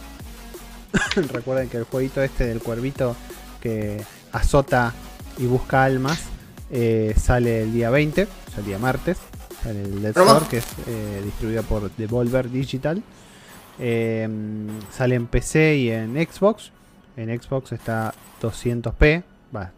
Recuerden 1.33 1.69
que 1.69 1.79
el 1.79 1.85
jueguito 1.85 2.23
este 2.23 2.47
del 2.47 2.61
cuervito 2.61 3.17
que 3.61 4.03
azota 4.33 4.93
y 5.39 5.47
busca 5.47 5.85
almas 5.85 6.21
eh, 6.71 7.15
sale 7.17 7.63
el 7.63 7.73
día 7.73 7.91
20, 7.91 8.25
o 8.25 8.27
sea, 8.51 8.59
el 8.59 8.65
día 8.67 8.79
martes. 8.79 9.19
Sale 9.63 9.83
el 9.83 10.13
¿Promo? 10.13 10.33
Store 10.33 10.47
que 10.49 10.59
es 10.59 10.67
eh, 10.87 11.21
distribuido 11.25 11.63
por 11.63 11.91
Devolver 11.97 12.51
Digital. 12.51 13.03
Eh, 13.79 14.29
sale 14.91 15.15
en 15.15 15.27
PC 15.27 15.77
y 15.77 15.91
en 15.91 16.15
Xbox. 16.15 16.73
En 17.17 17.41
Xbox 17.41 17.73
está 17.73 18.15
200p, 18.41 19.23
va, 19.55 19.73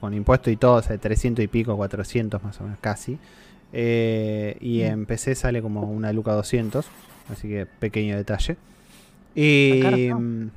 con 0.00 0.14
impuesto 0.14 0.50
y 0.50 0.56
todo, 0.56 0.74
o 0.74 0.82
sea, 0.82 0.96
300 0.96 1.44
y 1.44 1.48
pico, 1.48 1.76
400 1.76 2.42
más 2.42 2.60
o 2.60 2.64
menos, 2.64 2.78
casi. 2.80 3.18
Eh, 3.72 4.56
y 4.60 4.82
en 4.82 5.04
PC 5.06 5.34
sale 5.34 5.60
como 5.60 5.82
una 5.82 6.12
Luca 6.12 6.32
200, 6.32 6.86
así 7.30 7.48
que 7.48 7.66
pequeño 7.66 8.16
detalle. 8.16 8.56
Y, 9.34 10.10
mm, 10.14 10.50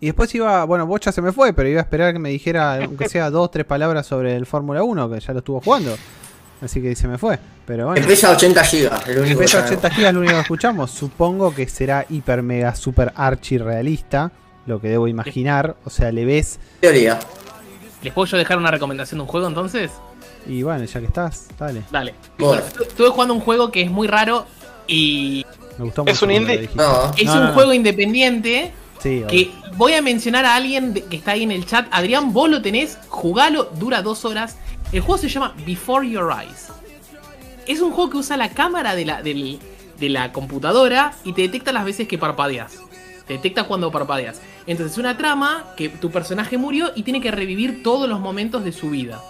y 0.00 0.06
después 0.06 0.34
iba, 0.34 0.64
bueno, 0.64 0.86
Bocha 0.86 1.12
se 1.12 1.22
me 1.22 1.32
fue, 1.32 1.52
pero 1.52 1.68
iba 1.68 1.80
a 1.80 1.84
esperar 1.84 2.12
que 2.12 2.18
me 2.18 2.30
dijera, 2.30 2.82
aunque 2.84 3.08
sea 3.08 3.30
dos, 3.30 3.50
tres 3.50 3.64
palabras 3.66 4.06
sobre 4.06 4.34
el 4.36 4.46
Fórmula 4.46 4.82
1, 4.82 5.10
que 5.10 5.20
ya 5.20 5.32
lo 5.32 5.38
estuvo 5.38 5.60
jugando. 5.60 5.94
Así 6.62 6.82
que 6.82 6.94
se 6.94 7.08
me 7.08 7.16
fue. 7.18 7.38
Pero 7.66 7.86
bueno. 7.86 8.00
Empieza 8.00 8.28
a 8.28 8.32
80 8.32 8.62
GB, 8.62 8.90
el 9.10 9.18
único 9.18 9.38
que 9.38 9.44
Pesa 9.44 9.58
sabemos. 9.60 9.78
80 9.84 9.88
GB 9.96 10.06
es 10.08 10.12
lo 10.14 10.20
único 10.20 10.34
que 10.34 10.40
escuchamos. 10.40 10.90
Supongo 10.90 11.54
que 11.54 11.68
será 11.68 12.04
hiper 12.08 12.42
mega 12.42 12.74
super 12.74 13.12
archi 13.16 13.58
realista. 13.58 14.30
Lo 14.66 14.80
que 14.80 14.88
debo 14.88 15.08
imaginar. 15.08 15.76
O 15.84 15.90
sea, 15.90 16.12
le 16.12 16.24
ves. 16.24 16.58
Teoría. 16.80 17.18
¿Les 18.02 18.12
puedo 18.12 18.26
yo 18.26 18.36
dejar 18.38 18.58
una 18.58 18.70
recomendación 18.70 19.18
de 19.18 19.22
un 19.22 19.28
juego 19.28 19.46
entonces? 19.46 19.90
Y 20.46 20.62
bueno, 20.62 20.84
ya 20.84 21.00
que 21.00 21.06
estás, 21.06 21.48
dale. 21.58 21.82
Dale. 21.90 22.14
Bueno. 22.38 22.62
Estuve 22.80 23.08
jugando 23.10 23.34
un 23.34 23.40
juego 23.40 23.70
que 23.70 23.82
es 23.82 23.90
muy 23.90 24.08
raro 24.08 24.46
y 24.86 25.44
Me 25.78 25.84
gustó 25.84 26.02
¿Es 26.06 26.14
mucho 26.14 26.26
un 26.26 26.32
cuando 26.32 26.52
indie? 26.54 26.70
No. 26.74 27.12
es 27.16 27.24
No, 27.26 27.32
un 27.34 27.38
no, 27.40 27.46
no. 27.48 27.52
juego 27.52 27.72
independiente 27.74 28.72
Sí, 29.02 29.24
que 29.28 29.50
voy 29.76 29.94
a 29.94 30.02
mencionar 30.02 30.44
a 30.44 30.54
alguien 30.54 30.92
que 30.92 31.16
está 31.16 31.32
ahí 31.32 31.42
en 31.42 31.52
el 31.52 31.64
chat. 31.66 31.86
Adrián, 31.90 32.32
vos 32.32 32.50
lo 32.50 32.60
tenés, 32.60 32.98
jugalo, 33.08 33.64
dura 33.78 34.02
dos 34.02 34.24
horas. 34.24 34.56
El 34.92 35.00
juego 35.00 35.18
se 35.18 35.28
llama 35.28 35.54
Before 35.66 36.08
Your 36.08 36.30
Eyes. 36.32 36.68
Es 37.66 37.80
un 37.80 37.92
juego 37.92 38.10
que 38.10 38.16
usa 38.18 38.36
la 38.36 38.50
cámara 38.50 38.94
de 38.94 39.04
la, 39.04 39.22
del- 39.22 39.58
de 39.98 40.08
la 40.08 40.32
computadora 40.32 41.12
y 41.24 41.32
te 41.32 41.42
detecta 41.42 41.72
las 41.72 41.84
veces 41.84 42.08
que 42.08 42.18
parpadeas. 42.18 42.78
Te 43.26 43.34
detecta 43.34 43.64
cuando 43.64 43.90
parpadeas. 43.92 44.40
Entonces 44.66 44.92
es 44.92 44.98
una 44.98 45.16
trama 45.16 45.66
que 45.76 45.88
tu 45.88 46.10
personaje 46.10 46.58
murió 46.58 46.92
y 46.96 47.02
tiene 47.02 47.20
que 47.20 47.30
revivir 47.30 47.82
todos 47.82 48.08
los 48.08 48.18
momentos 48.20 48.64
de 48.64 48.72
su 48.72 48.90
vida. 48.90 49.20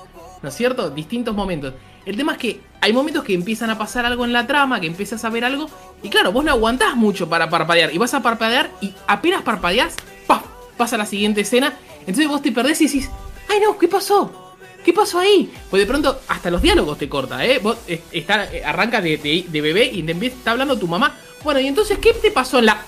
¿No 0.42 0.48
es 0.48 0.54
cierto? 0.54 0.90
Distintos 0.90 1.34
momentos. 1.34 1.74
El 2.06 2.16
tema 2.16 2.32
es 2.32 2.38
que 2.38 2.60
hay 2.80 2.92
momentos 2.92 3.24
que 3.24 3.34
empiezan 3.34 3.70
a 3.70 3.78
pasar 3.78 4.06
algo 4.06 4.24
en 4.24 4.32
la 4.32 4.46
trama, 4.46 4.80
que 4.80 4.86
empiezas 4.86 5.24
a 5.24 5.30
ver 5.30 5.44
algo. 5.44 5.68
Y 6.02 6.08
claro, 6.08 6.32
vos 6.32 6.44
no 6.44 6.50
aguantás 6.50 6.96
mucho 6.96 7.28
para 7.28 7.50
parpadear. 7.50 7.94
Y 7.94 7.98
vas 7.98 8.14
a 8.14 8.22
parpadear 8.22 8.70
y 8.80 8.94
apenas 9.06 9.42
parpadeás, 9.42 9.94
¡paf! 10.26 10.42
pasa 10.76 10.96
la 10.96 11.06
siguiente 11.06 11.42
escena. 11.42 11.74
Entonces 12.00 12.28
vos 12.28 12.40
te 12.42 12.52
perdés 12.52 12.80
y 12.80 12.86
decís, 12.86 13.10
¡ay 13.48 13.58
no! 13.60 13.76
¿Qué 13.78 13.86
pasó? 13.88 14.56
¿Qué 14.84 14.94
pasó 14.94 15.18
ahí? 15.18 15.52
Pues 15.68 15.80
de 15.82 15.86
pronto 15.86 16.20
hasta 16.28 16.50
los 16.50 16.62
diálogos 16.62 16.96
te 16.96 17.06
corta, 17.08 17.44
¿eh? 17.44 17.58
Vos 17.62 17.76
eh, 17.86 18.00
está, 18.12 18.44
eh, 18.50 18.64
arranca 18.64 19.02
de, 19.02 19.18
de- 19.18 19.44
de 19.46 19.60
bebé 19.60 19.84
y 19.92 20.02
te 20.02 20.12
empieza, 20.12 20.36
está 20.36 20.52
hablando 20.52 20.78
tu 20.78 20.88
mamá. 20.88 21.16
Bueno, 21.44 21.60
y 21.60 21.66
entonces, 21.66 21.98
¿qué 21.98 22.14
te 22.14 22.30
pasó 22.30 22.58
en 22.60 22.66
la...? 22.66 22.78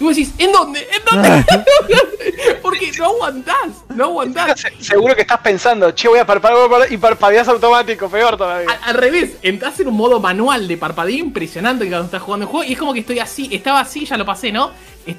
Y 0.00 0.04
vos 0.04 0.16
decís, 0.16 0.34
¿en 0.38 0.50
dónde? 0.52 0.80
¿En 0.80 1.04
dónde? 1.04 1.44
Porque 2.62 2.90
no 2.98 3.04
aguantás, 3.06 3.84
no 3.94 4.04
aguantás. 4.04 4.60
Se- 4.60 4.72
Seguro 4.82 5.14
que 5.14 5.22
estás 5.22 5.38
pensando, 5.40 5.90
che, 5.92 6.08
voy 6.08 6.18
a 6.18 6.26
parpadear 6.26 6.92
y 6.92 6.96
parpadeas 6.96 7.46
automático, 7.48 8.08
peor 8.08 8.36
todavía. 8.36 8.68
Al, 8.70 8.78
al 8.82 8.94
revés, 9.00 9.36
entras 9.42 9.78
en 9.80 9.88
un 9.88 9.94
modo 9.96 10.20
manual 10.20 10.66
de 10.66 10.76
parpadeo 10.76 11.16
impresionante 11.18 11.86
cuando 11.88 12.06
estás 12.06 12.22
jugando 12.22 12.44
el 12.46 12.50
juego. 12.50 12.64
Y 12.68 12.72
es 12.72 12.78
como 12.78 12.92
que 12.92 13.00
estoy 13.00 13.18
así, 13.20 13.48
estaba 13.52 13.80
así, 13.80 14.04
ya 14.04 14.16
lo 14.16 14.24
pasé, 14.26 14.50
¿no? 14.52 14.70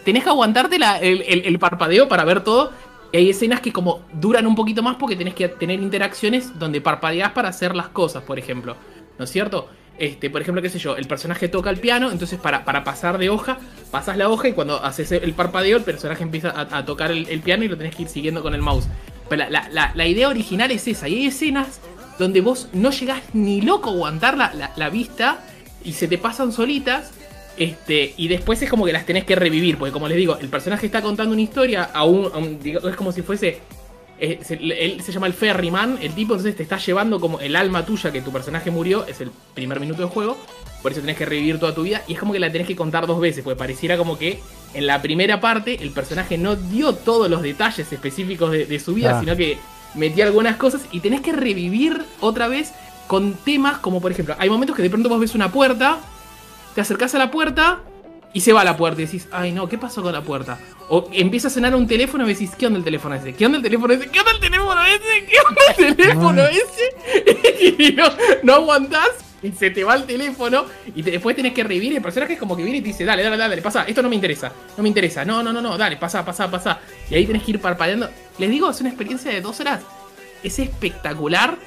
Tenés 0.04 0.24
que 0.24 0.30
aguantarte 0.30 0.78
la- 0.80 1.00
el, 1.00 1.22
el- 1.22 1.46
el 1.46 1.60
parpadeo 1.60 2.08
para 2.08 2.26
ver 2.26 2.44
todo. 2.44 2.72
Y 3.12 3.18
hay 3.18 3.30
escenas 3.30 3.62
que 3.62 3.72
como 3.72 4.02
duran 4.12 4.46
un 4.46 4.56
poquito 4.56 4.84
más 4.84 4.98
porque 4.98 5.16
tenés 5.16 5.36
que 5.36 5.48
tener 5.48 5.80
interacciones 5.80 6.58
donde 6.60 6.82
parpadeás 6.82 7.32
para 7.32 7.48
hacer 7.50 7.76
las 7.76 7.88
cosas, 7.90 8.24
por 8.24 8.38
ejemplo. 8.40 8.76
¿No 9.18 9.24
es 9.24 9.32
cierto? 9.32 9.70
Este, 9.98 10.30
por 10.30 10.42
ejemplo, 10.42 10.62
qué 10.62 10.70
sé 10.70 10.78
yo, 10.78 10.98
el 10.98 11.08
personaje 11.08 11.48
toca 11.48 11.70
el 11.70 11.78
piano, 11.78 12.12
entonces 12.12 12.38
para, 12.38 12.66
para 12.66 12.84
pasar 12.84 13.18
de 13.18 13.30
hoja, 13.30 13.60
pasas 13.92 14.18
la 14.18 14.30
hoja 14.30 14.50
y 14.50 14.54
cuando 14.54 14.84
haces 14.84 15.12
el 15.14 15.34
parpadeo, 15.34 15.78
el 15.78 15.84
personaje 15.84 16.22
empieza 16.24 16.54
a, 16.56 16.86
tocar 16.86 17.12
el, 17.12 17.40
piano 17.42 17.64
y 17.64 17.70
lo 17.70 17.78
tenés 17.78 17.96
que 17.96 18.02
ir 18.04 18.10
siguiendo 18.10 18.42
con 18.42 18.54
el 18.54 18.62
mouse. 18.62 18.88
Pero 19.30 19.50
la, 19.50 19.70
la- 19.72 19.92
la- 19.96 20.08
idea 20.08 20.28
original 20.28 20.70
es 20.72 20.88
esa, 20.88 21.08
y 21.08 21.16
hay 21.16 21.28
escenas 21.28 21.80
donde 22.20 22.42
vos 22.42 22.68
no 22.74 22.92
llegás 22.92 23.22
ni 23.34 23.62
loco 23.62 23.90
a 23.90 23.94
aguantar 23.94 24.38
la, 24.38 24.90
vista 24.90 25.40
y 25.84 25.94
se 25.94 26.08
te 26.08 26.18
pasan 26.18 26.52
solitas. 26.52 27.12
Este, 27.58 28.14
y 28.18 28.28
después 28.28 28.62
es 28.62 28.70
como 28.70 28.86
que 28.86 28.92
las 28.92 29.06
tenés 29.06 29.24
que 29.24 29.34
revivir, 29.34 29.78
porque 29.78 29.94
como 29.94 30.10
les 30.10 30.18
digo, 30.18 30.38
el 30.42 30.50
personaje 30.50 30.88
está 30.88 31.02
contando 31.02 31.32
una 31.32 31.42
historia 31.42 31.84
a 31.94 32.04
un- 32.04 32.60
digo, 32.62 32.88
es 32.90 32.98
como 32.98 33.14
si 33.14 33.22
fuese 33.22 33.60
eh, 34.20 34.40
se- 34.44 34.56
él 34.56 35.02
se 35.04 35.12
llama 35.12 35.28
el 35.28 35.34
Ferryman, 35.34 35.98
el 36.02 36.14
tipo 36.14 36.34
entonces 36.34 36.56
te 36.56 36.64
está 36.64 36.78
llevando 36.78 37.20
como 37.20 37.40
el 37.40 37.56
alma 37.56 37.86
tuya 37.86 38.12
que 38.12 38.22
tu 38.22 38.32
personaje 38.32 38.72
murió, 38.72 39.06
es 39.08 39.20
el 39.22 39.32
primer 39.54 39.80
minuto 39.80 40.02
del 40.02 40.10
juego, 40.10 40.38
por 40.82 40.92
eso 40.92 41.02
tenés 41.02 41.18
que 41.18 41.26
revivir 41.26 41.60
toda 41.60 41.74
tu 41.76 41.84
vida 41.84 42.02
y 42.08 42.14
es 42.14 42.20
como 42.20 42.32
que 42.34 42.40
la 42.40 42.52
tenés 42.52 42.68
que 42.68 42.76
contar 42.76 43.08
dos 43.08 43.20
veces, 43.20 43.44
porque 43.44 43.58
pareciera 43.58 43.98
como 43.98 44.18
que 44.18 44.40
en 44.74 44.88
la 44.88 45.02
primera 45.02 45.40
parte 45.42 45.82
el 45.82 45.92
personaje 45.92 46.38
no 46.38 46.56
dio 46.56 46.94
todos 46.94 47.30
los 47.30 47.42
detalles 47.42 47.92
específicos 47.92 48.52
de, 48.52 48.66
de 48.66 48.80
su 48.80 48.94
vida, 48.94 49.18
Ah. 49.18 49.20
sino 49.20 49.36
que 49.36 49.58
metía 49.96 50.26
algunas 50.26 50.58
cosas 50.58 50.82
y 50.92 51.00
tenés 51.00 51.22
que 51.22 51.32
revivir 51.32 52.02
otra 52.20 52.48
vez 52.48 52.72
con 53.08 53.34
temas 53.34 53.78
como 53.80 54.02
por 54.02 54.12
ejemplo, 54.12 54.36
hay 54.40 54.50
momentos 54.50 54.76
que 54.76 54.82
de 54.84 54.90
pronto 54.90 55.10
vos 55.10 55.20
ves 55.20 55.36
una 55.36 55.52
puerta, 55.52 55.98
te 56.74 56.82
acercás 56.82 57.16
a 57.16 57.20
la 57.20 57.32
puerta 57.32 57.80
y 58.36 58.42
se 58.42 58.52
va 58.54 58.64
la 58.66 58.76
puerta 58.78 59.02
y 59.02 59.06
decís, 59.06 59.28
ay 59.32 59.52
no, 59.54 59.68
¿qué 59.70 59.78
pasó 59.78 60.04
con 60.04 60.12
la 60.14 60.22
puerta? 60.22 60.60
O 60.90 61.08
empieza 61.14 61.48
a 61.48 61.52
sonar 61.52 61.74
un 61.74 61.88
teléfono 61.88 62.26
y 62.26 62.34
decís, 62.34 62.52
¿qué 62.56 62.68
onda 62.68 62.78
el 62.78 62.84
teléfono 62.86 63.16
ese? 63.16 63.34
¿Qué 63.34 63.46
onda 63.46 63.58
el 63.58 63.64
teléfono 63.64 63.94
ese? 63.94 64.10
¿Qué 64.10 64.20
onda 64.20 64.32
el 64.34 64.40
teléfono 64.42 64.84
ese? 64.84 65.26
¿Qué 65.26 65.38
onda 65.48 65.62
el 65.88 65.96
teléfono 65.96 66.44
ese? 66.44 67.76
Y 67.80 67.94
no, 67.94 68.04
no 68.44 68.54
aguantás 68.56 69.10
y 69.42 69.52
se 69.52 69.70
te 69.70 69.84
va 69.84 69.96
el 69.96 70.04
teléfono 70.04 70.66
y 70.96 71.02
te- 71.02 71.12
después 71.12 71.36
tenés 71.36 71.54
que 71.54 71.64
revivir 71.64 71.94
y 71.94 71.96
el 71.96 72.02
personaje 72.02 72.34
es 72.34 72.40
como 72.40 72.56
que 72.58 72.64
viene 72.64 72.80
y 72.80 72.82
te 72.82 72.88
dice, 72.90 73.06
dale, 73.06 73.24
dale, 73.24 73.38
dale, 73.38 73.62
pasa, 73.62 73.84
esto 73.88 74.02
no 74.02 74.10
me 74.10 74.16
interesa, 74.16 74.52
no 74.76 74.84
me 74.84 74.90
interesa, 74.90 75.24
no, 75.24 75.42
no, 75.42 75.54
no, 75.54 75.62
no, 75.62 75.78
dale, 75.78 75.98
pasa, 75.98 76.24
pasa, 76.26 76.50
pasa. 76.52 76.80
Y 77.10 77.16
ahí 77.16 77.26
tenés 77.26 77.44
que 77.44 77.52
ir 77.52 77.60
parpadeando. 77.62 78.10
Les 78.38 78.50
digo, 78.50 78.70
es 78.70 78.80
una 78.82 78.90
experiencia 78.90 79.32
de 79.32 79.42
dos 79.42 79.60
horas 79.62 79.82
es 80.44 80.60
espectacular 80.60 81.58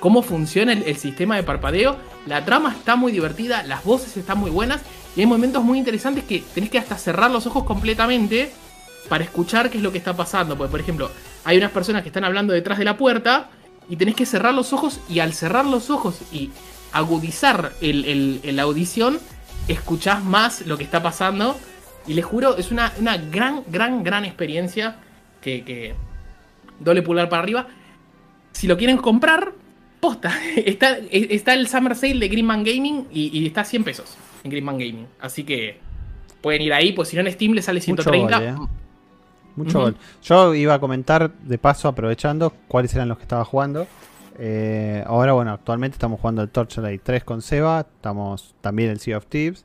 cómo 0.00 0.22
funciona 0.22 0.72
el, 0.72 0.82
el 0.82 0.96
sistema 0.96 1.36
de 1.36 1.42
parpadeo. 1.42 1.96
La 2.26 2.44
trama 2.44 2.74
está 2.76 2.96
muy 2.96 3.12
divertida, 3.12 3.62
las 3.62 3.84
voces 3.84 4.16
están 4.16 4.38
muy 4.38 4.50
buenas 4.50 4.82
y 5.16 5.20
hay 5.20 5.26
momentos 5.26 5.64
muy 5.64 5.78
interesantes 5.78 6.24
que 6.24 6.44
tenés 6.54 6.68
que 6.70 6.78
hasta 6.78 6.96
cerrar 6.98 7.30
los 7.30 7.46
ojos 7.46 7.64
completamente 7.64 8.50
para 9.08 9.24
escuchar 9.24 9.70
qué 9.70 9.78
es 9.78 9.82
lo 9.82 9.90
que 9.90 9.98
está 9.98 10.14
pasando. 10.14 10.56
Porque, 10.58 10.70
por 10.70 10.80
ejemplo, 10.80 11.10
hay 11.44 11.56
unas 11.56 11.70
personas 11.70 12.02
que 12.02 12.10
están 12.10 12.24
hablando 12.24 12.52
detrás 12.52 12.78
de 12.78 12.84
la 12.84 12.96
puerta 12.98 13.48
y 13.88 13.96
tenés 13.96 14.14
que 14.14 14.26
cerrar 14.26 14.52
los 14.52 14.72
ojos 14.72 15.00
y 15.08 15.20
al 15.20 15.32
cerrar 15.32 15.64
los 15.64 15.88
ojos 15.90 16.20
y 16.32 16.50
agudizar 16.92 17.72
el, 17.80 18.40
el- 18.44 18.58
audición, 18.60 19.18
escuchás 19.68 20.22
más 20.22 20.66
lo 20.66 20.76
que 20.76 20.84
está 20.84 21.02
pasando. 21.02 21.58
Y 22.06 22.14
les 22.14 22.24
juro, 22.24 22.56
es 22.56 22.70
una, 22.70 22.92
una 22.98 23.16
gran, 23.16 23.62
gran, 23.68 24.04
gran 24.04 24.24
experiencia 24.24 24.96
que, 25.40 25.94
doble 26.78 27.00
pulgar 27.02 27.28
para 27.28 27.42
arriba. 27.42 27.68
Si 28.52 28.66
lo 28.66 28.76
quieren 28.76 28.98
comprar, 28.98 29.52
posta. 30.00 30.38
Está, 30.56 30.98
está 31.10 31.54
el 31.54 31.68
Summer 31.68 31.94
Sale 31.94 32.18
de 32.18 32.28
Greenman 32.28 32.64
Gaming 32.64 33.06
y, 33.12 33.38
y 33.38 33.46
está 33.46 33.62
a 33.62 33.64
100 33.64 33.84
pesos 33.84 34.16
en 34.46 34.50
Greenman 34.50 34.78
Gaming. 34.78 35.06
Así 35.20 35.44
que 35.44 35.78
pueden 36.40 36.62
ir 36.62 36.72
ahí, 36.72 36.92
pues 36.92 37.08
si 37.08 37.16
no 37.16 37.22
en 37.22 37.32
Steam 37.32 37.52
le 37.52 37.62
sale 37.62 37.80
Mucho 37.80 38.02
130. 38.02 38.38
gol, 38.38 38.48
eh. 38.48 38.68
Mucho 39.56 39.80
gol. 39.80 39.96
Yo 40.22 40.54
iba 40.54 40.74
a 40.74 40.78
comentar 40.80 41.32
de 41.32 41.58
paso, 41.58 41.88
aprovechando, 41.88 42.52
cuáles 42.68 42.94
eran 42.94 43.08
los 43.08 43.18
que 43.18 43.22
estaba 43.24 43.44
jugando. 43.44 43.86
Eh, 44.38 45.02
ahora, 45.06 45.32
bueno, 45.32 45.52
actualmente 45.52 45.94
estamos 45.94 46.20
jugando 46.20 46.42
el 46.42 46.48
Torchlight 46.50 47.02
3 47.02 47.24
con 47.24 47.42
Seba. 47.42 47.80
Estamos 47.80 48.54
también 48.60 48.90
el 48.90 49.00
Sea 49.00 49.18
of 49.18 49.26
Thieves. 49.26 49.64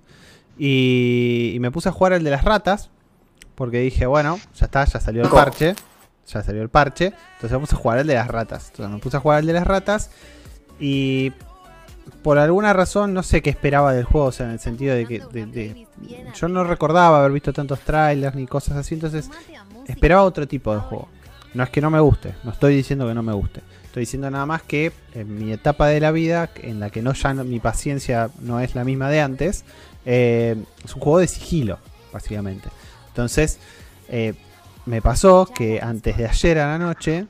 Y, 0.57 1.51
y 1.55 1.59
me 1.59 1.71
puse 1.71 1.89
a 1.89 1.91
jugar 1.91 2.13
el 2.13 2.23
de 2.23 2.31
las 2.31 2.43
ratas. 2.43 2.89
Porque 3.55 3.79
dije, 3.79 4.05
bueno, 4.05 4.39
ya 4.55 4.65
está, 4.65 4.85
ya 4.85 4.99
salió 4.99 5.23
el 5.23 5.29
parche. 5.29 5.75
Ya 6.27 6.41
salió 6.41 6.61
el 6.61 6.69
parche. 6.69 7.13
Entonces 7.35 7.51
me 7.51 7.59
puse 7.59 7.75
a 7.75 7.77
jugar 7.77 7.99
el 7.99 8.07
de 8.07 8.15
las 8.15 8.27
ratas. 8.27 8.69
Entonces 8.71 8.95
me 8.95 8.99
puse 9.01 9.17
a 9.17 9.19
jugar 9.19 9.41
el 9.41 9.45
de 9.45 9.53
las 9.53 9.67
ratas. 9.67 10.09
Y 10.79 11.33
por 12.23 12.37
alguna 12.37 12.73
razón, 12.73 13.13
no 13.13 13.23
sé 13.23 13.41
qué 13.41 13.49
esperaba 13.49 13.93
del 13.93 14.03
juego. 14.05 14.27
O 14.27 14.31
sea, 14.31 14.45
en 14.47 14.53
el 14.53 14.59
sentido 14.59 14.95
de 14.95 15.05
que 15.05 15.87
yo 16.35 16.47
no 16.47 16.63
recordaba 16.63 17.19
haber 17.19 17.31
visto 17.31 17.51
tantos 17.53 17.79
trailers 17.81 18.35
ni 18.35 18.45
cosas 18.47 18.77
así. 18.77 18.93
Entonces 18.95 19.29
esperaba 19.87 20.23
otro 20.23 20.47
tipo 20.47 20.73
de 20.73 20.79
juego. 20.81 21.07
No 21.53 21.63
es 21.63 21.69
que 21.69 21.81
no 21.81 21.89
me 21.89 21.99
guste, 21.99 22.33
no 22.43 22.51
estoy 22.51 22.75
diciendo 22.75 23.07
que 23.07 23.13
no 23.13 23.23
me 23.23 23.33
guste. 23.33 23.61
Estoy 23.83 24.01
diciendo 24.01 24.31
nada 24.31 24.45
más 24.45 24.61
que 24.61 24.93
en 25.13 25.37
mi 25.37 25.51
etapa 25.51 25.87
de 25.87 25.99
la 25.99 26.11
vida, 26.11 26.49
en 26.61 26.79
la 26.79 26.89
que 26.89 27.01
no 27.01 27.11
ya 27.11 27.33
no- 27.33 27.43
mi 27.43 27.59
paciencia 27.59 28.29
no 28.39 28.61
es 28.61 28.73
la 28.73 28.85
misma 28.85 29.09
de 29.09 29.19
antes, 29.19 29.65
eh, 30.05 30.55
es 30.85 30.95
un 30.95 31.01
juego 31.01 31.19
de 31.19 31.27
sigilo, 31.27 31.77
básicamente. 32.13 32.69
Entonces, 33.09 33.59
eh, 34.07 34.33
me 34.85 35.01
pasó 35.01 35.45
que 35.45 35.81
antes 35.81 36.15
de 36.17 36.25
ayer 36.25 36.59
a 36.59 36.67
la 36.67 36.77
noche, 36.77 37.25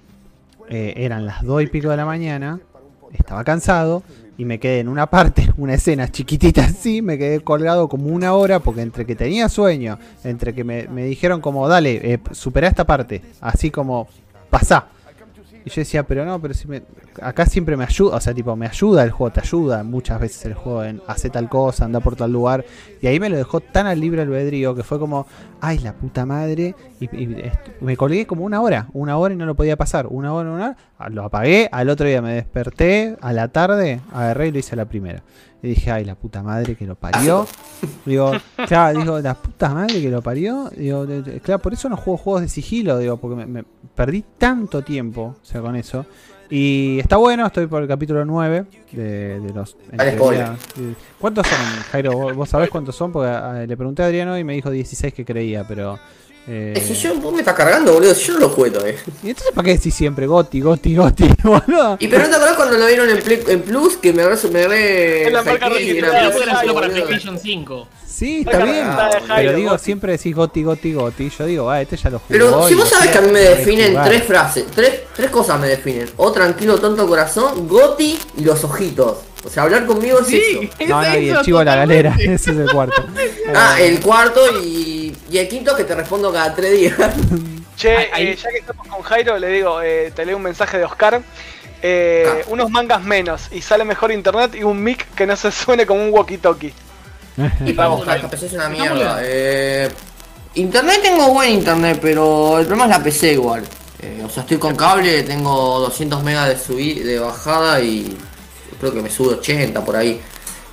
eh, 0.69 0.93
eran 0.97 1.25
las 1.25 1.43
2 1.43 1.63
y 1.63 1.67
pico 1.67 1.89
de 1.89 1.97
la 1.97 2.05
mañana, 2.05 2.59
estaba 3.13 3.43
cansado 3.43 4.03
y 4.41 4.45
me 4.45 4.59
quedé 4.59 4.79
en 4.79 4.87
una 4.87 5.05
parte, 5.05 5.53
una 5.57 5.75
escena 5.75 6.11
chiquitita 6.11 6.63
así, 6.63 7.03
me 7.03 7.19
quedé 7.19 7.41
colgado 7.41 7.87
como 7.87 8.07
una 8.07 8.33
hora 8.33 8.59
porque 8.59 8.81
entre 8.81 9.05
que 9.05 9.15
tenía 9.15 9.47
sueño, 9.49 9.99
entre 10.23 10.55
que 10.55 10.63
me, 10.63 10.87
me 10.87 11.05
dijeron 11.05 11.41
como, 11.41 11.67
dale, 11.67 12.13
eh, 12.13 12.19
superá 12.31 12.67
esta 12.67 12.85
parte, 12.85 13.21
así 13.39 13.69
como, 13.69 14.07
pasá. 14.49 14.87
Y 15.65 15.69
yo 15.69 15.81
decía, 15.81 16.03
pero 16.03 16.25
no, 16.25 16.41
pero 16.41 16.53
si 16.53 16.67
me, 16.67 16.81
acá 17.21 17.45
siempre 17.45 17.77
me 17.77 17.83
ayuda, 17.83 18.17
o 18.17 18.21
sea, 18.21 18.33
tipo, 18.33 18.55
me 18.55 18.65
ayuda 18.65 19.03
el 19.03 19.11
juego, 19.11 19.31
te 19.31 19.41
ayuda 19.41 19.83
muchas 19.83 20.19
veces 20.19 20.45
el 20.45 20.53
juego 20.53 20.83
en 20.83 21.01
hacer 21.07 21.31
tal 21.31 21.49
cosa, 21.49 21.85
anda 21.85 21.99
por 21.99 22.15
tal 22.15 22.31
lugar. 22.31 22.65
Y 23.01 23.07
ahí 23.07 23.19
me 23.19 23.29
lo 23.29 23.37
dejó 23.37 23.59
tan 23.59 23.87
al 23.87 23.99
libre 23.99 24.21
albedrío 24.21 24.75
que 24.75 24.83
fue 24.83 24.99
como, 24.99 25.27
ay, 25.59 25.79
la 25.79 25.93
puta 25.93 26.25
madre. 26.25 26.75
Y, 26.99 27.05
y 27.15 27.51
me 27.79 27.97
colgué 27.97 28.25
como 28.25 28.43
una 28.43 28.61
hora, 28.61 28.87
una 28.93 29.17
hora 29.17 29.33
y 29.33 29.37
no 29.37 29.45
lo 29.45 29.55
podía 29.55 29.77
pasar. 29.77 30.07
Una 30.09 30.33
hora, 30.33 30.49
una 30.51 30.65
hora. 30.65 31.09
Lo 31.09 31.23
apagué, 31.23 31.69
al 31.71 31.89
otro 31.89 32.07
día 32.07 32.21
me 32.21 32.33
desperté, 32.33 33.17
a 33.21 33.33
la 33.33 33.47
tarde, 33.47 34.01
agarré 34.13 34.47
y 34.47 34.51
lo 34.51 34.59
hice 34.59 34.75
a 34.75 34.77
la 34.77 34.85
primera. 34.85 35.23
Y 35.63 35.69
dije, 35.69 35.91
ay, 35.91 36.05
la 36.05 36.15
puta 36.15 36.41
madre 36.41 36.75
que 36.75 36.87
lo 36.87 36.95
parió. 36.95 37.47
Digo, 38.05 38.31
claro, 38.67 38.99
digo, 38.99 39.19
la 39.19 39.35
puta 39.35 39.69
madre 39.69 40.01
que 40.01 40.09
lo 40.09 40.21
parió. 40.21 40.69
Digo, 40.75 41.05
claro, 41.43 41.61
por 41.61 41.73
eso 41.73 41.87
no 41.87 41.97
juego 41.97 42.17
juegos 42.17 42.41
de 42.41 42.49
sigilo, 42.49 42.97
digo, 42.97 43.17
porque 43.17 43.35
me, 43.35 43.45
me 43.45 43.63
perdí 43.95 44.23
tanto 44.37 44.83
tiempo, 44.83 45.35
o 45.39 45.45
sea, 45.45 45.61
con 45.61 45.75
eso. 45.75 46.05
Y 46.51 46.99
está 46.99 47.15
bueno, 47.15 47.45
estoy 47.45 47.67
por 47.67 47.81
el 47.81 47.87
capítulo 47.87 48.25
9 48.25 48.65
de, 48.91 49.39
de 49.39 49.53
los... 49.53 49.77
teoría, 49.77 50.57
eh, 50.77 50.95
¿Cuántos 51.17 51.47
son, 51.47 51.57
Jairo? 51.91 52.35
¿Vos, 52.35 52.49
sabés 52.49 52.69
cuántos 52.69 52.93
son? 52.93 53.13
Porque 53.13 53.29
ah, 53.29 53.63
le 53.65 53.77
pregunté 53.77 54.03
a 54.03 54.07
Adriano 54.07 54.37
y 54.37 54.43
me 54.43 54.53
dijo 54.53 54.69
16 54.69 55.13
que 55.13 55.23
creía, 55.23 55.65
pero... 55.65 55.97
eh, 56.47 56.73
Es 56.75 56.83
que 56.85 56.93
yo, 56.93 57.15
vos 57.15 57.33
me 57.33 57.39
estás 57.39 57.53
cargando, 57.55 57.93
boludo, 57.93 58.13
si 58.15 58.25
yo 58.27 58.33
no 58.33 58.39
lo 58.41 58.49
juego 58.49 58.75
todavía. 58.75 58.99
¿Y 59.23 59.29
entonces 59.29 59.53
para 59.53 59.65
qué 59.65 59.73
decís 59.73 59.93
siempre 59.93 60.27
Goti, 60.27 60.61
Goti, 60.61 60.95
Goti, 60.95 61.29
boludo? 61.43 61.97
Y 61.99 62.07
pero 62.07 62.23
no 62.23 62.29
te 62.29 62.35
acordás 62.35 62.55
cuando 62.55 62.77
lo 62.77 62.87
vieron 62.87 63.09
en, 63.09 63.21
Play- 63.21 63.43
en 63.47 63.61
Plus 63.61 63.97
que 63.97 64.13
me 64.13 64.23
agarré, 64.23 64.49
me 64.49 64.59
agarré 64.59 65.23
Es 65.27 65.33
la 65.33 65.43
marca 65.43 65.69
registrada, 65.69 66.19
era 66.27 66.59
solo 66.59 66.73
para. 66.73 66.87
PlayStation 66.89 67.39
5. 67.39 67.87
Sí, 68.07 68.41
está 68.45 68.63
bien. 68.63 68.85
Pero 69.35 69.53
digo, 69.53 69.77
siempre 69.79 70.11
decís 70.11 70.35
Goti, 70.35 70.63
Goti, 70.63 70.93
Goti. 70.93 71.29
Yo 71.29 71.45
digo, 71.45 71.69
ah, 71.71 71.81
este 71.81 71.97
ya 71.97 72.09
lo 72.11 72.19
jugó. 72.19 72.27
Pero 72.29 72.67
si 72.67 72.75
vos 72.75 72.87
sabés 72.87 73.09
que 73.09 73.17
a 73.17 73.21
mí 73.21 73.31
me 73.31 73.39
definen 73.39 73.97
tres 74.03 74.23
frases, 74.23 74.65
tres, 74.73 75.01
tres 75.15 75.29
cosas 75.31 75.59
me 75.59 75.67
definen. 75.67 76.07
O 76.17 76.31
tranquilo, 76.31 76.77
tonto 76.79 77.07
corazón, 77.07 77.67
Goti 77.67 78.19
y 78.37 78.43
los 78.43 78.63
ojitos. 78.63 79.17
O 79.43 79.49
sea, 79.49 79.63
hablar 79.63 79.87
conmigo 79.87 80.19
es 80.19 80.31
eso. 80.33 80.59
No, 80.87 81.01
no, 81.01 81.17
y 81.17 81.29
el 81.29 81.41
chivo 81.41 81.57
a 81.59 81.65
la 81.65 81.75
galera. 81.77 82.15
Ese 82.19 82.51
es 82.51 82.57
el 82.57 82.69
cuarto. 82.71 83.03
Ah, 83.55 83.77
el 83.81 83.99
cuarto 83.99 84.41
y, 84.61 85.00
y 85.31 85.37
el 85.37 85.47
quinto 85.47 85.75
que 85.75 85.83
te 85.83 85.95
respondo 85.95 86.31
cada 86.31 86.53
tres 86.53 86.71
días. 86.71 86.97
Che, 87.77 88.09
eh, 88.15 88.35
ya 88.35 88.49
que 88.49 88.57
estamos 88.57 88.87
con 88.87 89.01
Jairo, 89.01 89.39
le 89.39 89.47
digo, 89.47 89.81
eh, 89.81 90.11
te 90.15 90.25
leo 90.25 90.37
un 90.37 90.43
mensaje 90.43 90.77
de 90.77 90.83
Oscar. 90.83 91.21
Eh, 91.81 92.25
Ah. 92.27 92.45
Unos 92.47 92.69
mangas 92.69 93.01
menos 93.01 93.43
y 93.51 93.61
sale 93.61 93.83
mejor 93.83 94.11
internet 94.11 94.53
y 94.55 94.63
un 94.63 94.83
mic 94.83 95.07
que 95.15 95.25
no 95.25 95.35
se 95.35 95.51
suene 95.51 95.85
como 95.85 96.03
un 96.03 96.11
walkie-talkie. 96.11 96.73
Y 97.65 97.73
para 97.73 97.89
buscar, 97.89 98.17
esta 98.17 98.29
PC 98.29 98.47
es 98.47 98.53
una 98.53 98.69
mierda. 98.69 99.19
Eh, 99.23 99.89
internet 100.55 100.99
tengo 101.01 101.29
buen 101.29 101.49
internet, 101.49 101.97
pero 102.01 102.59
el 102.59 102.65
problema 102.65 102.85
es 102.85 102.97
la 102.97 103.03
PC 103.03 103.33
igual. 103.33 103.63
Eh, 103.99 104.21
o 104.23 104.29
sea, 104.29 104.41
estoy 104.41 104.57
con 104.57 104.75
cable, 104.75 105.23
tengo 105.23 105.79
200 105.79 106.23
megas 106.23 106.49
de 106.49 106.57
subir, 106.57 107.05
de 107.05 107.19
bajada 107.19 107.79
y 107.79 108.17
creo 108.79 108.93
que 108.93 109.01
me 109.01 109.09
sube 109.09 109.35
80 109.35 109.83
por 109.83 109.95
ahí. 109.95 110.21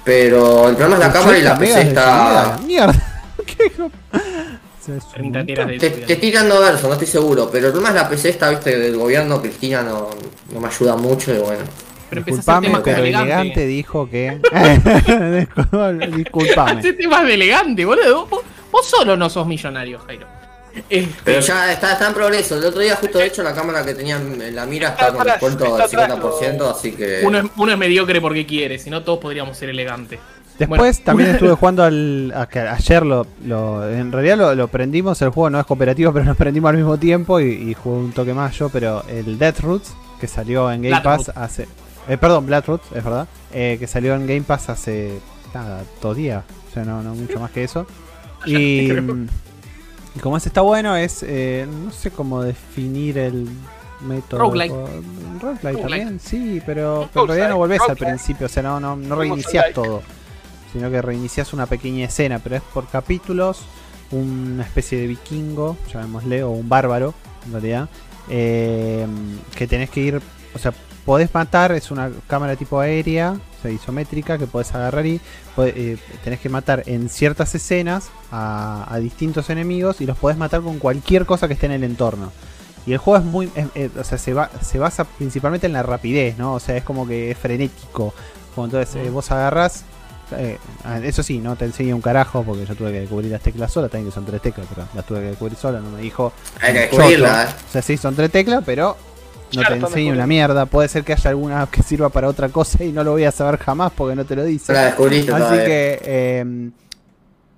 Pero 0.04 0.68
el 0.68 0.76
problema 0.76 0.96
es 0.96 1.06
la 1.06 1.12
cámara 1.12 1.38
y 1.38 1.42
la 1.42 1.52
80 1.54 1.58
PC 1.58 1.88
está... 1.88 2.58
Mierda. 2.66 3.07
¿Qué 3.56 3.66
hijo? 3.66 3.84
O 3.84 4.84
sea, 4.84 4.96
es 4.96 5.04
un 5.04 5.32
30 5.32 5.46
teras 5.46 5.68
de 5.68 5.78
Te, 5.78 5.86
estoy 5.86 6.16
tirando 6.16 6.60
verso, 6.60 6.86
no 6.86 6.94
estoy 6.94 7.08
seguro, 7.08 7.48
pero 7.50 7.66
el 7.66 7.72
problema 7.72 7.96
es 7.96 8.02
la 8.02 8.08
PC 8.08 8.28
esta, 8.30 8.50
viste, 8.50 8.78
del 8.78 8.96
gobierno, 8.96 9.40
Cristina 9.40 9.82
no, 9.82 10.10
no 10.52 10.60
me 10.60 10.68
ayuda 10.68 10.96
mucho 10.96 11.34
y 11.34 11.38
bueno. 11.38 11.64
Pero 12.10 12.22
Disculpame, 12.22 12.68
temas 12.68 12.82
pero 12.82 12.98
elegante. 13.02 13.32
elegante. 13.32 13.66
dijo 13.66 14.08
que. 14.08 14.38
Disculpame. 16.16 16.70
Hacer 16.80 16.96
temas 16.96 17.26
de 17.26 17.34
elegante, 17.34 17.84
boludo. 17.84 18.26
Vos, 18.26 18.40
vos 18.70 18.86
solo 18.86 19.16
no 19.16 19.28
sos 19.28 19.46
millonario, 19.46 19.98
Jairo. 19.98 20.26
Este, 20.88 21.14
Pero 21.24 21.40
ya 21.40 21.72
está, 21.72 21.92
está 21.92 22.08
en 22.08 22.14
progreso. 22.14 22.56
El 22.56 22.64
otro 22.64 22.80
día 22.80 22.96
justo 22.96 23.18
de 23.18 23.26
hecho 23.26 23.42
la 23.42 23.54
cámara 23.54 23.84
que 23.84 23.94
tenía 23.94 24.16
en 24.16 24.54
la 24.54 24.66
mira 24.66 24.90
está 24.90 25.08
Está 25.08 25.16
con 25.18 25.26
descuento 25.26 25.64
del 25.64 25.82
está 25.82 26.04
atrás, 26.04 26.18
50%, 26.18 26.70
así 26.70 26.92
que... 26.92 27.20
uno, 27.24 27.38
es, 27.38 27.44
uno 27.56 27.72
es 27.72 27.78
mediocre 27.78 28.20
porque 28.20 28.46
quiere, 28.46 28.78
si 28.78 28.90
no 28.90 29.02
todos 29.02 29.18
podríamos 29.18 29.56
ser 29.56 29.70
elegantes. 29.70 30.20
Después 30.58 30.78
Bueno, 30.80 30.98
también 31.04 31.30
estuve 31.34 31.52
jugando 31.54 31.84
al. 31.84 32.32
a- 32.34 32.48
ayer 32.72 33.06
lo, 33.06 33.26
lo- 33.44 33.88
En 33.88 34.10
realidad 34.12 34.36
lo, 34.36 34.54
lo 34.54 34.68
prendimos, 34.68 35.20
el 35.22 35.30
juego 35.30 35.50
no 35.50 35.60
es 35.60 35.66
cooperativo, 35.66 36.12
pero 36.14 36.24
nos 36.24 36.36
prendimos 36.36 36.70
al 36.70 36.76
mismo 36.76 36.96
tiempo 36.98 37.40
y, 37.40 37.46
y 37.52 37.74
jugué 37.74 37.98
un 37.98 38.12
toque 38.12 38.34
más 38.34 38.56
yo. 38.58 38.68
Pero 38.68 39.04
el 39.08 39.38
Death 39.38 39.60
Roots, 39.60 39.94
que 40.20 40.26
salió 40.26 40.70
en 40.72 40.82
Game 40.82 41.00
Pass 41.02 41.30
hace. 41.34 41.68
Eh, 42.08 42.16
perdón, 42.16 42.46
Bloodroots, 42.46 42.86
es 42.94 43.04
verdad. 43.04 43.28
eh, 43.52 43.76
que 43.78 43.86
salió 43.86 44.14
en 44.14 44.26
Game 44.26 44.42
Pass 44.42 44.68
hace. 44.70 45.20
Nada, 45.54 45.82
dos 46.02 46.16
días. 46.16 46.42
O 46.70 46.74
sea, 46.74 46.84
no, 46.84 47.02
no 47.02 47.14
mucho 47.14 47.38
más 47.40 47.50
que 47.50 47.64
eso. 47.64 47.86
Y. 48.46 48.90
mm, 48.92 49.26
Y 50.16 50.20
como 50.20 50.36
ese 50.36 50.48
está 50.48 50.60
bueno, 50.62 50.96
es. 50.96 51.22
eh, 51.22 51.66
no 51.84 51.90
sé 51.92 52.10
cómo 52.10 52.42
definir 52.42 53.18
el 53.18 53.48
método. 54.00 54.40
Roguelike. 54.40 54.72
Roguelike 55.40 55.80
también, 55.82 56.20
sí, 56.20 56.62
pero, 56.64 57.08
pero 57.12 57.22
en 57.24 57.28
realidad 57.28 57.48
no 57.50 57.56
volvés 57.58 57.80
al 57.88 57.96
principio, 57.96 58.46
o 58.46 58.48
sea, 58.48 58.62
no, 58.62 58.78
no, 58.80 58.94
no 58.96 59.16
reiniciás 59.16 59.72
todo, 59.74 60.02
sino 60.72 60.90
que 60.90 61.00
reiniciás 61.02 61.52
una 61.52 61.66
pequeña 61.66 62.04
escena, 62.06 62.38
pero 62.38 62.56
es 62.56 62.62
por 62.62 62.86
capítulos, 62.88 63.60
una 64.10 64.64
especie 64.64 64.98
de 65.00 65.06
vikingo, 65.06 65.76
llamémosle, 65.92 66.42
o 66.42 66.50
un 66.50 66.68
bárbaro, 66.68 67.14
en 67.46 67.52
realidad, 67.52 67.88
eh, 68.28 69.06
que 69.54 69.66
tenés 69.66 69.90
que 69.90 70.00
ir, 70.00 70.20
o 70.54 70.58
sea, 70.58 70.72
podés 71.04 71.32
matar, 71.32 71.72
es 71.72 71.90
una 71.90 72.10
cámara 72.26 72.56
tipo 72.56 72.78
aérea, 72.80 73.32
o 73.58 73.62
sea, 73.62 73.70
isométrica, 73.70 74.38
que 74.38 74.46
podés 74.46 74.74
agarrar 74.74 75.06
y 75.06 75.20
eh, 75.58 75.96
tenés 76.22 76.38
que 76.40 76.48
matar 76.48 76.82
en 76.86 77.08
ciertas 77.08 77.54
escenas 77.54 78.10
a, 78.30 78.86
a 78.92 78.98
distintos 78.98 79.50
enemigos 79.50 80.00
y 80.00 80.06
los 80.06 80.16
podés 80.18 80.36
matar 80.36 80.60
con 80.60 80.78
cualquier 80.78 81.24
cosa 81.26 81.48
que 81.48 81.54
esté 81.54 81.66
en 81.66 81.72
el 81.72 81.84
entorno. 81.84 82.30
Y 82.86 82.92
el 82.92 82.98
juego 82.98 83.18
es 83.18 83.24
muy, 83.24 83.50
es- 83.54 83.66
es- 83.74 83.96
o 83.96 84.04
sea, 84.04 84.16
se, 84.18 84.32
va, 84.34 84.50
se 84.62 84.78
basa 84.78 85.04
principalmente 85.04 85.66
en 85.66 85.72
la 85.72 85.82
rapidez, 85.82 86.38
¿no? 86.38 86.54
O 86.54 86.60
sea, 86.60 86.76
es 86.76 86.84
como 86.84 87.06
que 87.06 87.30
es 87.30 87.38
frenético. 87.38 88.14
Entonces 88.56 88.94
eh, 88.96 89.10
vos 89.10 89.30
agarrás, 89.30 89.84
eh, 90.32 90.58
ah, 90.84 90.98
eso 91.02 91.22
sí, 91.22 91.38
no 91.38 91.56
te 91.56 91.64
enseña 91.64 91.94
un 91.94 92.00
carajo 92.00 92.42
porque 92.42 92.64
yo 92.66 92.74
tuve 92.74 92.92
que 92.92 93.00
descubrir 93.00 93.30
las 93.30 93.40
teclas 93.42 93.72
sola, 93.72 93.88
también 93.88 94.10
que 94.10 94.14
son 94.14 94.24
tres 94.26 94.42
teclas, 94.42 94.66
pero 94.74 94.86
las 94.94 95.04
tuve 95.06 95.20
que 95.20 95.26
descubrir 95.26 95.56
sola, 95.56 95.80
no 95.80 95.90
me 95.90 96.00
dijo. 96.02 96.32
Hay 96.60 96.72
que 96.72 96.84
choto. 96.90 96.96
descubrirla, 96.96 97.44
eh. 97.44 97.46
O 97.68 97.72
sea, 97.72 97.82
sí, 97.82 97.96
son 97.96 98.14
tres 98.14 98.30
teclas, 98.30 98.62
pero 98.64 98.96
no 99.52 99.62
Claro, 99.62 99.74
te 99.88 99.96
mejor. 99.96 100.14
una 100.14 100.26
mierda. 100.26 100.66
Puede 100.66 100.88
ser 100.88 101.04
que 101.04 101.12
haya 101.14 101.30
alguna 101.30 101.66
que 101.70 101.82
sirva 101.82 102.08
para 102.10 102.28
otra 102.28 102.48
cosa 102.50 102.84
y 102.84 102.92
no 102.92 103.02
lo 103.04 103.12
voy 103.12 103.24
a 103.24 103.32
saber 103.32 103.58
jamás 103.58 103.92
porque 103.96 104.14
no 104.14 104.24
te 104.24 104.36
lo 104.36 104.44
dice. 104.44 104.72
La 104.72 104.84
descubriste 104.86 105.32
Así 105.32 105.40
todavía. 105.40 105.64
que, 105.64 105.98
eh, 106.04 106.70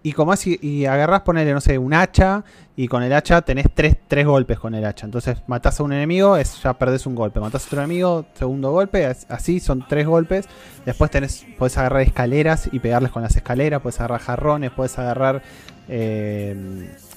y 0.03 0.13
como 0.13 0.33
así, 0.33 0.59
y 0.63 0.87
agarrás, 0.87 1.21
ponele, 1.23 1.53
no 1.53 1.61
sé, 1.61 1.77
un 1.77 1.93
hacha, 1.93 2.43
y 2.75 2.89
con 2.89 3.03
el 3.03 3.13
hacha 3.13 3.43
tenés 3.43 3.67
tres, 3.75 3.97
tres 4.09 4.27
golpes 4.27 4.59
con 4.59 4.75
el 4.75 4.85
hacha. 4.87 5.05
Entonces 5.05 5.37
matás 5.47 5.79
a 5.79 5.83
un 5.83 5.93
enemigo, 5.93 6.39
es, 6.39 6.63
ya 6.63 6.73
perdés 6.75 7.05
un 7.07 7.15
golpe. 7.15 7.39
Matás 7.41 7.65
a 7.65 7.67
otro 7.67 7.81
enemigo, 7.81 8.25
segundo 8.35 8.71
golpe, 8.73 9.05
as- 9.05 9.27
así 9.29 9.61
son 9.61 9.85
tres 9.87 10.07
golpes. 10.07 10.47
Después 10.87 11.11
tenés, 11.11 11.45
podés 11.59 11.77
agarrar 11.77 12.01
escaleras 12.01 12.71
y 12.73 12.79
pegarles 12.79 13.11
con 13.13 13.23
las 13.23 13.37
escaleras, 13.37 13.83
podés 13.83 14.01
agarrar 14.01 14.21
jarrones, 14.21 14.71
podés 14.71 14.99
agarrar, 14.99 15.43
eh, 15.89 16.55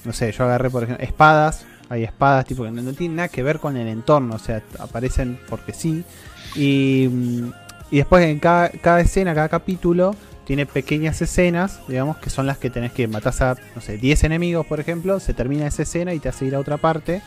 no 0.04 0.12
sé, 0.12 0.30
yo 0.32 0.44
agarré, 0.44 0.68
por 0.68 0.82
ejemplo, 0.82 1.02
espadas. 1.04 1.64
Hay 1.88 2.02
espadas 2.04 2.44
tipo 2.44 2.64
que 2.64 2.70
no, 2.70 2.82
no 2.82 2.92
tienen 2.92 3.16
nada 3.16 3.28
que 3.28 3.42
ver 3.42 3.58
con 3.60 3.76
el 3.76 3.88
entorno, 3.88 4.34
o 4.34 4.38
sea, 4.38 4.62
aparecen 4.78 5.38
porque 5.48 5.72
sí. 5.72 6.04
Y, 6.56 7.08
y 7.90 7.96
después 7.98 8.24
en 8.24 8.38
cada, 8.38 8.68
cada 8.68 9.00
escena, 9.00 9.34
cada 9.34 9.48
capítulo, 9.48 10.14
tiene 10.44 10.66
pequeñas 10.66 11.20
escenas, 11.22 11.80
digamos, 11.88 12.18
que 12.18 12.30
son 12.30 12.46
las 12.46 12.58
que 12.58 12.70
tenés 12.70 12.92
que 12.92 13.08
matar 13.08 13.32
a, 13.40 13.56
no 13.74 13.80
sé, 13.80 13.98
10 13.98 14.24
enemigos, 14.24 14.66
por 14.66 14.80
ejemplo, 14.80 15.20
se 15.20 15.34
termina 15.34 15.66
esa 15.66 15.82
escena 15.82 16.14
y 16.14 16.18
te 16.18 16.28
hace 16.28 16.44
ir 16.44 16.54
a 16.54 16.60
otra 16.60 16.76
parte. 16.76 17.22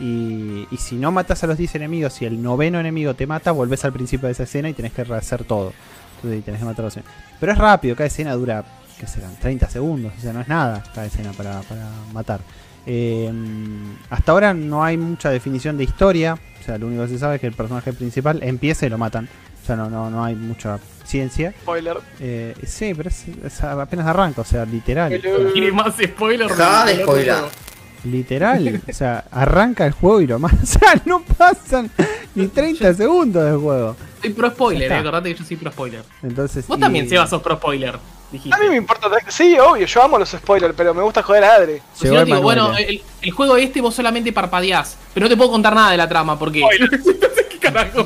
Y, 0.00 0.68
y 0.70 0.76
si 0.76 0.96
no 0.96 1.10
matas 1.10 1.42
a 1.42 1.46
los 1.46 1.58
10 1.58 1.74
enemigos 1.76 2.22
y 2.22 2.26
el 2.26 2.40
noveno 2.40 2.78
enemigo 2.78 3.14
te 3.14 3.26
mata, 3.26 3.50
volvés 3.52 3.84
al 3.84 3.92
principio 3.92 4.26
de 4.26 4.32
esa 4.32 4.44
escena 4.44 4.68
y 4.68 4.74
tenés 4.74 4.92
que 4.92 5.04
rehacer 5.04 5.44
todo. 5.44 5.72
Entonces, 6.16 6.44
tenés 6.44 6.60
que 6.60 6.66
matar 6.66 6.84
a 6.84 6.88
los 6.88 6.98
Pero 7.40 7.52
es 7.52 7.58
rápido, 7.58 7.96
cada 7.96 8.06
escena 8.06 8.32
dura, 8.34 8.64
¿qué 8.98 9.06
serán? 9.06 9.34
30 9.36 9.70
segundos, 9.70 10.12
o 10.16 10.20
sea, 10.20 10.32
no 10.32 10.40
es 10.40 10.48
nada 10.48 10.82
cada 10.94 11.06
escena 11.06 11.32
para, 11.32 11.60
para 11.62 11.88
matar. 12.12 12.40
Eh, 12.86 13.30
hasta 14.10 14.32
ahora 14.32 14.54
no 14.54 14.82
hay 14.82 14.96
mucha 14.96 15.30
definición 15.30 15.76
de 15.76 15.84
historia, 15.84 16.38
o 16.60 16.64
sea, 16.64 16.78
lo 16.78 16.86
único 16.86 17.02
que 17.02 17.10
se 17.10 17.18
sabe 17.18 17.36
es 17.36 17.40
que 17.40 17.46
el 17.46 17.52
personaje 17.52 17.92
principal 17.92 18.42
empieza 18.42 18.86
y 18.86 18.88
lo 18.88 18.98
matan. 18.98 19.28
Sea, 19.68 19.76
no, 19.76 19.90
no, 19.90 20.08
no 20.08 20.24
hay 20.24 20.34
mucha 20.34 20.78
ciencia. 21.04 21.52
Spoiler. 21.60 21.98
Eh, 22.20 22.54
sí, 22.66 22.94
pero 22.94 23.10
es, 23.10 23.26
es 23.44 23.62
apenas 23.62 24.06
arranca, 24.06 24.40
o 24.40 24.44
sea, 24.44 24.64
literal. 24.64 25.20
Tiene 25.52 25.72
más 25.72 25.94
spoiler. 26.02 26.48
Dejá 26.48 26.86
de 26.86 27.02
spoiler. 27.02 27.34
Literal, 28.04 28.80
o 28.88 28.92
sea, 28.92 29.24
arranca 29.30 29.86
el 29.86 29.92
juego 29.92 30.20
y 30.20 30.26
lo 30.26 30.38
más. 30.38 30.52
O 30.62 30.66
sea, 30.66 31.00
no 31.04 31.22
pasan 31.22 31.90
ni 32.34 32.46
30 32.48 32.94
segundos 32.94 33.44
del 33.44 33.56
juego. 33.58 33.96
Soy 34.20 34.30
pro 34.30 34.50
spoiler, 34.50 34.90
eh, 34.90 34.94
acordate 34.94 35.32
que 35.32 35.38
yo 35.40 35.44
soy 35.44 35.56
pro 35.56 35.70
spoiler. 35.72 36.02
Entonces. 36.22 36.66
Vos 36.66 36.78
y- 36.78 36.80
también, 36.80 37.08
Seba, 37.08 37.26
sos 37.26 37.42
pro 37.42 37.56
spoiler. 37.56 37.98
Dijiste. 38.30 38.54
A 38.54 38.62
mí 38.62 38.68
me 38.68 38.76
importa. 38.76 39.08
Sí, 39.28 39.56
obvio, 39.58 39.86
yo 39.86 40.02
amo 40.02 40.18
los 40.18 40.28
spoilers, 40.28 40.74
pero 40.76 40.92
me 40.92 41.02
gusta 41.02 41.22
joder 41.22 41.44
a 41.44 41.54
Adri. 41.54 41.80
Si 41.94 42.08
no, 42.08 42.24
digo, 42.24 42.42
bueno, 42.42 42.76
el, 42.76 43.02
el 43.22 43.30
juego 43.30 43.56
este 43.56 43.80
vos 43.80 43.94
solamente 43.94 44.32
parpadeás, 44.32 44.98
pero 45.14 45.24
no 45.24 45.30
te 45.30 45.36
puedo 45.36 45.50
contar 45.50 45.74
nada 45.74 45.92
de 45.92 45.96
la 45.96 46.08
trama 46.08 46.38
porque. 46.38 46.62
¿Qué 47.50 47.58
carajo? 47.58 48.04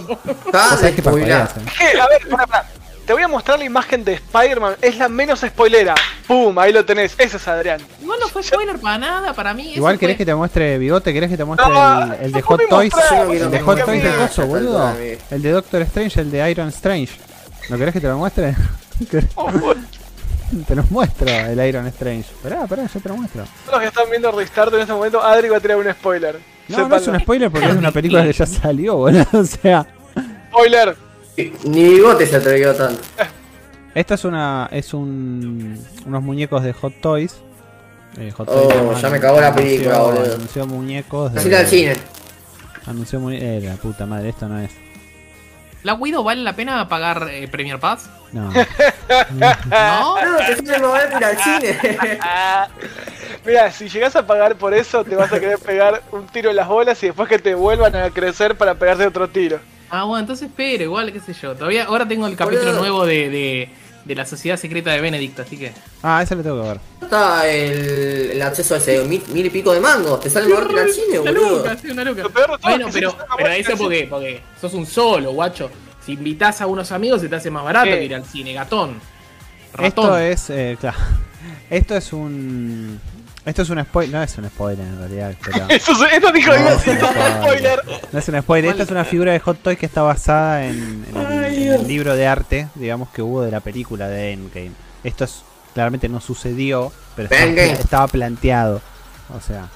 Parpadeás, 0.52 1.56
eh. 1.56 1.60
Que, 1.78 2.01
a 2.01 2.06
ver, 2.09 2.28
pará, 2.31 2.47
pará. 2.47 2.66
Te 3.07 3.12
voy 3.12 3.23
a 3.23 3.29
mostrar 3.29 3.59
la 3.59 3.65
imagen 3.65 4.05
de 4.05 4.15
Spider-Man. 4.15 4.77
Es 4.81 4.97
la 4.97 5.09
menos 5.09 5.41
spoilera. 5.41 5.95
¡Pum! 6.29 6.57
Ahí 6.59 6.73
lo 6.73 6.85
tenés. 6.85 7.15
Ese 7.19 7.37
es 7.37 7.49
Adrián. 7.49 7.81
Igual 8.01 8.20
no 8.20 8.29
fue 8.29 8.43
spoiler 8.45 8.79
para 8.79 8.97
nada, 8.99 9.33
para 9.33 9.53
mí. 9.55 9.73
Igual 9.74 9.99
querés 9.99 10.15
fue- 10.15 10.19
que 10.19 10.27
te 10.27 10.35
muestre 10.35 10.79
bigote, 10.79 11.12
querés 11.12 11.29
que 11.29 11.37
te 11.37 11.45
muestre 11.45 11.69
No, 11.69 12.03
el, 12.03 12.12
el 12.23 12.33
de 12.33 12.41
no 12.41 12.47
Hot 12.47 12.61
Toys. 12.69 12.93
El 13.29 13.51
de 13.51 13.61
Hot 13.61 13.85
Toys 13.85 14.03
de 14.03 14.11
coso, 14.15 14.47
boludo. 14.47 14.95
El 15.31 15.43
de 15.43 15.51
Doctor 15.51 15.83
Strange, 15.83 16.20
el 16.20 16.31
de 16.31 16.51
Iron 16.51 16.69
Strange. 16.69 17.12
¿No 17.69 17.77
querés 17.77 17.93
que 17.93 18.01
te 18.01 18.07
lo 18.07 18.19
muestre? 18.19 18.55
te 20.69 20.74
lo 20.77 20.85
muestro, 20.91 21.29
el 21.29 21.66
Iron 21.66 21.87
Strange. 21.89 22.31
Esperá, 22.31 22.62
esperá, 22.62 22.87
yo 22.87 23.01
te 23.01 23.09
lo 23.09 23.16
muestro. 23.16 23.43
Todos 23.66 23.73
los 23.73 23.81
que 23.81 23.87
están 23.89 24.11
viendo 24.11 24.31
Restart 24.33 24.73
en 24.74 24.81
este 24.81 24.93
momento, 24.93 25.20
Adri 25.23 25.49
va 25.49 25.57
a 25.57 25.61
tirar 25.61 25.77
un 25.77 25.91
spoiler. 25.93 26.39
No, 26.69 26.89
no 26.89 26.97
es 26.97 27.07
un 27.09 27.19
spoiler 27.19 27.51
porque 27.51 27.66
es 27.66 27.74
una 27.74 27.91
película 27.91 28.23
que 28.23 28.33
ya 28.33 28.47
salió, 28.47 28.97
boludo. 28.97 29.27
O 29.33 29.45
sea, 29.45 29.87
Spoiler. 30.51 30.97
Ni 31.65 31.85
bigote 31.89 32.27
se 32.27 32.37
atrevió 32.37 32.75
tanto. 32.75 33.01
esta 33.95 34.15
es 34.15 34.25
una 34.25 34.69
es 34.71 34.93
un 34.95 35.83
unos 36.07 36.23
muñecos 36.23 36.63
de 36.63 36.73
Hot 36.73 37.01
Toys. 37.01 37.37
Eh, 38.19 38.31
Hot 38.33 38.49
Oh, 38.51 38.69
llama- 38.71 39.01
ya 39.01 39.09
me 39.09 39.21
cagó 39.21 39.41
la 39.41 39.55
película, 39.55 39.97
anunció- 39.97 40.15
boludo. 40.15 40.35
Anunció 40.35 40.67
muñecos. 40.67 41.33
Así 41.37 41.55
al 41.55 41.67
cine. 41.67 41.97
Anunció 42.87 43.21
muñecos. 43.21 43.47
Eh, 43.47 43.61
la 43.65 43.75
puta 43.77 44.05
madre, 44.07 44.29
esto 44.31 44.49
no 44.49 44.59
es. 44.61 44.71
¿La 45.83 45.95
Widow 45.95 46.23
vale 46.23 46.43
la 46.43 46.55
pena 46.55 46.87
pagar 46.89 47.27
eh, 47.31 47.49
Premier 47.49 47.81
Pass? 47.81 48.09
No. 48.33 48.51
¿No? 48.53 48.55
No, 50.23 50.39
te 50.47 50.79
más 50.79 50.81
barato 50.93 51.17
ir 51.19 51.25
al 51.25 51.39
cine. 51.39 51.79
Mira, 53.45 53.73
si 53.73 53.89
llegas 53.89 54.15
a 54.15 54.27
pagar 54.27 54.55
por 54.57 54.75
eso, 54.75 55.03
te 55.05 55.17
vas 55.17 55.33
a 55.33 55.41
querer 55.41 55.59
pegar 55.59 56.03
un 56.13 56.27
tiro 56.29 56.51
en 56.51 56.57
las 56.57 56.69
bolas 56.69 57.03
y 57.03 57.07
después 57.07 57.29
que 57.29 57.39
te 57.41 57.55
vuelvan 57.55 57.97
a 57.97 58.11
crecer 58.11 58.57
para 58.57 58.75
pegarte 58.75 59.07
otro 59.07 59.29
tiro. 59.29 59.59
Ah, 59.94 60.05
bueno, 60.05 60.20
entonces 60.20 60.48
espero, 60.48 60.85
igual, 60.85 61.12
qué 61.12 61.20
sé 61.20 61.35
yo. 61.35 61.55
Todavía, 61.55 61.85
ahora 61.85 62.09
tengo 62.09 62.27
el 62.27 62.35
capítulo 62.35 62.64
Boludo. 62.69 62.81
nuevo 62.81 63.05
de, 63.05 63.28
de, 63.28 63.69
de 64.06 64.14
la 64.14 64.24
Sociedad 64.24 64.56
Secreta 64.56 64.90
de 64.90 65.02
Benedict, 65.02 65.39
así 65.40 65.59
que. 65.59 65.73
Ah, 66.02 66.23
eso 66.23 66.35
lo 66.35 66.43
tengo 66.43 66.62
que 66.62 66.69
ver. 66.69 66.81
Está 67.02 67.47
el, 67.47 68.31
el 68.31 68.40
acceso 68.43 68.74
a 68.74 68.78
ese 68.78 69.05
mil, 69.05 69.23
mil 69.35 69.44
y 69.44 69.51
pico 69.51 69.70
de 69.74 69.81
mangos. 69.81 70.19
Te 70.20 70.31
sale 70.31 70.48
más 70.48 70.60
barato 70.60 70.73
ir 70.73 70.78
al 70.81 70.93
cine, 70.94 71.19
Una 71.19 71.31
boludo. 71.32 71.59
luca, 71.59 71.77
sí, 71.77 71.90
una 71.90 72.05
luca. 72.05 72.23
Lo 72.23 72.31
peor 72.31 72.51
de 72.52 72.56
todo 72.56 72.70
Bueno, 72.70 72.89
es 72.89 72.94
que 72.94 73.01
pero, 73.01 73.16
pero 73.36 73.48
eso 73.51 73.77
porque, 73.77 74.06
porque 74.09 74.40
sos 74.59 74.73
un 74.73 74.86
solo, 74.86 75.32
guacho. 75.32 75.70
Si 76.06 76.12
invitas 76.12 76.62
a 76.62 76.66
unos 76.66 76.90
amigos 76.90 77.20
se 77.20 77.28
te 77.28 77.36
hace 77.36 77.51
más 77.51 77.62
barato 77.62 77.85
¿Qué? 77.90 77.98
que 77.98 78.05
ir 78.06 78.14
al 78.14 78.24
cine, 78.24 78.55
gatón. 78.55 78.98
Esto 79.78 80.16
es, 80.19 80.48
eh, 80.48 80.78
claro. 80.81 80.97
Esto 81.70 81.94
es 81.97 82.14
un. 82.14 82.98
Esto 83.44 83.62
es 83.62 83.70
un 83.70 83.82
spoiler. 83.82 84.14
No 84.14 84.23
es 84.23 84.39
un 84.39 84.47
spoiler 84.48 84.86
en 84.86 84.98
realidad, 84.98 85.35
pero. 85.44 85.66
Eso, 85.69 85.94
se- 85.97 86.14
esto 86.16 86.31
dijo 86.32 86.52
No, 86.52 86.69
a 86.69 86.73
es 86.74 86.86
un 86.86 86.97
spoiler. 87.43 87.81
No 88.12 88.19
es 88.19 88.28
un 88.28 88.40
spoiler. 88.43 88.70
Esta 88.70 88.82
es 88.85 88.90
una 88.90 89.05
figura 89.05 89.32
de 89.32 89.40
Hot 89.40 89.59
Toys 89.62 89.78
que 89.78 89.86
está 89.86 90.02
basada 90.02 90.64
en, 90.64 91.05
en 91.09 91.16
el, 91.16 91.44
en 91.55 91.73
el 91.73 91.89
libro 91.89 92.14
de 92.14 92.27
arte, 92.27 92.69
digamos, 92.77 93.09
que 93.10 93.20
hubo 93.23 93.43
de 93.43 93.51
la 93.51 93.60
película 93.60 94.09
de 94.09 94.32
Endgame. 94.32 94.73
Esto 95.02 95.24
es 95.24 95.43
claramente 95.74 96.09
no 96.09 96.20
sucedió, 96.20 96.93
pero 97.16 97.28
estaba, 97.32 97.62
estaba 97.62 98.09
planteado. 98.09 98.81
O 99.36 99.40
sea, 99.40 99.66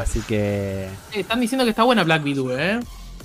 así 0.00 0.20
que. 0.22 0.84
Eh, 0.84 0.88
Están 1.20 1.40
diciendo 1.40 1.64
que 1.64 1.70
está 1.70 1.84
buena 1.84 2.02
Black 2.02 2.24
Widow, 2.24 2.50
eh. 2.58 2.80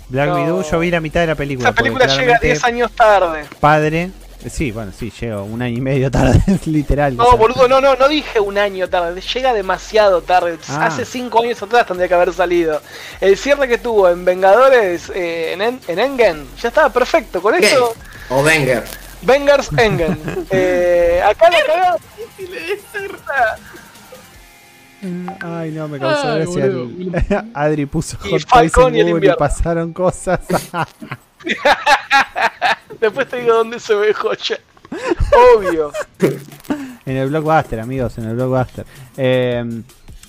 Black 0.09 0.29
No. 0.29 0.35
Widow, 0.35 0.63
yo 0.69 0.79
vi 0.79 0.91
la 0.91 1.01
mitad 1.01 1.21
de 1.21 1.27
la 1.27 1.35
película. 1.35 1.69
Esa 1.69 1.75
película 1.75 2.05
llega 2.05 2.15
claramente 2.15 2.47
10 2.47 2.63
años 2.65 2.91
tarde. 2.91 3.45
Padre. 3.59 4.11
Eh, 4.43 4.49
Sí, 4.49 4.71
bueno, 4.71 4.91
sí, 4.97 5.11
llegó 5.19 5.43
un 5.43 5.61
año 5.61 5.77
y 5.77 5.81
medio 5.81 6.09
tarde, 6.11 6.39
literal. 6.65 7.15
No, 7.17 7.35
boludo, 7.37 7.67
no, 7.67 7.81
no, 7.81 7.95
no 7.95 8.07
dije 8.07 8.39
un 8.39 8.57
año 8.57 8.87
tarde, 8.89 9.19
llega 9.21 9.53
demasiado 9.53 10.21
tarde. 10.21 10.57
Ah. 10.69 10.85
Hace 10.87 11.05
5 11.05 11.41
años 11.43 11.61
atrás 11.61 11.85
tendría 11.87 12.07
que 12.07 12.13
haber 12.13 12.33
salido. 12.33 12.81
El 13.21 13.37
cierre 13.37 13.67
que 13.67 13.77
tuvo 13.77 14.09
en 14.09 14.23
Vengadores, 14.25 15.11
eh, 15.15 15.53
en, 15.53 15.61
En- 15.61 15.79
en 15.87 15.99
Engen, 15.99 16.47
ya 16.61 16.67
estaba 16.69 16.89
perfecto. 16.89 17.41
Con 17.41 17.55
eso, 17.55 17.93
O 18.29 18.41
Wenger. 18.41 18.83
Vengers 19.23 19.69
Engen. 19.77 20.45
eh, 20.51 21.21
acá 21.25 21.49
la 21.49 21.57
cagada. 21.65 21.97
Ay, 25.41 25.71
no, 25.71 25.87
me 25.87 25.99
causó 25.99 26.27
Ay, 26.31 26.39
gracia. 26.45 26.65
boludo. 26.67 27.43
Adri 27.53 27.85
puso 27.85 28.17
Y 28.25 28.31
Hot 28.31 28.41
Falcon 28.47 28.95
y 28.95 28.99
en 28.99 29.07
el 29.07 29.13
y 29.13 29.15
invierno. 29.15 29.37
pasaron 29.37 29.93
cosas. 29.93 30.39
Después 32.99 33.27
te 33.27 33.37
digo 33.41 33.53
dónde 33.55 33.79
se 33.79 33.93
ve 33.95 34.13
joya. 34.13 34.59
Obvio. 35.55 35.91
en 37.05 37.17
el 37.17 37.29
blockbuster, 37.29 37.79
amigos, 37.79 38.17
en 38.17 38.25
el 38.25 38.35
blockbuster. 38.35 38.85
Eh, 39.17 39.81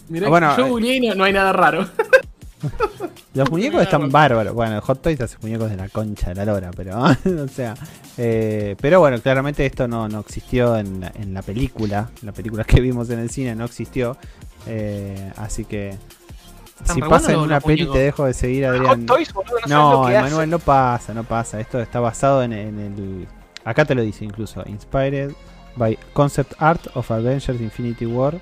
Mirá, 0.08 0.28
Bueno, 0.28 0.56
yo 0.56 0.68
googleé 0.68 0.96
y 0.96 1.08
no, 1.08 1.14
no 1.14 1.24
hay 1.24 1.32
nada 1.32 1.52
raro. 1.52 1.86
los 3.34 3.50
muñecos 3.50 3.82
están 3.82 4.10
bárbaros. 4.10 4.54
Bueno, 4.54 4.80
Hot 4.80 5.02
Toys 5.02 5.20
hace 5.20 5.36
muñecos 5.40 5.70
de 5.70 5.76
la 5.76 5.88
concha 5.88 6.28
de 6.30 6.34
la 6.34 6.44
lora, 6.44 6.70
pero. 6.74 6.98
o 7.44 7.48
sea. 7.48 7.74
eh, 8.16 8.74
pero 8.80 9.00
bueno, 9.00 9.20
claramente 9.20 9.64
esto 9.64 9.86
no, 9.86 10.08
no 10.08 10.20
existió 10.20 10.76
en 10.76 11.00
la, 11.00 11.12
en 11.14 11.34
la 11.34 11.42
película. 11.42 12.10
La 12.22 12.32
película 12.32 12.64
que 12.64 12.80
vimos 12.80 13.10
en 13.10 13.20
el 13.20 13.30
cine 13.30 13.54
no 13.54 13.64
existió. 13.64 14.16
Eh, 14.66 15.32
así 15.36 15.64
que. 15.64 15.96
Si 16.84 17.00
pasa 17.00 17.32
en 17.32 17.40
una 17.40 17.60
peli 17.60 17.86
te 17.86 17.98
dejo 17.98 18.24
de 18.24 18.34
seguir, 18.34 18.66
Adrián. 18.66 19.04
Toys, 19.06 19.32
boludo, 19.32 19.56
no, 19.66 19.92
No, 20.04 20.08
Emanuel, 20.08 20.34
hace. 20.40 20.46
no 20.46 20.58
pasa, 20.58 21.14
no 21.14 21.24
pasa. 21.24 21.60
Esto 21.60 21.80
está 21.80 22.00
basado 22.00 22.42
en, 22.42 22.52
en 22.52 22.78
el. 22.78 23.28
Acá 23.64 23.84
te 23.84 23.94
lo 23.94 24.02
dice 24.02 24.24
incluso. 24.24 24.62
Inspired 24.66 25.32
by 25.76 25.98
Concept 26.12 26.54
Art 26.58 26.86
of 26.94 27.10
Avengers 27.10 27.60
Infinity 27.60 28.06
War. 28.06 28.40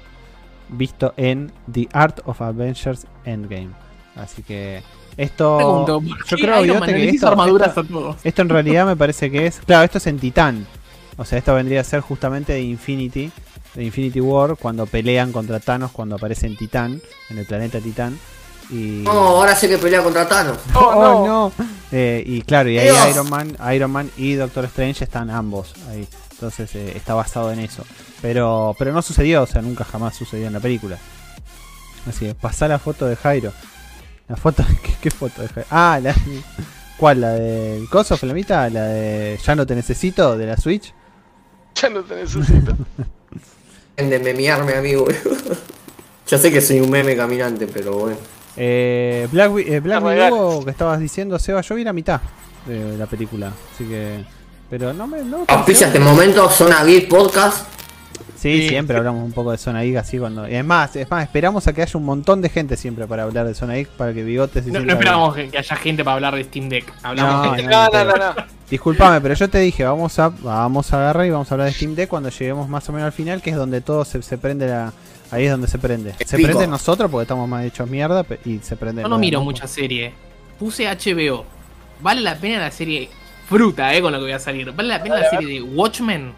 Visto 0.69 1.15
en 1.17 1.53
The 1.73 1.89
Art 1.93 2.21
of 2.25 2.41
Avengers 2.43 3.07
Endgame. 3.25 3.71
Así 4.17 4.43
que. 4.43 4.83
Esto. 5.17 5.57
Pregunto, 5.57 6.01
¿por 6.01 6.11
Oh, 6.19 6.25
yo 6.29 6.37
creo, 6.37 6.65
Iron 6.65 6.83
que 6.83 7.09
esto, 7.09 7.29
armaduras 7.29 7.69
esto, 7.69 7.81
a 7.81 7.85
todos? 7.85 8.17
esto 8.23 8.43
en 8.43 8.49
realidad 8.51 8.87
me 8.87 8.97
parece 8.97 9.31
que 9.31 9.47
es. 9.47 9.61
Claro, 9.61 9.85
esto 9.85 9.99
es 9.99 10.07
en 10.07 10.19
Titán. 10.19 10.67
O 11.17 11.25
sea, 11.25 11.39
esto 11.39 11.55
vendría 11.55 11.81
a 11.81 11.85
ser 11.85 12.01
justamente 12.01 12.53
de 12.53 12.61
Infinity. 12.63 13.31
De 13.77 13.85
Infinity 13.85 14.20
War. 14.20 14.57
Cuando 14.57 14.86
pelean 14.86 15.31
contra 15.31 15.61
Thanos. 15.61 15.93
Cuando 15.93 16.16
aparece 16.16 16.47
en 16.48 16.57
Titán. 16.57 17.01
En 17.31 17.39
el 17.39 17.47
planeta 17.47 17.78
Titán. 17.81 18.19
Y. 18.70 19.03
No, 19.05 19.12
ahora 19.12 19.55
sé 19.55 19.69
que 19.69 19.78
pelea 19.78 20.03
contra 20.03 20.27
Thanos. 20.27 20.59
Oh, 20.74 20.81
Oh, 20.97 21.27
no. 21.27 21.27
no. 21.27 21.53
Eh, 21.93 22.24
y 22.27 22.43
claro, 22.43 22.69
y 22.69 22.78
ahí 22.78 22.86
Dios. 22.86 23.09
Iron 23.11 23.31
Man, 23.31 23.57
Iron 23.73 23.93
Man 23.93 24.11
y 24.16 24.35
Doctor 24.35 24.65
Strange 24.65 25.05
están 25.05 25.31
ambos 25.31 25.73
ahí. 25.89 26.09
Entonces 26.32 26.74
eh, 26.74 26.93
está 26.97 27.15
basado 27.15 27.53
en 27.53 27.61
eso. 27.61 27.85
Pero, 28.20 28.74
pero 28.77 28.93
no 28.93 29.03
sucedió, 29.03 29.43
o 29.43 29.47
sea, 29.47 29.62
nunca 29.62 29.85
jamás 29.85 30.16
sucedió 30.16 30.48
en 30.48 30.53
la 30.53 30.59
película. 30.61 30.98
Así 32.09 32.27
que 32.27 32.35
pasá 32.35 32.66
la 32.66 32.78
foto 32.81 33.07
de 33.07 33.15
Jairo. 33.15 33.53
La 34.28 34.36
foto, 34.36 34.65
¿qué, 34.82 34.94
qué 35.01 35.11
foto? 35.12 35.43
de 35.43 35.48
Jairo? 35.48 35.69
Ah, 35.70 36.01
la, 36.03 36.12
¿cuál? 36.97 37.20
¿La 37.20 37.31
del 37.35 37.89
coso, 37.89 38.16
Flamita? 38.16 38.69
¿La 38.69 38.82
de 38.86 39.39
Ya 39.44 39.55
no 39.55 39.65
te 39.65 39.77
necesito? 39.77 40.36
¿De 40.36 40.47
la 40.47 40.57
Switch? 40.57 40.93
Ya 41.81 41.90
no 41.90 42.01
te 42.03 42.16
necesito. 42.16 42.74
De 43.97 44.18
memearme 44.18 44.74
a 44.74 44.81
mí, 44.82 44.94
boludo. 44.94 45.14
Ya 46.28 46.39
sé 46.39 46.51
que 46.51 46.60
soy 46.60 46.81
un 46.81 46.90
meme 46.90 47.16
caminante, 47.16 47.66
pero 47.66 47.93
bueno. 47.98 48.16
Eh, 48.56 49.28
Black, 49.31 49.52
eh, 49.66 49.81
Black 49.81 50.05
Widow, 50.05 50.64
que 50.64 50.70
estabas 50.70 50.98
diciendo, 51.01 51.39
Seba, 51.39 51.60
yo 51.60 51.74
vi 51.74 51.85
la 51.85 51.93
mitad 51.93 52.20
de 52.66 52.97
la 52.98 53.06
película. 53.06 53.52
Así 53.74 53.85
que. 53.85 54.24
Pero 54.68 54.93
no 54.93 55.06
me. 55.06 55.18
No 55.23 55.39
me 55.39 55.44
Auspicia 55.48 55.86
este 55.86 55.98
pareció- 56.01 56.14
momento, 56.14 56.51
Zona 56.51 56.85
Geek 56.85 57.09
Podcast. 57.09 57.66
Sí, 58.37 58.63
Sí, 58.63 58.69
siempre 58.69 58.97
hablamos 58.97 59.25
un 59.25 59.33
poco 59.33 59.53
de 59.53 59.59
Zona 59.59 59.83
Geek 59.83 59.97
así 59.97 60.19
cuando. 60.19 60.49
y 60.49 60.55
Es 60.55 60.65
más, 60.65 60.95
es 60.97 61.11
más, 61.11 61.25
esperamos 61.25 61.67
a 61.67 61.73
que 61.73 61.83
haya 61.83 61.99
un 61.99 62.05
montón 62.05 62.43
de 62.43 62.49
gente 62.49 62.77
siempre 62.77 63.07
para 63.07 63.23
hablar 63.25 63.47
de 63.47 63.55
Zona 63.55 63.75
Geek 63.75 63.89
para 63.91 64.13
que 64.13 64.23
Bigotes 64.23 64.65
se 64.65 64.71
No, 64.71 64.75
no 64.75 64.79
sienta 64.81 64.93
esperábamos 64.95 65.35
que 65.35 65.49
que 65.49 65.59
haya 65.59 65.77
gente 65.77 66.05
para 66.05 66.15
hablar 66.15 66.35
de 66.35 66.45
Steam 66.45 66.69
Deck. 66.69 66.93
Hablamos 67.03 67.47
No, 67.47 67.53
de 67.55 67.63
no. 67.65 67.89
No, 67.91 68.05
no, 68.05 68.17
no. 68.35 68.35
Disculpame, 68.71 69.21
pero 69.21 69.35
yo 69.35 69.49
te 69.49 69.59
dije, 69.61 69.85
vamos 69.85 70.19
a 70.19 70.29
vamos 70.29 70.93
a 70.93 70.97
agarrar 70.99 71.27
y 71.27 71.31
vamos 71.31 71.51
a 71.51 71.55
hablar 71.55 71.69
de 71.69 71.75
Steam 71.75 71.95
Deck 71.95 72.09
cuando 72.09 72.29
lleguemos 72.31 72.69
más 72.69 72.89
o 72.89 72.93
menos 72.93 73.07
al 73.07 73.13
final, 73.13 73.41
que 73.43 73.51
es 73.51 73.57
donde 73.57 73.81
todo 73.81 74.05
se, 74.05 74.21
se 74.23 74.39
prende 74.39 74.67
la. 74.67 74.93
Ahí 75.31 75.45
es 75.45 75.51
donde 75.51 75.67
se 75.67 75.79
prende. 75.79 76.15
Se 76.25 76.37
Pico. 76.37 76.49
prende 76.49 76.67
nosotros 76.69 77.11
porque 77.11 77.23
estamos 77.23 77.49
más 77.49 77.65
hechos 77.65 77.89
mierda 77.89 78.25
y 78.45 78.59
se 78.59 78.77
prende. 78.77 79.03
Yo 79.03 79.09
no 79.09 79.19
miro 79.19 79.41
mucha 79.41 79.67
serie. 79.67 80.13
Puse 80.59 80.85
HBO. 80.87 81.45
¿Vale 82.01 82.21
la 82.21 82.37
pena 82.37 82.59
la 82.61 82.71
serie 82.71 83.09
fruta, 83.49 83.95
eh, 83.95 84.01
con 84.03 84.13
lo 84.13 84.19
que 84.19 84.25
voy 84.25 84.33
a 84.33 84.39
salir? 84.39 84.71
¿Vale 84.73 84.89
la 84.89 85.03
pena 85.03 85.17
la 85.19 85.31
serie 85.31 85.49
de 85.49 85.63
Watchmen? 85.63 86.33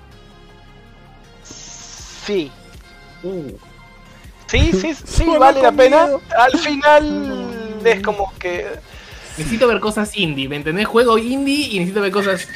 Sí. 2.28 2.52
Uh, 3.24 3.50
Sí, 4.46 4.70
sí, 4.72 4.94
sí, 5.04 5.24
vale 5.38 5.60
la 5.60 5.72
pena. 5.72 6.04
miedo. 6.06 6.22
Al 6.38 6.58
final 6.58 7.78
es 7.84 8.02
como 8.02 8.32
que. 8.38 8.66
necesito 9.36 9.66
ver 9.68 9.80
cosas 9.80 10.16
indie, 10.16 10.48
¿me 10.48 10.56
entendés? 10.56 10.86
Juego 10.86 11.18
indie 11.18 11.66
y 11.68 11.78
necesito 11.80 12.00
ver 12.00 12.12
cosas 12.12 12.46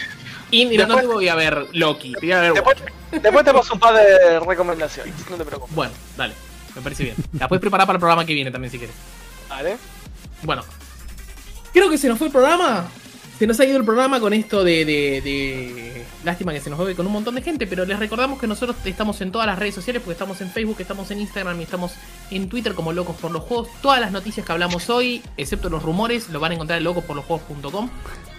indie. 0.50 0.78
No, 0.78 0.86
no 0.86 0.94
te 0.94 1.00
Después- 1.00 1.14
voy 1.16 1.28
a 1.28 1.34
ver 1.34 1.66
Loki. 1.72 2.12
te 2.12 2.20
voy 2.20 2.32
a 2.32 2.40
ver 2.40 2.52
Después, 2.54 2.76
después 3.10 3.44
te 3.44 3.52
paso 3.52 3.74
un 3.74 3.80
par 3.80 3.94
de 3.94 4.40
recomendaciones. 4.40 5.12
No 5.28 5.36
te 5.36 5.44
preocupes. 5.44 5.74
Bueno, 5.74 5.92
dale. 6.16 6.34
Me 6.74 6.80
parece 6.80 7.04
bien. 7.04 7.16
La 7.38 7.48
puedes 7.48 7.60
preparar 7.60 7.86
para 7.86 7.96
el 7.96 8.00
programa 8.00 8.24
que 8.24 8.32
viene 8.34 8.50
también 8.50 8.70
si 8.70 8.78
quieres. 8.78 8.96
Vale. 9.50 9.76
Bueno. 10.42 10.62
Creo 11.74 11.90
que 11.90 11.98
se 11.98 12.08
nos 12.08 12.16
fue 12.18 12.28
el 12.28 12.32
programa. 12.32 12.88
Se 13.38 13.46
nos 13.48 13.58
ha 13.58 13.64
ido 13.64 13.76
el 13.76 13.84
programa 13.84 14.20
con 14.20 14.32
esto 14.32 14.62
de, 14.62 14.84
de, 14.84 15.20
de- 15.20 16.06
Lástima 16.24 16.52
que 16.52 16.60
se 16.60 16.70
nos 16.70 16.78
ve 16.78 16.94
con 16.94 17.04
un 17.06 17.12
montón 17.12 17.34
de 17.34 17.42
gente, 17.42 17.66
pero 17.66 17.84
les 17.84 17.98
recordamos 17.98 18.38
que 18.38 18.46
nosotros 18.46 18.76
estamos 18.84 19.20
en 19.20 19.32
todas 19.32 19.48
las 19.48 19.58
redes 19.58 19.74
sociales, 19.74 20.00
porque 20.00 20.12
estamos 20.12 20.40
en 20.40 20.48
Facebook, 20.50 20.76
estamos 20.78 21.10
en 21.10 21.18
Instagram 21.20 21.58
y 21.60 21.64
estamos 21.64 21.94
en 22.30 22.48
Twitter 22.48 22.74
como 22.74 22.92
Locos 22.92 23.16
por 23.16 23.32
los 23.32 23.42
Juegos. 23.42 23.68
Todas 23.82 23.98
las 24.00 24.12
noticias 24.12 24.46
que 24.46 24.52
hablamos 24.52 24.88
hoy, 24.90 25.22
excepto 25.36 25.68
los 25.68 25.82
rumores, 25.82 26.28
lo 26.28 26.38
van 26.38 26.52
a 26.52 26.54
encontrar 26.54 26.78
en 26.78 26.84
locosporlosjuegos.com. 26.84 27.90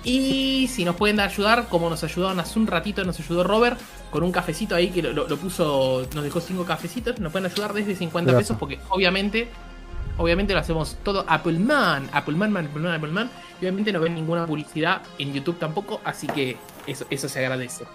Y 0.05 0.69
si 0.71 0.85
nos 0.85 0.95
pueden 0.95 1.19
ayudar, 1.19 1.67
como 1.67 1.89
nos 1.89 2.01
ayudaron 2.05 2.39
hace 2.39 2.57
un 2.57 2.67
ratito, 2.67 3.03
nos 3.03 3.19
ayudó 3.19 3.43
Robert 3.43 3.77
con 4.11 4.23
un 4.23 4.31
cafecito 4.31 4.75
ahí 4.75 4.89
que 4.89 5.01
lo, 5.01 5.11
lo- 5.11 5.27
lo 5.27 5.37
puso, 5.37 6.07
nos 6.13 6.23
dejó 6.23 6.39
cinco 6.39 6.63
cafecitos, 6.63 7.19
nos 7.19 7.31
pueden 7.33 7.51
ayudar 7.51 7.73
desde 7.73 7.95
50 7.95 8.31
Gracias. 8.31 8.47
pesos, 8.47 8.57
porque 8.59 8.79
obviamente 8.89 9.49
Obviamente 10.17 10.53
lo 10.53 10.59
hacemos 10.59 10.97
todo 11.03 11.25
Appleman, 11.27 12.09
Appleman, 12.13 12.51
man, 12.51 12.65
Appleman, 12.67 12.93
Appleman. 12.93 13.29
Y 13.59 13.65
obviamente 13.65 13.91
no 13.91 13.99
ven 13.99 14.13
ninguna 14.15 14.45
publicidad 14.45 15.01
en 15.17 15.33
YouTube 15.33 15.57
tampoco, 15.57 16.01
así 16.03 16.27
que 16.27 16.57
eso, 16.85 17.05
eso 17.09 17.27
se 17.29 17.39
agradece. 17.39 17.85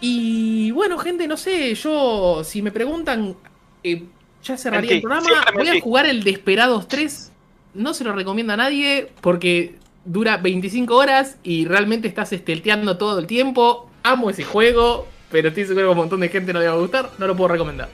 Y 0.00 0.70
bueno, 0.70 0.98
gente, 0.98 1.28
no 1.28 1.36
sé, 1.36 1.74
yo, 1.74 2.42
si 2.44 2.62
me 2.62 2.72
preguntan, 2.72 3.36
eh, 3.84 4.04
ya 4.42 4.56
cerraría 4.56 4.92
el 4.92 5.02
programa. 5.02 5.28
Voy 5.54 5.68
a 5.68 5.80
jugar 5.80 6.06
el 6.06 6.24
Desperados 6.24 6.88
3. 6.88 7.32
No 7.74 7.92
se 7.94 8.04
lo 8.04 8.12
recomiendo 8.12 8.52
a 8.54 8.56
nadie 8.56 9.12
porque 9.20 9.74
dura 10.04 10.38
25 10.38 10.96
horas 10.96 11.36
y 11.42 11.66
realmente 11.66 12.08
estás 12.08 12.32
estelteando 12.32 12.96
todo 12.96 13.18
el 13.18 13.26
tiempo. 13.26 13.90
Amo 14.02 14.30
ese 14.30 14.44
juego, 14.44 15.06
pero 15.30 15.48
estoy 15.48 15.64
seguro 15.66 15.84
que 15.86 15.88
a 15.88 15.92
un 15.92 15.98
montón 15.98 16.20
de 16.20 16.30
gente 16.30 16.52
no 16.54 16.60
le 16.60 16.66
va 16.68 16.72
a 16.72 16.78
gustar. 16.78 17.10
No 17.18 17.26
lo 17.26 17.36
puedo 17.36 17.48
recomendar. 17.48 17.88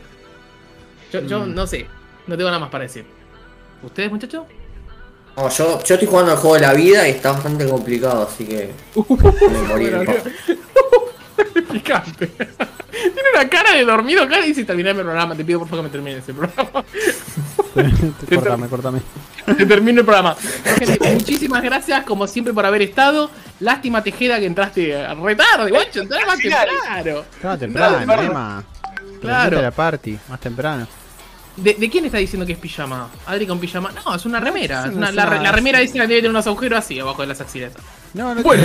Yo, 1.13 1.21
yo 1.27 1.45
Mm. 1.45 1.55
no 1.55 1.67
sé, 1.67 1.87
no 2.27 2.37
tengo 2.37 2.49
nada 2.51 2.61
más 2.61 2.71
para 2.71 2.85
decir. 2.85 3.05
¿Ustedes, 3.83 4.11
muchachos? 4.11 4.45
No, 5.37 5.49
yo, 5.51 5.83
yo 5.85 5.95
estoy 5.95 6.09
jugando 6.09 6.33
el 6.33 6.39
juego 6.39 6.55
de 6.55 6.63
la 6.63 6.73
vida 6.73 7.07
y 7.07 7.11
está 7.13 7.33
bastante 7.33 7.69
complicado, 7.69 8.27
así 8.27 8.45
que. 8.47 8.73
Me 9.51 9.63
morí. 9.69 9.91
Picante. 11.73 12.27
Tiene 12.91 13.29
una 13.35 13.49
cara 13.49 13.73
de 13.73 13.85
dormido 13.85 14.23
acá 14.23 14.41
y 14.41 14.49
dice 14.49 14.65
terminame 14.65 15.01
el 15.01 15.05
programa. 15.05 15.35
Te 15.35 15.45
pido 15.45 15.59
por 15.59 15.69
favor 15.69 15.85
que 15.85 15.89
me 15.89 15.93
termines 15.93 16.27
el 16.27 16.35
programa. 16.35 16.85
cortame, 18.29 18.69
cortame. 18.69 19.01
Te 19.45 19.67
termino 19.67 20.01
el 20.01 20.07
programa. 20.07 20.35
Gente, 20.79 21.13
muchísimas 21.13 21.63
gracias, 21.63 22.05
como 22.05 22.27
siempre, 22.27 22.55
por 22.55 22.65
haber 22.65 22.83
estado. 22.83 23.31
Lástima, 23.61 24.03
Tejeda, 24.03 24.39
que 24.39 24.47
entraste 24.47 24.97
a 24.97 25.15
retarde, 25.15 25.71
guacho. 25.71 26.03
Final. 26.05 26.39
temprano. 26.39 27.25
Estaba 27.35 27.59
temprano, 27.59 28.65
Claro. 29.21 29.61
La 29.61 29.71
party, 29.71 30.19
más 30.29 30.41
temprano. 30.41 30.87
¿De, 31.57 31.75
de 31.75 31.89
quién 31.91 32.05
está 32.05 32.19
diciendo 32.19 32.45
que 32.47 32.53
es 32.53 32.59
pijama? 32.59 33.09
¿Adri 33.27 33.47
con 33.47 33.59
pijama? 33.59 33.91
No, 34.05 34.15
es 34.15 34.25
una 34.27 34.41
remera. 34.41 34.83
Sí, 34.85 34.89
Es 34.91 34.95
una- 34.97 35.09
es 35.09 35.15
la, 35.15 35.27
una- 35.27 35.43
la 35.43 35.53
remera 35.53 35.81
esa 35.81 35.95
debe 36.01 36.17
tener 36.17 36.31
unos 36.31 36.47
agujeros 36.47 36.79
así 36.81 37.01
abajo 37.01 37.23
de 37.23 37.29
las 37.29 37.41
axilas. 37.41 37.73
No, 38.15 38.35
no 38.35 38.43
Bueno. 38.43 38.63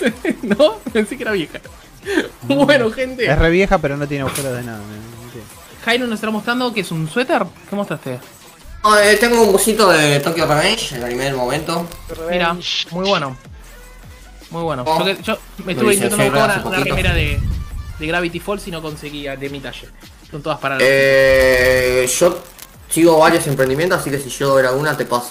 tiene. 0.00 0.36
¿No? 0.42 0.78
Pensé 0.92 1.16
que 1.16 1.22
era 1.22 1.32
vieja. 1.32 1.60
Bueno, 2.42 2.90
gente. 2.90 3.24
Es 3.30 3.38
re 3.38 3.48
vieja, 3.50 3.78
pero 3.78 3.96
no 3.96 4.06
tiene 4.06 4.22
agujeros 4.24 4.52
de 4.56 4.62
nada. 4.62 4.78
tiene. 5.32 5.46
Jairo 5.84 6.06
nos 6.06 6.16
está 6.16 6.30
mostrando 6.30 6.72
que 6.74 6.80
es 6.80 6.90
un 6.90 7.08
suéter. 7.08 7.44
¿Qué 7.70 7.74
mostraste? 7.76 8.18
Eh, 9.02 9.16
tengo 9.18 9.40
un 9.42 9.52
cosito 9.52 9.88
de 9.90 10.20
Tokyo 10.20 10.46
Revenge, 10.46 10.96
el 10.96 11.04
anime 11.04 11.24
del 11.24 11.34
momento. 11.36 11.88
Mira, 12.30 12.52
muy 12.90 13.08
bueno. 13.08 13.34
Muy 14.50 14.62
bueno. 14.62 14.84
Oh. 14.86 14.98
Yo, 14.98 15.04
que- 15.16 15.22
yo 15.22 15.38
me 15.64 15.72
estuve 15.72 15.94
intentando 15.94 16.26
una, 16.26 16.62
una 16.66 16.78
remera 16.80 17.14
de, 17.14 17.40
de 17.98 18.06
Gravity 18.06 18.40
Falls 18.40 18.68
y 18.68 18.70
no 18.70 18.82
conseguía 18.82 19.36
de 19.36 19.48
mi 19.48 19.60
talle. 19.60 19.88
Son 20.34 20.42
todas 20.42 20.58
para 20.58 20.78
Eh, 20.80 22.08
yo 22.18 22.42
sigo 22.88 23.16
varios 23.20 23.46
emprendimientos, 23.46 24.00
así 24.00 24.10
que 24.10 24.18
si 24.18 24.30
yo 24.30 24.52
ver 24.56 24.66
alguna 24.66 24.96
te 24.96 25.04
paso. 25.04 25.30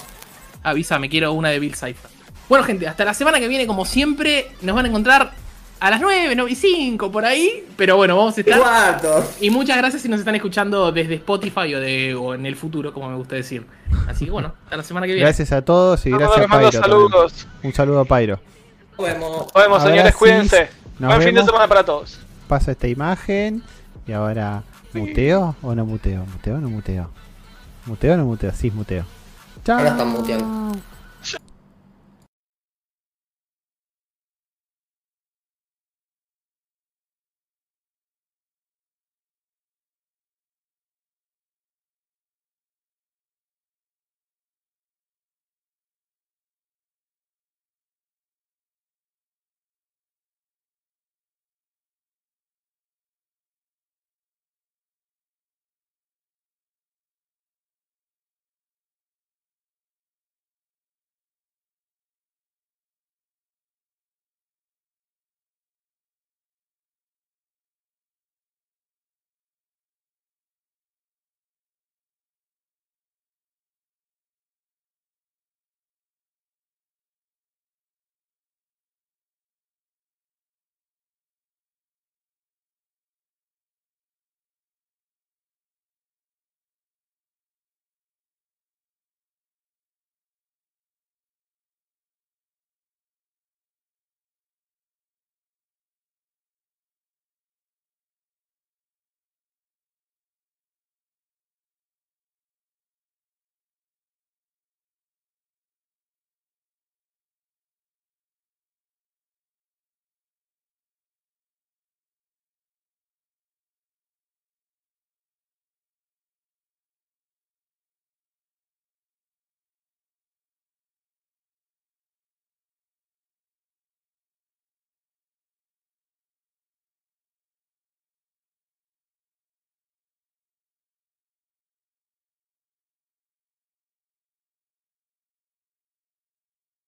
Avisa, 0.62 0.98
me 0.98 1.10
quiero 1.10 1.34
una 1.34 1.50
de 1.50 1.58
Bill 1.58 1.74
Cipher. 1.74 2.10
Bueno, 2.48 2.64
gente, 2.64 2.88
hasta 2.88 3.04
la 3.04 3.12
semana 3.12 3.38
que 3.38 3.46
viene, 3.46 3.66
como 3.66 3.84
siempre, 3.84 4.52
nos 4.62 4.74
van 4.74 4.86
a 4.86 4.88
encontrar 4.88 5.32
a 5.78 5.90
las 5.90 6.00
9, 6.00 6.34
9 6.34 6.50
y 6.50 6.54
5 6.54 7.12
por 7.12 7.26
ahí. 7.26 7.66
Pero 7.76 7.98
bueno, 7.98 8.16
vamos 8.16 8.38
a 8.38 8.40
estar. 8.40 8.58
Cuarto. 8.58 9.30
Y 9.42 9.50
muchas 9.50 9.76
gracias 9.76 10.00
si 10.00 10.08
nos 10.08 10.20
están 10.20 10.36
escuchando 10.36 10.90
desde 10.90 11.16
Spotify 11.16 11.74
o, 11.74 11.80
de, 11.80 12.14
o 12.14 12.32
en 12.32 12.46
el 12.46 12.56
futuro, 12.56 12.90
como 12.94 13.10
me 13.10 13.16
gusta 13.16 13.36
decir. 13.36 13.66
Así 14.08 14.24
que 14.24 14.30
bueno, 14.30 14.54
hasta 14.64 14.78
la 14.78 14.84
semana 14.84 15.06
que 15.06 15.12
viene. 15.12 15.26
Gracias 15.26 15.52
a 15.52 15.62
todos 15.62 16.06
y 16.06 16.12
gracias 16.12 16.46
a 16.50 16.72
saludos. 16.72 17.32
también. 17.34 17.60
Un 17.62 17.72
saludo 17.74 18.00
a 18.00 18.04
Pyro. 18.06 18.40
Nos 18.96 19.06
vemos. 19.06 19.30
Nos 19.54 19.62
vemos, 19.62 19.82
señores, 19.82 20.14
cuídense. 20.14 20.70
nos 20.98 21.14
Buen 21.14 21.28
fin 21.28 21.34
de 21.34 21.44
semana 21.44 21.68
para 21.68 21.84
todos. 21.84 22.20
Pasa 22.48 22.72
esta 22.72 22.88
imagen 22.88 23.62
y 24.06 24.12
ahora 24.12 24.62
muteo 24.94 25.56
o 25.62 25.74
no 25.74 25.84
muteo, 25.84 26.24
muteo 26.26 26.56
o 26.56 26.60
no 26.60 26.70
muteo. 26.70 27.10
Muteo 27.86 28.14
o 28.14 28.16
no 28.16 28.24
muteo, 28.24 28.52
sí, 28.52 28.70
muteo. 28.70 29.04
Chao. 29.64 29.78
Ahora 29.78 29.90
están 29.90 30.08
muteando. 30.08 30.76